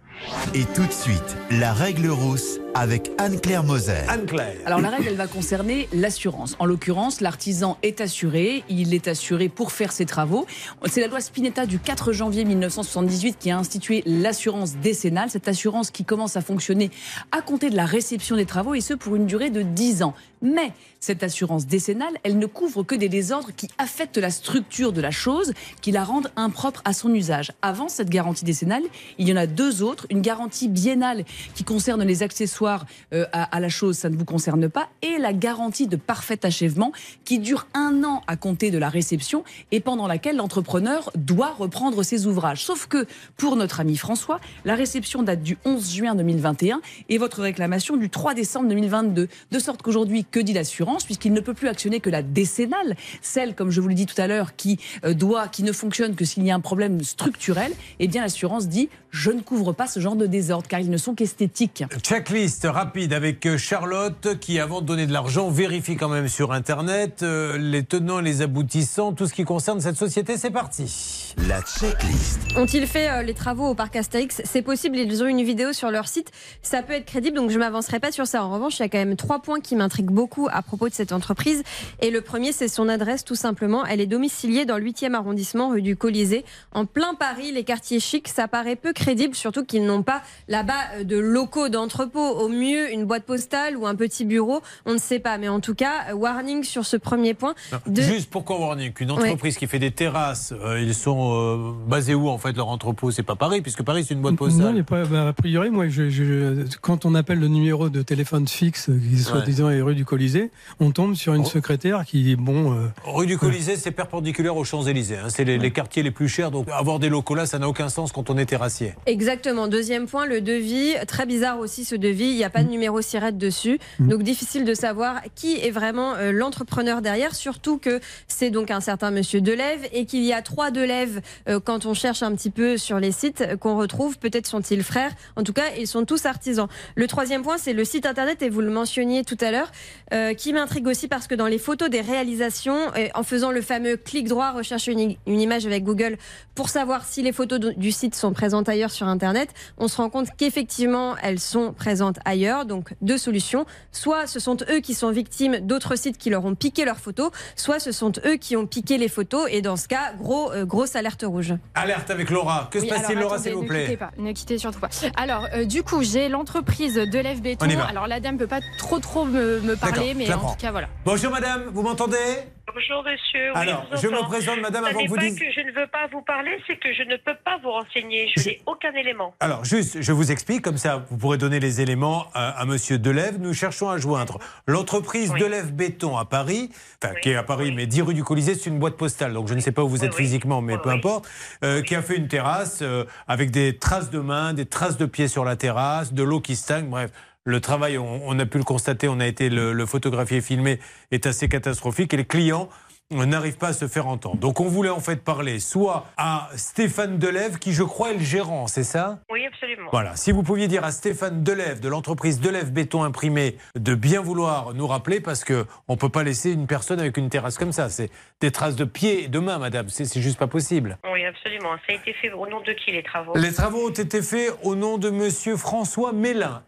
Et 0.53 0.65
tout 0.65 0.85
de 0.85 0.91
suite, 0.91 1.37
la 1.51 1.71
règle 1.73 2.07
rousse 2.09 2.59
avec 2.75 3.09
Anne-Claire 3.17 3.63
Moser. 3.63 4.03
Anne-Claire. 4.09 4.57
Alors 4.65 4.81
la 4.81 4.89
règle, 4.89 5.07
elle 5.07 5.15
va 5.15 5.27
concerner 5.27 5.87
l'assurance. 5.93 6.57
En 6.59 6.65
l'occurrence, 6.65 7.21
l'artisan 7.21 7.77
est 7.83 8.01
assuré, 8.01 8.65
il 8.67 8.93
est 8.93 9.07
assuré 9.07 9.47
pour 9.47 9.71
faire 9.71 9.93
ses 9.93 10.05
travaux. 10.05 10.45
C'est 10.85 10.99
la 10.99 11.07
loi 11.07 11.21
Spinetta 11.21 11.65
du 11.65 11.79
4 11.79 12.11
janvier 12.11 12.43
1978 12.43 13.37
qui 13.39 13.49
a 13.49 13.57
institué 13.57 14.03
l'assurance 14.05 14.75
décennale, 14.75 15.29
cette 15.29 15.47
assurance 15.47 15.89
qui 15.89 16.03
commence 16.03 16.35
à 16.35 16.41
fonctionner 16.41 16.91
à 17.31 17.41
compter 17.41 17.69
de 17.69 17.77
la 17.77 17.85
réception 17.85 18.35
des 18.35 18.45
travaux 18.45 18.73
et 18.73 18.81
ce 18.81 18.93
pour 18.93 19.15
une 19.15 19.25
durée 19.25 19.51
de 19.51 19.61
10 19.61 20.03
ans. 20.03 20.13
Mais 20.41 20.73
cette 20.99 21.23
assurance 21.23 21.65
décennale, 21.65 22.13
elle 22.23 22.37
ne 22.37 22.45
couvre 22.45 22.83
que 22.83 22.93
des 22.93 23.09
désordres 23.09 23.51
qui 23.55 23.69
affectent 23.77 24.17
la 24.17 24.29
structure 24.29 24.91
de 24.91 25.01
la 25.01 25.11
chose, 25.11 25.53
qui 25.81 25.91
la 25.91 26.03
rendent 26.03 26.31
impropre 26.35 26.81
à 26.83 26.93
son 26.93 27.13
usage. 27.13 27.51
Avant 27.61 27.87
cette 27.87 28.09
garantie 28.09 28.43
décennale, 28.43 28.83
il 29.17 29.29
y 29.29 29.33
en 29.33 29.37
a 29.37 29.47
deux 29.47 29.81
autres. 29.81 30.05
Une 30.09 30.21
garantie 30.21 30.67
biennale 30.67 31.23
qui 31.55 31.63
concerne 31.63 32.03
les 32.03 32.21
accessoires 32.21 32.64
euh, 33.13 33.25
à, 33.31 33.59
la 33.59 33.69
chose, 33.69 33.97
ça 33.97 34.09
ne 34.09 34.15
vous 34.15 34.25
concerne 34.25 34.69
pas. 34.69 34.89
Et 35.01 35.17
la 35.17 35.33
garantie 35.33 35.87
de 35.87 35.95
parfait 35.95 36.45
achèvement 36.45 36.91
qui 37.23 37.39
dure 37.39 37.67
un 37.73 38.03
an 38.03 38.21
à 38.27 38.35
compter 38.35 38.71
de 38.71 38.77
la 38.77 38.89
réception 38.89 39.43
et 39.71 39.79
pendant 39.79 40.07
laquelle 40.07 40.37
l'entrepreneur 40.37 41.11
doit 41.15 41.53
reprendre 41.53 42.03
ses 42.03 42.27
ouvrages. 42.27 42.63
Sauf 42.63 42.87
que 42.87 43.05
pour 43.37 43.55
notre 43.55 43.79
ami 43.79 43.97
François, 43.97 44.39
la 44.63 44.75
réception 44.75 45.23
date 45.23 45.41
du 45.41 45.57
11 45.65 45.93
juin 45.93 46.15
2021 46.15 46.81
et 47.09 47.17
votre 47.17 47.41
réclamation 47.41 47.97
du 47.97 48.09
3 48.09 48.33
décembre 48.33 48.69
2022. 48.69 49.27
De 49.51 49.59
sorte 49.59 49.81
qu'aujourd'hui, 49.81 50.25
que 50.29 50.39
dit 50.39 50.53
l'assurance 50.53 51.05
Puisqu'il 51.05 51.33
ne 51.33 51.39
peut 51.39 51.53
plus 51.53 51.67
actionner 51.67 51.99
que 51.99 52.09
la 52.09 52.21
décennale, 52.21 52.95
celle, 53.21 53.55
comme 53.55 53.71
je 53.71 53.81
vous 53.81 53.87
l'ai 53.87 53.95
dit 53.95 54.05
tout 54.05 54.19
à 54.19 54.27
l'heure, 54.27 54.55
qui 54.55 54.79
euh, 55.03 55.13
doit, 55.13 55.47
qui 55.47 55.63
ne 55.63 55.71
fonctionne 55.71 56.15
que 56.15 56.25
s'il 56.25 56.43
y 56.43 56.51
a 56.51 56.55
un 56.55 56.59
problème 56.59 57.03
structurel, 57.03 57.71
eh 57.99 58.07
bien 58.07 58.21
l'assurance 58.21 58.67
dit 58.67 58.89
je 59.15 59.31
ne 59.31 59.41
couvre 59.41 59.71
pas 59.71 59.87
ce 59.87 60.01
genre 60.01 60.17
de 60.17 60.27
désordre 60.27 60.67
car 60.67 60.81
ils 60.81 60.89
ne 60.89 60.97
sont 60.97 61.15
qu'esthétiques. 61.15 61.85
Checklist 62.03 62.67
rapide 62.69 63.13
avec 63.13 63.45
euh, 63.45 63.57
Charlotte 63.57 64.37
qui, 64.41 64.59
avant 64.59 64.81
de 64.81 64.85
donner 64.85 65.07
de 65.07 65.13
l'argent, 65.13 65.49
vérifie 65.49 65.95
quand 65.95 66.09
même 66.09 66.27
sur 66.27 66.51
Internet 66.51 67.23
euh, 67.23 67.57
les 67.57 67.83
tenants, 67.83 68.19
les 68.19 68.41
aboutissants, 68.41 69.13
tout 69.13 69.25
ce 69.25 69.33
qui 69.33 69.45
concerne 69.45 69.79
cette 69.79 69.95
société. 69.95 70.37
C'est 70.37 70.51
parti. 70.51 71.33
La 71.47 71.61
checklist. 71.61 72.39
Ont-ils 72.57 72.85
fait 72.87 73.09
euh, 73.09 73.21
les 73.21 73.33
travaux 73.33 73.69
au 73.69 73.73
parc 73.73 73.95
Astérix? 73.95 74.41
C'est 74.43 74.61
possible, 74.61 74.97
ils 74.97 75.23
ont 75.23 75.27
une 75.27 75.43
vidéo 75.43 75.71
sur 75.71 75.91
leur 75.91 76.09
site. 76.09 76.31
Ça 76.61 76.83
peut 76.83 76.93
être 76.93 77.05
crédible, 77.05 77.37
donc 77.37 77.51
je 77.51 77.57
m'avancerai 77.57 78.01
pas 78.01 78.11
sur 78.11 78.27
ça. 78.27 78.43
En 78.43 78.51
revanche, 78.51 78.79
il 78.79 78.81
y 78.81 78.85
a 78.85 78.89
quand 78.89 78.97
même 78.97 79.15
trois 79.15 79.41
points 79.41 79.61
qui 79.61 79.77
m'intriguent 79.77 80.11
beaucoup 80.11 80.49
à 80.51 80.61
propos 80.61 80.89
de 80.89 80.93
cette 80.93 81.13
entreprise. 81.13 81.63
Et 82.01 82.11
le 82.11 82.19
premier, 82.19 82.51
c'est 82.51 82.67
son 82.67 82.89
adresse, 82.89 83.23
tout 83.23 83.35
simplement. 83.35 83.85
Elle 83.85 84.01
est 84.01 84.07
domiciliée 84.07 84.65
dans 84.65 84.77
le 84.77 84.83
8e 84.83 85.13
arrondissement, 85.13 85.69
rue 85.69 85.81
du 85.81 85.95
Colisée, 85.95 86.43
en 86.73 86.85
plein 86.85 87.13
Paris, 87.13 87.53
les 87.53 87.63
quartiers 87.63 88.01
chics. 88.01 88.27
Ça 88.27 88.49
paraît 88.49 88.75
peu 88.75 88.91
crédible, 88.91 89.04
surtout 89.33 89.63
qu'ils 89.65 89.85
n'ont 89.85 90.03
pas 90.03 90.21
là-bas 90.47 90.73
euh, 90.99 91.03
de 91.03 91.17
locaux 91.17 91.69
d'entrepôt. 91.69 92.19
Au 92.27 92.47
mieux, 92.49 92.91
une 92.91 93.05
boîte 93.05 93.23
postale 93.23 93.77
ou 93.77 93.85
un 93.87 93.95
petit 93.95 94.25
bureau, 94.25 94.61
on 94.85 94.93
ne 94.93 94.97
sait 94.97 95.19
pas. 95.19 95.37
Mais 95.37 95.47
en 95.49 95.59
tout 95.59 95.75
cas, 95.75 96.09
euh, 96.09 96.13
warning 96.13 96.63
sur 96.63 96.85
ce 96.85 96.97
premier 96.97 97.33
point. 97.33 97.55
De- 97.87 98.01
Juste 98.01 98.29
pourquoi 98.29 98.59
warning? 98.59 98.91
Qu'une 98.93 99.11
entreprise 99.11 99.57
qui 99.57 99.67
fait 99.67 99.79
des 99.79 99.91
terrasses, 99.91 100.53
euh, 100.63 100.79
ils 100.81 100.93
sont 100.95 101.33
euh, 101.33 101.71
basés 101.87 102.15
où 102.15 102.29
en 102.29 102.37
fait 102.37 102.53
leur 102.55 102.67
entrepôt? 102.69 103.11
C'est 103.11 103.23
pas 103.23 103.35
Paris, 103.35 103.61
puisque 103.61 103.83
Paris 103.83 104.03
c'est 104.07 104.13
une 104.13 104.21
boîte 104.21 104.33
Non, 104.33 104.37
postale. 104.37 104.71
il 104.75 104.79
est 104.79 104.83
pas, 104.83 105.05
bah, 105.05 105.27
a 105.29 105.33
priori, 105.33 105.69
moi, 105.69 105.87
je, 105.87 106.09
je- 106.09 106.63
quand 106.81 107.05
on 107.05 107.15
appelle 107.15 107.39
le 107.39 107.47
numéro 107.47 107.89
de 107.89 108.01
téléphone 108.01 108.47
fixe, 108.47 108.89
qui 109.11 109.17
soi-disant 109.19 109.69
est 109.69 109.81
rue 109.81 109.95
du 109.95 110.05
Colisée, 110.05 110.51
on 110.79 110.91
tombe 110.91 111.15
sur 111.15 111.33
une 111.33 111.43
Oh. 111.45 111.49
secrétaire 111.49 112.05
qui, 112.05 112.35
bon. 112.35 112.73
euh, 112.73 112.87
Rue 113.05 113.27
du 113.27 113.37
Colisée, 113.37 113.75
c'est 113.75 113.91
perpendiculaire 113.91 114.55
aux 114.57 114.63
Champs-Élysées. 114.63 115.17
hein. 115.17 115.29
C'est 115.29 115.43
les, 115.43 115.57
les 115.57 115.71
quartiers 115.71 116.01
les 116.03 116.11
plus 116.11 116.27
chers, 116.27 116.49
donc 116.51 116.67
avoir 116.71 116.99
des 116.99 117.09
locaux 117.09 117.35
là, 117.35 117.45
ça 117.45 117.59
n'a 117.59 117.67
aucun 117.69 117.89
sens 117.89 118.11
quand 118.11 118.29
on 118.29 118.37
est 118.37 118.45
terrassier. 118.45 118.94
Exactement. 119.05 119.67
Deuxième 119.67 120.07
point, 120.07 120.25
le 120.25 120.41
devis. 120.41 120.93
Très 121.07 121.25
bizarre 121.25 121.59
aussi 121.59 121.85
ce 121.85 121.95
devis. 121.95 122.25
Il 122.25 122.35
n'y 122.37 122.43
a 122.43 122.49
pas 122.49 122.63
de 122.63 122.69
numéro 122.69 123.01
SIRET 123.01 123.33
dessus. 123.33 123.79
Donc 123.99 124.23
difficile 124.23 124.65
de 124.65 124.73
savoir 124.73 125.21
qui 125.35 125.57
est 125.59 125.71
vraiment 125.71 126.15
euh, 126.15 126.31
l'entrepreneur 126.31 127.01
derrière. 127.01 127.35
Surtout 127.35 127.77
que 127.77 127.99
c'est 128.27 128.49
donc 128.49 128.71
un 128.71 128.79
certain 128.81 129.11
monsieur 129.11 129.41
Delève 129.41 129.87
et 129.93 130.05
qu'il 130.05 130.23
y 130.23 130.33
a 130.33 130.41
trois 130.41 130.71
Delève 130.71 131.21
euh, 131.47 131.59
quand 131.59 131.85
on 131.85 131.93
cherche 131.93 132.23
un 132.23 132.33
petit 132.35 132.49
peu 132.49 132.77
sur 132.77 132.99
les 132.99 133.11
sites 133.11 133.41
euh, 133.41 133.57
qu'on 133.57 133.77
retrouve. 133.77 134.17
Peut-être 134.17 134.47
sont-ils 134.47 134.83
frères. 134.83 135.11
En 135.35 135.43
tout 135.43 135.53
cas, 135.53 135.73
ils 135.77 135.87
sont 135.87 136.05
tous 136.05 136.25
artisans. 136.25 136.67
Le 136.95 137.07
troisième 137.07 137.43
point, 137.43 137.57
c'est 137.57 137.73
le 137.73 137.85
site 137.85 138.05
internet 138.05 138.41
et 138.41 138.49
vous 138.49 138.61
le 138.61 138.71
mentionniez 138.71 139.23
tout 139.23 139.37
à 139.41 139.51
l'heure, 139.51 139.71
euh, 140.13 140.33
qui 140.33 140.51
m'intrigue 140.53 140.87
aussi 140.87 141.07
parce 141.07 141.27
que 141.27 141.35
dans 141.35 141.47
les 141.47 141.59
photos 141.59 141.89
des 141.89 142.01
réalisations, 142.01 142.77
en 143.13 143.23
faisant 143.23 143.51
le 143.51 143.61
fameux 143.61 143.97
clic 143.97 144.27
droit, 144.27 144.51
rechercher 144.51 144.91
une, 144.93 145.15
une 145.27 145.41
image 145.41 145.65
avec 145.65 145.83
Google 145.83 146.17
pour 146.55 146.69
savoir 146.69 147.05
si 147.05 147.21
les 147.21 147.31
photos 147.31 147.59
du- 147.59 147.91
site 147.91 148.15
sont 148.15 148.33
présentes 148.33 148.67
ailleurs 148.75 148.91
sur 148.91 149.07
Internet, 149.07 149.49
on 149.77 149.87
se 149.87 149.97
rend 149.97 150.09
compte 150.09 150.27
qu'effectivement 150.37 151.15
elles 151.21 151.39
sont 151.39 151.73
présentes 151.73 152.19
ailleurs. 152.25 152.65
Donc 152.65 152.93
deux 153.01 153.17
solutions. 153.17 153.65
Soit 153.91 154.27
ce 154.27 154.39
sont 154.39 154.57
eux 154.69 154.79
qui 154.79 154.93
sont 154.93 155.11
victimes 155.11 155.59
d'autres 155.59 155.95
sites 155.95 156.17
qui 156.17 156.29
leur 156.29 156.45
ont 156.45 156.55
piqué 156.55 156.85
leurs 156.85 156.99
photos, 156.99 157.31
soit 157.55 157.79
ce 157.79 157.91
sont 157.91 158.11
eux 158.25 158.35
qui 158.35 158.55
ont 158.55 158.67
piqué 158.67 158.97
les 158.97 159.09
photos. 159.09 159.47
Et 159.49 159.61
dans 159.61 159.77
ce 159.77 159.87
cas, 159.87 160.13
gros, 160.13 160.51
euh, 160.51 160.65
grosse 160.65 160.95
alerte 160.95 161.23
rouge. 161.25 161.53
Alerte 161.73 162.09
avec 162.11 162.29
Laura. 162.29 162.69
Que 162.71 162.79
se 162.79 162.83
Oui, 162.83 162.89
passe-t-il, 162.89 163.17
alors, 163.17 163.29
Laura, 163.29 163.39
s'il 163.39 163.53
vous 163.53 163.63
ne 163.63 163.67
plaît 163.67 163.83
quittez 163.83 163.97
pas, 163.97 164.11
ne 164.17 164.31
quittez 164.31 164.57
surtout 164.57 164.79
pas. 164.79 164.89
Alors, 165.17 165.47
euh, 165.53 165.65
du 165.65 165.83
coup, 165.83 166.03
j'ai 166.03 166.29
l'entreprise 166.29 166.95
de 166.95 167.75
va. 167.75 167.85
Alors, 167.85 168.07
la 168.07 168.19
dame 168.19 168.37
peut 168.37 168.47
pas 168.47 168.59
trop 168.77 168.99
trop 168.99 169.25
me, 169.25 169.59
me 169.61 169.75
parler, 169.75 170.13
mais 170.13 170.31
en 170.33 170.51
tout 170.51 170.57
cas, 170.57 170.71
voilà. 170.71 170.87
Bonjour 171.05 171.31
madame, 171.31 171.63
vous 171.73 171.81
m'entendez? 171.81 172.54
Bonjour 172.73 173.03
monsieur. 173.03 173.51
Oui, 173.53 173.61
Alors, 173.61 173.85
je 174.01 174.07
me 174.07 174.21
présente, 174.27 174.59
madame, 174.59 174.85
avant 174.85 175.03
que 175.03 175.07
vous 175.07 175.17
disiez- 175.17 175.39
que 175.39 175.51
je 175.53 175.61
ne 175.61 175.71
veux 175.71 175.87
pas 175.87 176.07
vous 176.11 176.21
parler, 176.21 176.57
c'est 176.67 176.75
que 176.77 176.91
je 176.93 177.03
ne 177.03 177.15
peux 177.15 177.35
pas 177.45 177.57
vous 177.63 177.71
renseigner. 177.71 178.29
Je 178.35 178.49
n'ai 178.49 178.61
aucun 178.65 178.91
élément. 178.93 179.33
Alors, 179.39 179.63
juste, 179.63 180.01
je 180.01 180.11
vous 180.11 180.31
explique, 180.31 180.61
comme 180.63 180.77
ça, 180.77 181.05
vous 181.09 181.17
pourrez 181.17 181.37
donner 181.37 181.59
les 181.59 181.79
éléments 181.79 182.25
à, 182.33 182.49
à 182.59 182.65
Monsieur 182.65 182.97
Delève. 182.97 183.37
Nous 183.39 183.53
cherchons 183.53 183.89
à 183.89 183.97
joindre 183.97 184.39
l'entreprise 184.67 185.31
Delève 185.33 185.73
Béton 185.73 186.17
à 186.17 186.25
Paris, 186.25 186.69
enfin, 187.03 187.13
qui 187.21 187.29
est 187.29 187.35
à 187.35 187.43
Paris, 187.43 187.71
mais 187.73 187.85
10 187.85 188.01
rue 188.01 188.13
du 188.13 188.23
Colisée, 188.23 188.55
c'est 188.55 188.69
une 188.69 188.79
boîte 188.79 188.97
postale, 188.97 189.33
donc 189.33 189.47
je 189.47 189.53
ne 189.53 189.59
sais 189.59 189.71
pas 189.71 189.83
où 189.83 189.87
vous 189.89 190.03
êtes 190.03 190.15
physiquement, 190.15 190.61
mais 190.61 190.77
peu 190.77 190.89
importe, 190.89 191.29
euh, 191.63 191.81
qui 191.83 191.95
a 191.95 192.01
fait 192.01 192.17
une 192.17 192.27
terrasse 192.27 192.79
euh, 192.81 193.05
avec 193.27 193.51
des 193.51 193.77
traces 193.77 194.09
de 194.09 194.19
mains, 194.19 194.53
des 194.53 194.65
traces 194.65 194.97
de 194.97 195.05
pieds 195.05 195.27
sur 195.27 195.45
la 195.45 195.55
terrasse, 195.55 196.13
de 196.13 196.23
l'eau 196.23 196.41
qui 196.41 196.55
stagne, 196.55 196.87
bref. 196.89 197.11
Le 197.47 197.61
travail, 197.61 197.99
on, 197.99 198.39
a 198.39 198.45
pu 198.47 198.57
le 198.57 198.63
constater, 198.63 199.07
on 199.07 199.19
a 199.19 199.27
été 199.27 199.49
le, 199.49 199.71
le 199.71 199.85
photographier 199.85 200.41
filmé, 200.41 200.79
est 201.11 201.27
assez 201.27 201.47
catastrophique. 201.47 202.11
Et 202.13 202.17
les 202.17 202.25
clients 202.25 202.69
n'arrivent 203.11 203.57
pas 203.57 203.67
à 203.69 203.73
se 203.73 203.87
faire 203.87 204.07
entendre. 204.07 204.37
Donc 204.37 204.59
on 204.59 204.65
voulait 204.65 204.89
en 204.89 204.99
fait 204.99 205.23
parler 205.23 205.59
soit 205.59 206.07
à 206.17 206.49
Stéphane 206.55 207.19
Delève, 207.19 207.59
qui 207.59 207.73
je 207.73 207.83
crois 207.83 208.11
est 208.11 208.15
le 208.15 208.23
gérant, 208.23 208.67
c'est 208.67 208.83
ça? 208.83 209.19
Oui, 209.31 209.45
absolument. 209.45 209.89
voilà, 209.91 210.15
si 210.15 210.31
vous 210.31 210.41
pouviez 210.43 210.67
dire 210.67 210.83
à 210.83 210.91
Stéphane 210.91 211.43
Delève 211.43 211.79
de 211.79 211.87
l'entreprise 211.87 212.39
Delève 212.39 212.71
Béton 212.71 213.03
Imprimé 213.03 213.57
de 213.75 213.93
bien 213.95 214.21
vouloir 214.21 214.73
nous 214.73 214.87
rappeler 214.87 215.19
parce 215.19 215.43
que 215.43 215.65
on 215.87 215.97
peut 215.97 216.09
pas 216.09 216.23
laisser 216.23 216.51
une 216.51 216.65
personne 216.67 216.99
avec 216.99 217.17
une 217.17 217.29
terrasse 217.29 217.57
comme 217.57 217.71
ça. 217.71 217.89
C'est 217.89 218.09
des 218.41 218.51
traces 218.51 218.75
de 218.75 218.85
pieds 218.85 219.25
et 219.25 219.27
de 219.27 219.39
mains, 219.39 219.59
madame. 219.59 219.89
C'est 219.89 220.05
c'est 220.05 220.21
juste 220.21 220.39
pas 220.39 220.47
possible. 220.47 220.97
Oui, 221.11 221.23
absolument. 221.25 221.75
Ça 221.87 221.93
a 221.93 221.95
été 221.95 222.13
fait 222.13 222.31
au 222.31 222.47
nom 222.47 222.61
de 222.61 222.71
qui 222.73 222.91
les 222.91 223.03
travaux? 223.03 223.35
Les 223.35 223.53
travaux 223.53 223.87
ont 223.87 223.93
été 223.93 224.21
faits 224.21 224.51
au 224.63 224.75
nom 224.75 224.97
de 224.97 225.09
monsieur 225.09 225.57
François 225.57 226.11
Mélin, 226.13 226.63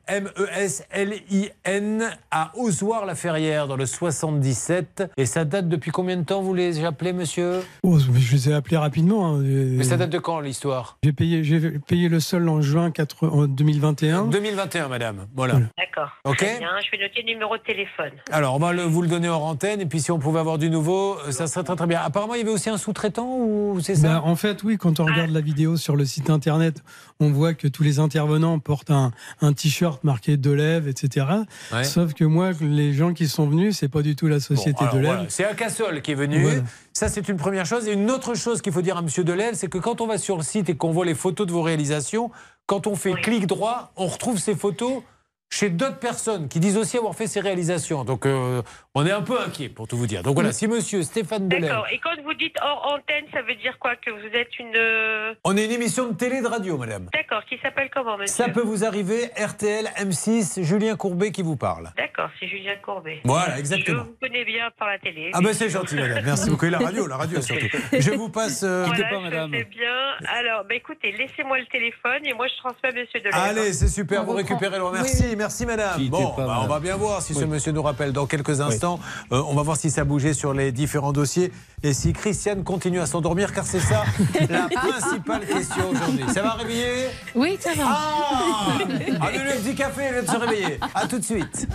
M-E-S-L-I-N, 0.87 2.09
à 2.31 2.51
Ozoir-la-Ferrière, 2.55 3.67
dans 3.67 3.75
le 3.75 3.85
77. 3.85 5.11
Et 5.17 5.25
ça 5.25 5.45
date 5.45 5.67
depuis 5.67 5.91
combien 5.91 6.17
de 6.17 6.23
temps 6.27 6.41
vous 6.41 6.53
les 6.53 6.83
appelez, 6.85 7.13
monsieur 7.13 7.61
Oh, 7.83 7.97
je 7.99 8.31
les 8.31 8.49
ai 8.49 8.53
appelés 8.53 8.77
rapidement. 8.77 9.35
hein. 9.35 9.39
Mais 9.43 9.83
ça 9.83 9.97
date 9.97 10.09
de 10.11 10.19
quand, 10.19 10.39
l'histoire? 10.39 10.97
J'ai 11.03 11.13
payé, 11.13 11.43
j'ai 11.43 11.59
payé 11.79 12.09
le 12.09 12.19
sol 12.19 12.47
en 12.49 12.61
juin 12.61 12.91
4 12.91 13.27
en 13.27 13.45
2021. 13.47 14.25
2021, 14.27 14.87
madame. 14.87 15.25
Voilà. 15.35 15.55
D'accord. 15.77 16.09
Ok. 16.25 16.37
Très 16.37 16.59
bien. 16.59 16.69
Je 16.85 16.91
vais 16.95 17.03
noter 17.03 17.21
le 17.25 17.33
numéro 17.33 17.57
de 17.57 17.61
téléphone. 17.63 18.11
Alors, 18.31 18.55
on 18.55 18.59
va 18.59 18.73
le- 18.73 18.83
vous 18.83 19.01
le 19.01 19.07
donner 19.07 19.29
en 19.29 19.41
antenne, 19.41 19.81
et 19.81 19.85
puis 19.85 19.99
si 19.99 20.11
on 20.11 20.19
pouvait 20.19 20.39
avoir 20.39 20.57
du 20.57 20.69
nouveau, 20.69 21.17
euh, 21.27 21.31
ça 21.31 21.47
serait 21.47 21.63
très 21.63 21.75
très 21.75 21.87
bien. 21.87 21.99
Apparemment, 22.03 22.35
il 22.35 22.39
y 22.39 22.43
avait 22.43 22.51
aussi 22.51 22.69
un 22.69 22.77
sous-traitant, 22.77 23.37
ou 23.39 23.79
c'est 23.81 23.95
ça? 23.95 24.07
Bah, 24.19 24.21
en 24.23 24.35
fait, 24.35 24.63
oui, 24.63 24.77
quand 24.77 24.99
on 24.99 25.05
regarde 25.05 25.31
la 25.31 25.41
vidéo 25.41 25.77
sur 25.77 25.95
le 25.95 26.05
site 26.05 26.29
internet, 26.29 26.83
on 27.19 27.29
voit 27.31 27.53
que 27.53 27.67
tous 27.67 27.83
les 27.83 27.99
intervenants 27.99 28.59
portent 28.59 28.91
un, 28.91 29.11
un 29.41 29.53
t-shirt 29.53 30.03
marqué 30.03 30.37
Delève, 30.37 30.87
etc. 30.87 31.25
Ouais. 31.71 31.83
Sauf 31.83 32.13
que 32.13 32.23
moi, 32.23 32.51
les 32.61 32.93
gens 32.93 33.13
qui 33.13 33.27
sont 33.27 33.47
venus, 33.47 33.77
c'est 33.77 33.89
pas 33.89 34.01
du 34.01 34.15
tout 34.15 34.27
la 34.27 34.39
société 34.39 34.81
Alors, 34.81 34.93
Delève. 34.95 35.13
voilà, 35.13 35.29
C'est 35.29 35.45
un 35.45 35.53
cassol 35.53 36.01
qui 36.01 36.11
est 36.11 36.15
venu. 36.15 36.41
Voilà. 36.41 36.61
Ça, 36.93 37.09
c'est 37.09 37.27
une 37.29 37.37
première 37.37 37.65
chose. 37.65 37.87
Et 37.87 37.93
une 37.93 38.09
autre 38.11 38.35
chose 38.35 38.61
qu'il 38.61 38.73
faut 38.73 38.81
dire 38.81 38.97
à 38.97 39.01
M. 39.01 39.07
Delève, 39.23 39.55
c'est 39.55 39.67
que 39.67 39.77
quand 39.77 40.01
on 40.01 40.07
va 40.07 40.17
sur 40.17 40.37
le 40.37 40.43
site 40.43 40.69
et 40.69 40.75
qu'on 40.75 40.91
voit 40.91 41.05
les 41.05 41.15
photos 41.15 41.47
de 41.47 41.51
vos 41.51 41.61
réalisations, 41.61 42.31
quand 42.65 42.87
on 42.87 42.95
fait 42.95 43.13
clic 43.13 43.47
droit, 43.47 43.91
on 43.95 44.07
retrouve 44.07 44.37
ces 44.39 44.55
photos 44.55 45.01
chez 45.49 45.69
d'autres 45.69 45.99
personnes 45.99 46.49
qui 46.49 46.59
disent 46.59 46.77
aussi 46.77 46.97
avoir 46.97 47.15
fait 47.15 47.27
ces 47.27 47.39
réalisations. 47.39 48.03
Donc, 48.03 48.25
euh, 48.25 48.61
on 48.95 49.05
est 49.05 49.11
un 49.11 49.21
peu 49.21 49.39
inquiet, 49.39 49.69
pour 49.69 49.87
tout 49.87 49.95
vous 49.97 50.07
dire. 50.07 50.23
Donc 50.23 50.33
voilà, 50.35 50.51
si 50.51 50.67
Monsieur 50.67 51.03
Stéphane 51.03 51.47
Delève... 51.47 51.69
D'accord. 51.69 51.87
Et 51.91 51.99
quand 51.99 52.21
vous 52.23 52.33
dites 52.33 52.55
hors 52.61 52.93
antenne, 52.93 53.25
ça 53.31 53.41
veut 53.43 53.55
dire 53.55 53.77
quoi? 53.79 53.95
Que 53.95 54.11
vous 54.11 54.35
êtes 54.35 54.59
une. 54.59 54.75
euh, 54.75 55.33
On 55.45 55.55
est 55.55 55.65
une 55.65 55.71
émission 55.71 56.07
de 56.09 56.13
télé 56.15 56.37
et 56.37 56.41
de 56.41 56.47
radio, 56.47 56.77
madame. 56.77 57.07
D'accord. 57.13 57.43
Qui 57.45 57.57
s'appelle 57.59 57.89
comment, 57.93 58.17
monsieur? 58.17 58.43
Ça 58.43 58.49
peut 58.49 58.61
vous 58.61 58.83
arriver, 58.83 59.29
RTL, 59.37 59.85
M6, 59.97 60.63
Julien 60.63 60.95
Courbet 60.97 61.31
qui 61.31 61.43
vous 61.43 61.55
parle. 61.55 61.91
D'accord, 61.97 62.29
c'est 62.39 62.47
Julien 62.47 62.75
Courbet. 62.83 63.21
Voilà, 63.23 63.57
exactement. 63.59 64.03
Je 64.03 64.07
vous 64.09 64.15
connais 64.21 64.43
bien 64.43 64.69
par 64.77 64.89
la 64.89 64.99
télé. 64.99 65.31
Ah 65.33 65.39
ben 65.41 65.53
c'est 65.53 65.69
gentil, 65.69 65.95
madame. 65.95 66.23
Merci 66.25 66.49
beaucoup. 66.49 66.65
Et 66.65 66.69
la 66.71 66.79
radio, 66.79 67.07
la 67.07 67.17
radio 67.17 67.41
surtout. 67.41 67.67
Je 67.97 68.11
vous 68.11 68.29
passe... 68.29 68.63
euh, 68.63 68.83
Voilà, 68.85 69.47
je 69.47 69.57
sais 69.57 69.63
bien. 69.65 69.93
Alors, 70.37 70.63
bah, 70.67 70.75
écoutez, 70.75 71.11
laissez-moi 71.13 71.59
le 71.59 71.65
téléphone 71.67 72.25
et 72.25 72.33
moi 72.33 72.47
je 72.47 72.57
transmets 72.57 72.89
à 72.89 72.91
monsieur 72.91 73.19
Deleuze. 73.21 73.33
Allez, 73.33 73.73
c'est 73.73 73.87
super, 73.87 74.25
vous 74.25 74.33
récupérez 74.33 74.77
le 74.77 74.91
Merci, 74.91 75.35
merci 75.37 75.65
madame. 75.65 76.07
Bon, 76.09 76.31
pas, 76.31 76.45
bah, 76.45 76.59
on 76.63 76.67
va 76.67 76.79
bien 76.79 76.95
voir 76.97 77.21
si 77.21 77.33
ce 77.33 77.45
monsieur 77.45 77.71
nous 77.71 77.83
rappelle 77.83 78.11
dans 78.11 78.25
quelques 78.25 78.61
instants. 78.61 78.99
Euh, 79.31 79.41
on 79.47 79.55
va 79.55 79.61
voir 79.61 79.77
si 79.77 79.89
ça 79.89 80.01
a 80.01 80.03
bougé 80.03 80.33
sur 80.33 80.53
les 80.53 80.71
différents 80.71 81.13
dossiers 81.13 81.51
et 81.83 81.93
si 81.93 82.13
Christiane 82.13 82.63
continue 82.63 82.99
à 82.99 83.05
s'endormir, 83.05 83.53
car 83.53 83.65
c'est 83.65 83.79
ça 83.79 84.03
la 84.49 84.67
principale 84.67 85.45
question 85.45 85.89
aujourd'hui. 85.89 86.25
Ça 86.33 86.41
va 86.41 86.53
réveiller? 86.53 87.07
Oui, 87.35 87.57
ça 87.59 87.73
va. 87.75 87.85
Ah 87.87 88.77
Allez, 89.21 89.39
le 89.39 89.61
petit 89.61 89.75
café, 89.75 90.01
elle 90.03 90.13
vient 90.13 90.23
de 90.23 90.27
se 90.27 90.37
réveiller. 90.37 90.79
À 90.93 91.07
tout 91.07 91.19
de 91.19 91.23
suite. 91.23 91.67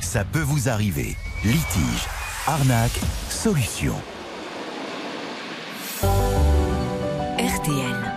Ça 0.00 0.24
peut 0.24 0.40
vous 0.40 0.68
arriver. 0.68 1.16
Litige, 1.44 2.06
arnaque, 2.46 3.00
solution. 3.30 3.94
RTL. 7.38 8.15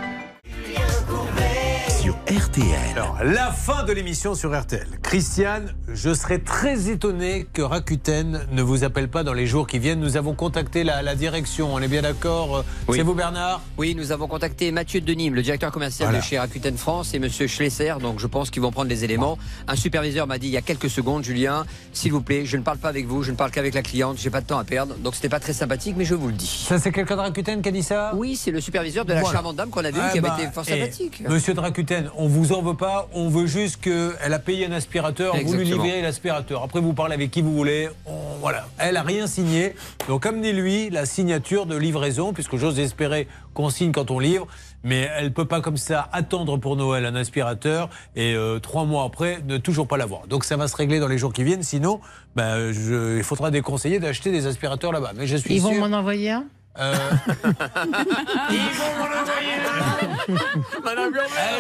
RTL. 2.30 2.68
Alors, 2.96 3.18
la 3.24 3.52
fin 3.52 3.84
de 3.86 3.92
l'émission 3.92 4.36
sur 4.36 4.56
RTL. 4.56 4.86
Christiane, 5.02 5.74
je 5.92 6.14
serais 6.14 6.38
très 6.38 6.88
étonné 6.90 7.48
que 7.54 7.64
Rakuten 7.64 8.46
ne 8.52 8.62
vous 8.62 8.84
appelle 8.84 9.08
pas 9.10 9.24
dans 9.24 9.34
les 9.34 9.48
jours 9.48 9.66
qui 9.66 9.80
viennent. 9.80 10.00
Nous 10.00 10.16
avons 10.16 10.36
contacté 10.36 10.84
la, 10.84 11.02
la 11.02 11.16
direction, 11.16 11.74
on 11.74 11.80
est 11.80 11.88
bien 11.88 12.04
d'accord 12.04 12.64
C'est 12.94 13.02
vous 13.02 13.16
Bernard? 13.16 13.62
Oui, 13.80 13.96
nous 13.96 14.12
avons 14.12 14.28
contacté 14.28 14.72
Mathieu 14.72 15.02
Denim, 15.02 15.34
le 15.34 15.42
directeur 15.42 15.72
commercial 15.72 16.10
Voilà. 16.10 16.20
de 16.20 16.24
chez 16.24 16.38
Rakuten 16.38 16.78
France, 16.78 17.16
et 17.16 17.20
Monsieur 17.20 17.48
Schlesser, 17.48 17.96
donc 18.00 18.20
je 18.20 18.28
pense 18.28 18.52
qu'ils 18.52 18.62
vont 18.62 18.72
prendre 18.72 18.90
les 18.90 19.04
éléments. 19.04 19.40
Un 19.68 19.76
superviseur 19.76 20.28
m'a 20.28 20.38
dit 20.38 20.48
il 20.50 20.54
y 20.54 20.58
a 20.58 20.62
quelques 20.62 20.90
secondes, 20.92 21.24
Julien, 21.24 21.66
s'il 21.94 22.12
vous 22.12 22.22
plaît, 22.22 22.46
je 22.46 22.58
ne 22.58 22.62
parle 22.62 22.78
pas 22.78 22.90
avec 22.90 23.08
vous, 23.08 23.24
je 23.24 23.32
ne 23.32 23.38
parle 23.38 23.50
qu'avec 23.50 23.74
la 23.74 23.82
cliente, 23.82 24.18
j'ai 24.20 24.30
pas 24.30 24.42
de 24.42 24.46
temps 24.46 24.60
à 24.60 24.64
perdre, 24.64 24.94
donc 24.98 25.16
c'était 25.16 25.30
pas 25.30 25.40
très 25.40 25.54
sympathique, 25.54 25.96
mais 25.98 26.06
je 26.06 26.14
vous 26.14 26.28
le 26.28 26.34
dis. 26.34 26.66
Ça, 26.68 26.78
c'est 26.78 26.92
quelqu'un 26.92 27.16
de 27.16 27.22
Rakuten 27.22 27.64
qui 27.64 27.70
a 27.70 27.72
dit 27.72 27.82
ça? 27.84 28.12
Oui, 28.16 28.36
c'est 28.36 28.52
le 28.52 28.62
superviseur 28.62 29.04
de 29.04 29.14
la 29.14 29.22
Voilà. 29.22 29.34
charmante 29.34 29.56
dame 29.56 29.72
qu'on 29.72 29.84
a 29.84 29.90
vue, 29.90 30.00
Ah 30.00 30.10
qui 30.12 30.20
avait 30.20 30.28
bah, 30.28 30.38
été 30.40 30.52
fort 30.52 30.64
eh, 30.68 30.72
sympathique. 30.80 31.24
Monsieur 31.28 31.56
de 31.56 31.60
Rakuten, 31.60 32.12
on 32.20 32.28
vous 32.28 32.52
en 32.54 32.62
veut 32.62 32.76
pas, 32.76 33.08
on 33.14 33.30
veut 33.30 33.48
juste 33.48 33.82
qu'elle 33.82 34.34
a 34.34 34.40
payé 34.40 34.66
un 34.66 34.72
aspirateur, 34.72 35.34
vous 35.36 35.54
lui 35.54 35.62
Exactement. 35.62 35.84
libérez 35.84 36.02
l'aspirateur. 36.02 36.64
Après, 36.64 36.80
vous 36.82 36.94
parlez 36.94 37.14
avec 37.16 37.32
qui 37.32 37.42
vous 37.42 37.54
voulez. 37.56 37.90
On- 38.06 38.38
voilà, 38.40 38.68
elle 38.78 38.98
a 38.98 39.02
rien 39.04 39.26
signé. 39.28 39.74
Donc, 40.08 40.26
amenez-lui 40.26 40.90
la 40.90 41.06
signature 41.06 41.66
de 41.66 41.76
livraison, 41.76 42.34
puisque 42.34 42.56
j'ose 42.58 42.80
espérer 42.80 43.28
qu'on 43.54 43.70
signe 43.70 43.92
quand 43.92 44.12
on 44.12 44.20
livre. 44.20 44.48
Mais 44.84 45.10
elle 45.18 45.34
peut 45.34 45.44
pas 45.44 45.60
comme 45.60 45.76
ça 45.76 46.08
attendre 46.14 46.56
pour 46.56 46.78
Noël 46.78 47.06
un 47.06 47.16
aspirateur 47.16 47.90
et 48.16 48.34
euh, 48.34 48.60
trois 48.60 48.86
mois 48.86 49.04
après 49.04 49.42
ne 49.46 49.58
toujours 49.58 49.88
pas 49.90 49.98
l'avoir. 49.98 50.26
Donc 50.28 50.46
ça 50.46 50.56
va 50.56 50.70
se 50.70 50.76
régler 50.78 51.00
dans 51.00 51.10
les 51.10 51.18
jours 51.18 51.34
qui 51.34 51.44
viennent. 51.44 51.64
Sinon, 51.64 52.00
ben, 52.38 52.72
je- 52.72 53.18
il 53.18 53.24
faudra 53.24 53.52
déconseiller 53.52 54.00
d'acheter 54.00 54.32
des 54.32 54.48
aspirateurs 54.48 54.94
là-bas. 54.94 55.12
Mais 55.18 55.28
je 55.28 55.36
suis 55.36 55.56
Ils 55.56 55.62
vont 55.62 55.76
m'en 55.76 55.98
envoyer 55.98 56.30
un? 56.32 56.46
Euh, 56.80 56.96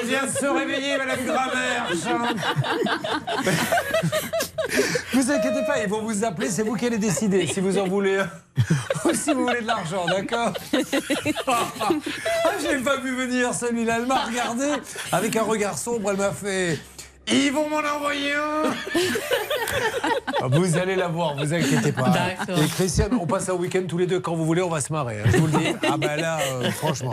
Elle 0.01 0.07
vient 0.07 0.25
de 0.25 0.31
se 0.31 0.45
réveiller, 0.45 0.97
Madame 0.97 1.25
Grammer. 1.25 1.81
Vous 5.13 5.31
inquiétez 5.31 5.65
pas, 5.65 5.81
ils 5.83 5.89
vont 5.89 6.01
vous 6.01 6.23
appeler, 6.23 6.49
c'est 6.49 6.63
vous 6.63 6.75
qui 6.75 6.85
allez 6.85 6.97
décider 6.97 7.47
si 7.47 7.59
vous 7.59 7.77
en 7.77 7.87
voulez 7.87 8.23
ou 9.05 9.13
si 9.13 9.33
vous 9.33 9.45
voulez 9.45 9.61
de 9.61 9.67
l'argent, 9.67 10.05
d'accord 10.05 10.53
Ah, 11.47 12.51
j'ai 12.61 12.77
pas 12.77 12.97
vu 12.97 13.15
venir 13.15 13.53
celui-là. 13.53 13.97
Elle 13.97 14.05
m'a 14.05 14.25
regardé 14.25 14.67
avec 15.11 15.35
un 15.35 15.43
regard 15.43 15.77
sombre, 15.77 16.11
elle 16.11 16.17
m'a 16.17 16.31
fait. 16.31 16.79
Ils 17.31 17.51
vont 17.51 17.69
m'en 17.69 17.77
envoyer 17.77 18.33
un 18.33 18.69
Vous 20.49 20.77
allez 20.77 20.95
la 20.95 21.07
voir, 21.07 21.35
vous 21.35 21.53
inquiétez 21.53 21.91
pas. 21.91 22.13
Et 22.47 22.67
Christiane, 22.67 23.11
on 23.19 23.25
passe 23.25 23.49
un 23.49 23.53
week-end 23.53 23.81
tous 23.87 23.97
les 23.97 24.07
deux 24.07 24.19
quand 24.19 24.35
vous 24.35 24.45
voulez, 24.45 24.61
on 24.61 24.69
va 24.69 24.81
se 24.81 24.91
marrer. 24.93 25.19
hein, 25.19 25.29
je 25.31 25.37
vous 25.37 25.47
le 25.47 25.51
dis. 25.53 25.67
Ah 25.87 25.97
ben 25.97 26.15
là, 26.15 26.39
euh, 26.53 26.71
franchement. 26.71 27.11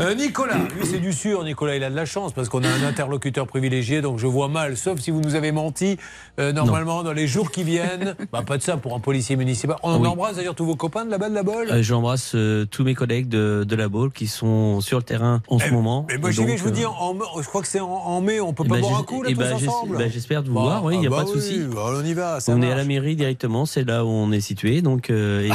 Euh, 0.00 0.14
Nicolas, 0.14 0.56
lui 0.76 0.86
c'est 0.86 0.98
du 0.98 1.12
sûr. 1.12 1.44
Nicolas, 1.44 1.76
il 1.76 1.84
a 1.84 1.90
de 1.90 1.96
la 1.96 2.06
chance 2.06 2.32
parce 2.32 2.48
qu'on 2.48 2.64
a 2.64 2.68
un 2.68 2.82
interlocuteur 2.84 3.46
privilégié, 3.46 4.00
donc 4.00 4.18
je 4.18 4.26
vois 4.26 4.48
mal. 4.48 4.76
Sauf 4.76 5.00
si 5.00 5.10
vous 5.10 5.20
nous 5.20 5.34
avez 5.34 5.52
menti. 5.52 5.98
euh, 6.40 6.52
normalement, 6.52 7.02
dans 7.02 7.12
les 7.12 7.26
jours 7.26 7.50
qui 7.50 7.64
viennent, 7.64 8.16
bah, 8.32 8.42
pas 8.46 8.56
de 8.58 8.62
ça 8.62 8.76
pour 8.76 8.94
un 8.94 9.00
policier 9.00 9.36
municipal. 9.36 9.76
On 9.82 10.00
Oui. 10.00 10.08
embrasse 10.08 10.36
d'ailleurs 10.36 10.54
tous 10.54 10.66
vos 10.66 10.76
copains 10.76 11.04
de 11.04 11.10
là-bas 11.10 11.28
de 11.28 11.34
la 11.34 11.42
Bolle. 11.42 11.68
Euh, 11.70 11.82
J'embrasse 11.82 12.32
euh, 12.34 12.64
tous 12.64 12.84
mes 12.84 12.94
collègues 12.94 13.28
de, 13.28 13.64
de 13.68 13.76
la 13.76 13.88
Baule 13.88 14.10
qui 14.10 14.26
sont 14.26 14.80
sur 14.80 14.98
le 14.98 15.04
terrain 15.04 15.42
en 15.48 15.58
ce 15.58 15.70
moment. 15.70 16.06
Mais 16.08 16.18
moi, 16.18 16.30
j'y 16.30 16.44
vais, 16.44 16.56
je 16.56 16.62
vous 16.62 16.70
euh, 16.70 16.72
dis, 16.72 16.86
en, 16.86 16.92
en- 16.92 17.42
je 17.42 17.46
crois 17.46 17.60
que 17.62 17.68
c'est 17.68 17.80
en, 17.80 17.88
en 17.88 18.20
mai, 18.20 18.40
on 18.40 18.52
peut 18.52 18.64
eh 18.66 18.68
pas 18.68 18.74
ben, 18.76 18.80
boire 18.80 19.00
un 19.00 19.04
coup 19.04 19.22
là, 19.22 19.30
ensemble. 19.52 19.98
ben, 19.98 20.10
J'espère 20.10 20.42
de 20.42 20.48
vous 20.48 20.54
Bah, 20.54 20.60
voir, 20.62 20.84
oui, 20.84 20.94
il 20.94 21.00
n'y 21.00 21.06
a 21.06 21.10
ah 21.12 21.16
pas 21.16 21.24
bah 21.24 21.30
de 21.30 21.40
souci. 21.40 21.60
oui, 21.60 21.74
bah, 21.74 21.82
on 21.94 22.04
y 22.04 22.14
va, 22.14 22.40
est 22.62 22.70
à 22.72 22.76
la 22.76 22.84
mairie 22.84 23.16
directement, 23.16 23.66
c'est 23.66 23.84
là 23.84 24.04
où 24.04 24.08
on 24.08 24.32
est 24.32 24.40
situé, 24.40 24.80
donc 24.82 25.10
euh, 25.10 25.42
et 25.42 25.50
on- 25.52 25.54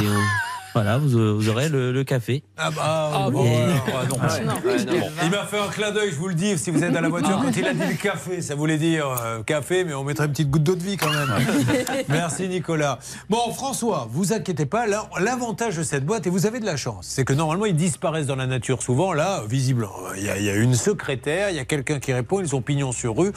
Voilà, 0.76 0.98
vous, 1.00 1.08
vous 1.38 1.50
aurez 1.50 1.68
le, 1.68 1.92
le 1.92 2.04
café. 2.04 2.44
Ah 2.58 2.70
bah, 2.72 3.30
bon, 3.32 3.44
ah 3.88 4.06
non. 4.08 4.16
Ah. 4.22 4.28
Ouais, 4.36 4.44
non. 4.46 4.54
Il 5.24 5.30
m'a 5.32 5.46
fait 5.46 5.60
un 5.60 5.68
clin 5.68 5.92
d'œil, 5.92 6.12
je 6.12 6.16
vous 6.16 6.28
le 6.28 6.36
dis, 6.36 6.58
si 6.58 6.70
vous 6.72 6.84
êtes 6.84 6.92
dans 6.94 7.02
la 7.02 7.10
voiture, 7.10 7.40
quand 7.42 7.52
il 7.58 7.66
a 7.66 7.74
dit 7.74 7.88
le 7.88 7.96
café, 7.96 8.42
ça 8.42 8.54
voulait 8.56 8.78
dire 8.78 9.08
euh, 9.24 9.42
café, 9.44 9.84
mais 9.84 9.94
on 9.94 10.04
mettrait 10.04 10.26
une 10.26 10.32
petite 10.32 10.50
goutte 10.50 10.64
d'eau 10.64 10.76
de 10.76 10.84
vie 10.84 10.96
quand 10.98 11.10
même. 11.12 11.34
Merci 12.10 12.48
Nicolas. 12.48 13.00
Bon, 13.30 13.52
François, 13.54 14.08
vous 14.12 14.32
inquiétez 14.32 14.66
pas, 14.68 14.86
là, 14.86 15.10
l'avantage 15.20 15.78
de 15.78 15.84
cette 15.84 16.06
boîte, 16.06 16.28
et 16.28 16.30
vous 16.30 16.46
avez 16.46 16.60
de 16.60 16.66
la 16.66 16.78
chance, 16.78 17.06
c'est 17.10 17.26
que 17.26 17.34
normalement 17.34 17.66
ils 17.66 17.76
disparaissent 17.76 18.28
dans 18.28 18.36
la 18.36 18.48
nature 18.48 18.84
souvent. 18.84 19.14
Là, 19.14 19.42
visiblement, 19.50 19.90
il 20.18 20.24
y, 20.24 20.30
a- 20.30 20.38
il 20.38 20.44
y 20.46 20.50
a 20.50 20.56
une 20.56 20.76
secrétaire, 20.76 21.50
il 21.50 21.56
y 21.56 21.60
a 21.60 21.66
quelqu'un 21.66 22.00
qui 22.00 22.14
répond, 22.14 22.40
ils 22.42 22.56
ont 22.56 22.62
pignon 22.62 22.92
sur 22.92 23.18
rue. 23.18 23.32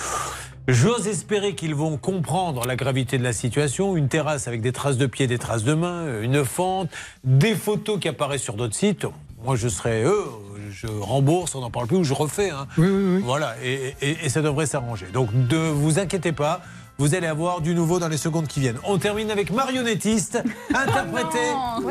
J'ose 0.69 1.09
espérer 1.09 1.55
qu'ils 1.57 1.75
vont 1.75 1.97
comprendre 1.97 2.65
la 2.67 2.77
gravité 2.77 3.19
de 3.19 3.25
la 3.25 3.33
situation. 3.33 3.97
Une 3.97 4.09
terrasse 4.09 4.47
avec 4.47 4.61
des 4.61 4.73
traces 4.73 4.97
de 4.97 5.07
pieds, 5.07 5.27
des 5.27 5.39
traces 5.39 5.65
de 5.65 5.75
mains, 5.75 6.21
une 6.23 6.45
fente, 6.45 6.89
des 7.25 7.55
photos 7.57 7.99
qui 7.99 8.09
apparaissent 8.09 8.43
sur 8.43 8.55
d'autres 8.55 8.75
sites. 8.77 9.07
Moi, 9.45 9.57
je 9.57 9.67
serais 9.67 10.05
eux, 10.05 10.25
je 10.71 10.87
rembourse, 10.87 11.57
on 11.57 11.61
n'en 11.63 11.71
parle 11.71 11.89
plus, 11.89 11.97
ou 11.97 12.05
je 12.05 12.15
refais. 12.15 12.51
hein. 12.51 12.69
Oui, 12.79 12.87
oui, 12.87 13.17
oui. 13.17 13.23
Voilà, 13.25 13.57
et, 13.65 13.95
et- 14.01 14.17
et 14.25 14.29
ça 14.29 14.41
devrait 14.41 14.67
s'arranger. 14.67 15.07
Donc, 15.13 15.31
ne 15.35 15.57
vous 15.71 15.99
inquiétez 15.99 16.31
pas. 16.31 16.61
Vous 16.99 17.15
allez 17.15 17.27
avoir 17.27 17.61
du 17.61 17.75
nouveau 17.75 17.99
dans 17.99 18.09
les 18.09 18.17
secondes 18.17 18.47
qui 18.47 18.61
viennent. 18.61 18.79
On 18.85 18.99
termine 18.99 19.31
avec 19.31 19.51
Marionnettiste, 19.51 20.43
interprété 20.75 21.39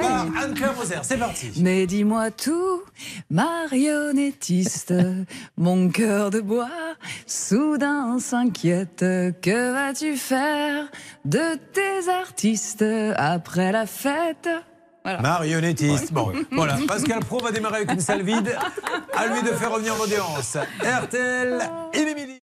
par 0.01 0.27
Anne-Claire 0.41 0.75
Moser. 0.75 0.99
C'est 1.01 1.17
parti. 1.17 1.51
Mais 1.57 1.85
dis-moi 1.87 2.31
tout, 2.31 2.81
marionnettiste, 3.29 4.93
mon 5.57 5.89
cœur 5.89 6.29
de 6.29 6.39
bois 6.39 6.69
soudain 7.25 8.19
s'inquiète. 8.19 8.99
Que 8.99 9.73
vas-tu 9.73 10.15
faire 10.15 10.85
de 11.25 11.55
tes 11.73 12.09
artistes 12.09 12.85
après 13.15 13.71
la 13.71 13.85
fête? 13.85 14.49
Voilà. 15.03 15.21
Marionnettiste. 15.21 16.13
Bon, 16.13 16.31
voilà. 16.51 16.77
Pascal 16.87 17.19
Pro 17.21 17.39
va 17.39 17.51
démarrer 17.51 17.77
avec 17.77 17.91
une 17.91 17.99
salle 17.99 18.21
vide. 18.21 18.55
À 19.15 19.27
lui 19.27 19.41
de 19.41 19.47
faire 19.47 19.71
revenir 19.71 19.95
l'audience. 19.97 20.57
RTL, 20.79 21.59
midi. 22.15 22.40